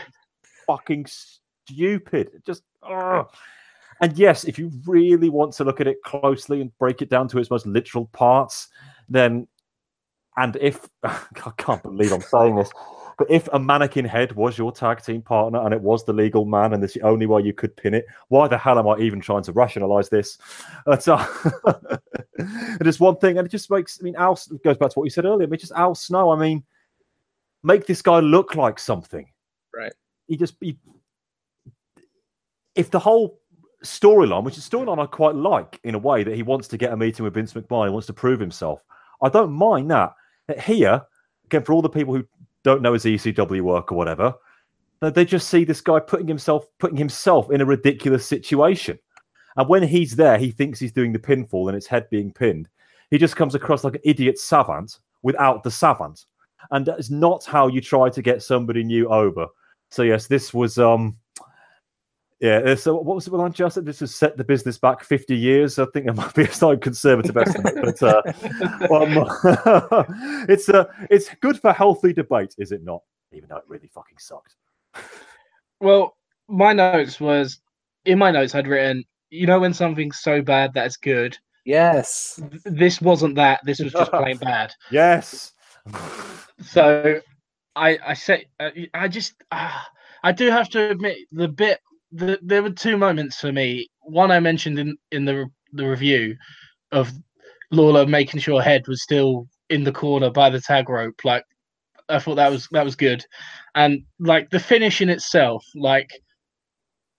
fucking 0.65 1.05
stupid. 1.07 2.41
Just. 2.45 2.63
Ugh. 2.83 3.27
And 4.01 4.17
yes, 4.17 4.43
if 4.43 4.59
you 4.59 4.71
really 4.85 5.29
want 5.29 5.53
to 5.53 5.63
look 5.63 5.81
at 5.81 5.87
it 5.87 6.01
closely 6.03 6.61
and 6.61 6.77
break 6.77 7.01
it 7.01 7.09
down 7.09 7.27
to 7.29 7.39
its 7.39 7.49
most 7.49 7.65
literal 7.65 8.05
parts, 8.07 8.69
then, 9.09 9.47
and 10.35 10.55
if, 10.61 10.87
I 11.03 11.51
can't 11.57 11.81
believe 11.81 12.11
I'm 12.11 12.21
saying 12.21 12.55
this, 12.55 12.69
but 13.17 13.31
if 13.31 13.49
a 13.51 13.59
mannequin 13.59 14.05
head 14.05 14.33
was 14.33 14.57
your 14.57 14.71
tag 14.71 15.01
team 15.01 15.23
partner 15.23 15.59
and 15.65 15.73
it 15.73 15.81
was 15.81 16.05
the 16.05 16.13
legal 16.13 16.45
man 16.45 16.73
and 16.73 16.83
it's 16.83 16.93
the 16.93 17.01
only 17.01 17.25
way 17.25 17.41
you 17.41 17.53
could 17.53 17.75
pin 17.75 17.95
it, 17.95 18.05
why 18.27 18.47
the 18.47 18.57
hell 18.57 18.77
am 18.77 18.87
I 18.87 18.99
even 18.99 19.19
trying 19.19 19.43
to 19.43 19.51
rationalize 19.51 20.09
this? 20.09 20.37
It's, 20.87 21.07
uh, 21.07 21.25
it 22.79 22.85
is 22.85 22.99
one 22.99 23.17
thing, 23.17 23.39
and 23.39 23.47
it 23.47 23.49
just 23.49 23.71
makes, 23.71 23.99
I 23.99 24.03
mean, 24.03 24.15
Al 24.15 24.39
goes 24.63 24.77
back 24.77 24.91
to 24.91 24.99
what 24.99 25.05
you 25.05 25.09
said 25.09 25.25
earlier, 25.25 25.47
I 25.47 25.49
mean, 25.49 25.59
just 25.59 25.71
Al 25.71 25.95
Snow, 25.95 26.29
I 26.29 26.37
mean, 26.37 26.63
make 27.63 27.87
this 27.87 28.03
guy 28.03 28.19
look 28.19 28.55
like 28.55 28.77
something. 28.77 29.27
Right. 29.75 29.93
He 30.27 30.37
just, 30.37 30.55
he, 30.61 30.77
if 32.75 32.91
the 32.91 32.99
whole 32.99 33.39
storyline, 33.87 34.43
which 34.43 34.57
is 34.57 34.67
storyline 34.67 34.99
I 34.99 35.05
quite 35.05 35.35
like 35.35 35.79
in 35.83 35.95
a 35.95 35.99
way 35.99 36.23
that 36.23 36.35
he 36.35 36.43
wants 36.43 36.67
to 36.69 36.77
get 36.77 36.93
a 36.93 36.97
meeting 36.97 37.23
with 37.23 37.33
Vince 37.33 37.53
McMahon, 37.53 37.87
he 37.87 37.91
wants 37.91 38.07
to 38.07 38.13
prove 38.13 38.39
himself. 38.39 38.83
I 39.21 39.29
don't 39.29 39.51
mind 39.51 39.89
that. 39.91 40.13
Here, 40.63 41.01
again, 41.45 41.63
for 41.63 41.73
all 41.73 41.81
the 41.81 41.89
people 41.89 42.13
who 42.13 42.25
don't 42.63 42.81
know 42.81 42.93
his 42.93 43.05
ECW 43.05 43.61
work 43.61 43.91
or 43.91 43.95
whatever, 43.95 44.33
they 45.01 45.25
just 45.25 45.49
see 45.49 45.63
this 45.63 45.81
guy 45.81 45.99
putting 45.99 46.27
himself 46.27 46.65
putting 46.79 46.97
himself 46.97 47.51
in 47.51 47.61
a 47.61 47.65
ridiculous 47.65 48.25
situation. 48.25 48.97
And 49.55 49.67
when 49.67 49.83
he's 49.83 50.15
there, 50.15 50.37
he 50.37 50.51
thinks 50.51 50.79
he's 50.79 50.91
doing 50.91 51.11
the 51.11 51.19
pinfall 51.19 51.67
and 51.67 51.75
his 51.75 51.87
head 51.87 52.09
being 52.09 52.31
pinned. 52.31 52.69
He 53.09 53.17
just 53.17 53.35
comes 53.35 53.55
across 53.55 53.83
like 53.83 53.95
an 53.95 54.01
idiot 54.03 54.37
savant 54.37 54.99
without 55.23 55.63
the 55.63 55.71
savant. 55.71 56.25
And 56.71 56.85
that 56.85 56.99
is 56.99 57.09
not 57.09 57.45
how 57.45 57.67
you 57.67 57.81
try 57.81 58.09
to 58.09 58.21
get 58.21 58.43
somebody 58.43 58.83
new 58.83 59.07
over. 59.09 59.47
So 59.89 60.03
yes, 60.03 60.27
this 60.27 60.53
was 60.53 60.77
um 60.77 61.17
yeah, 62.39 62.57
uh, 62.57 62.75
so 62.75 62.95
what 62.95 63.15
was 63.15 63.27
it 63.27 63.33
on 63.33 63.51
just 63.51 63.83
this 63.83 64.01
has 64.01 64.15
set 64.15 64.37
the 64.37 64.43
business 64.43 64.77
back 64.77 65.03
50 65.03 65.35
years. 65.35 65.79
I 65.79 65.85
think 65.87 66.05
it 66.05 66.15
might 66.15 66.35
be 66.35 66.43
a 66.43 66.53
slightly 66.53 66.79
conservative 66.79 67.35
estimate, 67.35 67.75
but 67.81 68.03
uh, 68.03 68.21
um, 68.93 70.45
it's 70.47 70.69
uh, 70.69 70.85
it's 71.09 71.29
good 71.41 71.59
for 71.59 71.73
healthy 71.73 72.13
debate, 72.13 72.53
is 72.59 72.71
it 72.71 72.83
not? 72.83 73.01
Even 73.33 73.49
though 73.49 73.57
it 73.57 73.63
really 73.67 73.87
fucking 73.87 74.19
sucked. 74.19 74.55
Well, 75.79 76.15
my 76.47 76.73
notes 76.73 77.19
was 77.19 77.59
in 78.05 78.19
my 78.19 78.29
notes 78.29 78.53
I'd 78.53 78.67
written, 78.67 79.03
you 79.31 79.47
know, 79.47 79.59
when 79.59 79.73
something's 79.73 80.19
so 80.19 80.41
bad 80.41 80.73
that 80.75 80.85
it's 80.85 80.97
good. 80.97 81.37
Yes. 81.65 82.39
This 82.65 83.01
wasn't 83.01 83.35
that. 83.35 83.61
This 83.65 83.79
was 83.79 83.93
just 83.93 84.11
plain 84.11 84.37
bad. 84.41 84.73
Yes. 84.91 85.53
so, 86.61 87.19
I 87.75 87.97
I 88.05 88.13
say 88.13 88.45
uh, 88.59 88.69
I 88.93 89.07
just 89.07 89.33
uh, 89.51 89.79
I 90.23 90.31
do 90.31 90.51
have 90.51 90.69
to 90.69 90.91
admit 90.91 91.17
the 91.31 91.47
bit 91.47 91.79
the, 92.11 92.39
there 92.41 92.63
were 92.63 92.69
two 92.69 92.97
moments 92.97 93.39
for 93.39 93.51
me. 93.51 93.89
One 94.01 94.31
I 94.31 94.39
mentioned 94.39 94.79
in 94.79 94.97
in 95.11 95.25
the 95.25 95.47
the 95.73 95.87
review 95.87 96.35
of 96.91 97.11
Lawler 97.71 98.05
making 98.05 98.39
sure 98.39 98.61
Head 98.61 98.87
was 98.87 99.03
still 99.03 99.47
in 99.69 99.83
the 99.83 99.91
corner 99.91 100.29
by 100.29 100.49
the 100.49 100.61
tag 100.61 100.89
rope. 100.89 101.19
Like 101.23 101.43
I 102.09 102.19
thought 102.19 102.35
that 102.35 102.51
was 102.51 102.67
that 102.71 102.85
was 102.85 102.95
good, 102.95 103.25
and 103.75 104.03
like 104.19 104.49
the 104.49 104.59
finish 104.59 105.01
in 105.01 105.09
itself, 105.09 105.65
like. 105.75 106.09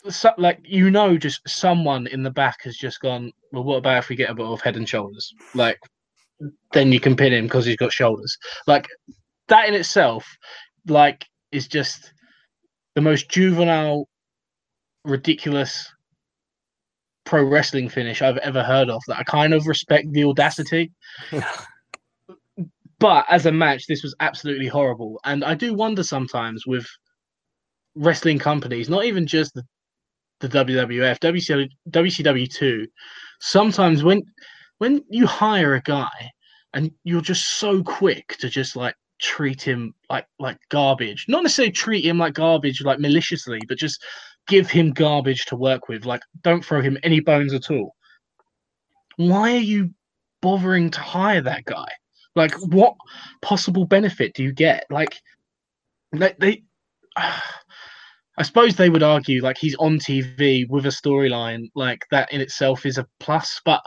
So, 0.09 0.31
like 0.39 0.61
you 0.63 0.91
know, 0.91 1.19
just 1.19 1.47
someone 1.47 2.07
in 2.07 2.23
the 2.23 2.31
back 2.31 2.63
has 2.63 2.77
just 2.77 3.01
gone. 3.01 3.33
Well, 3.53 3.65
what 3.65 3.77
about 3.79 3.99
if 3.99 4.09
we 4.09 4.17
get 4.17 4.31
a 4.31 4.35
bit 4.35 4.47
of 4.47 4.61
head 4.61 4.77
and 4.77 4.89
shoulders? 4.89 5.35
Like, 5.55 5.79
then 6.73 6.93
you 6.93 7.01
can 7.01 7.17
pin 7.17 7.33
him 7.33 7.47
because 7.47 7.67
he's 7.67 7.77
got 7.77 7.93
shoulders. 7.93 8.39
Like 8.67 8.87
that 9.49 9.69
in 9.69 9.75
itself, 9.75 10.25
like 10.87 11.27
is 11.51 11.67
just 11.67 12.13
the 12.95 13.01
most 13.01 13.29
juvenile 13.29 14.09
ridiculous 15.05 15.91
pro 17.25 17.45
wrestling 17.45 17.89
finish 17.89 18.23
I've 18.23 18.39
ever 18.39 18.63
heard 18.63 18.89
of 18.89 19.03
that 19.07 19.19
I 19.19 19.23
kind 19.23 19.53
of 19.53 19.67
respect 19.67 20.11
the 20.13 20.25
audacity. 20.25 20.93
but 22.99 23.27
as 23.29 23.47
a 23.47 23.53
match, 23.53 23.87
this 23.87 24.03
was 24.03 24.15
absolutely 24.21 24.67
horrible. 24.67 25.21
And 25.25 25.45
I 25.45 25.55
do 25.55 25.75
wonder 25.75 26.03
sometimes 26.03 26.67
with 26.67 26.87
wrestling 27.95 28.39
companies, 28.39 28.89
not 28.89 29.05
even 29.05 29.27
just 29.27 29.55
the, 29.55 29.63
the 30.41 30.49
WWF, 30.49 31.19
WCW, 31.19 31.69
WCW 31.91 32.51
too, 32.51 32.87
sometimes 33.41 34.03
when 34.03 34.23
when 34.79 35.03
you 35.11 35.27
hire 35.27 35.75
a 35.75 35.83
guy 35.83 36.31
and 36.73 36.91
you're 37.05 37.21
just 37.21 37.59
so 37.59 37.83
quick 37.83 38.37
to 38.39 38.49
just 38.49 38.77
like 38.77 38.95
treat 39.21 39.61
him 39.61 39.95
like 40.09 40.27
like 40.39 40.59
garbage, 40.71 41.27
not 41.29 41.43
necessarily 41.43 41.73
treat 41.73 42.05
him 42.05 42.19
like 42.19 42.35
garbage 42.35 42.83
like 42.83 43.01
maliciously, 43.01 43.61
but 43.69 43.79
just 43.79 44.03
give 44.49 44.71
him 44.71 44.93
garbage 44.93 45.45
to 45.47 45.57
work 45.57 45.89
with. 45.89 46.05
Like 46.05 46.23
don't 46.43 46.65
throw 46.65 46.81
him 46.81 46.99
any 47.03 47.21
bones 47.21 47.55
at 47.55 47.71
all. 47.71 47.95
Why 49.17 49.53
are 49.53 49.59
you 49.59 49.91
bothering 50.43 50.91
to 50.91 51.01
hire 51.01 51.43
that 51.43 51.65
guy? 51.65 51.89
Like 52.35 52.55
what 52.55 52.95
possible 53.43 53.85
benefit 53.85 54.35
do 54.35 54.43
you 54.43 54.53
get? 54.53 54.85
Like 54.91 55.21
they, 56.13 56.35
they 56.39 56.63
I 57.17 58.43
suppose 58.45 58.77
they 58.77 58.89
would 58.89 59.03
argue 59.03 59.43
like 59.43 59.59
he's 59.59 59.75
on 59.77 59.99
TV 59.99 60.69
with 60.69 60.87
a 60.87 60.91
storyline 60.91 61.71
like 61.75 62.05
that 62.13 62.33
in 62.33 62.41
itself 62.41 62.87
is 62.87 62.97
a 62.97 63.07
plus, 63.19 63.61
but 63.65 63.83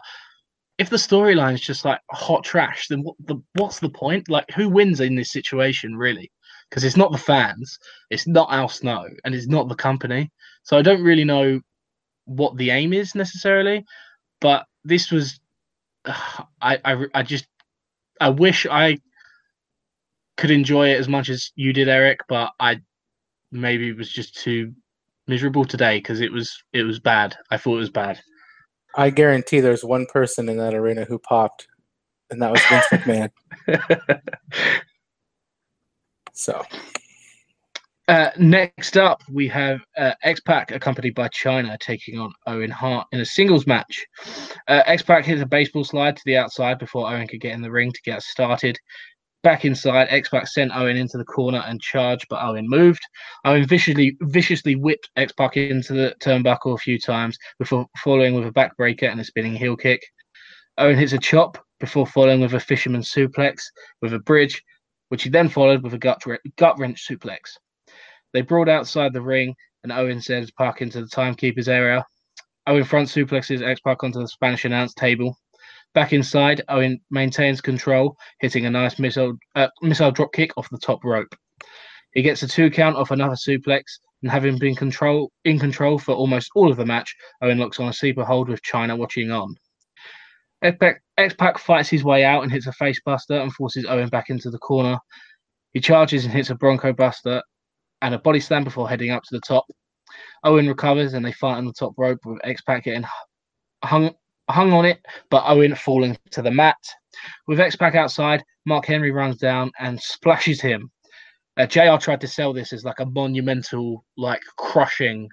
if 0.78 0.90
the 0.90 0.98
storyline 0.98 1.54
is 1.54 1.62
just 1.62 1.86
like 1.86 2.02
hot 2.12 2.44
trash, 2.44 2.88
then 2.90 3.02
what 3.02 3.16
the 3.20 3.38
what's 3.54 3.80
the 3.80 3.90
point? 3.90 4.30
Like 4.30 4.52
who 4.52 4.68
wins 4.68 5.00
in 5.00 5.16
this 5.16 5.32
situation 5.32 5.96
really? 5.96 6.30
Because 6.72 6.86
it's 6.86 6.98
not 6.98 7.12
the 7.12 7.18
fans, 7.18 7.78
it's 8.10 8.26
not 8.28 8.52
Al 8.52 8.70
Snow, 8.70 9.06
and 9.26 9.36
it's 9.36 9.48
not 9.48 9.68
the 9.68 9.76
company. 9.76 10.32
So 10.64 10.78
I 10.78 10.82
don't 10.82 11.04
really 11.04 11.26
know 11.26 11.60
what 12.26 12.56
the 12.58 12.70
aim 12.70 12.94
is 12.94 13.14
necessarily, 13.14 13.86
but 14.40 14.66
this 14.86 15.12
was 15.12 15.40
uh, 16.06 16.44
I, 16.62 16.80
I 16.86 17.06
I 17.14 17.24
just 17.24 17.46
I 18.20 18.30
wish 18.30 18.66
I 18.70 18.98
could 20.38 20.52
enjoy 20.52 20.90
it 20.90 21.00
as 21.00 21.08
much 21.08 21.30
as 21.30 21.52
you 21.56 21.74
did, 21.74 21.90
Eric, 21.90 22.22
but 22.28 22.52
I 22.60 22.82
maybe 23.52 23.90
it 23.90 23.98
was 23.98 24.12
just 24.12 24.36
too 24.36 24.74
miserable 25.28 25.66
today 25.66 25.98
because 25.98 26.22
it 26.22 26.32
was 26.32 26.64
it 26.74 26.84
was 26.84 27.00
bad. 27.00 27.36
I 27.52 27.58
thought 27.58 27.76
it 27.76 27.80
was 27.80 27.90
bad. 27.90 28.20
I 28.96 29.10
guarantee 29.10 29.60
there's 29.60 29.84
one 29.84 30.06
person 30.08 30.50
in 30.50 30.58
that 30.58 30.74
arena 30.74 31.06
who 31.06 31.20
popped, 31.20 31.68
and 32.30 32.42
that 32.42 32.52
was 32.52 32.62
Vince 32.70 32.86
McMahon. 33.68 34.22
so, 36.42 36.64
uh, 38.08 38.30
next 38.38 38.98
up, 38.98 39.22
we 39.32 39.48
have 39.48 39.80
uh, 39.98 40.14
X 40.24 40.42
Pac 40.42 40.72
accompanied 40.72 41.16
by 41.16 41.30
Chyna 41.30 41.80
taking 41.80 42.20
on 42.20 42.34
Owen 42.48 42.72
Hart 42.72 43.08
in 43.12 43.22
a 43.22 43.26
singles 43.26 43.68
match. 43.68 44.06
Uh, 44.68 44.82
X 44.86 45.02
Pac 45.02 45.24
hits 45.24 45.42
a 45.42 45.46
baseball 45.46 45.84
slide 45.84 46.18
to 46.18 46.22
the 46.26 46.36
outside 46.36 46.80
before 46.80 47.08
Owen 47.08 47.28
could 47.28 47.40
get 47.42 47.54
in 47.54 47.62
the 47.62 47.72
ring 47.72 47.92
to 47.92 48.02
get 48.04 48.22
started. 48.22 48.78
Back 49.44 49.66
inside, 49.66 50.08
X 50.10 50.30
Pac 50.30 50.48
sent 50.48 50.76
Owen 50.76 50.98
into 50.98 51.18
the 51.18 51.24
corner 51.24 51.64
and 51.66 51.80
charged, 51.80 52.26
but 52.30 52.44
Owen 52.44 52.68
moved. 52.68 53.02
Owen 53.46 53.66
viciously 53.66 54.18
viciously 54.22 54.76
whipped 54.76 55.10
X 55.16 55.32
Pac 55.32 55.56
into 55.58 55.94
the 55.94 56.14
turnbuckle 56.22 56.74
a 56.74 56.78
few 56.78 57.00
times 57.00 57.38
before 57.60 57.86
following 58.04 58.34
with 58.34 58.46
a 58.46 58.52
backbreaker 58.52 59.10
and 59.10 59.22
a 59.22 59.24
spinning 59.24 59.56
heel 59.56 59.78
kick. 59.78 60.02
Owen 60.78 60.98
hits 60.98 61.14
a 61.14 61.18
chop 61.18 61.58
before 61.80 62.06
following 62.06 62.42
with 62.42 62.54
a 62.54 62.60
fisherman 62.60 63.02
suplex 63.02 63.62
with 64.02 64.14
a 64.14 64.20
bridge, 64.20 64.62
which 65.12 65.24
he 65.24 65.30
then 65.30 65.50
followed 65.50 65.84
with 65.84 65.94
a 65.94 65.98
gut, 65.98 66.24
wrench 66.80 67.06
suplex. 67.06 67.58
They 68.32 68.40
brawled 68.40 68.70
outside 68.70 69.12
the 69.12 69.22
ring, 69.22 69.54
and 69.84 69.92
Owen 69.92 70.22
sends 70.22 70.52
Park 70.52 70.82
into 70.82 71.02
the 71.02 71.08
timekeeper's 71.08 71.68
area. 71.68 72.06
Owen 72.66 72.86
front 72.86 73.10
suplexes 73.10 73.62
X 73.62 73.82
Pac 73.82 74.06
onto 74.06 74.22
the 74.22 74.28
Spanish 74.30 74.64
announce 74.64 74.94
table. 74.94 75.36
Back 75.94 76.14
inside, 76.14 76.62
Owen 76.70 77.02
maintains 77.10 77.60
control, 77.60 78.16
hitting 78.40 78.66
a 78.66 78.72
nice 78.72 79.00
missile 79.00 79.34
uh, 79.56 79.68
missile 79.82 80.12
drop 80.12 80.32
kick 80.32 80.52
off 80.56 80.70
the 80.70 80.78
top 80.78 81.04
rope. 81.04 81.36
He 82.14 82.22
gets 82.22 82.42
a 82.44 82.48
two 82.48 82.70
count 82.72 82.96
off 82.96 83.12
another 83.12 83.36
suplex, 83.36 83.84
and 84.22 84.32
having 84.32 84.58
been 84.60 84.76
control 84.76 85.34
in 85.44 85.60
control 85.60 86.00
for 86.00 86.16
almost 86.16 86.52
all 86.56 86.72
of 86.72 86.78
the 86.78 86.86
match, 86.86 87.14
Owen 87.42 87.58
looks 87.58 87.82
on 87.82 87.90
a 87.90 87.94
sleeper 87.94 88.24
hold 88.24 88.48
with 88.48 88.64
Chyna 88.64 88.98
watching 88.98 89.30
on. 89.30 89.58
X 90.62 91.34
Pac 91.38 91.58
fights 91.58 91.90
his 91.90 92.04
way 92.04 92.24
out 92.24 92.44
and 92.44 92.52
hits 92.52 92.68
a 92.68 92.72
face 92.74 93.02
buster 93.04 93.34
and 93.34 93.54
forces 93.54 93.86
Owen 93.88 94.10
back 94.10 94.30
into 94.30 94.50
the 94.50 94.60
corner. 94.60 94.98
He 95.74 95.80
charges 95.80 96.26
and 96.26 96.34
hits 96.34 96.50
a 96.50 96.56
Bronco 96.56 96.94
Buster 96.94 97.42
and 98.02 98.14
a 98.14 98.20
body 98.20 98.40
slam 98.40 98.64
before 98.64 98.90
heading 98.90 99.12
up 99.12 99.24
to 99.24 99.36
the 99.36 99.42
top. 99.42 99.66
Owen 100.44 100.68
recovers 100.68 101.14
and 101.14 101.26
they 101.26 101.32
fight 101.32 101.58
on 101.58 101.66
the 101.66 101.74
top 101.74 101.94
rope 101.98 102.20
with 102.26 102.40
X 102.44 102.62
Pac 102.62 102.84
getting 102.84 103.06
hung 103.84 104.14
hung 104.50 104.74
on 104.74 104.86
it, 104.86 105.00
but 105.30 105.44
Owen 105.48 105.76
falling 105.76 106.18
to 106.32 106.42
the 106.42 106.52
mat. 106.52 106.78
With 107.48 107.60
X 107.60 107.76
Pac 107.76 107.96
outside, 107.96 108.44
Mark 108.66 108.86
Henry 108.86 109.12
runs 109.12 109.38
down 109.38 109.72
and 109.80 110.00
splashes 110.00 110.62
him. 110.62 110.92
Uh, 111.58 111.66
JR 111.66 111.98
tried 111.98 112.22
to 112.22 112.28
sell 112.28 112.54
this 112.54 112.74
as 112.74 112.84
like 112.86 113.00
a 113.00 113.06
monumental, 113.06 114.06
like 114.18 114.42
crushing 114.58 115.30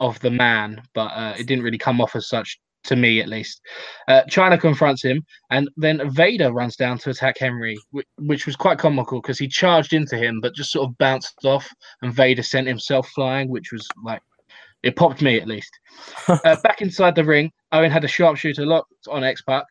of 0.00 0.18
the 0.20 0.30
man, 0.30 0.82
but 0.94 1.12
uh, 1.12 1.34
it 1.38 1.46
didn't 1.46 1.64
really 1.64 1.78
come 1.78 2.00
off 2.00 2.16
as 2.16 2.28
such 2.28 2.58
to 2.84 2.96
me, 2.96 3.20
at 3.20 3.28
least. 3.28 3.60
Uh, 4.08 4.22
Chyna 4.28 4.60
confronts 4.60 5.02
him, 5.02 5.24
and 5.50 5.68
then 5.76 6.10
Vader 6.10 6.52
runs 6.52 6.76
down 6.76 6.98
to 6.98 7.10
attack 7.10 7.36
Henry, 7.38 7.76
which, 7.90 8.06
which 8.18 8.46
was 8.46 8.56
quite 8.56 8.78
comical 8.78 9.20
because 9.20 9.38
he 9.38 9.48
charged 9.48 9.92
into 9.92 10.16
him, 10.16 10.40
but 10.40 10.54
just 10.54 10.72
sort 10.72 10.88
of 10.88 10.98
bounced 10.98 11.44
off, 11.44 11.68
and 12.02 12.14
Vader 12.14 12.42
sent 12.42 12.68
himself 12.68 13.08
flying, 13.08 13.48
which 13.48 13.72
was 13.72 13.86
like 14.04 14.22
it 14.82 14.96
popped 14.96 15.22
me 15.22 15.38
at 15.38 15.48
least. 15.48 15.78
uh, 16.28 16.56
back 16.62 16.82
inside 16.82 17.14
the 17.14 17.24
ring, 17.24 17.50
Owen 17.72 17.90
had 17.90 18.04
a 18.04 18.08
sharpshooter 18.08 18.66
locked 18.66 18.92
on 19.08 19.24
X 19.24 19.42
Pac, 19.42 19.64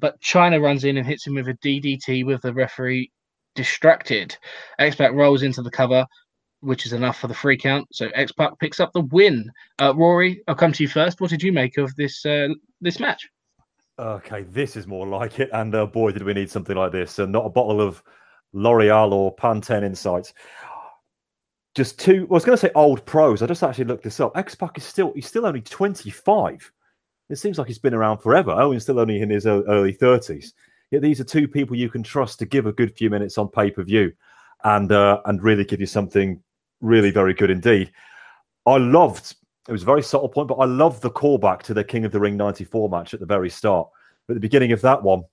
but 0.00 0.20
Chyna 0.20 0.62
runs 0.62 0.84
in 0.84 0.96
and 0.96 1.06
hits 1.06 1.26
him 1.26 1.34
with 1.34 1.48
a 1.48 1.54
DDT 1.54 2.24
with 2.24 2.42
the 2.42 2.54
referee 2.54 3.10
distracted. 3.54 4.36
X 4.78 4.96
Pac 4.96 5.12
rolls 5.12 5.42
into 5.42 5.62
the 5.62 5.70
cover, 5.70 6.06
which 6.64 6.86
is 6.86 6.92
enough 6.92 7.18
for 7.18 7.28
the 7.28 7.34
free 7.34 7.56
count. 7.56 7.86
So 7.92 8.08
X 8.14 8.32
Pac 8.32 8.58
picks 8.58 8.80
up 8.80 8.92
the 8.92 9.02
win. 9.02 9.50
Uh, 9.80 9.94
Rory, 9.94 10.42
I'll 10.48 10.54
come 10.54 10.72
to 10.72 10.82
you 10.82 10.88
first. 10.88 11.20
What 11.20 11.30
did 11.30 11.42
you 11.42 11.52
make 11.52 11.78
of 11.78 11.94
this 11.96 12.24
uh, 12.26 12.48
this 12.80 12.98
match? 12.98 13.28
Okay, 13.98 14.42
this 14.42 14.76
is 14.76 14.86
more 14.86 15.06
like 15.06 15.38
it. 15.38 15.50
And 15.52 15.74
uh, 15.74 15.86
boy, 15.86 16.12
did 16.12 16.24
we 16.24 16.34
need 16.34 16.50
something 16.50 16.76
like 16.76 16.92
this, 16.92 17.18
and 17.18 17.30
not 17.30 17.46
a 17.46 17.50
bottle 17.50 17.80
of 17.80 18.02
L'Oreal 18.52 19.12
or 19.12 19.34
Pantene 19.36 19.84
Insights 19.84 20.32
just 21.74 21.98
two. 21.98 22.26
Well, 22.26 22.36
I 22.36 22.38
was 22.38 22.44
going 22.44 22.56
to 22.56 22.60
say 22.60 22.70
old 22.74 23.04
pros. 23.04 23.42
I 23.42 23.46
just 23.46 23.62
actually 23.62 23.86
looked 23.86 24.04
this 24.04 24.20
up. 24.20 24.36
X 24.36 24.54
Pac 24.54 24.78
is 24.78 24.84
still 24.84 25.12
he's 25.14 25.26
still 25.26 25.46
only 25.46 25.60
twenty 25.60 26.10
five. 26.10 26.70
It 27.30 27.36
seems 27.36 27.58
like 27.58 27.66
he's 27.66 27.78
been 27.78 27.94
around 27.94 28.18
forever. 28.18 28.52
Owen's 28.52 28.82
still 28.82 29.00
only 29.00 29.20
in 29.20 29.30
his 29.30 29.46
early 29.46 29.92
thirties. 29.92 30.54
Yet 30.90 31.02
these 31.02 31.20
are 31.20 31.24
two 31.24 31.48
people 31.48 31.76
you 31.76 31.88
can 31.88 32.02
trust 32.02 32.38
to 32.38 32.46
give 32.46 32.66
a 32.66 32.72
good 32.72 32.96
few 32.96 33.10
minutes 33.10 33.38
on 33.38 33.48
pay 33.48 33.70
per 33.70 33.82
view, 33.82 34.12
and 34.62 34.92
uh, 34.92 35.20
and 35.24 35.42
really 35.42 35.64
give 35.64 35.80
you 35.80 35.86
something 35.86 36.40
really 36.84 37.10
very 37.10 37.34
good 37.34 37.50
indeed. 37.50 37.92
I 38.66 38.76
loved. 38.76 39.34
It 39.68 39.72
was 39.72 39.82
a 39.82 39.86
very 39.86 40.02
subtle 40.02 40.28
point, 40.28 40.48
but 40.48 40.56
I 40.56 40.66
loved 40.66 41.02
the 41.02 41.10
callback 41.10 41.62
to 41.62 41.74
the 41.74 41.84
King 41.84 42.04
of 42.04 42.12
the 42.12 42.20
Ring 42.20 42.36
'94 42.36 42.88
match 42.88 43.14
at 43.14 43.20
the 43.20 43.26
very 43.26 43.50
start. 43.50 43.88
At 44.28 44.34
the 44.34 44.40
beginning 44.40 44.72
of 44.72 44.80
that 44.82 45.02
one, 45.02 45.24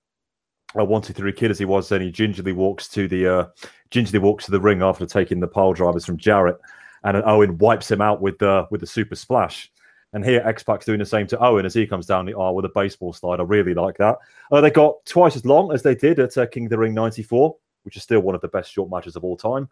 I 0.75 0.83
wanted 0.83 1.15
to 1.15 1.31
kid 1.31 1.51
as 1.51 1.59
he 1.59 1.65
was, 1.65 1.89
then 1.89 2.01
he 2.01 2.11
gingerly 2.11 2.53
walks 2.53 2.87
to 2.89 3.07
the 3.07 3.27
uh, 3.27 3.45
gingerly 3.89 4.19
walks 4.19 4.45
to 4.45 4.51
the 4.51 4.59
ring 4.59 4.81
after 4.81 5.05
taking 5.05 5.39
the 5.39 5.47
pile 5.47 5.73
drivers 5.73 6.05
from 6.05 6.17
Jarrett, 6.17 6.57
and 7.03 7.17
Owen 7.25 7.57
wipes 7.57 7.91
him 7.91 8.01
out 8.01 8.21
with 8.21 8.37
the 8.39 8.67
with 8.71 8.81
the 8.81 8.87
super 8.87 9.15
splash. 9.15 9.71
And 10.13 10.25
here 10.25 10.41
X 10.45 10.63
Pac's 10.63 10.85
doing 10.85 10.99
the 10.99 11.05
same 11.05 11.27
to 11.27 11.39
Owen 11.39 11.65
as 11.65 11.73
he 11.73 11.87
comes 11.87 12.05
down 12.05 12.25
the 12.25 12.33
aisle 12.33 12.55
with 12.55 12.65
a 12.65 12.71
baseball 12.75 13.13
slide. 13.13 13.39
I 13.39 13.43
really 13.43 13.73
like 13.73 13.97
that. 13.97 14.17
Uh, 14.51 14.59
they 14.59 14.69
got 14.69 15.05
twice 15.05 15.37
as 15.37 15.45
long 15.45 15.71
as 15.71 15.83
they 15.83 15.95
did 15.95 16.19
at 16.19 16.37
uh, 16.37 16.45
King 16.47 16.65
of 16.65 16.69
the 16.69 16.77
Ring 16.77 16.93
'94, 16.93 17.55
which 17.83 17.97
is 17.97 18.03
still 18.03 18.21
one 18.21 18.35
of 18.35 18.41
the 18.41 18.47
best 18.47 18.71
short 18.71 18.89
matches 18.89 19.15
of 19.15 19.23
all 19.23 19.37
time. 19.37 19.69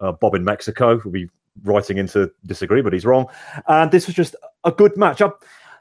Uh, 0.00 0.12
Bob 0.12 0.34
in 0.34 0.44
Mexico 0.44 1.00
will 1.04 1.10
be 1.10 1.28
writing 1.64 1.98
into 1.98 2.30
disagree, 2.46 2.82
but 2.82 2.92
he's 2.92 3.04
wrong. 3.04 3.26
And 3.66 3.90
this 3.90 4.06
was 4.06 4.16
just 4.16 4.36
a 4.64 4.70
good 4.70 4.96
match. 4.96 5.20
I, 5.20 5.30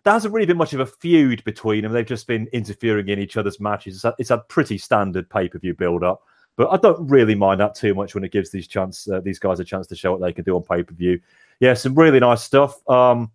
there 0.03 0.13
hasn't 0.13 0.33
really 0.33 0.45
been 0.45 0.57
much 0.57 0.73
of 0.73 0.79
a 0.79 0.85
feud 0.85 1.43
between 1.43 1.83
them. 1.83 1.91
They've 1.91 2.05
just 2.05 2.27
been 2.27 2.47
interfering 2.53 3.09
in 3.09 3.19
each 3.19 3.37
other's 3.37 3.59
matches. 3.59 3.95
It's 3.95 4.05
a, 4.05 4.15
it's 4.17 4.31
a 4.31 4.37
pretty 4.37 4.77
standard 4.77 5.29
pay 5.29 5.49
per 5.49 5.59
view 5.59 5.73
build 5.73 6.03
up, 6.03 6.23
but 6.55 6.69
I 6.69 6.77
don't 6.77 7.07
really 7.09 7.35
mind 7.35 7.59
that 7.59 7.75
too 7.75 7.93
much 7.93 8.15
when 8.15 8.23
it 8.23 8.31
gives 8.31 8.49
these 8.49 8.67
chance 8.67 9.07
uh, 9.09 9.19
these 9.19 9.39
guys 9.39 9.59
a 9.59 9.65
chance 9.65 9.87
to 9.87 9.95
show 9.95 10.11
what 10.11 10.21
they 10.21 10.33
can 10.33 10.43
do 10.45 10.55
on 10.55 10.63
pay 10.63 10.83
per 10.83 10.93
view. 10.93 11.19
Yeah, 11.59 11.73
some 11.73 11.95
really 11.95 12.19
nice 12.19 12.43
stuff. 12.43 12.87
Um, 12.89 13.31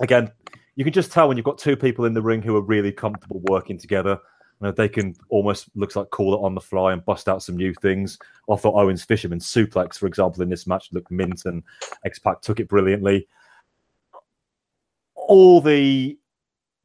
again, 0.00 0.30
you 0.74 0.84
can 0.84 0.92
just 0.92 1.12
tell 1.12 1.28
when 1.28 1.36
you've 1.36 1.44
got 1.44 1.58
two 1.58 1.76
people 1.76 2.04
in 2.04 2.14
the 2.14 2.22
ring 2.22 2.42
who 2.42 2.56
are 2.56 2.62
really 2.62 2.92
comfortable 2.92 3.40
working 3.48 3.78
together. 3.78 4.18
You 4.62 4.68
know, 4.68 4.72
they 4.72 4.88
can 4.88 5.16
almost 5.28 5.68
looks 5.74 5.96
like 5.96 6.10
call 6.10 6.34
it 6.34 6.44
on 6.44 6.54
the 6.54 6.60
fly 6.60 6.92
and 6.92 7.04
bust 7.04 7.28
out 7.28 7.42
some 7.42 7.56
new 7.56 7.74
things. 7.74 8.16
I 8.48 8.56
thought 8.56 8.80
Owens 8.80 9.04
Fisherman 9.04 9.40
suplex, 9.40 9.98
for 9.98 10.06
example, 10.06 10.42
in 10.42 10.48
this 10.48 10.66
match 10.66 10.88
looked 10.92 11.10
mint, 11.10 11.46
and 11.46 11.62
X 12.06 12.18
Pac 12.18 12.40
took 12.40 12.60
it 12.60 12.68
brilliantly 12.68 13.26
all 15.28 15.60
the 15.60 16.18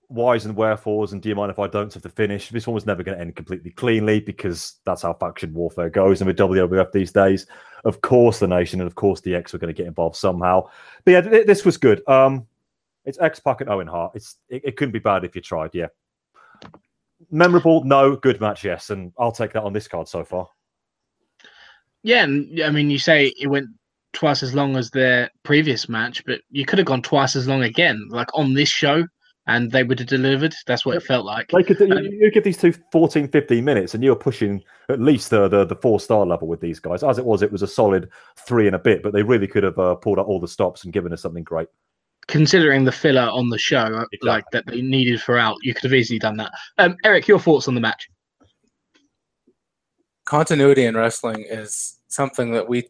whys 0.10 0.46
and 0.46 0.56
wherefores 0.56 1.12
and 1.12 1.22
do 1.22 1.28
you 1.28 1.36
mind 1.36 1.52
if 1.52 1.60
I 1.60 1.68
don't 1.68 1.94
have 1.94 2.04
the 2.04 2.10
finish. 2.10 2.50
This 2.50 2.66
one 2.66 2.74
was 2.74 2.86
never 2.86 3.04
going 3.04 3.18
to 3.18 3.22
end 3.22 3.36
completely 3.36 3.72
cleanly 3.72 4.22
because 4.22 4.76
that's 4.86 5.02
how 5.02 5.14
faction 5.14 5.54
warfare 5.54 5.90
goes. 5.90 6.22
And 6.22 6.28
with 6.28 6.38
WWF 6.38 6.92
these 6.94 7.12
days, 7.12 7.46
of 7.84 8.00
course, 8.02 8.40
the 8.40 8.48
nation 8.48 8.80
and 8.80 8.88
of 8.88 8.96
course 8.96 9.20
the 9.20 9.36
X 9.36 9.52
were 9.52 9.60
going 9.60 9.74
to 9.74 9.78
get 9.78 9.88
involved 9.88 10.16
somehow. 10.16 10.70
But 11.04 11.12
yeah, 11.12 11.22
this 11.22 11.66
was 11.66 11.76
good. 11.78 12.08
Um, 12.08 12.48
It's 13.04 13.20
X 13.20 13.40
Pac 13.40 13.62
and 13.62 13.70
Owen 13.70 13.88
Hart. 13.88 14.14
It's 14.16 14.38
it, 14.50 14.62
it 14.64 14.78
couldn't 14.78 14.94
be 14.94 15.00
bad 15.00 15.26
if 15.26 15.36
you 15.36 15.42
tried. 15.42 15.72
Yeah. 15.74 15.88
Memorable, 17.30 17.84
no. 17.84 18.16
Good 18.16 18.40
match, 18.40 18.64
yes, 18.64 18.90
and 18.90 19.12
I'll 19.20 19.32
take 19.32 19.54
that 19.54 19.64
on 19.64 19.74
this 19.74 19.88
card 19.88 20.08
so 20.08 20.24
far. 20.24 20.48
Yeah, 22.04 22.24
and 22.24 22.62
I 22.62 22.70
mean, 22.70 22.90
you 22.90 23.00
say 23.00 23.34
it 23.40 23.48
went 23.48 23.68
twice 24.14 24.44
as 24.44 24.54
long 24.54 24.78
as 24.78 24.90
their 24.90 25.30
previous 25.44 25.90
match, 25.90 26.24
but 26.26 26.42
you 26.50 26.66
could 26.66 26.80
have 26.80 26.88
gone 26.88 27.02
twice 27.02 27.36
as 27.36 27.48
long 27.48 27.64
again, 27.64 28.08
like 28.10 28.30
on 28.34 28.54
this 28.54 28.70
show, 28.70 29.06
and 29.48 29.72
they 29.72 29.84
would 29.84 30.00
have 30.00 30.08
delivered. 30.08 30.54
That's 30.66 30.86
what 30.86 30.96
it 30.96 31.04
felt 31.04 31.26
like. 31.26 31.50
They 31.50 31.64
could, 31.64 31.80
you, 31.80 32.18
you 32.20 32.32
give 32.32 32.44
these 32.44 32.58
two 32.58 32.74
14, 32.92 33.28
15 33.30 33.64
minutes, 33.64 33.94
and 33.94 34.04
you're 34.04 34.16
pushing 34.16 34.64
at 34.90 35.00
least 35.00 35.30
the, 35.30 35.48
the, 35.48 35.66
the 35.66 35.76
four 35.76 36.00
star 36.00 36.26
level 36.26 36.48
with 36.48 36.62
these 36.62 36.80
guys. 36.80 37.04
As 37.04 37.18
it 37.18 37.26
was, 37.26 37.42
it 37.42 37.52
was 37.52 37.62
a 37.62 37.68
solid 37.68 38.10
three 38.48 38.68
and 38.68 38.76
a 38.76 38.80
bit, 38.80 39.04
but 39.04 39.14
they 39.14 39.24
really 39.24 39.48
could 39.48 39.64
have 39.64 39.78
uh, 39.78 39.96
pulled 39.96 40.20
out 40.20 40.26
all 40.26 40.40
the 40.40 40.48
stops 40.48 40.84
and 40.84 40.94
given 40.94 41.14
us 41.14 41.22
something 41.22 41.44
great. 41.44 41.68
Considering 42.28 42.84
the 42.84 42.92
filler 42.92 43.22
on 43.22 43.50
the 43.50 43.58
show, 43.58 43.78
uh, 43.78 44.06
Exactly. 44.12 44.20
like 44.24 44.44
that 44.52 44.66
they 44.68 44.82
needed 44.82 45.22
for 45.22 45.38
out, 45.38 45.58
you 45.62 45.74
could 45.74 45.84
have 45.84 45.94
easily 45.94 46.20
done 46.20 46.38
that. 46.38 46.52
Um, 46.78 46.96
Eric, 47.06 47.28
your 47.28 47.40
thoughts 47.40 47.68
on 47.68 47.76
the 47.76 47.82
match? 47.82 48.10
continuity 50.28 50.86
in 50.86 50.96
wrestling 50.96 51.46
is 51.50 51.98
something 52.10 52.52
that 52.52 52.68
we 52.68 52.84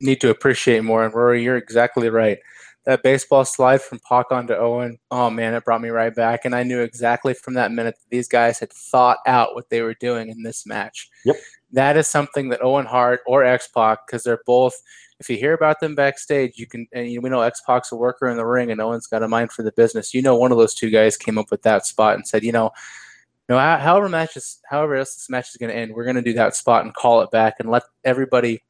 need 0.00 0.20
to 0.20 0.30
appreciate 0.30 0.84
more. 0.84 1.04
And 1.04 1.14
Rory, 1.14 1.42
you're 1.42 1.56
exactly 1.56 2.08
right. 2.10 2.38
That 2.86 3.02
baseball 3.02 3.44
slide 3.44 3.82
from 3.82 3.98
Pac 4.08 4.26
onto 4.30 4.54
Owen, 4.54 4.98
oh 5.10 5.28
man, 5.28 5.54
it 5.54 5.64
brought 5.64 5.82
me 5.82 5.90
right 5.90 6.14
back. 6.14 6.44
And 6.44 6.54
I 6.54 6.62
knew 6.62 6.80
exactly 6.80 7.34
from 7.34 7.54
that 7.54 7.72
minute 7.72 7.96
that 7.98 8.10
these 8.10 8.28
guys 8.28 8.58
had 8.58 8.72
thought 8.72 9.18
out 9.26 9.54
what 9.54 9.68
they 9.68 9.82
were 9.82 9.94
doing 9.94 10.28
in 10.28 10.42
this 10.42 10.66
match. 10.66 11.08
Yep. 11.24 11.36
That 11.72 11.96
is 11.96 12.08
something 12.08 12.48
that 12.50 12.62
Owen 12.62 12.86
Hart 12.86 13.20
or 13.26 13.44
X 13.44 13.68
Pac, 13.68 14.06
because 14.06 14.22
they're 14.22 14.42
both, 14.46 14.74
if 15.20 15.28
you 15.28 15.36
hear 15.36 15.52
about 15.52 15.80
them 15.80 15.94
backstage, 15.94 16.58
you 16.58 16.66
can, 16.66 16.88
and 16.92 17.08
you, 17.10 17.20
we 17.20 17.28
know 17.28 17.42
X 17.42 17.60
a 17.68 17.96
worker 17.96 18.26
in 18.28 18.38
the 18.38 18.46
ring 18.46 18.70
and 18.70 18.80
Owen's 18.80 19.06
got 19.06 19.22
a 19.22 19.28
mind 19.28 19.52
for 19.52 19.62
the 19.62 19.72
business. 19.72 20.14
You 20.14 20.22
know, 20.22 20.34
one 20.34 20.50
of 20.50 20.58
those 20.58 20.74
two 20.74 20.88
guys 20.88 21.18
came 21.18 21.36
up 21.36 21.50
with 21.50 21.62
that 21.62 21.84
spot 21.86 22.14
and 22.14 22.26
said, 22.26 22.42
you 22.42 22.52
know, 22.52 22.70
no, 23.48 23.58
how- 23.58 23.76
however 23.78 24.08
matches, 24.08 24.60
however 24.68 24.96
else 24.96 25.14
this 25.14 25.28
match 25.28 25.50
is 25.50 25.56
going 25.56 25.70
to 25.70 25.76
end, 25.76 25.92
we're 25.92 26.04
going 26.04 26.16
to 26.16 26.22
do 26.22 26.32
that 26.32 26.56
spot 26.56 26.84
and 26.84 26.94
call 26.94 27.20
it 27.20 27.30
back 27.30 27.56
and 27.60 27.70
let 27.70 27.82
everybody 28.02 28.64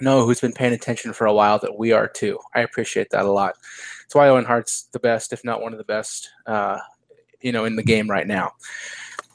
know 0.00 0.24
who's 0.24 0.40
been 0.40 0.52
paying 0.52 0.72
attention 0.72 1.12
for 1.12 1.26
a 1.26 1.34
while 1.34 1.58
that 1.58 1.76
we 1.76 1.90
are 1.92 2.06
too. 2.06 2.38
I 2.54 2.60
appreciate 2.60 3.10
that 3.10 3.24
a 3.24 3.32
lot. 3.32 3.56
That's 4.02 4.14
why 4.14 4.28
Owen 4.28 4.44
Hart's 4.44 4.84
the 4.92 5.00
best, 5.00 5.32
if 5.32 5.44
not 5.44 5.60
one 5.60 5.72
of 5.72 5.78
the 5.78 5.84
best, 5.84 6.30
uh, 6.46 6.78
you 7.40 7.50
know, 7.50 7.64
in 7.64 7.74
the 7.74 7.82
game 7.82 8.08
right 8.08 8.26
now. 8.26 8.52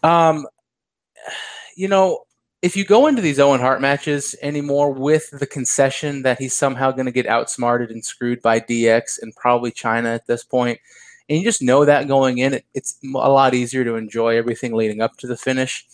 Um, 0.03 0.47
you 1.75 1.89
know, 1.89 2.25
if 2.61 2.75
you 2.75 2.85
go 2.85 3.07
into 3.07 3.21
these 3.21 3.39
Owen 3.39 3.59
Hart 3.59 3.81
matches 3.81 4.35
anymore 4.41 4.91
with 4.91 5.29
the 5.31 5.45
concession 5.45 6.23
that 6.23 6.39
he's 6.39 6.53
somehow 6.53 6.91
going 6.91 7.05
to 7.05 7.11
get 7.11 7.27
outsmarted 7.27 7.91
and 7.91 8.03
screwed 8.03 8.41
by 8.41 8.59
DX 8.59 9.21
and 9.21 9.35
probably 9.35 9.71
Chyna 9.71 10.15
at 10.15 10.27
this 10.27 10.43
point, 10.43 10.79
and 11.29 11.37
you 11.37 11.43
just 11.43 11.61
know 11.61 11.85
that 11.85 12.07
going 12.07 12.37
in, 12.37 12.55
it, 12.55 12.65
it's 12.73 12.97
a 13.03 13.29
lot 13.29 13.53
easier 13.53 13.83
to 13.83 13.95
enjoy 13.95 14.37
everything 14.37 14.73
leading 14.73 15.01
up 15.01 15.17
to 15.17 15.27
the 15.27 15.37
finish. 15.37 15.85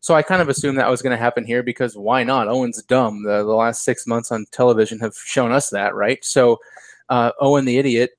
So 0.00 0.14
I 0.14 0.22
kind 0.22 0.42
of 0.42 0.48
assumed 0.48 0.78
that 0.78 0.90
was 0.90 1.00
going 1.00 1.16
to 1.16 1.22
happen 1.22 1.44
here 1.44 1.62
because 1.62 1.96
why 1.96 2.24
not? 2.24 2.48
Owen's 2.48 2.82
dumb. 2.82 3.22
The, 3.22 3.38
the 3.38 3.54
last 3.54 3.84
six 3.84 4.06
months 4.06 4.30
on 4.30 4.44
television 4.50 4.98
have 5.00 5.14
shown 5.14 5.50
us 5.50 5.70
that, 5.70 5.94
right? 5.94 6.22
So 6.24 6.58
uh, 7.08 7.30
Owen 7.40 7.64
the 7.64 7.78
idiot, 7.78 8.10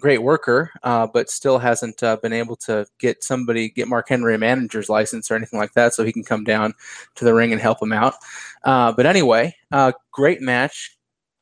great 0.00 0.22
worker, 0.22 0.70
uh, 0.82 1.06
but 1.06 1.30
still 1.30 1.58
hasn't 1.58 2.02
uh, 2.02 2.16
been 2.16 2.32
able 2.32 2.56
to 2.56 2.86
get 2.98 3.24
somebody, 3.24 3.68
get 3.70 3.88
Mark 3.88 4.08
Henry 4.08 4.34
a 4.34 4.38
manager's 4.38 4.88
license 4.88 5.30
or 5.30 5.36
anything 5.36 5.58
like 5.58 5.72
that 5.72 5.94
so 5.94 6.04
he 6.04 6.12
can 6.12 6.24
come 6.24 6.44
down 6.44 6.74
to 7.14 7.24
the 7.24 7.34
ring 7.34 7.52
and 7.52 7.60
help 7.60 7.80
him 7.80 7.92
out. 7.92 8.14
Uh, 8.64 8.92
but 8.92 9.06
anyway, 9.06 9.54
uh, 9.72 9.92
great 10.12 10.40
match, 10.40 10.96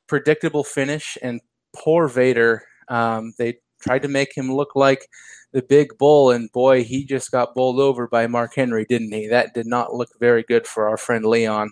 predictable 0.07 0.65
finish, 0.65 1.19
and 1.23 1.41
poor 1.75 2.07
Vader. 2.07 2.63
Um, 2.89 3.35
they 3.39 3.59
tried 3.81 4.03
to 4.03 4.09
make 4.09 4.37
him 4.37 4.53
look 4.53 4.77
like 4.77 5.09
the 5.53 5.63
big 5.63 5.97
bull, 5.99 6.31
and 6.31 6.51
boy, 6.53 6.85
he 6.85 7.05
just 7.05 7.31
got 7.33 7.55
bowled 7.55 7.81
over 7.81 8.07
by 8.07 8.27
Mark 8.27 8.55
Henry, 8.55 8.85
didn't 8.85 9.13
he? 9.13 9.27
That 9.27 9.55
did 9.55 9.67
not 9.67 9.95
look 9.95 10.11
very 10.21 10.45
good 10.45 10.67
for 10.67 10.89
our 10.89 10.97
friend 10.97 11.25
Leon. 11.25 11.71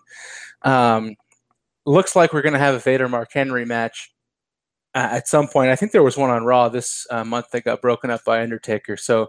Um, 0.62 1.14
looks 1.86 2.14
like 2.14 2.32
we're 2.32 2.42
going 2.42 2.52
to 2.52 2.58
have 2.58 2.74
a 2.74 2.80
Vader 2.80 3.08
Mark 3.08 3.30
Henry 3.32 3.64
match 3.64 4.12
uh, 4.94 5.08
at 5.10 5.28
some 5.28 5.48
point. 5.48 5.70
I 5.70 5.76
think 5.76 5.92
there 5.92 6.02
was 6.02 6.16
one 6.16 6.30
on 6.30 6.44
Raw 6.44 6.68
this 6.68 7.06
uh, 7.10 7.24
month 7.24 7.50
that 7.50 7.64
got 7.64 7.82
broken 7.82 8.10
up 8.10 8.24
by 8.24 8.42
Undertaker. 8.42 8.96
So, 8.96 9.28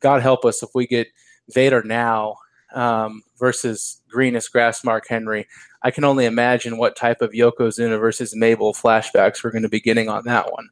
God 0.00 0.22
help 0.22 0.44
us 0.44 0.62
if 0.62 0.70
we 0.74 0.86
get 0.86 1.08
Vader 1.50 1.82
now 1.82 2.36
um, 2.74 3.22
versus 3.38 4.02
green 4.08 4.36
as 4.36 4.48
grass 4.48 4.84
Mark 4.84 5.06
Henry. 5.08 5.46
I 5.82 5.90
can 5.90 6.04
only 6.04 6.24
imagine 6.24 6.78
what 6.78 6.96
type 6.96 7.20
of 7.20 7.32
Yokozuna 7.32 8.00
versus 8.00 8.34
Mabel 8.34 8.72
flashbacks 8.72 9.44
we're 9.44 9.50
going 9.50 9.62
to 9.62 9.68
be 9.68 9.80
getting 9.80 10.08
on 10.08 10.24
that 10.24 10.50
one. 10.50 10.68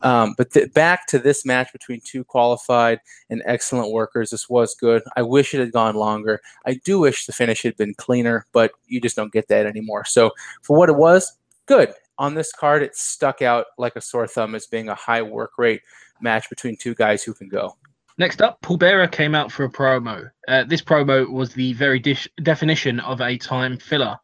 Um, 0.00 0.34
but 0.36 0.50
th- 0.50 0.72
back 0.72 1.06
to 1.08 1.18
this 1.18 1.44
match 1.44 1.70
between 1.72 2.00
two 2.02 2.24
qualified 2.24 3.00
and 3.30 3.42
excellent 3.44 3.92
workers. 3.92 4.30
This 4.30 4.48
was 4.48 4.74
good. 4.74 5.02
I 5.16 5.22
wish 5.22 5.54
it 5.54 5.60
had 5.60 5.72
gone 5.72 5.96
longer. 5.96 6.40
I 6.66 6.80
do 6.84 6.98
wish 6.98 7.26
the 7.26 7.32
finish 7.32 7.62
had 7.62 7.76
been 7.76 7.94
cleaner, 7.94 8.46
but 8.52 8.72
you 8.86 9.00
just 9.00 9.16
don't 9.16 9.32
get 9.32 9.48
that 9.48 9.66
anymore. 9.66 10.04
So 10.06 10.32
for 10.62 10.76
what 10.78 10.88
it 10.88 10.96
was, 10.96 11.36
good. 11.66 11.92
On 12.18 12.34
this 12.34 12.52
card, 12.52 12.82
it 12.82 12.96
stuck 12.96 13.42
out 13.42 13.66
like 13.78 13.96
a 13.96 14.00
sore 14.00 14.26
thumb 14.26 14.54
as 14.54 14.66
being 14.66 14.88
a 14.88 14.94
high 14.94 15.22
work 15.22 15.52
rate 15.58 15.82
match 16.20 16.48
between 16.48 16.76
two 16.76 16.94
guys 16.94 17.22
who 17.22 17.34
can 17.34 17.48
go. 17.48 17.76
Next 18.16 18.40
up, 18.40 18.62
Paul 18.62 18.76
Bearer 18.76 19.08
came 19.08 19.34
out 19.34 19.50
for 19.50 19.64
a 19.64 19.68
promo. 19.68 20.30
Uh, 20.46 20.62
this 20.62 20.80
promo 20.80 21.28
was 21.28 21.52
the 21.52 21.72
very 21.72 21.98
dish- 21.98 22.28
definition 22.44 23.00
of 23.00 23.20
a 23.20 23.36
time 23.36 23.76
filler. 23.76 24.16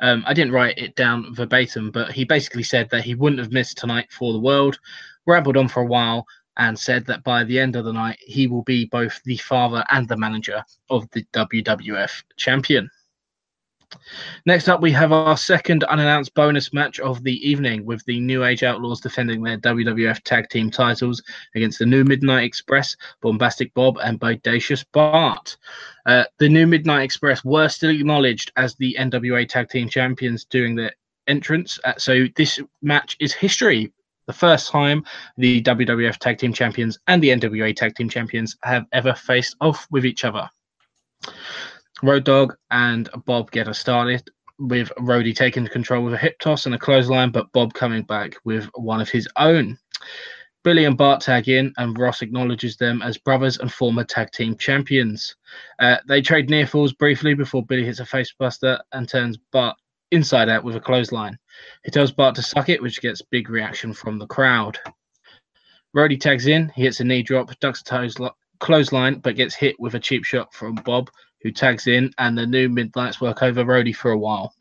Um, 0.00 0.24
I 0.26 0.34
didn't 0.34 0.52
write 0.52 0.78
it 0.78 0.96
down 0.96 1.32
verbatim, 1.32 1.92
but 1.92 2.10
he 2.10 2.24
basically 2.24 2.64
said 2.64 2.90
that 2.90 3.04
he 3.04 3.14
wouldn't 3.14 3.38
have 3.38 3.52
missed 3.52 3.78
tonight 3.78 4.10
for 4.10 4.32
the 4.32 4.40
world, 4.40 4.80
rambled 5.26 5.56
on 5.56 5.68
for 5.68 5.82
a 5.82 5.86
while, 5.86 6.26
and 6.56 6.76
said 6.76 7.06
that 7.06 7.22
by 7.22 7.44
the 7.44 7.60
end 7.60 7.76
of 7.76 7.84
the 7.84 7.92
night, 7.92 8.18
he 8.20 8.48
will 8.48 8.62
be 8.62 8.86
both 8.86 9.22
the 9.24 9.36
father 9.36 9.84
and 9.90 10.08
the 10.08 10.16
manager 10.16 10.64
of 10.90 11.08
the 11.12 11.24
WWF 11.32 12.24
champion. 12.36 12.90
Next 14.46 14.68
up, 14.68 14.80
we 14.80 14.92
have 14.92 15.12
our 15.12 15.36
second 15.36 15.84
unannounced 15.84 16.34
bonus 16.34 16.72
match 16.72 16.98
of 17.00 17.22
the 17.22 17.36
evening 17.48 17.84
with 17.84 18.04
the 18.04 18.20
New 18.20 18.44
Age 18.44 18.62
Outlaws 18.62 19.00
defending 19.00 19.42
their 19.42 19.58
WWF 19.58 20.22
Tag 20.22 20.48
Team 20.48 20.70
titles 20.70 21.22
against 21.54 21.78
the 21.78 21.86
New 21.86 22.04
Midnight 22.04 22.44
Express, 22.44 22.96
Bombastic 23.20 23.72
Bob, 23.74 23.98
and 24.02 24.20
Bodacious 24.20 24.84
Bart. 24.92 25.56
Uh, 26.04 26.24
the 26.38 26.48
New 26.48 26.66
Midnight 26.66 27.02
Express 27.02 27.44
were 27.44 27.68
still 27.68 27.90
acknowledged 27.90 28.52
as 28.56 28.74
the 28.76 28.96
NWA 28.98 29.48
Tag 29.48 29.68
Team 29.68 29.88
Champions 29.88 30.44
during 30.44 30.74
their 30.74 30.92
entrance, 31.26 31.78
uh, 31.84 31.94
so 31.96 32.26
this 32.36 32.60
match 32.82 33.16
is 33.20 33.32
history. 33.32 33.92
The 34.26 34.32
first 34.32 34.70
time 34.70 35.04
the 35.36 35.62
WWF 35.62 36.18
Tag 36.18 36.38
Team 36.38 36.52
Champions 36.52 36.98
and 37.06 37.22
the 37.22 37.28
NWA 37.28 37.74
Tag 37.74 37.94
Team 37.94 38.08
Champions 38.08 38.56
have 38.64 38.86
ever 38.92 39.14
faced 39.14 39.54
off 39.60 39.86
with 39.90 40.04
each 40.04 40.24
other. 40.24 40.50
Road 42.02 42.24
Dog 42.24 42.56
and 42.70 43.08
Bob 43.24 43.50
get 43.50 43.68
us 43.68 43.78
started 43.78 44.28
with 44.58 44.90
Rhodey 44.98 45.34
taking 45.34 45.66
control 45.66 46.04
with 46.04 46.14
a 46.14 46.18
hip 46.18 46.38
toss 46.38 46.66
and 46.66 46.74
a 46.74 46.78
clothesline, 46.78 47.30
but 47.30 47.50
Bob 47.52 47.74
coming 47.74 48.02
back 48.02 48.36
with 48.44 48.68
one 48.74 49.00
of 49.00 49.08
his 49.08 49.28
own. 49.36 49.78
Billy 50.62 50.84
and 50.84 50.98
Bart 50.98 51.20
tag 51.20 51.48
in, 51.48 51.72
and 51.76 51.96
Ross 51.98 52.22
acknowledges 52.22 52.76
them 52.76 53.00
as 53.00 53.18
brothers 53.18 53.58
and 53.58 53.72
former 53.72 54.02
tag 54.02 54.30
team 54.32 54.56
champions. 54.56 55.36
Uh, 55.78 55.96
they 56.08 56.20
trade 56.20 56.50
near 56.50 56.66
falls 56.66 56.92
briefly 56.92 57.34
before 57.34 57.64
Billy 57.64 57.84
hits 57.84 58.00
a 58.00 58.04
facebuster 58.04 58.80
and 58.92 59.08
turns 59.08 59.38
Bart 59.52 59.76
inside 60.10 60.48
out 60.48 60.64
with 60.64 60.76
a 60.76 60.80
clothesline. 60.80 61.38
He 61.84 61.90
tells 61.90 62.12
Bart 62.12 62.34
to 62.34 62.42
suck 62.42 62.68
it, 62.68 62.82
which 62.82 63.00
gets 63.00 63.22
big 63.22 63.48
reaction 63.48 63.92
from 63.92 64.18
the 64.18 64.26
crowd. 64.26 64.78
Rhodey 65.96 66.20
tags 66.20 66.46
in, 66.46 66.70
he 66.74 66.82
hits 66.82 67.00
a 67.00 67.04
knee 67.04 67.22
drop, 67.22 67.58
ducks 67.60 67.80
a 67.80 67.84
toes 67.84 68.16
clothesline, 68.58 69.20
but 69.20 69.36
gets 69.36 69.54
hit 69.54 69.78
with 69.78 69.94
a 69.94 70.00
cheap 70.00 70.24
shot 70.24 70.52
from 70.52 70.74
Bob, 70.74 71.10
who 71.46 71.52
tags 71.52 71.86
in, 71.86 72.12
and 72.18 72.36
the 72.36 72.44
new 72.44 72.68
Midnights 72.68 73.20
work 73.20 73.40
over 73.40 73.64
Rhodey 73.64 73.94
for 73.94 74.10
a 74.10 74.18
while. 74.18 74.52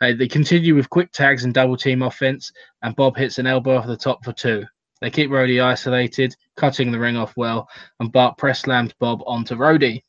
Uh, 0.00 0.14
they 0.16 0.26
continue 0.26 0.74
with 0.74 0.88
quick 0.88 1.12
tags 1.12 1.44
and 1.44 1.52
double 1.52 1.76
team 1.76 2.02
offense, 2.02 2.50
and 2.82 2.96
Bob 2.96 3.14
hits 3.14 3.38
an 3.38 3.46
elbow 3.46 3.76
off 3.76 3.86
the 3.86 3.96
top 3.96 4.24
for 4.24 4.32
two. 4.32 4.64
They 5.02 5.10
keep 5.10 5.30
Rhodey 5.30 5.62
isolated, 5.62 6.34
cutting 6.56 6.90
the 6.90 6.98
ring 6.98 7.18
off 7.18 7.36
well, 7.36 7.68
and 8.00 8.10
Bart 8.10 8.38
press 8.38 8.60
slams 8.60 8.94
Bob 8.98 9.22
onto 9.26 9.54
Rhodey. 9.54 10.02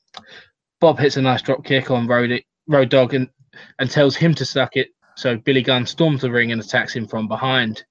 Bob 0.80 0.98
hits 1.00 1.18
a 1.18 1.22
nice 1.22 1.42
drop 1.42 1.66
kick 1.66 1.92
on 1.92 2.08
Rhodey, 2.08 2.46
Road 2.68 2.90
Dog 2.90 3.14
and, 3.14 3.30
and 3.80 3.92
tells 3.92 4.16
him 4.16 4.34
to 4.36 4.46
suck 4.46 4.78
it, 4.78 4.92
so 5.18 5.36
Billy 5.36 5.62
Gunn 5.62 5.86
storms 5.86 6.22
the 6.22 6.32
ring 6.32 6.54
and 6.54 6.62
attacks 6.62 6.96
him 6.96 7.08
from 7.08 7.28
behind. 7.28 7.84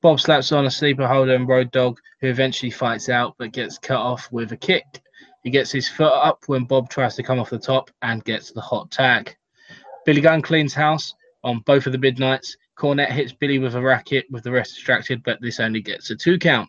Bob 0.00 0.20
slaps 0.20 0.52
on 0.52 0.66
a 0.66 0.70
sleeper 0.70 1.08
holder 1.08 1.34
and 1.34 1.48
Road 1.48 1.72
Dog, 1.72 1.98
who 2.20 2.28
eventually 2.28 2.70
fights 2.70 3.08
out 3.08 3.34
but 3.36 3.52
gets 3.52 3.78
cut 3.78 3.98
off 3.98 4.30
with 4.30 4.52
a 4.52 4.56
kick. 4.56 5.02
He 5.42 5.50
gets 5.50 5.72
his 5.72 5.88
foot 5.88 6.12
up 6.12 6.44
when 6.46 6.64
Bob 6.64 6.88
tries 6.88 7.16
to 7.16 7.22
come 7.22 7.38
off 7.38 7.50
the 7.50 7.58
top 7.58 7.90
and 8.02 8.24
gets 8.24 8.52
the 8.52 8.60
hot 8.60 8.90
tag. 8.90 9.36
Billy 10.06 10.20
Gunn 10.20 10.42
cleans 10.42 10.74
house 10.74 11.14
on 11.44 11.60
both 11.60 11.86
of 11.86 11.92
the 11.92 11.98
midnights. 11.98 12.56
Cornette 12.78 13.10
hits 13.10 13.32
Billy 13.32 13.58
with 13.58 13.74
a 13.74 13.80
racket 13.80 14.26
with 14.30 14.44
the 14.44 14.50
rest 14.50 14.74
distracted, 14.74 15.22
but 15.22 15.40
this 15.40 15.60
only 15.60 15.80
gets 15.80 16.10
a 16.10 16.16
two 16.16 16.38
count. 16.38 16.68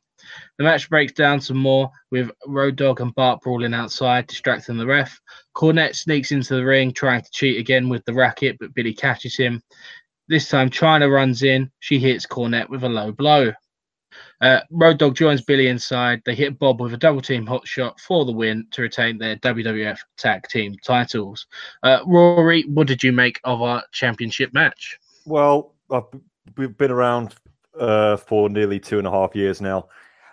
The 0.58 0.64
match 0.64 0.90
breaks 0.90 1.14
down 1.14 1.42
some 1.42 1.58
more 1.58 1.92
with 2.12 2.32
Road 2.48 2.76
Dog 2.76 3.02
and 3.02 3.14
Bart 3.14 3.42
brawling 3.42 3.74
outside, 3.74 4.28
distracting 4.28 4.78
the 4.78 4.86
ref. 4.86 5.20
Cornette 5.56 5.96
sneaks 5.96 6.32
into 6.32 6.56
the 6.56 6.66
ring, 6.66 6.94
trying 6.94 7.22
to 7.22 7.32
cheat 7.32 7.60
again 7.60 7.90
with 7.90 8.06
the 8.06 8.14
racket, 8.14 8.58
but 8.60 8.74
Billy 8.74 8.94
catches 8.94 9.36
him. 9.36 9.62
This 10.30 10.48
time, 10.48 10.70
Chyna 10.70 11.12
runs 11.12 11.44
in. 11.44 11.70
She 11.80 12.00
hits 12.00 12.26
Cornette 12.26 12.70
with 12.70 12.84
a 12.84 12.90
low 12.90 13.12
blow. 13.12 13.52
Uh, 14.42 14.60
Road 14.72 14.98
Dog 14.98 15.16
joins 15.16 15.42
Billy 15.42 15.68
inside. 15.68 16.22
They 16.26 16.36
hit 16.36 16.60
Bob 16.60 16.82
with 16.82 16.94
a 16.94 16.98
double 16.98 17.22
team 17.22 17.46
hot 17.46 17.68
shot 17.68 18.00
for 18.00 18.26
the 18.26 18.32
win 18.32 18.68
to 18.72 18.82
retain 18.82 19.18
their 19.18 19.38
WWF 19.38 19.98
Tag 20.18 20.48
Team 20.50 20.76
titles. 20.84 21.48
Uh, 21.84 22.00
Rory, 22.06 22.64
what 22.64 22.88
did 22.88 23.04
you 23.04 23.12
make 23.12 23.40
of 23.44 23.62
our 23.62 23.84
championship 23.92 24.54
match? 24.54 25.00
Well, 25.26 25.74
I've, 25.92 26.04
we've 26.58 26.78
been 26.78 26.92
around 26.92 27.36
uh, 27.80 28.18
for 28.18 28.50
nearly 28.50 28.80
two 28.80 28.98
and 28.98 29.08
a 29.08 29.12
half 29.12 29.36
years 29.36 29.62
now, 29.62 29.88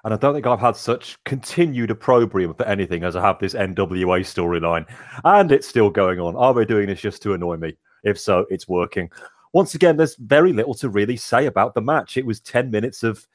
and 0.04 0.12
I 0.12 0.16
don't 0.16 0.34
think 0.34 0.46
I've 0.46 0.60
had 0.60 0.76
such 0.76 1.22
continued 1.24 1.90
opprobrium 1.90 2.54
for 2.54 2.66
anything 2.66 3.04
as 3.04 3.16
I 3.16 3.22
have 3.22 3.38
this 3.38 3.54
NWA 3.54 4.20
storyline, 4.20 4.86
and 5.24 5.52
it's 5.52 5.68
still 5.68 5.90
going 5.90 6.18
on. 6.18 6.36
Are 6.36 6.54
they 6.54 6.64
doing 6.64 6.86
this 6.86 7.00
just 7.00 7.22
to 7.22 7.34
annoy 7.34 7.56
me? 7.56 7.76
If 8.02 8.18
so, 8.18 8.46
it's 8.50 8.68
working. 8.68 9.10
Once 9.52 9.74
again, 9.74 9.96
there's 9.96 10.16
very 10.16 10.52
little 10.52 10.74
to 10.74 10.88
really 10.88 11.16
say 11.16 11.46
about 11.46 11.74
the 11.74 11.80
match. 11.80 12.16
It 12.16 12.24
was 12.24 12.40
10 12.40 12.70
minutes 12.70 13.02
of 13.02 13.26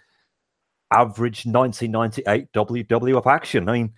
average 0.96 1.46
1998 1.46 2.52
WWF 2.54 3.26
action. 3.26 3.70
I 3.70 3.74
mean, 3.74 3.94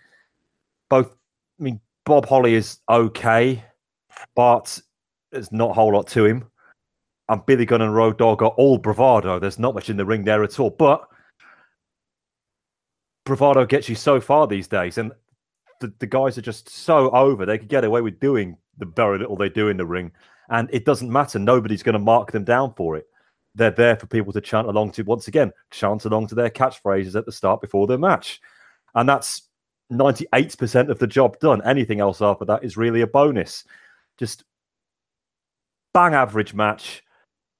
both, 0.89 1.15
I 1.59 1.63
mean, 1.63 1.79
Bob 2.05 2.25
Holly 2.25 2.55
is 2.55 2.79
okay, 2.89 3.63
but 4.35 4.79
there's 5.31 5.51
not 5.51 5.71
a 5.71 5.73
whole 5.73 5.93
lot 5.93 6.07
to 6.07 6.25
him. 6.25 6.49
And 7.29 7.45
Billy 7.45 7.65
Gunn 7.65 7.81
and 7.81 7.93
Road 7.93 8.17
Dog 8.17 8.41
are 8.41 8.51
all 8.51 8.77
bravado. 8.77 9.37
There's 9.37 9.59
not 9.59 9.75
much 9.75 9.89
in 9.89 9.97
the 9.97 10.05
ring 10.05 10.23
there 10.23 10.43
at 10.43 10.59
all. 10.59 10.69
But 10.69 11.07
bravado 13.25 13.65
gets 13.65 13.89
you 13.89 13.95
so 13.95 14.19
far 14.21 14.47
these 14.47 14.67
days. 14.67 14.97
And 14.97 15.11
the, 15.81 15.93
the 15.99 16.07
guys 16.07 16.37
are 16.37 16.41
just 16.41 16.69
so 16.69 17.09
over. 17.11 17.45
They 17.45 17.57
could 17.57 17.67
get 17.67 17.83
away 17.83 18.01
with 18.01 18.19
doing 18.19 18.57
the 18.77 18.85
very 18.85 19.19
little 19.19 19.35
they 19.35 19.49
do 19.49 19.67
in 19.67 19.77
the 19.77 19.85
ring. 19.85 20.11
And 20.49 20.69
it 20.71 20.85
doesn't 20.85 21.11
matter. 21.11 21.37
Nobody's 21.37 21.83
going 21.83 21.93
to 21.93 21.99
mark 21.99 22.31
them 22.31 22.45
down 22.45 22.73
for 22.75 22.95
it. 22.95 23.07
They're 23.57 23.71
there 23.71 23.95
for 23.95 24.05
people 24.05 24.31
to 24.33 24.41
chant 24.41 24.67
along 24.67 24.91
to, 24.91 25.03
once 25.03 25.27
again, 25.27 25.51
chant 25.71 26.05
along 26.05 26.27
to 26.27 26.35
their 26.35 26.49
catchphrases 26.49 27.15
at 27.15 27.25
the 27.25 27.31
start 27.31 27.59
before 27.59 27.87
the 27.87 27.97
match. 27.97 28.39
And 28.93 29.09
that's 29.09 29.49
98% 29.91 30.89
of 30.89 30.99
the 30.99 31.07
job 31.07 31.39
done. 31.39 31.61
Anything 31.65 31.99
else 31.99 32.21
after 32.21 32.45
that 32.45 32.63
is 32.63 32.77
really 32.77 33.01
a 33.01 33.07
bonus. 33.07 33.63
Just 34.17 34.43
bang 35.93 36.13
average 36.13 36.53
match. 36.53 37.03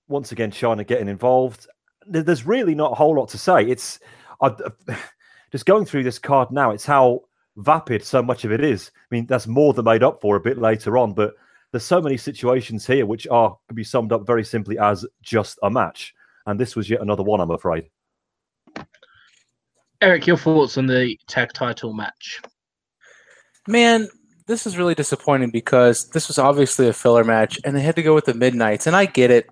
Once 0.07 0.31
again, 0.31 0.51
Chyna 0.51 0.85
getting 0.85 1.09
involved. 1.09 1.67
There's 2.05 2.45
really 2.45 2.75
not 2.75 2.91
a 2.91 2.95
whole 2.95 3.15
lot 3.15 3.29
to 3.29 3.37
say. 3.37 3.65
It's 3.65 3.99
I, 4.41 4.53
just 5.51 5.65
going 5.65 5.85
through 5.85 6.03
this 6.03 6.19
card 6.19 6.51
now. 6.51 6.71
It's 6.71 6.85
how 6.85 7.23
vapid 7.57 8.03
so 8.03 8.21
much 8.21 8.45
of 8.45 8.51
it 8.51 8.63
is. 8.63 8.91
I 8.95 9.15
mean, 9.15 9.25
that's 9.25 9.47
more 9.47 9.73
than 9.73 9.85
made 9.85 10.03
up 10.03 10.21
for 10.21 10.35
a 10.35 10.41
bit 10.41 10.59
later 10.59 10.97
on, 10.97 11.13
but 11.13 11.33
there's 11.71 11.83
so 11.83 12.01
many 12.01 12.17
situations 12.17 12.85
here 12.87 13.05
which 13.05 13.27
are 13.27 13.57
can 13.67 13.75
be 13.75 13.83
summed 13.83 14.13
up 14.13 14.25
very 14.25 14.43
simply 14.43 14.79
as 14.79 15.05
just 15.21 15.59
a 15.63 15.69
match. 15.69 16.13
And 16.45 16.59
this 16.59 16.75
was 16.75 16.89
yet 16.89 17.01
another 17.01 17.23
one, 17.23 17.41
I'm 17.41 17.51
afraid. 17.51 17.89
Eric, 20.01 20.27
your 20.27 20.37
thoughts 20.37 20.77
on 20.77 20.85
the 20.85 21.17
tag 21.27 21.51
title 21.53 21.93
match? 21.93 22.41
Man, 23.67 24.07
this 24.45 24.65
is 24.65 24.77
really 24.77 24.95
disappointing 24.95 25.49
because 25.49 26.09
this 26.09 26.27
was 26.27 26.37
obviously 26.37 26.87
a 26.87 26.93
filler 26.93 27.23
match 27.23 27.59
and 27.65 27.75
they 27.75 27.81
had 27.81 27.95
to 27.95 28.03
go 28.03 28.15
with 28.15 28.25
the 28.25 28.33
Midnights. 28.33 28.87
And 28.87 28.95
I 28.95 29.05
get 29.05 29.31
it. 29.31 29.49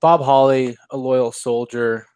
Bob 0.00 0.22
Holly, 0.22 0.76
a 0.90 0.96
loyal 0.96 1.30
soldier, 1.30 2.06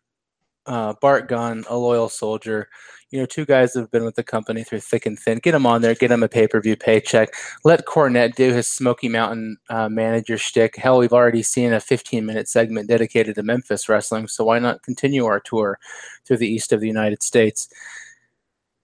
uh, 0.66 0.94
Bart 1.00 1.28
Gunn, 1.28 1.64
a 1.68 1.76
loyal 1.76 2.08
soldier. 2.08 2.68
You 3.12 3.20
know, 3.20 3.26
two 3.26 3.44
guys 3.44 3.72
have 3.74 3.90
been 3.92 4.04
with 4.04 4.16
the 4.16 4.24
company 4.24 4.64
through 4.64 4.80
thick 4.80 5.06
and 5.06 5.16
thin. 5.16 5.38
Get 5.38 5.52
them 5.52 5.64
on 5.64 5.80
there, 5.80 5.94
get 5.94 6.08
them 6.08 6.24
a 6.24 6.28
pay 6.28 6.48
per 6.48 6.60
view 6.60 6.76
paycheck. 6.76 7.28
Let 7.64 7.86
Cornette 7.86 8.34
do 8.34 8.52
his 8.52 8.66
Smoky 8.66 9.08
Mountain 9.08 9.58
uh, 9.70 9.88
manager 9.88 10.36
shtick. 10.36 10.74
Hell, 10.76 10.98
we've 10.98 11.12
already 11.12 11.42
seen 11.42 11.72
a 11.72 11.80
15 11.80 12.26
minute 12.26 12.48
segment 12.48 12.88
dedicated 12.88 13.36
to 13.36 13.44
Memphis 13.44 13.88
wrestling, 13.88 14.26
so 14.26 14.44
why 14.44 14.58
not 14.58 14.82
continue 14.82 15.24
our 15.24 15.38
tour 15.38 15.78
through 16.24 16.38
the 16.38 16.48
east 16.48 16.72
of 16.72 16.80
the 16.80 16.88
United 16.88 17.22
States? 17.22 17.68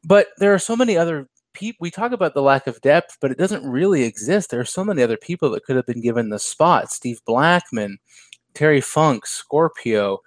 But 0.04 0.28
there 0.38 0.54
are 0.54 0.58
so 0.58 0.76
many 0.76 0.96
other 0.96 1.28
people. 1.52 1.78
We 1.80 1.90
talk 1.90 2.12
about 2.12 2.34
the 2.34 2.42
lack 2.42 2.68
of 2.68 2.80
depth, 2.80 3.18
but 3.20 3.32
it 3.32 3.38
doesn't 3.38 3.68
really 3.68 4.04
exist. 4.04 4.50
There 4.50 4.60
are 4.60 4.64
so 4.64 4.84
many 4.84 5.02
other 5.02 5.16
people 5.16 5.50
that 5.50 5.64
could 5.64 5.76
have 5.76 5.86
been 5.86 6.00
given 6.00 6.28
the 6.28 6.38
spot. 6.38 6.92
Steve 6.92 7.20
Blackman, 7.26 7.98
Terry 8.54 8.80
Funk, 8.80 9.26
Scorpio. 9.26 10.20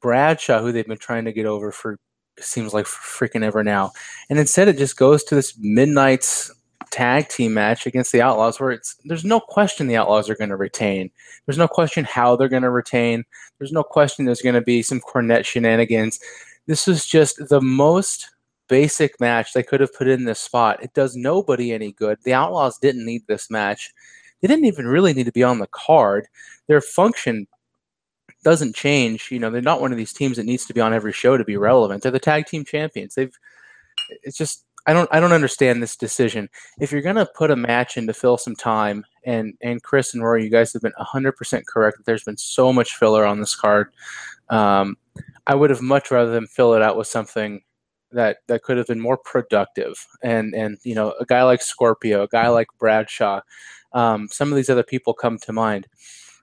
Bradshaw, 0.00 0.60
who 0.60 0.72
they've 0.72 0.86
been 0.86 0.96
trying 0.96 1.24
to 1.24 1.32
get 1.32 1.46
over 1.46 1.72
for 1.72 1.98
seems 2.44 2.74
like 2.74 2.86
freaking 2.86 3.42
ever 3.42 3.62
now. 3.64 3.92
And 4.30 4.38
instead, 4.38 4.68
it 4.68 4.78
just 4.78 4.96
goes 4.96 5.24
to 5.24 5.34
this 5.34 5.54
Midnight's 5.58 6.52
tag 6.90 7.28
team 7.28 7.54
match 7.54 7.86
against 7.86 8.12
the 8.12 8.22
Outlaws, 8.22 8.58
where 8.60 8.70
it's 8.70 8.96
there's 9.04 9.24
no 9.24 9.40
question 9.40 9.86
the 9.86 9.96
Outlaws 9.96 10.30
are 10.30 10.36
going 10.36 10.50
to 10.50 10.56
retain. 10.56 11.10
There's 11.46 11.58
no 11.58 11.68
question 11.68 12.04
how 12.04 12.36
they're 12.36 12.48
going 12.48 12.62
to 12.62 12.70
retain. 12.70 13.24
There's 13.58 13.72
no 13.72 13.82
question 13.82 14.24
there's 14.24 14.42
going 14.42 14.54
to 14.54 14.60
be 14.60 14.82
some 14.82 15.00
Cornette 15.00 15.44
shenanigans. 15.44 16.20
This 16.66 16.86
was 16.86 17.06
just 17.06 17.48
the 17.48 17.60
most 17.60 18.30
basic 18.68 19.18
match 19.20 19.52
they 19.52 19.62
could 19.62 19.80
have 19.80 19.94
put 19.94 20.08
in 20.08 20.24
this 20.24 20.40
spot. 20.40 20.82
It 20.82 20.92
does 20.94 21.16
nobody 21.16 21.72
any 21.72 21.92
good. 21.92 22.18
The 22.22 22.34
Outlaws 22.34 22.78
didn't 22.78 23.06
need 23.06 23.26
this 23.26 23.50
match. 23.50 23.92
They 24.40 24.48
didn't 24.48 24.66
even 24.66 24.86
really 24.86 25.12
need 25.14 25.26
to 25.26 25.32
be 25.32 25.42
on 25.42 25.58
the 25.58 25.66
card. 25.66 26.28
Their 26.68 26.80
function 26.80 27.46
doesn't 28.48 28.74
change. 28.74 29.30
You 29.30 29.38
know, 29.38 29.50
they're 29.50 29.60
not 29.60 29.82
one 29.82 29.92
of 29.92 29.98
these 29.98 30.14
teams 30.14 30.38
that 30.38 30.46
needs 30.46 30.64
to 30.64 30.72
be 30.72 30.80
on 30.80 30.94
every 30.94 31.12
show 31.12 31.36
to 31.36 31.44
be 31.44 31.58
relevant. 31.58 32.02
They're 32.02 32.10
the 32.10 32.18
tag 32.18 32.46
team 32.46 32.64
champions. 32.64 33.14
They've 33.14 33.36
it's 34.22 34.38
just 34.38 34.64
I 34.86 34.94
don't 34.94 35.06
I 35.12 35.20
don't 35.20 35.34
understand 35.34 35.82
this 35.82 35.96
decision. 35.96 36.48
If 36.80 36.90
you're 36.90 37.02
gonna 37.02 37.28
put 37.36 37.50
a 37.50 37.56
match 37.56 37.98
in 37.98 38.06
to 38.06 38.14
fill 38.14 38.38
some 38.38 38.56
time, 38.56 39.04
and 39.26 39.52
and 39.60 39.82
Chris 39.82 40.14
and 40.14 40.22
Rory, 40.22 40.44
you 40.44 40.50
guys 40.50 40.72
have 40.72 40.80
been 40.80 40.94
100% 40.98 41.66
correct. 41.66 41.98
There's 42.06 42.24
been 42.24 42.38
so 42.38 42.72
much 42.72 42.96
filler 42.96 43.26
on 43.26 43.38
this 43.38 43.54
card. 43.54 43.92
Um, 44.48 44.96
I 45.46 45.54
would 45.54 45.68
have 45.68 45.82
much 45.82 46.10
rather 46.10 46.30
them 46.30 46.46
fill 46.46 46.72
it 46.72 46.80
out 46.80 46.96
with 46.96 47.06
something 47.06 47.60
that 48.12 48.38
that 48.46 48.62
could 48.62 48.78
have 48.78 48.86
been 48.86 49.00
more 49.00 49.18
productive. 49.18 50.06
And 50.22 50.54
and 50.54 50.78
you 50.84 50.94
know, 50.94 51.12
a 51.20 51.26
guy 51.26 51.42
like 51.42 51.60
Scorpio, 51.60 52.22
a 52.22 52.28
guy 52.28 52.48
like 52.48 52.68
Bradshaw, 52.78 53.42
um, 53.92 54.26
some 54.30 54.50
of 54.50 54.56
these 54.56 54.70
other 54.70 54.82
people 54.82 55.12
come 55.12 55.36
to 55.40 55.52
mind 55.52 55.86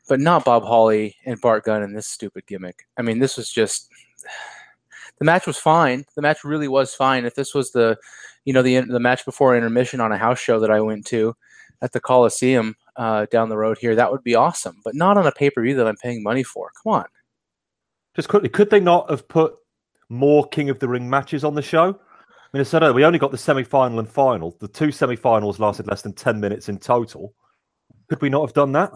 but 0.07 0.19
not 0.19 0.45
Bob 0.45 0.64
Holly 0.64 1.15
and 1.26 1.40
Bart 1.41 1.65
Gunn 1.65 1.84
and 1.84 1.95
this 1.95 2.07
stupid 2.07 2.45
gimmick. 2.45 2.88
I 2.98 3.02
mean, 3.02 3.19
this 3.19 3.38
was 3.38 3.49
just 3.49 3.90
the 5.19 5.26
match 5.26 5.48
was 5.48 5.57
fine. 5.57 6.06
The 6.15 6.22
match 6.22 6.44
really 6.44 6.68
was 6.68 6.94
fine. 6.94 7.26
If 7.26 7.36
this 7.36 7.53
was 7.53 7.72
the, 7.72 7.98
you 8.44 8.53
know, 8.53 8.61
the 8.61 8.82
the 8.82 8.99
match 8.99 9.26
before 9.26 9.56
intermission 9.56 10.02
on 10.02 10.11
a 10.11 10.18
house 10.18 10.40
show 10.40 10.60
that 10.60 10.72
I 10.72 10.82
went 10.82 11.06
to 11.07 11.36
at 11.82 11.91
the 11.91 11.99
Coliseum 11.99 12.76
uh, 12.95 13.26
down 13.32 13.49
the 13.49 13.57
road 13.57 13.77
here, 13.80 13.95
that 13.95 14.11
would 14.11 14.23
be 14.23 14.36
awesome. 14.36 14.80
But 14.84 14.95
not 14.95 15.18
on 15.18 15.27
a 15.27 15.32
pay 15.32 15.49
per 15.49 15.61
view 15.61 15.76
that 15.76 15.88
I'm 15.88 15.98
paying 15.98 16.23
money 16.23 16.44
for. 16.44 16.72
Come 16.84 16.94
on. 16.94 17.06
Just 18.15 18.30
quickly, 18.30 18.49
could 18.49 18.69
they 18.69 18.80
not 18.80 19.10
have 19.10 19.27
put 19.27 19.56
more 20.07 20.48
King 20.48 20.69
of 20.69 20.80
the 20.80 20.88
Ring 20.88 21.10
matches 21.10 21.44
on 21.44 21.56
the 21.56 21.61
show? 21.61 21.90
I 21.90 22.57
mean, 22.57 22.61
I 22.61 22.64
said 22.64 22.90
we 22.94 23.03
only 23.03 23.19
got 23.19 23.32
the 23.32 23.38
semi 23.38 23.64
final 23.64 23.99
and 23.99 24.07
final. 24.07 24.56
The 24.60 24.69
two 24.69 24.91
semi 24.91 25.18
finals 25.18 25.60
lasted 25.60 25.88
less 25.88 26.02
than 26.02 26.14
10 26.14 26.40
minutes 26.40 26.69
in 26.69 26.77
total. 26.77 27.34
Could 28.07 28.22
we 28.22 28.30
not 28.30 28.45
have 28.45 28.53
done 28.53 28.72
that? 28.73 28.94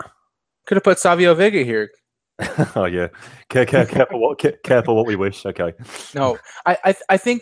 Could 0.70 0.76
have 0.76 0.84
put 0.84 1.00
Savio 1.00 1.34
Vega 1.34 1.64
here. 1.64 1.90
oh 2.76 2.86
yeah, 2.86 3.08
care, 3.50 3.66
care, 3.66 3.86
careful 3.88 4.20
what 4.20 4.40
careful 4.62 4.96
what 4.96 5.08
we 5.08 5.16
wish. 5.16 5.44
Okay. 5.44 5.74
No, 6.14 6.38
I, 6.64 6.78
I 6.86 6.96
I 7.10 7.18
think 7.18 7.42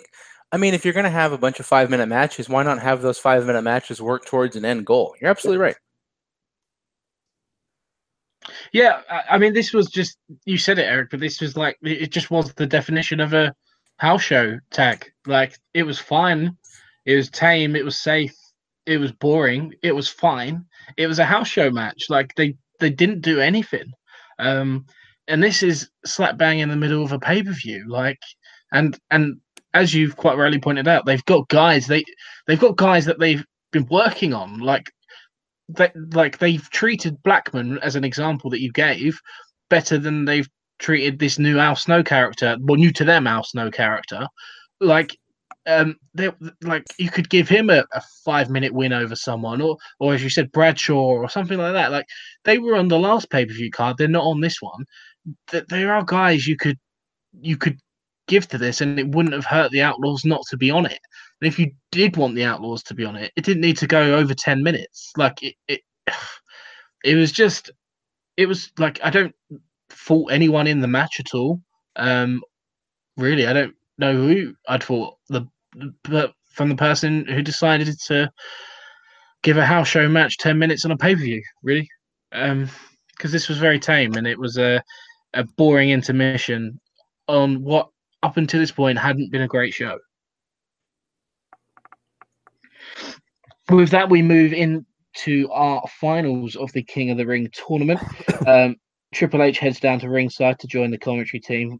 I 0.53 0.55
mean 0.55 0.73
if 0.73 0.85
you're 0.85 0.93
gonna 0.93 1.09
have 1.09 1.33
a 1.33 1.37
bunch 1.37 1.59
of 1.59 1.65
five 1.65 1.89
minute 1.89 2.07
matches, 2.07 2.47
why 2.47 2.63
not 2.63 2.79
have 2.79 3.01
those 3.01 3.19
five 3.19 3.45
minute 3.45 3.63
matches 3.63 4.01
work 4.01 4.23
towards 4.23 4.55
an 4.55 4.63
end 4.63 4.85
goal? 4.85 5.13
You're 5.19 5.29
absolutely 5.29 5.61
right. 5.61 5.75
Yeah, 8.71 9.01
I 9.29 9.37
mean, 9.37 9.53
this 9.53 9.73
was 9.73 9.87
just 9.89 10.17
you 10.45 10.57
said 10.57 10.79
it, 10.79 10.83
Eric, 10.83 11.09
but 11.11 11.19
this 11.19 11.41
was 11.41 11.57
like 11.57 11.77
it 11.81 12.13
just 12.13 12.31
was 12.31 12.53
the 12.53 12.65
definition 12.65 13.19
of 13.19 13.33
a 13.33 13.53
house 13.97 14.23
show 14.23 14.57
tag. 14.71 15.05
Like 15.25 15.59
it 15.73 15.83
was 15.83 15.99
fine, 15.99 16.55
it 17.03 17.17
was 17.17 17.29
tame, 17.29 17.75
it 17.75 17.83
was 17.83 17.99
safe, 17.99 18.37
it 18.85 18.99
was 18.99 19.11
boring, 19.11 19.73
it 19.83 19.91
was 19.91 20.07
fine. 20.07 20.63
It 20.95 21.07
was 21.07 21.19
a 21.19 21.25
house 21.25 21.49
show 21.49 21.69
match. 21.69 22.05
Like 22.07 22.33
they 22.35 22.55
they 22.79 22.89
didn't 22.89 23.21
do 23.21 23.39
anything. 23.39 23.91
Um, 24.39 24.85
and 25.27 25.43
this 25.43 25.63
is 25.63 25.89
slap 26.05 26.37
bang 26.37 26.59
in 26.59 26.69
the 26.69 26.75
middle 26.75 27.03
of 27.03 27.11
a 27.11 27.19
pay 27.19 27.43
per 27.43 27.51
view. 27.51 27.85
Like, 27.87 28.19
and 28.71 28.97
and 29.11 29.39
as 29.73 29.93
you've 29.93 30.17
quite 30.17 30.37
rightly 30.37 30.59
pointed 30.59 30.87
out, 30.87 31.05
they've 31.05 31.25
got 31.25 31.49
guys. 31.49 31.87
They 31.87 32.03
they've 32.45 32.59
got 32.59 32.77
guys 32.77 33.05
that 33.05 33.19
they've 33.19 33.45
been 33.71 33.87
working 33.89 34.33
on. 34.33 34.59
Like, 34.59 34.91
they, 35.69 35.91
like 36.13 36.37
they've 36.37 36.69
treated 36.69 37.21
Blackman 37.23 37.79
as 37.79 37.95
an 37.95 38.03
example 38.03 38.49
that 38.51 38.61
you 38.61 38.71
gave 38.71 39.19
better 39.69 39.97
than 39.97 40.25
they've 40.25 40.49
treated 40.79 41.19
this 41.19 41.39
new 41.39 41.59
Al 41.59 41.75
Snow 41.75 42.03
character. 42.03 42.57
Well, 42.61 42.77
new 42.77 42.91
to 42.93 43.03
them 43.03 43.27
Al 43.27 43.43
Snow 43.43 43.69
character. 43.71 44.27
Like 44.79 45.17
um, 45.67 45.97
they 46.13 46.31
like 46.61 46.85
you 46.97 47.09
could 47.09 47.29
give 47.29 47.49
him 47.49 47.69
a, 47.69 47.83
a, 47.93 48.01
five 48.23 48.49
minute 48.49 48.73
win 48.73 48.93
over 48.93 49.15
someone, 49.15 49.61
or 49.61 49.77
or 49.99 50.13
as 50.13 50.23
you 50.23 50.29
said, 50.29 50.51
Bradshaw 50.51 50.95
or 50.95 51.29
something 51.29 51.57
like 51.57 51.73
that. 51.73 51.91
Like 51.91 52.05
they 52.45 52.57
were 52.57 52.75
on 52.75 52.87
the 52.87 52.97
last 52.97 53.29
pay 53.29 53.45
per 53.45 53.53
view 53.53 53.69
card, 53.69 53.97
they're 53.97 54.07
not 54.07 54.25
on 54.25 54.39
this 54.39 54.61
one. 54.61 54.85
That 55.51 55.67
there 55.67 55.93
are 55.93 56.03
guys 56.03 56.47
you 56.47 56.55
could 56.55 56.79
you 57.41 57.57
could 57.57 57.77
give 58.27 58.47
to 58.47 58.57
this, 58.57 58.79
and 58.79 58.97
it 58.97 59.09
wouldn't 59.09 59.35
have 59.35 59.45
hurt 59.45 59.71
the 59.71 59.81
Outlaws 59.81 60.23
not 60.23 60.41
to 60.49 60.57
be 60.57 60.71
on 60.71 60.85
it. 60.85 60.99
And 61.41 61.47
if 61.47 61.59
you 61.59 61.71
did 61.91 62.15
want 62.15 62.35
the 62.35 62.45
Outlaws 62.45 62.81
to 62.83 62.95
be 62.95 63.03
on 63.03 63.17
it, 63.17 63.33
it 63.35 63.43
didn't 63.43 63.61
need 63.61 63.77
to 63.77 63.87
go 63.87 64.15
over 64.15 64.33
ten 64.33 64.63
minutes. 64.63 65.11
Like 65.17 65.43
it, 65.43 65.55
it, 65.67 65.81
it 67.03 67.15
was 67.15 67.33
just, 67.33 67.71
it 68.37 68.47
was 68.47 68.71
like 68.77 68.99
I 69.03 69.09
don't 69.09 69.35
fault 69.89 70.31
anyone 70.31 70.67
in 70.67 70.79
the 70.79 70.87
match 70.87 71.19
at 71.19 71.33
all. 71.33 71.61
Um, 71.97 72.41
really. 73.17 73.47
I 73.47 73.53
don't 73.53 73.75
know 73.97 74.13
who 74.13 74.53
I'd 74.67 74.83
thought 74.83 75.17
the 75.29 75.47
from 76.53 76.69
the 76.69 76.75
person 76.75 77.25
who 77.25 77.41
decided 77.41 77.95
to 78.07 78.31
give 79.43 79.57
a 79.57 79.65
house 79.65 79.87
show 79.87 80.07
match 80.09 80.37
ten 80.37 80.57
minutes 80.57 80.85
on 80.85 80.91
a 80.91 80.97
pay 80.97 81.15
per 81.15 81.21
view. 81.21 81.41
Really, 81.63 81.89
um, 82.31 82.69
because 83.15 83.31
this 83.31 83.47
was 83.47 83.57
very 83.57 83.79
tame 83.79 84.15
and 84.15 84.27
it 84.27 84.39
was 84.39 84.57
a 84.57 84.81
a 85.33 85.43
boring 85.43 85.89
intermission 85.89 86.79
on 87.27 87.63
what 87.63 87.89
up 88.23 88.37
until 88.37 88.59
this 88.59 88.71
point 88.71 88.97
hadn't 88.97 89.31
been 89.31 89.41
a 89.41 89.47
great 89.47 89.73
show. 89.73 89.97
With 93.69 93.89
that, 93.89 94.09
we 94.09 94.21
move 94.21 94.53
into 94.53 95.51
our 95.51 95.83
finals 95.99 96.55
of 96.55 96.71
the 96.71 96.83
King 96.83 97.11
of 97.11 97.17
the 97.17 97.25
Ring 97.25 97.49
tournament. 97.53 97.99
Um, 98.45 98.75
Triple 99.13 99.41
H 99.41 99.57
heads 99.57 99.79
down 99.79 99.99
to 99.99 100.09
ringside 100.09 100.59
to 100.59 100.67
join 100.67 100.91
the 100.91 100.97
commentary 100.97 101.39
team 101.39 101.79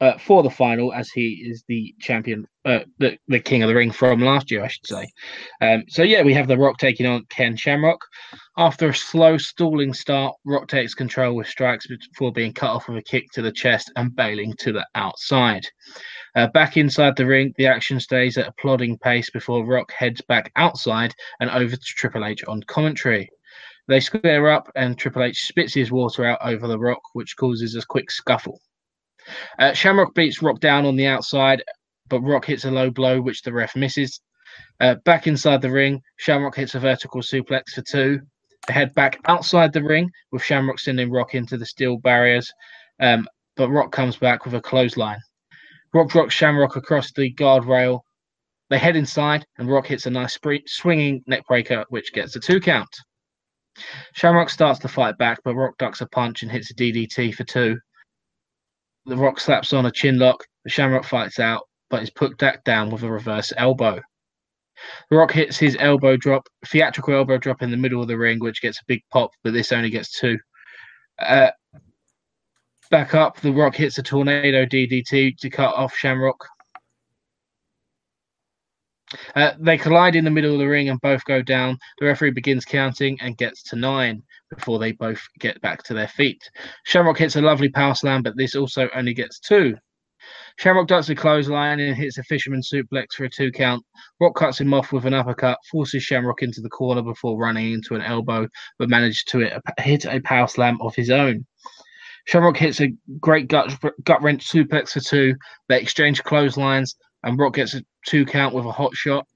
uh, 0.00 0.16
for 0.18 0.42
the 0.42 0.50
final, 0.50 0.92
as 0.92 1.10
he 1.10 1.44
is 1.46 1.62
the 1.68 1.94
champion, 2.00 2.46
uh, 2.64 2.80
the, 2.98 3.18
the 3.28 3.38
King 3.38 3.62
of 3.62 3.68
the 3.68 3.74
Ring 3.74 3.90
from 3.90 4.20
last 4.20 4.50
year, 4.50 4.64
I 4.64 4.68
should 4.68 4.86
say. 4.86 5.06
Um, 5.60 5.84
so, 5.88 6.02
yeah, 6.02 6.22
we 6.22 6.32
have 6.34 6.48
The 6.48 6.56
Rock 6.56 6.78
taking 6.78 7.06
on 7.06 7.26
Ken 7.28 7.56
Shamrock. 7.56 8.00
After 8.56 8.88
a 8.88 8.94
slow, 8.94 9.36
stalling 9.36 9.92
start, 9.92 10.34
Rock 10.46 10.68
takes 10.68 10.94
control 10.94 11.36
with 11.36 11.48
strikes 11.48 11.86
before 11.86 12.32
being 12.32 12.52
cut 12.52 12.70
off 12.70 12.88
with 12.88 12.98
a 12.98 13.02
kick 13.02 13.24
to 13.32 13.42
the 13.42 13.52
chest 13.52 13.92
and 13.96 14.14
bailing 14.16 14.54
to 14.60 14.72
the 14.72 14.86
outside. 14.94 15.66
Uh, 16.34 16.46
back 16.48 16.76
inside 16.76 17.16
the 17.16 17.26
ring, 17.26 17.52
the 17.58 17.66
action 17.66 18.00
stays 18.00 18.38
at 18.38 18.48
a 18.48 18.54
plodding 18.60 18.96
pace 18.98 19.30
before 19.30 19.66
Rock 19.66 19.92
heads 19.92 20.22
back 20.22 20.50
outside 20.56 21.12
and 21.40 21.50
over 21.50 21.76
to 21.76 21.82
Triple 21.82 22.24
H 22.24 22.44
on 22.44 22.62
commentary. 22.68 23.28
They 23.88 24.00
square 24.00 24.50
up 24.50 24.70
and 24.76 24.96
Triple 24.96 25.24
H 25.24 25.46
spits 25.46 25.74
his 25.74 25.90
water 25.90 26.24
out 26.24 26.38
over 26.42 26.68
the 26.68 26.78
Rock, 26.78 27.00
which 27.12 27.36
causes 27.36 27.74
a 27.74 27.84
quick 27.86 28.10
scuffle. 28.10 28.60
Uh, 29.58 29.72
Shamrock 29.72 30.14
beats 30.14 30.42
Rock 30.42 30.60
down 30.60 30.86
on 30.86 30.96
the 30.96 31.06
outside, 31.06 31.62
but 32.08 32.20
Rock 32.20 32.46
hits 32.46 32.64
a 32.64 32.70
low 32.70 32.90
blow, 32.90 33.20
which 33.20 33.42
the 33.42 33.52
ref 33.52 33.76
misses. 33.76 34.20
Uh, 34.80 34.94
back 35.04 35.26
inside 35.26 35.62
the 35.62 35.70
ring, 35.70 36.02
Shamrock 36.16 36.56
hits 36.56 36.74
a 36.74 36.80
vertical 36.80 37.20
suplex 37.20 37.70
for 37.74 37.82
two. 37.82 38.20
They 38.66 38.74
head 38.74 38.94
back 38.94 39.18
outside 39.26 39.72
the 39.72 39.82
ring 39.82 40.10
with 40.32 40.42
Shamrock 40.42 40.78
sending 40.78 41.10
Rock 41.10 41.34
into 41.34 41.56
the 41.56 41.66
steel 41.66 41.96
barriers, 41.96 42.52
um, 43.00 43.26
but 43.56 43.70
Rock 43.70 43.92
comes 43.92 44.16
back 44.16 44.44
with 44.44 44.54
a 44.54 44.60
clothesline. 44.60 45.20
Rock 45.92 46.10
drops 46.10 46.34
Shamrock 46.34 46.76
across 46.76 47.12
the 47.12 47.32
guardrail. 47.34 48.00
They 48.68 48.78
head 48.78 48.96
inside, 48.96 49.44
and 49.58 49.68
Rock 49.68 49.86
hits 49.86 50.06
a 50.06 50.10
nice 50.10 50.34
spree- 50.34 50.62
swinging 50.66 51.22
neckbreaker, 51.28 51.84
which 51.88 52.12
gets 52.12 52.36
a 52.36 52.40
two 52.40 52.60
count. 52.60 52.88
Shamrock 54.14 54.50
starts 54.50 54.78
to 54.80 54.88
fight 54.88 55.18
back, 55.18 55.38
but 55.42 55.54
Rock 55.54 55.76
ducks 55.78 56.00
a 56.00 56.06
punch 56.06 56.42
and 56.42 56.50
hits 56.50 56.70
a 56.70 56.74
DDT 56.74 57.34
for 57.34 57.44
two. 57.44 57.78
The 59.06 59.16
Rock 59.16 59.40
slaps 59.40 59.72
on 59.72 59.86
a 59.86 59.90
chin 59.90 60.18
lock. 60.18 60.44
The 60.64 60.70
Shamrock 60.70 61.04
fights 61.04 61.38
out, 61.38 61.62
but 61.88 62.02
is 62.02 62.10
put 62.10 62.36
back 62.38 62.64
down 62.64 62.90
with 62.90 63.02
a 63.02 63.10
reverse 63.10 63.52
elbow. 63.56 64.00
The 65.10 65.16
Rock 65.16 65.32
hits 65.32 65.58
his 65.58 65.76
elbow 65.78 66.16
drop, 66.16 66.48
theatrical 66.66 67.14
elbow 67.14 67.38
drop 67.38 67.62
in 67.62 67.70
the 67.70 67.76
middle 67.76 68.02
of 68.02 68.08
the 68.08 68.18
ring, 68.18 68.38
which 68.38 68.62
gets 68.62 68.78
a 68.80 68.84
big 68.86 69.02
pop, 69.10 69.30
but 69.42 69.52
this 69.52 69.72
only 69.72 69.90
gets 69.90 70.18
two. 70.18 70.38
Uh, 71.18 71.50
back 72.90 73.14
up, 73.14 73.40
The 73.40 73.52
Rock 73.52 73.76
hits 73.76 73.98
a 73.98 74.02
tornado 74.02 74.64
DDT 74.64 75.36
to 75.38 75.50
cut 75.50 75.74
off 75.74 75.94
Shamrock. 75.94 76.46
Uh, 79.34 79.52
they 79.58 79.76
collide 79.76 80.14
in 80.14 80.24
the 80.24 80.30
middle 80.30 80.52
of 80.52 80.60
the 80.60 80.68
ring 80.68 80.88
and 80.88 81.00
both 81.00 81.24
go 81.24 81.42
down. 81.42 81.76
The 81.98 82.06
referee 82.06 82.30
begins 82.30 82.64
counting 82.64 83.18
and 83.20 83.36
gets 83.36 83.62
to 83.64 83.76
nine 83.76 84.22
before 84.50 84.78
they 84.78 84.92
both 84.92 85.22
get 85.38 85.60
back 85.60 85.82
to 85.84 85.94
their 85.94 86.08
feet. 86.08 86.42
Shamrock 86.84 87.18
hits 87.18 87.36
a 87.36 87.40
lovely 87.40 87.68
power 87.68 87.94
slam, 87.94 88.22
but 88.22 88.36
this 88.36 88.54
also 88.54 88.88
only 88.94 89.14
gets 89.14 89.38
two. 89.38 89.76
Shamrock 90.58 90.88
ducks 90.88 91.08
a 91.08 91.14
clothesline 91.14 91.80
and 91.80 91.96
hits 91.96 92.18
a 92.18 92.22
fisherman 92.24 92.60
suplex 92.60 93.14
for 93.14 93.24
a 93.24 93.30
two 93.30 93.50
count. 93.50 93.82
Rock 94.20 94.34
cuts 94.34 94.60
him 94.60 94.74
off 94.74 94.92
with 94.92 95.06
an 95.06 95.14
uppercut, 95.14 95.58
forces 95.70 96.02
Shamrock 96.02 96.42
into 96.42 96.60
the 96.60 96.68
corner 96.68 97.02
before 97.02 97.38
running 97.38 97.72
into 97.72 97.94
an 97.94 98.02
elbow, 98.02 98.46
but 98.78 98.90
manages 98.90 99.24
to 99.28 99.60
hit 99.78 100.04
a, 100.04 100.20
power 100.20 100.46
slam 100.46 100.78
of 100.82 100.94
his 100.94 101.10
own. 101.10 101.46
Shamrock 102.26 102.58
hits 102.58 102.80
a 102.80 102.92
great 103.18 103.48
gut, 103.48 103.72
gut 104.04 104.22
wrench 104.22 104.46
suplex 104.46 104.90
for 104.90 105.00
two. 105.00 105.34
They 105.68 105.80
exchange 105.80 106.22
clotheslines, 106.22 106.94
and 107.22 107.38
Rock 107.38 107.54
gets 107.54 107.74
a 107.74 107.82
two 108.06 108.26
count 108.26 108.54
with 108.54 108.66
a 108.66 108.72
hot 108.72 108.94
shot. 108.94 109.26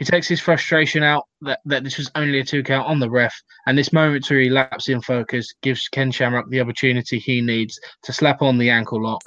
He 0.00 0.06
takes 0.06 0.26
his 0.26 0.40
frustration 0.40 1.02
out 1.02 1.26
that, 1.42 1.60
that 1.66 1.84
this 1.84 1.98
was 1.98 2.10
only 2.14 2.40
a 2.40 2.44
two 2.44 2.62
count 2.62 2.88
on 2.88 3.00
the 3.00 3.10
ref, 3.10 3.34
and 3.66 3.76
this 3.76 3.92
momentary 3.92 4.48
lapse 4.48 4.88
in 4.88 5.02
focus 5.02 5.52
gives 5.60 5.88
Ken 5.88 6.10
Shamrock 6.10 6.48
the 6.48 6.62
opportunity 6.62 7.18
he 7.18 7.42
needs 7.42 7.78
to 8.04 8.12
slap 8.14 8.40
on 8.40 8.56
the 8.56 8.70
ankle 8.70 9.02
lock, 9.02 9.22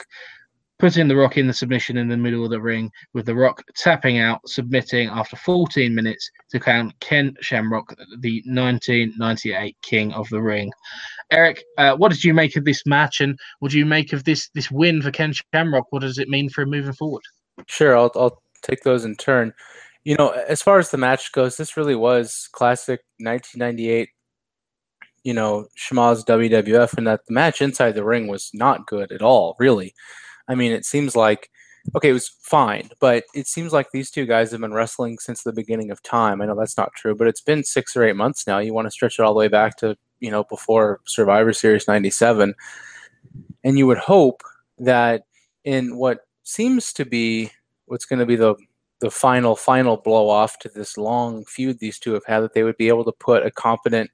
putting 0.79 1.07
the 1.07 1.15
Rock 1.15 1.37
in 1.37 1.45
the 1.45 1.53
submission 1.53 1.95
in 1.95 2.07
the 2.07 2.17
middle 2.17 2.43
of 2.43 2.49
the 2.49 2.59
ring, 2.59 2.91
with 3.13 3.27
the 3.27 3.35
Rock 3.35 3.61
tapping 3.75 4.17
out, 4.17 4.41
submitting 4.49 5.09
after 5.09 5.35
14 5.35 5.93
minutes 5.93 6.27
to 6.49 6.59
count 6.59 6.99
Ken 7.01 7.35
Shamrock, 7.39 7.95
the 8.21 8.41
1998 8.47 9.77
King 9.83 10.11
of 10.13 10.27
the 10.29 10.41
Ring. 10.41 10.71
Eric, 11.29 11.63
uh, 11.77 11.95
what 11.97 12.11
did 12.11 12.23
you 12.23 12.33
make 12.33 12.55
of 12.55 12.65
this 12.65 12.83
match, 12.87 13.21
and 13.21 13.37
what 13.59 13.71
do 13.71 13.77
you 13.77 13.85
make 13.85 14.11
of 14.11 14.23
this 14.23 14.49
this 14.55 14.71
win 14.71 15.03
for 15.03 15.11
Ken 15.11 15.33
Shamrock? 15.53 15.91
What 15.91 16.01
does 16.01 16.17
it 16.17 16.29
mean 16.29 16.49
for 16.49 16.63
him 16.63 16.71
moving 16.71 16.93
forward? 16.93 17.21
Sure, 17.67 17.95
I'll, 17.95 18.11
I'll 18.15 18.41
take 18.63 18.81
those 18.81 19.05
in 19.05 19.15
turn. 19.17 19.53
You 20.03 20.15
know, 20.17 20.29
as 20.29 20.61
far 20.61 20.79
as 20.79 20.91
the 20.91 20.97
match 20.97 21.31
goes, 21.31 21.55
this 21.55 21.77
really 21.77 21.95
was 21.95 22.49
classic 22.51 23.01
1998. 23.19 24.09
You 25.23 25.33
know, 25.33 25.67
Schmaz 25.77 26.25
WWF, 26.25 26.97
and 26.97 27.07
that 27.07 27.21
the 27.25 27.33
match 27.33 27.61
inside 27.61 27.93
the 27.93 28.03
ring 28.03 28.27
was 28.27 28.51
not 28.53 28.85
good 28.85 29.11
at 29.13 29.21
all. 29.21 29.55
Really, 29.59 29.93
I 30.49 30.55
mean, 30.55 30.73
it 30.73 30.85
seems 30.85 31.15
like 31.15 31.49
okay, 31.95 32.09
it 32.09 32.13
was 32.13 32.29
fine, 32.41 32.89
but 32.99 33.23
it 33.33 33.47
seems 33.47 33.73
like 33.73 33.91
these 33.91 34.09
two 34.09 34.25
guys 34.25 34.51
have 34.51 34.61
been 34.61 34.73
wrestling 34.73 35.19
since 35.19 35.43
the 35.43 35.53
beginning 35.53 35.91
of 35.91 36.01
time. 36.03 36.41
I 36.41 36.45
know 36.45 36.55
that's 36.55 36.77
not 36.77 36.93
true, 36.95 37.15
but 37.15 37.27
it's 37.27 37.41
been 37.41 37.63
six 37.63 37.95
or 37.95 38.03
eight 38.03 38.15
months 38.15 38.47
now. 38.47 38.59
You 38.59 38.73
want 38.73 38.87
to 38.87 38.91
stretch 38.91 39.19
it 39.19 39.23
all 39.23 39.33
the 39.33 39.39
way 39.39 39.47
back 39.47 39.77
to 39.77 39.97
you 40.19 40.31
know 40.31 40.43
before 40.45 41.01
Survivor 41.05 41.53
Series 41.53 41.87
'97, 41.87 42.53
and 43.63 43.77
you 43.77 43.87
would 43.87 43.97
hope 43.97 44.41
that 44.79 45.23
in 45.63 45.97
what 45.97 46.21
seems 46.43 46.93
to 46.93 47.05
be 47.05 47.51
what's 47.85 48.05
going 48.05 48.19
to 48.19 48.25
be 48.25 48.35
the 48.35 48.55
the 49.03 49.11
final 49.11 49.53
final 49.53 49.97
blow 49.97 50.29
off 50.29 50.57
to 50.59 50.69
this 50.69 50.97
long 50.97 51.43
feud 51.43 51.77
these 51.77 51.99
two 51.99 52.13
have 52.13 52.23
had 52.25 52.39
that 52.39 52.53
they 52.53 52.63
would 52.63 52.77
be 52.77 52.87
able 52.87 53.03
to 53.03 53.11
put 53.11 53.45
a 53.45 53.51
competent 53.51 54.09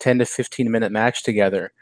10 0.00 0.18
to 0.18 0.26
15 0.26 0.70
minute 0.70 0.92
match 0.92 1.22
together. 1.22 1.72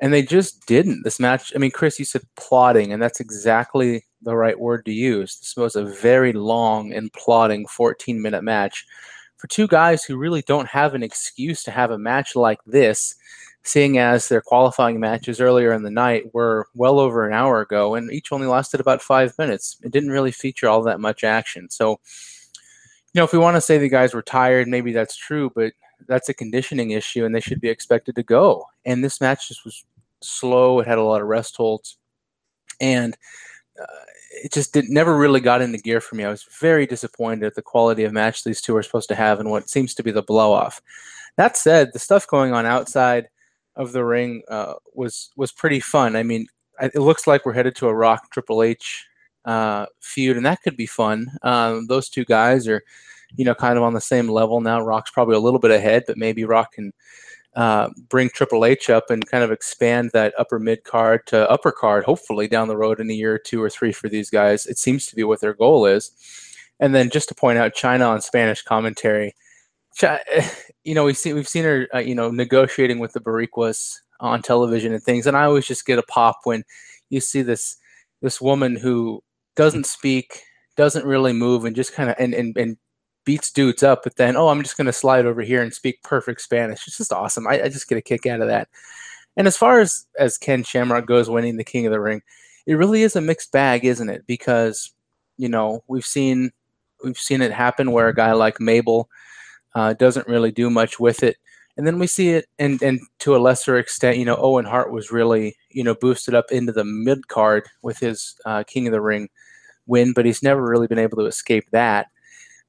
And 0.00 0.12
they 0.12 0.22
just 0.22 0.64
didn't. 0.66 1.02
This 1.02 1.18
match 1.18 1.52
i 1.56 1.58
mean 1.58 1.72
chris 1.72 1.98
you 1.98 2.04
said 2.04 2.22
plotting 2.36 2.92
and 2.92 3.02
that's 3.02 3.18
exactly 3.18 4.04
the 4.22 4.36
right 4.36 4.58
word 4.60 4.84
to 4.84 4.92
use. 4.92 5.40
This 5.40 5.56
was 5.56 5.74
a 5.74 5.84
very 5.84 6.32
long 6.32 6.92
and 6.92 7.12
plotting 7.12 7.66
14 7.66 8.22
minute 8.22 8.44
match. 8.44 8.86
For 9.36 9.48
two 9.48 9.66
guys 9.66 10.04
who 10.04 10.16
really 10.16 10.42
don't 10.42 10.68
have 10.68 10.94
an 10.94 11.02
excuse 11.02 11.64
to 11.64 11.72
have 11.72 11.90
a 11.90 11.98
match 11.98 12.36
like 12.36 12.60
this 12.64 13.16
seeing 13.68 13.98
as 13.98 14.28
their 14.28 14.40
qualifying 14.40 14.98
matches 14.98 15.40
earlier 15.40 15.72
in 15.72 15.82
the 15.82 15.90
night 15.90 16.32
were 16.34 16.68
well 16.74 16.98
over 16.98 17.26
an 17.26 17.34
hour 17.34 17.60
ago 17.60 17.94
and 17.94 18.10
each 18.10 18.32
only 18.32 18.46
lasted 18.46 18.80
about 18.80 19.02
five 19.02 19.36
minutes. 19.38 19.76
It 19.82 19.92
didn't 19.92 20.10
really 20.10 20.32
feature 20.32 20.68
all 20.68 20.82
that 20.82 21.00
much 21.00 21.22
action. 21.22 21.68
So, 21.70 22.00
you 23.12 23.20
know, 23.20 23.24
if 23.24 23.32
we 23.32 23.38
want 23.38 23.56
to 23.56 23.60
say 23.60 23.78
the 23.78 23.88
guys 23.88 24.14
were 24.14 24.22
tired, 24.22 24.68
maybe 24.68 24.92
that's 24.92 25.16
true, 25.16 25.50
but 25.54 25.72
that's 26.06 26.28
a 26.28 26.34
conditioning 26.34 26.92
issue 26.92 27.24
and 27.24 27.34
they 27.34 27.40
should 27.40 27.60
be 27.60 27.68
expected 27.68 28.14
to 28.16 28.22
go. 28.22 28.64
And 28.84 29.04
this 29.04 29.20
match 29.20 29.48
just 29.48 29.64
was 29.64 29.84
slow, 30.22 30.80
it 30.80 30.86
had 30.86 30.98
a 30.98 31.02
lot 31.02 31.20
of 31.20 31.28
rest 31.28 31.56
holds, 31.56 31.98
and 32.80 33.16
uh, 33.80 34.04
it 34.42 34.52
just 34.52 34.72
did, 34.72 34.88
never 34.88 35.16
really 35.16 35.40
got 35.40 35.62
into 35.62 35.78
gear 35.78 36.00
for 36.00 36.14
me. 36.14 36.24
I 36.24 36.30
was 36.30 36.46
very 36.60 36.86
disappointed 36.86 37.44
at 37.44 37.54
the 37.54 37.62
quality 37.62 38.04
of 38.04 38.12
match 38.12 38.44
these 38.44 38.60
two 38.60 38.76
are 38.76 38.82
supposed 38.82 39.08
to 39.08 39.14
have 39.14 39.40
and 39.40 39.50
what 39.50 39.68
seems 39.68 39.94
to 39.94 40.02
be 40.02 40.10
the 40.10 40.22
blow 40.22 40.52
off. 40.52 40.80
That 41.36 41.56
said, 41.56 41.92
the 41.92 41.98
stuff 41.98 42.26
going 42.26 42.52
on 42.52 42.66
outside 42.66 43.28
of 43.78 43.92
the 43.92 44.04
ring 44.04 44.42
uh, 44.48 44.74
was 44.94 45.30
was 45.36 45.52
pretty 45.52 45.80
fun. 45.80 46.16
I 46.16 46.22
mean, 46.22 46.46
it 46.80 46.96
looks 46.96 47.26
like 47.26 47.46
we're 47.46 47.54
headed 47.54 47.76
to 47.76 47.88
a 47.88 47.94
Rock 47.94 48.30
Triple 48.30 48.62
H 48.62 49.06
uh, 49.44 49.86
feud, 50.00 50.36
and 50.36 50.44
that 50.44 50.62
could 50.62 50.76
be 50.76 50.86
fun. 50.86 51.28
Um, 51.42 51.86
those 51.86 52.10
two 52.10 52.24
guys 52.24 52.68
are, 52.68 52.82
you 53.36 53.44
know, 53.44 53.54
kind 53.54 53.78
of 53.78 53.84
on 53.84 53.94
the 53.94 54.00
same 54.00 54.28
level 54.28 54.60
now. 54.60 54.80
Rock's 54.80 55.10
probably 55.10 55.36
a 55.36 55.40
little 55.40 55.60
bit 55.60 55.70
ahead, 55.70 56.04
but 56.06 56.18
maybe 56.18 56.44
Rock 56.44 56.72
can 56.72 56.92
uh, 57.54 57.88
bring 58.08 58.28
Triple 58.28 58.64
H 58.64 58.90
up 58.90 59.10
and 59.10 59.26
kind 59.26 59.44
of 59.44 59.52
expand 59.52 60.10
that 60.12 60.34
upper 60.38 60.58
mid 60.58 60.84
card 60.84 61.26
to 61.28 61.48
upper 61.50 61.72
card, 61.72 62.04
hopefully 62.04 62.48
down 62.48 62.68
the 62.68 62.76
road 62.76 63.00
in 63.00 63.10
a 63.10 63.14
year 63.14 63.34
or 63.34 63.38
two 63.38 63.62
or 63.62 63.70
three 63.70 63.92
for 63.92 64.08
these 64.08 64.28
guys. 64.28 64.66
It 64.66 64.78
seems 64.78 65.06
to 65.06 65.16
be 65.16 65.24
what 65.24 65.40
their 65.40 65.54
goal 65.54 65.86
is. 65.86 66.10
And 66.80 66.94
then 66.94 67.10
just 67.10 67.28
to 67.28 67.34
point 67.34 67.58
out, 67.58 67.74
Chyna 67.74 68.08
on 68.08 68.20
Spanish 68.20 68.62
commentary 68.62 69.34
you 70.84 70.94
know, 70.94 71.04
we've 71.04 71.18
seen 71.18 71.34
we've 71.34 71.48
seen 71.48 71.64
her, 71.64 71.88
uh, 71.94 71.98
you 71.98 72.14
know, 72.14 72.30
negotiating 72.30 72.98
with 72.98 73.12
the 73.12 73.20
Boricuas 73.20 73.96
on 74.20 74.42
television 74.42 74.92
and 74.92 75.02
things, 75.02 75.26
and 75.26 75.36
I 75.36 75.44
always 75.44 75.66
just 75.66 75.86
get 75.86 75.98
a 75.98 76.02
pop 76.04 76.40
when 76.44 76.64
you 77.10 77.20
see 77.20 77.42
this 77.42 77.76
this 78.22 78.40
woman 78.40 78.76
who 78.76 79.22
doesn't 79.56 79.86
speak, 79.86 80.42
doesn't 80.76 81.06
really 81.06 81.32
move, 81.32 81.64
and 81.64 81.76
just 81.76 81.92
kind 81.92 82.10
of 82.10 82.16
and, 82.18 82.34
and 82.34 82.56
and 82.56 82.76
beats 83.24 83.50
dudes 83.50 83.82
up. 83.82 84.02
But 84.04 84.16
then, 84.16 84.36
oh, 84.36 84.48
I'm 84.48 84.62
just 84.62 84.76
going 84.76 84.86
to 84.86 84.92
slide 84.92 85.26
over 85.26 85.42
here 85.42 85.62
and 85.62 85.74
speak 85.74 86.02
perfect 86.02 86.40
Spanish. 86.40 86.86
It's 86.86 86.96
just 86.96 87.12
awesome. 87.12 87.46
I, 87.46 87.64
I 87.64 87.68
just 87.68 87.88
get 87.88 87.98
a 87.98 88.02
kick 88.02 88.26
out 88.26 88.40
of 88.40 88.48
that. 88.48 88.68
And 89.36 89.46
as 89.46 89.56
far 89.56 89.80
as 89.80 90.06
as 90.18 90.38
Ken 90.38 90.64
Shamrock 90.64 91.06
goes, 91.06 91.28
winning 91.28 91.56
the 91.56 91.64
King 91.64 91.86
of 91.86 91.92
the 91.92 92.00
Ring, 92.00 92.22
it 92.66 92.74
really 92.74 93.02
is 93.02 93.16
a 93.16 93.20
mixed 93.20 93.52
bag, 93.52 93.84
isn't 93.84 94.08
it? 94.08 94.26
Because 94.26 94.92
you 95.36 95.48
know 95.48 95.84
we've 95.86 96.06
seen 96.06 96.50
we've 97.04 97.18
seen 97.18 97.42
it 97.42 97.52
happen 97.52 97.92
where 97.92 98.08
a 98.08 98.14
guy 98.14 98.32
like 98.32 98.60
Mabel 98.60 99.08
uh, 99.74 99.92
doesn't 99.94 100.28
really 100.28 100.50
do 100.52 100.70
much 100.70 100.98
with 100.98 101.22
it, 101.22 101.36
and 101.76 101.86
then 101.86 101.98
we 101.98 102.06
see 102.06 102.30
it, 102.30 102.46
and 102.58 102.82
and 102.82 103.00
to 103.20 103.36
a 103.36 103.38
lesser 103.38 103.78
extent, 103.78 104.18
you 104.18 104.24
know, 104.24 104.36
Owen 104.36 104.64
Hart 104.64 104.92
was 104.92 105.12
really 105.12 105.56
you 105.70 105.84
know 105.84 105.94
boosted 105.94 106.34
up 106.34 106.46
into 106.50 106.72
the 106.72 106.84
mid 106.84 107.28
card 107.28 107.68
with 107.82 107.98
his 107.98 108.34
uh, 108.44 108.64
King 108.64 108.86
of 108.86 108.92
the 108.92 109.00
Ring 109.00 109.28
win, 109.86 110.12
but 110.12 110.26
he's 110.26 110.42
never 110.42 110.62
really 110.62 110.86
been 110.86 110.98
able 110.98 111.18
to 111.18 111.26
escape 111.26 111.64
that. 111.72 112.06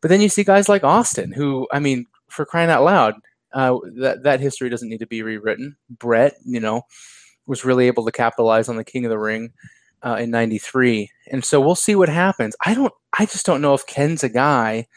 But 0.02 0.10
then 0.10 0.22
you 0.22 0.30
see 0.30 0.44
guys 0.44 0.70
like 0.70 0.84
Austin, 0.84 1.32
who 1.32 1.68
I 1.72 1.80
mean, 1.80 2.06
for 2.30 2.46
crying 2.46 2.70
out 2.70 2.84
loud, 2.84 3.16
uh, 3.54 3.78
that 3.98 4.24
that 4.24 4.40
history 4.40 4.70
doesn't 4.70 4.90
need 4.90 5.00
to 5.00 5.08
be 5.08 5.24
rewritten. 5.24 5.76
Bret, 5.90 6.36
you 6.46 6.60
know, 6.60 6.84
was 7.46 7.66
really 7.66 7.88
able 7.88 8.06
to 8.06 8.12
capitalize 8.12 8.70
on 8.70 8.78
the 8.78 8.84
King 8.84 9.06
of 9.06 9.10
the 9.10 9.20
Ring 9.20 9.52
uh, 10.04 10.18
in 10.20 10.32
'93, 10.32 11.10
and 11.32 11.44
so 11.44 11.60
we'll 11.60 11.76
see 11.76 11.96
what 11.96 12.10
happens. 12.10 12.56
I 12.66 12.74
don't, 12.74 12.94
I 13.18 13.26
just 13.26 13.46
don't 13.46 13.62
know 13.62 13.74
if 13.74 13.86
Ken's 13.88 14.24
a 14.24 14.30
guy. 14.30 14.88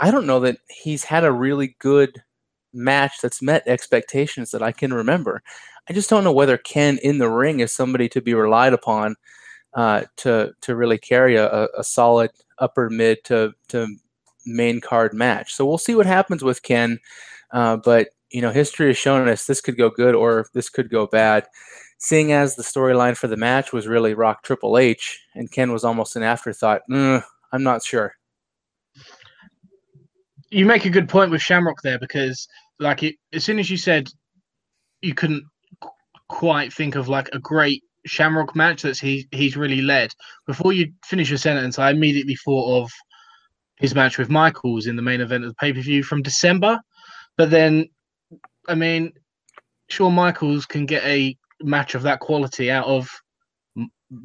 I 0.00 0.10
don't 0.10 0.26
know 0.26 0.40
that 0.40 0.58
he's 0.68 1.04
had 1.04 1.24
a 1.24 1.32
really 1.32 1.76
good 1.78 2.22
match 2.72 3.20
that's 3.22 3.42
met 3.42 3.66
expectations 3.66 4.50
that 4.50 4.62
I 4.62 4.72
can 4.72 4.92
remember. 4.92 5.42
I 5.88 5.92
just 5.92 6.10
don't 6.10 6.24
know 6.24 6.32
whether 6.32 6.58
Ken 6.58 6.98
in 7.02 7.18
the 7.18 7.30
ring 7.30 7.60
is 7.60 7.72
somebody 7.72 8.08
to 8.10 8.20
be 8.20 8.34
relied 8.34 8.72
upon 8.72 9.16
uh, 9.74 10.02
to 10.16 10.52
to 10.62 10.76
really 10.76 10.98
carry 10.98 11.36
a, 11.36 11.68
a 11.76 11.84
solid 11.84 12.30
upper 12.58 12.90
mid 12.90 13.22
to 13.24 13.52
to 13.68 13.86
main 14.46 14.80
card 14.80 15.14
match. 15.14 15.54
So 15.54 15.64
we'll 15.66 15.78
see 15.78 15.94
what 15.94 16.06
happens 16.06 16.42
with 16.42 16.62
Ken. 16.62 16.98
Uh, 17.52 17.76
but 17.76 18.08
you 18.30 18.42
know, 18.42 18.50
history 18.50 18.88
has 18.88 18.98
shown 18.98 19.28
us 19.28 19.46
this 19.46 19.60
could 19.60 19.76
go 19.76 19.90
good 19.90 20.14
or 20.14 20.46
this 20.52 20.68
could 20.68 20.90
go 20.90 21.06
bad. 21.06 21.46
Seeing 21.98 22.32
as 22.32 22.56
the 22.56 22.62
storyline 22.62 23.16
for 23.16 23.26
the 23.26 23.36
match 23.36 23.72
was 23.72 23.86
really 23.86 24.12
Rock 24.12 24.42
Triple 24.42 24.76
H, 24.76 25.18
and 25.34 25.50
Ken 25.50 25.72
was 25.72 25.84
almost 25.84 26.16
an 26.16 26.22
afterthought. 26.22 26.82
Mm, 26.90 27.22
I'm 27.52 27.62
not 27.62 27.82
sure. 27.82 28.14
You 30.50 30.66
make 30.66 30.84
a 30.84 30.90
good 30.90 31.08
point 31.08 31.30
with 31.30 31.42
Shamrock 31.42 31.82
there 31.82 31.98
because, 31.98 32.46
like, 32.78 33.02
it, 33.02 33.16
as 33.32 33.44
soon 33.44 33.58
as 33.58 33.70
you 33.70 33.76
said 33.76 34.08
you 35.02 35.14
couldn't 35.14 35.44
quite 36.28 36.72
think 36.72 36.94
of 36.96 37.08
like 37.08 37.28
a 37.32 37.38
great 37.38 37.82
Shamrock 38.06 38.54
match 38.54 38.82
that's 38.82 39.00
he 39.00 39.26
he's 39.32 39.56
really 39.56 39.82
led. 39.82 40.12
Before 40.46 40.72
you 40.72 40.92
finish 41.04 41.28
your 41.28 41.38
sentence, 41.38 41.78
I 41.78 41.90
immediately 41.90 42.36
thought 42.44 42.82
of 42.82 42.90
his 43.78 43.94
match 43.94 44.18
with 44.18 44.30
Michaels 44.30 44.86
in 44.86 44.96
the 44.96 45.02
main 45.02 45.20
event 45.20 45.44
of 45.44 45.50
the 45.50 45.56
pay 45.56 45.72
per 45.72 45.80
view 45.80 46.02
from 46.02 46.22
December. 46.22 46.78
But 47.36 47.50
then, 47.50 47.86
I 48.68 48.74
mean, 48.74 49.12
Shawn 49.88 50.14
Michaels 50.14 50.66
can 50.66 50.86
get 50.86 51.04
a 51.04 51.36
match 51.62 51.94
of 51.94 52.02
that 52.02 52.20
quality 52.20 52.70
out 52.70 52.86
of 52.86 53.08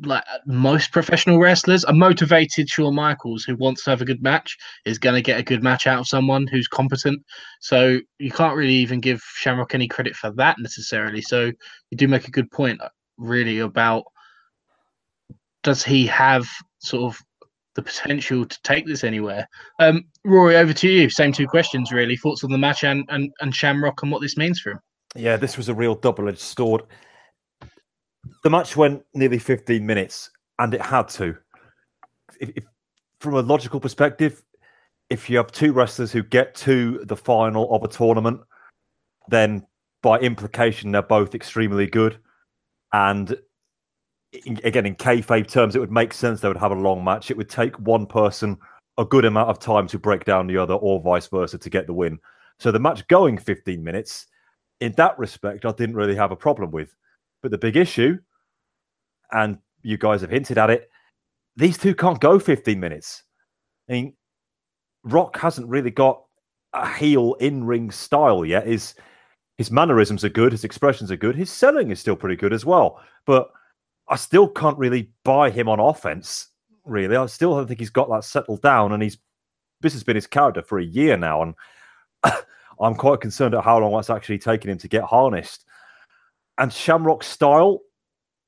like 0.04 0.24
most 0.46 0.92
professional 0.92 1.40
wrestlers. 1.40 1.84
A 1.86 1.94
motivated 1.94 2.70
Shawn 2.70 2.96
Michaels 2.96 3.44
who 3.44 3.56
wants 3.56 3.84
to 3.84 3.90
have 3.90 4.02
a 4.02 4.06
good 4.06 4.22
match 4.22 4.58
is 4.86 4.98
going 4.98 5.16
to 5.16 5.22
get 5.22 5.40
a 5.40 5.44
good 5.44 5.64
match 5.64 5.88
out 5.88 6.00
of 6.00 6.08
someone 6.08 6.48
who's 6.48 6.68
competent. 6.68 7.24
So 7.60 8.00
you 8.20 8.32
can't 8.32 8.56
really 8.56 8.76
even 8.76 9.00
give 9.00 9.22
Shamrock 9.36 9.74
any 9.74 9.88
credit 9.88 10.16
for 10.16 10.32
that 10.34 10.58
necessarily. 10.60 11.22
So 11.22 11.46
you 11.90 11.98
do 11.98 12.08
make 12.08 12.28
a 12.28 12.32
good 12.32 12.52
point, 12.52 12.80
really, 13.18 13.60
about 13.60 14.04
does 15.64 15.84
he 15.84 16.08
have 16.08 16.48
sort 16.80 17.04
of 17.04 17.22
the 17.76 17.82
potential 17.82 18.46
to 18.46 18.60
take 18.64 18.86
this 18.86 19.04
anywhere. 19.04 19.48
Um, 19.80 20.04
Rory, 20.26 20.58
over 20.58 20.74
to 20.74 20.90
you. 20.90 21.10
Same 21.10 21.32
two 21.32 21.48
questions, 21.48 21.92
really. 21.92 22.18
Thoughts 22.18 22.44
on 22.44 22.52
the 22.52 22.58
match 22.58 22.84
and, 22.84 23.06
and, 23.10 23.32
and 23.40 23.56
Shamrock 23.56 24.02
and 24.04 24.12
what 24.12 24.22
this 24.22 24.38
means 24.38 24.60
for 24.60 24.72
him? 24.72 24.80
Yeah, 25.16 25.38
this 25.38 25.58
was 25.58 25.70
a 25.70 25.74
real 25.74 25.96
double 25.96 26.28
edged 26.28 26.40
sword. 26.40 26.84
The 28.44 28.50
match 28.50 28.76
went 28.76 29.04
nearly 29.14 29.40
15 29.40 29.86
minutes, 29.86 30.30
and 30.60 30.74
it 30.74 30.82
had 30.82 31.08
to. 31.10 31.36
If, 32.40 32.50
if, 32.56 32.64
from 33.20 33.36
a 33.36 33.42
logical 33.42 33.80
perspective, 33.80 34.44
if 35.10 35.30
you 35.30 35.38
have 35.38 35.52
two 35.52 35.74
wrestlers 35.74 36.12
who 36.12 36.24
get 36.24 36.56
to 36.56 37.04
the 37.06 37.18
final 37.18 37.74
of 37.74 37.84
a 37.84 37.88
tournament, 37.88 38.42
then 39.28 39.66
by 40.02 40.20
implication, 40.20 40.92
they're 40.92 41.02
both 41.02 41.36
extremely 41.36 41.88
good. 41.88 42.18
And 42.94 43.38
in, 44.46 44.60
again, 44.64 44.86
in 44.86 44.96
kayfabe 44.96 45.48
terms, 45.48 45.76
it 45.76 45.80
would 45.80 45.92
make 45.92 46.14
sense 46.14 46.40
they 46.40 46.48
would 46.48 46.58
have 46.58 46.72
a 46.72 46.76
long 46.76 47.04
match. 47.04 47.30
It 47.30 47.38
would 47.38 47.50
take 47.50 47.78
one 47.80 48.06
person 48.06 48.58
a 48.98 49.06
good 49.06 49.26
amount 49.26 49.50
of 49.50 49.60
time 49.60 49.88
to 49.88 50.00
break 50.00 50.26
down 50.26 50.48
the 50.48 50.58
other, 50.58 50.74
or 50.76 51.02
vice 51.02 51.28
versa, 51.28 51.58
to 51.58 51.70
get 51.70 51.88
the 51.88 51.94
win. 51.94 52.20
So 52.60 52.72
the 52.72 52.80
match 52.80 53.08
going 53.08 53.38
15 53.38 53.84
minutes, 53.84 54.28
in 54.80 54.94
that 54.94 55.18
respect, 55.18 55.66
I 55.66 55.72
didn't 55.72 55.96
really 55.96 56.16
have 56.16 56.32
a 56.32 56.36
problem 56.36 56.72
with. 56.72 56.96
But 57.42 57.52
the 57.52 57.58
big 57.58 57.78
issue, 57.78 58.18
and 59.32 59.58
you 59.82 59.98
guys 59.98 60.22
have 60.22 60.30
hinted 60.30 60.58
at 60.58 60.70
it, 60.70 60.90
these 61.56 61.78
two 61.78 61.96
can't 61.96 62.20
go 62.20 62.40
15 62.40 62.80
minutes. 62.80 63.24
I 63.90 63.94
mean, 63.94 64.14
Rock 65.04 65.38
hasn't 65.38 65.68
really 65.68 65.92
got 65.92 66.22
a 66.74 66.88
heel 66.88 67.36
in 67.40 67.64
ring 67.64 67.92
style 67.92 68.46
yet. 68.46 68.68
His 68.68 68.96
his 69.58 69.72
mannerisms 69.72 70.24
are 70.24 70.30
good, 70.30 70.52
his 70.52 70.64
expressions 70.64 71.12
are 71.12 71.18
good, 71.18 71.36
his 71.36 71.52
selling 71.52 71.92
is 71.92 72.00
still 72.00 72.16
pretty 72.16 72.36
good 72.36 72.54
as 72.54 72.66
well. 72.66 73.00
But 73.26 73.52
I 74.08 74.16
still 74.16 74.48
can't 74.48 74.78
really 74.78 75.12
buy 75.24 75.50
him 75.50 75.70
on 75.70 75.80
offense. 75.80 76.48
Really, 76.86 77.16
I 77.16 77.26
still 77.28 77.56
don't 77.56 77.68
think 77.68 77.80
he's 77.80 77.90
got 77.90 78.10
that 78.10 78.24
settled 78.24 78.62
down, 78.62 78.92
and 78.92 79.04
he's 79.04 79.18
this 79.82 79.94
has 79.94 80.04
been 80.04 80.16
his 80.16 80.28
character 80.28 80.62
for 80.62 80.80
a 80.80 80.84
year 80.86 81.18
now, 81.18 81.42
and 81.42 81.56
I'm 82.80 82.96
quite 82.96 83.22
concerned 83.22 83.56
at 83.56 83.64
how 83.64 83.80
long 83.80 83.94
that's 83.94 84.10
actually 84.10 84.40
taken 84.40 84.70
him 84.70 84.78
to 84.80 84.88
get 84.88 85.04
harnessed. 85.04 85.66
And 86.62 86.72
Shamrock's 86.72 87.28
style 87.28 87.82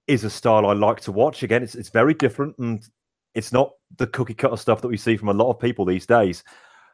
is 0.07 0.23
a 0.23 0.29
style 0.29 0.65
I 0.65 0.73
like 0.73 1.01
to 1.01 1.11
watch. 1.11 1.43
Again, 1.43 1.63
it's 1.63 1.75
it's 1.75 1.89
very 1.89 2.13
different, 2.13 2.57
and 2.59 2.87
it's 3.33 3.51
not 3.51 3.71
the 3.97 4.07
cookie 4.07 4.33
cutter 4.33 4.55
stuff 4.57 4.81
that 4.81 4.87
we 4.87 4.97
see 4.97 5.17
from 5.17 5.29
a 5.29 5.33
lot 5.33 5.49
of 5.49 5.59
people 5.59 5.83
these 5.83 6.05
days. 6.05 6.43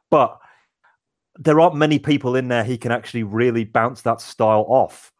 But 0.09 0.39
there 1.35 1.59
aren't 1.59 1.75
many 1.75 1.99
people 1.99 2.35
in 2.35 2.47
there 2.47 2.63
he 2.63 2.77
can 2.77 2.91
actually 2.91 3.23
really 3.23 3.63
bounce 3.63 4.01
that 4.01 4.19
style 4.19 4.65
off 4.67 5.13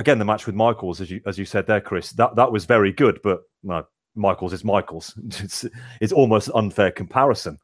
again, 0.00 0.18
the 0.18 0.24
match 0.24 0.46
with 0.46 0.54
Michaels, 0.54 1.00
as 1.00 1.10
you 1.10 1.20
as 1.26 1.38
you 1.38 1.44
said 1.44 1.66
there, 1.66 1.80
Chris, 1.80 2.10
that 2.12 2.34
that 2.34 2.50
was 2.50 2.64
very 2.64 2.90
good. 2.90 3.20
But 3.22 3.42
no, 3.62 3.84
Michaels 4.16 4.52
is 4.52 4.64
Michaels. 4.64 5.14
It's 5.44 5.64
it's 6.00 6.12
almost 6.12 6.48
an 6.48 6.54
unfair 6.56 6.90
comparison. 6.90 7.58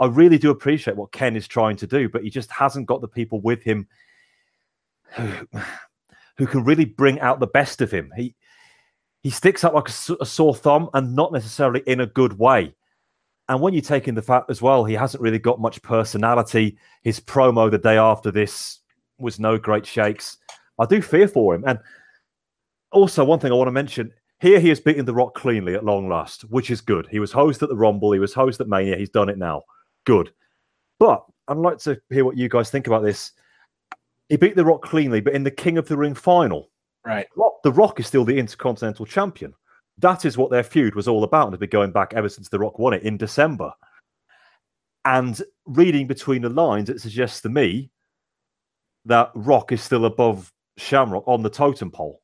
I 0.00 0.06
really 0.06 0.38
do 0.38 0.50
appreciate 0.50 0.96
what 0.96 1.12
Ken 1.12 1.36
is 1.36 1.48
trying 1.48 1.76
to 1.76 1.86
do, 1.86 2.08
but 2.08 2.22
he 2.22 2.30
just 2.30 2.50
hasn't 2.50 2.86
got 2.86 3.00
the 3.00 3.08
people 3.08 3.40
with 3.40 3.62
him 3.62 3.86
who 6.36 6.46
can 6.46 6.64
really 6.64 6.84
bring 6.84 7.20
out 7.20 7.40
the 7.40 7.46
best 7.46 7.80
of 7.80 7.90
him. 7.90 8.10
He 8.16 8.34
he 9.22 9.30
sticks 9.30 9.64
out 9.64 9.74
like 9.74 9.88
a, 9.88 10.16
a 10.20 10.26
sore 10.26 10.54
thumb, 10.54 10.90
and 10.94 11.14
not 11.14 11.32
necessarily 11.32 11.82
in 11.86 12.00
a 12.00 12.06
good 12.06 12.38
way. 12.38 12.74
And 13.48 13.60
when 13.60 13.74
you 13.74 13.80
take 13.80 14.08
in 14.08 14.14
the 14.14 14.22
fact 14.22 14.50
as 14.50 14.62
well, 14.62 14.84
he 14.84 14.94
hasn't 14.94 15.22
really 15.22 15.38
got 15.38 15.60
much 15.60 15.82
personality. 15.82 16.78
His 17.02 17.20
promo 17.20 17.70
the 17.70 17.78
day 17.78 17.96
after 17.96 18.30
this 18.30 18.80
was 19.18 19.38
no 19.38 19.58
great 19.58 19.86
shakes. 19.86 20.38
I 20.78 20.86
do 20.86 21.02
fear 21.02 21.28
for 21.28 21.54
him. 21.54 21.64
And 21.66 21.78
also, 22.90 23.24
one 23.24 23.38
thing 23.38 23.52
I 23.52 23.54
want 23.54 23.68
to 23.68 23.72
mention 23.72 24.12
here, 24.40 24.60
he 24.60 24.68
has 24.68 24.80
beaten 24.80 25.04
The 25.04 25.14
Rock 25.14 25.34
cleanly 25.34 25.74
at 25.74 25.84
long 25.84 26.08
last, 26.08 26.42
which 26.42 26.70
is 26.70 26.80
good. 26.80 27.06
He 27.10 27.18
was 27.18 27.32
host 27.32 27.62
at 27.62 27.68
the 27.68 27.76
Rumble, 27.76 28.12
he 28.12 28.18
was 28.18 28.34
host 28.34 28.60
at 28.60 28.68
Mania, 28.68 28.96
he's 28.96 29.10
done 29.10 29.28
it 29.28 29.38
now. 29.38 29.62
Good. 30.04 30.32
But 30.98 31.24
I'd 31.48 31.56
like 31.56 31.78
to 31.78 32.00
hear 32.10 32.24
what 32.24 32.36
you 32.36 32.48
guys 32.48 32.70
think 32.70 32.86
about 32.86 33.02
this. 33.02 33.32
He 34.28 34.36
beat 34.36 34.56
The 34.56 34.64
Rock 34.64 34.82
cleanly, 34.82 35.20
but 35.20 35.34
in 35.34 35.44
the 35.44 35.50
King 35.50 35.78
of 35.78 35.86
the 35.86 35.96
Ring 35.96 36.14
final, 36.14 36.70
right? 37.04 37.26
The 37.62 37.72
Rock 37.72 38.00
is 38.00 38.06
still 38.06 38.24
the 38.24 38.38
Intercontinental 38.38 39.06
Champion. 39.06 39.54
That 39.98 40.24
is 40.24 40.36
what 40.36 40.50
their 40.50 40.64
feud 40.64 40.94
was 40.94 41.06
all 41.08 41.24
about, 41.24 41.46
and 41.46 41.52
has 41.54 41.60
been 41.60 41.68
going 41.68 41.92
back 41.92 42.14
ever 42.14 42.28
since 42.28 42.48
The 42.48 42.58
Rock 42.58 42.78
won 42.78 42.94
it 42.94 43.02
in 43.02 43.16
December. 43.16 43.72
And 45.04 45.40
reading 45.66 46.06
between 46.06 46.42
the 46.42 46.48
lines, 46.48 46.88
it 46.88 47.00
suggests 47.00 47.42
to 47.42 47.48
me 47.48 47.90
that 49.04 49.30
Rock 49.34 49.70
is 49.70 49.82
still 49.82 50.06
above 50.06 50.52
Shamrock 50.78 51.24
on 51.26 51.42
the 51.42 51.50
totem 51.50 51.90
pole. 51.90 52.22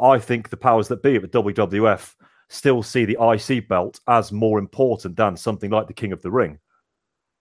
I 0.00 0.18
think 0.18 0.48
the 0.48 0.56
powers 0.56 0.88
that 0.88 1.02
be 1.02 1.16
at 1.16 1.22
the 1.22 1.42
WWF 1.42 2.14
still 2.48 2.82
see 2.82 3.04
the 3.04 3.18
IC 3.20 3.68
belt 3.68 4.00
as 4.06 4.32
more 4.32 4.58
important 4.58 5.16
than 5.16 5.36
something 5.36 5.70
like 5.70 5.88
the 5.88 5.92
King 5.92 6.12
of 6.12 6.22
the 6.22 6.30
Ring. 6.30 6.58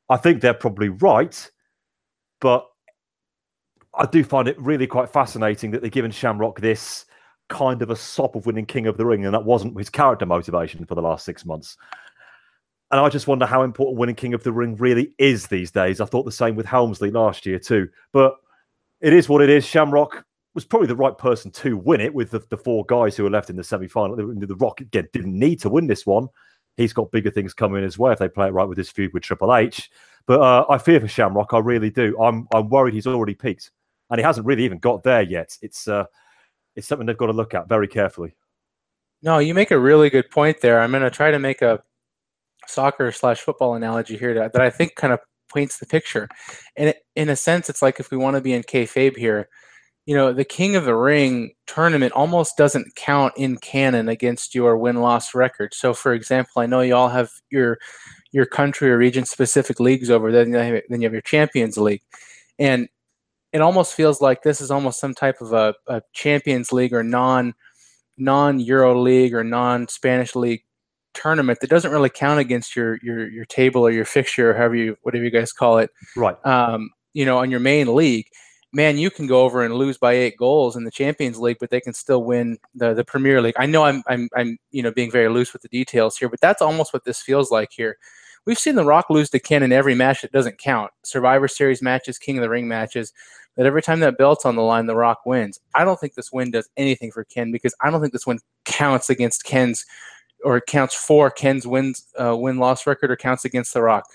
I 0.09 0.17
think 0.17 0.41
they're 0.41 0.53
probably 0.53 0.89
right, 0.89 1.49
but 2.41 2.67
I 3.95 4.05
do 4.05 4.23
find 4.23 4.47
it 4.47 4.59
really 4.59 4.87
quite 4.87 5.09
fascinating 5.09 5.71
that 5.71 5.81
they're 5.81 5.89
giving 5.89 6.11
Shamrock 6.11 6.59
this 6.59 7.05
kind 7.49 7.81
of 7.81 7.89
a 7.89 7.95
sop 7.95 8.35
of 8.35 8.45
winning 8.45 8.65
King 8.65 8.87
of 8.87 8.97
the 8.97 9.05
Ring, 9.05 9.25
and 9.25 9.33
that 9.33 9.45
wasn't 9.45 9.77
his 9.77 9.89
character 9.89 10.25
motivation 10.25 10.85
for 10.85 10.95
the 10.95 11.01
last 11.01 11.25
six 11.25 11.45
months. 11.45 11.77
And 12.91 12.99
I 12.99 13.09
just 13.09 13.27
wonder 13.27 13.45
how 13.45 13.63
important 13.63 13.97
winning 13.97 14.15
King 14.15 14.33
of 14.33 14.43
the 14.43 14.51
Ring 14.51 14.75
really 14.75 15.13
is 15.17 15.47
these 15.47 15.71
days. 15.71 15.99
I 15.99 16.05
thought 16.05 16.23
the 16.23 16.31
same 16.31 16.55
with 16.55 16.65
Helmsley 16.65 17.11
last 17.11 17.45
year 17.45 17.59
too, 17.59 17.89
but 18.11 18.35
it 19.01 19.13
is 19.13 19.29
what 19.29 19.41
it 19.41 19.49
is. 19.49 19.65
Shamrock 19.65 20.25
was 20.53 20.65
probably 20.65 20.87
the 20.87 20.95
right 20.95 21.17
person 21.17 21.51
to 21.51 21.75
win 21.75 22.01
it 22.01 22.13
with 22.13 22.31
the, 22.31 22.39
the 22.49 22.57
four 22.57 22.85
guys 22.85 23.15
who 23.17 23.23
were 23.23 23.29
left 23.29 23.49
in 23.49 23.55
the 23.55 23.63
semi 23.63 23.87
final. 23.87 24.15
The 24.15 24.55
Rock 24.59 24.81
again 24.81 25.07
didn't 25.11 25.37
need 25.37 25.59
to 25.61 25.69
win 25.69 25.87
this 25.87 26.05
one. 26.05 26.27
He's 26.77 26.93
got 26.93 27.11
bigger 27.11 27.31
things 27.31 27.53
coming 27.53 27.83
his 27.83 27.99
way 27.99 28.13
if 28.13 28.19
they 28.19 28.29
play 28.29 28.47
it 28.47 28.53
right 28.53 28.67
with 28.67 28.77
this 28.77 28.89
feud 28.89 29.13
with 29.13 29.23
Triple 29.23 29.55
H. 29.55 29.89
But 30.25 30.41
uh, 30.41 30.65
I 30.69 30.77
fear 30.77 30.99
for 30.99 31.07
Shamrock. 31.07 31.53
I 31.53 31.59
really 31.59 31.89
do. 31.89 32.19
I'm 32.21 32.47
I'm 32.53 32.69
worried 32.69 32.93
he's 32.93 33.07
already 33.07 33.35
peaked, 33.35 33.71
and 34.13 34.19
he 34.19 34.23
hasn't 34.23 34.45
really 34.45 34.63
even 34.63 34.77
got 34.77 35.01
there 35.01 35.23
yet. 35.23 35.57
It's 35.63 35.87
uh, 35.87 36.05
it's 36.75 36.87
something 36.87 37.07
they've 37.07 37.17
got 37.17 37.25
to 37.25 37.33
look 37.33 37.55
at 37.55 37.67
very 37.67 37.87
carefully. 37.87 38.35
No, 39.23 39.39
you 39.39 39.55
make 39.55 39.71
a 39.71 39.79
really 39.79 40.11
good 40.11 40.29
point 40.29 40.61
there. 40.61 40.79
I'm 40.79 40.91
going 40.91 41.01
to 41.01 41.09
try 41.09 41.31
to 41.31 41.39
make 41.39 41.63
a 41.63 41.81
soccer 42.67 43.11
slash 43.11 43.39
football 43.41 43.73
analogy 43.73 44.15
here 44.15 44.35
that, 44.35 44.59
I 44.59 44.69
think 44.69 44.93
kind 44.95 45.13
of 45.13 45.19
paints 45.51 45.79
the 45.79 45.87
picture. 45.87 46.29
And 46.77 46.93
in 47.15 47.29
a 47.29 47.35
sense, 47.35 47.69
it's 47.71 47.81
like 47.81 47.99
if 47.99 48.11
we 48.11 48.17
want 48.17 48.35
to 48.35 48.41
be 48.41 48.53
in 48.53 48.61
kayfabe 48.61 49.17
here, 49.17 49.49
you 50.05 50.15
know, 50.15 50.31
the 50.31 50.45
King 50.45 50.75
of 50.75 50.85
the 50.85 50.95
Ring 50.95 51.53
tournament 51.65 52.13
almost 52.13 52.55
doesn't 52.55 52.95
count 52.95 53.33
in 53.35 53.57
canon 53.57 54.09
against 54.09 54.53
your 54.53 54.77
win 54.77 54.97
loss 54.97 55.33
record. 55.33 55.73
So, 55.73 55.95
for 55.95 56.13
example, 56.13 56.61
I 56.61 56.67
know 56.67 56.81
you 56.81 56.95
all 56.95 57.09
have 57.09 57.31
your 57.49 57.79
your 58.31 58.45
country 58.45 58.91
or 58.91 58.97
region 58.97 59.25
specific 59.25 59.79
leagues 59.79 60.11
over 60.11 60.31
there, 60.31 60.45
then 60.45 61.01
you 61.01 61.05
have 61.07 61.13
your 61.13 61.21
Champions 61.21 61.77
League, 61.77 62.03
and 62.59 62.89
it 63.53 63.61
almost 63.61 63.93
feels 63.93 64.19
like 64.19 64.43
this 64.43 64.59
is 64.59 64.71
almost 64.71 64.99
some 64.99 65.13
type 65.13 65.39
of 65.39 65.53
a, 65.53 65.73
a 65.87 66.01
Champions 66.11 66.71
League 66.71 66.93
or 66.93 67.03
non 67.03 67.53
non 68.17 68.59
Euro 68.59 68.99
League 68.99 69.33
or 69.33 69.43
non 69.43 69.87
Spanish 69.87 70.35
League 70.35 70.63
tournament 71.13 71.59
that 71.61 71.69
doesn't 71.69 71.91
really 71.91 72.09
count 72.09 72.39
against 72.39 72.75
your 72.75 72.99
your 73.03 73.29
your 73.29 73.45
table 73.45 73.83
or 73.83 73.91
your 73.91 74.05
fixture 74.05 74.51
or 74.51 74.53
however 74.55 74.75
you 74.75 74.97
whatever 75.03 75.23
you 75.23 75.29
guys 75.29 75.53
call 75.53 75.77
it. 75.77 75.91
Right. 76.17 76.35
Um, 76.45 76.89
you 77.13 77.25
know, 77.25 77.37
on 77.37 77.51
your 77.51 77.59
main 77.59 77.93
league 77.95 78.25
man, 78.73 78.97
you 78.97 79.11
can 79.11 79.27
go 79.27 79.43
over 79.43 79.63
and 79.63 79.75
lose 79.75 79.97
by 79.97 80.13
eight 80.13 80.35
goals 80.35 80.75
in 80.75 80.83
the 80.83 80.91
Champions 80.91 81.39
League, 81.39 81.57
but 81.59 81.69
they 81.69 81.79
can 81.79 81.93
still 81.93 82.23
win 82.23 82.57
the, 82.73 82.93
the 82.93 83.03
Premier 83.03 83.41
League. 83.41 83.55
I 83.57 83.67
know 83.67 83.85
I'm, 83.85 84.03
I'm, 84.07 84.29
I'm, 84.35 84.57
you 84.71 84.81
know, 84.81 84.91
being 84.91 85.11
very 85.11 85.29
loose 85.29 85.53
with 85.53 85.61
the 85.61 85.67
details 85.67 86.17
here, 86.17 86.27
but 86.27 86.41
that's 86.41 86.61
almost 86.61 86.91
what 86.91 87.05
this 87.05 87.21
feels 87.21 87.51
like 87.51 87.69
here. 87.71 87.97
We've 88.45 88.59
seen 88.59 88.75
The 88.75 88.83
Rock 88.83 89.09
lose 89.09 89.29
to 89.29 89.39
Ken 89.39 89.63
in 89.63 89.71
every 89.71 89.95
match 89.95 90.21
that 90.21 90.33
doesn't 90.33 90.57
count. 90.57 90.91
Survivor 91.03 91.47
Series 91.47 91.81
matches, 91.81 92.17
King 92.17 92.39
of 92.39 92.41
the 92.41 92.49
Ring 92.49 92.67
matches. 92.67 93.13
But 93.55 93.65
every 93.65 93.81
time 93.81 93.99
that 93.99 94.17
belt's 94.17 94.45
on 94.45 94.55
the 94.55 94.63
line, 94.63 94.87
The 94.87 94.95
Rock 94.95 95.25
wins. 95.25 95.59
I 95.75 95.85
don't 95.85 95.99
think 95.99 96.15
this 96.15 96.31
win 96.31 96.51
does 96.51 96.69
anything 96.75 97.11
for 97.11 97.23
Ken 97.23 97.51
because 97.51 97.75
I 97.81 97.91
don't 97.91 98.01
think 98.01 98.13
this 98.13 98.25
win 98.25 98.39
counts 98.65 99.09
against 99.09 99.43
Ken's 99.43 99.85
or 100.43 100.59
counts 100.59 100.95
for 100.95 101.29
Ken's 101.29 101.65
wins 101.65 102.07
uh, 102.19 102.35
win 102.35 102.57
loss 102.57 102.87
record 102.87 103.11
or 103.11 103.15
counts 103.15 103.45
against 103.45 103.73
The 103.73 103.81
Rock. 103.81 104.05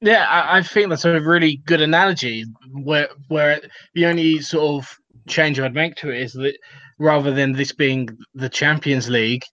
Yeah, 0.00 0.26
I, 0.28 0.58
I, 0.58 0.62
think 0.62 0.90
that's 0.90 1.04
a 1.04 1.20
really 1.20 1.56
good 1.64 1.80
analogy. 1.80 2.44
Where 2.70 3.08
where 3.28 3.60
the 3.94 4.06
only 4.06 4.40
sort 4.40 4.84
of 4.84 4.98
change 5.26 5.58
I'd 5.58 5.74
make 5.74 5.96
to 5.96 6.10
it 6.10 6.20
is 6.20 6.32
that 6.34 6.58
rather 6.98 7.32
than 7.32 7.52
this 7.52 7.72
being 7.72 8.08
the 8.34 8.48
Champions 8.48 9.08
League, 9.08 9.44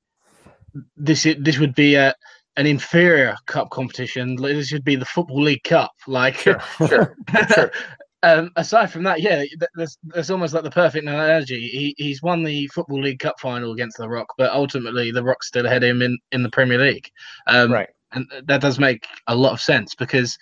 this 0.98 1.24
this 1.40 1.60
would 1.60 1.76
be 1.76 1.96
a 1.96 2.14
an 2.58 2.66
inferior 2.66 3.36
cup 3.46 3.70
competition. 3.70 4.36
This 4.36 4.68
should 4.68 4.84
be 4.84 4.96
the 4.96 5.06
Football 5.06 5.44
League 5.44 5.64
Cup. 5.64 5.92
Like, 6.08 6.36
sure, 6.36 6.62
sure, 6.78 7.16
sure. 7.54 7.72
um, 8.24 8.52
aside 8.56 8.92
from 8.92 9.04
that, 9.04 9.22
yeah, 9.22 9.44
that's, 9.76 9.98
that's 10.04 10.30
almost 10.30 10.54
like 10.54 10.64
the 10.64 10.72
perfect 10.72 11.08
analogy. 11.08 11.68
He 11.68 11.96
he's 11.98 12.22
won 12.22 12.44
the 12.44 12.68
Football 12.68 13.02
League 13.02 13.20
Cup 13.20 13.40
final 13.40 13.74
against 13.74 13.98
the 13.98 14.08
Rock, 14.10 14.28
but 14.38 14.52
ultimately 14.52 15.12
the 15.12 15.24
Rock 15.24 15.44
still 15.44 15.66
ahead 15.66 15.84
of 15.84 15.90
him 15.90 16.02
in, 16.02 16.18
in 16.32 16.44
the 16.44 16.50
Premier 16.50 16.78
League. 16.78 17.10
Um, 17.48 17.72
right 17.72 17.90
and 18.14 18.32
that 18.46 18.62
does 18.62 18.80
make 18.80 19.06
a 19.28 19.36
lot 19.36 19.54
of 19.54 19.62
sense 19.62 19.96
because 19.96 20.38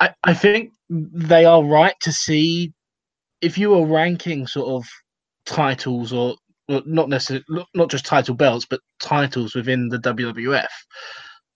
I, 0.00 0.10
I 0.24 0.34
think 0.34 0.72
they 0.88 1.44
are 1.44 1.64
right 1.64 1.94
to 2.00 2.12
see 2.12 2.72
if 3.40 3.58
you 3.58 3.70
were 3.70 3.86
ranking 3.86 4.46
sort 4.46 4.68
of 4.68 4.88
titles 5.44 6.12
or 6.12 6.36
not 6.68 7.08
necessarily 7.08 7.44
not 7.74 7.90
just 7.90 8.04
title 8.04 8.34
belts 8.34 8.66
but 8.68 8.80
titles 9.00 9.54
within 9.54 9.88
the 9.88 9.98
WWF 9.98 10.66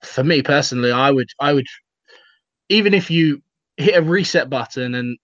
for 0.05 0.24
me 0.24 0.43
personally 0.43 0.93
I 0.93 1.11
would 1.11 1.28
I 1.41 1.53
would 1.53 1.66
even 2.69 2.95
if 2.95 3.11
you 3.11 3.43
hit 3.77 3.97
a 3.97 4.03
reset 4.03 4.49
button 4.49 4.95
and 4.95 5.19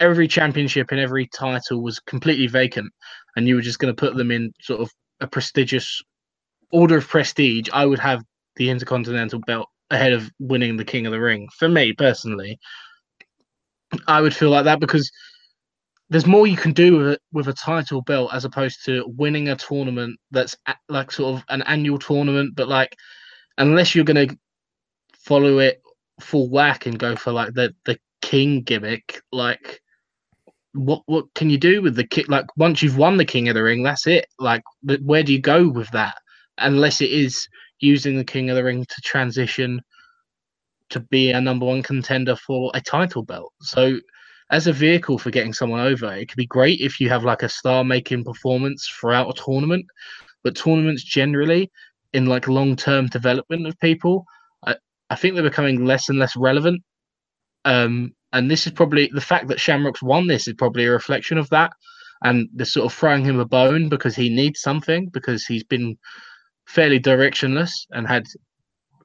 every 0.00 0.26
championship 0.26 0.90
and 0.90 1.00
every 1.00 1.28
title 1.28 1.82
was 1.82 2.00
completely 2.00 2.48
vacant 2.48 2.92
and 3.36 3.46
you 3.46 3.54
were 3.54 3.60
just 3.60 3.78
going 3.78 3.94
to 3.94 4.00
put 4.00 4.16
them 4.16 4.30
in 4.30 4.52
sort 4.60 4.80
of 4.80 4.90
a 5.20 5.26
prestigious 5.26 6.02
order 6.72 6.96
of 6.96 7.08
prestige 7.08 7.68
I 7.72 7.86
would 7.86 8.00
have 8.00 8.22
the 8.56 8.70
Intercontinental 8.70 9.40
belt 9.40 9.68
ahead 9.90 10.12
of 10.12 10.30
winning 10.38 10.76
the 10.76 10.84
King 10.84 11.06
of 11.06 11.12
the 11.12 11.20
Ring. 11.20 11.48
For 11.56 11.68
me 11.68 11.92
personally, 11.92 12.58
I 14.08 14.20
would 14.20 14.34
feel 14.34 14.50
like 14.50 14.64
that 14.64 14.80
because 14.80 15.10
there's 16.12 16.26
more 16.26 16.46
you 16.46 16.56
can 16.56 16.72
do 16.72 16.98
with 16.98 17.06
a, 17.08 17.18
with 17.32 17.48
a 17.48 17.54
title 17.54 18.02
belt 18.02 18.30
as 18.34 18.44
opposed 18.44 18.84
to 18.84 19.04
winning 19.16 19.48
a 19.48 19.56
tournament 19.56 20.20
that's 20.30 20.54
like 20.88 21.10
sort 21.10 21.36
of 21.36 21.44
an 21.48 21.62
annual 21.62 21.98
tournament, 21.98 22.54
but 22.54 22.68
like 22.68 22.94
unless 23.56 23.94
you're 23.94 24.04
going 24.04 24.28
to 24.28 24.36
follow 25.18 25.58
it 25.58 25.80
full 26.20 26.50
whack 26.50 26.84
and 26.86 26.98
go 26.98 27.16
for 27.16 27.32
like 27.32 27.54
the 27.54 27.74
the 27.86 27.98
king 28.20 28.60
gimmick, 28.62 29.22
like 29.32 29.80
what 30.74 31.02
what 31.06 31.32
can 31.34 31.48
you 31.48 31.58
do 31.58 31.80
with 31.80 31.96
the 31.96 32.06
kick? 32.06 32.28
Like 32.28 32.46
once 32.56 32.82
you've 32.82 32.98
won 32.98 33.16
the 33.16 33.24
King 33.24 33.48
of 33.48 33.54
the 33.54 33.62
Ring, 33.62 33.82
that's 33.82 34.06
it. 34.06 34.26
Like 34.38 34.62
where 35.02 35.22
do 35.22 35.32
you 35.32 35.40
go 35.40 35.68
with 35.68 35.90
that? 35.90 36.14
Unless 36.58 37.00
it 37.00 37.10
is 37.10 37.48
using 37.80 38.16
the 38.16 38.24
King 38.24 38.50
of 38.50 38.56
the 38.56 38.64
Ring 38.64 38.84
to 38.84 39.00
transition 39.02 39.80
to 40.90 41.00
be 41.00 41.30
a 41.30 41.40
number 41.40 41.66
one 41.66 41.82
contender 41.82 42.36
for 42.36 42.70
a 42.74 42.80
title 42.80 43.22
belt. 43.22 43.52
So, 43.62 43.98
as 44.52 44.66
a 44.66 44.72
vehicle 44.72 45.18
for 45.18 45.30
getting 45.30 45.54
someone 45.54 45.80
over, 45.80 46.12
it 46.12 46.28
could 46.28 46.36
be 46.36 46.46
great 46.46 46.78
if 46.80 47.00
you 47.00 47.08
have 47.08 47.24
like 47.24 47.42
a 47.42 47.48
star 47.48 47.82
making 47.84 48.22
performance 48.22 48.86
throughout 48.86 49.30
a 49.30 49.42
tournament. 49.42 49.86
But 50.44 50.54
tournaments 50.54 51.02
generally, 51.02 51.70
in 52.12 52.26
like 52.26 52.48
long 52.48 52.76
term 52.76 53.06
development 53.06 53.66
of 53.66 53.78
people, 53.80 54.26
I, 54.64 54.76
I 55.08 55.16
think 55.16 55.34
they're 55.34 55.42
becoming 55.42 55.86
less 55.86 56.10
and 56.10 56.18
less 56.18 56.36
relevant. 56.36 56.82
Um, 57.64 58.12
and 58.34 58.50
this 58.50 58.66
is 58.66 58.72
probably 58.72 59.10
the 59.12 59.22
fact 59.22 59.48
that 59.48 59.60
Shamrock's 59.60 60.02
won 60.02 60.26
this 60.26 60.46
is 60.46 60.54
probably 60.54 60.84
a 60.84 60.92
reflection 60.92 61.38
of 61.38 61.48
that. 61.48 61.72
And 62.22 62.48
they're 62.52 62.66
sort 62.66 62.86
of 62.86 62.96
throwing 62.96 63.24
him 63.24 63.40
a 63.40 63.46
bone 63.46 63.88
because 63.88 64.14
he 64.14 64.28
needs 64.28 64.60
something 64.60 65.08
because 65.12 65.46
he's 65.46 65.64
been 65.64 65.96
fairly 66.66 67.00
directionless 67.00 67.72
and 67.90 68.06
had 68.06 68.26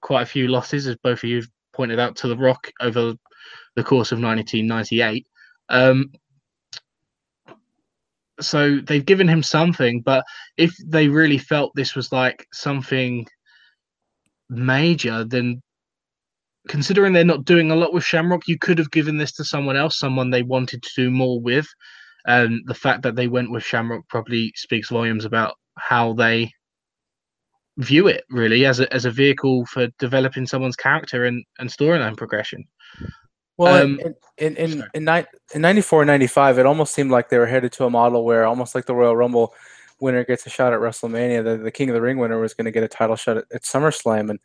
quite 0.01 0.23
a 0.23 0.27
few 0.27 0.49
losses, 0.49 0.87
as 0.87 0.97
both 0.97 1.23
of 1.23 1.29
you 1.29 1.43
pointed 1.73 1.99
out 1.99 2.17
to 2.17 2.27
the 2.27 2.37
Rock 2.37 2.69
over 2.81 3.13
the 3.75 3.83
course 3.83 4.11
of 4.11 4.19
1998. 4.19 5.25
Um, 5.69 6.11
so 8.39 8.79
they've 8.79 9.05
given 9.05 9.27
him 9.27 9.43
something, 9.43 10.01
but 10.01 10.23
if 10.57 10.75
they 10.85 11.07
really 11.07 11.37
felt 11.37 11.71
this 11.75 11.95
was 11.95 12.11
like 12.11 12.45
something 12.53 13.25
major, 14.49 15.23
then 15.23 15.61
considering 16.67 17.13
they're 17.13 17.23
not 17.23 17.45
doing 17.45 17.71
a 17.71 17.75
lot 17.75 17.93
with 17.93 18.03
Shamrock, 18.03 18.47
you 18.47 18.57
could 18.57 18.77
have 18.77 18.91
given 18.91 19.17
this 19.17 19.31
to 19.33 19.43
someone 19.43 19.75
else, 19.75 19.97
someone 19.97 20.29
they 20.29 20.43
wanted 20.43 20.83
to 20.83 20.89
do 20.95 21.09
more 21.09 21.41
with. 21.41 21.67
And 22.25 22.61
the 22.65 22.75
fact 22.75 23.03
that 23.03 23.15
they 23.15 23.27
went 23.27 23.51
with 23.51 23.63
Shamrock 23.63 24.07
probably 24.09 24.51
speaks 24.55 24.89
volumes 24.89 25.25
about 25.25 25.55
how 25.77 26.13
they 26.13 26.51
view 27.77 28.07
it 28.07 28.23
really 28.31 28.65
as 28.65 28.79
a 28.79 28.91
as 28.91 29.05
a 29.05 29.11
vehicle 29.11 29.63
for 29.67 29.87
developing 29.99 30.47
someone's 30.47 30.75
character 30.75 31.25
and, 31.25 31.43
and 31.59 31.69
storyline 31.69 32.17
progression. 32.17 32.65
Well, 33.57 33.83
um, 33.83 33.99
in 33.99 34.15
in 34.37 34.55
in, 34.55 34.83
in, 34.93 35.25
in 35.53 35.61
94 35.61 36.05
95, 36.05 36.59
it 36.59 36.65
almost 36.65 36.93
seemed 36.93 37.11
like 37.11 37.29
they 37.29 37.39
were 37.39 37.47
headed 37.47 37.71
to 37.73 37.85
a 37.85 37.89
model 37.89 38.23
where 38.23 38.45
almost 38.45 38.75
like 38.75 38.85
the 38.85 38.95
Royal 38.95 39.15
Rumble 39.15 39.53
winner 39.99 40.23
gets 40.23 40.45
a 40.45 40.49
shot 40.49 40.73
at 40.73 40.79
WrestleMania, 40.79 41.43
the, 41.43 41.57
the 41.57 41.71
King 41.71 41.89
of 41.89 41.95
the 41.95 42.01
Ring 42.01 42.17
winner 42.17 42.39
was 42.39 42.53
going 42.53 42.65
to 42.65 42.71
get 42.71 42.83
a 42.83 42.87
title 42.87 43.15
shot 43.15 43.37
at, 43.37 43.45
at 43.53 43.63
SummerSlam. 43.63 44.29
And 44.29 44.39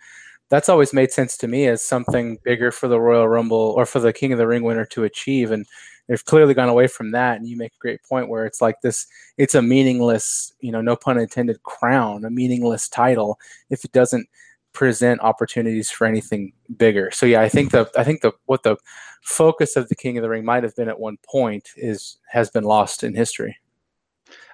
that's 0.49 0.69
always 0.69 0.93
made 0.93 1.13
sense 1.13 1.37
to 1.39 1.49
me 1.49 1.67
as 1.67 1.85
something 1.85 2.39
bigger 2.43 2.73
for 2.73 2.89
the 2.89 3.01
Royal 3.01 3.29
Rumble 3.29 3.75
or 3.77 3.87
for 3.87 4.01
the 4.01 4.13
King 4.13 4.33
of 4.33 4.39
the 4.39 4.47
Ring 4.47 4.63
winner 4.63 4.87
to 4.87 5.05
achieve. 5.05 5.51
And 5.51 5.67
they've 6.09 6.25
clearly 6.25 6.55
gone 6.55 6.69
away 6.69 6.87
from 6.87 7.13
that. 7.13 7.37
And 7.37 7.47
you 7.47 7.57
make 7.57 7.73
a 7.73 7.81
great 7.81 8.03
point 8.03 8.29
where 8.29 8.47
it's 8.47 8.61
like 8.61 8.81
this, 8.81 9.07
it's 9.37 9.55
a 9.55 9.63
meaningless, 9.63 10.53
you 10.61 10.73
know, 10.73 10.81
no 10.81 10.97
pun 10.97 11.19
intended, 11.19 11.63
crown, 11.63 12.25
a 12.25 12.31
meaningless 12.31 12.89
title 12.89 13.39
if 13.71 13.85
it 13.85 13.93
doesn't 13.93 14.27
present 14.73 15.21
opportunities 15.21 15.91
for 15.91 16.07
anything 16.07 16.53
bigger. 16.77 17.11
So 17.11 17.27
yeah, 17.27 17.41
I 17.41 17.49
think 17.49 17.71
the 17.73 17.91
I 17.97 18.05
think 18.05 18.23
the 18.23 18.33
what 18.47 18.63
the 18.63 18.77
focus 19.23 19.77
of 19.77 19.89
the 19.89 19.95
King 19.95 20.19
of 20.19 20.23
the 20.23 20.29
Ring 20.29 20.45
might 20.45 20.63
have 20.63 20.75
been 20.77 20.89
at 20.89 20.99
one 20.99 21.19
point 21.27 21.69
is 21.77 22.19
has 22.31 22.51
been 22.51 22.65
lost 22.65 23.05
in 23.05 23.15
history. 23.15 23.57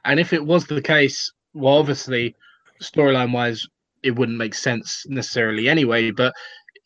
And 0.04 0.18
if 0.20 0.32
it 0.32 0.44
was 0.44 0.66
the 0.66 0.82
case, 0.82 1.32
well, 1.54 1.74
obviously, 1.74 2.34
storyline 2.82 3.32
wise, 3.32 3.66
it 4.02 4.12
wouldn't 4.12 4.38
make 4.38 4.54
sense 4.54 5.04
necessarily 5.08 5.68
anyway. 5.68 6.10
But 6.10 6.34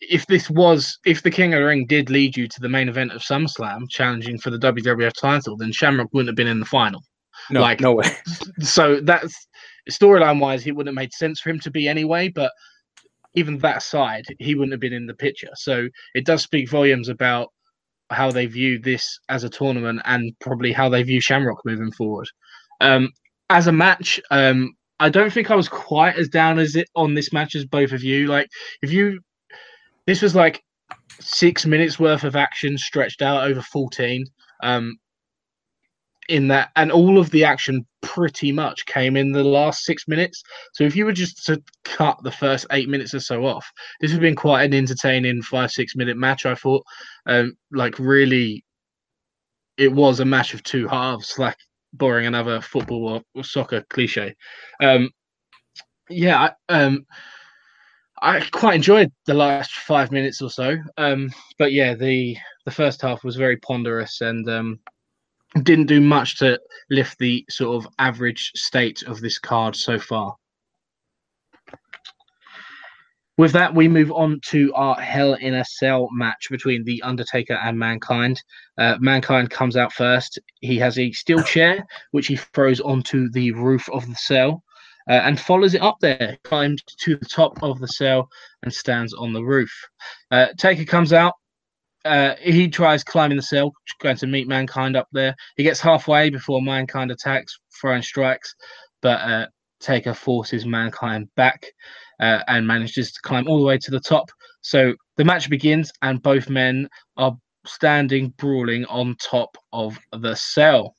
if 0.01 0.27
this 0.27 0.51
was 0.51 0.99
if 1.05 1.23
the 1.23 1.31
King 1.31 1.55
of 1.55 1.61
the 1.61 1.67
Ring 1.67 1.87
did 1.87 2.11
lead 2.11 2.37
you 2.37 2.49
to 2.49 2.61
the 2.61 2.69
main 2.69 2.89
event 2.89 3.13
of 3.13 3.23
SummerSlam, 3.23 3.89
challenging 3.89 4.39
for 4.39 4.51
the 4.51 4.59
WWF 4.59 5.13
title, 5.15 5.57
then 5.57 5.73
Shamrock 5.73 6.13
wouldn't 6.13 6.29
have 6.29 6.37
been 6.37 6.47
in 6.47 6.61
the 6.61 6.67
final. 6.67 7.03
No, 7.51 7.61
like, 7.61 7.81
no 7.81 7.95
way. 7.95 8.11
so 8.61 9.01
that's 9.01 9.47
storyline 9.91 10.41
wise, 10.41 10.67
it 10.67 10.73
wouldn't 10.73 10.97
have 10.97 11.01
made 11.01 11.13
sense 11.13 11.41
for 11.41 11.51
him 11.51 11.61
to 11.61 11.71
be 11.71 11.89
anyway. 11.89 12.29
But 12.29 12.53
even 13.35 13.59
that 13.59 13.79
aside, 13.79 14.25
he 14.39 14.55
wouldn't 14.55 14.73
have 14.73 14.81
been 14.81 14.93
in 14.93 15.07
the 15.07 15.15
picture. 15.15 15.51
So 15.55 15.89
it 16.15 16.25
does 16.27 16.43
speak 16.43 16.69
volumes 16.69 17.09
about 17.09 17.51
how 18.11 18.31
they 18.31 18.47
view 18.47 18.79
this 18.79 19.19
as 19.29 19.45
a 19.45 19.49
tournament 19.49 20.01
and 20.05 20.39
probably 20.41 20.73
how 20.73 20.89
they 20.89 21.03
view 21.03 21.21
Shamrock 21.21 21.65
moving 21.65 21.93
forward. 21.93 22.29
Um, 22.81 23.11
as 23.49 23.67
a 23.67 23.73
match, 23.73 24.21
um, 24.31 24.75
I 25.01 25.09
don't 25.09 25.33
think 25.33 25.51
I 25.51 25.55
was 25.55 25.69
quite 25.69 26.17
as 26.17 26.29
down 26.29 26.59
as 26.59 26.77
it 26.77 26.89
on 26.95 27.15
this 27.15 27.33
match 27.33 27.55
as 27.55 27.65
both 27.65 27.93
of 27.93 28.03
you. 28.03 28.27
Like, 28.27 28.49
if 28.83 28.93
you 28.93 29.21
this 30.07 30.23
was 30.23 30.35
like 30.35 30.63
six 31.21 31.65
minutes 31.65 31.99
worth 31.99 32.25
of 32.25 32.37
action 32.37 32.77
stretched 32.77 33.23
out 33.23 33.45
over 33.45 33.63
14. 33.63 34.27
Um, 34.63 34.97
in 36.29 36.49
that, 36.49 36.71
and 36.77 36.93
all 36.93 37.19
of 37.19 37.31
the 37.31 37.45
action 37.45 37.87
pretty 38.01 38.53
much 38.53 38.87
came 38.87 39.17
in 39.17 39.33
the 39.33 39.45
last 39.45 39.85
six 39.85 40.07
minutes. 40.07 40.43
So 40.73 40.85
if 40.85 40.95
you 40.95 41.05
were 41.05 41.13
just 41.13 41.45
to 41.47 41.63
cut 41.85 42.19
the 42.23 42.31
first 42.31 42.67
eight 42.71 42.89
minutes 42.89 43.15
or 43.15 43.21
so 43.21 43.45
off, 43.45 43.71
this 44.01 44.11
would 44.11 44.17
have 44.17 44.23
been 44.23 44.37
quite 44.37 44.65
an 44.65 44.75
entertaining 44.75 45.43
five 45.43 45.71
six 45.71 45.97
minute 45.97 46.17
match. 46.17 46.47
I 46.47 46.55
thought, 46.55 46.85
um, 47.27 47.55
like 47.73 47.99
really, 47.99 48.65
it 49.77 49.93
was 49.93 50.21
a 50.21 50.25
match 50.25 50.55
of 50.55 50.63
two 50.63 50.87
halves, 50.89 51.39
like 51.39 51.57
borrowing 51.93 52.27
another 52.27 52.61
football 52.61 53.09
or, 53.09 53.23
or 53.35 53.45
soccer 53.45 53.85
cliche. 53.91 54.35
Um, 54.83 55.11
yeah, 56.09 56.51
I, 56.69 56.75
um, 56.75 57.07
I 58.21 58.41
quite 58.53 58.77
enjoyed 58.77 59.11
the 59.27 59.35
last 59.35 59.73
five 59.73 60.13
minutes 60.13 60.41
or 60.41 60.51
so. 60.51 60.77
Um, 60.97 61.31
but 61.59 61.73
yeah, 61.73 61.95
the 61.95 62.37
the 62.65 62.71
first 62.71 63.03
half 63.03 63.25
was 63.25 63.37
very 63.37 63.57
ponderous 63.57 64.21
and 64.21 64.49
um, 64.49 64.79
didn't 65.63 65.87
do 65.87 66.01
much 66.01 66.39
to 66.39 66.59
lift 66.91 67.19
the 67.19 67.45
sort 67.51 67.85
of 67.85 67.93
average 67.99 68.53
state 68.55 69.03
of 69.03 69.21
this 69.21 69.39
card 69.39 69.77
so 69.77 69.99
far. 69.99 70.37
With 73.39 73.53
that, 73.53 73.75
we 73.75 73.89
move 73.89 74.13
on 74.13 74.41
to 74.47 74.73
our 74.75 74.95
Hell 74.95 75.35
in 75.35 75.55
a 75.55 75.65
Cell 75.65 76.09
match 76.13 76.49
between 76.51 76.85
The 76.85 77.03
Undertaker 77.03 77.55
and 77.55 77.79
Mankind. 77.79 78.41
Uh, 78.77 78.97
Mankind 79.01 79.51
comes 79.51 79.77
out 79.77 79.93
first. 79.93 80.39
He 80.61 80.79
has 80.79 80.99
a 80.99 81.11
steel 81.13 81.43
chair, 81.45 81.85
which 82.11 82.27
he 82.27 82.37
throws 82.37 82.81
onto 82.81 83.31
the 83.31 83.53
roof 83.53 83.89
of 83.91 84.07
the 84.07 84.15
cell 84.15 84.63
uh, 85.09 85.15
and 85.15 85.41
follows 85.41 85.75
it 85.75 85.83
up 85.83 85.97
there, 86.01 86.39
climbs 86.45 86.83
to 86.85 87.17
the 87.17 87.25
top 87.27 87.61
of 87.63 87.81
the 87.81 87.89
cell 87.89 88.29
and 88.63 88.73
stands 88.73 89.15
on 89.15 89.33
the 89.33 89.43
roof. 89.43 89.73
Uh, 90.31 90.49
Taker 90.59 90.85
comes 90.85 91.13
out. 91.13 91.35
Uh, 92.05 92.35
he 92.41 92.69
tries 92.69 93.05
climbing 93.05 93.37
the 93.37 93.43
cell, 93.43 93.73
going 94.01 94.17
to 94.17 94.27
meet 94.27 94.49
Mankind 94.49 94.97
up 94.97 95.09
there. 95.13 95.35
He 95.57 95.63
gets 95.63 95.81
halfway 95.81 96.31
before 96.31 96.61
Mankind 96.61 97.11
attacks, 97.11 97.57
throwing 97.81 98.03
strikes, 98.03 98.55
but 99.03 99.21
uh, 99.21 99.47
Taker 99.81 100.15
forces 100.15 100.67
Mankind 100.67 101.29
back 101.37 101.65
uh, 102.21 102.41
and 102.49 102.67
manages 102.67 103.13
to 103.13 103.21
climb 103.23 103.47
all 103.47 103.59
the 103.59 103.67
way 103.67 103.79
to 103.79 103.91
the 103.91 104.01
top. 104.01 104.31
So 104.63 104.95
the 105.17 105.25
match 105.25 105.49
begins, 105.49 105.93
and 106.03 106.23
both 106.23 106.49
men 106.49 106.89
are 107.17 107.37
standing 107.67 108.31
brawling 108.39 108.85
on 108.87 109.17
top 109.21 109.57
of 109.73 109.99
the 110.13 110.35
cell. 110.35 110.97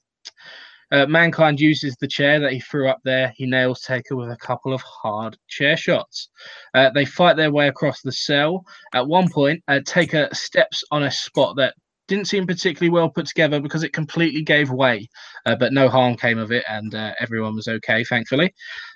Uh, 0.94 1.08
Mankind 1.08 1.60
uses 1.60 1.96
the 2.00 2.08
chair 2.08 2.40
that 2.40 2.54
he 2.54 2.60
threw 2.60 2.88
up 2.88 3.00
there. 3.04 3.34
He 3.36 3.48
nails 3.48 3.82
Taker 3.82 4.16
with 4.16 4.30
a 4.30 4.38
couple 4.38 4.74
of 4.74 4.82
hard 4.82 5.36
chair 5.48 5.76
shots. 5.76 6.30
Uh, 6.76 6.92
they 6.92 7.04
fight 7.04 7.36
their 7.36 7.52
way 7.52 7.68
across 7.68 8.02
the 8.02 8.12
cell. 8.12 8.64
At 8.94 9.08
one 9.08 9.28
point, 9.30 9.64
uh, 9.68 9.80
Taker 9.86 10.30
steps 10.34 10.84
on 10.92 11.04
a 11.04 11.12
spot 11.12 11.56
that 11.58 11.74
didn't 12.08 12.28
seem 12.28 12.46
particularly 12.46 12.92
well 12.92 13.10
put 13.10 13.26
together 13.26 13.60
because 13.60 13.82
it 13.82 13.92
completely 13.92 14.44
gave 14.44 14.70
way, 14.70 15.10
uh, 15.48 15.56
but 15.56 15.74
no 15.74 15.90
harm 15.90 16.16
came 16.16 16.38
of 16.38 16.52
it, 16.52 16.64
and 16.70 16.94
uh, 16.94 17.14
everyone 17.20 17.56
was 17.56 17.68
okay, 17.68 18.04
thankfully. 18.04 18.54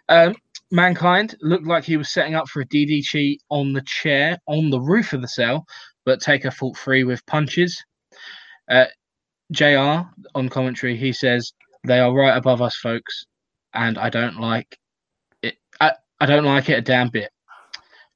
Um, 0.07 0.35
Mankind 0.69 1.35
looked 1.41 1.65
like 1.65 1.83
he 1.83 1.97
was 1.97 2.11
setting 2.11 2.35
up 2.35 2.47
for 2.47 2.61
a 2.61 2.67
DDT 2.67 3.37
on 3.49 3.73
the 3.73 3.81
chair 3.83 4.37
on 4.47 4.69
the 4.69 4.79
roof 4.79 5.13
of 5.13 5.21
the 5.21 5.27
cell, 5.27 5.65
but 6.05 6.21
Taker 6.21 6.51
fought 6.51 6.77
free 6.77 7.03
with 7.03 7.25
punches. 7.25 7.83
Uh, 8.69 8.85
JR 9.51 10.01
on 10.35 10.49
commentary, 10.49 10.97
he 10.97 11.13
says, 11.13 11.53
they 11.87 11.99
are 11.99 12.13
right 12.13 12.37
above 12.37 12.61
us, 12.61 12.75
folks, 12.75 13.25
and 13.73 13.97
I 13.97 14.09
don't 14.09 14.39
like 14.39 14.77
it. 15.41 15.55
I, 15.79 15.93
I 16.19 16.25
don't 16.25 16.45
like 16.45 16.69
it 16.69 16.79
a 16.79 16.81
damn 16.81 17.09
bit. 17.09 17.31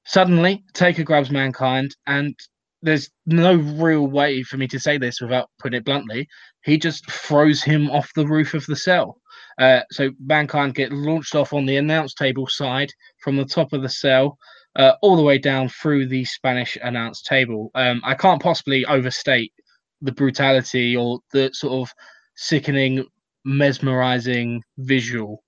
Suddenly, 0.05 0.63
Taker 0.73 1.03
grabs 1.03 1.31
Mankind, 1.31 1.95
and 2.07 2.35
there's 2.81 3.09
no 3.25 3.55
real 3.55 4.07
way 4.07 4.43
for 4.43 4.57
me 4.57 4.67
to 4.67 4.79
say 4.79 4.97
this 4.97 5.21
without 5.21 5.49
putting 5.59 5.77
it 5.77 5.85
bluntly. 5.85 6.27
He 6.63 6.77
just 6.77 7.09
throws 7.09 7.63
him 7.63 7.89
off 7.91 8.11
the 8.15 8.27
roof 8.27 8.53
of 8.53 8.65
the 8.65 8.75
cell. 8.75 9.21
Uh, 9.59 9.81
so 9.91 10.09
Mankind 10.19 10.75
get 10.75 10.91
launched 10.91 11.35
off 11.35 11.53
on 11.53 11.65
the 11.65 11.77
announce 11.77 12.13
table 12.13 12.47
side 12.47 12.91
from 13.19 13.37
the 13.37 13.45
top 13.45 13.73
of 13.73 13.81
the 13.81 13.89
cell, 13.89 14.37
uh, 14.75 14.93
all 15.01 15.15
the 15.15 15.23
way 15.23 15.37
down 15.37 15.69
through 15.69 16.07
the 16.07 16.25
Spanish 16.25 16.77
announce 16.81 17.21
table. 17.21 17.69
Um, 17.75 18.01
I 18.03 18.15
can't 18.15 18.41
possibly 18.41 18.85
overstate 18.85 19.53
the 20.01 20.11
brutality 20.11 20.97
or 20.97 21.19
the 21.31 21.51
sort 21.53 21.73
of 21.73 21.93
sickening 22.35 23.05
mesmerizing 23.43 24.61
visual 24.77 25.43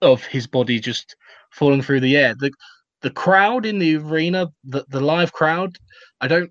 of 0.00 0.24
his 0.24 0.46
body 0.46 0.80
just 0.80 1.16
falling 1.52 1.82
through 1.82 2.00
the 2.00 2.16
air. 2.16 2.34
The 2.34 2.50
the 3.02 3.10
crowd 3.10 3.66
in 3.66 3.78
the 3.78 3.96
arena, 3.96 4.48
the, 4.64 4.84
the 4.88 5.00
live 5.00 5.32
crowd, 5.32 5.76
I 6.20 6.28
don't 6.28 6.50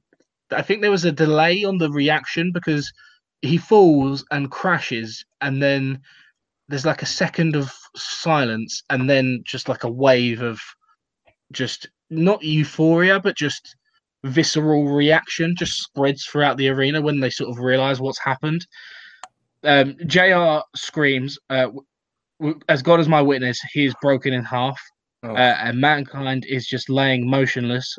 I 0.52 0.62
think 0.62 0.82
there 0.82 0.92
was 0.92 1.06
a 1.06 1.12
delay 1.12 1.64
on 1.64 1.78
the 1.78 1.90
reaction 1.92 2.52
because 2.52 2.92
he 3.42 3.58
falls 3.58 4.24
and 4.32 4.52
crashes 4.52 5.26
and 5.42 5.62
then 5.62 6.00
there's 6.68 6.86
like 6.86 7.02
a 7.02 7.08
second 7.08 7.56
of 7.56 7.72
silence 7.96 8.84
and 8.90 9.10
then 9.10 9.42
just 9.46 9.70
like 9.70 9.84
a 9.84 9.92
wave 9.92 10.42
of 10.42 10.60
just 11.52 11.90
not 12.10 12.44
euphoria 12.44 13.20
but 13.20 13.36
just 13.36 13.76
visceral 14.24 14.88
reaction 14.88 15.56
just 15.56 15.80
spreads 15.80 16.26
throughout 16.26 16.58
the 16.58 16.70
arena 16.70 17.02
when 17.02 17.20
they 17.20 17.30
sort 17.30 17.50
of 17.50 17.60
realize 17.60 18.00
what's 18.00 18.20
happened 18.20 18.66
um, 19.66 19.96
Jr. 20.08 20.60
screams, 20.76 21.38
uh, 21.50 21.68
w- 22.40 22.60
"As 22.70 22.82
God 22.82 23.00
is 23.00 23.08
my 23.10 23.22
witness, 23.22 23.60
he 23.74 23.86
is 23.86 23.96
broken 24.02 24.34
in 24.34 24.44
half, 24.44 24.80
Oh. 25.24 25.34
uh, 25.36 25.58
and 25.60 25.80
mankind 25.80 26.46
is 26.48 26.68
just 26.68 26.90
laying 26.90 27.28
motionless 27.30 27.98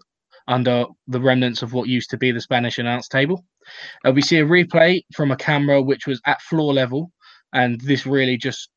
under 0.49 0.87
the 1.09 1.21
remnants 1.21 1.63
of 1.63 1.73
what 1.73 1.89
used 1.89 2.11
to 2.11 2.17
be 2.17 2.31
the 2.33 2.41
Spanish 2.41 2.79
announce 2.79 3.09
table." 3.09 3.45
Uh, 4.05 4.13
we 4.13 4.23
see 4.23 4.39
a 4.39 4.45
replay 4.45 5.01
from 5.15 5.31
a 5.33 5.37
camera 5.37 5.83
which 5.83 6.07
was 6.07 6.21
at 6.27 6.41
floor 6.43 6.73
level, 6.73 7.11
and 7.53 7.81
this 7.81 8.07
really 8.07 8.37
just 8.37 8.69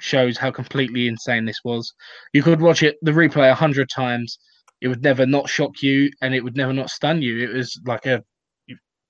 shows 0.00 0.36
how 0.36 0.50
completely 0.50 1.08
insane 1.08 1.44
this 1.44 1.60
was. 1.64 1.92
You 2.32 2.42
could 2.42 2.60
watch 2.60 2.82
it, 2.82 2.96
the 3.02 3.12
replay, 3.12 3.50
a 3.50 3.54
hundred 3.54 3.88
times. 3.88 4.38
It 4.80 4.88
would 4.88 5.02
never 5.02 5.24
not 5.26 5.48
shock 5.48 5.82
you, 5.82 6.10
and 6.20 6.34
it 6.34 6.42
would 6.44 6.56
never 6.56 6.72
not 6.72 6.90
stun 6.90 7.22
you. 7.22 7.38
It 7.48 7.54
was 7.54 7.80
like 7.86 8.04
a 8.06 8.22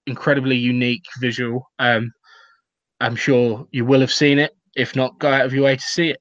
incredibly 0.06 0.56
unique 0.56 1.04
visual. 1.18 1.68
Um, 1.78 2.12
I'm 3.00 3.16
sure 3.16 3.66
you 3.70 3.84
will 3.84 4.00
have 4.00 4.12
seen 4.12 4.38
it. 4.38 4.56
If 4.76 4.96
not, 4.96 5.18
go 5.18 5.32
out 5.32 5.46
of 5.46 5.54
your 5.54 5.64
way 5.64 5.76
to 5.76 5.82
see 5.82 6.10
it. 6.10 6.20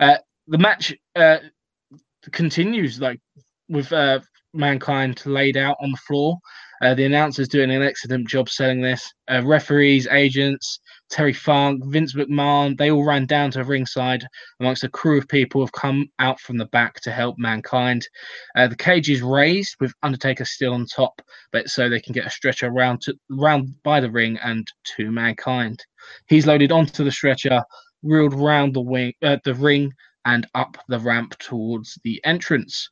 Uh, 0.00 0.16
the 0.46 0.58
match 0.58 0.94
uh, 1.16 1.38
continues 2.32 3.00
like 3.00 3.20
with 3.68 3.92
uh, 3.92 4.20
mankind 4.54 5.22
laid 5.26 5.56
out 5.56 5.76
on 5.80 5.90
the 5.90 5.96
floor. 5.98 6.38
Uh, 6.82 6.94
the 6.94 7.04
announcers 7.04 7.48
doing 7.48 7.70
an 7.70 7.82
excellent 7.82 8.28
job 8.28 8.48
selling 8.48 8.80
this. 8.80 9.12
Uh, 9.30 9.42
referees, 9.44 10.06
agents, 10.08 10.80
Terry 11.10 11.32
Funk, 11.32 11.82
Vince 11.86 12.14
McMahon, 12.14 12.76
they 12.76 12.90
all 12.90 13.04
ran 13.04 13.26
down 13.26 13.50
to 13.50 13.58
the 13.58 13.64
ringside 13.64 14.26
amongst 14.60 14.84
a 14.84 14.88
crew 14.88 15.18
of 15.18 15.28
people 15.28 15.60
who 15.60 15.64
have 15.64 15.72
come 15.72 16.06
out 16.18 16.38
from 16.40 16.58
the 16.58 16.66
back 16.66 17.00
to 17.00 17.10
help 17.10 17.36
mankind. 17.38 18.06
Uh, 18.56 18.68
the 18.68 18.76
cage 18.76 19.08
is 19.08 19.22
raised 19.22 19.76
with 19.80 19.92
Undertaker 20.02 20.44
still 20.44 20.74
on 20.74 20.86
top, 20.86 21.20
but 21.50 21.68
so 21.68 21.88
they 21.88 22.00
can 22.00 22.12
get 22.12 22.26
a 22.26 22.30
stretcher 22.30 22.70
round 22.70 23.00
to 23.02 23.14
round 23.30 23.74
by 23.82 24.00
the 24.00 24.10
ring 24.10 24.38
and 24.42 24.70
to 24.96 25.10
mankind. 25.10 25.82
He's 26.26 26.46
loaded 26.46 26.72
onto 26.72 27.04
the 27.04 27.10
stretcher, 27.10 27.62
wheeled 28.02 28.34
round 28.34 28.74
the 28.74 28.80
wing, 28.80 29.14
uh, 29.22 29.38
the 29.44 29.54
ring, 29.54 29.92
and 30.24 30.46
up 30.54 30.76
the 30.88 30.98
ramp 30.98 31.38
towards 31.38 31.98
the 32.04 32.20
entrance. 32.24 32.90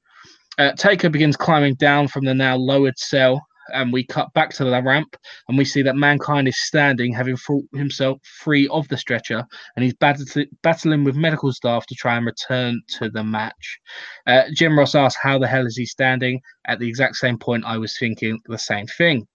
Uh, 0.58 0.72
Taker 0.72 1.10
begins 1.10 1.36
climbing 1.36 1.74
down 1.74 2.08
from 2.08 2.24
the 2.24 2.34
now 2.34 2.56
lowered 2.56 2.98
cell, 2.98 3.46
and 3.72 3.93
we 3.93 4.05
cut 4.05 4.32
back 4.34 4.51
to 4.55 4.64
the 4.64 4.82
ramp, 4.82 5.16
and 5.48 5.59
we 5.59 5.64
see 5.64 5.82
that 5.82 5.97
Mankind 5.97 6.48
is 6.48 6.66
standing, 6.66 7.12
having 7.12 7.36
fought 7.36 7.64
himself 7.74 8.18
free 8.43 8.68
of 8.68 8.86
the 8.88 8.97
stretcher, 8.97 9.44
and 9.74 9.84
he's 9.84 9.94
battling, 9.94 10.47
battling 10.62 11.05
with 11.05 11.16
medical 11.16 11.52
staff 11.52 11.86
to 11.86 11.94
try 11.94 12.16
and 12.16 12.26
return 12.26 12.80
to 12.98 13.10
the 13.10 13.24
match. 13.24 13.78
Uh, 14.26 14.43
Jim 14.55 14.78
Ross 14.78 14.94
asks, 14.94 15.20
"How 15.20 15.38
the 15.38 15.47
hell 15.47 15.66
is 15.66 15.76
he 15.76 15.86
standing?" 15.86 16.40
At 16.66 16.78
the 16.78 16.88
exact 16.88 17.16
same 17.16 17.38
point, 17.38 17.64
I 17.64 17.78
was 17.78 17.97
thinking 17.98 18.40
the 18.47 18.59
same 18.59 18.86
thing. 18.86 19.26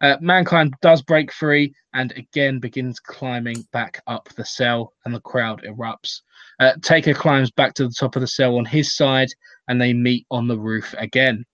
Uh, 0.00 0.16
Mankind 0.20 0.74
does 0.82 1.02
break 1.02 1.32
free 1.32 1.72
and 1.94 2.12
again 2.12 2.58
begins 2.58 2.98
climbing 2.98 3.64
back 3.72 4.00
up 4.06 4.28
the 4.36 4.44
cell, 4.44 4.92
and 5.04 5.14
the 5.14 5.20
crowd 5.20 5.62
erupts. 5.62 6.22
Uh, 6.58 6.72
Taker 6.82 7.14
climbs 7.14 7.50
back 7.50 7.74
to 7.74 7.86
the 7.86 7.94
top 7.98 8.16
of 8.16 8.20
the 8.20 8.26
cell 8.26 8.56
on 8.56 8.64
his 8.64 8.96
side, 8.96 9.28
and 9.68 9.80
they 9.80 9.92
meet 9.92 10.26
on 10.30 10.48
the 10.48 10.58
roof 10.58 10.94
again. 10.98 11.44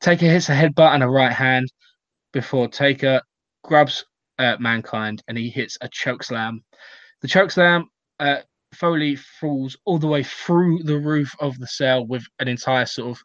Taker 0.00 0.26
hits 0.26 0.48
a 0.48 0.54
headbutt 0.54 0.94
and 0.94 1.02
a 1.02 1.08
right 1.08 1.32
hand 1.32 1.70
before 2.32 2.68
Taker 2.68 3.20
grabs 3.64 4.04
uh, 4.38 4.56
Mankind 4.58 5.22
and 5.28 5.38
he 5.38 5.48
hits 5.48 5.78
a 5.80 5.88
choke 5.88 6.22
slam. 6.22 6.62
The 7.20 7.28
choke 7.28 7.50
slam, 7.50 7.88
uh, 8.20 8.38
Foley 8.74 9.16
falls 9.16 9.76
all 9.84 9.98
the 9.98 10.08
way 10.08 10.22
through 10.22 10.82
the 10.82 10.98
roof 10.98 11.34
of 11.40 11.58
the 11.58 11.66
cell 11.66 12.06
with 12.06 12.24
an 12.40 12.48
entire 12.48 12.86
sort 12.86 13.10
of 13.10 13.22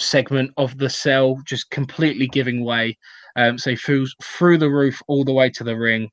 segment 0.00 0.52
of 0.56 0.76
the 0.78 0.90
cell 0.90 1.38
just 1.46 1.70
completely 1.70 2.26
giving 2.26 2.64
way. 2.64 2.96
Um, 3.36 3.58
so 3.58 3.70
he 3.70 3.76
falls 3.76 4.14
through 4.22 4.58
the 4.58 4.70
roof 4.70 5.00
all 5.06 5.24
the 5.24 5.32
way 5.32 5.50
to 5.50 5.64
the 5.64 5.76
ring. 5.76 6.10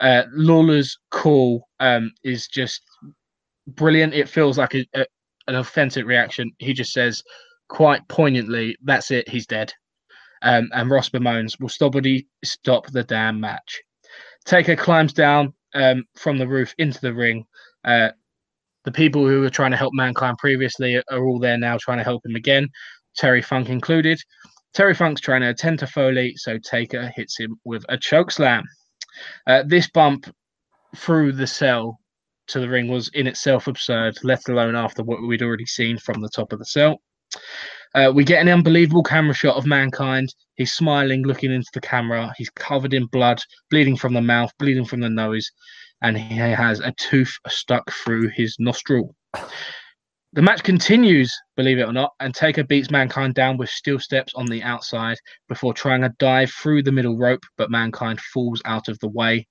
Uh, 0.00 0.24
Lawler's 0.32 0.98
call 1.10 1.66
um, 1.78 2.10
is 2.24 2.48
just 2.48 2.82
brilliant. 3.68 4.14
It 4.14 4.28
feels 4.28 4.58
like 4.58 4.74
a, 4.74 4.86
a, 4.94 5.04
an 5.46 5.56
authentic 5.56 6.06
reaction. 6.06 6.50
He 6.58 6.72
just 6.72 6.92
says 6.92 7.22
quite 7.70 8.06
poignantly, 8.08 8.76
"That's 8.82 9.10
it, 9.10 9.28
he's 9.28 9.46
dead." 9.46 9.72
Um, 10.42 10.68
and 10.74 10.90
Ross 10.90 11.08
bemoans, 11.08 11.58
"Will 11.58 11.70
somebody 11.70 12.26
stop 12.44 12.86
the 12.88 13.04
damn 13.04 13.40
match?" 13.40 13.80
Taker 14.44 14.76
climbs 14.76 15.14
down 15.14 15.54
um, 15.74 16.04
from 16.16 16.36
the 16.36 16.48
roof 16.48 16.74
into 16.78 17.00
the 17.00 17.14
ring. 17.14 17.46
Uh, 17.84 18.10
the 18.84 18.92
people 18.92 19.26
who 19.26 19.40
were 19.40 19.50
trying 19.50 19.70
to 19.70 19.76
help 19.76 19.92
Mankind 19.94 20.38
previously 20.38 20.96
are 20.96 21.24
all 21.26 21.38
there 21.38 21.58
now 21.58 21.76
trying 21.78 21.98
to 21.98 22.04
help 22.04 22.24
him 22.24 22.34
again, 22.34 22.68
Terry 23.16 23.42
Funk 23.42 23.68
included. 23.68 24.20
Terry 24.72 24.94
Funk's 24.94 25.20
trying 25.20 25.42
to 25.42 25.50
attend 25.50 25.78
to 25.80 25.86
Foley, 25.86 26.34
so 26.36 26.58
Taker 26.58 27.10
hits 27.14 27.38
him 27.38 27.58
with 27.64 27.84
a 27.88 27.98
choke 27.98 28.30
slam. 28.30 28.64
Uh, 29.46 29.62
this 29.66 29.90
bump 29.90 30.32
through 30.96 31.32
the 31.32 31.46
cell 31.46 31.98
to 32.46 32.60
the 32.60 32.68
ring 32.68 32.88
was 32.88 33.10
in 33.14 33.26
itself 33.26 33.66
absurd, 33.66 34.16
let 34.22 34.48
alone 34.48 34.74
after 34.74 35.02
what 35.02 35.22
we'd 35.22 35.42
already 35.42 35.66
seen 35.66 35.98
from 35.98 36.20
the 36.20 36.28
top 36.28 36.52
of 36.52 36.58
the 36.58 36.64
cell. 36.64 37.00
Uh, 37.94 38.12
we 38.14 38.22
get 38.22 38.40
an 38.40 38.48
unbelievable 38.48 39.02
camera 39.02 39.34
shot 39.34 39.56
of 39.56 39.66
mankind. 39.66 40.32
He's 40.54 40.72
smiling, 40.72 41.22
looking 41.22 41.52
into 41.52 41.70
the 41.74 41.80
camera. 41.80 42.32
He's 42.36 42.50
covered 42.50 42.94
in 42.94 43.06
blood, 43.06 43.40
bleeding 43.70 43.96
from 43.96 44.14
the 44.14 44.20
mouth, 44.20 44.52
bleeding 44.58 44.84
from 44.84 45.00
the 45.00 45.10
nose, 45.10 45.50
and 46.02 46.16
he 46.16 46.36
has 46.36 46.80
a 46.80 46.92
tooth 46.92 47.36
stuck 47.48 47.90
through 47.90 48.28
his 48.28 48.56
nostril. 48.58 49.14
The 50.32 50.42
match 50.42 50.62
continues, 50.62 51.36
believe 51.56 51.80
it 51.80 51.88
or 51.88 51.92
not, 51.92 52.12
and 52.20 52.32
Taker 52.32 52.62
beats 52.62 52.92
Mankind 52.92 53.34
down 53.34 53.56
with 53.56 53.68
steel 53.68 53.98
steps 53.98 54.32
on 54.34 54.46
the 54.46 54.62
outside 54.62 55.18
before 55.48 55.74
trying 55.74 56.04
a 56.04 56.10
dive 56.20 56.52
through 56.52 56.84
the 56.84 56.92
middle 56.92 57.18
rope, 57.18 57.42
but 57.56 57.72
Mankind 57.72 58.20
falls 58.20 58.62
out 58.64 58.86
of 58.86 58.96
the 59.00 59.08
way. 59.08 59.48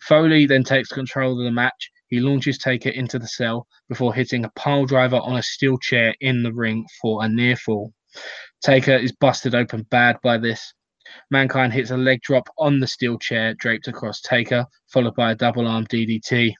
Foley 0.00 0.46
then 0.46 0.64
takes 0.64 0.88
control 0.88 1.38
of 1.38 1.44
the 1.44 1.50
match. 1.50 1.90
He 2.14 2.20
launches 2.20 2.58
Taker 2.58 2.90
into 2.90 3.18
the 3.18 3.26
cell 3.26 3.66
before 3.88 4.14
hitting 4.14 4.44
a 4.44 4.50
pile 4.50 4.84
driver 4.86 5.16
on 5.16 5.36
a 5.36 5.42
steel 5.42 5.76
chair 5.78 6.14
in 6.20 6.44
the 6.44 6.52
ring 6.52 6.86
for 7.02 7.24
a 7.24 7.28
near 7.28 7.56
fall. 7.56 7.92
Taker 8.62 8.94
is 8.94 9.10
busted 9.10 9.52
open 9.52 9.82
bad 9.90 10.20
by 10.22 10.38
this. 10.38 10.74
Mankind 11.32 11.72
hits 11.72 11.90
a 11.90 11.96
leg 11.96 12.20
drop 12.22 12.48
on 12.56 12.78
the 12.78 12.86
steel 12.86 13.18
chair 13.18 13.52
draped 13.54 13.88
across 13.88 14.20
Taker, 14.20 14.64
followed 14.92 15.16
by 15.16 15.32
a 15.32 15.34
double 15.34 15.66
arm 15.66 15.86
DDT. 15.86 16.54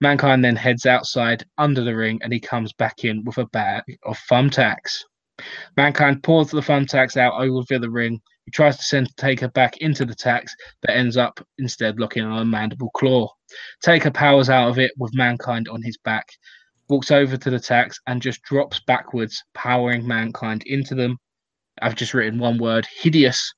Mankind 0.00 0.42
then 0.42 0.56
heads 0.56 0.86
outside 0.86 1.44
under 1.58 1.84
the 1.84 1.94
ring 1.94 2.18
and 2.22 2.32
he 2.32 2.40
comes 2.40 2.72
back 2.72 3.04
in 3.04 3.24
with 3.24 3.36
a 3.36 3.44
bag 3.48 3.82
of 4.04 4.18
thumbtacks. 4.20 5.04
Mankind 5.76 6.22
pours 6.22 6.50
the 6.50 6.62
thumbtacks 6.62 7.18
out 7.18 7.34
over 7.34 7.78
the 7.78 7.90
ring. 7.90 8.22
He 8.44 8.50
tries 8.50 8.76
to 8.76 8.82
send 8.82 9.16
Taker 9.16 9.48
back 9.48 9.78
into 9.78 10.04
the 10.04 10.14
tax, 10.14 10.54
but 10.80 10.90
ends 10.90 11.16
up 11.16 11.40
instead 11.58 12.00
locking 12.00 12.24
on 12.24 12.42
a 12.42 12.44
mandible 12.44 12.90
claw. 12.90 13.32
Taker 13.82 14.10
powers 14.10 14.50
out 14.50 14.68
of 14.68 14.78
it 14.78 14.92
with 14.98 15.14
Mankind 15.14 15.68
on 15.68 15.82
his 15.82 15.96
back, 15.98 16.26
walks 16.88 17.10
over 17.10 17.36
to 17.36 17.50
the 17.50 17.60
tax, 17.60 18.00
and 18.06 18.20
just 18.20 18.42
drops 18.42 18.80
backwards, 18.86 19.42
powering 19.54 20.06
Mankind 20.06 20.64
into 20.66 20.94
them. 20.94 21.18
I've 21.80 21.94
just 21.94 22.14
written 22.14 22.38
one 22.38 22.58
word 22.58 22.86
hideous. 23.00 23.54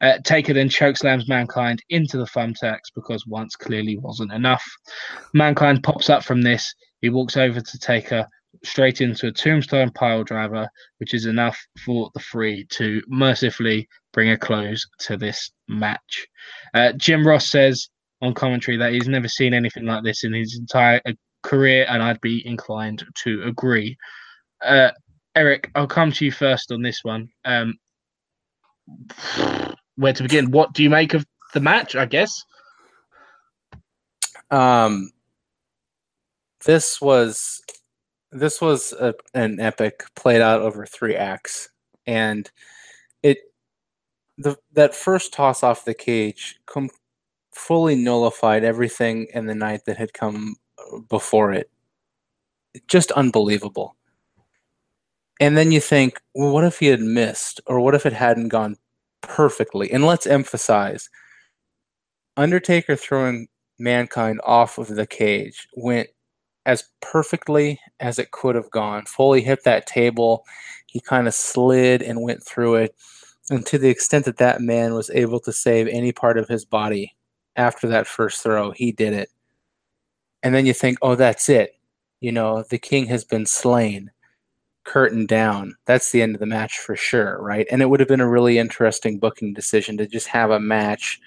Uh, 0.00 0.18
Taker 0.24 0.52
then 0.52 0.68
chokeslams 0.68 1.28
Mankind 1.28 1.82
into 1.88 2.18
the 2.18 2.26
thumbtacks 2.26 2.92
because 2.94 3.26
once 3.26 3.56
clearly 3.56 3.98
wasn't 3.98 4.32
enough. 4.32 4.64
Mankind 5.32 5.82
pops 5.82 6.10
up 6.10 6.24
from 6.24 6.42
this. 6.42 6.74
He 7.00 7.08
walks 7.08 7.36
over 7.36 7.60
to 7.60 7.78
Taker 7.78 8.26
straight 8.64 9.00
into 9.00 9.26
a 9.26 9.32
tombstone 9.32 9.90
pile 9.90 10.24
driver, 10.24 10.68
which 10.98 11.14
is 11.14 11.26
enough 11.26 11.58
for 11.84 12.10
the 12.14 12.20
three 12.20 12.66
to 12.70 13.02
mercifully 13.08 13.88
bring 14.12 14.30
a 14.30 14.36
close 14.36 14.86
to 15.00 15.16
this 15.16 15.50
match. 15.68 16.26
Uh, 16.74 16.92
Jim 16.96 17.26
Ross 17.26 17.50
says 17.50 17.88
on 18.20 18.34
commentary 18.34 18.76
that 18.76 18.92
he's 18.92 19.08
never 19.08 19.28
seen 19.28 19.54
anything 19.54 19.84
like 19.84 20.04
this 20.04 20.24
in 20.24 20.32
his 20.32 20.56
entire 20.58 21.00
uh, 21.06 21.12
career, 21.42 21.86
and 21.88 22.02
I'd 22.02 22.20
be 22.20 22.46
inclined 22.46 23.04
to 23.24 23.42
agree. 23.44 23.96
Uh, 24.64 24.90
Eric, 25.34 25.70
I'll 25.74 25.86
come 25.86 26.12
to 26.12 26.24
you 26.24 26.32
first 26.32 26.70
on 26.70 26.82
this 26.82 27.00
one. 27.02 27.28
Um, 27.44 27.74
where 29.96 30.12
to 30.12 30.22
begin? 30.22 30.50
What 30.50 30.72
do 30.72 30.82
you 30.82 30.90
make 30.90 31.14
of 31.14 31.26
the 31.54 31.60
match? 31.60 31.96
I 31.96 32.06
guess. 32.06 32.44
Um, 34.50 35.10
this 36.64 37.00
was 37.00 37.60
this 38.30 38.60
was 38.60 38.92
a, 38.92 39.14
an 39.34 39.60
epic 39.60 40.04
played 40.14 40.40
out 40.40 40.60
over 40.60 40.86
three 40.86 41.16
acts, 41.16 41.68
and 42.06 42.50
the 44.42 44.56
that 44.72 44.94
first 44.94 45.32
toss 45.32 45.62
off 45.62 45.84
the 45.84 45.94
cage 45.94 46.58
com- 46.66 46.90
fully 47.52 47.94
nullified 47.94 48.64
everything 48.64 49.26
in 49.34 49.46
the 49.46 49.54
night 49.54 49.84
that 49.86 49.96
had 49.96 50.12
come 50.12 50.56
before 51.08 51.52
it. 51.52 51.70
Just 52.88 53.12
unbelievable. 53.12 53.96
And 55.40 55.56
then 55.56 55.72
you 55.72 55.80
think, 55.80 56.20
well, 56.34 56.52
what 56.52 56.64
if 56.64 56.78
he 56.78 56.86
had 56.86 57.00
missed, 57.00 57.60
or 57.66 57.80
what 57.80 57.94
if 57.94 58.06
it 58.06 58.12
hadn't 58.12 58.48
gone 58.48 58.76
perfectly? 59.22 59.90
And 59.92 60.06
let's 60.06 60.26
emphasize 60.26 61.08
Undertaker 62.36 62.96
throwing 62.96 63.48
mankind 63.78 64.40
off 64.44 64.78
of 64.78 64.88
the 64.88 65.06
cage 65.06 65.68
went 65.76 66.08
as 66.64 66.84
perfectly 67.00 67.80
as 68.00 68.18
it 68.18 68.30
could 68.30 68.54
have 68.54 68.70
gone. 68.70 69.04
Foley 69.06 69.42
hit 69.42 69.64
that 69.64 69.86
table. 69.86 70.44
He 70.86 71.00
kind 71.00 71.26
of 71.26 71.34
slid 71.34 72.02
and 72.02 72.22
went 72.22 72.44
through 72.44 72.76
it. 72.76 72.94
And 73.50 73.66
to 73.66 73.78
the 73.78 73.88
extent 73.88 74.24
that 74.26 74.38
that 74.38 74.60
man 74.60 74.94
was 74.94 75.10
able 75.10 75.40
to 75.40 75.52
save 75.52 75.88
any 75.88 76.12
part 76.12 76.38
of 76.38 76.48
his 76.48 76.64
body 76.64 77.14
after 77.56 77.88
that 77.88 78.06
first 78.06 78.42
throw, 78.42 78.70
he 78.70 78.92
did 78.92 79.12
it. 79.12 79.30
And 80.42 80.54
then 80.54 80.66
you 80.66 80.72
think, 80.72 80.98
oh, 81.02 81.14
that's 81.14 81.48
it. 81.48 81.76
You 82.20 82.32
know, 82.32 82.64
the 82.70 82.78
king 82.78 83.06
has 83.06 83.24
been 83.24 83.46
slain 83.46 84.10
curtain 84.84 85.26
down. 85.26 85.74
That's 85.86 86.10
the 86.10 86.22
end 86.22 86.34
of 86.34 86.40
the 86.40 86.46
match 86.46 86.78
for 86.78 86.96
sure, 86.96 87.40
right? 87.40 87.66
And 87.70 87.82
it 87.82 87.88
would 87.88 88.00
have 88.00 88.08
been 88.08 88.20
a 88.20 88.28
really 88.28 88.58
interesting 88.58 89.18
booking 89.18 89.54
decision 89.54 89.96
to 89.98 90.06
just 90.06 90.28
have 90.28 90.50
a 90.50 90.60
match 90.60 91.20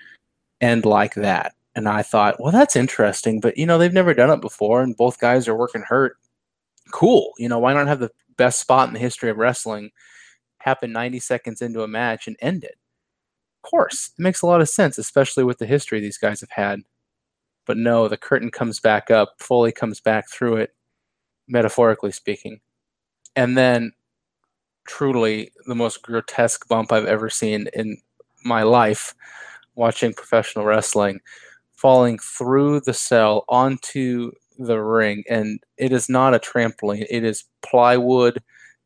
end 0.62 0.86
like 0.86 1.16
that. 1.16 1.54
And 1.76 1.90
I 1.90 2.02
thought, 2.02 2.40
well, 2.40 2.52
that's 2.52 2.76
interesting, 2.78 3.42
but 3.42 3.58
you 3.58 3.66
know, 3.66 3.78
they've 3.78 3.92
never 3.92 4.14
done 4.14 4.30
it 4.30 4.40
before, 4.40 4.82
and 4.82 4.96
both 4.96 5.20
guys 5.20 5.48
are 5.48 5.56
working 5.56 5.84
hurt. 5.88 6.18
Cool. 6.92 7.34
You 7.38 7.50
know, 7.50 7.60
why 7.60 7.74
not 7.74 7.88
have 7.88 8.00
the 8.00 8.12
best 8.38 8.60
spot 8.60 8.88
in 8.88 8.94
the 8.94 9.00
history 9.00 9.30
of 9.30 9.38
wrestling 9.38 9.92
happen 10.66 10.92
90 10.92 11.20
seconds 11.20 11.62
into 11.62 11.84
a 11.84 11.88
match 11.88 12.28
and 12.28 12.38
end 12.42 12.64
it? 12.64 12.78
Of 13.64 13.70
course, 13.70 14.12
it 14.18 14.22
makes 14.22 14.42
a 14.42 14.48
lot 14.48 14.62
of 14.62 14.70
sense, 14.70 14.98
especially 14.98 15.44
with 15.44 15.60
the 15.60 15.66
history 15.66 16.00
these 16.00 16.18
guys 16.18 16.42
have 16.42 16.52
had. 16.52 16.82
But 17.66 17.78
no, 17.78 18.08
the 18.08 18.18
curtain 18.18 18.52
comes 18.52 18.80
back 18.80 19.10
up, 19.12 19.36
Foley 19.40 19.72
comes 19.72 20.00
back 20.02 20.30
through 20.30 20.58
it, 20.58 20.76
metaphorically 21.48 22.12
speaking 22.12 22.60
and 23.36 23.58
then 23.58 23.92
truly 24.88 25.52
the 25.68 25.76
most 25.76 26.02
grotesque 26.02 26.68
bump 26.68 26.92
I've 26.92 27.06
ever 27.06 27.30
seen 27.30 27.68
in 27.74 27.98
my 28.44 28.64
life 28.64 29.14
watching 29.76 30.14
professional 30.14 30.66
wrestling 30.66 31.20
falling 31.76 32.20
through 32.20 32.82
the 32.82 32.94
cell 32.94 33.44
onto 33.50 34.32
the 34.58 34.78
ring 34.82 35.24
and 35.30 35.60
it 35.78 35.92
is 35.92 36.08
not 36.08 36.34
a 36.34 36.40
trampoline 36.40 37.06
it 37.10 37.24
is 37.24 37.46
plywood 37.62 38.42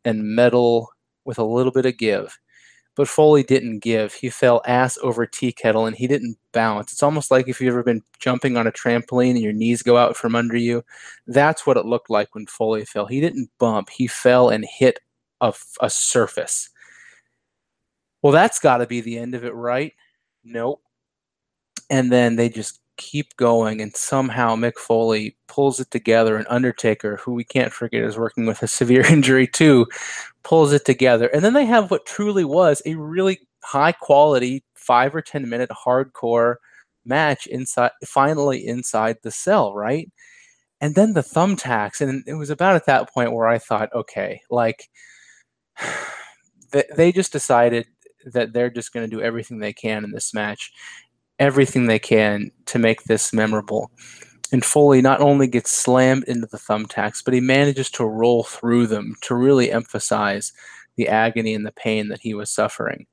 and 0.05 0.23
metal 0.23 0.89
with 1.29 1.37
a 1.37 1.43
little 1.45 1.71
bit 1.71 1.85
of 1.85 1.97
give 1.97 2.37
but 2.99 3.07
Foley 3.07 3.43
didn't 3.43 3.79
give. 3.79 4.13
He 4.13 4.29
fell 4.29 4.61
ass 4.67 4.97
over 5.01 5.25
tea 5.25 5.53
kettle 5.53 5.85
and 5.85 5.95
he 5.95 6.05
didn't 6.05 6.37
bounce. 6.51 6.91
It's 6.91 7.01
almost 7.01 7.31
like 7.31 7.47
if 7.47 7.61
you've 7.61 7.69
ever 7.71 7.81
been 7.81 8.03
jumping 8.19 8.57
on 8.57 8.67
a 8.67 8.73
trampoline 8.73 9.31
and 9.31 9.41
your 9.41 9.53
knees 9.53 9.81
go 9.81 9.95
out 9.95 10.17
from 10.17 10.35
under 10.35 10.57
you. 10.57 10.83
That's 11.25 11.65
what 11.65 11.77
it 11.77 11.85
looked 11.85 12.09
like 12.09 12.35
when 12.35 12.45
Foley 12.47 12.83
fell. 12.83 13.05
He 13.05 13.21
didn't 13.21 13.51
bump, 13.57 13.89
he 13.89 14.05
fell 14.05 14.49
and 14.49 14.65
hit 14.69 14.99
a, 15.39 15.53
a 15.79 15.89
surface. 15.89 16.69
Well, 18.21 18.33
that's 18.33 18.59
got 18.59 18.79
to 18.79 18.85
be 18.85 18.99
the 18.99 19.17
end 19.17 19.33
of 19.33 19.45
it, 19.45 19.53
right? 19.53 19.93
Nope. 20.43 20.81
And 21.89 22.11
then 22.11 22.35
they 22.35 22.49
just 22.49 22.81
keep 22.99 23.35
going, 23.37 23.81
and 23.81 23.95
somehow 23.95 24.55
Mick 24.55 24.77
Foley 24.77 25.35
pulls 25.47 25.79
it 25.79 25.89
together. 25.89 26.35
And 26.35 26.45
Undertaker, 26.49 27.17
who 27.17 27.33
we 27.33 27.43
can't 27.43 27.73
forget 27.73 28.03
is 28.03 28.17
working 28.17 28.45
with 28.45 28.61
a 28.61 28.67
severe 28.67 29.01
injury 29.09 29.47
too, 29.47 29.87
pulls 30.43 30.73
it 30.73 30.85
together. 30.85 31.27
And 31.27 31.43
then 31.43 31.53
they 31.53 31.65
have 31.65 31.89
what 31.89 32.05
truly 32.05 32.45
was 32.45 32.83
a 32.85 32.95
really 32.95 33.39
high 33.63 33.93
quality 33.93 34.63
five 34.75 35.15
or 35.15 35.21
ten 35.21 35.49
minute 35.49 35.71
hardcore 35.71 36.55
match 37.05 37.47
inside, 37.47 37.91
finally 38.05 38.67
inside 38.67 39.17
the 39.23 39.31
cell, 39.31 39.73
right? 39.73 40.11
And 40.81 40.95
then 40.95 41.13
the 41.13 41.21
thumbtacks, 41.21 42.01
and 42.01 42.23
it 42.27 42.35
was 42.35 42.49
about 42.49 42.75
at 42.75 42.85
that 42.85 43.11
point 43.13 43.33
where 43.33 43.47
I 43.47 43.57
thought, 43.57 43.93
okay, 43.93 44.41
like 44.51 44.89
they 46.95 47.11
just 47.11 47.31
decided 47.31 47.87
that 48.25 48.53
they're 48.53 48.69
just 48.69 48.93
going 48.93 49.09
to 49.09 49.15
do 49.15 49.21
everything 49.21 49.59
they 49.59 49.73
can 49.73 50.03
in 50.03 50.11
this 50.11 50.33
match 50.33 50.71
everything 51.39 51.87
they 51.87 51.99
can 51.99 52.51
to 52.65 52.79
make 52.79 53.03
this 53.03 53.33
memorable. 53.33 53.91
And 54.51 54.65
Foley 54.65 55.01
not 55.01 55.21
only 55.21 55.47
gets 55.47 55.71
slammed 55.71 56.23
into 56.25 56.47
the 56.47 56.57
thumbtacks, 56.57 57.23
but 57.23 57.33
he 57.33 57.39
manages 57.39 57.89
to 57.91 58.05
roll 58.05 58.43
through 58.43 58.87
them 58.87 59.15
to 59.21 59.35
really 59.35 59.71
emphasize 59.71 60.53
the 60.95 61.07
agony 61.07 61.53
and 61.53 61.65
the 61.65 61.71
pain 61.71 62.09
that 62.09 62.19
he 62.21 62.33
was 62.33 62.51
suffering. 62.51 63.05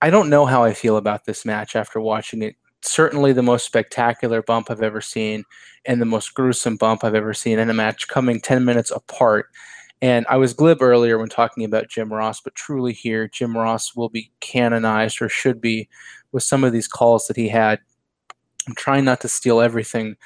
I 0.00 0.10
don't 0.10 0.30
know 0.30 0.46
how 0.46 0.64
I 0.64 0.72
feel 0.72 0.96
about 0.96 1.24
this 1.26 1.44
match 1.44 1.76
after 1.76 2.00
watching 2.00 2.42
it. 2.42 2.56
Certainly 2.82 3.34
the 3.34 3.42
most 3.42 3.64
spectacular 3.64 4.42
bump 4.42 4.70
I've 4.70 4.82
ever 4.82 5.00
seen, 5.00 5.44
and 5.84 6.00
the 6.00 6.06
most 6.06 6.34
gruesome 6.34 6.76
bump 6.76 7.04
I've 7.04 7.14
ever 7.14 7.34
seen 7.34 7.58
in 7.58 7.70
a 7.70 7.74
match 7.74 8.08
coming 8.08 8.40
10 8.40 8.64
minutes 8.64 8.90
apart 8.90 9.46
and 10.02 10.26
I 10.28 10.36
was 10.36 10.52
glib 10.52 10.82
earlier 10.82 11.16
when 11.18 11.30
talking 11.30 11.64
about 11.64 11.88
Jim 11.88 12.12
Ross, 12.12 12.42
but 12.42 12.54
truly 12.54 12.92
here, 12.92 13.28
Jim 13.28 13.56
Ross 13.56 13.96
will 13.96 14.10
be 14.10 14.30
canonized 14.40 15.22
or 15.22 15.30
should 15.30 15.60
be 15.60 15.88
with 16.32 16.42
some 16.42 16.64
of 16.64 16.72
these 16.72 16.88
calls 16.88 17.26
that 17.28 17.36
he 17.36 17.48
had 17.48 17.80
I'm 18.68 18.74
trying 18.74 19.04
not 19.04 19.20
to 19.22 19.28
steal 19.28 19.60
everything 19.60 20.16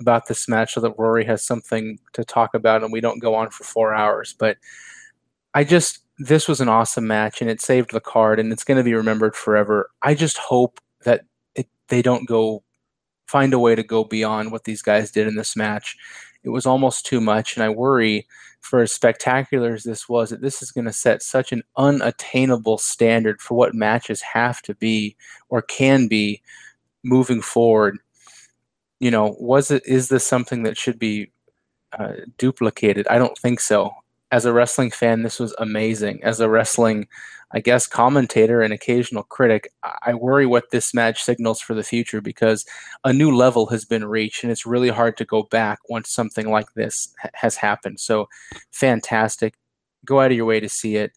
about 0.00 0.26
this 0.26 0.48
match 0.48 0.74
so 0.74 0.80
that 0.80 0.98
Rory 0.98 1.24
has 1.24 1.44
something 1.44 1.98
to 2.14 2.24
talk 2.24 2.54
about 2.54 2.82
and 2.82 2.92
we 2.92 3.00
don't 3.00 3.20
go 3.20 3.34
on 3.34 3.50
for 3.50 3.64
four 3.64 3.94
hours. 3.94 4.34
But 4.38 4.56
I 5.54 5.64
just 5.64 6.00
this 6.18 6.46
was 6.46 6.60
an 6.60 6.68
awesome 6.68 7.06
match 7.06 7.40
and 7.40 7.50
it 7.50 7.60
saved 7.60 7.92
the 7.92 8.00
card 8.00 8.38
and 8.38 8.52
it's 8.52 8.64
going 8.64 8.78
to 8.78 8.84
be 8.84 8.94
remembered 8.94 9.34
forever. 9.34 9.90
I 10.02 10.14
just 10.14 10.38
hope 10.38 10.80
that 11.04 11.22
it, 11.54 11.68
they 11.88 12.02
don't 12.02 12.28
go 12.28 12.62
find 13.26 13.52
a 13.54 13.58
way 13.58 13.74
to 13.74 13.82
go 13.82 14.04
beyond 14.04 14.52
what 14.52 14.64
these 14.64 14.82
guys 14.82 15.10
did 15.10 15.26
in 15.26 15.36
this 15.36 15.56
match. 15.56 15.96
It 16.44 16.50
was 16.50 16.66
almost 16.66 17.06
too 17.06 17.20
much, 17.20 17.56
and 17.56 17.64
I 17.64 17.68
worry 17.68 18.26
for 18.60 18.80
as 18.82 18.92
spectacular 18.92 19.74
as 19.74 19.84
this 19.84 20.08
was 20.08 20.30
that 20.30 20.40
this 20.40 20.62
is 20.62 20.70
going 20.70 20.84
to 20.84 20.92
set 20.92 21.22
such 21.22 21.52
an 21.52 21.62
unattainable 21.76 22.78
standard 22.78 23.40
for 23.40 23.56
what 23.56 23.74
matches 23.74 24.20
have 24.22 24.62
to 24.62 24.74
be 24.74 25.16
or 25.48 25.62
can 25.62 26.08
be 26.08 26.42
moving 27.04 27.42
forward. 27.42 27.98
You 29.00 29.10
know, 29.10 29.36
was 29.38 29.70
it 29.70 29.82
is 29.86 30.08
this 30.08 30.26
something 30.26 30.62
that 30.62 30.78
should 30.78 30.98
be 30.98 31.32
uh, 31.98 32.14
duplicated? 32.38 33.06
I 33.08 33.18
don't 33.18 33.36
think 33.38 33.60
so 33.60 33.92
as 34.32 34.46
a 34.46 34.52
wrestling 34.52 34.90
fan, 34.90 35.22
this 35.22 35.38
was 35.38 35.54
amazing. 35.58 36.24
As 36.24 36.40
a 36.40 36.48
wrestling, 36.48 37.06
I 37.52 37.60
guess, 37.60 37.86
commentator 37.86 38.62
and 38.62 38.72
occasional 38.72 39.24
critic, 39.24 39.70
I 40.02 40.14
worry 40.14 40.46
what 40.46 40.70
this 40.70 40.94
match 40.94 41.22
signals 41.22 41.60
for 41.60 41.74
the 41.74 41.82
future 41.82 42.22
because 42.22 42.64
a 43.04 43.12
new 43.12 43.36
level 43.36 43.66
has 43.66 43.84
been 43.84 44.06
reached 44.06 44.42
and 44.42 44.50
it's 44.50 44.64
really 44.64 44.88
hard 44.88 45.18
to 45.18 45.26
go 45.26 45.42
back 45.42 45.80
once 45.90 46.10
something 46.10 46.50
like 46.50 46.72
this 46.72 47.14
ha- 47.20 47.28
has 47.34 47.56
happened. 47.56 48.00
So, 48.00 48.26
fantastic. 48.70 49.54
Go 50.06 50.20
out 50.20 50.30
of 50.30 50.36
your 50.36 50.46
way 50.46 50.60
to 50.60 50.68
see 50.68 50.96
it. 50.96 51.12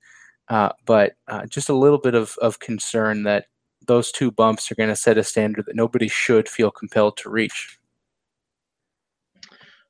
Uh, 0.50 0.70
but 0.86 1.14
uh, 1.30 1.46
just 1.46 1.70
a 1.70 1.76
little 1.76 1.98
bit 1.98 2.16
of, 2.16 2.38
of 2.42 2.60
concern 2.60 3.24
that 3.24 3.46
those 3.88 4.12
two 4.12 4.30
bumps 4.30 4.70
are 4.70 4.76
going 4.76 4.90
to 4.90 4.96
set 4.96 5.18
a 5.18 5.24
standard 5.24 5.66
that 5.68 5.76
nobody 5.76 6.10
should 6.10 6.50
feel 6.50 6.70
compelled 6.70 7.16
to 7.18 7.30
reach. 7.30 7.80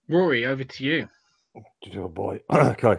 Rory, 0.07 0.45
over 0.45 0.63
to 0.63 0.83
you. 0.83 1.09
Oh 1.95 2.07
boy. 2.07 2.39
okay. 2.53 2.97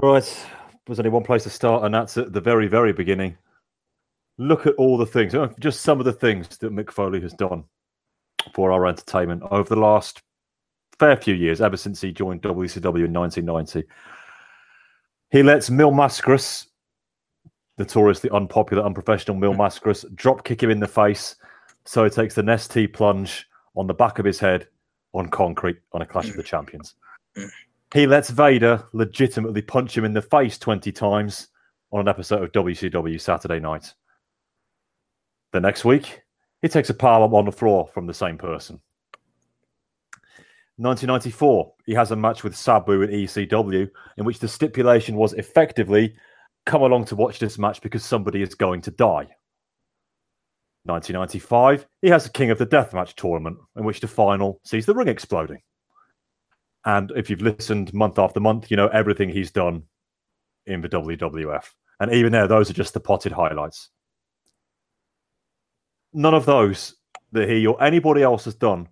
Right. 0.00 0.46
There's 0.86 0.98
only 0.98 1.10
one 1.10 1.24
place 1.24 1.44
to 1.44 1.50
start, 1.50 1.84
and 1.84 1.94
that's 1.94 2.16
at 2.18 2.32
the 2.32 2.40
very, 2.40 2.68
very 2.68 2.92
beginning. 2.92 3.38
Look 4.36 4.66
at 4.66 4.74
all 4.74 4.98
the 4.98 5.06
things, 5.06 5.34
uh, 5.34 5.48
just 5.60 5.80
some 5.82 5.98
of 5.98 6.04
the 6.04 6.12
things 6.12 6.48
that 6.58 6.72
Mick 6.72 6.90
Foley 6.90 7.20
has 7.20 7.32
done 7.32 7.64
for 8.52 8.72
our 8.72 8.86
entertainment 8.86 9.42
over 9.50 9.74
the 9.74 9.80
last 9.80 10.22
fair 10.98 11.16
few 11.16 11.34
years, 11.34 11.60
ever 11.60 11.76
since 11.76 12.00
he 12.00 12.12
joined 12.12 12.42
WCW 12.42 13.06
in 13.06 13.12
1990. 13.12 13.84
He 15.30 15.42
lets 15.42 15.70
Mil 15.70 15.90
Mascaras, 15.90 16.66
notoriously 17.78 18.30
unpopular, 18.30 18.84
unprofessional 18.84 19.36
Mil 19.36 19.54
Mascaras, 19.54 20.04
drop 20.14 20.44
kick 20.44 20.62
him 20.62 20.70
in 20.70 20.80
the 20.80 20.88
face. 20.88 21.36
So 21.86 22.04
he 22.04 22.10
takes 22.10 22.36
an 22.38 22.56
ST 22.58 22.92
plunge 22.92 23.46
on 23.76 23.86
the 23.86 23.94
back 23.94 24.18
of 24.18 24.24
his 24.24 24.38
head 24.38 24.68
on 25.12 25.28
concrete 25.28 25.78
on 25.92 26.02
a 26.02 26.06
Clash 26.06 26.28
of 26.28 26.36
the 26.36 26.42
Champions. 26.42 26.94
He 27.92 28.06
lets 28.06 28.30
Vader 28.30 28.84
legitimately 28.92 29.62
punch 29.62 29.96
him 29.96 30.04
in 30.04 30.12
the 30.12 30.22
face 30.22 30.58
20 30.58 30.90
times 30.92 31.48
on 31.92 32.00
an 32.00 32.08
episode 32.08 32.42
of 32.42 32.52
WCW 32.52 33.20
Saturday 33.20 33.60
night. 33.60 33.94
The 35.52 35.60
next 35.60 35.84
week, 35.84 36.22
he 36.62 36.68
takes 36.68 36.90
a 36.90 36.94
powerbomb 36.94 37.34
on 37.34 37.44
the 37.44 37.52
floor 37.52 37.86
from 37.86 38.06
the 38.06 38.14
same 38.14 38.36
person. 38.36 38.80
1994, 40.76 41.72
he 41.86 41.94
has 41.94 42.10
a 42.10 42.16
match 42.16 42.42
with 42.42 42.56
Sabu 42.56 43.02
in 43.02 43.10
ECW 43.10 43.88
in 44.18 44.24
which 44.24 44.40
the 44.40 44.48
stipulation 44.48 45.14
was 45.14 45.32
effectively 45.34 46.16
come 46.66 46.82
along 46.82 47.04
to 47.04 47.16
watch 47.16 47.38
this 47.38 47.58
match 47.58 47.80
because 47.80 48.04
somebody 48.04 48.42
is 48.42 48.56
going 48.56 48.80
to 48.80 48.90
die. 48.90 49.28
1995, 50.86 51.86
he 52.02 52.08
has 52.08 52.26
a 52.26 52.30
King 52.30 52.50
of 52.50 52.58
the 52.58 52.66
Deathmatch 52.66 53.14
tournament 53.14 53.56
in 53.76 53.84
which 53.84 54.00
the 54.00 54.08
final 54.08 54.60
sees 54.64 54.84
the 54.84 54.94
ring 54.94 55.08
exploding. 55.08 55.62
And 56.84 57.12
if 57.16 57.30
you've 57.30 57.42
listened 57.42 57.94
month 57.94 58.18
after 58.18 58.40
month, 58.40 58.70
you 58.70 58.76
know 58.76 58.88
everything 58.88 59.28
he's 59.28 59.50
done 59.50 59.82
in 60.66 60.80
the 60.80 60.88
WWF. 60.88 61.64
And 62.00 62.12
even 62.12 62.32
there, 62.32 62.48
those 62.48 62.68
are 62.70 62.74
just 62.74 62.94
the 62.94 63.00
potted 63.00 63.32
highlights. 63.32 63.90
None 66.12 66.34
of 66.34 66.46
those 66.46 66.94
that 67.32 67.48
he 67.48 67.66
or 67.66 67.82
anybody 67.82 68.22
else 68.22 68.44
has 68.44 68.54
done 68.54 68.88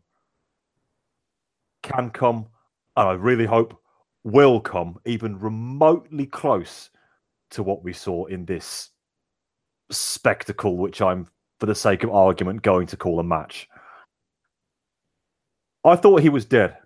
can 1.83 2.11
come, 2.11 2.47
and 2.97 3.09
I 3.09 3.13
really 3.13 3.47
hope 3.47 3.79
will 4.25 4.61
come 4.61 4.99
even 5.05 5.39
remotely 5.39 6.27
close 6.27 6.91
to 7.51 7.63
what 7.63 7.83
we 7.83 7.93
saw 7.93 8.25
in 8.27 8.45
this 8.45 8.91
spectacle, 9.91 10.77
which 10.77 11.03
I'm, 11.03 11.27
for 11.61 11.67
the 11.67 11.75
sake 11.75 12.05
of 12.05 12.11
argument, 12.11 12.63
going 12.63 12.87
to 12.89 12.97
call 12.97 13.21
a 13.21 13.25
match. 13.25 13.69
I 15.85 15.97
thought 15.97 16.23
he 16.23 16.29
was 16.29 16.45
dead. 16.45 16.77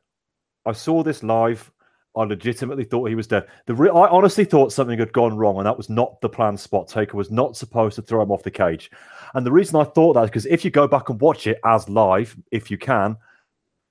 I 0.67 0.73
saw 0.73 1.03
this 1.03 1.23
live. 1.23 1.71
I 2.17 2.25
legitimately 2.25 2.85
thought 2.85 3.09
he 3.09 3.15
was 3.15 3.27
dead. 3.27 3.47
The 3.67 3.75
re- 3.75 3.91
I 3.91 4.09
honestly 4.09 4.47
thought 4.47 4.73
something 4.73 4.99
had 4.99 5.13
gone 5.13 5.37
wrong, 5.37 5.59
and 5.59 5.67
that 5.67 5.77
was 5.77 5.91
not 5.91 6.21
the 6.23 6.31
planned 6.31 6.59
spot. 6.59 6.89
Taker 6.89 7.17
was 7.17 7.31
not 7.31 7.57
supposed 7.57 7.97
to 7.97 8.03
throw 8.03 8.23
him 8.23 8.31
off 8.31 8.43
the 8.43 8.51
cage. 8.51 8.91
And 9.35 9.45
the 9.45 9.53
reason 9.53 9.79
I 9.79 9.85
thought 9.85 10.15
that 10.15 10.25
is 10.25 10.31
because 10.31 10.47
if 10.47 10.65
you 10.65 10.71
go 10.71 10.89
back 10.89 11.11
and 11.11 11.21
watch 11.21 11.47
it 11.47 11.61
as 11.65 11.89
live, 11.91 12.35
if 12.51 12.71
you 12.71 12.79
can, 12.79 13.17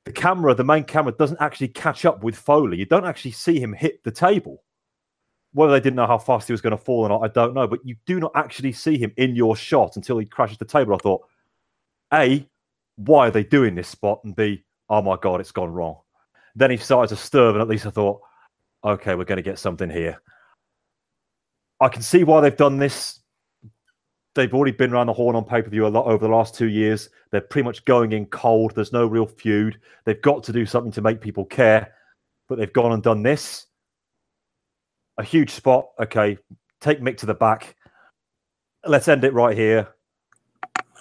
the 0.05 0.11
camera, 0.11 0.55
the 0.55 0.63
main 0.63 0.83
camera, 0.83 1.11
doesn't 1.11 1.41
actually 1.41 1.67
catch 1.67 2.03
up 2.03 2.23
with 2.23 2.35
Foley. 2.35 2.77
You 2.77 2.85
don't 2.85 3.05
actually 3.05 3.31
see 3.31 3.59
him 3.59 3.73
hit 3.73 4.03
the 4.03 4.11
table. 4.11 4.63
Whether 5.53 5.73
they 5.73 5.79
didn't 5.79 5.95
know 5.95 6.07
how 6.07 6.17
fast 6.17 6.47
he 6.47 6.53
was 6.53 6.61
going 6.61 6.77
to 6.77 6.83
fall 6.83 7.01
or 7.05 7.09
not, 7.09 7.23
I 7.23 7.27
don't 7.27 7.53
know. 7.53 7.67
But 7.67 7.85
you 7.85 7.95
do 8.05 8.19
not 8.19 8.31
actually 8.35 8.71
see 8.71 8.97
him 8.97 9.13
in 9.17 9.35
your 9.35 9.55
shot 9.55 9.95
until 9.95 10.17
he 10.17 10.25
crashes 10.25 10.57
the 10.57 10.65
table. 10.65 10.95
I 10.95 10.97
thought, 10.97 11.21
A, 12.13 12.47
why 12.97 13.27
are 13.27 13.31
they 13.31 13.43
doing 13.43 13.75
this 13.75 13.87
spot? 13.87 14.21
And 14.23 14.35
B, 14.35 14.63
oh 14.89 15.01
my 15.01 15.17
God, 15.21 15.39
it's 15.39 15.51
gone 15.51 15.71
wrong. 15.71 15.97
Then 16.55 16.71
he 16.71 16.77
started 16.77 17.15
to 17.15 17.21
stir, 17.21 17.49
and 17.49 17.61
at 17.61 17.67
least 17.67 17.85
I 17.85 17.89
thought, 17.89 18.21
okay, 18.83 19.15
we're 19.15 19.25
going 19.25 19.37
to 19.37 19.41
get 19.41 19.59
something 19.59 19.89
here. 19.89 20.21
I 21.81 21.89
can 21.89 22.01
see 22.01 22.23
why 22.23 22.41
they've 22.41 22.55
done 22.55 22.77
this. 22.77 23.19
They've 24.35 24.53
already 24.53 24.71
been 24.71 24.93
around 24.93 25.07
the 25.07 25.13
horn 25.13 25.35
on 25.35 25.45
pay 25.45 25.61
per 25.61 25.69
view 25.69 25.85
a 25.85 25.89
lot 25.89 26.07
over 26.07 26.25
the 26.25 26.33
last 26.33 26.55
two 26.55 26.67
years. 26.67 27.09
They're 27.31 27.41
pretty 27.41 27.65
much 27.65 27.85
going 27.85 28.11
in 28.11 28.25
cold. 28.27 28.73
There's 28.75 28.93
no 28.93 29.05
real 29.05 29.25
feud. 29.25 29.79
They've 30.05 30.21
got 30.21 30.43
to 30.43 30.53
do 30.53 30.65
something 30.65 30.91
to 30.93 31.01
make 31.01 31.21
people 31.21 31.45
care, 31.45 31.93
but 32.47 32.57
they've 32.57 32.71
gone 32.71 32.93
and 32.93 33.03
done 33.03 33.23
this. 33.23 33.67
A 35.17 35.23
huge 35.23 35.51
spot. 35.51 35.87
Okay, 35.99 36.37
take 36.81 37.01
Mick 37.01 37.17
to 37.17 37.25
the 37.25 37.33
back. 37.33 37.75
Let's 38.85 39.07
end 39.07 39.23
it 39.23 39.33
right 39.33 39.57
here. 39.57 39.87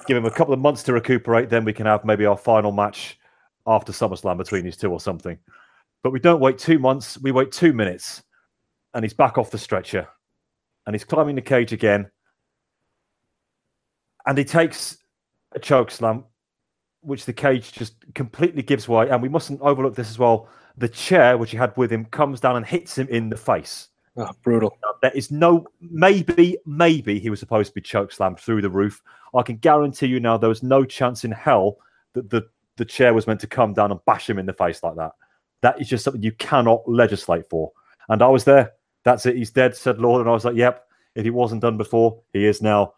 Give 0.06 0.16
him 0.16 0.26
a 0.26 0.31
couple 0.31 0.55
of 0.55 0.60
months 0.60 0.82
to 0.85 0.93
recuperate. 0.93 1.48
Then 1.48 1.64
we 1.64 1.72
can 1.72 1.86
have 1.86 2.05
maybe 2.05 2.26
our 2.26 2.36
final 2.36 2.72
match 2.72 3.18
after 3.66 3.93
SummerSlam 3.93 4.36
between 4.36 4.65
these 4.65 4.77
two 4.77 4.91
or 4.91 5.01
something. 5.01 5.39
But 6.03 6.12
we 6.12 6.20
don't 6.20 6.41
wait 6.41 6.59
two 6.59 6.78
months, 6.78 7.19
we 7.19 7.32
wait 7.32 7.51
two 7.51 7.73
minutes, 7.73 8.23
and 8.93 9.05
he's 9.05 9.15
back 9.15 9.39
off 9.39 9.51
the 9.51 9.59
stretcher 9.59 10.09
and 10.86 10.95
he's 10.95 11.05
climbing 11.05 11.35
the 11.35 11.43
cage 11.43 11.73
again. 11.73 12.11
And 14.27 14.36
he 14.39 14.45
takes 14.45 14.99
a 15.53 15.59
choke 15.59 15.91
slam, 15.91 16.24
which 17.01 17.24
the 17.24 17.32
cage 17.32 17.73
just 17.73 17.95
completely 18.15 18.62
gives 18.62 18.89
way. 18.89 19.09
And 19.09 19.23
we 19.23 19.28
mustn't 19.28 19.61
overlook 19.61 19.95
this 19.95 20.11
as 20.11 20.19
well. 20.19 20.49
The 20.77 20.89
chair, 20.89 21.36
which 21.39 21.51
he 21.51 21.57
had 21.57 21.77
with 21.77 21.93
him, 21.93 22.05
comes 22.07 22.41
down 22.41 22.57
and 22.57 22.66
hits 22.66 22.97
him 22.97 23.09
in 23.09 23.28
the 23.28 23.36
face. 23.36 23.89
Oh, 24.16 24.31
brutal. 24.43 24.77
There 25.03 25.11
is 25.12 25.31
no 25.31 25.66
maybe, 25.81 26.57
maybe 26.66 27.19
he 27.19 27.31
was 27.31 27.41
supposed 27.41 27.70
to 27.70 27.74
be 27.74 27.81
choke 27.81 28.12
slammed 28.12 28.39
through 28.39 28.62
the 28.62 28.70
roof. 28.70 29.03
I 29.35 29.43
can 29.43 29.57
guarantee 29.57 30.07
you 30.07 30.20
now 30.20 30.36
there 30.36 30.49
was 30.49 30.62
no 30.62 30.85
chance 30.85 31.24
in 31.24 31.32
hell 31.32 31.78
that 32.15 32.31
the 32.31 32.47
the 32.76 32.84
chair 32.84 33.14
was 33.14 33.26
meant 33.26 33.40
to 33.40 33.46
come 33.46 33.72
down 33.72 33.90
and 33.90 34.05
bash 34.06 34.28
him 34.28 34.38
in 34.38 34.46
the 34.46 34.52
face 34.52 34.82
like 34.82 34.96
that. 34.96 35.12
That 35.62 35.80
is 35.80 35.88
just 35.88 36.05
something 36.05 36.22
you 36.22 36.32
cannot 36.32 36.88
legislate 36.88 37.48
for. 37.48 37.72
And 38.09 38.22
I 38.22 38.28
was 38.28 38.44
there. 38.44 38.72
That's 39.05 39.26
it. 39.26 39.36
He's 39.36 39.51
dead, 39.51 39.76
said 39.76 39.98
Lawler. 39.98 40.20
And 40.20 40.28
I 40.28 40.32
was 40.32 40.44
like, 40.44 40.56
yep, 40.56 40.86
if 41.14 41.24
he 41.24 41.30
wasn't 41.30 41.62
done 41.62 41.76
before, 41.76 42.20
he 42.32 42.46
is 42.46 42.62
now. 42.62 42.94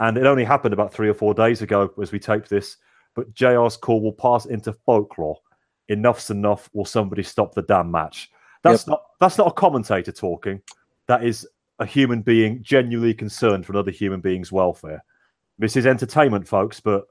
And 0.00 0.16
it 0.16 0.26
only 0.26 0.44
happened 0.44 0.74
about 0.74 0.92
three 0.92 1.08
or 1.08 1.14
four 1.14 1.34
days 1.34 1.62
ago 1.62 1.92
as 2.00 2.12
we 2.12 2.18
taped 2.18 2.48
this. 2.48 2.76
But 3.14 3.32
JR's 3.34 3.76
call 3.76 4.00
will 4.00 4.12
pass 4.12 4.46
into 4.46 4.72
folklore. 4.72 5.38
Enough's 5.88 6.30
enough. 6.30 6.68
Will 6.74 6.84
somebody 6.84 7.22
stop 7.22 7.54
the 7.54 7.62
damn 7.62 7.90
match? 7.90 8.30
That's 8.62 8.82
yep. 8.82 8.88
not 8.88 9.02
that's 9.20 9.38
not 9.38 9.46
a 9.46 9.52
commentator 9.52 10.12
talking. 10.12 10.60
That 11.06 11.24
is 11.24 11.48
a 11.78 11.86
human 11.86 12.22
being 12.22 12.62
genuinely 12.62 13.14
concerned 13.14 13.64
for 13.64 13.72
another 13.72 13.90
human 13.90 14.20
being's 14.20 14.52
welfare. 14.52 15.02
This 15.58 15.76
is 15.76 15.86
entertainment, 15.86 16.46
folks, 16.46 16.80
but 16.80 17.06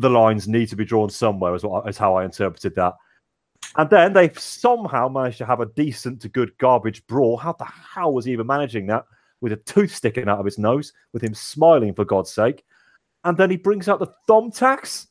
the 0.00 0.10
lines 0.10 0.48
need 0.48 0.68
to 0.68 0.76
be 0.76 0.84
drawn 0.84 1.10
somewhere, 1.10 1.54
is, 1.54 1.64
what, 1.64 1.88
is 1.88 1.98
how 1.98 2.16
I 2.16 2.24
interpreted 2.24 2.74
that. 2.76 2.94
And 3.76 3.90
then 3.90 4.12
they 4.12 4.30
somehow 4.34 5.08
managed 5.08 5.38
to 5.38 5.46
have 5.46 5.60
a 5.60 5.66
decent 5.66 6.20
to 6.22 6.28
good 6.28 6.56
garbage 6.58 7.06
brawl. 7.06 7.36
How 7.36 7.52
the 7.52 7.64
hell 7.64 8.12
was 8.12 8.24
he 8.24 8.32
even 8.32 8.46
managing 8.46 8.86
that 8.86 9.04
with 9.40 9.52
a 9.52 9.56
tooth 9.56 9.94
sticking 9.94 10.28
out 10.28 10.38
of 10.38 10.44
his 10.44 10.58
nose, 10.58 10.92
with 11.12 11.22
him 11.22 11.34
smiling 11.34 11.94
for 11.94 12.04
God's 12.04 12.30
sake? 12.30 12.64
And 13.24 13.36
then 13.36 13.50
he 13.50 13.56
brings 13.56 13.88
out 13.88 13.98
the 13.98 14.12
thumbtacks. 14.28 15.06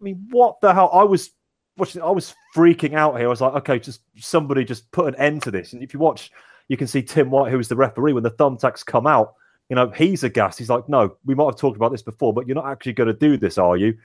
I 0.00 0.04
mean, 0.04 0.26
what 0.30 0.60
the 0.60 0.74
hell? 0.74 0.90
I 0.92 1.04
was 1.04 1.30
watching, 1.76 2.02
I 2.02 2.10
was 2.10 2.34
freaking 2.54 2.94
out 2.94 3.16
here. 3.16 3.26
I 3.26 3.30
was 3.30 3.40
like, 3.40 3.54
okay, 3.54 3.78
just 3.78 4.00
somebody 4.16 4.64
just 4.64 4.90
put 4.90 5.06
an 5.06 5.20
end 5.20 5.42
to 5.42 5.50
this. 5.50 5.72
And 5.72 5.82
if 5.82 5.94
you 5.94 6.00
watch, 6.00 6.30
you 6.68 6.76
can 6.76 6.86
see 6.86 7.02
Tim 7.02 7.30
White, 7.30 7.50
who 7.50 7.58
was 7.58 7.68
the 7.68 7.76
referee, 7.76 8.12
when 8.12 8.22
the 8.22 8.30
thumbtacks 8.32 8.84
come 8.84 9.06
out, 9.06 9.34
you 9.68 9.76
know, 9.76 9.90
he's 9.90 10.24
a 10.24 10.28
gas. 10.28 10.58
He's 10.58 10.68
like, 10.68 10.88
no, 10.88 11.16
we 11.24 11.34
might 11.34 11.46
have 11.46 11.56
talked 11.56 11.76
about 11.76 11.92
this 11.92 12.02
before, 12.02 12.32
but 12.32 12.46
you're 12.46 12.54
not 12.54 12.66
actually 12.66 12.92
going 12.92 13.06
to 13.08 13.14
do 13.14 13.36
this, 13.36 13.58
are 13.58 13.76
you? 13.76 13.96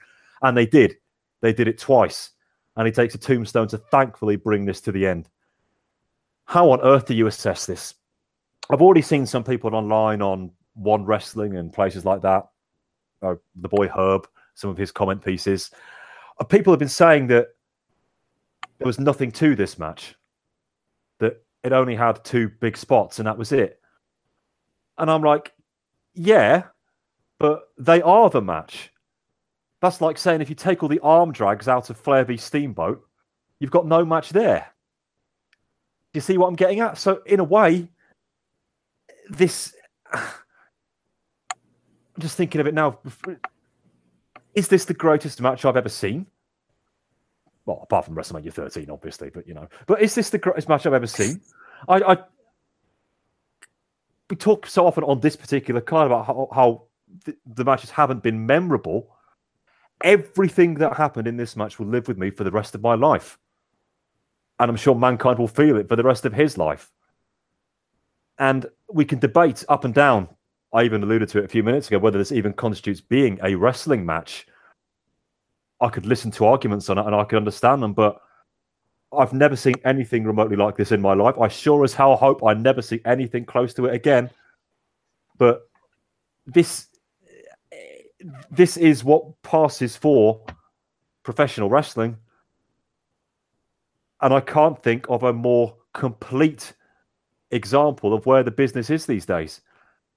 And 0.42 0.56
they 0.56 0.66
did. 0.66 0.96
They 1.42 1.52
did 1.52 1.68
it 1.68 1.78
twice. 1.78 2.30
And 2.76 2.86
he 2.86 2.92
takes 2.92 3.14
a 3.14 3.18
tombstone 3.18 3.68
to 3.68 3.78
thankfully 3.78 4.36
bring 4.36 4.64
this 4.64 4.80
to 4.82 4.92
the 4.92 5.06
end. 5.06 5.28
How 6.46 6.70
on 6.70 6.80
earth 6.80 7.06
do 7.06 7.14
you 7.14 7.26
assess 7.26 7.66
this? 7.66 7.94
I've 8.70 8.80
already 8.80 9.02
seen 9.02 9.26
some 9.26 9.44
people 9.44 9.74
online 9.74 10.22
on 10.22 10.50
One 10.74 11.04
Wrestling 11.04 11.56
and 11.56 11.72
places 11.72 12.04
like 12.04 12.22
that. 12.22 12.48
Uh, 13.22 13.34
the 13.56 13.68
boy 13.68 13.88
Herb, 13.88 14.26
some 14.54 14.70
of 14.70 14.78
his 14.78 14.92
comment 14.92 15.22
pieces. 15.22 15.70
Uh, 16.38 16.44
people 16.44 16.72
have 16.72 16.78
been 16.78 16.88
saying 16.88 17.26
that 17.26 17.48
there 18.78 18.86
was 18.86 18.98
nothing 18.98 19.30
to 19.32 19.54
this 19.54 19.78
match, 19.78 20.14
that 21.18 21.42
it 21.62 21.72
only 21.72 21.94
had 21.94 22.24
two 22.24 22.48
big 22.60 22.76
spots 22.76 23.18
and 23.18 23.26
that 23.26 23.36
was 23.36 23.52
it. 23.52 23.79
And 25.00 25.10
I'm 25.10 25.22
like, 25.22 25.52
yeah, 26.14 26.64
but 27.38 27.68
they 27.78 28.02
are 28.02 28.28
the 28.28 28.42
match. 28.42 28.92
That's 29.80 30.02
like 30.02 30.18
saying 30.18 30.42
if 30.42 30.50
you 30.50 30.54
take 30.54 30.82
all 30.82 30.88
the 30.90 31.00
arm 31.00 31.32
drags 31.32 31.66
out 31.68 31.88
of 31.88 31.96
Flair 31.96 32.24
v 32.24 32.36
Steamboat, 32.36 33.02
you've 33.58 33.70
got 33.70 33.86
no 33.86 34.04
match 34.04 34.28
there. 34.28 34.66
Do 36.12 36.18
you 36.18 36.20
see 36.20 36.36
what 36.36 36.48
I'm 36.48 36.54
getting 36.54 36.80
at? 36.80 36.98
So, 36.98 37.22
in 37.24 37.40
a 37.40 37.44
way, 37.44 37.88
this. 39.30 39.74
I'm 40.12 40.28
just 42.18 42.36
thinking 42.36 42.60
of 42.60 42.66
it 42.66 42.74
now. 42.74 42.98
Is 44.54 44.68
this 44.68 44.84
the 44.84 44.92
greatest 44.92 45.40
match 45.40 45.64
I've 45.64 45.76
ever 45.76 45.88
seen? 45.88 46.26
Well, 47.64 47.80
apart 47.82 48.04
from 48.04 48.16
WrestleMania 48.16 48.52
13, 48.52 48.90
obviously, 48.90 49.30
but 49.30 49.46
you 49.48 49.54
know. 49.54 49.68
But 49.86 50.02
is 50.02 50.14
this 50.14 50.28
the 50.28 50.38
greatest 50.38 50.68
match 50.68 50.84
I've 50.84 50.92
ever 50.92 51.06
seen? 51.06 51.40
I, 51.88 52.00
I 52.02 52.16
we 54.30 54.36
talk 54.36 54.66
so 54.66 54.86
often 54.86 55.04
on 55.04 55.20
this 55.20 55.36
particular 55.36 55.80
card 55.80 56.06
about 56.06 56.26
how, 56.26 56.48
how 56.52 56.82
the, 57.24 57.36
the 57.54 57.64
matches 57.64 57.90
haven't 57.90 58.22
been 58.22 58.46
memorable. 58.46 59.14
Everything 60.02 60.74
that 60.74 60.96
happened 60.96 61.26
in 61.26 61.36
this 61.36 61.56
match 61.56 61.78
will 61.78 61.88
live 61.88 62.08
with 62.08 62.16
me 62.16 62.30
for 62.30 62.44
the 62.44 62.50
rest 62.50 62.74
of 62.74 62.80
my 62.80 62.94
life. 62.94 63.38
And 64.58 64.70
I'm 64.70 64.76
sure 64.76 64.94
mankind 64.94 65.38
will 65.38 65.48
feel 65.48 65.76
it 65.76 65.88
for 65.88 65.96
the 65.96 66.04
rest 66.04 66.24
of 66.24 66.32
his 66.32 66.56
life. 66.56 66.90
And 68.38 68.66
we 68.88 69.04
can 69.04 69.18
debate 69.18 69.64
up 69.68 69.84
and 69.84 69.92
down. 69.92 70.28
I 70.72 70.84
even 70.84 71.02
alluded 71.02 71.28
to 71.30 71.38
it 71.38 71.44
a 71.44 71.48
few 71.48 71.62
minutes 71.62 71.88
ago 71.88 71.98
whether 71.98 72.18
this 72.18 72.32
even 72.32 72.52
constitutes 72.52 73.00
being 73.00 73.38
a 73.42 73.54
wrestling 73.54 74.06
match. 74.06 74.46
I 75.80 75.88
could 75.88 76.06
listen 76.06 76.30
to 76.32 76.46
arguments 76.46 76.88
on 76.88 76.98
it 76.98 77.06
and 77.06 77.14
I 77.14 77.24
could 77.24 77.38
understand 77.38 77.82
them, 77.82 77.92
but 77.92 78.20
I've 79.12 79.32
never 79.32 79.56
seen 79.56 79.74
anything 79.84 80.24
remotely 80.24 80.56
like 80.56 80.76
this 80.76 80.92
in 80.92 81.00
my 81.00 81.14
life. 81.14 81.38
I 81.38 81.48
sure 81.48 81.82
as 81.84 81.94
hell 81.94 82.16
hope 82.16 82.44
I 82.44 82.54
never 82.54 82.80
see 82.80 83.00
anything 83.04 83.44
close 83.44 83.74
to 83.74 83.86
it 83.86 83.94
again. 83.94 84.30
But 85.36 85.68
this 86.46 86.86
this 88.50 88.76
is 88.76 89.02
what 89.02 89.42
passes 89.42 89.96
for 89.96 90.44
professional 91.22 91.70
wrestling. 91.70 92.16
And 94.20 94.34
I 94.34 94.40
can't 94.40 94.80
think 94.82 95.06
of 95.08 95.22
a 95.22 95.32
more 95.32 95.74
complete 95.94 96.74
example 97.50 98.12
of 98.14 98.26
where 98.26 98.42
the 98.42 98.50
business 98.50 98.90
is 98.90 99.06
these 99.06 99.26
days. 99.26 99.62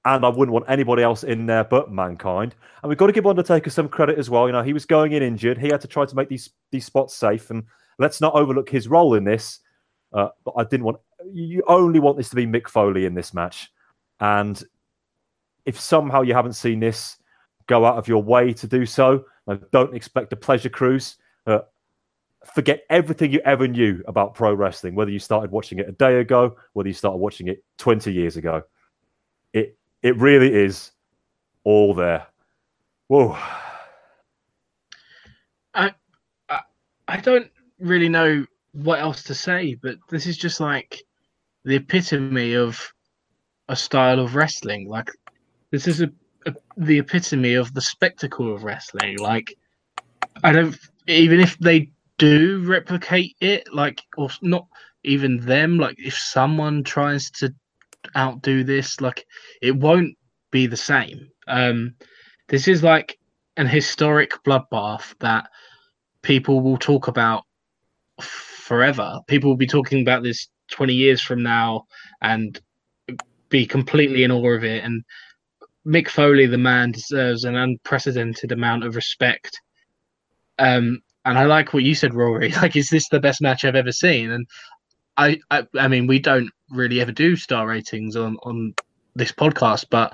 And 0.05 0.25
I 0.25 0.29
wouldn't 0.29 0.51
want 0.51 0.65
anybody 0.67 1.01
else 1.01 1.23
in 1.23 1.45
there 1.45 1.63
but 1.63 1.91
mankind. 1.91 2.55
And 2.81 2.89
we've 2.89 2.97
got 2.97 3.07
to 3.07 3.13
give 3.13 3.25
Undertaker 3.25 3.69
some 3.69 3.87
credit 3.87 4.19
as 4.19 4.29
well. 4.29 4.47
You 4.47 4.51
know, 4.51 4.61
he 4.61 4.73
was 4.73 4.85
going 4.85 5.13
in 5.13 5.23
injured. 5.23 5.57
He 5.57 5.69
had 5.69 5.79
to 5.81 5.87
try 5.87 6.05
to 6.05 6.15
make 6.15 6.27
these 6.27 6.49
these 6.71 6.85
spots 6.85 7.15
safe. 7.15 7.49
And 7.49 7.63
let's 7.99 8.21
not 8.21 8.35
overlook 8.35 8.69
his 8.69 8.87
role 8.87 9.15
in 9.15 9.23
this. 9.23 9.59
Uh, 10.13 10.29
but 10.45 10.53
I 10.57 10.63
didn't 10.63 10.85
want 10.85 10.97
you 11.31 11.63
only 11.67 11.99
want 11.99 12.17
this 12.17 12.29
to 12.29 12.35
be 12.35 12.45
Mick 12.45 12.67
Foley 12.67 13.05
in 13.05 13.13
this 13.13 13.33
match. 13.33 13.71
And 14.19 14.61
if 15.65 15.79
somehow 15.79 16.21
you 16.21 16.33
haven't 16.33 16.53
seen 16.53 16.79
this, 16.79 17.17
go 17.67 17.85
out 17.85 17.97
of 17.97 18.07
your 18.07 18.21
way 18.21 18.53
to 18.53 18.67
do 18.67 18.85
so. 18.85 19.25
don't 19.71 19.95
expect 19.95 20.33
a 20.33 20.35
pleasure 20.35 20.69
cruise. 20.69 21.15
Uh, 21.47 21.59
forget 22.53 22.83
everything 22.89 23.31
you 23.31 23.39
ever 23.45 23.67
knew 23.67 24.03
about 24.07 24.35
pro 24.35 24.53
wrestling, 24.53 24.95
whether 24.95 25.11
you 25.11 25.19
started 25.19 25.51
watching 25.51 25.79
it 25.79 25.87
a 25.87 25.93
day 25.93 26.19
ago, 26.19 26.55
whether 26.73 26.89
you 26.89 26.93
started 26.93 27.17
watching 27.17 27.47
it 27.47 27.63
20 27.77 28.11
years 28.11 28.37
ago. 28.37 28.63
It 29.53 29.77
it 30.01 30.17
really 30.17 30.53
is 30.53 30.91
all 31.63 31.93
there. 31.93 32.27
Whoa. 33.07 33.37
I, 35.73 35.93
I 36.49 36.59
I 37.07 37.17
don't 37.17 37.49
really 37.83 38.09
know 38.09 38.45
what 38.71 38.99
else 38.99 39.23
to 39.23 39.35
say, 39.35 39.75
but 39.75 39.97
this 40.09 40.25
is 40.25 40.37
just 40.37 40.59
like 40.59 41.03
the 41.65 41.75
epitome 41.75 42.55
of 42.55 42.79
a 43.69 43.75
style 43.75 44.19
of 44.19 44.35
wrestling. 44.35 44.89
Like 44.89 45.09
this 45.71 45.87
is 45.87 46.01
a, 46.01 46.09
a 46.45 46.53
the 46.77 46.99
epitome 46.99 47.53
of 47.53 47.73
the 47.73 47.81
spectacle 47.81 48.53
of 48.53 48.63
wrestling. 48.63 49.17
Like 49.19 49.55
I 50.43 50.51
don't 50.51 50.77
even 51.07 51.39
if 51.39 51.57
they 51.59 51.91
do 52.17 52.63
replicate 52.65 53.35
it, 53.41 53.71
like 53.73 54.01
or 54.17 54.29
not 54.41 54.67
even 55.03 55.37
them, 55.37 55.77
like 55.77 55.95
if 55.99 56.15
someone 56.15 56.83
tries 56.83 57.29
to 57.31 57.53
outdo 58.15 58.63
this, 58.63 59.01
like 59.01 59.25
it 59.61 59.75
won't 59.75 60.17
be 60.51 60.67
the 60.67 60.77
same. 60.77 61.29
Um 61.47 61.95
this 62.47 62.67
is 62.67 62.83
like 62.83 63.17
an 63.57 63.67
historic 63.67 64.31
bloodbath 64.43 65.15
that 65.19 65.49
people 66.21 66.61
will 66.61 66.77
talk 66.77 67.07
about 67.07 67.43
forever. 68.21 69.19
People 69.27 69.49
will 69.49 69.57
be 69.57 69.67
talking 69.67 70.01
about 70.01 70.23
this 70.23 70.47
20 70.71 70.93
years 70.93 71.21
from 71.21 71.43
now 71.43 71.85
and 72.21 72.59
be 73.49 73.65
completely 73.65 74.23
in 74.23 74.31
awe 74.31 74.55
of 74.55 74.63
it. 74.63 74.83
And 74.83 75.03
Mick 75.85 76.09
Foley, 76.09 76.45
the 76.45 76.57
man, 76.57 76.91
deserves 76.91 77.43
an 77.43 77.55
unprecedented 77.55 78.51
amount 78.51 78.83
of 78.83 78.95
respect. 78.95 79.59
Um, 80.57 81.01
and 81.25 81.37
I 81.37 81.45
like 81.45 81.73
what 81.73 81.83
you 81.83 81.95
said, 81.95 82.13
Rory. 82.13 82.51
Like, 82.61 82.75
is 82.75 82.89
this 82.89 83.09
the 83.09 83.19
best 83.19 83.41
match 83.41 83.65
I've 83.65 83.75
ever 83.75 83.91
seen? 83.91 84.31
And 84.31 84.47
I, 85.17 85.39
I, 85.51 85.67
I 85.77 85.87
mean, 85.87 86.07
we 86.07 86.19
don't 86.19 86.49
really 86.69 87.01
ever 87.01 87.11
do 87.11 87.35
star 87.35 87.67
ratings 87.67 88.15
on 88.15 88.37
on 88.43 88.73
this 89.15 89.31
podcast, 89.31 89.85
but 89.91 90.13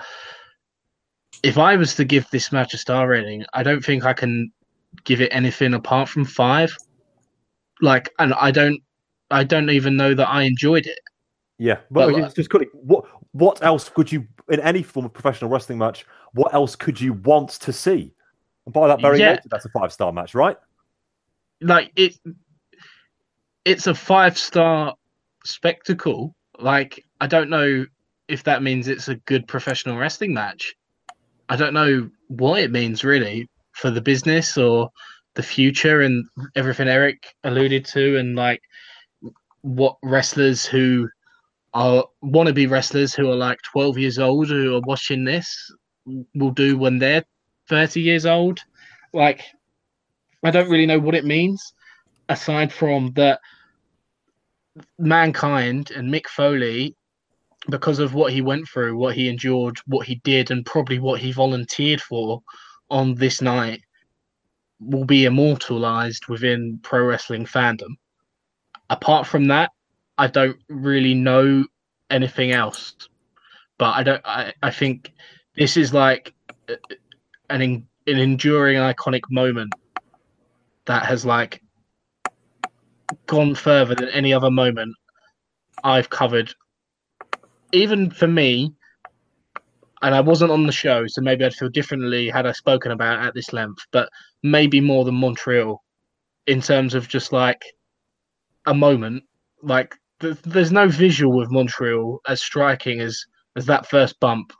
if 1.41 1.57
I 1.57 1.77
was 1.77 1.95
to 1.95 2.03
give 2.03 2.29
this 2.29 2.51
match 2.51 2.73
a 2.73 2.77
star 2.77 3.07
rating, 3.07 3.45
I 3.53 3.63
don't 3.63 3.83
think 3.83 4.03
I 4.03 4.13
can 4.13 4.51
give 5.05 5.21
it 5.21 5.29
anything 5.31 5.73
apart 5.73 6.09
from 6.09 6.25
five 6.25 6.75
like, 7.81 8.09
and 8.19 8.33
I 8.33 8.51
don't, 8.51 8.81
I 9.31 9.43
don't 9.43 9.69
even 9.69 9.95
know 9.95 10.13
that 10.13 10.27
I 10.27 10.43
enjoyed 10.43 10.85
it. 10.85 10.99
Yeah, 11.57 11.79
but, 11.91 12.13
but 12.13 12.35
just 12.35 12.49
quickly, 12.49 12.69
what 12.73 13.05
what 13.33 13.61
else 13.63 13.89
could 13.89 14.11
you 14.11 14.25
in 14.49 14.59
any 14.61 14.81
form 14.81 15.05
of 15.05 15.13
professional 15.13 15.49
wrestling 15.49 15.77
match? 15.77 16.05
What 16.33 16.53
else 16.53 16.75
could 16.75 16.99
you 16.99 17.13
want 17.13 17.49
to 17.49 17.73
see? 17.73 18.13
And 18.65 18.73
by 18.73 18.87
that 18.87 19.01
very 19.01 19.19
yeah. 19.19 19.31
nature, 19.31 19.49
that's 19.51 19.65
a 19.65 19.69
five 19.69 19.91
star 19.91 20.11
match, 20.13 20.33
right? 20.33 20.57
Like 21.61 21.91
it, 21.95 22.15
it's 23.65 23.87
a 23.87 23.93
five 23.93 24.37
star 24.37 24.95
spectacle. 25.43 26.33
Like 26.57 27.05
I 27.19 27.27
don't 27.27 27.49
know 27.49 27.85
if 28.29 28.43
that 28.43 28.63
means 28.63 28.87
it's 28.87 29.09
a 29.09 29.15
good 29.15 29.47
professional 29.47 29.97
wrestling 29.97 30.33
match. 30.33 30.75
I 31.49 31.55
don't 31.55 31.73
know 31.73 32.09
what 32.27 32.61
it 32.61 32.71
means 32.71 33.03
really 33.03 33.49
for 33.73 33.91
the 33.91 34.01
business 34.01 34.57
or 34.57 34.89
the 35.35 35.43
future 35.43 36.01
and 36.01 36.25
everything 36.55 36.87
Eric 36.87 37.33
alluded 37.43 37.85
to, 37.85 38.17
and 38.17 38.35
like 38.35 38.61
what 39.61 39.97
wrestlers 40.03 40.65
who 40.65 41.09
are 41.73 42.03
wannabe 42.23 42.69
wrestlers 42.69 43.13
who 43.13 43.29
are 43.29 43.35
like 43.35 43.59
12 43.71 43.97
years 43.97 44.19
old 44.19 44.47
who 44.47 44.75
are 44.75 44.81
watching 44.81 45.23
this 45.23 45.71
will 46.33 46.51
do 46.51 46.77
when 46.77 46.97
they're 46.97 47.23
30 47.67 48.01
years 48.01 48.25
old. 48.25 48.59
Like, 49.13 49.43
I 50.43 50.51
don't 50.51 50.69
really 50.69 50.85
know 50.85 50.99
what 50.99 51.15
it 51.15 51.25
means 51.25 51.73
aside 52.29 52.71
from 52.71 53.11
that 53.15 53.39
mankind 54.97 55.91
and 55.91 56.11
Mick 56.11 56.27
Foley, 56.27 56.95
because 57.69 57.99
of 57.99 58.13
what 58.13 58.31
he 58.31 58.41
went 58.41 58.67
through, 58.67 58.95
what 58.95 59.15
he 59.15 59.27
endured, 59.27 59.77
what 59.85 60.07
he 60.07 60.15
did, 60.23 60.49
and 60.49 60.65
probably 60.65 60.97
what 60.97 61.19
he 61.19 61.31
volunteered 61.31 62.01
for 62.01 62.41
on 62.89 63.13
this 63.15 63.41
night, 63.41 63.81
will 64.79 65.05
be 65.05 65.25
immortalized 65.25 66.27
within 66.27 66.79
pro 66.83 67.03
wrestling 67.03 67.45
fandom. 67.45 67.95
Apart 68.89 69.27
from 69.27 69.47
that, 69.47 69.71
I 70.17 70.27
don't 70.27 70.57
really 70.67 71.13
know 71.13 71.65
anything 72.09 72.51
else. 72.51 72.95
But 73.77 73.95
I 73.95 74.03
don't. 74.03 74.21
I, 74.25 74.53
I 74.61 74.71
think 74.71 75.13
this 75.55 75.77
is 75.77 75.93
like 75.93 76.33
uh, 76.69 76.75
an 77.49 77.61
an 78.07 78.17
enduring, 78.17 78.77
iconic 78.77 79.21
moment 79.29 79.73
that 80.85 81.05
has 81.05 81.25
like 81.25 81.61
gone 83.27 83.55
further 83.55 83.95
than 83.95 84.09
any 84.09 84.33
other 84.33 84.51
moment 84.51 84.95
I've 85.83 86.09
covered. 86.09 86.53
Even 87.71 88.09
for 88.09 88.27
me, 88.27 88.73
and 90.01 90.15
I 90.15 90.21
wasn't 90.21 90.51
on 90.51 90.65
the 90.65 90.71
show, 90.71 91.05
so 91.07 91.21
maybe 91.21 91.45
I'd 91.45 91.53
feel 91.53 91.69
differently 91.69 92.29
had 92.29 92.45
I 92.45 92.51
spoken 92.51 92.91
about 92.91 93.19
at 93.25 93.33
this 93.33 93.53
length. 93.53 93.85
But 93.91 94.09
maybe 94.43 94.81
more 94.81 95.05
than 95.05 95.15
Montreal 95.15 95.83
in 96.47 96.61
terms 96.61 96.93
of 96.93 97.07
just 97.07 97.31
like 97.31 97.63
a 98.65 98.73
moment. 98.73 99.23
Like 99.61 99.95
th- 100.19 100.41
there's 100.43 100.71
no 100.71 100.87
visual 100.87 101.37
with 101.37 101.51
Montreal 101.51 102.21
as 102.27 102.41
striking 102.41 102.99
as 103.01 103.23
as 103.55 103.65
that 103.65 103.87
first 103.87 104.19
bump 104.19 104.53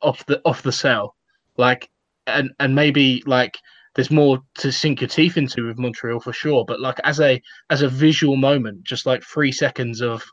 off 0.00 0.24
the 0.26 0.40
off 0.44 0.62
the 0.62 0.72
cell. 0.72 1.14
Like 1.56 1.90
and 2.26 2.50
and 2.60 2.74
maybe 2.74 3.22
like 3.26 3.56
there's 3.94 4.10
more 4.10 4.40
to 4.54 4.72
sink 4.72 5.00
your 5.00 5.08
teeth 5.08 5.36
into 5.36 5.66
with 5.66 5.78
Montreal 5.78 6.20
for 6.20 6.32
sure. 6.32 6.64
But 6.64 6.80
like 6.80 6.98
as 7.04 7.20
a 7.20 7.40
as 7.70 7.82
a 7.82 7.88
visual 7.88 8.36
moment, 8.36 8.84
just 8.84 9.06
like 9.06 9.22
three 9.22 9.52
seconds 9.52 10.00
of 10.00 10.24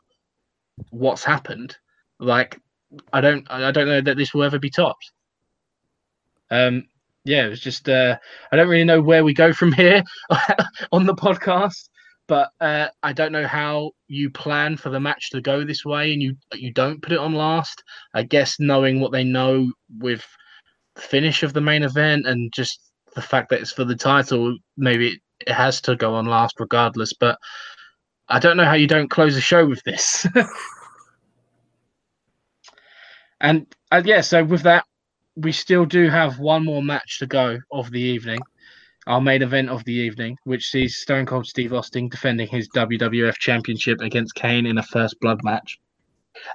what's 0.90 1.24
happened, 1.24 1.76
like 2.18 2.58
I 3.12 3.20
don't 3.20 3.46
I 3.50 3.70
don't 3.70 3.88
know 3.88 4.00
that 4.00 4.16
this 4.16 4.34
will 4.34 4.44
ever 4.44 4.58
be 4.58 4.70
topped. 4.70 5.12
Um, 6.50 6.84
yeah, 7.24 7.46
it 7.46 7.50
was 7.50 7.60
just 7.60 7.88
uh, 7.88 8.16
I 8.50 8.56
don't 8.56 8.68
really 8.68 8.84
know 8.84 9.02
where 9.02 9.24
we 9.24 9.34
go 9.34 9.52
from 9.52 9.72
here 9.72 10.02
on 10.92 11.06
the 11.06 11.14
podcast, 11.14 11.88
but 12.28 12.50
uh, 12.60 12.88
I 13.02 13.12
don't 13.12 13.32
know 13.32 13.46
how 13.46 13.92
you 14.08 14.30
plan 14.30 14.76
for 14.76 14.90
the 14.90 15.00
match 15.00 15.30
to 15.30 15.40
go 15.40 15.64
this 15.64 15.84
way, 15.84 16.12
and 16.12 16.22
you 16.22 16.36
you 16.54 16.72
don't 16.72 17.02
put 17.02 17.12
it 17.12 17.18
on 17.18 17.34
last. 17.34 17.82
I 18.14 18.22
guess 18.22 18.56
knowing 18.58 19.00
what 19.00 19.12
they 19.12 19.24
know 19.24 19.70
with 19.98 20.24
the 20.94 21.02
finish 21.02 21.42
of 21.42 21.52
the 21.52 21.60
main 21.60 21.82
event 21.82 22.26
and 22.26 22.52
just 22.52 22.80
the 23.14 23.22
fact 23.22 23.50
that 23.50 23.60
it's 23.60 23.72
for 23.72 23.84
the 23.84 23.96
title, 23.96 24.56
maybe 24.76 25.08
it, 25.08 25.20
it 25.46 25.52
has 25.52 25.80
to 25.82 25.96
go 25.96 26.14
on 26.14 26.26
last 26.26 26.56
regardless. 26.58 27.12
But 27.12 27.38
I 28.28 28.38
don't 28.38 28.56
know 28.56 28.64
how 28.64 28.74
you 28.74 28.86
don't 28.86 29.10
close 29.10 29.34
the 29.34 29.40
show 29.40 29.66
with 29.66 29.82
this. 29.84 30.26
and 33.40 33.66
uh, 33.90 34.02
yeah, 34.04 34.20
so 34.20 34.44
with 34.44 34.62
that, 34.62 34.84
we 35.36 35.52
still 35.52 35.84
do 35.84 36.08
have 36.08 36.38
one 36.38 36.64
more 36.64 36.82
match 36.82 37.18
to 37.18 37.26
go 37.26 37.58
of 37.72 37.90
the 37.90 38.00
evening, 38.00 38.40
our 39.06 39.20
main 39.20 39.42
event 39.42 39.70
of 39.70 39.84
the 39.84 39.94
evening, 39.94 40.36
which 40.44 40.68
sees 40.68 40.98
Stone 40.98 41.26
Cold 41.26 41.46
Steve 41.46 41.72
Austin 41.72 42.08
defending 42.08 42.48
his 42.48 42.68
WWF 42.70 43.38
Championship 43.38 44.00
against 44.00 44.34
Kane 44.34 44.66
in 44.66 44.78
a 44.78 44.82
first 44.82 45.18
blood 45.20 45.42
match. 45.42 45.78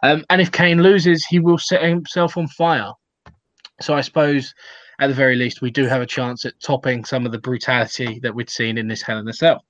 Um, 0.03 0.23
and 0.29 0.41
if 0.41 0.51
Kane 0.51 0.81
loses, 0.81 1.25
he 1.25 1.39
will 1.39 1.57
set 1.57 1.83
himself 1.83 2.37
on 2.37 2.47
fire. 2.47 2.91
So 3.81 3.93
I 3.93 4.01
suppose, 4.01 4.53
at 4.99 5.07
the 5.07 5.13
very 5.13 5.35
least, 5.35 5.61
we 5.61 5.71
do 5.71 5.85
have 5.85 6.01
a 6.01 6.05
chance 6.05 6.45
at 6.45 6.59
topping 6.61 7.03
some 7.03 7.25
of 7.25 7.31
the 7.31 7.39
brutality 7.39 8.19
that 8.23 8.33
we'd 8.33 8.49
seen 8.49 8.77
in 8.77 8.87
this 8.87 9.01
Hell 9.01 9.19
in 9.19 9.27
a 9.27 9.33
Cell. 9.33 9.63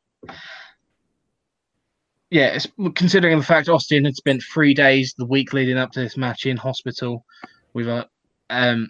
Yeah, 2.29 2.57
considering 2.95 3.37
the 3.37 3.45
fact 3.45 3.69
Austin 3.69 4.05
had 4.05 4.15
spent 4.15 4.43
three 4.43 4.73
days 4.73 5.13
the 5.17 5.25
week 5.25 5.53
leading 5.53 5.77
up 5.77 5.91
to 5.91 6.01
this 6.01 6.17
match 6.17 6.45
in 6.45 6.57
hospital 6.57 7.23
with 7.73 7.87
a 7.87 8.07
um, 8.49 8.89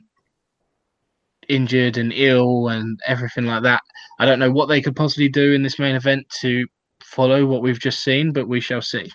injured 1.48 1.98
and 1.98 2.12
ill 2.14 2.70
and 2.70 3.00
everything 3.06 3.46
like 3.46 3.64
that. 3.64 3.82
I 4.20 4.26
don't 4.26 4.40
know 4.40 4.52
what 4.52 4.68
they 4.68 4.82
could 4.82 4.96
possibly 4.96 5.30
do 5.30 5.54
in 5.54 5.64
this 5.64 5.80
main 5.80 5.96
event 5.96 6.28
to 6.42 6.66
follow 7.04 7.46
what 7.46 7.62
we've 7.62 7.80
just 7.80 8.04
seen, 8.04 8.32
but 8.32 8.48
we 8.48 8.60
shall 8.60 8.82
see. 8.82 9.12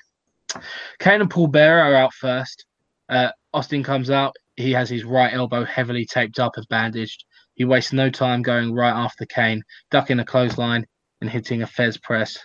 Kane 0.99 1.21
and 1.21 1.31
Paul 1.31 1.49
Bearer 1.49 1.81
are 1.81 1.95
out 1.95 2.15
first. 2.15 2.65
Uh, 3.09 3.31
Austin 3.53 3.83
comes 3.83 4.11
out. 4.11 4.35
He 4.57 4.73
has 4.73 4.91
his 4.91 5.05
right 5.05 5.33
elbow 5.33 5.65
heavily 5.65 6.07
taped 6.07 6.39
up 6.39 6.57
and 6.57 6.67
bandaged. 6.69 7.25
He 7.55 7.65
wastes 7.65 7.93
no 7.93 8.11
time 8.11 8.43
going 8.43 8.73
right 8.73 8.93
after 8.93 9.27
Kane, 9.27 9.63
ducking 9.91 10.21
a 10.21 10.25
clothesline 10.25 10.87
and 11.21 11.31
hitting 11.31 11.63
a 11.63 11.67
Thesz 11.67 12.01
press. 12.03 12.39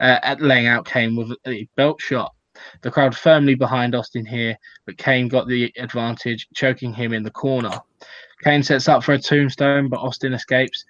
Uh, 0.00 0.18
at 0.22 0.40
laying 0.40 0.66
out 0.66 0.86
Kane 0.86 1.16
with 1.16 1.32
a 1.46 1.68
belt 1.76 2.00
shot. 2.00 2.32
The 2.82 2.90
crowd 2.90 3.16
firmly 3.16 3.54
behind 3.54 3.94
Austin 3.94 4.24
here, 4.26 4.56
but 4.86 4.98
Kane 4.98 5.28
got 5.28 5.48
the 5.48 5.72
advantage, 5.76 6.46
choking 6.54 6.92
him 6.92 7.12
in 7.12 7.22
the 7.22 7.30
corner. 7.30 7.80
Kane 8.42 8.62
sets 8.62 8.88
up 8.88 9.02
for 9.02 9.12
a 9.12 9.18
tombstone, 9.18 9.88
but 9.88 10.00
Austin 10.00 10.34
escapes 10.34 10.84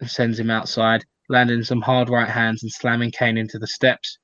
and 0.00 0.10
sends 0.10 0.38
him 0.38 0.50
outside, 0.50 1.04
landing 1.28 1.62
some 1.62 1.80
hard 1.80 2.08
right 2.08 2.28
hands 2.28 2.62
and 2.62 2.72
slamming 2.72 3.10
Kane 3.10 3.38
into 3.38 3.58
the 3.58 3.66
steps. 3.66 4.18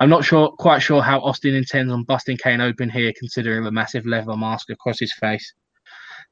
I'm 0.00 0.08
not 0.08 0.24
sure, 0.24 0.50
quite 0.58 0.80
sure 0.80 1.02
how 1.02 1.20
Austin 1.20 1.54
intends 1.54 1.92
on 1.92 2.04
busting 2.04 2.38
Kane 2.38 2.60
open 2.60 2.88
here, 2.88 3.12
considering 3.18 3.64
the 3.64 3.70
massive 3.70 4.06
leather 4.06 4.36
mask 4.36 4.70
across 4.70 4.98
his 4.98 5.12
face. 5.12 5.54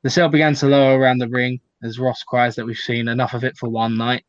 The 0.02 0.10
cell 0.10 0.28
began 0.28 0.55
to 0.55 0.66
lower 0.66 0.98
around 0.98 1.18
the 1.18 1.28
ring 1.28 1.60
as 1.82 1.98
Ross 1.98 2.22
cries 2.22 2.56
that 2.56 2.64
we've 2.64 2.77
seen 2.77 3.09
enough 3.09 3.35
of 3.35 3.44
it 3.44 3.56
for 3.56 3.68
one 3.68 3.97
night. 3.97 4.24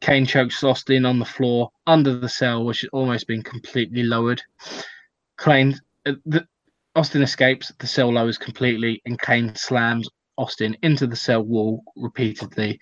Kane 0.00 0.24
chokes 0.24 0.64
Austin 0.64 1.04
on 1.04 1.18
the 1.18 1.24
floor 1.24 1.70
under 1.86 2.18
the 2.18 2.28
cell, 2.28 2.64
which 2.64 2.80
has 2.80 2.90
almost 2.92 3.26
been 3.26 3.42
completely 3.42 4.02
lowered. 4.02 4.42
Kane, 5.38 5.78
uh, 6.06 6.12
the, 6.24 6.46
Austin 6.96 7.22
escapes, 7.22 7.70
the 7.78 7.86
cell 7.86 8.12
lowers 8.12 8.38
completely, 8.38 9.02
and 9.04 9.20
Kane 9.20 9.54
slams 9.54 10.08
Austin 10.38 10.76
into 10.82 11.06
the 11.06 11.16
cell 11.16 11.42
wall 11.42 11.82
repeatedly, 11.96 12.80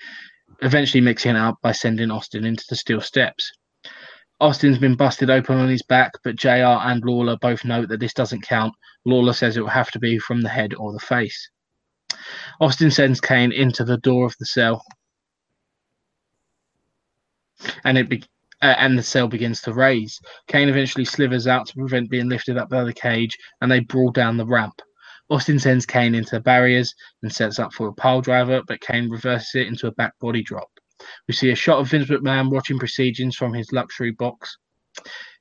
eventually 0.63 1.01
mixing 1.01 1.35
it 1.35 1.39
up 1.39 1.59
by 1.61 1.73
sending 1.73 2.11
Austin 2.11 2.45
into 2.45 2.65
the 2.69 2.77
steel 2.77 3.01
steps. 3.01 3.53
Austin's 4.41 4.79
been 4.79 4.95
busted 4.95 5.29
open 5.29 5.59
on 5.59 5.69
his 5.69 5.83
back, 5.83 6.13
but 6.23 6.37
JR 6.37 6.79
and 6.87 7.05
Lawler 7.05 7.37
both 7.41 7.65
note 7.65 7.89
that 7.89 7.99
this 7.99 8.15
doesn't 8.15 8.43
count. 8.43 8.73
Lawler 9.05 9.33
says 9.33 9.57
it 9.57 9.61
will 9.61 9.69
have 9.69 9.91
to 9.91 9.99
be 9.99 10.19
from 10.19 10.41
the 10.43 10.49
head 10.49 10.73
or 10.75 10.93
the 10.93 11.01
face. 11.01 11.51
Austin 12.61 12.93
sends 12.93 13.21
Kane 13.21 13.51
into 13.51 13.85
the 13.85 13.99
door 13.99 14.25
of 14.25 14.37
the 14.39 14.47
cell 14.47 14.85
and 17.85 17.99
it 17.99 18.09
be- 18.09 18.25
uh, 18.63 18.75
and 18.79 18.99
the 18.99 19.03
cell 19.03 19.29
begins 19.29 19.61
to 19.63 19.73
raise. 19.73 20.21
Kane 20.49 20.69
eventually 20.69 21.05
slithers 21.05 21.47
out 21.47 21.67
to 21.67 21.75
prevent 21.75 22.11
being 22.11 22.29
lifted 22.29 22.57
up 22.57 22.69
by 22.69 22.85
the 22.85 22.93
cage, 22.93 23.37
and 23.61 23.71
they 23.71 23.81
brawl 23.81 24.11
down 24.11 24.37
the 24.37 24.47
ramp. 24.47 24.81
Austin 25.31 25.59
sends 25.59 25.85
Kane 25.85 26.15
into 26.15 26.37
the 26.37 26.41
barriers 26.41 26.95
and 27.23 27.33
sets 27.33 27.59
up 27.59 27.73
for 27.73 27.89
a 27.89 27.93
pile 27.93 28.21
driver, 28.21 28.63
but 28.67 28.81
Kane 28.81 29.11
reverses 29.11 29.55
it 29.55 29.67
into 29.67 29.87
a 29.87 29.93
back 29.93 30.19
body 30.21 30.43
drop. 30.43 30.69
We 31.29 31.35
see 31.35 31.51
a 31.51 31.55
shot 31.55 31.79
of 31.79 31.89
Vince 31.89 32.09
McMahon 32.09 32.51
watching 32.51 32.79
proceedings 32.79 33.37
from 33.37 33.53
his 33.53 33.71
luxury 33.73 34.11
box. 34.11 34.57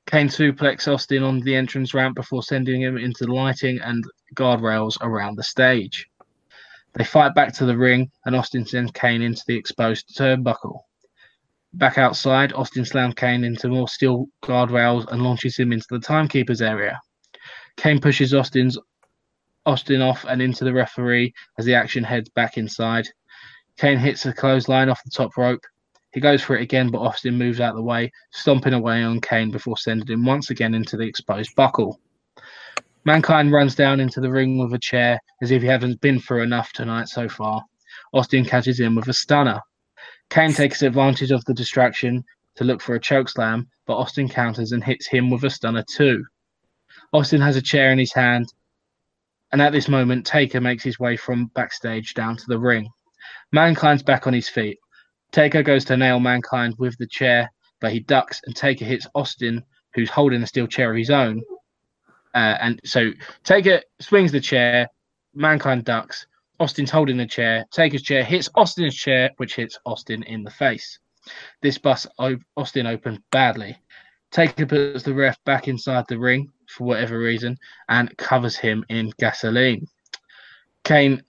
Kane 0.06 0.28
suplexes 0.28 0.92
Austin 0.92 1.22
on 1.22 1.40
the 1.40 1.56
entrance 1.56 1.94
ramp 1.94 2.16
before 2.16 2.42
sending 2.42 2.82
him 2.82 2.96
into 2.96 3.26
the 3.26 3.32
lighting 3.32 3.78
and 3.80 4.04
guardrails 4.34 4.96
around 5.00 5.36
the 5.36 5.42
stage. 5.42 6.06
They 6.94 7.04
fight 7.04 7.34
back 7.34 7.52
to 7.54 7.66
the 7.66 7.76
ring, 7.76 8.10
and 8.24 8.36
Austin 8.36 8.64
sends 8.66 8.92
Kane 8.92 9.22
into 9.22 9.42
the 9.46 9.56
exposed 9.56 10.16
turnbuckle. 10.16 10.80
Back 11.74 11.98
outside, 11.98 12.52
Austin 12.54 12.84
slams 12.84 13.14
Kane 13.14 13.44
into 13.44 13.68
more 13.68 13.88
steel 13.88 14.26
guardrails 14.42 15.06
and 15.12 15.22
launches 15.22 15.56
him 15.56 15.72
into 15.72 15.86
the 15.90 16.00
timekeeper's 16.00 16.62
area. 16.62 17.00
Kane 17.76 18.00
pushes 18.00 18.32
Austin's 18.32 18.78
Austin 19.66 20.00
off 20.00 20.24
and 20.26 20.40
into 20.40 20.64
the 20.64 20.72
referee 20.72 21.34
as 21.58 21.66
the 21.66 21.74
action 21.74 22.02
heads 22.02 22.30
back 22.30 22.56
inside. 22.56 23.06
Kane 23.76 23.98
hits 23.98 24.24
a 24.24 24.32
clothesline 24.32 24.88
off 24.88 25.04
the 25.04 25.10
top 25.10 25.36
rope. 25.36 25.62
He 26.12 26.20
goes 26.20 26.42
for 26.42 26.56
it 26.56 26.62
again, 26.62 26.90
but 26.90 27.02
Austin 27.02 27.36
moves 27.36 27.60
out 27.60 27.72
of 27.72 27.76
the 27.76 27.82
way, 27.82 28.10
stomping 28.32 28.72
away 28.72 29.02
on 29.02 29.20
Kane 29.20 29.50
before 29.50 29.76
sending 29.76 30.08
him 30.08 30.24
once 30.24 30.48
again 30.48 30.74
into 30.74 30.96
the 30.96 31.06
exposed 31.06 31.54
buckle. 31.54 32.00
Mankind 33.04 33.52
runs 33.52 33.74
down 33.74 34.00
into 34.00 34.20
the 34.20 34.30
ring 34.30 34.58
with 34.58 34.72
a 34.72 34.78
chair 34.78 35.20
as 35.42 35.50
if 35.50 35.62
he 35.62 35.68
hasn't 35.68 36.00
been 36.00 36.18
through 36.18 36.42
enough 36.42 36.72
tonight 36.72 37.08
so 37.08 37.28
far. 37.28 37.62
Austin 38.14 38.44
catches 38.44 38.80
him 38.80 38.94
with 38.94 39.08
a 39.08 39.12
stunner. 39.12 39.60
Kane 40.30 40.52
takes 40.52 40.82
advantage 40.82 41.30
of 41.30 41.44
the 41.44 41.54
distraction 41.54 42.24
to 42.56 42.64
look 42.64 42.82
for 42.82 42.94
a 42.94 43.00
choke 43.00 43.28
slam, 43.28 43.68
but 43.86 43.96
Austin 43.96 44.28
counters 44.28 44.72
and 44.72 44.84
hits 44.84 45.06
him 45.06 45.30
with 45.30 45.44
a 45.44 45.50
stunner 45.50 45.84
too. 45.88 46.24
Austin 47.12 47.40
has 47.40 47.56
a 47.56 47.62
chair 47.62 47.90
in 47.92 47.98
his 47.98 48.12
hand, 48.12 48.52
and 49.52 49.62
at 49.62 49.72
this 49.72 49.88
moment, 49.88 50.26
Taker 50.26 50.60
makes 50.60 50.84
his 50.84 50.98
way 50.98 51.16
from 51.16 51.46
backstage 51.54 52.14
down 52.14 52.36
to 52.36 52.44
the 52.46 52.58
ring. 52.58 52.90
Mankind's 53.52 54.02
back 54.02 54.26
on 54.26 54.34
his 54.34 54.48
feet. 54.48 54.78
Taker 55.32 55.62
goes 55.62 55.84
to 55.86 55.96
nail 55.96 56.20
Mankind 56.20 56.74
with 56.78 56.96
the 56.98 57.06
chair, 57.06 57.50
but 57.80 57.92
he 57.92 58.00
ducks, 58.00 58.40
and 58.44 58.54
Taker 58.54 58.84
hits 58.84 59.06
Austin, 59.14 59.64
who's 59.94 60.10
holding 60.10 60.42
a 60.42 60.46
steel 60.46 60.66
chair 60.66 60.90
of 60.90 60.98
his 60.98 61.10
own. 61.10 61.42
Uh, 62.34 62.56
and 62.60 62.80
so 62.84 63.10
Taker 63.44 63.80
swings 64.00 64.32
the 64.32 64.40
chair, 64.40 64.88
Mankind 65.34 65.84
ducks, 65.84 66.26
Austin's 66.60 66.90
holding 66.90 67.16
the 67.16 67.26
chair. 67.26 67.64
Taker's 67.70 68.02
chair 68.02 68.24
hits 68.24 68.48
Austin's 68.54 68.96
chair, 68.96 69.30
which 69.36 69.54
hits 69.54 69.78
Austin 69.86 70.22
in 70.24 70.42
the 70.42 70.50
face. 70.50 70.98
This 71.62 71.78
busts 71.78 72.06
Austin 72.56 72.86
open 72.86 73.22
badly. 73.30 73.76
Taker 74.30 74.66
puts 74.66 75.04
the 75.04 75.14
ref 75.14 75.42
back 75.44 75.68
inside 75.68 76.04
the 76.08 76.18
ring 76.18 76.50
for 76.68 76.84
whatever 76.84 77.18
reason 77.18 77.56
and 77.88 78.14
covers 78.18 78.56
him 78.56 78.84
in 78.88 79.12
gasoline. 79.18 79.86
Kane 80.84 81.22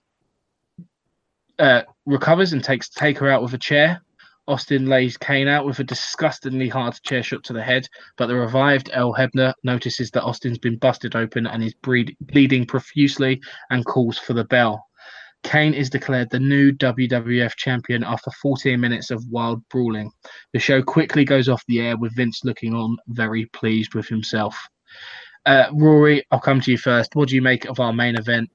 uh, 1.58 1.82
recovers 2.06 2.52
and 2.52 2.62
takes 2.62 2.88
Taker 2.88 3.28
out 3.28 3.42
with 3.42 3.54
a 3.54 3.58
chair. 3.58 4.02
Austin 4.48 4.86
lays 4.86 5.16
Kane 5.16 5.46
out 5.46 5.64
with 5.64 5.78
a 5.78 5.84
disgustingly 5.84 6.68
hard 6.68 7.00
chair 7.02 7.22
shot 7.22 7.44
to 7.44 7.52
the 7.52 7.62
head, 7.62 7.86
but 8.16 8.26
the 8.26 8.34
revived 8.34 8.90
Earl 8.92 9.14
Hebner 9.14 9.54
notices 9.62 10.10
that 10.10 10.24
Austin's 10.24 10.58
been 10.58 10.76
busted 10.76 11.14
open 11.14 11.46
and 11.46 11.62
is 11.62 11.74
bleeding 11.74 12.66
profusely 12.66 13.40
and 13.70 13.84
calls 13.86 14.18
for 14.18 14.32
the 14.32 14.44
bell. 14.44 14.89
Kane 15.42 15.74
is 15.74 15.88
declared 15.88 16.30
the 16.30 16.38
new 16.38 16.72
WWF 16.72 17.56
champion 17.56 18.04
after 18.04 18.30
14 18.42 18.78
minutes 18.78 19.10
of 19.10 19.24
wild 19.28 19.66
brawling. 19.68 20.10
The 20.52 20.58
show 20.58 20.82
quickly 20.82 21.24
goes 21.24 21.48
off 21.48 21.64
the 21.66 21.80
air 21.80 21.96
with 21.96 22.14
Vince 22.14 22.44
looking 22.44 22.74
on, 22.74 22.98
very 23.08 23.46
pleased 23.46 23.94
with 23.94 24.06
himself. 24.06 24.56
Uh, 25.46 25.66
Rory, 25.72 26.24
I'll 26.30 26.40
come 26.40 26.60
to 26.60 26.70
you 26.70 26.78
first. 26.78 27.14
What 27.14 27.28
do 27.28 27.34
you 27.34 27.42
make 27.42 27.64
of 27.64 27.80
our 27.80 27.92
main 27.92 28.16
event? 28.16 28.50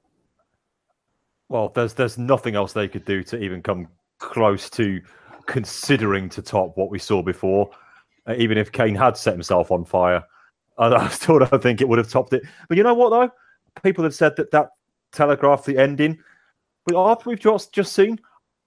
Well, 1.48 1.70
there's 1.74 1.94
there's 1.94 2.18
nothing 2.18 2.54
else 2.54 2.72
they 2.72 2.88
could 2.88 3.04
do 3.04 3.22
to 3.24 3.38
even 3.38 3.62
come 3.62 3.88
close 4.18 4.70
to 4.70 5.00
considering 5.46 6.28
to 6.30 6.42
top 6.42 6.76
what 6.76 6.90
we 6.90 6.98
saw 6.98 7.22
before. 7.22 7.70
Uh, 8.28 8.34
even 8.36 8.58
if 8.58 8.72
Kane 8.72 8.94
had 8.94 9.16
set 9.16 9.32
himself 9.32 9.70
on 9.70 9.84
fire, 9.84 10.24
I, 10.78 10.88
I 10.88 11.08
still 11.08 11.38
don't 11.38 11.62
think 11.62 11.80
it 11.80 11.88
would 11.88 11.98
have 11.98 12.10
topped 12.10 12.32
it. 12.32 12.42
But 12.68 12.76
you 12.76 12.84
know 12.84 12.94
what 12.94 13.10
though? 13.10 13.30
People 13.82 14.04
have 14.04 14.14
said 14.14 14.36
that 14.36 14.50
that 14.52 14.70
telegraphed 15.12 15.66
the 15.66 15.78
ending 15.78 16.18
but 16.86 16.96
after 16.96 17.28
we've 17.28 17.40
just 17.40 17.72
just 17.72 17.92
seen, 17.92 18.18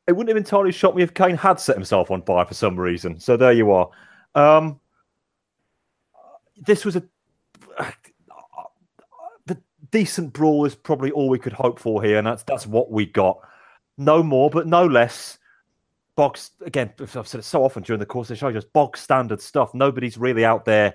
it 0.08 0.12
wouldn't 0.12 0.30
have 0.30 0.38
entirely 0.38 0.72
shocked 0.72 0.98
me 0.98 1.04
if 1.04 1.14
Kane 1.14 1.38
had 1.38 1.60
set 1.60 1.76
himself 1.76 2.12
on 2.12 2.22
fire 2.24 2.46
for 2.46 2.54
some 2.54 2.78
reason. 2.78 3.20
So 3.20 3.38
there 3.38 3.54
you 3.54 3.72
are. 3.72 3.90
Um, 4.36 4.80
this 6.58 6.86
was 6.86 6.98
a 6.98 7.04
the 9.46 9.58
decent 9.92 10.34
brawl 10.34 10.66
is 10.66 10.76
probably 10.76 11.12
all 11.12 11.30
we 11.30 11.40
could 11.40 11.54
hope 11.54 11.80
for 11.80 12.04
here, 12.04 12.18
and 12.18 12.28
that's 12.28 12.44
that's 12.44 12.68
what 12.68 12.92
we 12.92 13.06
got. 13.06 13.40
No 13.98 14.22
more, 14.22 14.50
but 14.50 14.68
no 14.68 14.86
less. 14.86 15.38
Box 16.16 16.52
again. 16.66 16.92
I've 17.00 17.28
said 17.28 17.40
it 17.40 17.44
so 17.44 17.64
often 17.64 17.82
during 17.84 18.02
the 18.02 18.06
course 18.06 18.30
of 18.30 18.36
the 18.36 18.40
show. 18.40 18.52
Just 18.52 18.74
bog 18.74 18.98
standard 18.98 19.40
stuff. 19.42 19.74
Nobody's 19.74 20.18
really 20.18 20.44
out 20.44 20.66
there 20.66 20.94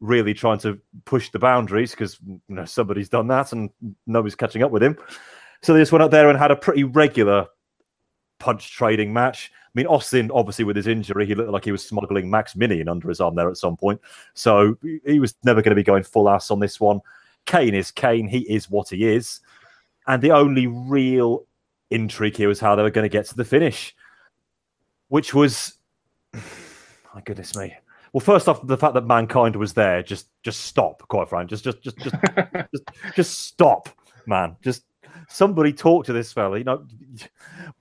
really 0.00 0.34
trying 0.34 0.58
to 0.58 0.78
push 1.04 1.30
the 1.30 1.38
boundaries 1.38 1.92
because 1.92 2.18
you 2.24 2.40
know 2.48 2.64
somebody's 2.64 3.08
done 3.08 3.28
that 3.28 3.52
and 3.52 3.70
nobody's 4.06 4.34
catching 4.34 4.62
up 4.62 4.70
with 4.70 4.82
him. 4.82 4.96
So 5.62 5.72
they 5.72 5.80
just 5.80 5.92
went 5.92 6.02
out 6.02 6.10
there 6.10 6.28
and 6.28 6.38
had 6.38 6.50
a 6.50 6.56
pretty 6.56 6.84
regular 6.84 7.46
punch 8.38 8.72
trading 8.72 9.12
match. 9.12 9.50
I 9.52 9.70
mean, 9.74 9.86
Austin, 9.86 10.30
obviously, 10.32 10.64
with 10.64 10.76
his 10.76 10.86
injury, 10.86 11.26
he 11.26 11.34
looked 11.34 11.50
like 11.50 11.64
he 11.64 11.72
was 11.72 11.84
smuggling 11.84 12.30
Max 12.30 12.56
Mini 12.56 12.80
in 12.80 12.88
under 12.88 13.08
his 13.08 13.20
arm 13.20 13.34
there 13.34 13.50
at 13.50 13.56
some 13.56 13.76
point. 13.76 14.00
So 14.34 14.76
he 15.04 15.20
was 15.20 15.34
never 15.44 15.60
going 15.60 15.72
to 15.72 15.76
be 15.76 15.82
going 15.82 16.02
full 16.02 16.28
ass 16.28 16.50
on 16.50 16.60
this 16.60 16.80
one. 16.80 17.00
Kane 17.44 17.74
is 17.74 17.90
Kane. 17.90 18.26
He 18.26 18.40
is 18.40 18.70
what 18.70 18.88
he 18.88 19.06
is. 19.06 19.40
And 20.06 20.22
the 20.22 20.32
only 20.32 20.66
real 20.66 21.46
intrigue 21.90 22.36
here 22.36 22.48
was 22.48 22.60
how 22.60 22.74
they 22.74 22.82
were 22.82 22.90
going 22.90 23.04
to 23.04 23.08
get 23.08 23.26
to 23.26 23.36
the 23.36 23.44
finish, 23.44 23.94
which 25.08 25.34
was, 25.34 25.74
my 26.34 27.20
goodness 27.24 27.56
me. 27.56 27.74
Well, 28.12 28.20
first 28.20 28.48
off, 28.48 28.66
the 28.66 28.78
fact 28.78 28.94
that 28.94 29.06
mankind 29.06 29.56
was 29.56 29.74
there, 29.74 30.02
just 30.02 30.28
just 30.42 30.62
stop, 30.62 31.06
quite 31.08 31.28
frankly. 31.28 31.54
Just 31.54 31.64
just 31.64 31.82
just 31.82 31.98
just 31.98 32.16
just, 32.72 32.84
just 33.14 33.38
stop, 33.40 33.90
man. 34.26 34.56
Just 34.62 34.84
somebody 35.28 35.72
talk 35.72 36.04
to 36.06 36.12
this 36.12 36.32
fella. 36.32 36.58
You 36.58 36.64
know, 36.64 36.86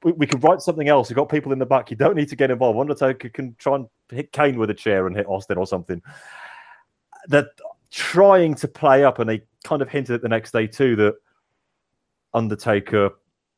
we, 0.03 0.11
we 0.13 0.27
could 0.27 0.43
write 0.43 0.61
something 0.61 0.87
else. 0.87 1.09
You've 1.09 1.17
got 1.17 1.29
people 1.29 1.51
in 1.51 1.59
the 1.59 1.65
back. 1.65 1.91
You 1.91 1.97
don't 1.97 2.15
need 2.15 2.29
to 2.29 2.35
get 2.35 2.51
involved. 2.51 2.79
Undertaker 2.79 3.29
can 3.29 3.55
try 3.59 3.75
and 3.75 3.87
hit 4.09 4.31
Kane 4.31 4.57
with 4.57 4.69
a 4.69 4.73
chair 4.73 5.07
and 5.07 5.15
hit 5.15 5.27
Austin 5.27 5.57
or 5.57 5.67
something. 5.67 6.01
They're 7.27 7.49
trying 7.91 8.55
to 8.55 8.67
play 8.67 9.03
up, 9.03 9.19
and 9.19 9.29
they 9.29 9.43
kind 9.63 9.81
of 9.81 9.89
hinted 9.89 10.15
at 10.15 10.21
the 10.21 10.29
next 10.29 10.51
day 10.51 10.67
too 10.67 10.95
that 10.97 11.15
Undertaker, 12.33 13.11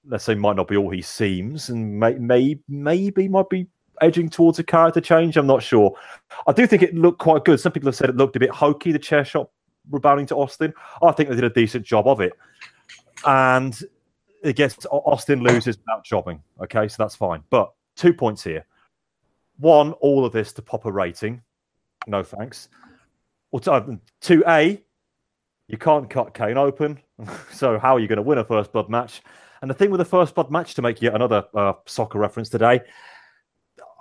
let's 0.07 0.23
say, 0.23 0.35
might 0.35 0.55
not 0.55 0.67
be 0.67 0.77
all 0.77 0.89
he 0.89 1.01
seems, 1.01 1.69
and 1.69 1.99
may, 1.99 2.13
may 2.13 2.59
maybe 2.67 3.27
might 3.27 3.49
be 3.49 3.67
edging 4.01 4.29
towards 4.29 4.59
a 4.59 4.63
character 4.63 5.01
change. 5.01 5.37
I'm 5.37 5.47
not 5.47 5.63
sure. 5.63 5.97
I 6.45 6.51
do 6.53 6.67
think 6.67 6.83
it 6.83 6.95
looked 6.95 7.19
quite 7.19 7.45
good. 7.45 7.59
Some 7.59 7.71
people 7.71 7.87
have 7.87 7.95
said 7.95 8.09
it 8.09 8.15
looked 8.15 8.35
a 8.35 8.39
bit 8.39 8.51
hokey, 8.51 8.91
the 8.91 8.99
chair 8.99 9.25
shot 9.25 9.49
rebounding 9.89 10.25
to 10.27 10.35
Austin. 10.35 10.73
I 11.01 11.11
think 11.11 11.29
they 11.29 11.35
did 11.35 11.43
a 11.43 11.49
decent 11.49 11.85
job 11.85 12.07
of 12.07 12.21
it. 12.21 12.33
And 13.25 13.77
I 14.45 14.51
guess 14.51 14.77
Austin 14.91 15.41
loses 15.41 15.77
without 15.77 16.03
chopping. 16.03 16.41
Okay, 16.61 16.87
so 16.87 16.95
that's 16.99 17.15
fine. 17.15 17.43
But 17.49 17.71
two 17.95 18.13
points 18.13 18.43
here. 18.43 18.65
One, 19.59 19.93
all 19.93 20.25
of 20.25 20.33
this 20.33 20.53
to 20.53 20.61
pop 20.61 20.85
a 20.85 20.91
rating. 20.91 21.41
No 22.05 22.23
thanks. 22.23 22.69
Or 23.51 23.59
to, 23.61 23.99
two 24.21 24.43
A, 24.47 24.81
you 25.67 25.77
can't 25.77 26.09
cut 26.09 26.33
Kane 26.33 26.57
open. 26.57 26.99
so 27.51 27.79
how 27.79 27.95
are 27.95 27.99
you 27.99 28.07
going 28.07 28.17
to 28.17 28.23
win 28.23 28.37
a 28.37 28.45
first 28.45 28.71
blood 28.71 28.89
match? 28.89 29.21
And 29.61 29.69
the 29.69 29.75
thing 29.75 29.89
with 29.89 29.99
the 29.99 30.05
first 30.05 30.35
blood 30.35 30.51
match, 30.51 30.75
to 30.75 30.81
make 30.81 31.01
yet 31.01 31.15
another 31.15 31.45
uh, 31.53 31.73
soccer 31.85 32.19
reference 32.19 32.49
today, 32.49 32.81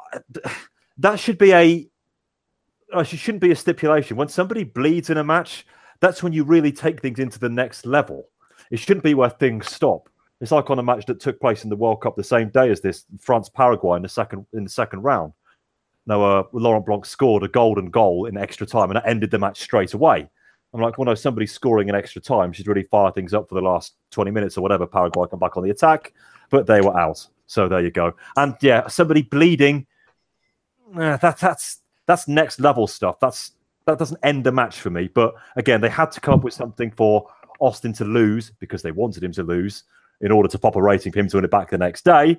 that 0.99 1.19
should 1.19 1.39
be 1.39 1.53
a 1.53 1.89
uh, 2.95 3.01
it 3.01 3.07
shouldn't 3.07 3.43
be 3.43 3.51
a 3.51 3.57
stipulation. 3.57 4.17
When 4.17 4.29
somebody 4.29 4.65
bleeds 4.65 5.11
in 5.11 5.17
a 5.17 5.25
match, 5.25 5.67
that's 6.01 6.23
when 6.23 6.33
you 6.33 6.45
really 6.45 6.73
take 6.73 7.01
things 7.01 7.19
into 7.19 7.39
the 7.39 7.49
next 7.49 7.85
level. 7.85 8.29
It 8.71 8.79
shouldn't 8.79 9.05
be 9.05 9.15
where 9.15 9.31
things 9.31 9.71
stop. 9.71 10.09
It's 10.41 10.53
like 10.53 10.71
on 10.71 10.79
a 10.79 10.83
match 10.83 11.07
that 11.07 11.21
took 11.21 11.41
place 11.41 11.65
in 11.65 11.71
the 11.71 11.77
World 11.77 12.03
Cup 12.03 12.17
the 12.17 12.25
same 12.25 12.51
day 12.51 12.71
as 12.71 12.81
this, 12.81 13.07
France 13.19 13.49
Paraguay 13.49 13.97
in 13.97 14.03
the 14.03 14.09
second 14.09 14.45
in 14.53 14.65
the 14.65 14.71
second 14.71 15.03
round. 15.03 15.33
Now, 16.07 16.23
uh, 16.23 16.43
Laurent 16.53 16.87
Blanc 16.87 17.05
scored 17.05 17.43
a 17.43 17.49
golden 17.49 17.91
goal 17.91 18.27
in 18.27 18.37
extra 18.37 18.67
time, 18.67 18.91
and 18.91 18.97
that 18.97 19.07
ended 19.07 19.31
the 19.31 19.39
match 19.39 19.61
straight 19.61 19.95
away. 19.95 20.29
I'm 20.73 20.81
like, 20.81 20.99
well, 20.99 21.07
no, 21.07 21.15
somebody's 21.15 21.53
scoring 21.53 21.89
in 21.89 21.95
extra 21.95 22.21
time. 22.21 22.53
She's 22.53 22.67
really 22.67 22.83
fired 22.83 23.15
things 23.15 23.33
up 23.33 23.49
for 23.49 23.55
the 23.55 23.63
last 23.63 23.95
20 24.11 24.31
minutes 24.31 24.59
or 24.59 24.61
whatever. 24.61 24.87
Paraguay 24.87 25.27
come 25.31 25.39
back 25.39 25.57
on 25.57 25.65
the 25.65 25.71
attack, 25.71 26.13
but 26.51 26.67
they 26.67 26.81
were 26.81 26.97
out. 26.97 27.27
So 27.47 27.67
there 27.69 27.81
you 27.81 27.91
go. 27.91 28.15
And 28.37 28.55
yeah, 28.61 28.87
somebody 28.89 29.23
bleeding 29.23 29.87
uh, 30.95 31.17
that 31.17 31.39
that's 31.39 31.81
that's 32.07 32.29
next 32.29 32.61
level 32.61 32.87
stuff. 32.87 33.19
That's 33.21 33.53
that 33.87 33.99
doesn't 33.99 34.19
end 34.23 34.47
a 34.47 34.53
match 34.53 34.81
for 34.81 34.91
me. 34.91 35.09
But 35.09 35.35
again, 35.57 35.81
they 35.81 35.89
had 35.89 36.11
to 36.13 36.21
come 36.21 36.35
up 36.35 36.45
with 36.45 36.55
something 36.55 36.91
for 36.93 37.29
Austin 37.61 37.93
to 37.95 38.05
lose 38.05 38.53
because 38.59 38.83
they 38.83 38.93
wanted 38.93 39.23
him 39.23 39.33
to 39.33 39.43
lose 39.43 39.85
in 40.21 40.33
order 40.33 40.49
to 40.49 40.59
pop 40.59 40.77
a 40.77 40.83
rating 40.83 41.13
for 41.13 41.21
him 41.21 41.29
to 41.29 41.37
win 41.37 41.45
it 41.45 41.51
back 41.51 41.71
the 41.71 41.79
next 41.79 42.05
day. 42.05 42.39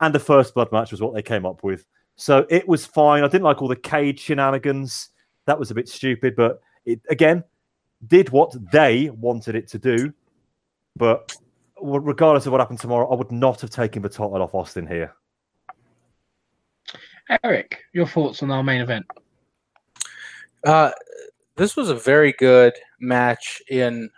And 0.00 0.14
the 0.14 0.20
first 0.20 0.54
blood 0.54 0.72
match 0.72 0.90
was 0.90 1.02
what 1.02 1.14
they 1.14 1.22
came 1.22 1.44
up 1.44 1.62
with. 1.62 1.86
So 2.16 2.46
it 2.50 2.66
was 2.68 2.86
fine. 2.86 3.22
I 3.22 3.28
didn't 3.28 3.44
like 3.44 3.62
all 3.62 3.68
the 3.68 3.76
cage 3.76 4.20
shenanigans. 4.20 5.10
That 5.46 5.58
was 5.58 5.70
a 5.70 5.74
bit 5.74 5.88
stupid, 5.88 6.36
but 6.36 6.60
it 6.84 7.00
again 7.08 7.44
did 8.06 8.30
what 8.30 8.54
they 8.70 9.10
wanted 9.10 9.54
it 9.54 9.68
to 9.68 9.78
do. 9.78 10.12
But 10.96 11.34
regardless 11.80 12.46
of 12.46 12.52
what 12.52 12.60
happened 12.60 12.80
tomorrow, 12.80 13.10
I 13.10 13.14
would 13.14 13.32
not 13.32 13.60
have 13.60 13.70
taken 13.70 14.02
the 14.02 14.08
title 14.08 14.42
off 14.42 14.54
Austin 14.54 14.86
here. 14.86 15.14
Eric, 17.44 17.84
your 17.92 18.06
thoughts 18.06 18.42
on 18.42 18.50
our 18.50 18.62
main 18.62 18.80
event? 18.80 19.06
Uh, 20.64 20.90
this 21.56 21.76
was 21.76 21.88
a 21.88 21.94
very 21.94 22.32
good 22.32 22.74
match 23.00 23.62
in 23.70 24.10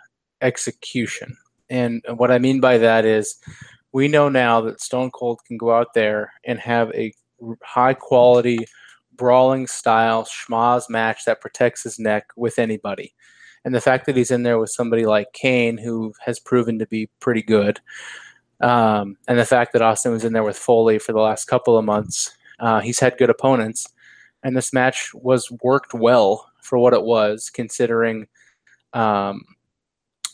execution. 0.43 1.37
And 1.69 2.03
what 2.15 2.29
I 2.29 2.37
mean 2.37 2.59
by 2.59 2.77
that 2.77 3.05
is 3.05 3.37
we 3.93 4.07
know 4.07 4.29
now 4.29 4.61
that 4.61 4.81
Stone 4.81 5.11
Cold 5.11 5.39
can 5.47 5.57
go 5.57 5.71
out 5.71 5.93
there 5.93 6.33
and 6.45 6.59
have 6.59 6.91
a 6.91 7.13
high 7.63 7.93
quality, 7.93 8.67
brawling 9.15 9.67
style 9.67 10.25
schmaz 10.25 10.89
match 10.89 11.25
that 11.25 11.41
protects 11.41 11.83
his 11.83 11.99
neck 11.99 12.27
with 12.35 12.59
anybody. 12.59 13.13
And 13.65 13.73
the 13.73 13.81
fact 13.81 14.05
that 14.05 14.17
he's 14.17 14.31
in 14.31 14.43
there 14.43 14.59
with 14.59 14.71
somebody 14.71 15.05
like 15.05 15.31
Kane, 15.33 15.77
who 15.77 16.13
has 16.25 16.39
proven 16.39 16.77
to 16.79 16.87
be 16.87 17.09
pretty 17.19 17.41
good, 17.41 17.79
um, 18.61 19.17
and 19.27 19.37
the 19.37 19.45
fact 19.45 19.73
that 19.73 19.81
Austin 19.81 20.11
was 20.11 20.25
in 20.25 20.33
there 20.33 20.43
with 20.43 20.57
Foley 20.57 20.99
for 20.99 21.13
the 21.13 21.19
last 21.19 21.45
couple 21.45 21.77
of 21.77 21.85
months, 21.85 22.35
uh, 22.59 22.81
he's 22.81 22.99
had 22.99 23.17
good 23.17 23.29
opponents, 23.29 23.87
and 24.43 24.55
this 24.55 24.73
match 24.73 25.13
was 25.13 25.51
worked 25.63 25.93
well 25.93 26.49
for 26.61 26.77
what 26.77 26.93
it 26.93 27.03
was, 27.03 27.49
considering 27.49 28.27
um, 28.93 29.43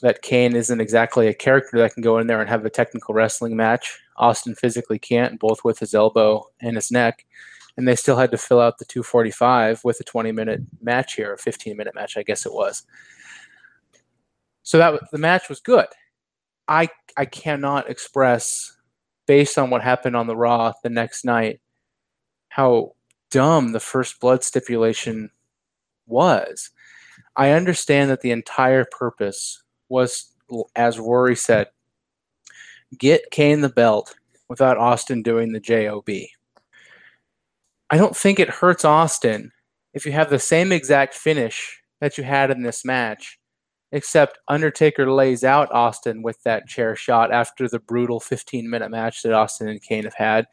that 0.01 0.21
Kane 0.21 0.55
isn't 0.55 0.81
exactly 0.81 1.27
a 1.27 1.33
character 1.33 1.77
that 1.77 1.93
can 1.93 2.03
go 2.03 2.17
in 2.19 2.27
there 2.27 2.39
and 2.39 2.49
have 2.49 2.65
a 2.65 2.69
technical 2.69 3.13
wrestling 3.13 3.55
match. 3.55 3.99
Austin 4.17 4.55
physically 4.55 4.99
can't, 4.99 5.39
both 5.39 5.63
with 5.63 5.79
his 5.79 5.93
elbow 5.93 6.45
and 6.61 6.75
his 6.75 6.91
neck. 6.91 7.25
And 7.77 7.87
they 7.87 7.95
still 7.95 8.17
had 8.17 8.31
to 8.31 8.37
fill 8.37 8.59
out 8.59 8.77
the 8.77 8.85
245 8.85 9.83
with 9.83 9.99
a 9.99 10.03
20 10.03 10.31
minute 10.31 10.61
match 10.81 11.15
here, 11.15 11.33
a 11.33 11.37
15 11.37 11.77
minute 11.77 11.95
match, 11.95 12.17
I 12.17 12.23
guess 12.23 12.45
it 12.45 12.53
was. 12.53 12.83
So 14.63 14.77
that 14.77 14.99
the 15.11 15.17
match 15.17 15.49
was 15.49 15.59
good. 15.59 15.87
I 16.67 16.89
I 17.17 17.25
cannot 17.25 17.89
express, 17.89 18.77
based 19.25 19.57
on 19.57 19.69
what 19.69 19.81
happened 19.81 20.15
on 20.15 20.27
the 20.27 20.35
Raw 20.35 20.73
the 20.83 20.89
next 20.89 21.25
night, 21.25 21.61
how 22.49 22.93
dumb 23.31 23.71
the 23.71 23.79
first 23.79 24.19
blood 24.19 24.43
stipulation 24.43 25.31
was. 26.05 26.69
I 27.35 27.51
understand 27.51 28.09
that 28.11 28.21
the 28.21 28.31
entire 28.31 28.85
purpose 28.85 29.63
was, 29.89 30.31
as 30.75 30.99
Rory 30.99 31.35
said, 31.35 31.67
get 32.97 33.31
Kane 33.31 33.61
the 33.61 33.69
belt 33.69 34.15
without 34.47 34.77
Austin 34.77 35.21
doing 35.21 35.51
the 35.51 35.59
JOB. 35.59 36.09
I 37.91 37.97
don't 37.97 38.15
think 38.15 38.39
it 38.39 38.49
hurts 38.49 38.85
Austin 38.85 39.51
if 39.93 40.05
you 40.05 40.11
have 40.11 40.29
the 40.29 40.39
same 40.39 40.71
exact 40.71 41.13
finish 41.13 41.81
that 41.99 42.17
you 42.17 42.23
had 42.23 42.51
in 42.51 42.61
this 42.61 42.85
match, 42.85 43.39
except 43.91 44.39
Undertaker 44.47 45.11
lays 45.11 45.43
out 45.43 45.71
Austin 45.71 46.21
with 46.21 46.41
that 46.43 46.67
chair 46.67 46.95
shot 46.95 47.31
after 47.31 47.67
the 47.67 47.79
brutal 47.79 48.19
15 48.19 48.69
minute 48.69 48.91
match 48.91 49.23
that 49.23 49.33
Austin 49.33 49.67
and 49.67 49.81
Kane 49.81 50.03
have 50.03 50.13
had. 50.13 50.45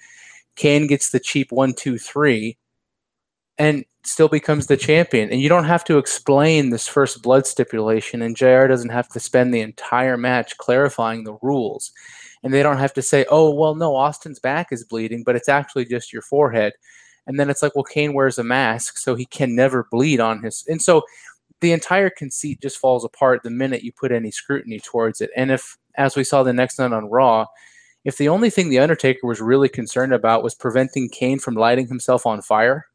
Kane 0.57 0.87
gets 0.87 1.11
the 1.11 1.21
cheap 1.21 1.53
one, 1.53 1.75
two, 1.75 1.99
three, 1.99 2.57
and 3.59 3.85
still 4.07 4.29
becomes 4.29 4.67
the 4.67 4.77
champion. 4.77 5.31
And 5.31 5.41
you 5.41 5.49
don't 5.49 5.65
have 5.65 5.85
to 5.85 5.99
explain 5.99 6.71
this 6.71 6.87
first 6.87 7.23
blood 7.23 7.47
stipulation, 7.47 8.23
and 8.23 8.37
JR 8.37 8.67
doesn't 8.67 8.91
have 8.91 9.09
to 9.11 9.21
spend 9.21 9.53
the 9.53 9.61
entire 9.61 10.17
match 10.17 10.57
clarifying 10.59 11.25
the 11.25 11.39
rules. 11.43 11.93
And 12.43 12.53
they 12.55 12.63
don't 12.63 12.79
have 12.79 12.95
to 12.95 13.03
say, 13.03 13.27
oh, 13.31 13.55
well, 13.55 13.75
no, 13.75 13.97
Austin's 13.97 14.39
back 14.39 14.69
is 14.71 14.85
bleeding, 14.85 15.25
but 15.25 15.37
it's 15.37 15.49
actually 15.49 15.85
just 15.85 16.13
your 16.13 16.23
forehead. 16.23 16.75
And 17.27 17.41
then 17.41 17.51
it's 17.51 17.63
like, 17.63 17.75
well, 17.75 17.85
Kane 17.85 18.15
wears 18.15 18.39
a 18.39 18.45
mask, 18.45 18.99
so 18.99 19.15
he 19.15 19.27
can 19.27 19.57
never 19.57 19.89
bleed 19.91 20.21
on 20.21 20.43
his. 20.43 20.65
And 20.69 20.81
so 20.81 21.03
the 21.61 21.73
entire 21.73 22.11
conceit 22.11 22.61
just 22.61 22.79
falls 22.79 23.05
apart 23.05 23.43
the 23.43 23.51
minute 23.51 23.83
you 23.83 23.93
put 23.93 24.13
any 24.13 24.31
scrutiny 24.31 24.79
towards 24.79 25.21
it. 25.21 25.31
And 25.37 25.51
if, 25.51 25.77
as 25.97 26.15
we 26.15 26.25
saw 26.25 26.43
the 26.43 26.53
next 26.53 26.79
night 26.79 26.93
on 26.93 27.11
Raw, 27.11 27.47
if 28.05 28.19
the 28.19 28.29
only 28.29 28.51
thing 28.51 28.69
the 28.69 28.79
Undertaker 28.79 29.27
was 29.27 29.41
really 29.41 29.69
concerned 29.69 30.13
about 30.13 30.45
was 30.45 30.55
preventing 30.55 31.09
Kane 31.09 31.41
from 31.41 31.55
lighting 31.55 31.89
himself 31.89 32.27
on 32.27 32.41
fire, 32.43 32.87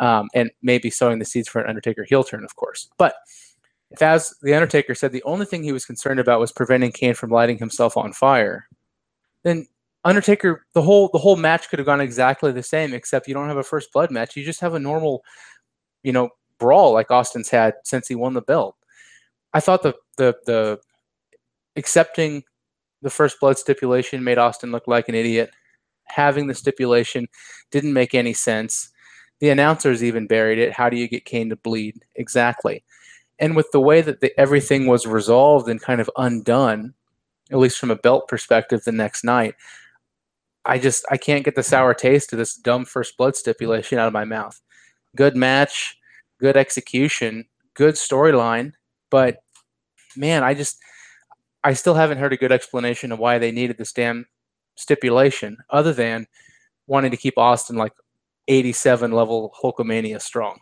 um, 0.00 0.28
and 0.34 0.50
maybe 0.62 0.90
sowing 0.90 1.18
the 1.18 1.24
seeds 1.24 1.48
for 1.48 1.60
an 1.60 1.68
Undertaker 1.68 2.04
heel 2.04 2.24
turn, 2.24 2.42
of 2.42 2.56
course. 2.56 2.90
But 2.98 3.14
if, 3.90 4.02
as 4.02 4.34
the 4.42 4.54
Undertaker 4.54 4.94
said, 4.94 5.12
the 5.12 5.22
only 5.22 5.46
thing 5.46 5.62
he 5.62 5.72
was 5.72 5.84
concerned 5.84 6.18
about 6.18 6.40
was 6.40 6.50
preventing 6.50 6.90
Kane 6.90 7.14
from 7.14 7.30
lighting 7.30 7.58
himself 7.58 7.96
on 7.96 8.12
fire, 8.12 8.66
then 9.44 9.66
Undertaker, 10.04 10.64
the 10.72 10.82
whole 10.82 11.10
the 11.12 11.18
whole 11.18 11.36
match 11.36 11.68
could 11.68 11.78
have 11.78 11.86
gone 11.86 12.00
exactly 12.00 12.50
the 12.50 12.62
same, 12.62 12.94
except 12.94 13.28
you 13.28 13.34
don't 13.34 13.48
have 13.48 13.58
a 13.58 13.62
first 13.62 13.92
blood 13.92 14.10
match. 14.10 14.34
You 14.34 14.44
just 14.44 14.60
have 14.60 14.74
a 14.74 14.80
normal, 14.80 15.22
you 16.02 16.12
know, 16.12 16.30
brawl 16.58 16.92
like 16.92 17.10
Austin's 17.10 17.50
had 17.50 17.74
since 17.84 18.08
he 18.08 18.14
won 18.14 18.32
the 18.32 18.42
belt. 18.42 18.76
I 19.52 19.60
thought 19.60 19.82
the 19.82 19.94
the 20.16 20.36
the 20.46 20.80
accepting 21.76 22.44
the 23.02 23.10
first 23.10 23.38
blood 23.40 23.58
stipulation 23.58 24.24
made 24.24 24.38
Austin 24.38 24.72
look 24.72 24.86
like 24.86 25.08
an 25.08 25.14
idiot. 25.14 25.50
Having 26.04 26.46
the 26.46 26.54
stipulation 26.54 27.28
didn't 27.70 27.92
make 27.92 28.14
any 28.14 28.32
sense. 28.32 28.90
The 29.40 29.50
announcers 29.50 30.04
even 30.04 30.26
buried 30.26 30.58
it. 30.58 30.72
How 30.72 30.88
do 30.88 30.96
you 30.96 31.08
get 31.08 31.24
Kane 31.24 31.48
to 31.50 31.56
bleed? 31.56 32.04
Exactly. 32.16 32.84
And 33.38 33.56
with 33.56 33.70
the 33.72 33.80
way 33.80 34.02
that 34.02 34.20
the, 34.20 34.38
everything 34.38 34.86
was 34.86 35.06
resolved 35.06 35.68
and 35.68 35.80
kind 35.80 36.00
of 36.00 36.10
undone, 36.16 36.94
at 37.50 37.58
least 37.58 37.78
from 37.78 37.90
a 37.90 37.96
belt 37.96 38.28
perspective, 38.28 38.84
the 38.84 38.92
next 38.92 39.24
night, 39.24 39.54
I 40.66 40.78
just 40.78 41.04
I 41.10 41.16
can't 41.16 41.44
get 41.44 41.54
the 41.54 41.62
sour 41.62 41.94
taste 41.94 42.32
of 42.32 42.38
this 42.38 42.54
dumb 42.54 42.84
first 42.84 43.16
blood 43.16 43.34
stipulation 43.34 43.98
out 43.98 44.06
of 44.06 44.12
my 44.12 44.24
mouth. 44.24 44.60
Good 45.16 45.34
match, 45.36 45.96
good 46.38 46.56
execution, 46.56 47.46
good 47.74 47.94
storyline, 47.94 48.72
but 49.10 49.42
man, 50.16 50.44
I 50.44 50.52
just 50.52 50.78
I 51.64 51.72
still 51.72 51.94
haven't 51.94 52.18
heard 52.18 52.34
a 52.34 52.38
good 52.38 52.52
explanation 52.52 53.10
of 53.10 53.18
why 53.18 53.38
they 53.38 53.52
needed 53.52 53.78
this 53.78 53.92
damn 53.92 54.26
stipulation, 54.76 55.56
other 55.70 55.94
than 55.94 56.26
wanting 56.86 57.10
to 57.10 57.16
keep 57.16 57.38
Austin 57.38 57.76
like 57.76 57.92
87 58.50 59.12
level 59.12 59.54
Hulkamania 59.62 60.20
strong. 60.20 60.58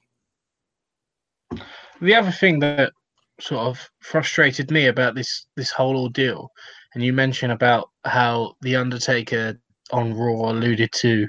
The 2.00 2.14
other 2.14 2.30
thing 2.30 2.58
that 2.60 2.92
sort 3.40 3.62
of 3.62 3.90
frustrated 4.00 4.70
me 4.70 4.86
about 4.86 5.14
this 5.14 5.46
this 5.56 5.70
whole 5.70 5.96
ordeal, 5.96 6.50
and 6.94 7.02
you 7.02 7.12
mentioned 7.12 7.50
about 7.52 7.88
how 8.04 8.54
the 8.60 8.76
Undertaker 8.76 9.58
on 9.90 10.14
Raw 10.14 10.50
alluded 10.50 10.92
to 10.92 11.26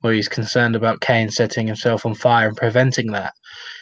where 0.00 0.12
he's 0.12 0.28
concerned 0.28 0.76
about 0.76 1.00
Kane 1.00 1.30
setting 1.30 1.66
himself 1.66 2.04
on 2.04 2.14
fire 2.14 2.48
and 2.48 2.56
preventing 2.56 3.10
that. 3.12 3.32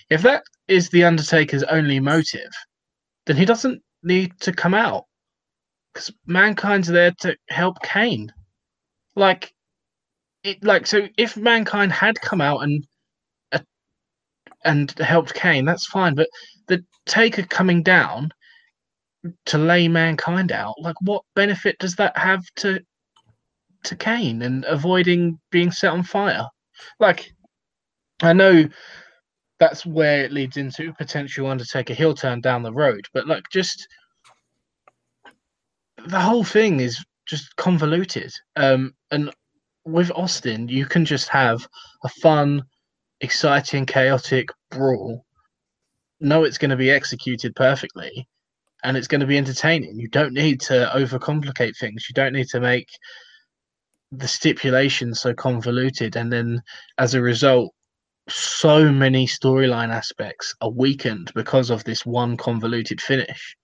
If 0.08 0.22
that 0.22 0.44
is 0.68 0.88
the 0.88 1.04
Undertaker's 1.04 1.64
only 1.64 1.98
motive, 1.98 2.52
then 3.26 3.36
he 3.36 3.44
doesn't 3.44 3.82
need 4.04 4.38
to 4.40 4.52
come 4.52 4.74
out 4.74 5.04
because 5.92 6.12
mankind's 6.26 6.88
there 6.88 7.12
to 7.20 7.36
help 7.48 7.82
Kane. 7.82 8.32
Like, 9.16 9.52
it 10.44 10.62
like 10.64 10.86
so 10.86 11.08
if 11.16 11.36
mankind 11.36 11.92
had 11.92 12.20
come 12.20 12.40
out 12.40 12.62
and 12.62 12.86
uh, 13.52 13.58
and 14.64 14.90
helped 14.98 15.34
Kane, 15.34 15.64
that's 15.64 15.86
fine. 15.86 16.14
But 16.14 16.28
the 16.68 16.84
Taker 17.06 17.42
coming 17.42 17.82
down 17.82 18.30
to 19.46 19.58
lay 19.58 19.86
mankind 19.88 20.50
out, 20.52 20.74
like, 20.80 20.96
what 21.02 21.22
benefit 21.34 21.76
does 21.78 21.94
that 21.96 22.16
have 22.16 22.42
to 22.56 22.80
to 23.84 23.96
Kane 23.96 24.42
and 24.42 24.64
avoiding 24.66 25.38
being 25.50 25.70
set 25.70 25.92
on 25.92 26.02
fire? 26.02 26.46
Like, 26.98 27.30
I 28.22 28.32
know 28.32 28.64
that's 29.58 29.84
where 29.84 30.24
it 30.24 30.32
leads 30.32 30.56
into 30.56 30.92
potential 30.94 31.46
Undertaker 31.46 31.92
heel 31.94 32.14
turn 32.14 32.40
down 32.40 32.62
the 32.62 32.72
road, 32.72 33.06
but 33.12 33.26
like, 33.26 33.44
just 33.52 33.86
the 36.06 36.20
whole 36.20 36.44
thing 36.44 36.80
is 36.80 37.02
just 37.26 37.54
convoluted. 37.56 38.32
Um, 38.56 38.94
and 39.10 39.30
with 39.92 40.10
Austin, 40.14 40.68
you 40.68 40.86
can 40.86 41.04
just 41.04 41.28
have 41.28 41.66
a 42.04 42.08
fun, 42.08 42.62
exciting, 43.20 43.86
chaotic 43.86 44.48
brawl. 44.70 45.24
Know 46.20 46.44
it's 46.44 46.58
going 46.58 46.70
to 46.70 46.76
be 46.76 46.90
executed 46.90 47.54
perfectly, 47.56 48.28
and 48.84 48.96
it's 48.96 49.08
going 49.08 49.20
to 49.20 49.26
be 49.26 49.38
entertaining. 49.38 49.98
You 49.98 50.08
don't 50.08 50.34
need 50.34 50.60
to 50.62 50.90
overcomplicate 50.94 51.76
things. 51.78 52.06
You 52.08 52.14
don't 52.14 52.32
need 52.32 52.48
to 52.48 52.60
make 52.60 52.88
the 54.12 54.28
stipulations 54.28 55.20
so 55.20 55.32
convoluted, 55.32 56.16
and 56.16 56.32
then 56.32 56.62
as 56.98 57.14
a 57.14 57.22
result, 57.22 57.72
so 58.28 58.90
many 58.90 59.26
storyline 59.26 59.90
aspects 59.90 60.54
are 60.60 60.70
weakened 60.70 61.32
because 61.34 61.70
of 61.70 61.84
this 61.84 62.04
one 62.04 62.36
convoluted 62.36 63.00
finish. 63.00 63.56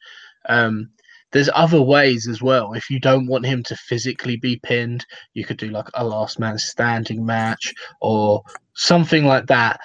Um, 0.49 0.91
there's 1.33 1.51
other 1.55 1.83
ways 1.83 2.29
as 2.29 2.41
well. 2.41 2.73
If 2.73 2.89
you 2.89 3.01
don't 3.01 3.27
want 3.27 3.47
him 3.47 3.63
to 3.65 3.77
physically 3.77 4.37
be 4.37 4.61
pinned, 4.63 5.05
you 5.35 5.45
could 5.45 5.57
do 5.57 5.69
like 5.69 5.89
a 5.95 6.05
last 6.05 6.39
man 6.39 6.59
standing 6.59 7.25
match 7.25 7.75
or 8.01 8.43
something 8.75 9.25
like 9.25 9.47
that. 9.47 9.81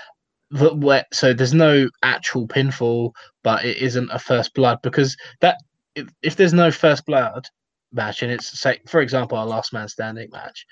That 0.52 0.78
where, 0.78 1.06
so 1.12 1.34
there's 1.34 1.54
no 1.54 1.90
actual 2.04 2.48
pinfall, 2.48 3.12
but 3.44 3.66
it 3.66 3.78
isn't 3.78 4.10
a 4.12 4.20
first 4.20 4.54
blood 4.54 4.80
because 4.84 5.16
that 5.40 5.58
if, 5.96 6.10
if 6.22 6.36
there's 6.36 6.54
no 6.54 6.72
first 6.72 7.06
blood 7.06 7.48
match 7.94 8.22
and 8.22 8.32
it's 8.32 8.60
say 8.60 8.80
for 8.88 9.02
example 9.02 9.42
a 9.42 9.44
last 9.44 9.74
man 9.74 9.88
standing 9.88 10.30
match, 10.32 10.66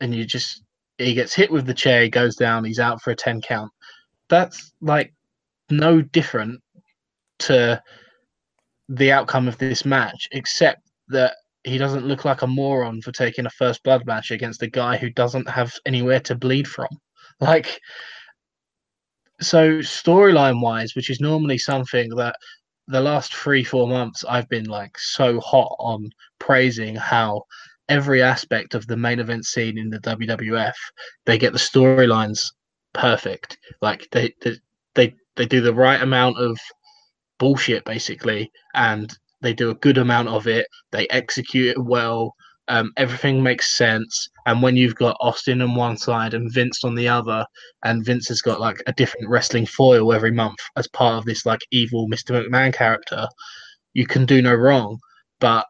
and 0.00 0.14
you 0.14 0.24
just 0.24 0.62
he 0.98 1.14
gets 1.14 1.34
hit 1.34 1.50
with 1.50 1.66
the 1.66 1.74
chair, 1.74 2.02
he 2.02 2.08
goes 2.08 2.36
down, 2.36 2.64
he's 2.64 2.80
out 2.80 3.02
for 3.02 3.10
a 3.10 3.16
ten 3.16 3.40
count. 3.40 3.70
That's 4.28 4.72
like 4.80 5.12
no 5.70 6.00
different 6.00 6.60
to 7.40 7.82
the 8.88 9.12
outcome 9.12 9.48
of 9.48 9.58
this 9.58 9.84
match, 9.84 10.28
except 10.32 10.82
that 11.08 11.34
he 11.64 11.78
doesn't 11.78 12.06
look 12.06 12.24
like 12.24 12.42
a 12.42 12.46
moron 12.46 13.02
for 13.02 13.12
taking 13.12 13.46
a 13.46 13.50
first 13.50 13.82
blood 13.82 14.06
match 14.06 14.30
against 14.30 14.62
a 14.62 14.68
guy 14.68 14.96
who 14.96 15.10
doesn't 15.10 15.48
have 15.48 15.72
anywhere 15.84 16.20
to 16.20 16.34
bleed 16.34 16.66
from. 16.66 16.88
Like, 17.38 17.80
so 19.42 19.80
storyline 19.80 20.62
wise, 20.62 20.94
which 20.94 21.10
is 21.10 21.20
normally 21.20 21.58
something 21.58 22.08
that 22.16 22.34
the 22.88 23.00
last 23.02 23.34
three, 23.34 23.62
four 23.62 23.86
months 23.86 24.24
I've 24.26 24.48
been 24.48 24.64
like 24.64 24.98
so 24.98 25.38
hot 25.40 25.76
on 25.78 26.08
praising 26.38 26.94
how 26.94 27.42
every 27.90 28.22
aspect 28.22 28.74
of 28.74 28.86
the 28.86 28.96
main 28.96 29.20
event 29.20 29.44
scene 29.44 29.76
in 29.76 29.90
the 29.90 29.98
WWF, 29.98 30.74
they 31.26 31.36
get 31.36 31.52
the 31.52 31.58
storylines 31.58 32.52
perfect. 32.94 33.58
Like 33.82 34.08
they, 34.12 34.32
they, 34.40 34.56
they, 34.94 35.14
they 35.36 35.46
do 35.46 35.60
the 35.60 35.74
right 35.74 36.00
amount 36.00 36.38
of 36.38 36.58
bullshit 37.38 37.84
basically, 37.84 38.50
and 38.74 39.16
they 39.40 39.52
do 39.52 39.70
a 39.70 39.76
good 39.76 39.98
amount 39.98 40.28
of 40.28 40.46
it. 40.46 40.66
They 40.92 41.06
execute 41.08 41.76
it 41.76 41.82
well. 41.82 42.34
Um, 42.68 42.92
everything 42.96 43.42
makes 43.42 43.76
sense. 43.76 44.28
And 44.46 44.62
when 44.62 44.76
you've 44.76 44.96
got 44.96 45.16
Austin 45.20 45.62
on 45.62 45.74
one 45.74 45.96
side 45.96 46.34
and 46.34 46.52
Vince 46.52 46.82
on 46.82 46.94
the 46.94 47.08
other, 47.08 47.46
and 47.84 48.04
Vince 48.04 48.28
has 48.28 48.42
got 48.42 48.60
like 48.60 48.82
a 48.86 48.92
different 48.92 49.28
wrestling 49.28 49.66
foil 49.66 50.12
every 50.12 50.32
month 50.32 50.58
as 50.76 50.88
part 50.88 51.14
of 51.16 51.24
this 51.24 51.46
like 51.46 51.60
evil 51.70 52.08
Mr. 52.08 52.44
McMahon 52.44 52.74
character, 52.74 53.28
you 53.94 54.06
can 54.06 54.26
do 54.26 54.42
no 54.42 54.54
wrong. 54.54 54.98
But 55.38 55.66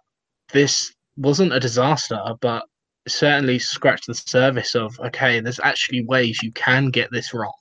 this 0.52 0.92
wasn't 1.16 1.52
a 1.52 1.60
disaster, 1.60 2.22
but 2.40 2.64
certainly 3.08 3.58
scratched 3.58 4.06
the 4.06 4.14
surface 4.14 4.74
of 4.74 4.98
okay, 5.00 5.40
there's 5.40 5.60
actually 5.60 6.04
ways 6.06 6.42
you 6.42 6.52
can 6.52 6.90
get 6.90 7.10
this 7.12 7.34
wrong 7.34 7.52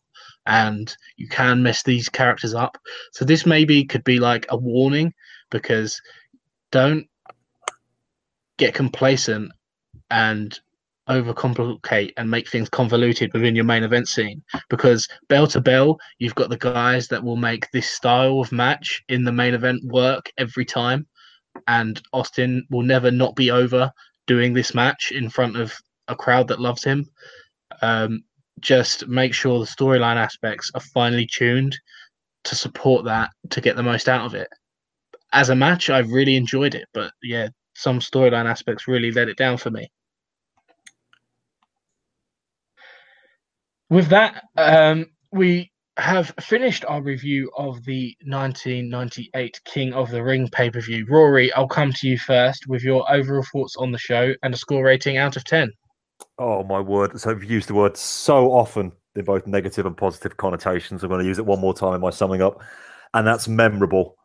and 0.46 0.96
you 1.18 1.28
can 1.28 1.64
mess 1.64 1.84
these 1.84 2.10
characters 2.10 2.54
up. 2.54 2.78
So 3.12 3.26
this 3.26 3.46
maybe 3.46 3.84
could 3.86 4.04
be 4.04 4.20
like 4.20 4.46
a 4.50 4.58
warning 4.58 5.14
because 5.50 6.00
don't 6.72 7.08
get 8.58 8.74
complacent 8.74 9.52
and 10.12 10.60
overcomplicate 11.10 12.14
and 12.18 12.30
make 12.30 12.50
things 12.50 12.70
convoluted 12.70 13.32
within 13.34 13.56
your 13.56 13.66
main 13.66 13.84
event 13.84 14.08
scene 14.08 14.42
because 14.70 15.08
bell 15.30 15.46
to 15.46 15.62
bell 15.62 16.00
you've 16.18 16.34
got 16.34 16.50
the 16.50 16.58
guys 16.58 17.08
that 17.08 17.24
will 17.24 17.36
make 17.36 17.70
this 17.72 17.88
style 17.88 18.40
of 18.40 18.52
match 18.52 19.04
in 19.08 19.24
the 19.24 19.32
main 19.32 19.54
event 19.54 19.80
work 19.86 20.32
every 20.40 20.66
time 20.66 21.06
and 21.68 22.02
Austin 22.12 22.66
will 22.72 22.82
never 22.82 23.12
not 23.12 23.36
be 23.36 23.52
over 23.52 23.92
doing 24.26 24.54
this 24.54 24.74
match 24.74 25.12
in 25.12 25.30
front 25.30 25.56
of 25.56 25.76
a 26.08 26.16
crowd 26.16 26.48
that 26.48 26.60
loves 26.60 26.84
him 26.84 27.08
um, 27.84 28.24
just 28.59 29.08
make 29.08 29.34
sure 29.34 29.59
the 29.59 29.66
storyline 29.66 30.16
aspects 30.16 30.72
are 30.74 30.82
finely 30.82 31.27
tuned 31.27 31.77
to 32.45 32.56
support 32.56 33.06
that 33.06 33.30
to 33.50 33.61
get 33.61 33.75
the 33.75 33.84
most 33.84 34.08
out 34.08 34.25
of 34.25 34.35
it. 34.35 34.48
As 35.34 35.50
a 35.50 35.56
match, 35.56 35.90
I've 35.90 36.11
really 36.11 36.35
enjoyed 36.35 36.75
it, 36.75 36.88
but 36.93 37.11
yeah, 37.22 37.50
some 37.74 38.00
storyline 38.00 38.45
aspects 38.45 38.88
really 38.88 39.11
let 39.11 39.27
it 39.27 39.38
down 39.38 39.58
for 39.58 39.69
me. 39.69 39.90
With 43.90 44.08
that, 44.08 44.43
um, 44.58 45.08
we 45.32 45.72
have 45.98 46.34
finished 46.42 46.84
our 46.85 47.01
review 47.01 47.51
of 47.58 47.84
the 47.85 48.16
1998 48.25 49.61
King 49.66 49.93
of 49.93 50.11
the 50.11 50.24
Ring 50.24 50.50
pay 50.50 50.69
per 50.69 50.82
view. 50.82 51.06
Rory, 51.08 51.53
I'll 51.53 51.67
come 51.67 51.93
to 51.93 52.08
you 52.08 52.17
first 52.17 52.67
with 52.67 52.84
your 52.84 53.09
overall 53.11 53.45
thoughts 53.51 53.75
on 53.77 53.92
the 53.92 53.98
show 53.98 54.34
and 54.43 54.53
a 54.53 54.58
score 54.58 54.84
rating 54.84 55.17
out 55.17 55.38
of 55.38 55.43
10. 55.43 55.72
Oh 56.38 56.64
my 56.64 56.80
word! 56.80 57.19
So 57.19 57.30
you've 57.30 57.44
used 57.44 57.69
the 57.69 57.74
word 57.74 57.95
so 57.98 58.52
often 58.52 58.92
in 59.16 59.26
both 59.26 59.48
negative 59.48 59.85
and 59.85 59.95
positive 59.95 60.38
connotations. 60.38 61.03
I'm 61.03 61.10
going 61.10 61.22
to 61.22 61.27
use 61.27 61.40
it 61.40 61.45
one 61.45 61.60
more 61.60 61.74
time 61.74 61.94
in 61.94 62.02
my 62.02 62.10
summing 62.10 62.42
up, 62.42 62.61
and 63.14 63.26
that's 63.26 63.48
memorable. 63.48 64.18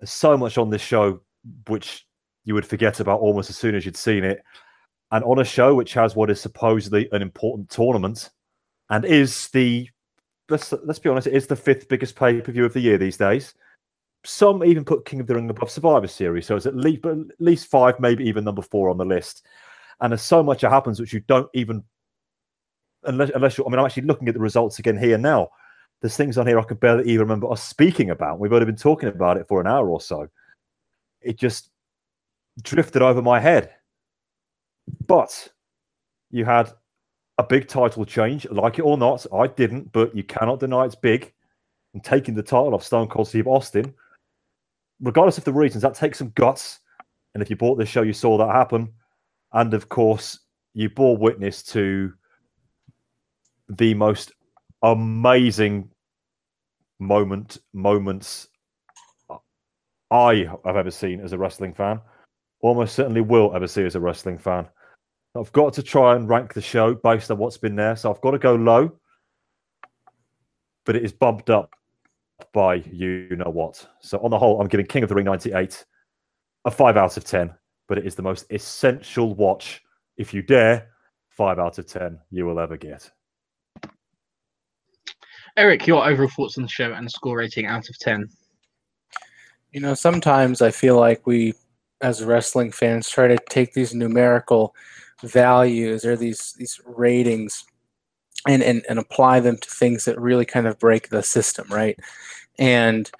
There's 0.00 0.10
so 0.10 0.36
much 0.36 0.58
on 0.58 0.70
this 0.70 0.82
show 0.82 1.20
which 1.68 2.06
you 2.44 2.54
would 2.54 2.66
forget 2.66 3.00
about 3.00 3.20
almost 3.20 3.50
as 3.50 3.56
soon 3.56 3.74
as 3.74 3.84
you'd 3.84 3.96
seen 3.96 4.24
it, 4.24 4.42
and 5.12 5.24
on 5.24 5.38
a 5.38 5.44
show 5.44 5.74
which 5.74 5.94
has 5.94 6.16
what 6.16 6.30
is 6.30 6.40
supposedly 6.40 7.08
an 7.12 7.22
important 7.22 7.70
tournament, 7.70 8.30
and 8.90 9.04
is 9.04 9.48
the 9.50 9.88
let's 10.48 10.72
let's 10.84 10.98
be 10.98 11.08
honest, 11.08 11.28
it 11.28 11.34
is 11.34 11.46
the 11.46 11.56
fifth 11.56 11.88
biggest 11.88 12.16
pay 12.16 12.40
per 12.40 12.52
view 12.52 12.64
of 12.64 12.72
the 12.72 12.80
year 12.80 12.98
these 12.98 13.16
days. 13.16 13.54
Some 14.24 14.64
even 14.64 14.84
put 14.84 15.04
King 15.04 15.20
of 15.20 15.26
the 15.26 15.34
Ring 15.34 15.50
above 15.50 15.70
Survivor 15.70 16.06
Series, 16.06 16.46
so 16.46 16.56
it's 16.56 16.66
at 16.66 16.76
least 16.76 17.06
at 17.06 17.18
least 17.38 17.68
five, 17.68 17.98
maybe 18.00 18.24
even 18.24 18.44
number 18.44 18.62
four 18.62 18.90
on 18.90 18.98
the 18.98 19.04
list 19.04 19.44
And 20.00 20.12
there's 20.12 20.22
so 20.22 20.42
much 20.42 20.62
that 20.62 20.70
happens 20.70 21.00
which 21.00 21.12
you 21.12 21.20
don't 21.20 21.48
even 21.54 21.82
unless 23.04 23.30
unless 23.34 23.58
you 23.58 23.64
I 23.64 23.68
mean 23.68 23.78
I'm 23.78 23.86
actually 23.86 24.04
looking 24.04 24.28
at 24.28 24.34
the 24.34 24.40
results 24.40 24.78
again 24.78 24.96
here 24.96 25.18
now. 25.18 25.50
There's 26.00 26.16
things 26.16 26.36
on 26.36 26.46
here 26.46 26.58
I 26.58 26.64
can 26.64 26.78
barely 26.78 27.04
even 27.04 27.20
remember 27.20 27.50
us 27.50 27.62
speaking 27.62 28.10
about. 28.10 28.40
We've 28.40 28.52
only 28.52 28.66
been 28.66 28.76
talking 28.76 29.08
about 29.08 29.36
it 29.36 29.46
for 29.46 29.60
an 29.60 29.68
hour 29.68 29.88
or 29.88 30.00
so. 30.00 30.28
It 31.20 31.38
just 31.38 31.70
drifted 32.62 33.02
over 33.02 33.22
my 33.22 33.38
head. 33.38 33.70
But 35.06 35.48
you 36.30 36.44
had 36.44 36.72
a 37.38 37.44
big 37.44 37.68
title 37.68 38.04
change, 38.04 38.48
like 38.50 38.78
it 38.78 38.82
or 38.82 38.98
not. 38.98 39.26
I 39.32 39.46
didn't, 39.46 39.92
but 39.92 40.14
you 40.14 40.24
cannot 40.24 40.60
deny 40.60 40.84
it's 40.84 40.94
big. 40.94 41.32
And 41.94 42.02
taking 42.02 42.34
the 42.34 42.42
title 42.42 42.74
off 42.74 42.82
Stone 42.82 43.08
Cold 43.08 43.28
Steve 43.28 43.46
Austin, 43.46 43.94
regardless 45.00 45.38
of 45.38 45.44
the 45.44 45.52
reasons, 45.52 45.82
that 45.82 45.94
takes 45.94 46.18
some 46.18 46.32
guts. 46.34 46.80
And 47.34 47.42
if 47.42 47.50
you 47.50 47.56
bought 47.56 47.76
this 47.76 47.88
show, 47.88 48.02
you 48.02 48.12
saw 48.12 48.38
that 48.38 48.54
happen. 48.54 48.92
And 49.52 49.74
of 49.74 49.88
course, 49.88 50.40
you 50.74 50.88
bore 50.88 51.16
witness 51.16 51.62
to 51.64 52.12
the 53.68 53.94
most 53.94 54.32
amazing 54.82 55.88
moment 56.98 57.58
moments 57.72 58.48
I 60.10 60.46
have 60.64 60.76
ever 60.76 60.90
seen 60.90 61.20
as 61.20 61.32
a 61.32 61.38
wrestling 61.38 61.74
fan. 61.74 62.00
Almost 62.60 62.94
certainly 62.94 63.22
will 63.22 63.54
ever 63.54 63.66
see 63.66 63.84
as 63.84 63.96
a 63.96 64.00
wrestling 64.00 64.38
fan. 64.38 64.68
I've 65.34 65.52
got 65.52 65.72
to 65.74 65.82
try 65.82 66.14
and 66.14 66.28
rank 66.28 66.52
the 66.52 66.60
show 66.60 66.94
based 66.94 67.30
on 67.30 67.38
what's 67.38 67.56
been 67.56 67.76
there. 67.76 67.96
So 67.96 68.12
I've 68.12 68.20
got 68.20 68.32
to 68.32 68.38
go 68.38 68.54
low, 68.54 68.92
but 70.84 70.96
it 70.96 71.04
is 71.04 71.12
bumped 71.12 71.48
up 71.48 71.70
by 72.52 72.74
you 72.74 73.34
know 73.36 73.50
what. 73.50 73.86
So 74.00 74.18
on 74.18 74.30
the 74.30 74.38
whole, 74.38 74.60
I'm 74.60 74.68
giving 74.68 74.86
King 74.86 75.02
of 75.02 75.08
the 75.08 75.14
Ring 75.14 75.24
98 75.24 75.84
a 76.64 76.70
5 76.70 76.96
out 76.96 77.16
of 77.16 77.24
10, 77.24 77.52
but 77.92 77.98
it 77.98 78.06
is 78.06 78.14
the 78.14 78.22
most 78.22 78.46
essential 78.50 79.34
watch, 79.34 79.82
if 80.16 80.32
you 80.32 80.40
dare, 80.40 80.88
5 81.28 81.58
out 81.58 81.76
of 81.76 81.86
10 81.86 82.18
you 82.30 82.46
will 82.46 82.58
ever 82.58 82.78
get. 82.78 83.10
Eric, 85.58 85.86
your 85.86 86.08
overall 86.08 86.30
thoughts 86.30 86.56
on 86.56 86.62
the 86.62 86.70
show 86.70 86.94
and 86.94 87.10
score 87.10 87.36
rating 87.36 87.66
out 87.66 87.90
of 87.90 87.98
10? 87.98 88.30
You 89.72 89.82
know, 89.82 89.92
sometimes 89.92 90.62
I 90.62 90.70
feel 90.70 90.98
like 90.98 91.26
we, 91.26 91.52
as 92.00 92.24
wrestling 92.24 92.72
fans, 92.72 93.10
try 93.10 93.28
to 93.28 93.36
take 93.50 93.74
these 93.74 93.94
numerical 93.94 94.74
values 95.22 96.06
or 96.06 96.16
these 96.16 96.54
these 96.56 96.80
ratings 96.86 97.62
and, 98.48 98.62
and 98.62 98.86
and 98.88 98.98
apply 98.98 99.40
them 99.40 99.58
to 99.58 99.68
things 99.68 100.06
that 100.06 100.18
really 100.18 100.46
kind 100.46 100.66
of 100.66 100.78
break 100.78 101.10
the 101.10 101.22
system, 101.22 101.68
right? 101.68 102.00
And 102.58 103.10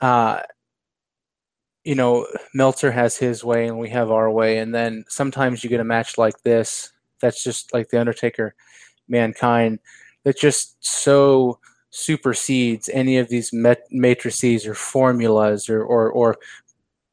uh, 0.00 0.40
you 1.84 1.94
know, 1.94 2.26
Meltzer 2.54 2.90
has 2.90 3.16
his 3.16 3.42
way 3.42 3.66
and 3.66 3.78
we 3.78 3.88
have 3.90 4.10
our 4.10 4.30
way, 4.30 4.58
and 4.58 4.74
then 4.74 5.04
sometimes 5.08 5.64
you 5.64 5.70
get 5.70 5.80
a 5.80 5.84
match 5.84 6.18
like 6.18 6.42
this 6.42 6.92
that's 7.20 7.42
just 7.42 7.72
like 7.74 7.88
the 7.88 8.00
Undertaker, 8.00 8.54
Mankind, 9.08 9.78
that 10.24 10.38
just 10.38 10.76
so 10.80 11.58
supersedes 11.90 12.88
any 12.90 13.18
of 13.18 13.28
these 13.28 13.52
met- 13.52 13.86
matrices 13.90 14.66
or 14.66 14.74
formulas 14.74 15.68
or, 15.68 15.82
or 15.82 16.10
or 16.10 16.36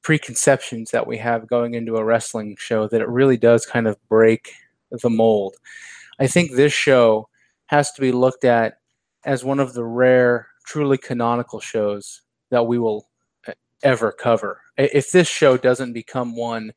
preconceptions 0.03 0.91
that 0.91 1.05
we 1.05 1.17
have 1.17 1.47
going 1.47 1.73
into 1.73 1.97
a 1.97 2.03
wrestling 2.03 2.55
show 2.57 2.87
that 2.87 3.01
it 3.01 3.09
really 3.09 3.35
does 3.37 3.65
kind 3.65 3.87
of 3.87 3.97
break 4.07 4.53
the 4.91 5.09
mold. 5.09 5.55
I 6.19 6.27
think 6.27 6.51
this 6.51 6.71
show 6.71 7.27
has 7.65 7.91
to 7.93 8.01
be 8.01 8.11
looked 8.11 8.45
at 8.45 8.77
as 9.25 9.43
one 9.43 9.59
of 9.59 9.73
the 9.73 9.83
rare, 9.83 10.47
truly 10.65 10.97
canonical 10.97 11.59
shows 11.59 12.21
that 12.51 12.65
we 12.65 12.79
will 12.79 13.06
ever 13.83 14.11
cover. 14.11 14.61
If 14.77 15.11
this 15.11 15.27
show 15.27 15.57
doesn't 15.57 15.93
become 15.93 16.35
one 16.35 16.73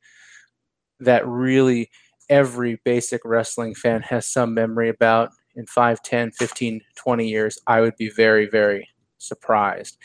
that 1.00 1.26
really 1.26 1.90
every 2.28 2.80
basic 2.84 3.22
wrestling 3.24 3.74
fan 3.74 4.02
has 4.02 4.26
some 4.26 4.54
memory 4.54 4.88
about 4.88 5.30
in 5.56 5.66
5, 5.66 6.02
10, 6.02 6.30
15, 6.32 6.80
20 6.94 7.28
years, 7.28 7.58
I 7.66 7.80
would 7.80 7.96
be 7.96 8.10
very, 8.10 8.46
very 8.46 8.88
surprised. 9.18 9.98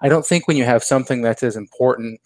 I 0.00 0.08
don't 0.08 0.24
think 0.24 0.48
when 0.48 0.56
you 0.56 0.64
have 0.64 0.82
something 0.82 1.22
that's 1.22 1.42
as 1.42 1.56
important, 1.56 2.20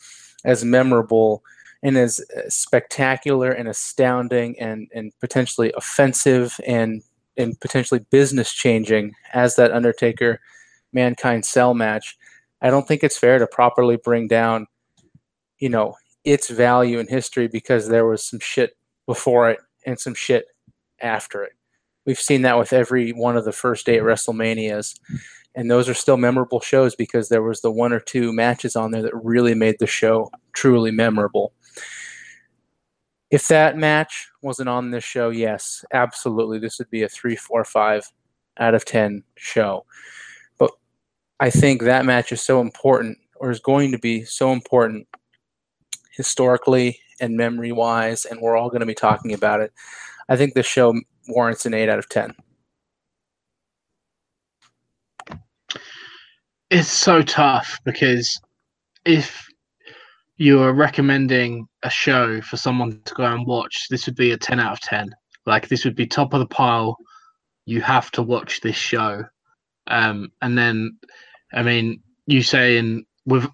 as 0.44 0.64
memorable, 0.64 1.42
and 1.82 1.96
as 1.96 2.20
uh, 2.36 2.48
spectacular 2.48 3.50
and 3.50 3.68
astounding 3.68 4.58
and, 4.60 4.88
and 4.94 5.12
potentially 5.20 5.72
offensive 5.76 6.60
and, 6.66 7.02
and 7.36 7.58
potentially 7.60 8.00
business 8.10 8.52
changing 8.52 9.14
as 9.32 9.56
that 9.56 9.72
Undertaker 9.72 10.40
Mankind 10.92 11.44
Cell 11.44 11.74
match, 11.74 12.16
I 12.62 12.70
don't 12.70 12.86
think 12.86 13.02
it's 13.02 13.18
fair 13.18 13.38
to 13.38 13.46
properly 13.46 13.96
bring 13.96 14.28
down, 14.28 14.66
you 15.58 15.68
know, 15.68 15.96
its 16.24 16.48
value 16.48 16.98
in 16.98 17.08
history 17.08 17.48
because 17.48 17.88
there 17.88 18.06
was 18.06 18.24
some 18.24 18.38
shit 18.38 18.76
before 19.06 19.50
it 19.50 19.58
and 19.84 19.98
some 19.98 20.14
shit 20.14 20.46
after 21.00 21.42
it. 21.42 21.52
We've 22.06 22.18
seen 22.18 22.42
that 22.42 22.58
with 22.58 22.72
every 22.72 23.10
one 23.10 23.36
of 23.36 23.44
the 23.44 23.52
first 23.52 23.88
eight 23.88 24.02
WrestleManias. 24.02 24.98
And 25.54 25.70
those 25.70 25.88
are 25.88 25.94
still 25.94 26.16
memorable 26.16 26.60
shows 26.60 26.94
because 26.94 27.28
there 27.28 27.42
was 27.42 27.60
the 27.60 27.70
one 27.70 27.92
or 27.92 28.00
two 28.00 28.32
matches 28.32 28.74
on 28.74 28.90
there 28.90 29.02
that 29.02 29.14
really 29.22 29.54
made 29.54 29.76
the 29.78 29.86
show 29.86 30.30
truly 30.52 30.90
memorable. 30.90 31.52
If 33.30 33.48
that 33.48 33.76
match 33.76 34.28
wasn't 34.40 34.68
on 34.68 34.90
this 34.90 35.04
show, 35.04 35.30
yes, 35.30 35.84
absolutely. 35.92 36.58
This 36.58 36.78
would 36.78 36.90
be 36.90 37.02
a 37.02 37.08
three, 37.08 37.36
four, 37.36 37.64
five 37.64 38.10
out 38.58 38.74
of 38.74 38.84
10 38.84 39.24
show. 39.36 39.84
I 41.42 41.50
think 41.50 41.82
that 41.82 42.04
match 42.04 42.30
is 42.30 42.40
so 42.40 42.60
important, 42.60 43.18
or 43.40 43.50
is 43.50 43.58
going 43.58 43.90
to 43.90 43.98
be 43.98 44.22
so 44.22 44.52
important 44.52 45.08
historically 46.16 47.00
and 47.20 47.36
memory 47.36 47.72
wise, 47.72 48.24
and 48.24 48.40
we're 48.40 48.56
all 48.56 48.68
going 48.68 48.78
to 48.78 48.86
be 48.86 48.94
talking 48.94 49.34
about 49.34 49.60
it. 49.60 49.72
I 50.28 50.36
think 50.36 50.54
the 50.54 50.62
show 50.62 50.94
warrants 51.26 51.66
an 51.66 51.74
8 51.74 51.88
out 51.88 51.98
of 51.98 52.08
10. 52.08 52.32
It's 56.70 56.88
so 56.88 57.22
tough 57.22 57.76
because 57.84 58.40
if 59.04 59.44
you 60.36 60.62
are 60.62 60.72
recommending 60.72 61.66
a 61.82 61.90
show 61.90 62.40
for 62.42 62.56
someone 62.56 63.00
to 63.04 63.14
go 63.14 63.24
and 63.24 63.44
watch, 63.48 63.88
this 63.90 64.06
would 64.06 64.14
be 64.14 64.30
a 64.30 64.36
10 64.38 64.60
out 64.60 64.74
of 64.74 64.80
10. 64.82 65.10
Like, 65.44 65.66
this 65.66 65.84
would 65.84 65.96
be 65.96 66.06
top 66.06 66.34
of 66.34 66.38
the 66.38 66.46
pile. 66.46 66.96
You 67.66 67.80
have 67.80 68.12
to 68.12 68.22
watch 68.22 68.60
this 68.60 68.76
show. 68.76 69.24
Um, 69.88 70.30
and 70.40 70.56
then, 70.56 70.96
I 71.52 71.62
mean, 71.62 72.00
you 72.26 72.42
saying 72.42 73.04
with 73.24 73.48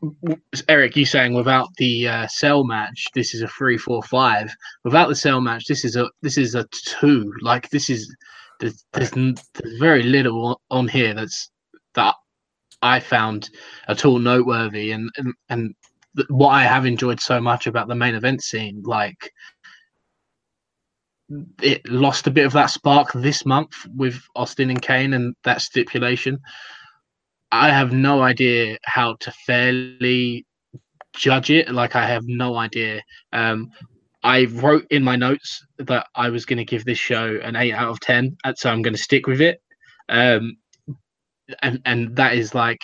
Eric, 0.68 0.96
you 0.96 1.04
saying 1.04 1.34
without 1.34 1.68
the 1.76 2.08
uh, 2.08 2.26
cell 2.28 2.64
match, 2.64 3.06
this 3.14 3.34
is 3.34 3.42
a 3.42 3.48
three, 3.48 3.76
four, 3.76 4.02
five. 4.02 4.50
Without 4.84 5.08
the 5.08 5.14
cell 5.14 5.40
match, 5.40 5.66
this 5.66 5.84
is 5.84 5.96
a 5.96 6.08
this 6.22 6.38
is 6.38 6.54
a 6.54 6.66
two. 6.86 7.32
Like 7.42 7.68
this 7.70 7.90
is 7.90 8.14
there's, 8.60 8.84
there's, 8.92 9.10
there's 9.10 9.78
very 9.78 10.02
little 10.02 10.60
on 10.70 10.88
here 10.88 11.14
that's 11.14 11.50
that 11.94 12.14
I 12.82 13.00
found 13.00 13.50
at 13.88 14.04
all 14.04 14.18
noteworthy, 14.18 14.92
and 14.92 15.10
and 15.16 15.34
and 15.48 15.74
what 16.28 16.50
I 16.50 16.64
have 16.64 16.86
enjoyed 16.86 17.20
so 17.20 17.40
much 17.40 17.66
about 17.66 17.88
the 17.88 17.94
main 17.94 18.14
event 18.14 18.42
scene, 18.42 18.82
like 18.84 19.30
it 21.62 21.86
lost 21.88 22.26
a 22.26 22.30
bit 22.30 22.46
of 22.46 22.52
that 22.52 22.70
spark 22.70 23.12
this 23.12 23.44
month 23.44 23.74
with 23.94 24.18
Austin 24.34 24.70
and 24.70 24.80
Kane 24.80 25.12
and 25.12 25.34
that 25.44 25.60
stipulation. 25.60 26.38
I 27.50 27.70
have 27.70 27.92
no 27.92 28.22
idea 28.22 28.78
how 28.84 29.16
to 29.20 29.32
fairly 29.46 30.46
judge 31.14 31.50
it. 31.50 31.70
Like 31.70 31.96
I 31.96 32.06
have 32.06 32.24
no 32.26 32.56
idea. 32.56 33.02
Um, 33.32 33.70
I 34.22 34.46
wrote 34.46 34.86
in 34.90 35.02
my 35.02 35.16
notes 35.16 35.64
that 35.78 36.06
I 36.14 36.28
was 36.28 36.44
going 36.44 36.58
to 36.58 36.64
give 36.64 36.84
this 36.84 36.98
show 36.98 37.38
an 37.42 37.56
eight 37.56 37.72
out 37.72 37.90
of 37.90 38.00
ten, 38.00 38.36
so 38.56 38.70
I'm 38.70 38.82
going 38.82 38.94
to 38.94 39.02
stick 39.02 39.26
with 39.26 39.40
it. 39.40 39.62
Um, 40.08 40.56
and 41.62 41.80
and 41.84 42.16
that 42.16 42.34
is 42.34 42.54
like, 42.54 42.80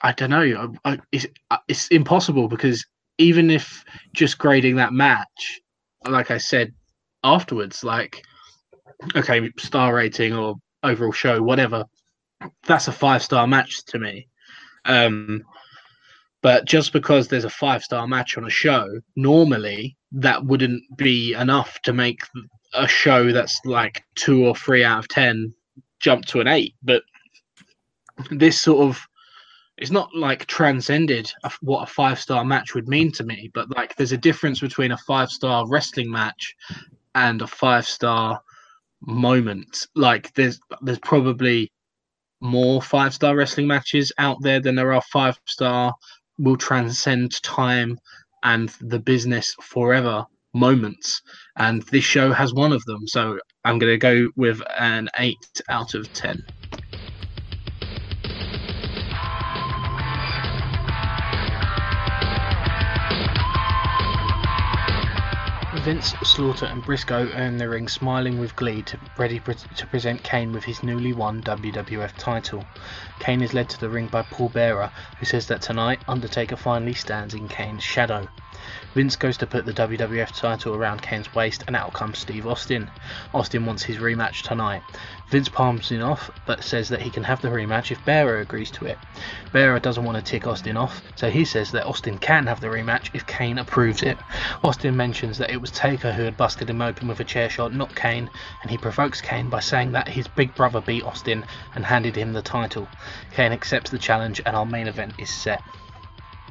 I 0.00 0.12
don't 0.12 0.30
know. 0.30 0.74
I, 0.84 0.98
it's 1.12 1.26
it's 1.68 1.88
impossible 1.88 2.48
because 2.48 2.84
even 3.18 3.50
if 3.50 3.84
just 4.14 4.38
grading 4.38 4.76
that 4.76 4.92
match, 4.92 5.60
like 6.08 6.30
I 6.30 6.38
said 6.38 6.72
afterwards, 7.24 7.82
like 7.84 8.22
okay, 9.14 9.50
star 9.58 9.94
rating 9.94 10.32
or 10.32 10.54
overall 10.82 11.12
show, 11.12 11.42
whatever 11.42 11.84
that's 12.66 12.88
a 12.88 12.92
five 12.92 13.22
star 13.22 13.46
match 13.46 13.84
to 13.86 13.98
me. 13.98 14.28
Um, 14.84 15.42
but 16.42 16.64
just 16.64 16.92
because 16.92 17.28
there's 17.28 17.44
a 17.44 17.50
five 17.50 17.82
star 17.82 18.06
match 18.06 18.36
on 18.36 18.44
a 18.44 18.50
show, 18.50 19.00
normally 19.16 19.96
that 20.12 20.44
wouldn't 20.44 20.82
be 20.96 21.34
enough 21.34 21.80
to 21.82 21.92
make 21.92 22.20
a 22.74 22.86
show 22.86 23.32
that's 23.32 23.58
like 23.64 24.04
two 24.14 24.46
or 24.46 24.54
three 24.54 24.84
out 24.84 25.00
of 25.00 25.08
ten 25.08 25.52
jump 25.98 26.24
to 26.26 26.40
an 26.40 26.46
eight. 26.46 26.74
But 26.82 27.02
this 28.30 28.60
sort 28.60 28.88
of 28.88 29.00
it's 29.78 29.90
not 29.90 30.14
like 30.14 30.46
transcended 30.46 31.30
what 31.60 31.82
a 31.82 31.92
five 31.92 32.18
star 32.18 32.44
match 32.44 32.74
would 32.74 32.88
mean 32.88 33.12
to 33.12 33.24
me, 33.24 33.50
but 33.52 33.70
like 33.76 33.94
there's 33.96 34.12
a 34.12 34.16
difference 34.16 34.60
between 34.60 34.92
a 34.92 34.98
five 34.98 35.30
star 35.30 35.66
wrestling 35.68 36.10
match 36.10 36.54
and 37.14 37.42
a 37.42 37.46
five 37.46 37.86
star 37.86 38.40
moment. 39.00 39.86
Like 39.94 40.32
there's 40.34 40.60
there's 40.80 40.98
probably 41.00 41.70
more 42.40 42.82
five 42.82 43.14
star 43.14 43.34
wrestling 43.36 43.66
matches 43.66 44.12
out 44.18 44.36
there 44.40 44.60
than 44.60 44.74
there 44.74 44.92
are 44.92 45.02
five 45.02 45.38
star 45.46 45.94
will 46.38 46.56
transcend 46.56 47.42
time 47.42 47.98
and 48.42 48.68
the 48.80 48.98
business 48.98 49.54
forever 49.60 50.24
moments, 50.54 51.22
and 51.56 51.82
this 51.92 52.04
show 52.04 52.32
has 52.32 52.54
one 52.54 52.72
of 52.72 52.84
them. 52.84 53.06
So 53.06 53.38
I'm 53.64 53.78
going 53.78 53.92
to 53.92 53.98
go 53.98 54.28
with 54.36 54.60
an 54.78 55.08
eight 55.18 55.60
out 55.68 55.94
of 55.94 56.12
ten. 56.12 56.42
Vince, 65.86 66.16
Slaughter, 66.24 66.66
and 66.66 66.84
Briscoe 66.84 67.30
earn 67.32 67.58
the 67.58 67.68
ring 67.68 67.86
smiling 67.86 68.38
with 68.38 68.56
glee, 68.56 68.82
to, 68.82 68.98
ready 69.16 69.38
pre- 69.38 69.54
to 69.54 69.86
present 69.86 70.24
Kane 70.24 70.50
with 70.50 70.64
his 70.64 70.82
newly 70.82 71.12
won 71.12 71.40
WWF 71.42 72.12
title. 72.16 72.66
Kane 73.20 73.40
is 73.40 73.54
led 73.54 73.68
to 73.68 73.78
the 73.78 73.88
ring 73.88 74.08
by 74.08 74.22
Paul 74.22 74.48
Bearer, 74.48 74.90
who 75.20 75.24
says 75.26 75.46
that 75.46 75.62
tonight 75.62 76.02
Undertaker 76.08 76.56
finally 76.56 76.94
stands 76.94 77.34
in 77.34 77.46
Kane's 77.46 77.84
shadow. 77.84 78.26
Vince 78.94 79.16
goes 79.16 79.36
to 79.36 79.46
put 79.46 79.66
the 79.66 79.72
WWF 79.72 80.34
title 80.34 80.74
around 80.74 81.02
Kane's 81.02 81.34
waist, 81.34 81.64
and 81.66 81.76
out 81.76 81.92
comes 81.92 82.18
Steve 82.18 82.46
Austin. 82.46 82.90
Austin 83.34 83.66
wants 83.66 83.82
his 83.82 83.98
rematch 83.98 84.42
tonight. 84.42 84.82
Vince 85.28 85.48
palms 85.48 85.88
him 85.90 86.02
off, 86.02 86.30
but 86.46 86.62
says 86.62 86.88
that 86.88 87.02
he 87.02 87.10
can 87.10 87.24
have 87.24 87.42
the 87.42 87.48
rematch 87.48 87.90
if 87.90 88.04
Bearer 88.04 88.38
agrees 88.38 88.70
to 88.70 88.86
it. 88.86 88.96
Bearer 89.52 89.80
doesn't 89.80 90.04
want 90.04 90.16
to 90.16 90.22
tick 90.22 90.46
Austin 90.46 90.76
off, 90.76 91.02
so 91.16 91.28
he 91.28 91.44
says 91.44 91.72
that 91.72 91.86
Austin 91.86 92.16
can 92.18 92.46
have 92.46 92.60
the 92.60 92.68
rematch 92.68 93.10
if 93.12 93.26
Kane 93.26 93.58
approves 93.58 94.02
it. 94.02 94.16
Austin 94.62 94.96
mentions 94.96 95.38
that 95.38 95.50
it 95.50 95.60
was 95.60 95.70
Taker 95.70 96.12
who 96.12 96.22
had 96.22 96.36
busted 96.36 96.70
him 96.70 96.80
open 96.80 97.08
with 97.08 97.20
a 97.20 97.24
chair 97.24 97.50
shot, 97.50 97.74
not 97.74 97.94
Kane, 97.94 98.30
and 98.62 98.70
he 98.70 98.78
provokes 98.78 99.20
Kane 99.20 99.48
by 99.48 99.60
saying 99.60 99.92
that 99.92 100.08
his 100.08 100.28
big 100.28 100.54
brother 100.54 100.80
beat 100.80 101.04
Austin 101.04 101.44
and 101.74 101.84
handed 101.84 102.16
him 102.16 102.32
the 102.32 102.42
title. 102.42 102.88
Kane 103.32 103.52
accepts 103.52 103.90
the 103.90 103.98
challenge, 103.98 104.40
and 104.46 104.56
our 104.56 104.66
main 104.66 104.86
event 104.86 105.14
is 105.18 105.30
set. 105.30 105.62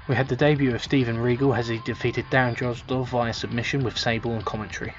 We 0.07 0.15
had 0.15 0.27
the 0.27 0.35
debut 0.35 0.75
of 0.75 0.83
Steven 0.83 1.17
Regal 1.17 1.55
as 1.55 1.67
he 1.67 1.79
defeated 1.79 2.29
Darren 2.29 2.55
Drozdov 2.55 3.07
via 3.07 3.33
submission 3.33 3.83
with 3.83 3.97
Sable 3.97 4.33
and 4.33 4.45
commentary. 4.45 4.93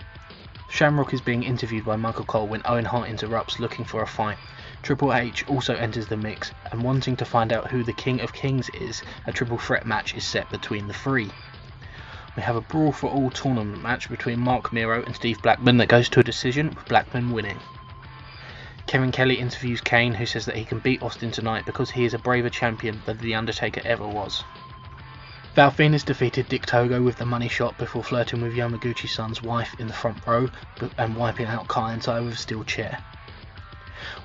Shamrock 0.68 1.14
is 1.14 1.20
being 1.20 1.44
interviewed 1.44 1.84
by 1.84 1.94
Michael 1.94 2.24
Cole 2.24 2.48
when 2.48 2.62
Owen 2.64 2.86
Hart 2.86 3.08
interrupts 3.08 3.60
looking 3.60 3.84
for 3.84 4.02
a 4.02 4.06
fight. 4.06 4.36
Triple 4.82 5.14
H 5.14 5.46
also 5.46 5.76
enters 5.76 6.08
the 6.08 6.16
mix, 6.16 6.50
and 6.72 6.82
wanting 6.82 7.14
to 7.18 7.24
find 7.24 7.52
out 7.52 7.70
who 7.70 7.84
the 7.84 7.92
King 7.92 8.20
of 8.20 8.32
Kings 8.32 8.68
is, 8.70 9.04
a 9.28 9.32
triple 9.32 9.58
threat 9.58 9.86
match 9.86 10.16
is 10.16 10.24
set 10.24 10.50
between 10.50 10.88
the 10.88 10.92
three. 10.92 11.30
We 12.34 12.42
have 12.42 12.56
a 12.56 12.60
Brawl 12.60 12.90
for 12.90 13.08
All 13.08 13.30
tournament 13.30 13.84
match 13.84 14.10
between 14.10 14.40
Marc 14.40 14.72
Mero 14.72 15.04
and 15.04 15.14
Steve 15.14 15.40
Blackman 15.40 15.76
that 15.76 15.86
goes 15.86 16.08
to 16.08 16.20
a 16.20 16.24
decision, 16.24 16.70
with 16.70 16.88
Blackman 16.88 17.30
winning. 17.30 17.60
Kevin 18.88 19.12
Kelly 19.12 19.36
interviews 19.36 19.80
Kane, 19.80 20.14
who 20.14 20.26
says 20.26 20.46
that 20.46 20.56
he 20.56 20.64
can 20.64 20.80
beat 20.80 21.00
Austin 21.00 21.30
tonight 21.30 21.64
because 21.64 21.92
he 21.92 22.04
is 22.04 22.14
a 22.14 22.18
braver 22.18 22.50
champion 22.50 23.00
than 23.06 23.18
The 23.18 23.36
Undertaker 23.36 23.82
ever 23.84 24.06
was. 24.06 24.42
Val 25.56 25.70
defeated 25.70 26.50
Dick 26.50 26.66
Togo 26.66 27.00
with 27.00 27.16
the 27.16 27.24
money 27.24 27.48
shot 27.48 27.78
before 27.78 28.04
flirting 28.04 28.42
with 28.42 28.52
Yamaguchi 28.52 29.08
San's 29.08 29.42
wife 29.42 29.74
in 29.78 29.86
the 29.86 29.92
front 29.94 30.18
row 30.26 30.50
and 30.98 31.16
wiping 31.16 31.46
out 31.46 31.66
Kaientai 31.66 32.22
with 32.22 32.34
a 32.34 32.36
steel 32.36 32.62
chair. 32.62 32.98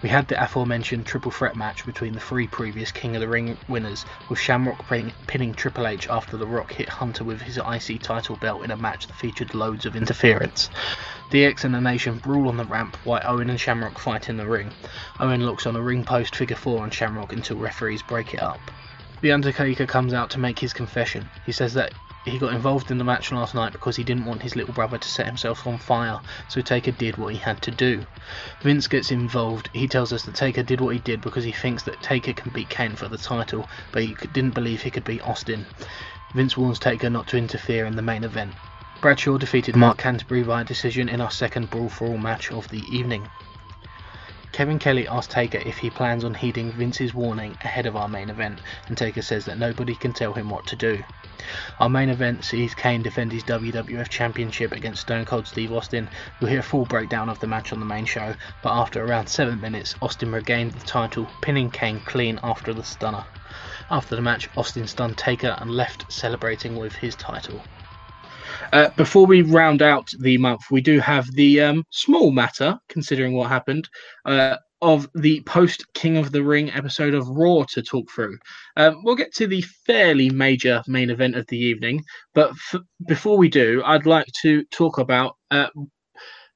We 0.03 0.09
had 0.09 0.27
the 0.27 0.43
aforementioned 0.43 1.05
triple 1.05 1.31
threat 1.31 1.55
match 1.55 1.85
between 1.85 2.11
the 2.11 2.19
three 2.19 2.47
previous 2.47 2.91
King 2.91 3.15
of 3.15 3.21
the 3.21 3.29
Ring 3.29 3.57
winners, 3.69 4.05
with 4.27 4.39
Shamrock 4.39 4.85
pin- 4.89 5.13
pinning 5.25 5.53
Triple 5.53 5.87
H 5.87 6.09
after 6.09 6.35
The 6.35 6.45
Rock 6.45 6.73
hit 6.73 6.89
Hunter 6.89 7.23
with 7.23 7.41
his 7.41 7.57
IC 7.57 8.01
title 8.01 8.35
belt 8.35 8.65
in 8.65 8.71
a 8.71 8.75
match 8.75 9.07
that 9.07 9.15
featured 9.15 9.55
loads 9.55 9.85
of 9.85 9.95
interference. 9.95 10.69
DX 11.29 11.63
and 11.63 11.73
the 11.73 11.79
Nation 11.79 12.17
brawl 12.17 12.49
on 12.49 12.57
the 12.57 12.65
ramp 12.65 12.97
while 13.05 13.21
Owen 13.23 13.49
and 13.49 13.57
Shamrock 13.57 13.99
fight 13.99 14.27
in 14.27 14.35
the 14.35 14.45
ring. 14.45 14.69
Owen 15.21 15.45
looks 15.45 15.65
on 15.65 15.77
a 15.77 15.81
ring 15.81 16.03
post 16.03 16.35
figure 16.35 16.57
4 16.57 16.83
on 16.83 16.91
Shamrock 16.91 17.31
until 17.31 17.55
referees 17.55 18.01
break 18.01 18.33
it 18.33 18.41
up. 18.41 18.59
The 19.21 19.31
Undertaker 19.31 19.85
comes 19.85 20.13
out 20.13 20.31
to 20.31 20.39
make 20.39 20.57
his 20.57 20.73
confession. 20.73 21.29
He 21.45 21.51
says 21.51 21.75
that 21.75 21.93
he 22.25 22.39
got 22.39 22.53
involved 22.53 22.89
in 22.89 22.97
the 22.97 23.03
match 23.03 23.31
last 23.31 23.53
night 23.53 23.71
because 23.71 23.95
he 23.95 24.03
didn't 24.03 24.25
want 24.25 24.41
his 24.41 24.55
little 24.55 24.73
brother 24.73 24.97
to 24.97 25.07
set 25.07 25.27
himself 25.27 25.67
on 25.67 25.77
fire, 25.77 26.19
so 26.47 26.61
Taker 26.61 26.91
did 26.91 27.17
what 27.17 27.33
he 27.33 27.39
had 27.39 27.61
to 27.61 27.71
do. 27.71 28.03
Vince 28.61 28.87
gets 28.87 29.11
involved. 29.11 29.69
He 29.73 29.87
tells 29.87 30.11
us 30.11 30.23
that 30.23 30.33
Taker 30.33 30.63
did 30.63 30.81
what 30.81 30.95
he 30.95 30.99
did 30.99 31.21
because 31.21 31.43
he 31.43 31.51
thinks 31.51 31.83
that 31.83 32.01
Taker 32.01 32.33
can 32.33 32.51
beat 32.51 32.69
Kane 32.69 32.95
for 32.95 33.07
the 33.07 33.17
title, 33.17 33.69
but 33.91 34.03
he 34.03 34.15
didn't 34.33 34.55
believe 34.55 34.81
he 34.81 34.91
could 34.91 35.03
beat 35.03 35.21
Austin. 35.21 35.67
Vince 36.33 36.57
warns 36.57 36.79
Taker 36.79 37.09
not 37.09 37.27
to 37.27 37.37
interfere 37.37 37.85
in 37.85 37.95
the 37.95 38.01
main 38.01 38.23
event. 38.23 38.53
Bradshaw 39.01 39.37
defeated 39.37 39.75
Mark 39.75 39.97
Canterbury 39.97 40.43
via 40.43 40.63
decision 40.63 41.09
in 41.09 41.21
our 41.21 41.31
second 41.31 41.69
Brawl 41.69 41.89
for 41.89 42.07
All 42.07 42.17
match 42.17 42.51
of 42.51 42.67
the 42.69 42.83
evening. 42.95 43.27
Kevin 44.51 44.79
Kelly 44.79 45.07
asked 45.07 45.31
Taker 45.31 45.59
if 45.65 45.77
he 45.77 45.89
plans 45.89 46.25
on 46.25 46.33
heeding 46.33 46.71
Vince's 46.73 47.13
warning 47.13 47.57
ahead 47.61 47.85
of 47.85 47.95
our 47.95 48.09
main 48.09 48.29
event, 48.29 48.59
and 48.87 48.97
Taker 48.97 49.21
says 49.21 49.45
that 49.45 49.57
nobody 49.57 49.95
can 49.95 50.11
tell 50.11 50.33
him 50.33 50.49
what 50.49 50.67
to 50.67 50.75
do. 50.75 51.01
Our 51.79 51.89
main 51.89 52.09
event 52.09 52.43
sees 52.43 52.75
Kane 52.75 53.01
defend 53.01 53.31
his 53.31 53.43
WWF 53.45 54.09
Championship 54.09 54.73
against 54.73 55.01
Stone 55.01 55.25
Cold 55.25 55.47
Steve 55.47 55.71
Austin. 55.71 56.09
We'll 56.39 56.51
hear 56.51 56.59
a 56.59 56.63
full 56.63 56.85
breakdown 56.85 57.29
of 57.29 57.39
the 57.39 57.47
match 57.47 57.71
on 57.71 57.79
the 57.79 57.85
main 57.85 58.05
show, 58.05 58.35
but 58.61 58.73
after 58.73 59.03
around 59.03 59.27
7 59.27 59.59
minutes, 59.59 59.95
Austin 60.01 60.31
regained 60.31 60.73
the 60.73 60.85
title, 60.85 61.27
pinning 61.41 61.71
Kane 61.71 62.01
clean 62.01 62.39
after 62.43 62.73
the 62.73 62.83
stunner. 62.83 63.23
After 63.89 64.15
the 64.15 64.21
match, 64.21 64.49
Austin 64.57 64.87
stunned 64.87 65.17
Taker 65.17 65.55
and 65.59 65.71
left 65.71 66.11
celebrating 66.11 66.75
with 66.75 66.93
his 66.95 67.15
title. 67.15 67.61
Uh, 68.73 68.89
before 68.97 69.25
we 69.25 69.41
round 69.41 69.81
out 69.81 70.11
the 70.19 70.37
month, 70.37 70.61
we 70.71 70.81
do 70.81 70.99
have 70.99 71.31
the 71.33 71.61
um, 71.61 71.83
small 71.89 72.31
matter, 72.31 72.79
considering 72.89 73.33
what 73.33 73.49
happened, 73.49 73.89
uh, 74.25 74.57
of 74.81 75.07
the 75.13 75.41
post 75.41 75.85
King 75.93 76.17
of 76.17 76.31
the 76.31 76.43
Ring 76.43 76.71
episode 76.71 77.13
of 77.13 77.27
Raw 77.27 77.63
to 77.69 77.83
talk 77.83 78.09
through. 78.09 78.37
Um, 78.77 79.03
we'll 79.03 79.15
get 79.15 79.33
to 79.35 79.47
the 79.47 79.61
fairly 79.85 80.29
major 80.29 80.81
main 80.87 81.09
event 81.09 81.35
of 81.35 81.45
the 81.47 81.57
evening, 81.57 82.03
but 82.33 82.51
f- 82.51 82.81
before 83.07 83.37
we 83.37 83.47
do, 83.47 83.83
I'd 83.85 84.07
like 84.07 84.27
to 84.41 84.63
talk 84.65 84.97
about 84.97 85.35
uh, 85.51 85.67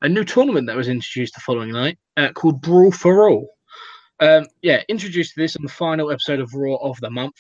a 0.02 0.10
new 0.10 0.24
tournament 0.24 0.68
that 0.68 0.76
was 0.76 0.88
introduced 0.88 1.36
the 1.36 1.42
following 1.42 1.72
night 1.72 1.98
uh, 2.18 2.32
called 2.32 2.62
Brawl 2.62 2.92
for 2.92 3.30
All. 3.30 3.50
Um, 4.20 4.48
yeah, 4.62 4.82
introduced 4.88 5.34
this 5.36 5.56
on 5.56 5.64
the 5.64 5.70
final 5.70 6.12
episode 6.12 6.40
of 6.40 6.54
Raw 6.54 6.76
of 6.76 7.00
the 7.02 7.10
month. 7.10 7.36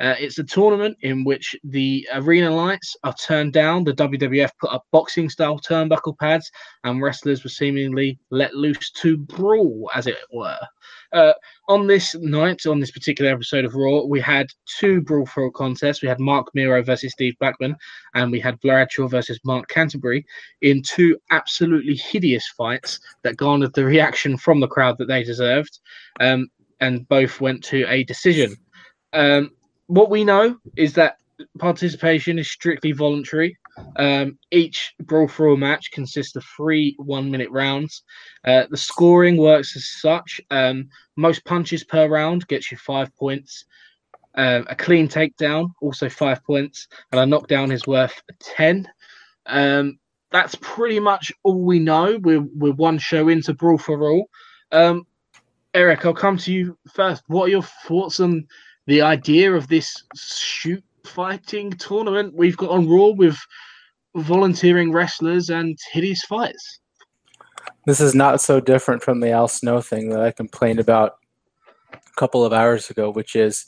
Uh, 0.00 0.14
it's 0.18 0.38
a 0.38 0.44
tournament 0.44 0.96
in 1.02 1.22
which 1.22 1.54
the 1.62 2.06
arena 2.14 2.50
lights 2.50 2.96
are 3.04 3.14
turned 3.14 3.52
down. 3.52 3.84
The 3.84 3.92
WWF 3.92 4.50
put 4.60 4.72
up 4.72 4.84
boxing 4.90 5.30
style 5.30 5.58
turnbuckle 5.58 6.18
pads, 6.18 6.50
and 6.82 7.00
wrestlers 7.00 7.44
were 7.44 7.50
seemingly 7.50 8.18
let 8.30 8.54
loose 8.54 8.90
to 8.92 9.16
brawl, 9.16 9.88
as 9.94 10.06
it 10.06 10.18
were. 10.32 10.58
Uh, 11.12 11.32
on 11.68 11.86
this 11.86 12.16
night, 12.16 12.66
on 12.66 12.80
this 12.80 12.90
particular 12.90 13.30
episode 13.30 13.64
of 13.64 13.76
Raw, 13.76 14.02
we 14.02 14.20
had 14.20 14.48
two 14.66 15.00
brawl 15.00 15.26
for 15.26 15.48
contests. 15.52 16.02
We 16.02 16.08
had 16.08 16.18
Marc 16.18 16.48
Mero 16.54 16.82
versus 16.82 17.12
Steve 17.12 17.34
Blackman, 17.38 17.76
and 18.14 18.32
we 18.32 18.40
had 18.40 18.60
Bradshaw 18.60 19.06
versus 19.06 19.38
Mark 19.44 19.68
Canterbury 19.68 20.26
in 20.60 20.82
two 20.82 21.16
absolutely 21.30 21.94
hideous 21.94 22.48
fights 22.48 22.98
that 23.22 23.36
garnered 23.36 23.74
the 23.74 23.84
reaction 23.84 24.36
from 24.36 24.58
the 24.58 24.66
crowd 24.66 24.98
that 24.98 25.06
they 25.06 25.22
deserved, 25.22 25.78
um, 26.18 26.48
and 26.80 27.08
both 27.08 27.40
went 27.40 27.62
to 27.64 27.86
a 27.88 28.02
decision. 28.02 28.56
Um, 29.12 29.52
what 29.86 30.10
we 30.10 30.24
know 30.24 30.56
is 30.76 30.94
that 30.94 31.18
participation 31.58 32.38
is 32.38 32.50
strictly 32.50 32.92
voluntary. 32.92 33.56
Um, 33.96 34.38
each 34.50 34.94
brawl 35.00 35.26
for 35.26 35.48
all 35.48 35.56
match 35.56 35.90
consists 35.90 36.36
of 36.36 36.44
three 36.56 36.94
one 36.98 37.30
minute 37.30 37.50
rounds. 37.50 38.02
Uh, 38.44 38.64
the 38.70 38.76
scoring 38.76 39.36
works 39.36 39.76
as 39.76 39.88
such 40.00 40.40
um, 40.50 40.88
most 41.16 41.44
punches 41.44 41.84
per 41.84 42.08
round 42.08 42.46
gets 42.46 42.70
you 42.70 42.78
five 42.78 43.14
points. 43.16 43.64
Uh, 44.36 44.62
a 44.68 44.74
clean 44.74 45.08
takedown, 45.08 45.68
also 45.80 46.08
five 46.08 46.42
points, 46.44 46.88
and 47.12 47.20
a 47.20 47.26
knockdown 47.26 47.70
is 47.70 47.86
worth 47.86 48.20
10. 48.40 48.88
Um, 49.46 49.98
that's 50.32 50.56
pretty 50.60 50.98
much 50.98 51.30
all 51.44 51.62
we 51.62 51.78
know. 51.78 52.18
We're, 52.20 52.44
we're 52.56 52.72
one 52.72 52.98
show 52.98 53.28
into 53.28 53.54
Brawl 53.54 53.78
for 53.78 54.02
All. 54.02 54.28
Um, 54.72 55.06
Eric, 55.72 56.04
I'll 56.04 56.14
come 56.14 56.36
to 56.38 56.52
you 56.52 56.76
first. 56.92 57.22
What 57.28 57.44
are 57.44 57.50
your 57.50 57.62
thoughts 57.62 58.18
on 58.18 58.44
the 58.86 59.02
idea 59.02 59.52
of 59.52 59.68
this 59.68 60.04
shoot 60.16 60.82
fighting 61.04 61.70
tournament 61.72 62.34
we've 62.34 62.56
got 62.56 62.70
on 62.70 62.88
Raw 62.88 63.08
with 63.08 63.36
volunteering 64.16 64.92
wrestlers 64.92 65.50
and 65.50 65.78
hideous 65.92 66.22
fights. 66.22 66.80
This 67.86 68.00
is 68.00 68.14
not 68.14 68.40
so 68.40 68.60
different 68.60 69.02
from 69.02 69.20
the 69.20 69.30
Al 69.30 69.48
Snow 69.48 69.80
thing 69.80 70.08
that 70.10 70.20
I 70.20 70.30
complained 70.30 70.80
about 70.80 71.16
a 71.92 71.98
couple 72.16 72.44
of 72.44 72.52
hours 72.52 72.90
ago, 72.90 73.10
which 73.10 73.36
is 73.36 73.66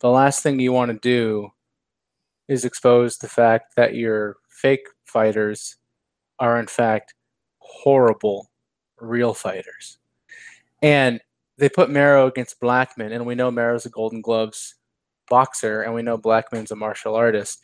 the 0.00 0.10
last 0.10 0.42
thing 0.42 0.58
you 0.58 0.72
want 0.72 0.90
to 0.90 0.98
do 0.98 1.50
is 2.48 2.64
expose 2.64 3.18
the 3.18 3.28
fact 3.28 3.76
that 3.76 3.94
your 3.94 4.36
fake 4.48 4.86
fighters 5.04 5.76
are, 6.38 6.58
in 6.58 6.66
fact, 6.66 7.14
horrible 7.58 8.50
real 8.98 9.34
fighters. 9.34 9.98
And 10.82 11.20
they 11.60 11.68
put 11.68 11.90
Mero 11.90 12.26
against 12.26 12.58
Blackman, 12.58 13.12
and 13.12 13.26
we 13.26 13.34
know 13.34 13.50
Mero's 13.50 13.86
a 13.86 13.90
Golden 13.90 14.20
Gloves 14.20 14.74
boxer, 15.28 15.82
and 15.82 15.94
we 15.94 16.02
know 16.02 16.16
Blackman's 16.16 16.72
a 16.72 16.76
martial 16.76 17.14
artist. 17.14 17.60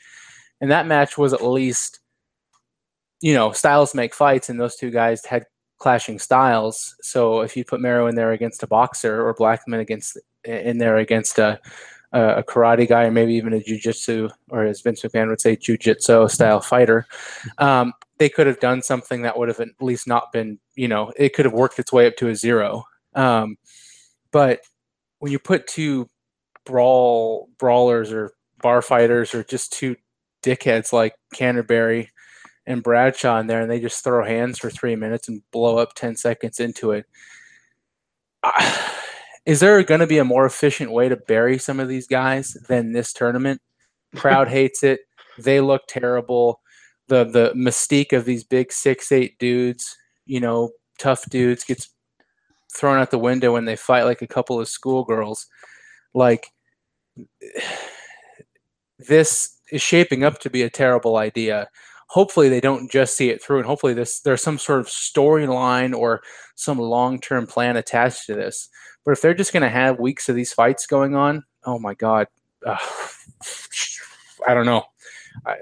And 0.60 0.70
that 0.70 0.86
match 0.86 1.18
was 1.18 1.33
at 1.33 1.44
least, 1.44 2.00
you 3.20 3.34
know, 3.34 3.52
styles 3.52 3.94
make 3.94 4.15
fights, 4.15 4.49
and 4.49 4.60
those 4.60 4.76
two 4.76 4.91
guys 4.91 5.25
had 5.25 5.47
clashing 5.78 6.18
styles. 6.18 6.94
So 7.02 7.41
if 7.41 7.57
you 7.57 7.65
put 7.65 7.81
Mero 7.81 8.07
in 8.07 8.15
there 8.15 8.33
against 8.33 8.62
a 8.62 8.66
boxer 8.66 9.26
or 9.26 9.34
Blackman 9.34 9.81
against 9.81 10.18
in 10.44 10.78
there 10.78 10.99
against 10.99 11.39
a, 11.39 11.60
a 12.12 12.42
karate 12.42 12.89
guy, 12.89 13.05
or 13.05 13.10
maybe 13.10 13.34
even 13.34 13.52
a 13.52 13.60
jujitsu, 13.60 14.31
or 14.50 14.65
as 14.65 14.81
Vince 14.81 15.02
McMahon 15.02 15.28
would 15.28 15.41
say, 15.41 15.57
jujitsu 15.57 16.31
style 16.31 16.60
fighter. 16.60 17.07
Um, 17.58 17.92
they 18.18 18.28
could 18.28 18.47
have 18.47 18.60
done 18.60 18.81
something 18.81 19.23
that 19.23 19.36
would 19.36 19.49
have 19.49 19.60
at 19.60 19.68
least 19.81 20.07
not 20.07 20.33
been, 20.33 20.58
you 20.76 20.89
know, 20.89 21.12
it 21.16 21.34
could 21.34 21.44
have 21.44 21.52
worked 21.52 21.78
its 21.78 21.92
way 21.92 22.07
up 22.07 22.16
to 22.16 22.28
a 22.28 22.34
zero. 22.34 22.84
Um, 23.15 23.58
but 24.32 24.60
when 25.18 25.32
you 25.32 25.38
put 25.38 25.66
two 25.66 26.08
brawl 26.64 27.48
brawlers 27.58 28.12
or 28.12 28.32
bar 28.62 28.82
fighters 28.82 29.34
or 29.34 29.44
just 29.44 29.72
two 29.72 29.96
dickheads 30.42 30.92
like 30.92 31.14
Canterbury 31.34 32.10
and 32.66 32.82
Bradshaw 32.82 33.38
in 33.38 33.46
there, 33.46 33.60
and 33.60 33.70
they 33.70 33.80
just 33.80 34.02
throw 34.02 34.24
hands 34.24 34.58
for 34.58 34.70
three 34.70 34.96
minutes 34.96 35.28
and 35.28 35.42
blow 35.52 35.78
up 35.78 35.94
ten 35.94 36.16
seconds 36.16 36.60
into 36.60 36.92
it. 36.92 37.06
Uh, 38.42 38.90
is 39.46 39.60
there 39.60 39.82
going 39.84 40.00
to 40.00 40.06
be 40.06 40.18
a 40.18 40.24
more 40.24 40.44
efficient 40.44 40.90
way 40.90 41.08
to 41.08 41.16
bury 41.16 41.56
some 41.58 41.78
of 41.78 41.88
these 41.88 42.08
guys 42.08 42.56
than 42.68 42.92
this 42.92 43.12
tournament? 43.12 43.60
Crowd 44.16 44.48
hates 44.48 44.82
it. 44.82 45.00
They 45.38 45.60
look 45.60 45.82
terrible. 45.88 46.60
The 47.08 47.24
the 47.24 47.52
mystique 47.55 48.12
of 48.12 48.24
these 48.24 48.42
big 48.42 48.72
six 48.72 49.12
eight 49.12 49.38
dudes, 49.38 49.96
you 50.24 50.40
know, 50.40 50.70
tough 50.98 51.24
dudes, 51.30 51.62
gets 51.62 51.90
thrown 52.76 52.98
out 52.98 53.10
the 53.10 53.18
window 53.18 53.52
when 53.52 53.64
they 53.64 53.76
fight 53.76 54.05
like 54.05 54.22
a 54.22 54.26
couple 54.26 54.60
of 54.60 54.68
schoolgirls. 54.68 55.46
Like 56.14 56.52
this 58.98 59.58
is 59.70 59.82
shaping 59.82 60.24
up 60.24 60.38
to 60.40 60.50
be 60.50 60.62
a 60.62 60.70
terrible 60.70 61.16
idea. 61.16 61.68
Hopefully 62.08 62.48
they 62.48 62.60
don't 62.60 62.90
just 62.90 63.16
see 63.16 63.30
it 63.30 63.42
through 63.42 63.58
and 63.58 63.66
hopefully 63.66 63.94
this 63.94 64.20
there's 64.20 64.42
some 64.42 64.58
sort 64.58 64.80
of 64.80 64.86
storyline 64.86 65.96
or 65.96 66.22
some 66.55 66.78
long-term 66.78 67.46
plan 67.46 67.76
attached 67.76 68.26
to 68.26 68.34
this. 68.34 68.68
But 69.05 69.12
if 69.12 69.20
they're 69.20 69.34
just 69.34 69.52
going 69.52 69.62
to 69.62 69.68
have 69.68 69.98
weeks 69.98 70.28
of 70.28 70.36
these 70.36 70.52
fights 70.52 70.86
going 70.86 71.14
on, 71.14 71.44
oh 71.64 71.78
my 71.78 71.94
god. 71.94 72.28
I 74.46 74.55
don't 74.55 74.66
know. 74.66 74.84
I, 75.44 75.56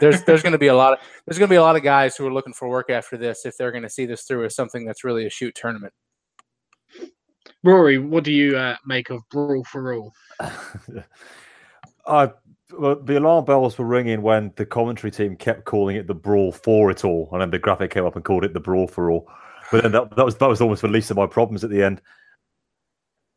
there's 0.00 0.22
there's 0.24 0.42
going 0.42 0.52
to 0.52 0.58
be 0.58 0.66
a 0.66 0.74
lot 0.74 0.92
of 0.92 0.98
there's 1.26 1.38
going 1.38 1.48
to 1.48 1.52
be 1.52 1.56
a 1.56 1.62
lot 1.62 1.76
of 1.76 1.82
guys 1.82 2.16
who 2.16 2.26
are 2.26 2.32
looking 2.32 2.52
for 2.52 2.68
work 2.68 2.90
after 2.90 3.16
this 3.16 3.46
if 3.46 3.56
they're 3.56 3.72
going 3.72 3.82
to 3.82 3.90
see 3.90 4.06
this 4.06 4.22
through 4.22 4.44
as 4.44 4.54
something 4.54 4.84
that's 4.84 5.04
really 5.04 5.26
a 5.26 5.30
shoot 5.30 5.54
tournament. 5.54 5.92
Rory, 7.64 7.96
what 7.98 8.24
do 8.24 8.32
you 8.32 8.56
uh, 8.56 8.76
make 8.86 9.10
of 9.10 9.22
Brawl 9.30 9.64
for 9.64 9.94
All? 9.94 10.14
I 12.06 12.30
well, 12.78 12.96
the 12.96 13.18
alarm 13.18 13.44
bells 13.44 13.78
were 13.78 13.86
ringing 13.86 14.22
when 14.22 14.52
the 14.56 14.66
commentary 14.66 15.10
team 15.10 15.36
kept 15.36 15.64
calling 15.64 15.96
it 15.96 16.06
the 16.06 16.14
brawl 16.14 16.52
for 16.52 16.90
it 16.90 17.04
all, 17.04 17.28
and 17.32 17.40
then 17.40 17.50
the 17.50 17.58
graphic 17.58 17.90
came 17.90 18.04
up 18.04 18.16
and 18.16 18.24
called 18.24 18.44
it 18.44 18.52
the 18.52 18.60
brawl 18.60 18.86
for 18.86 19.10
all. 19.10 19.28
But 19.70 19.82
then 19.82 19.92
that, 19.92 20.14
that 20.16 20.24
was 20.24 20.36
that 20.36 20.48
was 20.48 20.60
almost 20.60 20.82
the 20.82 20.88
least 20.88 21.10
of 21.10 21.16
my 21.16 21.26
problems 21.26 21.64
at 21.64 21.70
the 21.70 21.82
end. 21.82 22.02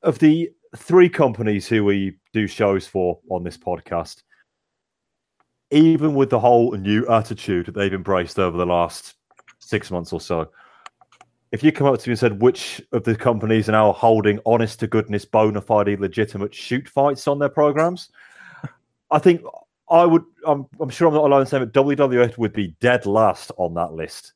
Of 0.03 0.19
the 0.19 0.51
three 0.75 1.09
companies 1.09 1.67
who 1.67 1.85
we 1.85 2.17
do 2.33 2.47
shows 2.47 2.87
for 2.87 3.19
on 3.29 3.43
this 3.43 3.57
podcast, 3.57 4.23
even 5.71 6.15
with 6.15 6.29
the 6.29 6.39
whole 6.39 6.73
new 6.73 7.07
attitude 7.07 7.67
that 7.67 7.75
they've 7.75 7.93
embraced 7.93 8.39
over 8.39 8.57
the 8.57 8.65
last 8.65 9.15
six 9.59 9.91
months 9.91 10.11
or 10.11 10.21
so, 10.21 10.49
if 11.51 11.63
you 11.63 11.71
come 11.71 11.87
up 11.87 11.99
to 11.99 12.09
me 12.09 12.11
and 12.13 12.19
said 12.19 12.41
which 12.41 12.81
of 12.91 13.03
the 13.03 13.15
companies 13.15 13.69
are 13.69 13.73
now 13.73 13.93
holding 13.93 14.39
honest 14.45 14.79
to 14.81 14.87
goodness, 14.87 15.25
bona 15.25 15.61
fide, 15.61 15.99
legitimate 15.99 16.53
shoot 16.53 16.87
fights 16.89 17.27
on 17.27 17.39
their 17.39 17.49
programs, 17.49 18.09
I 19.11 19.19
think 19.19 19.41
I 19.89 20.05
would. 20.05 20.23
I'm, 20.45 20.65
I'm 20.79 20.89
sure 20.89 21.07
I'm 21.07 21.13
not 21.13 21.23
alone 21.23 21.41
in 21.41 21.47
saying 21.47 21.63
that 21.63 21.73
WWF 21.73 22.37
would 22.37 22.53
be 22.53 22.75
dead 22.81 23.05
last 23.05 23.51
on 23.57 23.73
that 23.75 23.93
list. 23.93 24.33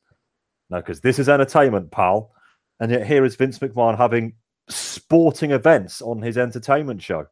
No, 0.70 0.78
because 0.78 1.00
this 1.00 1.18
is 1.18 1.28
entertainment, 1.28 1.90
pal, 1.90 2.32
and 2.80 2.90
yet 2.90 3.06
here 3.06 3.24
is 3.24 3.36
Vince 3.36 3.58
McMahon 3.58 3.96
having 3.96 4.34
sporting 4.68 5.50
events 5.50 6.00
on 6.00 6.22
his 6.22 6.38
entertainment 6.38 7.02
show, 7.02 7.26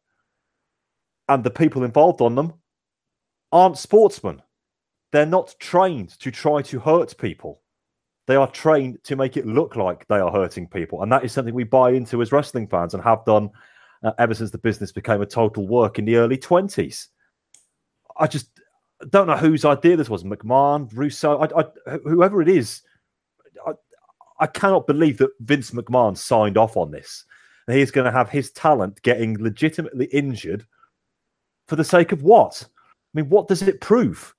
and 1.27 1.43
the 1.43 1.49
people 1.49 1.83
involved 1.83 2.21
on 2.21 2.35
them 2.35 2.53
aren't 3.51 3.79
sportsmen. 3.79 4.43
They're 5.11 5.25
not 5.25 5.55
trained 5.59 6.19
to 6.19 6.29
try 6.29 6.61
to 6.63 6.79
hurt 6.79 7.17
people. 7.17 7.60
They 8.27 8.35
are 8.35 8.49
trained 8.49 9.03
to 9.03 9.15
make 9.15 9.35
it 9.35 9.45
look 9.45 9.75
like 9.75 10.07
they 10.07 10.19
are 10.19 10.31
hurting 10.31 10.67
people. 10.67 11.01
And 11.01 11.11
that 11.11 11.25
is 11.25 11.31
something 11.31 11.53
we 11.53 11.63
buy 11.63 11.91
into 11.91 12.21
as 12.21 12.31
wrestling 12.31 12.67
fans 12.67 12.93
and 12.93 13.03
have 13.03 13.25
done 13.25 13.49
uh, 14.03 14.11
ever 14.19 14.33
since 14.33 14.51
the 14.51 14.57
business 14.57 14.91
became 14.91 15.21
a 15.21 15.25
total 15.25 15.67
work 15.67 15.99
in 15.99 16.05
the 16.05 16.15
early 16.17 16.37
20s. 16.37 17.07
I 18.17 18.27
just 18.27 18.49
don't 19.09 19.27
know 19.27 19.37
whose 19.37 19.65
idea 19.65 19.97
this 19.97 20.09
was 20.09 20.23
McMahon, 20.23 20.89
Russo, 20.93 21.39
I, 21.39 21.61
I, 21.61 21.97
whoever 22.03 22.41
it 22.41 22.49
is. 22.49 22.83
I, 23.65 23.71
I 24.39 24.47
cannot 24.47 24.87
believe 24.87 25.17
that 25.17 25.31
Vince 25.39 25.71
McMahon 25.71 26.17
signed 26.17 26.57
off 26.57 26.77
on 26.77 26.91
this. 26.91 27.25
And 27.67 27.77
he's 27.77 27.91
going 27.91 28.05
to 28.05 28.11
have 28.11 28.29
his 28.29 28.51
talent 28.51 29.01
getting 29.01 29.41
legitimately 29.41 30.05
injured 30.05 30.65
for 31.67 31.75
the 31.75 31.83
sake 31.83 32.11
of 32.11 32.23
what? 32.23 32.65
I 32.67 33.21
mean, 33.21 33.29
what 33.29 33.47
does 33.47 33.61
it 33.61 33.81
prove? 33.81 34.33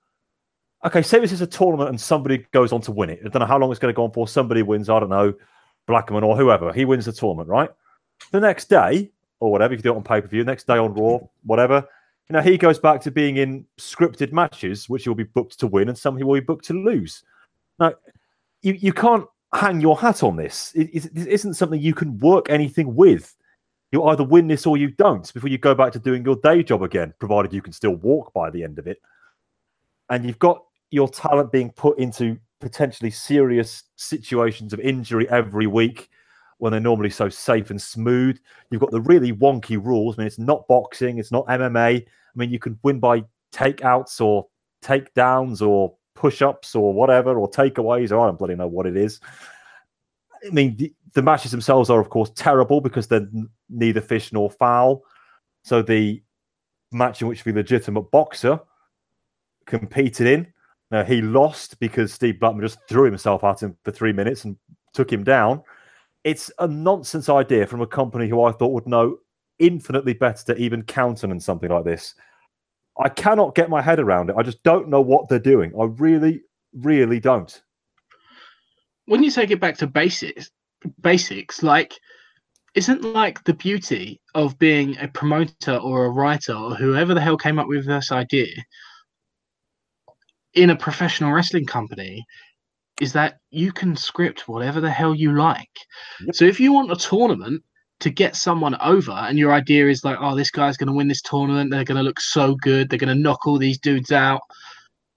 Okay, 0.85 1.03
say 1.03 1.21
this 1.21 1.33
is 1.33 1.41
a 1.41 1.47
tournament 1.47 1.91
and 1.91 2.01
somebody 2.01 2.45
goes 2.51 2.73
on 2.73 2.81
to 2.83 2.93
win 2.93 3.11
it. 3.11 3.21
I 3.25 3.29
don't 3.29 3.41
know 3.41 3.47
how 3.47 3.59
long 3.59 3.71
it's 3.71 3.79
going 3.79 3.93
to 3.93 3.97
go 3.97 4.05
on 4.05 4.11
for. 4.11 4.27
Somebody 4.27 4.63
wins, 4.63 4.89
I 4.89 4.99
don't 4.99 5.11
know, 5.11 5.33
Blackman 5.87 6.25
or 6.25 6.37
whoever. 6.37 6.73
He 6.73 6.85
wins 6.85 7.07
the 7.07 7.13
tournament, 7.13 7.49
right? 7.49 7.71
The 8.33 8.41
next 8.41 8.69
day, 8.69 9.11
or 9.39 9.53
whatever, 9.53 9.75
if 9.75 9.79
you 9.79 9.83
do 9.83 9.93
it 9.93 9.97
on 9.97 10.03
pay 10.03 10.21
per 10.21 10.27
view, 10.27 10.45
next 10.45 10.67
day 10.67 10.79
on 10.79 10.95
Raw, 10.95 11.21
whatever, 11.45 11.87
you 12.29 12.35
know, 12.35 12.41
he 12.41 12.57
goes 12.57 12.79
back 12.79 13.01
to 13.03 13.11
being 13.11 13.37
in 13.37 13.65
scripted 13.79 14.33
matches, 14.33 14.89
which 14.89 15.05
he'll 15.05 15.15
be 15.15 15.25
booked 15.25 15.59
to 15.61 15.67
win 15.67 15.89
and 15.89 15.99
some 15.99 16.17
he 16.17 16.25
will 16.25 16.35
be 16.35 16.41
booked 16.41 16.65
to 16.67 16.73
lose. 16.73 17.23
Now, 17.79 17.95
you, 18.63 18.75
you 18.75 18.93
can't 18.93 19.27
hang 19.55 19.81
your 19.81 19.99
hat 19.99 20.23
on 20.23 20.37
this. 20.37 20.73
It, 20.75 20.91
it 20.95 21.29
isn't 21.29 21.55
something 21.55 21.81
you 21.81 21.95
can 21.95 22.19
work 22.19 22.49
anything 22.49 22.95
with. 22.95 23.35
You 23.91 24.05
either 24.05 24.25
win 24.25 24.49
this 24.49 24.67
or 24.67 24.77
you 24.77 24.91
don't 24.93 25.33
before 25.35 25.51
you 25.51 25.59
go 25.59 25.75
back 25.75 25.93
to 25.93 25.99
doing 25.99 26.25
your 26.25 26.37
day 26.37 26.63
job 26.63 26.83
again, 26.83 27.13
provided 27.19 27.53
you 27.53 27.61
can 27.61 27.73
still 27.73 27.97
walk 27.97 28.33
by 28.33 28.49
the 28.51 28.65
end 28.65 28.79
of 28.79 28.87
it. 28.87 29.01
And 30.09 30.25
you've 30.25 30.39
got 30.39 30.65
your 30.93 31.09
talent 31.09 31.51
being 31.51 31.71
put 31.71 31.99
into 31.99 32.39
potentially 32.61 33.11
serious 33.11 33.85
situations 33.97 34.73
of 34.73 34.79
injury 34.81 35.29
every 35.31 35.67
week 35.67 36.09
when 36.59 36.71
they're 36.71 36.81
normally 36.81 37.11
so 37.11 37.29
safe 37.29 37.71
and 37.71 37.81
smooth. 37.81 38.39
You've 38.71 38.81
got 38.81 38.93
the 38.93 39.01
really 39.01 39.33
wonky 39.33 39.83
rules. 39.83 40.17
I 40.17 40.19
mean, 40.19 40.27
it's 40.29 40.39
not 40.39 40.69
boxing, 40.69 41.19
it's 41.19 41.33
not 41.33 41.47
MMA. 41.47 42.03
I 42.03 42.05
mean, 42.37 42.51
you 42.51 42.61
can 42.61 42.79
win 42.85 43.01
by 43.01 43.25
takeouts 43.53 44.21
or 44.21 44.47
takedowns 44.83 45.67
or 45.67 45.97
push 46.15 46.43
ups 46.43 46.75
or 46.75 46.93
whatever, 46.93 47.39
or 47.39 47.51
takeaways, 47.51 48.13
or 48.13 48.21
I 48.21 48.27
don't 48.27 48.39
bloody 48.39 48.55
know 48.55 48.69
what 48.69 48.87
it 48.87 48.97
is. 48.97 49.19
I 50.47 50.51
mean, 50.51 50.77
the, 50.77 50.95
the 51.15 51.23
matches 51.23 51.51
themselves 51.51 51.89
are, 51.89 52.01
of 52.01 52.11
course, 52.11 52.31
terrible 52.35 52.81
because 52.81 53.09
they're 53.09 53.29
neither 53.71 54.01
fish 54.01 54.33
nor 54.33 54.51
fowl. 54.51 55.03
So 55.65 55.83
the 55.83 56.23
match 56.93 57.23
in 57.23 57.29
which 57.29 57.45
the 57.45 57.53
legitimate 57.53 58.11
boxer 58.11 58.61
competed 59.67 60.27
in 60.27 60.53
now, 60.93 61.03
he 61.03 61.23
lost 61.23 61.81
because 61.81 62.13
Steve 62.13 62.39
Blackman 62.39 62.63
just 62.63 62.79
threw 62.87 63.05
himself 63.05 63.43
at 63.45 63.63
him 63.63 63.75
for 63.83 63.91
three 63.91 64.13
minutes 64.13 64.45
and 64.45 64.57
took 64.93 65.11
him 65.11 65.25
down. 65.25 65.63
It's 66.23 66.53
a 66.59 66.69
nonsense 66.69 67.31
idea 67.31 67.67
from 67.67 67.81
a 67.81 67.87
company 67.87 68.29
who 68.29 68.45
I 68.45 68.53
thought 68.53 68.73
would 68.73 68.87
know 68.87 69.17
infinitely 69.59 70.13
better 70.13 70.45
to 70.45 70.57
even 70.57 70.83
countenance 70.83 71.47
something 71.47 71.71
like 71.71 71.85
this. 71.85 72.15
I 73.03 73.09
cannot 73.09 73.55
get 73.55 73.71
my 73.71 73.81
head 73.81 74.01
around 74.01 74.29
it. 74.29 74.37
I 74.37 74.43
just 74.43 74.63
don't 74.65 74.89
know 74.89 75.01
what 75.01 75.31
they're 75.31 75.39
doing. 75.39 75.73
I 75.81 75.85
really, 75.85 76.43
really 76.75 77.21
don't. 77.21 77.63
When 79.07 79.23
you 79.23 79.31
take 79.31 79.51
it 79.51 79.61
back 79.61 79.79
to 79.79 79.87
basics, 79.87 80.51
basics 81.01 81.63
like 81.63 81.95
isn't 82.75 83.03
like 83.03 83.43
the 83.45 83.55
beauty 83.55 84.21
of 84.35 84.59
being 84.59 84.99
a 84.99 85.09
promoter 85.09 85.77
or 85.77 86.05
a 86.05 86.11
writer 86.11 86.53
or 86.53 86.75
whoever 86.75 87.15
the 87.15 87.21
hell 87.21 87.39
came 87.39 87.59
up 87.59 87.67
with 87.67 87.87
this 87.87 88.13
idea 88.13 88.53
in 90.55 90.71
a 90.71 90.77
professional 90.77 91.33
wrestling 91.33 91.67
company 91.67 92.25
is 93.01 93.13
that 93.13 93.39
you 93.51 93.73
can 93.73 93.97
script 93.97 94.49
whatever 94.49 94.81
the 94.81 94.91
hell 94.91 95.15
you 95.15 95.33
like. 95.33 95.71
Yep. 96.27 96.35
So 96.35 96.45
if 96.45 96.61
you 96.61 96.73
want 96.73 96.93
a 96.93 96.97
tournament 96.97 97.63
to 98.01 98.11
get 98.11 98.37
someone 98.37 98.77
over 98.81 99.13
and 99.13 99.39
your 99.39 99.53
idea 99.53 99.89
is 99.89 100.05
like, 100.05 100.19
oh, 100.21 100.37
this 100.37 100.51
guy's 100.51 100.77
going 100.77 100.89
to 100.89 100.93
win 100.93 101.09
this 101.09 101.23
tournament, 101.23 101.71
they're 101.71 101.85
going 101.85 101.97
to 101.97 102.03
look 102.03 102.21
so 102.21 102.55
good, 102.57 102.91
they're 102.91 102.99
going 102.99 103.17
to 103.17 103.21
knock 103.21 103.47
all 103.47 103.59
these 103.59 103.79
dudes 103.79 104.13
out. 104.13 104.41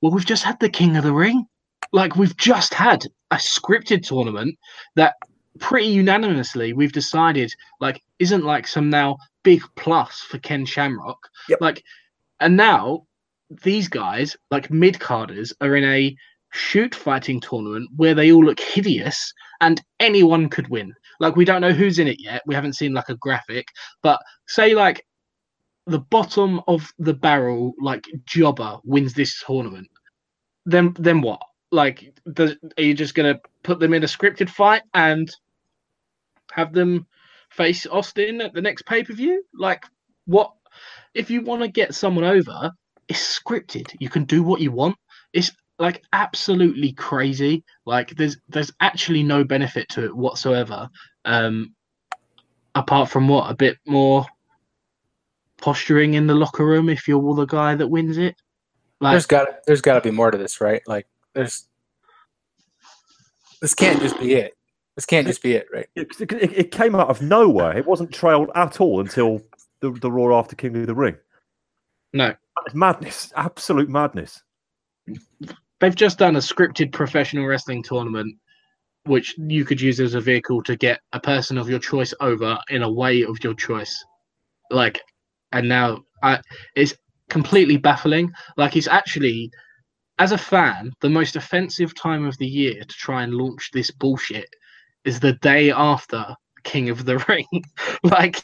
Well, 0.02 0.12
we've 0.12 0.26
just 0.26 0.44
had 0.44 0.60
the 0.60 0.70
King 0.70 0.96
of 0.98 1.04
the 1.04 1.14
Ring. 1.14 1.46
Like 1.92 2.16
we've 2.16 2.36
just 2.38 2.74
had 2.74 3.06
a 3.32 3.36
scripted 3.36 4.06
tournament 4.06 4.58
that 4.96 5.16
pretty 5.60 5.88
unanimously 5.88 6.74
we've 6.74 6.92
decided 6.92 7.54
like 7.80 8.02
isn't 8.20 8.44
like 8.44 8.68
some 8.68 8.90
now 8.90 9.18
big 9.44 9.62
plus 9.76 10.20
for 10.22 10.38
Ken 10.40 10.66
Shamrock. 10.66 11.20
Yep. 11.50 11.62
Like 11.62 11.84
and 12.40 12.58
now 12.58 13.06
these 13.49 13.88
guys, 13.88 14.35
like 14.51 14.72
mid 14.72 14.99
carders, 14.99 15.53
are 15.61 15.75
in 15.75 15.83
a 15.83 16.15
shoot 16.51 16.95
fighting 16.95 17.40
tournament 17.41 17.90
where 17.95 18.14
they 18.15 18.32
all 18.32 18.43
look 18.43 18.59
hideous 18.59 19.33
and 19.61 19.82
anyone 19.99 20.49
could 20.49 20.67
win. 20.69 20.93
Like 21.19 21.35
we 21.35 21.45
don't 21.45 21.61
know 21.61 21.74
who's 21.74 21.99
in 21.99 22.07
it 22.07 22.17
yet. 22.19 22.41
We 22.45 22.56
haven't 22.56 22.75
seen 22.75 22.93
like 22.93 23.09
a 23.09 23.15
graphic, 23.15 23.67
but 24.01 24.22
say 24.48 24.74
like 24.74 25.06
the 25.85 25.99
bottom 25.99 26.61
of 26.67 26.91
the 26.98 27.14
barrel, 27.14 27.74
like 27.80 28.06
jobber 28.25 28.77
wins 28.83 29.14
this 29.14 29.41
tournament. 29.45 29.88
Then 30.65 30.93
then 30.98 31.22
what? 31.22 31.41
Like, 31.72 32.17
does, 32.32 32.56
are 32.77 32.83
you 32.83 32.93
just 32.93 33.15
gonna 33.15 33.40
put 33.64 33.80
them 33.80 33.93
in 33.93 34.03
a 34.03 34.07
scripted 34.07 34.49
fight 34.49 34.83
and 34.93 35.30
have 36.51 36.74
them 36.74 37.06
face 37.49 37.85
Austin 37.85 38.41
at 38.41 38.53
the 38.53 38.61
next 38.61 38.85
pay 38.85 39.03
per 39.03 39.14
view? 39.14 39.43
Like, 39.53 39.85
what 40.25 40.53
If 41.14 41.30
you 41.30 41.41
want 41.41 41.61
to 41.61 41.67
get 41.67 41.95
someone 41.95 42.24
over, 42.24 42.72
it's 43.08 43.40
scripted. 43.40 43.95
You 44.00 44.09
can 44.09 44.25
do 44.25 44.43
what 44.43 44.61
you 44.61 44.72
want. 44.72 44.98
It's 45.34 45.51
like 45.80 46.03
absolutely 46.14 46.93
crazy. 46.93 47.64
Like 47.85 48.11
there's 48.11 48.38
there's 48.50 48.72
actually 48.80 49.24
no 49.24 49.43
benefit 49.43 49.90
to 49.90 50.06
it 50.06 50.16
whatsoever. 50.16 50.90
Um, 51.25 51.74
apart 52.75 53.09
from 53.09 53.27
what 53.27 53.50
a 53.50 53.56
bit 53.56 53.77
more 53.85 54.25
posturing 55.58 56.14
in 56.14 56.27
the 56.27 56.35
locker 56.35 56.66
room 56.66 56.90
if 56.90 57.08
you're 57.08 57.35
the 57.35 57.45
guy 57.45 57.75
that 57.75 57.88
wins 57.88 58.17
it. 58.17 58.35
Like 59.01 59.14
There's 59.14 59.25
got 59.25 59.48
there's 59.66 59.82
got 59.82 59.95
to 59.95 60.01
be 60.01 60.11
more 60.11 60.32
to 60.32 60.38
this, 60.38 60.61
right? 60.61 60.82
Like 60.88 61.08
there's 61.34 61.67
this 63.61 63.74
can't 63.74 64.01
just 64.01 64.19
be 64.19 64.34
it. 64.34 64.53
This 64.95 65.06
can't 65.06 65.27
just 65.27 65.43
be 65.43 65.53
it, 65.53 65.67
right? 65.74 65.88
It, 65.95 66.08
it, 66.22 66.32
it 66.32 66.72
came 66.72 66.95
out 66.95 67.09
of 67.09 67.22
nowhere. 67.22 67.77
It 67.77 67.85
wasn't 67.85 68.14
trailed 68.14 68.50
at 68.56 68.80
all 68.80 69.01
until 69.01 69.42
the, 69.82 69.92
the 69.92 70.09
Raw 70.09 70.38
after 70.38 70.56
King 70.56 70.77
of 70.77 70.88
the 70.88 70.95
Ring. 70.95 71.17
No, 72.16 72.34
It's 72.66 72.74
madness, 72.74 73.32
absolute 73.35 73.90
madness. 73.90 74.42
they've 75.80 75.95
just 75.95 76.18
done 76.18 76.38
a 76.38 76.40
scripted 76.40 76.92
professional 76.92 77.45
wrestling 77.45 77.84
tournament 77.84 78.35
which 79.03 79.35
you 79.38 79.66
could 79.66 79.80
use 79.80 80.00
as 80.00 80.16
a 80.16 80.22
vehicle 80.22 80.64
to 80.64 80.76
get 80.76 81.00
a 81.14 81.19
person 81.19 81.58
of 81.60 81.69
your 81.69 81.77
choice 81.77 82.14
over 82.22 82.58
in 82.69 82.82
a 82.82 82.92
way 82.92 83.22
of 83.22 83.38
your 83.44 83.53
choice. 83.53 84.03
Like 84.72 85.00
and 85.52 85.69
now 85.69 86.03
I, 86.24 86.40
it's 86.76 86.95
completely 87.30 87.77
baffling. 87.77 88.32
Like 88.58 88.76
it's 88.76 88.88
actually 88.88 89.52
as 90.18 90.32
a 90.32 90.38
fan 90.38 90.92
the 91.02 91.10
most 91.10 91.35
offensive 91.35 91.94
time 91.94 92.26
of 92.26 92.38
the 92.38 92.48
year 92.48 92.82
to 92.82 92.95
try 92.95 93.24
and 93.24 93.34
launch 93.35 93.69
this 93.74 93.92
bullshit 93.92 94.48
is 95.03 95.19
the 95.19 95.34
day 95.34 95.69
after 95.69 96.35
king 96.66 96.90
of 96.90 97.06
the 97.06 97.18
ring. 97.30 97.48
Like 98.03 98.38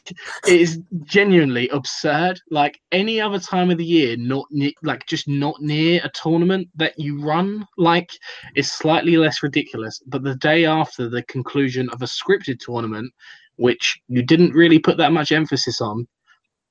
it 0.48 0.62
is 0.62 0.80
genuinely 1.04 1.70
absurd. 1.70 2.40
Like 2.50 2.80
any 2.92 3.20
other 3.20 3.40
time 3.40 3.72
of 3.72 3.78
the 3.78 3.86
year 3.86 4.16
not 4.18 4.46
ne- 4.52 4.76
like 4.84 5.06
just 5.08 5.28
not 5.28 5.62
near 5.62 6.02
a 6.04 6.12
tournament 6.12 6.70
that 6.76 6.98
you 6.98 7.22
run 7.22 7.68
like 7.78 8.12
is 8.56 8.72
slightly 8.72 9.18
less 9.18 9.44
ridiculous. 9.44 10.02
But 10.08 10.24
the 10.24 10.36
day 10.36 10.66
after 10.66 11.10
the 11.10 11.24
conclusion 11.24 11.90
of 11.90 12.02
a 12.02 12.06
scripted 12.06 12.60
tournament 12.60 13.14
which 13.58 14.00
you 14.08 14.24
didn't 14.24 14.54
really 14.54 14.80
put 14.80 14.98
that 14.98 15.12
much 15.12 15.32
emphasis 15.32 15.82
on 15.82 16.08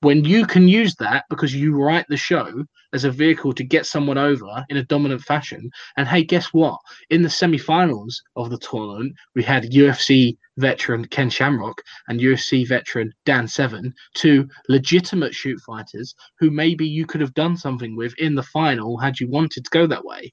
when 0.01 0.25
you 0.25 0.47
can 0.47 0.67
use 0.67 0.95
that 0.97 1.25
because 1.29 1.55
you 1.55 1.77
write 1.77 2.07
the 2.09 2.17
show 2.17 2.65
as 2.93 3.05
a 3.05 3.11
vehicle 3.11 3.53
to 3.53 3.65
get 3.65 3.87
someone 3.87 4.19
over 4.19 4.65
in 4.69 4.79
a 4.79 4.85
dominant 4.85 5.21
fashion. 5.23 5.71
And 5.97 6.09
hey 6.09 6.25
guess 6.25 6.47
what? 6.47 6.79
In 7.11 7.23
the 7.23 7.31
semi-finals 7.31 8.23
of 8.37 8.51
the 8.51 8.59
tournament 8.59 9.15
we 9.35 9.43
had 9.43 9.71
ufc 9.71 10.37
veteran 10.57 11.05
ken 11.07 11.31
shamrock 11.31 11.83
and 12.09 12.21
ufc 12.21 12.67
veteran 12.67 13.13
Dan 13.25 13.47
Severn 13.47 13.95
two 14.15 14.49
legitimate 14.69 15.35
shoot 15.35 15.61
fighters 15.61 16.15
who 16.39 16.51
maybe 16.51 16.87
you 16.87 17.07
could 17.07 17.21
have 17.21 17.35
done 17.35 17.57
something 17.57 17.97
with 17.97 18.15
in 18.19 18.35
the 18.35 18.43
final 18.43 18.99
had 18.99 19.21
you 19.21 19.29
wanted 19.29 19.65
to 19.65 19.71
go 19.71 19.87
that 19.87 20.05
way. 20.05 20.33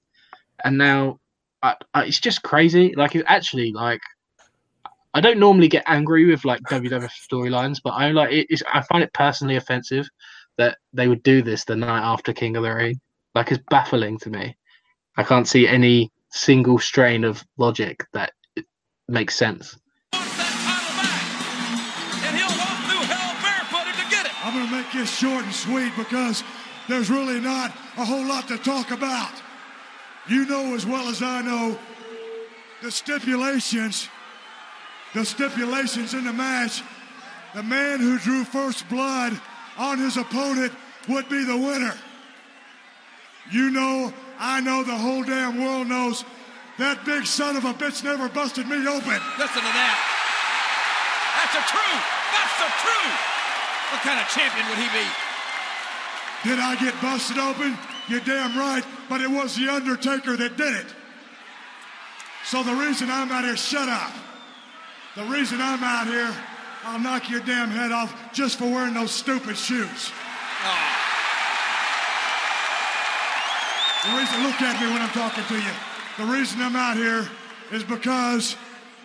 And 0.64 0.78
now 0.78 1.20
I, 1.62 1.76
I, 1.94 2.06
it's 2.06 2.20
just 2.20 2.44
crazy. 2.44 2.94
Like 2.96 3.16
it's 3.16 3.26
actually 3.28 3.72
like 3.74 4.02
I 5.18 5.20
don't 5.20 5.40
normally 5.40 5.68
get 5.68 5.84
angry 5.88 6.26
with 6.26 6.46
like 6.46 6.62
WWF 6.70 7.10
storylines, 7.28 7.80
but 7.84 7.94
I 7.94 8.12
like 8.12 8.32
it, 8.32 8.46
it's, 8.52 8.62
I 8.72 8.84
find 8.84 9.04
it 9.04 9.12
personally 9.14 9.56
offensive 9.56 10.08
that 10.60 10.78
they 10.94 11.08
would 11.08 11.24
do 11.24 11.42
this 11.42 11.66
the 11.66 11.76
night 11.76 12.04
after 12.04 12.34
King 12.34 12.56
of 12.56 12.62
the 12.62 12.76
Ring. 12.76 13.02
Like 13.34 13.52
it's 13.52 13.64
baffling 13.72 14.20
to 14.20 14.30
me. 14.30 14.56
I 15.18 15.24
can't 15.24 15.48
see 15.48 15.68
any 15.68 16.12
single 16.30 16.78
strain 16.78 17.24
of 17.24 17.44
logic 17.58 18.06
that 18.14 18.34
it 18.56 18.66
makes 19.08 19.36
sense. 19.36 19.76
Wants 20.14 20.38
that 20.38 20.54
title 20.70 22.22
back. 22.22 22.28
And 22.28 22.38
he'll 22.38 22.56
walk 22.60 22.78
through 22.86 23.06
hell 23.10 23.34
barefooted 23.42 23.96
to 24.00 24.10
get 24.12 24.26
it. 24.28 24.46
I'm 24.46 24.54
going 24.54 24.68
to 24.68 24.72
make 24.72 24.92
this 24.94 25.18
short 25.18 25.44
and 25.44 25.54
sweet 25.54 25.94
because 25.98 26.44
there's 26.88 27.10
really 27.10 27.42
not 27.42 27.72
a 27.98 28.06
whole 28.06 28.28
lot 28.28 28.48
to 28.50 28.58
talk 28.60 28.92
about. 28.92 29.34
You 30.30 30.46
know 30.46 30.76
as 30.76 30.86
well 30.86 31.10
as 31.10 31.24
I 31.24 31.42
know 31.42 31.80
the 32.84 32.92
stipulations, 32.92 34.10
the 35.14 35.26
stipulations 35.26 36.14
in 36.14 36.26
the 36.26 36.34
match. 36.34 36.84
The 37.56 37.64
man 37.64 38.00
who 38.00 38.20
drew 38.20 38.44
first 38.44 38.88
blood 38.90 39.40
on 39.78 40.00
his 40.00 40.18
opponent 40.18 40.74
would 41.08 41.30
be 41.30 41.44
the 41.44 41.58
winner. 41.58 41.94
You 43.52 43.72
know, 43.72 44.14
I 44.40 44.62
know, 44.62 44.84
the 44.84 44.96
whole 44.96 45.24
damn 45.24 45.64
world 45.64 45.88
knows 45.88 46.26
that 46.78 47.06
big 47.06 47.26
son 47.26 47.56
of 47.56 47.66
a 47.66 47.74
bitch 47.74 48.04
never 48.04 48.30
busted 48.30 48.68
me 48.68 48.76
open. 48.76 49.20
Listen 49.40 49.64
to 49.64 49.74
that. 49.74 49.98
That's 51.38 51.56
the 51.56 51.66
truth. 51.66 52.06
That's 52.36 52.56
the 52.62 52.72
truth. 52.84 53.18
What 53.90 54.02
kind 54.04 54.20
of 54.20 54.28
champion 54.30 54.68
would 54.70 54.78
he 54.78 54.90
be? 54.92 55.08
Did 56.44 56.60
I 56.60 56.76
get 56.76 56.94
busted 57.02 57.38
open? 57.38 57.78
You're 58.10 58.22
damn 58.22 58.58
right, 58.58 58.84
but 59.10 59.22
it 59.22 59.30
was 59.30 59.56
The 59.56 59.70
Undertaker 59.70 60.36
that 60.38 60.58
did 60.58 60.76
it. 60.76 60.88
So 62.46 62.64
the 62.64 62.74
reason 62.74 63.10
I'm 63.10 63.32
out 63.32 63.44
here, 63.44 63.58
shut 63.58 63.90
up. 63.90 64.14
The 65.18 65.24
reason 65.24 65.58
I'm 65.60 65.84
out 65.84 66.06
here, 66.06 66.30
I'll 66.86 67.00
knock 67.00 67.28
your 67.28 67.40
damn 67.40 67.72
head 67.72 67.92
off 67.92 68.14
just 68.34 68.60
for 68.60 68.66
wearing 68.66 68.94
those 68.94 69.10
stupid 69.10 69.58
shoes. 69.58 70.14
The 74.06 74.14
reason, 74.14 74.46
look 74.46 74.62
at 74.62 74.78
me 74.78 74.86
when 74.94 75.02
I'm 75.02 75.10
talking 75.18 75.44
to 75.44 75.58
you. 75.58 75.74
The 76.22 76.32
reason 76.32 76.62
I'm 76.62 76.76
out 76.76 76.98
here 76.98 77.28
is 77.74 77.84
because 77.84 78.56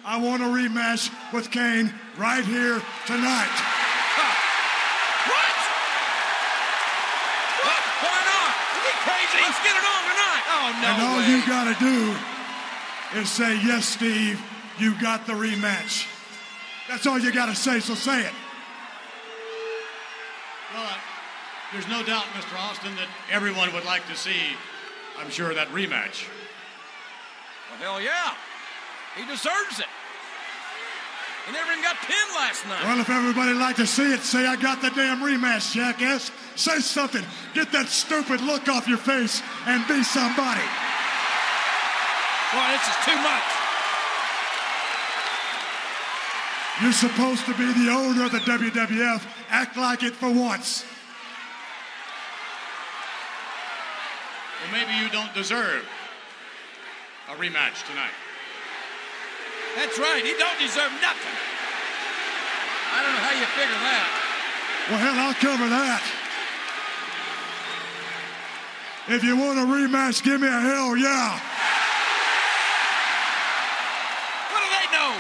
I 0.05 0.21
want 0.21 0.43
a 0.43 0.53
rematch 0.53 1.09
with 1.33 1.51
Kane 1.51 1.89
right 2.19 2.45
here 2.45 2.77
tonight. 3.09 3.55
What? 5.33 5.57
What? 7.65 7.83
Why 8.05 8.19
not? 8.21 8.53
Is 8.53 8.85
he 8.85 8.95
crazy? 9.01 9.41
Let's 9.49 9.65
get 9.65 9.81
it 9.81 9.87
on 9.89 10.03
tonight. 10.13 10.45
Oh, 10.45 10.77
no 10.77 10.89
and 10.93 10.99
all 11.09 11.17
way. 11.25 11.33
you 11.33 11.41
gotta 11.49 11.73
do 11.81 12.13
is 13.19 13.31
say, 13.31 13.57
yes, 13.65 13.87
Steve, 13.87 14.37
you 14.83 15.01
got 15.01 15.27
the 15.27 15.33
rematch. 15.33 16.09
That's 16.89 17.07
all 17.07 17.19
you 17.19 17.33
gotta 17.33 17.55
say, 17.55 17.81
so 17.81 17.95
say 17.95 18.21
it. 18.21 18.33
Well, 20.75 20.85
uh, 20.85 20.97
there's 21.73 21.89
no 21.89 22.03
doubt, 22.03 22.25
Mr. 22.35 22.59
Austin, 22.59 22.95
that 22.97 23.09
everyone 23.31 23.73
would 23.73 23.85
like 23.85 24.07
to 24.09 24.17
see, 24.17 24.57
I'm 25.19 25.31
sure, 25.31 25.55
that 25.55 25.69
rematch. 25.69 26.27
Well, 27.71 27.79
hell 27.79 28.01
yeah. 28.01 28.35
He 29.17 29.25
deserves 29.27 29.79
it. 29.79 29.87
He 31.47 31.53
never 31.53 31.73
even 31.73 31.83
got 31.83 31.97
pinned 31.97 32.35
last 32.35 32.67
night. 32.67 32.85
Well, 32.85 33.01
if 33.01 33.11
everybody 33.11 33.53
like 33.53 33.77
to 33.77 33.87
see 33.87 34.13
it, 34.13 34.21
say 34.21 34.47
I 34.47 34.57
got 34.57 34.81
the 34.81 34.91
damn 34.91 35.21
rematch, 35.21 35.73
jackass. 35.73 36.31
Say 36.55 36.79
something. 36.79 37.25
Get 37.55 37.73
that 37.73 37.89
stupid 37.89 38.41
look 38.41 38.69
off 38.69 38.89
your 38.89 38.99
face 38.99 39.43
and 39.67 39.87
be 39.89 40.03
somebody. 40.03 40.67
Boy, 42.53 42.69
this 42.73 42.89
is 42.89 43.05
too 43.05 43.17
much. 43.17 43.62
You're 46.83 46.93
supposed 46.93 47.47
to 47.47 47.55
be 47.55 47.73
the 47.73 47.91
owner 47.91 48.27
of 48.27 48.33
the 48.33 48.39
WWF. 48.39 49.23
Act 49.51 49.77
like 49.77 50.03
it 50.03 50.15
for 50.15 50.31
once. 50.31 50.85
Well, 54.61 54.73
maybe 54.73 54.93
you 54.99 55.09
don't 55.11 55.33
deserve 55.33 55.85
a 57.31 57.35
rematch 57.35 57.87
tonight. 57.87 58.15
That's 59.77 59.99
right. 59.99 60.23
He 60.25 60.35
don't 60.39 60.59
deserve 60.59 60.93
nothing. 61.01 61.37
I 62.95 63.03
don't 63.03 63.15
know 63.15 63.25
how 63.25 63.33
you 63.41 63.47
figure 63.57 63.81
that. 63.89 64.09
Well, 64.91 64.99
hell, 64.99 65.17
I'll 65.17 65.35
cover 65.35 65.69
that. 65.69 66.03
If 69.09 69.25
you 69.25 69.37
want 69.37 69.59
a 69.59 69.63
rematch, 69.63 70.23
give 70.23 70.41
me 70.41 70.49
a 70.49 70.61
hell 70.61 70.97
yeah. 70.97 71.41
What 74.53 74.61
do 74.63 74.69
they 74.69 74.87
know? 74.93 75.17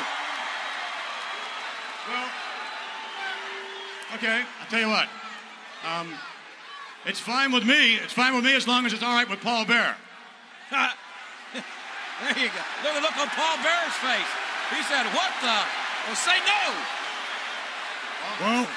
Well, 2.08 2.28
okay, 4.14 4.42
I'll 4.60 4.68
tell 4.68 4.80
you 4.80 4.88
what. 4.88 5.08
Um, 5.88 6.14
it's 7.06 7.20
fine 7.20 7.52
with 7.52 7.64
me. 7.64 7.96
It's 7.96 8.12
fine 8.12 8.34
with 8.34 8.44
me 8.44 8.54
as 8.54 8.68
long 8.68 8.86
as 8.86 8.92
it's 8.92 9.02
all 9.02 9.14
right 9.14 9.28
with 9.28 9.40
Paul 9.40 9.64
Bearer. 9.64 9.96
there 10.70 12.38
you 12.38 12.48
go. 12.48 12.62
Look 12.84 12.94
at 12.94 13.02
look 13.02 13.16
on 13.18 13.28
Paul 13.28 13.56
Bearer's 13.62 13.98
face. 13.98 14.30
He 14.70 14.82
said, 14.84 15.06
"What 15.12 15.32
the?" 15.42 15.58
Well, 16.06 16.16
say 16.16 16.38
no. 16.46 16.74
Well, 18.40 18.68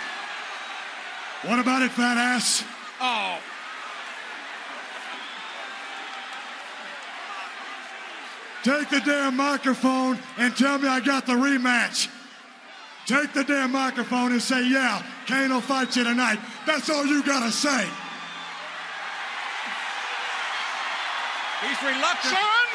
what 1.43 1.59
about 1.59 1.81
it, 1.81 1.91
fat 1.91 2.17
ass? 2.17 2.63
Oh, 2.99 3.39
Take 8.65 8.89
the 8.89 8.99
damn 8.99 9.37
microphone 9.37 10.17
and 10.39 10.57
tell 10.57 10.79
me 10.79 10.87
I 10.87 10.99
got 10.99 11.27
the 11.27 11.33
rematch. 11.33 12.09
Take 13.05 13.33
the 13.33 13.43
damn 13.43 13.71
microphone 13.71 14.31
and 14.31 14.41
say, 14.41 14.67
yeah, 14.67 15.03
Kane 15.27 15.51
will 15.51 15.61
fight 15.61 15.95
you 15.95 16.03
tonight. 16.03 16.39
That's 16.65 16.89
all 16.89 17.05
you 17.05 17.23
gotta 17.23 17.51
say. 17.51 17.87
he's 21.61 21.81
reluctant. 21.83 22.35
Son! 22.35 22.67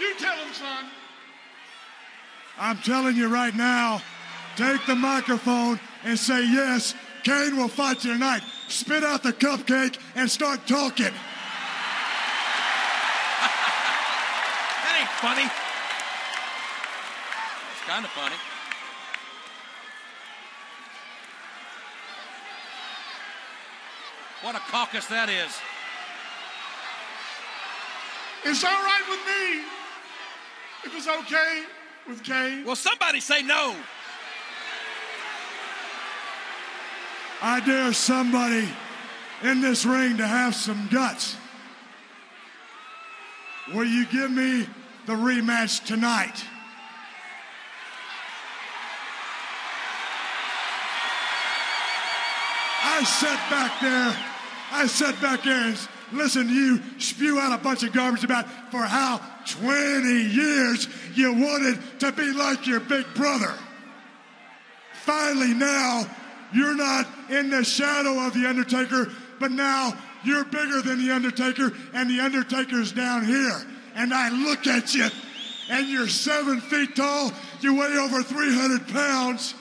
You 0.00 0.14
tell 0.18 0.36
him, 0.36 0.52
son. 0.52 0.84
I'm 2.58 2.78
telling 2.78 3.16
you 3.16 3.28
right 3.28 3.54
now, 3.54 4.00
take 4.56 4.84
the 4.86 4.94
microphone 4.94 5.78
and 6.04 6.18
say, 6.18 6.42
Yes, 6.44 6.94
Kane 7.22 7.56
will 7.56 7.68
fight 7.68 8.04
you 8.04 8.12
tonight. 8.12 8.42
Spit 8.68 9.04
out 9.04 9.22
the 9.22 9.32
cupcake 9.32 9.98
and 10.14 10.30
start 10.30 10.66
talking. 10.66 11.06
That 14.82 15.00
ain't 15.00 15.10
funny. 15.20 15.65
Kind 17.86 18.04
of 18.04 18.10
funny. 18.10 18.34
What 24.42 24.56
a 24.56 24.58
caucus 24.70 25.06
that 25.06 25.28
is. 25.28 25.52
It's 28.44 28.64
all 28.64 28.70
right 28.70 29.02
with 29.08 29.20
me. 29.24 29.64
If 30.84 30.96
it's 30.96 31.08
okay 31.08 31.62
with 32.08 32.24
Kane. 32.24 32.64
Well, 32.64 32.74
somebody 32.74 33.20
say 33.20 33.42
no. 33.42 33.76
I 37.40 37.60
dare 37.60 37.92
somebody 37.92 38.68
in 39.44 39.60
this 39.60 39.84
ring 39.84 40.16
to 40.16 40.26
have 40.26 40.56
some 40.56 40.88
guts. 40.90 41.36
Will 43.72 43.84
you 43.84 44.06
give 44.06 44.30
me 44.30 44.66
the 45.06 45.12
rematch 45.12 45.84
tonight? 45.84 46.44
I 52.96 53.04
sat 53.04 53.50
back 53.50 53.80
there, 53.82 54.16
I 54.72 54.86
sat 54.86 55.20
back 55.20 55.42
there 55.42 55.68
and 55.68 55.88
listened 56.12 56.48
to 56.48 56.54
you 56.54 56.80
spew 56.98 57.38
out 57.38 57.52
a 57.52 57.62
bunch 57.62 57.82
of 57.82 57.92
garbage 57.92 58.24
about 58.24 58.46
for 58.70 58.84
how 58.84 59.20
20 59.46 60.08
years 60.08 60.88
you 61.14 61.34
wanted 61.34 61.78
to 62.00 62.10
be 62.12 62.32
like 62.32 62.66
your 62.66 62.80
big 62.80 63.04
brother. 63.14 63.52
Finally, 65.02 65.52
now 65.52 66.06
you're 66.54 66.74
not 66.74 67.06
in 67.28 67.50
the 67.50 67.62
shadow 67.64 68.26
of 68.26 68.32
The 68.32 68.46
Undertaker, 68.46 69.12
but 69.38 69.50
now 69.50 69.92
you're 70.24 70.46
bigger 70.46 70.80
than 70.80 71.06
The 71.06 71.12
Undertaker, 71.12 71.72
and 71.92 72.08
The 72.08 72.20
Undertaker's 72.20 72.92
down 72.92 73.26
here. 73.26 73.60
And 73.94 74.14
I 74.14 74.30
look 74.30 74.66
at 74.66 74.94
you, 74.94 75.08
and 75.68 75.86
you're 75.86 76.08
seven 76.08 76.62
feet 76.62 76.96
tall, 76.96 77.30
you 77.60 77.74
weigh 77.74 77.98
over 77.98 78.22
300 78.22 78.88
pounds. 78.88 79.54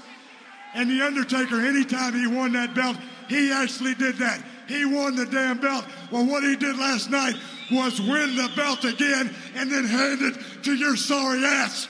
And 0.73 0.89
The 0.89 1.01
Undertaker, 1.01 1.59
anytime 1.59 2.13
he 2.13 2.27
won 2.27 2.53
that 2.53 2.73
belt, 2.73 2.95
he 3.27 3.51
actually 3.51 3.95
did 3.95 4.17
that. 4.17 4.43
He 4.67 4.85
won 4.85 5.15
the 5.15 5.25
damn 5.25 5.59
belt. 5.59 5.85
Well, 6.11 6.25
what 6.25 6.43
he 6.43 6.55
did 6.55 6.77
last 6.77 7.09
night 7.09 7.35
was 7.71 7.99
win 7.99 8.35
the 8.35 8.49
belt 8.55 8.83
again 8.83 9.33
and 9.55 9.71
then 9.71 9.85
hand 9.85 10.21
it 10.21 10.63
to 10.63 10.73
your 10.73 10.95
sorry 10.95 11.43
ass. 11.43 11.87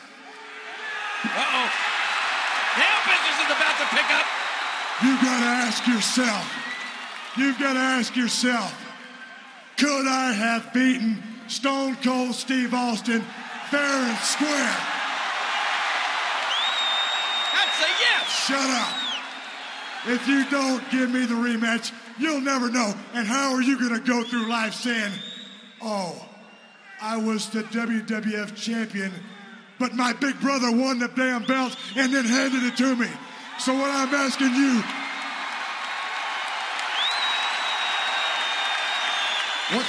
Uh-oh. 1.24 1.70
Hell 2.76 3.00
business 3.08 3.38
is 3.40 3.52
about 3.52 3.78
to 3.80 3.88
pick 3.96 4.10
up. 4.12 4.26
You 5.04 5.16
gotta 5.24 5.46
ask 5.46 5.88
yourself, 5.88 6.52
you've 7.38 7.60
gotta 7.60 7.80
ask 7.80 8.16
yourself, 8.16 8.74
could 9.78 10.08
I 10.08 10.32
have 10.32 10.72
beaten 10.74 11.22
Stone 11.48 11.98
Cold 12.04 12.36
Steve 12.36 12.74
Austin 12.74 13.22
fair 13.70 13.82
and 13.82 14.18
square? 14.20 14.76
I'd 17.54 17.72
say 17.80 17.92
yes. 18.00 18.30
Shut 18.48 18.70
up. 18.70 19.05
If 20.08 20.28
you 20.28 20.48
don't 20.50 20.84
give 20.92 21.10
me 21.10 21.26
the 21.26 21.34
rematch, 21.34 21.92
you'll 22.20 22.42
never 22.42 22.70
know. 22.70 22.94
And 23.14 23.26
how 23.26 23.54
are 23.54 23.62
you 23.62 23.80
gonna 23.80 24.00
go 24.00 24.24
through 24.24 24.48
life 24.48 24.74
saying, 24.76 25.12
oh, 25.82 26.28
I 27.02 27.18
was 27.18 27.50
the 27.50 27.64
WWF 27.64 28.56
champion, 28.56 29.12
but 29.80 29.94
my 29.94 30.14
big 30.14 30.40
brother 30.40 30.72
won 30.72 31.00
the 31.00 31.08
damn 31.10 31.44
belt 31.44 31.76
and 31.96 32.14
then 32.14 32.26
handed 32.26 32.64
it 32.64 32.78
to 32.78 32.96
me. 32.96 33.08
So 33.60 33.74
what 33.74 33.90
I'm 33.90 34.14
asking 34.14 34.54
you, 34.54 34.84
what? 39.76 39.86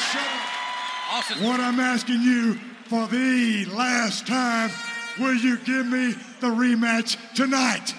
Austin. 1.12 1.44
What 1.44 1.60
I'm 1.60 1.78
asking 1.78 2.22
you 2.22 2.54
for 2.84 3.06
the 3.06 3.66
last 3.66 4.26
time, 4.26 4.70
will 5.18 5.34
you 5.34 5.58
give 5.58 5.86
me 5.86 6.12
the 6.40 6.48
rematch 6.48 7.16
tonight? 7.34 7.94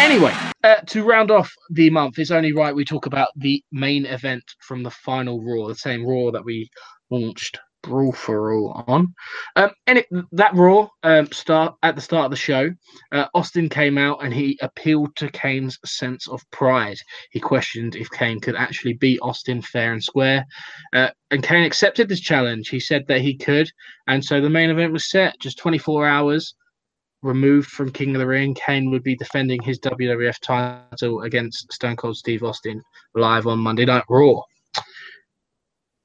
Anyway, 0.00 0.32
uh, 0.62 0.76
to 0.86 1.02
round 1.02 1.30
off 1.30 1.52
the 1.70 1.90
month, 1.90 2.18
it's 2.18 2.30
only 2.30 2.52
right 2.52 2.74
we 2.74 2.84
talk 2.84 3.06
about 3.06 3.28
the 3.36 3.62
main 3.72 4.06
event 4.06 4.44
from 4.60 4.82
the 4.82 4.90
final 4.90 5.42
Raw, 5.42 5.66
the 5.66 5.74
same 5.74 6.06
Raw 6.06 6.30
that 6.30 6.44
we 6.44 6.70
launched 7.10 7.58
Brawl 7.82 8.12
for 8.12 8.54
All 8.54 8.84
on. 8.86 9.12
Um, 9.56 9.70
and 9.86 9.98
it, 9.98 10.06
that 10.32 10.54
Raw 10.54 10.88
um, 11.02 11.30
start 11.32 11.74
at 11.82 11.96
the 11.96 12.00
start 12.00 12.26
of 12.26 12.30
the 12.30 12.36
show, 12.36 12.70
uh, 13.12 13.26
Austin 13.34 13.68
came 13.68 13.98
out 13.98 14.24
and 14.24 14.32
he 14.32 14.58
appealed 14.62 15.14
to 15.16 15.30
Kane's 15.30 15.78
sense 15.84 16.28
of 16.28 16.48
pride. 16.52 16.98
He 17.32 17.40
questioned 17.40 17.96
if 17.96 18.10
Kane 18.10 18.40
could 18.40 18.56
actually 18.56 18.94
beat 18.94 19.20
Austin 19.20 19.62
fair 19.62 19.92
and 19.92 20.02
square, 20.02 20.44
uh, 20.92 21.10
and 21.30 21.42
Kane 21.42 21.64
accepted 21.64 22.08
this 22.08 22.20
challenge. 22.20 22.68
He 22.68 22.80
said 22.80 23.04
that 23.08 23.20
he 23.20 23.36
could, 23.36 23.68
and 24.06 24.24
so 24.24 24.40
the 24.40 24.50
main 24.50 24.70
event 24.70 24.92
was 24.92 25.10
set. 25.10 25.38
Just 25.40 25.58
24 25.58 26.06
hours 26.06 26.54
removed 27.22 27.70
from 27.70 27.90
King 27.90 28.14
of 28.14 28.20
the 28.20 28.26
Ring, 28.26 28.54
Kane 28.54 28.90
would 28.90 29.02
be 29.02 29.16
defending 29.16 29.60
his 29.62 29.78
WWF 29.80 30.36
title 30.40 31.22
against 31.22 31.72
Stone 31.72 31.96
Cold 31.96 32.16
Steve 32.16 32.42
Austin 32.42 32.82
live 33.14 33.46
on 33.46 33.58
Monday 33.58 33.84
Night 33.84 34.04
Raw. 34.08 34.42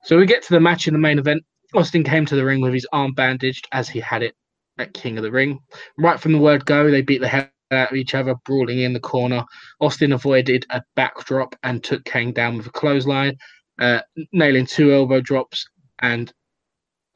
So 0.03 0.17
we 0.17 0.25
get 0.25 0.43
to 0.43 0.53
the 0.53 0.59
match 0.59 0.88
in 0.88 0.93
the 0.93 1.00
main 1.00 1.19
event. 1.19 1.43
Austin 1.74 2.03
came 2.03 2.25
to 2.25 2.35
the 2.35 2.45
ring 2.45 2.61
with 2.61 2.74
his 2.74 2.88
arm 2.92 3.14
bandaged 3.14 3.67
as 3.72 3.90
he 3.90 4.00
had 4.00 4.22
it 4.22 4.35
at 4.77 4.93
King 4.93 5.17
of 5.17 5.24
the 5.24 5.32
Ring. 5.32 5.59
Right 5.98 6.19
from 6.19 6.33
the 6.33 6.40
word 6.40 6.66
go, 6.66 6.90
they 6.90 7.01
beat 7.01 7.22
the 7.22 7.27
hell 7.27 7.48
out 7.72 7.92
of 7.92 7.98
each 7.98 8.14
other, 8.14 8.35
brawling 8.45 8.80
in 8.80 8.93
the 8.93 9.00
corner. 9.00 9.43
Austin 9.80 10.11
avoided 10.11 10.66
a 10.69 10.82
backdrop 10.95 11.56
and 11.64 11.83
took 11.83 12.03
Kane 12.06 12.33
down 12.33 12.58
with 12.58 12.67
a 12.67 12.72
clothesline, 12.72 13.38
uh, 13.80 14.01
nailing 14.32 14.66
two 14.66 14.93
elbow 14.93 15.22
drops 15.22 15.67
and 16.00 16.32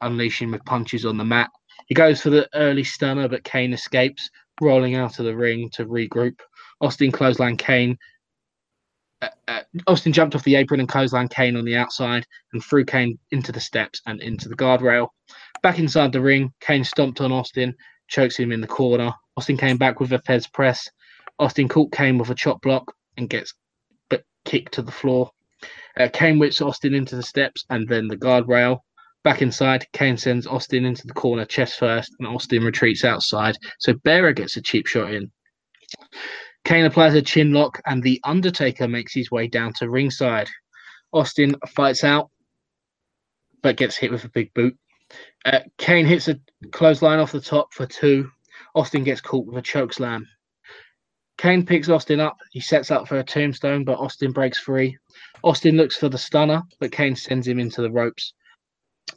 unleashing 0.00 0.50
with 0.50 0.64
punches 0.64 1.04
on 1.04 1.16
the 1.16 1.24
mat. 1.24 1.50
He 1.86 1.94
goes 1.94 2.20
for 2.20 2.30
the 2.30 2.48
early 2.54 2.84
stunner, 2.84 3.28
but 3.28 3.44
Kane 3.44 3.72
escapes, 3.72 4.30
rolling 4.60 4.94
out 4.94 5.18
of 5.18 5.24
the 5.24 5.36
ring 5.36 5.70
to 5.70 5.86
regroup. 5.86 6.40
Austin 6.80 7.12
clothesline 7.12 7.56
Kane. 7.56 7.96
Uh, 9.20 9.28
uh, 9.48 9.60
Austin 9.86 10.12
jumped 10.12 10.36
off 10.36 10.44
the 10.44 10.54
apron 10.54 10.80
and 10.80 10.88
clothesline 10.88 11.28
Kane 11.28 11.56
on 11.56 11.64
the 11.64 11.76
outside 11.76 12.24
and 12.52 12.62
threw 12.62 12.84
Kane 12.84 13.18
into 13.32 13.50
the 13.50 13.60
steps 13.60 14.00
and 14.06 14.20
into 14.20 14.48
the 14.48 14.56
guardrail. 14.56 15.08
Back 15.62 15.78
inside 15.78 16.12
the 16.12 16.20
ring, 16.20 16.52
Kane 16.60 16.84
stomped 16.84 17.20
on 17.20 17.32
Austin, 17.32 17.74
chokes 18.06 18.36
him 18.36 18.52
in 18.52 18.60
the 18.60 18.66
corner. 18.66 19.12
Austin 19.36 19.56
came 19.56 19.76
back 19.76 19.98
with 19.98 20.12
a 20.12 20.18
Thesz 20.18 20.52
press. 20.52 20.88
Austin 21.38 21.68
caught 21.68 21.92
Kane 21.92 22.18
with 22.18 22.30
a 22.30 22.34
chop 22.34 22.60
block 22.62 22.92
and 23.16 23.28
gets 23.28 23.54
but 24.08 24.22
kicked 24.44 24.74
to 24.74 24.82
the 24.82 24.92
floor. 24.92 25.30
Uh, 25.98 26.08
Kane 26.12 26.38
whips 26.38 26.60
Austin 26.60 26.94
into 26.94 27.16
the 27.16 27.22
steps 27.22 27.64
and 27.70 27.88
then 27.88 28.08
the 28.08 28.16
guardrail. 28.16 28.80
Back 29.24 29.42
inside, 29.42 29.86
Kane 29.92 30.16
sends 30.16 30.46
Austin 30.46 30.84
into 30.84 31.06
the 31.06 31.12
corner 31.12 31.44
chest 31.44 31.78
first, 31.78 32.14
and 32.18 32.28
Austin 32.28 32.62
retreats 32.62 33.04
outside. 33.04 33.56
So 33.80 33.94
Bearer 34.04 34.32
gets 34.32 34.56
a 34.56 34.62
cheap 34.62 34.86
shot 34.86 35.12
in. 35.12 35.30
Kane 36.64 36.84
applies 36.84 37.14
a 37.14 37.22
chin 37.22 37.52
lock, 37.52 37.80
and 37.86 38.02
the 38.02 38.20
Undertaker 38.24 38.86
makes 38.86 39.12
his 39.12 39.30
way 39.30 39.48
down 39.48 39.72
to 39.74 39.90
ringside. 39.90 40.48
Austin 41.12 41.56
fights 41.68 42.04
out, 42.04 42.30
but 43.62 43.76
gets 43.76 43.96
hit 43.96 44.10
with 44.10 44.24
a 44.24 44.30
big 44.30 44.52
boot. 44.54 44.76
Uh, 45.44 45.60
Kane 45.78 46.06
hits 46.06 46.28
a 46.28 46.38
clothesline 46.70 47.18
off 47.18 47.32
the 47.32 47.40
top 47.40 47.72
for 47.72 47.86
two. 47.86 48.30
Austin 48.74 49.04
gets 49.04 49.20
caught 49.20 49.46
with 49.46 49.56
a 49.56 49.62
choke 49.62 49.92
slam. 49.92 50.28
Kane 51.38 51.64
picks 51.64 51.88
Austin 51.88 52.20
up. 52.20 52.36
He 52.50 52.60
sets 52.60 52.90
up 52.90 53.08
for 53.08 53.18
a 53.18 53.24
tombstone, 53.24 53.84
but 53.84 53.98
Austin 53.98 54.32
breaks 54.32 54.58
free. 54.58 54.98
Austin 55.42 55.76
looks 55.76 55.96
for 55.96 56.08
the 56.08 56.18
stunner, 56.18 56.62
but 56.80 56.92
Kane 56.92 57.16
sends 57.16 57.46
him 57.46 57.58
into 57.58 57.80
the 57.80 57.90
ropes. 57.90 58.34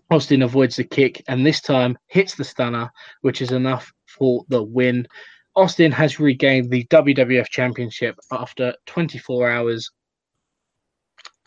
Austin 0.09 0.41
avoids 0.41 0.75
the 0.75 0.83
kick 0.83 1.23
and 1.27 1.45
this 1.45 1.61
time 1.61 1.97
hits 2.07 2.35
the 2.35 2.43
stunner, 2.43 2.91
which 3.21 3.41
is 3.41 3.51
enough 3.51 3.91
for 4.07 4.45
the 4.49 4.61
win. 4.61 5.07
Austin 5.55 5.91
has 5.91 6.19
regained 6.19 6.69
the 6.69 6.85
WWF 6.85 7.49
Championship 7.49 8.15
after 8.31 8.73
24 8.85 9.49
hours 9.49 9.91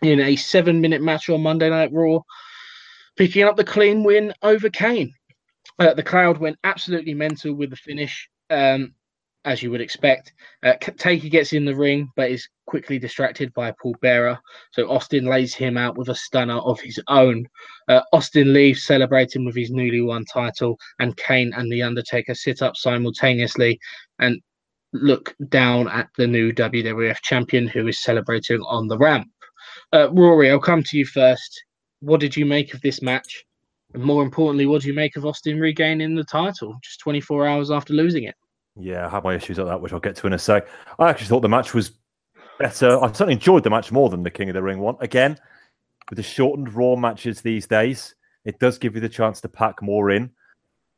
in 0.03 0.21
a 0.21 0.37
seven 0.37 0.81
minute 0.81 1.03
match 1.03 1.29
on 1.31 1.43
Monday 1.43 1.71
Night 1.71 1.91
Raw, 1.93 2.21
picking 3.17 3.45
up 3.45 3.57
the 3.57 3.65
clean 3.65 4.05
win 4.05 4.33
over 4.43 4.69
Kane. 4.69 5.13
Uh, 5.79 5.95
the 5.95 6.03
crowd 6.03 6.39
went 6.39 6.59
absolutely 6.65 7.15
mental 7.15 7.55
with 7.55 7.71
the 7.71 7.77
finish, 7.77 8.29
um, 8.51 8.95
as 9.45 9.63
you 9.63 9.71
would 9.71 9.81
expect. 9.81 10.33
Uh, 10.63 10.75
Taker 10.75 11.29
gets 11.29 11.53
in 11.53 11.65
the 11.65 11.75
ring, 11.75 12.09
but 12.17 12.31
is 12.31 12.49
quickly 12.67 12.99
distracted 12.99 13.53
by 13.55 13.73
Paul 13.81 13.95
Bearer. 14.01 14.39
So 14.73 14.91
Austin 14.91 15.27
lays 15.27 15.55
him 15.55 15.77
out 15.77 15.97
with 15.97 16.09
a 16.09 16.15
stunner 16.15 16.59
of 16.59 16.81
his 16.81 17.01
own. 17.09 17.47
Uh, 17.89 18.01
Austin 18.13 18.53
leaves 18.53 18.85
celebrating 18.85 19.45
with 19.45 19.57
his 19.57 19.71
newly 19.71 20.01
won 20.01 20.25
title, 20.25 20.79
and 20.99 21.17
Kane 21.17 21.53
and 21.55 21.71
The 21.71 21.83
Undertaker 21.83 22.35
sit 22.35 22.63
up 22.63 22.77
simultaneously. 22.77 23.79
And 24.19 24.41
look 24.95 25.35
down 25.49 25.89
at 25.89 26.09
the 26.17 26.27
new 26.27 26.53
WWF 26.53 27.21
champion 27.23 27.67
who 27.67 27.87
is 27.89 28.03
celebrating 28.03 28.61
on 28.63 28.89
the 28.89 28.97
ramp. 28.97 29.27
Uh, 29.93 30.11
Rory, 30.13 30.51
I'll 30.51 30.61
come 30.61 30.83
to 30.85 30.97
you 30.97 31.05
first. 31.05 31.65
What 32.01 32.21
did 32.21 32.37
you 32.37 32.47
make 32.47 32.75
of 32.75 32.81
this 32.81 33.03
match? 33.03 33.45
And 33.93 34.03
more 34.03 34.23
importantly, 34.23 34.67
what 34.67 34.83
do 34.83 34.89
you 34.89 34.95
make 34.95 35.17
of 35.17 35.27
Austin 35.27 35.59
regaining 35.59 36.15
the 36.15 36.25
title 36.25 36.77
just 36.83 37.01
24 37.01 37.47
hours 37.47 37.71
after 37.71 37.93
losing 37.93 38.25
it? 38.25 38.35
Yeah, 38.77 39.07
I 39.07 39.11
have 39.11 39.25
my 39.25 39.35
issues 39.35 39.59
at 39.59 39.67
that, 39.67 39.81
which 39.81 39.93
I'll 39.93 40.01
get 40.01 40.17
to 40.17 40.27
in 40.27 40.33
a 40.33 40.39
sec. 40.39 40.67
I 40.99 41.09
actually 41.09 41.29
thought 41.29 41.41
the 41.41 41.49
match 41.49 41.75
was 41.75 41.93
better. 42.59 43.03
I 43.03 43.07
certainly 43.09 43.35
enjoyed 43.35 43.63
the 43.63 43.71
match 43.71 43.93
more 43.93 44.09
than 44.09 44.23
the 44.23 44.31
King 44.31 44.51
of 44.51 44.55
the 44.55 44.63
Ring 44.63 44.81
one. 44.81 44.97
Again, 45.01 45.39
with 46.11 46.17
the 46.17 46.23
shortened 46.23 46.75
Raw 46.75 46.97
matches 46.97 47.41
these 47.41 47.67
days, 47.67 48.15
it 48.45 48.59
does 48.59 48.79
give 48.79 48.95
you 48.95 49.01
the 49.01 49.09
chance 49.09 49.41
to 49.41 49.49
pack 49.49 49.81
more 49.81 50.11
in. 50.11 50.31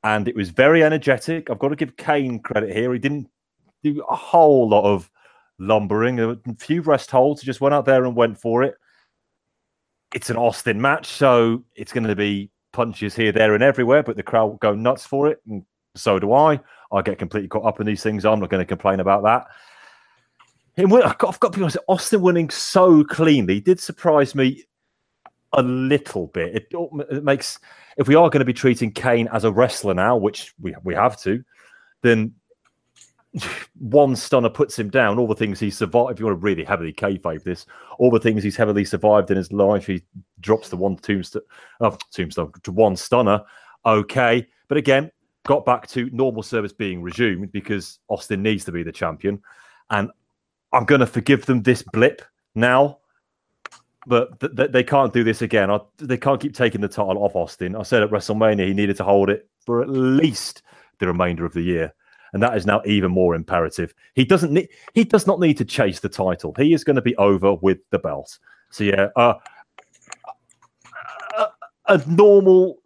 And 0.04 0.28
it 0.28 0.36
was 0.36 0.50
very 0.50 0.82
energetic. 0.82 1.50
I've 1.50 1.58
got 1.58 1.68
to 1.68 1.76
give 1.76 1.96
Kane 1.96 2.40
credit 2.40 2.74
here. 2.74 2.92
He 2.92 2.98
didn't 2.98 3.28
do 3.82 4.02
a 4.08 4.16
whole 4.16 4.68
lot 4.68 4.84
of 4.84 5.10
lumbering, 5.58 6.20
a 6.20 6.36
few 6.58 6.82
rest 6.82 7.10
holds. 7.10 7.40
He 7.40 7.46
just 7.46 7.60
went 7.60 7.74
out 7.74 7.84
there 7.84 8.04
and 8.04 8.16
went 8.16 8.38
for 8.38 8.62
it. 8.62 8.76
It's 10.14 10.30
an 10.30 10.36
Austin 10.36 10.80
match, 10.80 11.06
so 11.06 11.64
it's 11.74 11.92
going 11.92 12.06
to 12.06 12.16
be 12.16 12.50
punches 12.72 13.14
here, 13.14 13.32
there, 13.32 13.54
and 13.54 13.62
everywhere, 13.62 14.02
but 14.02 14.16
the 14.16 14.22
crowd 14.22 14.46
will 14.46 14.56
go 14.56 14.74
nuts 14.74 15.04
for 15.04 15.28
it. 15.28 15.40
And 15.48 15.64
so 15.94 16.18
do 16.18 16.32
I. 16.32 16.60
I 16.92 17.02
get 17.02 17.18
completely 17.18 17.48
caught 17.48 17.64
up 17.64 17.80
in 17.80 17.86
these 17.86 18.02
things. 18.02 18.24
I'm 18.24 18.40
not 18.40 18.50
going 18.50 18.60
to 18.60 18.66
complain 18.66 19.00
about 19.00 19.22
that. 19.24 19.46
I've 20.78 21.18
got, 21.18 21.28
I've 21.28 21.40
got 21.40 21.52
to 21.52 21.58
be 21.58 21.62
honest, 21.62 21.78
Austin 21.88 22.20
winning 22.20 22.50
so 22.50 23.02
cleanly 23.02 23.60
did 23.60 23.80
surprise 23.80 24.34
me 24.34 24.64
a 25.52 25.62
little 25.62 26.26
bit. 26.28 26.54
It, 26.54 26.66
it, 27.10 27.24
makes 27.24 27.58
if 27.96 28.08
we 28.08 28.14
are 28.14 28.28
going 28.28 28.40
to 28.40 28.46
be 28.46 28.52
treating 28.52 28.92
Kane 28.92 29.28
as 29.32 29.44
a 29.44 29.52
wrestler 29.52 29.94
now, 29.94 30.16
which 30.16 30.52
we 30.60 30.74
we 30.84 30.94
have 30.94 31.18
to, 31.22 31.42
then 32.02 32.34
one 33.78 34.16
stunner 34.16 34.50
puts 34.50 34.78
him 34.78 34.90
down. 34.90 35.18
All 35.18 35.26
the 35.26 35.34
things 35.34 35.58
he 35.58 35.70
survived. 35.70 36.12
If 36.12 36.20
you 36.20 36.26
want 36.26 36.38
to 36.40 36.44
really 36.44 36.64
heavily 36.64 36.92
kayfabe 36.92 37.42
this, 37.42 37.66
all 37.98 38.10
the 38.10 38.20
things 38.20 38.42
he's 38.42 38.56
heavily 38.56 38.84
survived 38.84 39.30
in 39.30 39.36
his 39.36 39.52
life, 39.52 39.86
he 39.86 40.02
drops 40.40 40.68
the 40.68 40.76
one 40.76 40.96
tombstone, 40.96 41.42
oh, 41.80 41.86
uh, 41.86 41.96
tombstone 42.10 42.52
to 42.62 42.72
one 42.72 42.96
stunner. 42.96 43.42
Okay, 43.86 44.46
but 44.68 44.76
again, 44.76 45.10
got 45.46 45.64
back 45.64 45.86
to 45.88 46.10
normal 46.12 46.42
service 46.42 46.72
being 46.72 47.02
resumed 47.02 47.52
because 47.52 47.98
Austin 48.08 48.42
needs 48.42 48.64
to 48.64 48.72
be 48.72 48.82
the 48.82 48.92
champion, 48.92 49.40
and 49.90 50.10
I'm 50.72 50.84
going 50.84 51.00
to 51.00 51.06
forgive 51.06 51.46
them 51.46 51.62
this 51.62 51.82
blip 51.82 52.22
now 52.54 52.98
but 54.06 54.38
th- 54.40 54.54
th- 54.56 54.70
they 54.70 54.84
can't 54.84 55.12
do 55.12 55.24
this 55.24 55.42
again. 55.42 55.70
I, 55.70 55.80
they 55.98 56.16
can't 56.16 56.40
keep 56.40 56.54
taking 56.54 56.80
the 56.80 56.88
title 56.88 57.18
off 57.18 57.34
Austin. 57.34 57.74
I 57.74 57.82
said 57.82 58.02
at 58.02 58.10
WrestleMania 58.10 58.66
he 58.66 58.74
needed 58.74 58.96
to 58.98 59.04
hold 59.04 59.28
it 59.28 59.48
for 59.64 59.82
at 59.82 59.88
least 59.88 60.62
the 60.98 61.06
remainder 61.06 61.44
of 61.44 61.52
the 61.52 61.60
year, 61.60 61.92
and 62.32 62.42
that 62.42 62.56
is 62.56 62.66
now 62.66 62.80
even 62.86 63.10
more 63.10 63.34
imperative. 63.34 63.92
He 64.14 64.24
doesn't 64.24 64.52
need. 64.52 64.68
He 64.94 65.04
does 65.04 65.26
not 65.26 65.40
need 65.40 65.58
to 65.58 65.64
chase 65.64 66.00
the 66.00 66.08
title. 66.08 66.54
He 66.56 66.72
is 66.72 66.84
going 66.84 66.96
to 66.96 67.02
be 67.02 67.16
over 67.16 67.54
with 67.54 67.78
the 67.90 67.98
belt. 67.98 68.38
So 68.70 68.84
yeah, 68.84 69.08
uh, 69.16 69.34
a, 71.36 71.46
a 71.88 72.06
normal, 72.06 72.78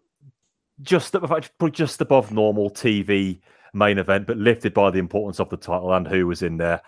just 0.82 1.12
probably 1.12 1.70
just 1.70 2.00
above 2.00 2.32
normal 2.32 2.70
TV 2.70 3.40
main 3.72 3.98
event, 3.98 4.26
but 4.26 4.36
lifted 4.36 4.74
by 4.74 4.90
the 4.90 4.98
importance 4.98 5.40
of 5.40 5.48
the 5.48 5.56
title 5.56 5.92
and 5.92 6.06
who 6.06 6.26
was 6.26 6.42
in 6.42 6.56
there. 6.56 6.82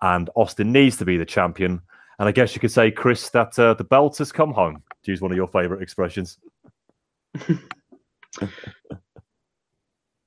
And 0.00 0.30
Austin 0.36 0.72
needs 0.72 0.96
to 0.98 1.04
be 1.04 1.16
the 1.16 1.26
champion. 1.26 1.80
And 2.18 2.28
I 2.28 2.32
guess 2.32 2.54
you 2.54 2.60
could 2.60 2.72
say, 2.72 2.90
Chris, 2.90 3.30
that 3.30 3.58
uh, 3.58 3.74
the 3.74 3.84
belt 3.84 4.18
has 4.18 4.32
come 4.32 4.52
home, 4.52 4.82
to 5.02 5.10
use 5.10 5.20
one 5.20 5.30
of 5.30 5.36
your 5.36 5.48
favorite 5.48 5.82
expressions. 5.82 6.38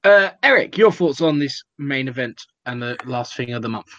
uh, 0.03 0.29
Eric, 0.43 0.77
your 0.77 0.91
thoughts 0.91 1.21
on 1.21 1.39
this 1.39 1.63
main 1.77 2.07
event 2.07 2.41
and 2.65 2.81
the 2.81 2.97
last 3.05 3.35
thing 3.35 3.53
of 3.53 3.61
the 3.61 3.69
month? 3.69 3.91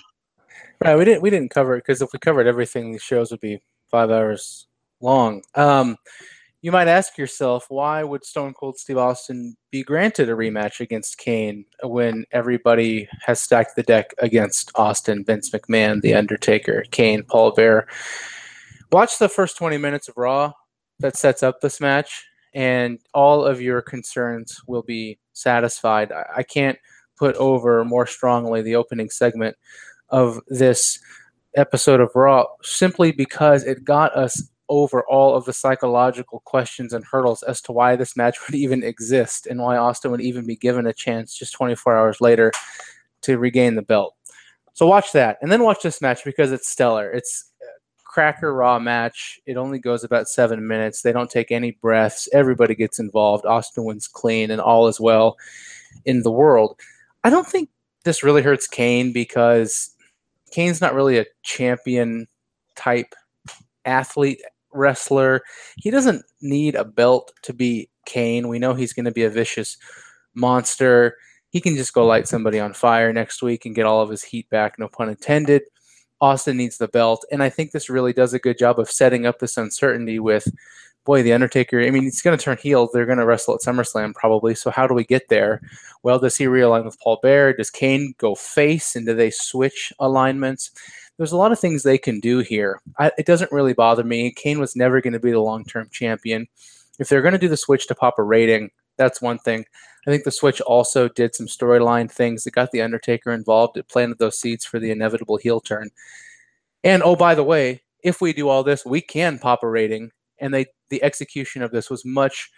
Right, 0.83 0.97
we 0.97 1.05
didn't 1.05 1.23
we 1.23 1.31
didn't 1.31 1.51
cover 1.51 1.77
it 1.77 1.85
because 1.87 2.03
if 2.03 2.13
we 2.13 2.19
covered 2.19 2.49
everything, 2.49 2.93
the 2.93 2.99
shows 2.99 3.31
would 3.31 3.41
be 3.41 3.63
five 3.89 4.11
hours 4.11 4.67
long. 5.01 5.43
Um, 5.55 5.97
you 6.63 6.71
might 6.71 6.87
ask 6.87 7.19
yourself, 7.19 7.67
why 7.69 8.05
would 8.05 8.25
Stone 8.25 8.55
Cold 8.55 8.79
Steve 8.79 8.97
Austin 8.97 9.57
be 9.73 9.83
granted 9.83 10.29
a 10.29 10.33
rematch 10.33 10.79
against 10.79 11.19
Kane 11.19 11.65
when 11.83 12.25
everybody 12.31 13.09
has 13.27 13.41
stacked 13.41 13.75
the 13.75 13.83
deck 13.83 14.15
against 14.19 14.71
Austin, 14.77 15.25
Vince 15.25 15.51
McMahon, 15.51 16.01
The 16.01 16.15
Undertaker, 16.15 16.85
Kane, 16.93 17.25
Paul 17.25 17.51
Bearer? 17.51 17.89
Watch 18.93 19.19
the 19.19 19.29
first 19.29 19.57
20 19.57 19.77
minutes 19.77 20.09
of 20.09 20.17
Raw 20.17 20.53
that 21.01 21.17
sets 21.17 21.43
up 21.43 21.61
this 21.61 21.81
match, 21.81 22.25
and 22.55 23.01
all 23.13 23.45
of 23.45 23.61
your 23.61 23.83
concerns 23.83 24.61
will 24.69 24.83
be 24.83 25.19
satisfied. 25.33 26.13
I 26.13 26.45
can't 26.45 26.79
put 27.19 27.35
over 27.37 27.85
more 27.85 28.07
strongly 28.07 28.63
the 28.63 28.77
opening 28.77 29.11
segment 29.11 29.57
of 30.11 30.39
this 30.47 31.01
episode 31.57 32.01
of 32.01 32.15
Raw 32.15 32.47
simply 32.63 33.11
because 33.11 33.65
it 33.65 33.85
got 33.85 34.17
us 34.17 34.49
over 34.73 35.03
all 35.03 35.35
of 35.35 35.45
the 35.45 35.53
psychological 35.53 36.41
questions 36.47 36.95
and 36.95 37.05
hurdles 37.05 37.43
as 37.43 37.61
to 37.61 37.73
why 37.73 37.95
this 37.95 38.17
match 38.17 38.39
would 38.47 38.55
even 38.55 38.83
exist 38.83 39.47
and 39.47 39.61
why 39.61 39.77
Austin 39.77 40.11
would 40.11 40.23
even 40.23 40.47
be 40.47 40.57
given 40.57 40.87
a 40.87 40.95
chance 40.95 41.37
just 41.37 41.53
24 41.53 41.95
hours 41.95 42.23
later 42.23 42.51
to 43.21 43.37
regain 43.37 43.75
the 43.75 43.83
belt. 43.83 44.15
So 44.73 44.87
watch 44.87 45.13
that 45.13 45.37
and 45.43 45.53
then 45.53 45.63
watch 45.63 45.83
this 45.83 46.01
match 46.01 46.25
because 46.25 46.53
it's 46.53 46.67
stellar. 46.67 47.11
It's 47.11 47.51
cracker 48.03 48.55
raw 48.55 48.79
match. 48.79 49.39
It 49.45 49.59
only 49.59 49.79
goes 49.79 50.05
about 50.05 50.27
seven 50.27 50.67
minutes. 50.67 51.03
They 51.03 51.13
don't 51.13 51.31
take 51.31 51.53
any 51.53 51.73
breaths. 51.73 52.27
Everybody 52.33 52.75
gets 52.75 52.99
involved. 52.99 53.45
Austin 53.45 53.85
wins 53.85 54.09
clean 54.09 54.51
and 54.51 54.61
all 54.61 54.89
is 54.89 54.99
well 54.99 55.37
in 56.07 56.23
the 56.23 56.33
world. 56.33 56.81
I 57.25 57.29
don't 57.29 57.47
think 57.47 57.69
this 58.05 58.23
really 58.23 58.41
hurts 58.41 58.67
Kane 58.67 59.13
because 59.13 59.95
Kane's 60.51 60.81
not 60.81 60.95
really 60.95 61.19
a 61.19 61.27
champion 61.43 62.27
type 62.75 63.15
athlete 63.85 64.41
wrestler. 64.73 65.43
He 65.77 65.91
doesn't 65.91 66.25
need 66.41 66.75
a 66.75 66.85
belt 66.85 67.33
to 67.43 67.53
be 67.53 67.89
Kane. 68.07 68.49
We 68.49 68.59
know 68.59 68.75
he's 68.75 68.93
going 68.93 69.05
to 69.05 69.13
be 69.13 69.25
a 69.25 69.31
vicious 69.31 69.77
monster. 70.35 71.17
He 71.51 71.61
can 71.61 71.77
just 71.77 71.93
go 71.93 72.07
light 72.07 72.27
somebody 72.27 72.59
on 72.59 72.73
fire 72.73 73.13
next 73.13 73.43
week 73.43 73.67
and 73.67 73.75
get 73.75 73.87
all 73.87 74.01
of 74.01 74.11
his 74.11 74.25
heat 74.25 74.49
back, 74.49 74.79
no 74.79 74.89
pun 74.89 75.09
intended. 75.09 75.63
Austin 76.21 76.57
needs 76.57 76.79
the 76.79 76.89
belt. 76.89 77.25
And 77.31 77.43
I 77.43 77.51
think 77.51 77.73
this 77.73 77.91
really 77.91 78.13
does 78.13 78.33
a 78.33 78.39
good 78.39 78.57
job 78.57 78.79
of 78.79 78.91
setting 78.91 79.27
up 79.27 79.41
this 79.41 79.57
uncertainty 79.57 80.21
with, 80.21 80.47
boy, 81.05 81.23
The 81.23 81.33
Undertaker. 81.33 81.83
I 81.83 81.91
mean, 81.91 82.05
he's 82.05 82.23
going 82.23 82.39
to 82.39 82.43
turn 82.43 82.59
heel. 82.59 82.89
They're 82.93 83.07
going 83.07 83.19
to 83.19 83.27
wrestle 83.27 83.55
at 83.55 83.61
SummerSlam 83.61 84.15
probably. 84.15 84.55
So 84.55 84.71
how 84.71 84.87
do 84.87 84.95
we 84.95 85.05
get 85.05 85.29
there? 85.29 85.61
Well, 86.05 86.21
does 86.21 86.37
he 86.37 86.45
realign 86.45 86.85
with 86.85 86.99
Paul 87.01 87.19
Bearer? 87.23 87.53
Does 87.53 87.71
Kane 87.71 88.15
go 88.19 88.37
face? 88.37 88.95
And 88.95 89.05
do 89.05 89.15
they 89.15 89.31
switch 89.31 89.93
alignments? 89.99 90.71
There's 91.17 91.33
a 91.33 91.37
lot 91.37 91.53
of 91.53 91.59
things 91.59 91.83
they 91.83 91.99
can 91.99 92.21
do 92.21 92.39
here. 92.39 92.81
I, 92.99 93.13
it 93.19 93.27
doesn't 93.27 93.53
really 93.53 93.75
bother 93.75 94.05
me. 94.05 94.33
Kane 94.33 94.59
was 94.59 94.77
never 94.77 95.01
going 95.01 95.13
to 95.13 95.21
be 95.21 95.31
the 95.31 95.41
long 95.41 95.65
term 95.65 95.89
champion. 95.91 96.47
If 96.99 97.09
they're 97.09 97.23
going 97.23 97.33
to 97.33 97.39
do 97.39 97.49
the 97.49 97.57
switch 97.57 97.87
to 97.89 97.95
pop 97.95 98.19
a 98.19 98.23
rating, 98.23 98.71
that's 98.97 99.23
one 99.23 99.39
thing. 99.39 99.65
I 100.07 100.11
think 100.11 100.25
the 100.25 100.31
switch 100.31 100.61
also 100.61 101.09
did 101.09 101.35
some 101.35 101.47
storyline 101.47 102.11
things 102.11 102.45
that 102.45 102.55
got 102.55 102.71
the 102.73 102.83
Undertaker 102.83 103.33
involved. 103.33 103.77
It 103.77 103.89
planted 103.89 104.19
those 104.19 104.39
seeds 104.39 104.65
for 104.65 104.79
the 104.79 104.91
inevitable 104.91 105.37
heel 105.37 105.61
turn. 105.61 105.91
And 106.83 107.03
oh, 107.03 107.15
by 107.15 107.35
the 107.35 107.45
way, 107.45 107.83
if 108.03 108.21
we 108.21 108.33
do 108.33 108.49
all 108.49 108.65
this, 108.65 108.85
we 108.85 109.01
can 109.01 109.39
pop 109.39 109.63
a 109.63 109.69
rating. 109.69 110.11
And 110.41 110.53
they 110.53 110.67
the 110.91 111.03
execution 111.03 111.63
of 111.63 111.71
this 111.71 111.89
was 111.89 112.05
much 112.05 112.51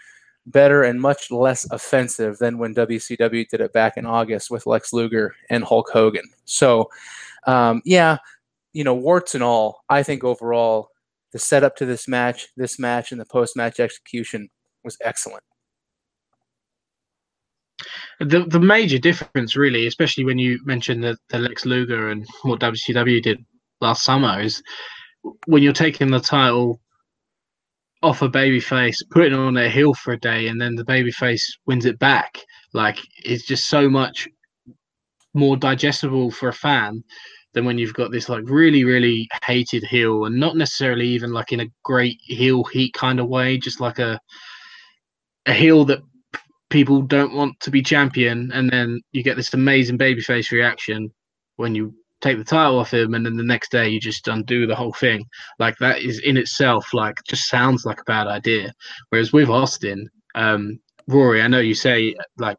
better 0.47 0.83
and 0.83 1.00
much 1.00 1.31
less 1.31 1.70
offensive 1.70 2.39
than 2.39 2.58
when 2.58 2.74
WCW 2.74 3.49
did 3.49 3.60
it 3.60 3.73
back 3.73 3.97
in 3.97 4.07
August 4.07 4.50
with 4.50 4.66
Lex 4.66 4.92
Luger 4.92 5.34
and 5.50 5.65
Hulk 5.65 5.89
Hogan. 5.91 6.24
So, 6.44 6.91
um, 7.47 7.81
yeah, 7.84 8.18
you 8.75 8.85
know, 8.85 8.94
warts 8.94 9.35
and 9.35 9.43
all, 9.43 9.81
I 9.89 10.03
think 10.03 10.23
overall 10.23 10.89
the 11.33 11.39
setup 11.39 11.77
to 11.77 11.86
this 11.86 12.07
match, 12.07 12.49
this 12.57 12.78
match, 12.78 13.12
and 13.12 13.20
the 13.20 13.25
post 13.25 13.57
match 13.57 13.81
execution 13.81 14.49
was 14.85 14.99
excellent. 15.03 15.43
The 18.20 18.44
the 18.47 18.61
major 18.61 18.99
difference, 18.99 19.57
really, 19.57 19.86
especially 19.86 20.25
when 20.25 20.39
you 20.39 20.61
mentioned 20.65 21.03
the, 21.03 21.17
the 21.31 21.39
Lex 21.39 21.65
Luger 21.65 22.11
and 22.11 22.27
what 22.43 22.61
WCW 22.61 23.23
did 23.23 23.44
last 23.81 24.05
summer, 24.05 24.41
is 24.41 24.62
when 25.47 25.62
you're 25.62 25.73
taking 25.73 26.11
the 26.11 26.20
title 26.20 26.81
off 28.03 28.23
a 28.23 28.28
babyface, 28.28 28.97
putting 29.11 29.33
it 29.33 29.39
on 29.39 29.57
a 29.57 29.69
heel 29.69 29.94
for 29.94 30.12
a 30.12 30.20
day, 30.20 30.49
and 30.49 30.61
then 30.61 30.75
the 30.75 30.85
babyface 30.85 31.43
wins 31.67 31.86
it 31.86 31.99
back. 31.99 32.39
Like 32.73 32.99
it's 33.25 33.44
just 33.44 33.69
so 33.69 33.89
much 33.89 34.28
more 35.33 35.57
digestible 35.57 36.31
for 36.31 36.49
a 36.49 36.53
fan 36.53 37.03
than 37.55 37.65
when 37.65 37.78
you've 37.78 37.94
got 37.94 38.10
this 38.10 38.28
like 38.28 38.44
really 38.47 38.84
really 38.84 39.28
hated 39.44 39.84
heel 39.84 40.26
and 40.26 40.36
not 40.36 40.57
necessarily 40.57 41.07
even 41.07 41.33
like 41.33 41.52
in 41.52 41.60
a 41.60 41.70
great 41.83 42.18
heel 42.23 42.65
heat 42.65 42.92
kind 42.94 43.20
of 43.20 43.28
way 43.28 43.57
just 43.57 43.81
like 43.81 43.99
a 43.99 44.18
a 45.47 45.52
heel 45.52 45.84
that 45.84 46.00
people 46.70 47.02
don't 47.02 47.34
want 47.34 47.58
to 47.60 47.70
be 47.70 47.83
champion 47.83 48.50
and 48.52 48.68
then 48.70 49.00
you 49.12 49.23
get 49.23 49.36
this 49.36 49.55
amazing 49.55 49.97
babyface 49.99 50.50
reaction 50.50 51.10
when 51.57 51.74
you 51.74 51.94
take 52.20 52.39
the 52.39 52.44
title 52.44 52.78
off 52.78 52.92
him 52.92 53.15
and 53.15 53.24
then 53.24 53.36
the 53.36 53.44
next 53.44 53.70
day 53.70 53.89
you 53.89 54.00
just 54.00 54.26
undo 54.28 54.66
the 54.66 54.74
whole 54.74 54.94
thing. 54.94 55.24
Like 55.58 55.76
that 55.78 56.00
is 56.00 56.20
in 56.20 56.39
itself 56.39 56.94
like 56.94 57.16
just 57.28 57.49
sounds 57.49 57.84
like 57.84 58.00
a 58.00 58.05
bad 58.05 58.26
idea. 58.26 58.73
Whereas 59.10 59.33
with 59.33 59.50
austin 59.50 60.08
um 60.34 60.81
rory 61.07 61.42
i 61.42 61.47
know 61.47 61.60
you 61.60 61.74
say 61.74 62.15
like 62.39 62.57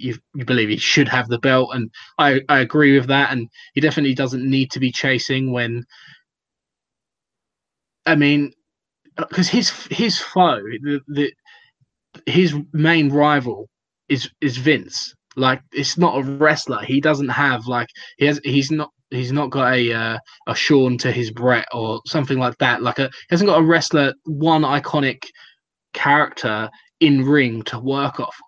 you 0.00 0.18
you 0.34 0.44
believe 0.44 0.68
he 0.68 0.76
should 0.76 1.08
have 1.08 1.28
the 1.28 1.38
belt, 1.38 1.70
and 1.72 1.90
I 2.18 2.40
I 2.48 2.60
agree 2.60 2.96
with 2.98 3.08
that. 3.08 3.32
And 3.32 3.48
he 3.74 3.80
definitely 3.80 4.14
doesn't 4.14 4.48
need 4.48 4.70
to 4.72 4.80
be 4.80 4.92
chasing 4.92 5.52
when. 5.52 5.84
I 8.06 8.16
mean, 8.16 8.52
because 9.16 9.48
his 9.48 9.70
his 9.90 10.18
foe, 10.18 10.60
the, 10.82 11.00
the 11.08 11.32
his 12.26 12.54
main 12.72 13.10
rival 13.10 13.68
is 14.08 14.30
is 14.40 14.56
Vince. 14.56 15.14
Like 15.36 15.60
it's 15.72 15.98
not 15.98 16.18
a 16.18 16.22
wrestler. 16.22 16.82
He 16.84 17.00
doesn't 17.00 17.28
have 17.28 17.66
like 17.66 17.88
he 18.18 18.26
has. 18.26 18.40
He's 18.44 18.70
not. 18.70 18.90
He's 19.10 19.32
not 19.32 19.50
got 19.50 19.74
a 19.74 19.92
uh, 19.92 20.18
a 20.48 20.54
Shawn 20.54 20.98
to 20.98 21.12
his 21.12 21.30
Bret 21.30 21.66
or 21.72 22.00
something 22.06 22.38
like 22.38 22.58
that. 22.58 22.82
Like 22.82 22.98
a 22.98 23.04
he 23.06 23.26
hasn't 23.30 23.48
got 23.48 23.60
a 23.60 23.64
wrestler 23.64 24.14
one 24.24 24.62
iconic 24.62 25.24
character 25.92 26.68
in 27.00 27.24
ring 27.24 27.62
to 27.64 27.78
work 27.78 28.20
off 28.20 28.36
of. 28.38 28.43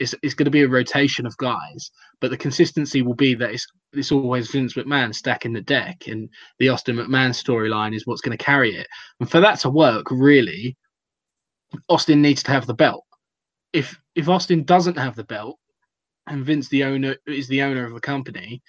It's 0.00 0.14
it's 0.22 0.34
going 0.34 0.46
to 0.46 0.50
be 0.50 0.62
a 0.62 0.68
rotation 0.68 1.26
of 1.26 1.36
guys, 1.36 1.90
but 2.20 2.30
the 2.30 2.36
consistency 2.36 3.02
will 3.02 3.14
be 3.14 3.34
that 3.34 3.50
it's 3.52 3.66
it's 3.92 4.10
always 4.10 4.50
Vince 4.50 4.74
McMahon 4.74 5.14
stacking 5.14 5.52
the 5.52 5.60
deck, 5.60 6.08
and 6.08 6.28
the 6.58 6.70
Austin 6.70 6.96
McMahon 6.96 7.30
storyline 7.30 7.94
is 7.94 8.06
what's 8.06 8.22
going 8.22 8.36
to 8.36 8.44
carry 8.44 8.74
it. 8.74 8.86
And 9.20 9.30
for 9.30 9.40
that 9.40 9.60
to 9.60 9.70
work, 9.70 10.06
really, 10.10 10.76
Austin 11.88 12.22
needs 12.22 12.42
to 12.44 12.50
have 12.50 12.66
the 12.66 12.74
belt. 12.74 13.04
If 13.72 13.96
if 14.14 14.28
Austin 14.28 14.64
doesn't 14.64 14.98
have 14.98 15.16
the 15.16 15.24
belt, 15.24 15.58
and 16.26 16.44
Vince 16.44 16.68
the 16.68 16.84
owner 16.84 17.16
is 17.26 17.48
the 17.48 17.62
owner 17.62 17.84
of 17.84 17.94
the 17.94 18.00
company, 18.00 18.62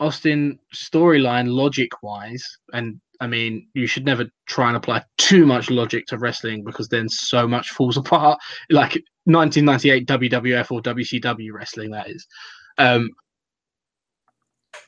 Austin 0.00 0.58
storyline 0.74 1.48
logic 1.48 2.02
wise, 2.02 2.44
and 2.72 3.00
I 3.22 3.28
mean 3.28 3.68
you 3.72 3.86
should 3.86 4.04
never 4.04 4.26
try 4.46 4.66
and 4.66 4.76
apply 4.76 5.04
too 5.16 5.46
much 5.46 5.70
logic 5.70 6.06
to 6.06 6.18
wrestling 6.18 6.64
because 6.64 6.88
then 6.88 7.08
so 7.08 7.46
much 7.46 7.70
falls 7.70 7.96
apart. 8.02 8.40
Like 8.68 8.94
1998 9.24 10.08
WWF 10.08 10.72
or 10.72 10.82
WCW 10.82 11.52
wrestling, 11.52 11.92
that 11.92 12.10
is. 12.10 12.26
Um, 12.78 13.10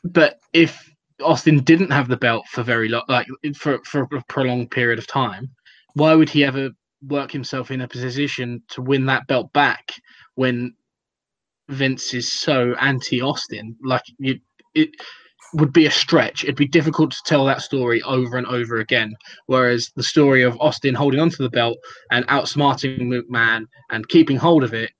but 0.02 0.40
if 0.52 0.90
Austin 1.22 1.60
didn't 1.60 1.92
have 1.92 2.08
the 2.08 2.16
belt 2.16 2.44
for 2.48 2.64
very 2.64 2.88
long, 2.88 3.04
like 3.08 3.28
for 3.56 3.78
for 3.84 4.02
a 4.02 4.22
prolonged 4.28 4.72
period 4.72 4.98
of 4.98 5.06
time, 5.06 5.48
why 5.94 6.16
would 6.16 6.28
he 6.28 6.44
ever 6.44 6.70
work 7.06 7.30
himself 7.30 7.70
in 7.70 7.82
a 7.82 7.88
position 7.88 8.64
to 8.70 8.82
win 8.82 9.06
that 9.06 9.28
belt 9.28 9.52
back 9.52 9.92
when 10.34 10.74
Vince 11.68 12.14
is 12.14 12.32
so 12.32 12.74
anti 12.80 13.20
Austin? 13.22 13.76
Like 13.84 14.02
you, 14.18 14.40
it 14.74 14.90
would 15.54 15.72
be 15.72 15.86
a 15.86 15.90
stretch. 15.90 16.44
It'd 16.44 16.56
be 16.56 16.68
difficult 16.68 17.12
to 17.12 17.22
tell 17.26 17.44
that 17.46 17.62
story 17.62 18.02
over 18.02 18.36
and 18.36 18.46
over 18.46 18.78
again. 18.78 19.14
Whereas 19.46 19.90
the 19.96 20.02
story 20.02 20.42
of 20.42 20.60
Austin 20.60 20.94
holding 20.94 21.20
onto 21.20 21.42
the 21.42 21.50
belt 21.50 21.78
and 22.10 22.26
outsmarting 22.26 23.00
McMahon 23.02 23.66
and 23.90 24.08
keeping 24.08 24.36
hold 24.36 24.64
of 24.64 24.74
it 24.74 24.90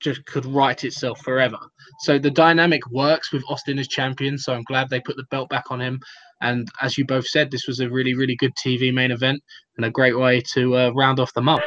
just 0.00 0.24
could 0.26 0.44
write 0.46 0.84
itself 0.84 1.20
forever. 1.20 1.58
So 2.00 2.18
the 2.18 2.30
dynamic 2.30 2.82
works 2.90 3.32
with 3.32 3.44
Austin 3.48 3.78
as 3.78 3.88
champion. 3.88 4.36
So 4.36 4.52
I'm 4.52 4.64
glad 4.64 4.88
they 4.88 5.00
put 5.00 5.16
the 5.16 5.24
belt 5.30 5.48
back 5.48 5.70
on 5.70 5.80
him. 5.80 6.00
And 6.40 6.66
as 6.80 6.98
you 6.98 7.04
both 7.04 7.26
said, 7.26 7.50
this 7.50 7.66
was 7.68 7.80
a 7.80 7.88
really, 7.88 8.14
really 8.14 8.36
good 8.36 8.52
TV 8.56 8.92
main 8.92 9.12
event 9.12 9.40
and 9.76 9.86
a 9.86 9.90
great 9.90 10.18
way 10.18 10.42
to 10.54 10.76
uh, 10.76 10.90
round 10.90 11.20
off 11.20 11.32
the 11.34 11.42
month. 11.42 11.62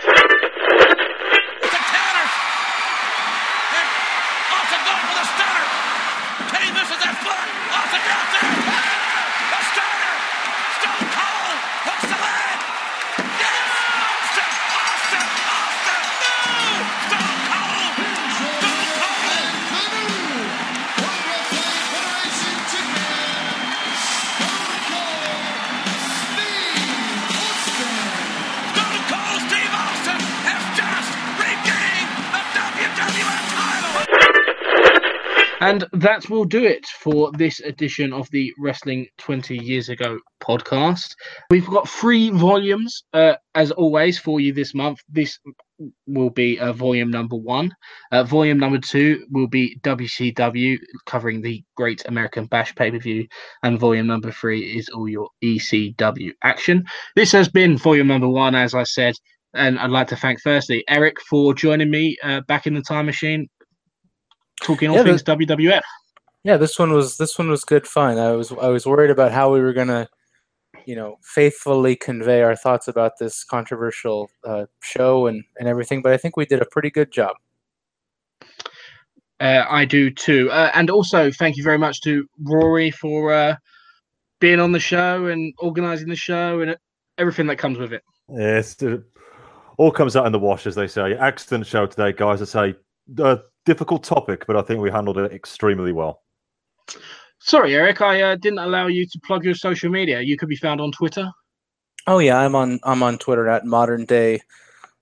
That 36.06 36.30
will 36.30 36.46
do 36.46 36.64
it 36.64 36.86
for 36.86 37.32
this 37.32 37.60
edition 37.62 38.14
of 38.14 38.30
the 38.30 38.54
Wrestling 38.60 39.08
20 39.18 39.58
Years 39.58 39.90
Ago 39.90 40.20
podcast. 40.40 41.16
We've 41.50 41.66
got 41.66 41.90
three 41.90 42.30
volumes, 42.30 43.04
uh, 43.14 43.34
as 43.56 43.72
always, 43.72 44.20
for 44.20 44.40
you 44.40 44.54
this 44.54 44.76
month. 44.76 45.00
This 45.10 45.40
will 46.06 46.30
be 46.30 46.60
uh, 46.60 46.74
volume 46.74 47.10
number 47.10 47.36
one. 47.36 47.74
Uh, 48.12 48.24
volume 48.24 48.60
number 48.60 48.78
two 48.78 49.26
will 49.32 49.48
be 49.48 49.80
WCW, 49.80 50.78
covering 51.08 51.42
the 51.42 51.64
Great 51.76 52.04
American 52.06 52.46
Bash 52.46 52.76
pay 52.76 52.92
per 52.92 53.00
view. 53.00 53.26
And 53.64 53.80
volume 53.80 54.06
number 54.06 54.32
three 54.32 54.78
is 54.78 54.90
all 54.90 55.10
your 55.10 55.30
ECW 55.44 56.34
action. 56.44 56.86
This 57.16 57.32
has 57.32 57.50
been 57.50 57.80
volume 57.80 58.08
number 58.08 58.30
one, 58.30 58.54
as 58.54 58.76
I 58.76 58.84
said. 58.84 59.16
And 59.56 59.80
I'd 59.80 59.90
like 59.90 60.10
to 60.10 60.18
thank, 60.18 60.42
firstly, 60.42 60.84
Eric 60.88 61.16
for 61.30 61.54
joining 61.56 61.90
me 61.90 62.18
uh, 62.22 62.42
back 62.42 62.68
in 62.68 62.76
the 62.76 62.82
time 62.82 63.06
machine, 63.06 63.48
talking 64.62 64.90
all 64.90 64.98
Yeah, 64.98 65.04
things 65.04 65.24
WWF. 65.24 65.82
Yeah, 66.44 66.58
this 66.58 66.78
one 66.78 66.94
was 66.94 67.18
this 67.18 67.38
one 67.40 67.50
was 67.50 67.64
good 67.64 67.88
fun. 67.88 68.18
I 68.18 68.32
was 68.32 68.52
I 68.52 68.68
was 68.68 68.86
worried 68.86 69.10
about 69.10 69.32
how 69.32 69.52
we 69.52 69.60
were 69.60 69.74
gonna, 69.74 70.08
you 70.86 70.96
know, 70.96 71.18
faithfully 71.24 71.96
convey 71.96 72.44
our 72.44 72.56
thoughts 72.56 72.88
about 72.88 73.14
this 73.20 73.44
controversial 73.44 74.30
uh, 74.44 74.66
show 74.82 75.28
and 75.28 75.44
and 75.60 75.68
everything, 75.68 76.02
but 76.02 76.14
I 76.14 76.18
think 76.18 76.38
we 76.38 76.46
did 76.46 76.62
a 76.62 76.66
pretty 76.66 76.92
good 76.92 77.12
job. 77.12 77.36
Uh, 79.40 79.66
I 79.70 79.86
do 79.86 80.10
too. 80.10 80.50
Uh, 80.52 80.72
and 80.74 80.90
also, 80.90 81.32
thank 81.32 81.58
you 81.58 81.64
very 81.64 81.78
much 81.78 82.02
to 82.02 82.28
Rory 82.44 82.92
for 82.92 83.34
uh, 83.34 83.56
being 84.40 84.60
on 84.60 84.72
the 84.72 84.80
show 84.80 85.26
and 85.28 85.54
organising 85.60 86.10
the 86.10 86.16
show 86.16 86.62
and 86.62 86.78
everything 87.18 87.48
that 87.48 87.58
comes 87.58 87.78
with 87.78 87.92
it. 87.92 88.04
Yes, 88.30 88.82
it 88.82 89.02
all 89.78 89.92
comes 89.92 90.16
out 90.16 90.26
in 90.26 90.32
the 90.32 90.40
wash, 90.40 90.68
as 90.68 90.76
they 90.76 90.88
say. 90.88 91.14
Excellent 91.14 91.66
show 91.66 91.86
today, 91.86 92.14
guys. 92.14 92.42
I 92.42 92.46
say 92.46 92.76
a 93.20 93.40
difficult 93.66 94.04
topic, 94.04 94.46
but 94.48 94.56
I 94.56 94.62
think 94.62 94.82
we 94.82 94.92
handled 94.92 95.18
it 95.18 95.32
extremely 95.32 95.92
well. 95.92 96.22
Sorry, 97.40 97.76
Eric, 97.76 98.02
I 98.02 98.22
uh, 98.22 98.36
didn't 98.36 98.60
allow 98.60 98.88
you 98.88 99.06
to 99.06 99.20
plug 99.20 99.44
your 99.44 99.56
social 99.56 99.90
media. 99.90 100.22
You 100.22 100.38
could 100.38 100.50
be 100.50 100.56
found 100.56 100.82
on 100.82 100.92
Twitter. 100.92 101.30
Oh 102.08 102.20
yeah, 102.20 102.40
I'm 102.40 102.56
on 102.56 102.80
I'm 102.84 103.04
on 103.04 103.18
Twitter 103.18 103.48
at 103.48 103.66
modern 103.66 104.06
day 104.06 104.42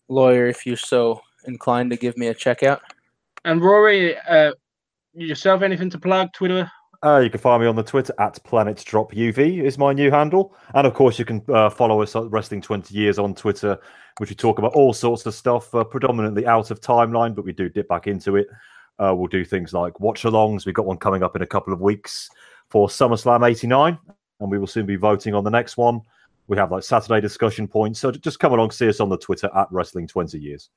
lawyer. 0.08 0.48
If 0.48 0.66
you're 0.66 0.77
so 0.77 1.22
inclined 1.45 1.92
to 1.92 1.98
give 1.98 2.17
me 2.17 2.27
a 2.27 2.33
check 2.33 2.64
out. 2.64 2.82
And 3.45 3.61
Rory, 3.61 4.17
uh, 4.17 4.53
yourself, 5.14 5.61
anything 5.61 5.90
to 5.90 6.00
plug? 6.00 6.32
Twitter? 6.33 6.72
Uh, 7.03 7.19
you 7.19 7.30
can 7.30 7.40
find 7.40 7.61
me 7.61 7.67
on 7.67 7.75
the 7.75 7.83
Twitter 7.83 8.14
at 8.17 8.41
Planet 8.45 8.82
Drop 8.85 9.11
UV 9.11 9.61
is 9.61 9.77
my 9.77 9.91
new 9.91 10.09
handle, 10.09 10.56
and 10.73 10.88
of 10.88 10.93
course 10.93 11.19
you 11.19 11.25
can 11.25 11.43
uh, 11.49 11.69
follow 11.69 12.01
us 12.01 12.15
at 12.15 12.32
Wrestling 12.32 12.61
Twenty 12.61 12.95
Years 12.95 13.19
on 13.19 13.35
Twitter, 13.35 13.77
which 14.19 14.30
we 14.30 14.35
talk 14.38 14.57
about 14.57 14.72
all 14.72 14.93
sorts 14.93 15.25
of 15.25 15.33
stuff, 15.33 15.75
uh, 15.75 15.83
predominantly 15.83 16.48
out 16.48 16.72
of 16.72 16.80
timeline, 16.80 17.35
but 17.35 17.43
we 17.43 17.51
do 17.51 17.67
dip 17.67 17.90
back 17.90 18.07
into 18.07 18.38
it. 18.38 18.48
Uh, 18.99 19.14
we'll 19.14 19.27
do 19.27 19.43
things 19.43 19.73
like 19.73 19.99
watch-alongs. 19.99 20.65
We've 20.65 20.73
got 20.75 20.85
one 20.85 20.95
coming 20.95 21.23
up 21.23 21.35
in 21.35 21.41
a 21.41 21.48
couple 21.48 21.73
of 21.73 21.82
weeks 21.82 22.30
for 22.69 22.88
SummerSlam 22.88 23.45
'89, 23.45 23.98
and 24.40 24.49
we 24.51 24.57
will 24.57 24.67
soon 24.67 24.85
be 24.85 24.95
voting 24.95 25.35
on 25.35 25.43
the 25.43 25.51
next 25.51 25.75
one. 25.75 25.99
We 26.48 26.56
have 26.56 26.72
like 26.72 26.83
Saturday 26.83 27.19
discussion 27.19 27.67
points, 27.67 27.99
so 27.99 28.11
just 28.11 28.40
come 28.40 28.53
along, 28.53 28.72
see 28.72 28.88
us 28.88 29.01
on 29.01 29.09
the 29.09 29.17
Twitter 29.17 29.49
at 29.53 29.67
Wrestling 29.72 30.07
Twenty 30.07 30.40
Years. 30.40 30.69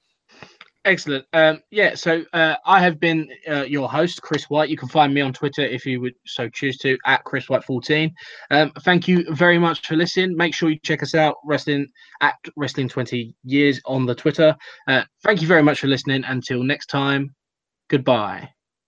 Excellent. 0.86 1.24
Um, 1.32 1.60
yeah, 1.73 1.97
so 1.97 2.24
uh, 2.32 2.55
I 2.65 2.81
have 2.81 3.00
been 3.00 3.28
uh, 3.50 3.65
your 3.65 3.89
host, 3.89 4.23
Chris 4.23 4.44
White. 4.44 4.68
You 4.70 4.76
can 4.76 4.89
find 4.89 5.12
me 5.12 5.20
on 5.20 5.32
Twitter 5.32 5.62
if 5.62 5.84
you 5.84 6.00
would 6.00 6.15
so 6.26 6.48
choose 6.48 6.78
to 6.78 6.97
at 7.05 7.24
Chris 7.24 7.48
White 7.48 7.65
14. 7.65 8.15
Um, 8.52 8.70
thank 8.82 9.08
you 9.08 9.26
very 9.34 9.58
much 9.58 9.84
for 9.84 9.97
listening. 9.97 10.36
Make 10.36 10.55
sure 10.55 10.70
you 10.70 10.78
check 10.84 11.02
us 11.02 11.16
out, 11.16 11.39
Wrestling 11.44 11.89
at 12.20 12.36
Wrestling 12.55 12.89
20 12.89 13.34
Years 13.42 13.81
on 13.84 14.06
the 14.06 14.15
Twitter. 14.15 14.56
Uh, 14.86 15.02
thank 15.24 15.42
you 15.42 15.48
very 15.48 15.62
much 15.62 15.81
for 15.81 15.89
listening. 15.89 16.23
Until 16.24 16.62
next 16.62 16.86
time, 16.86 17.34
goodbye. 17.90 18.56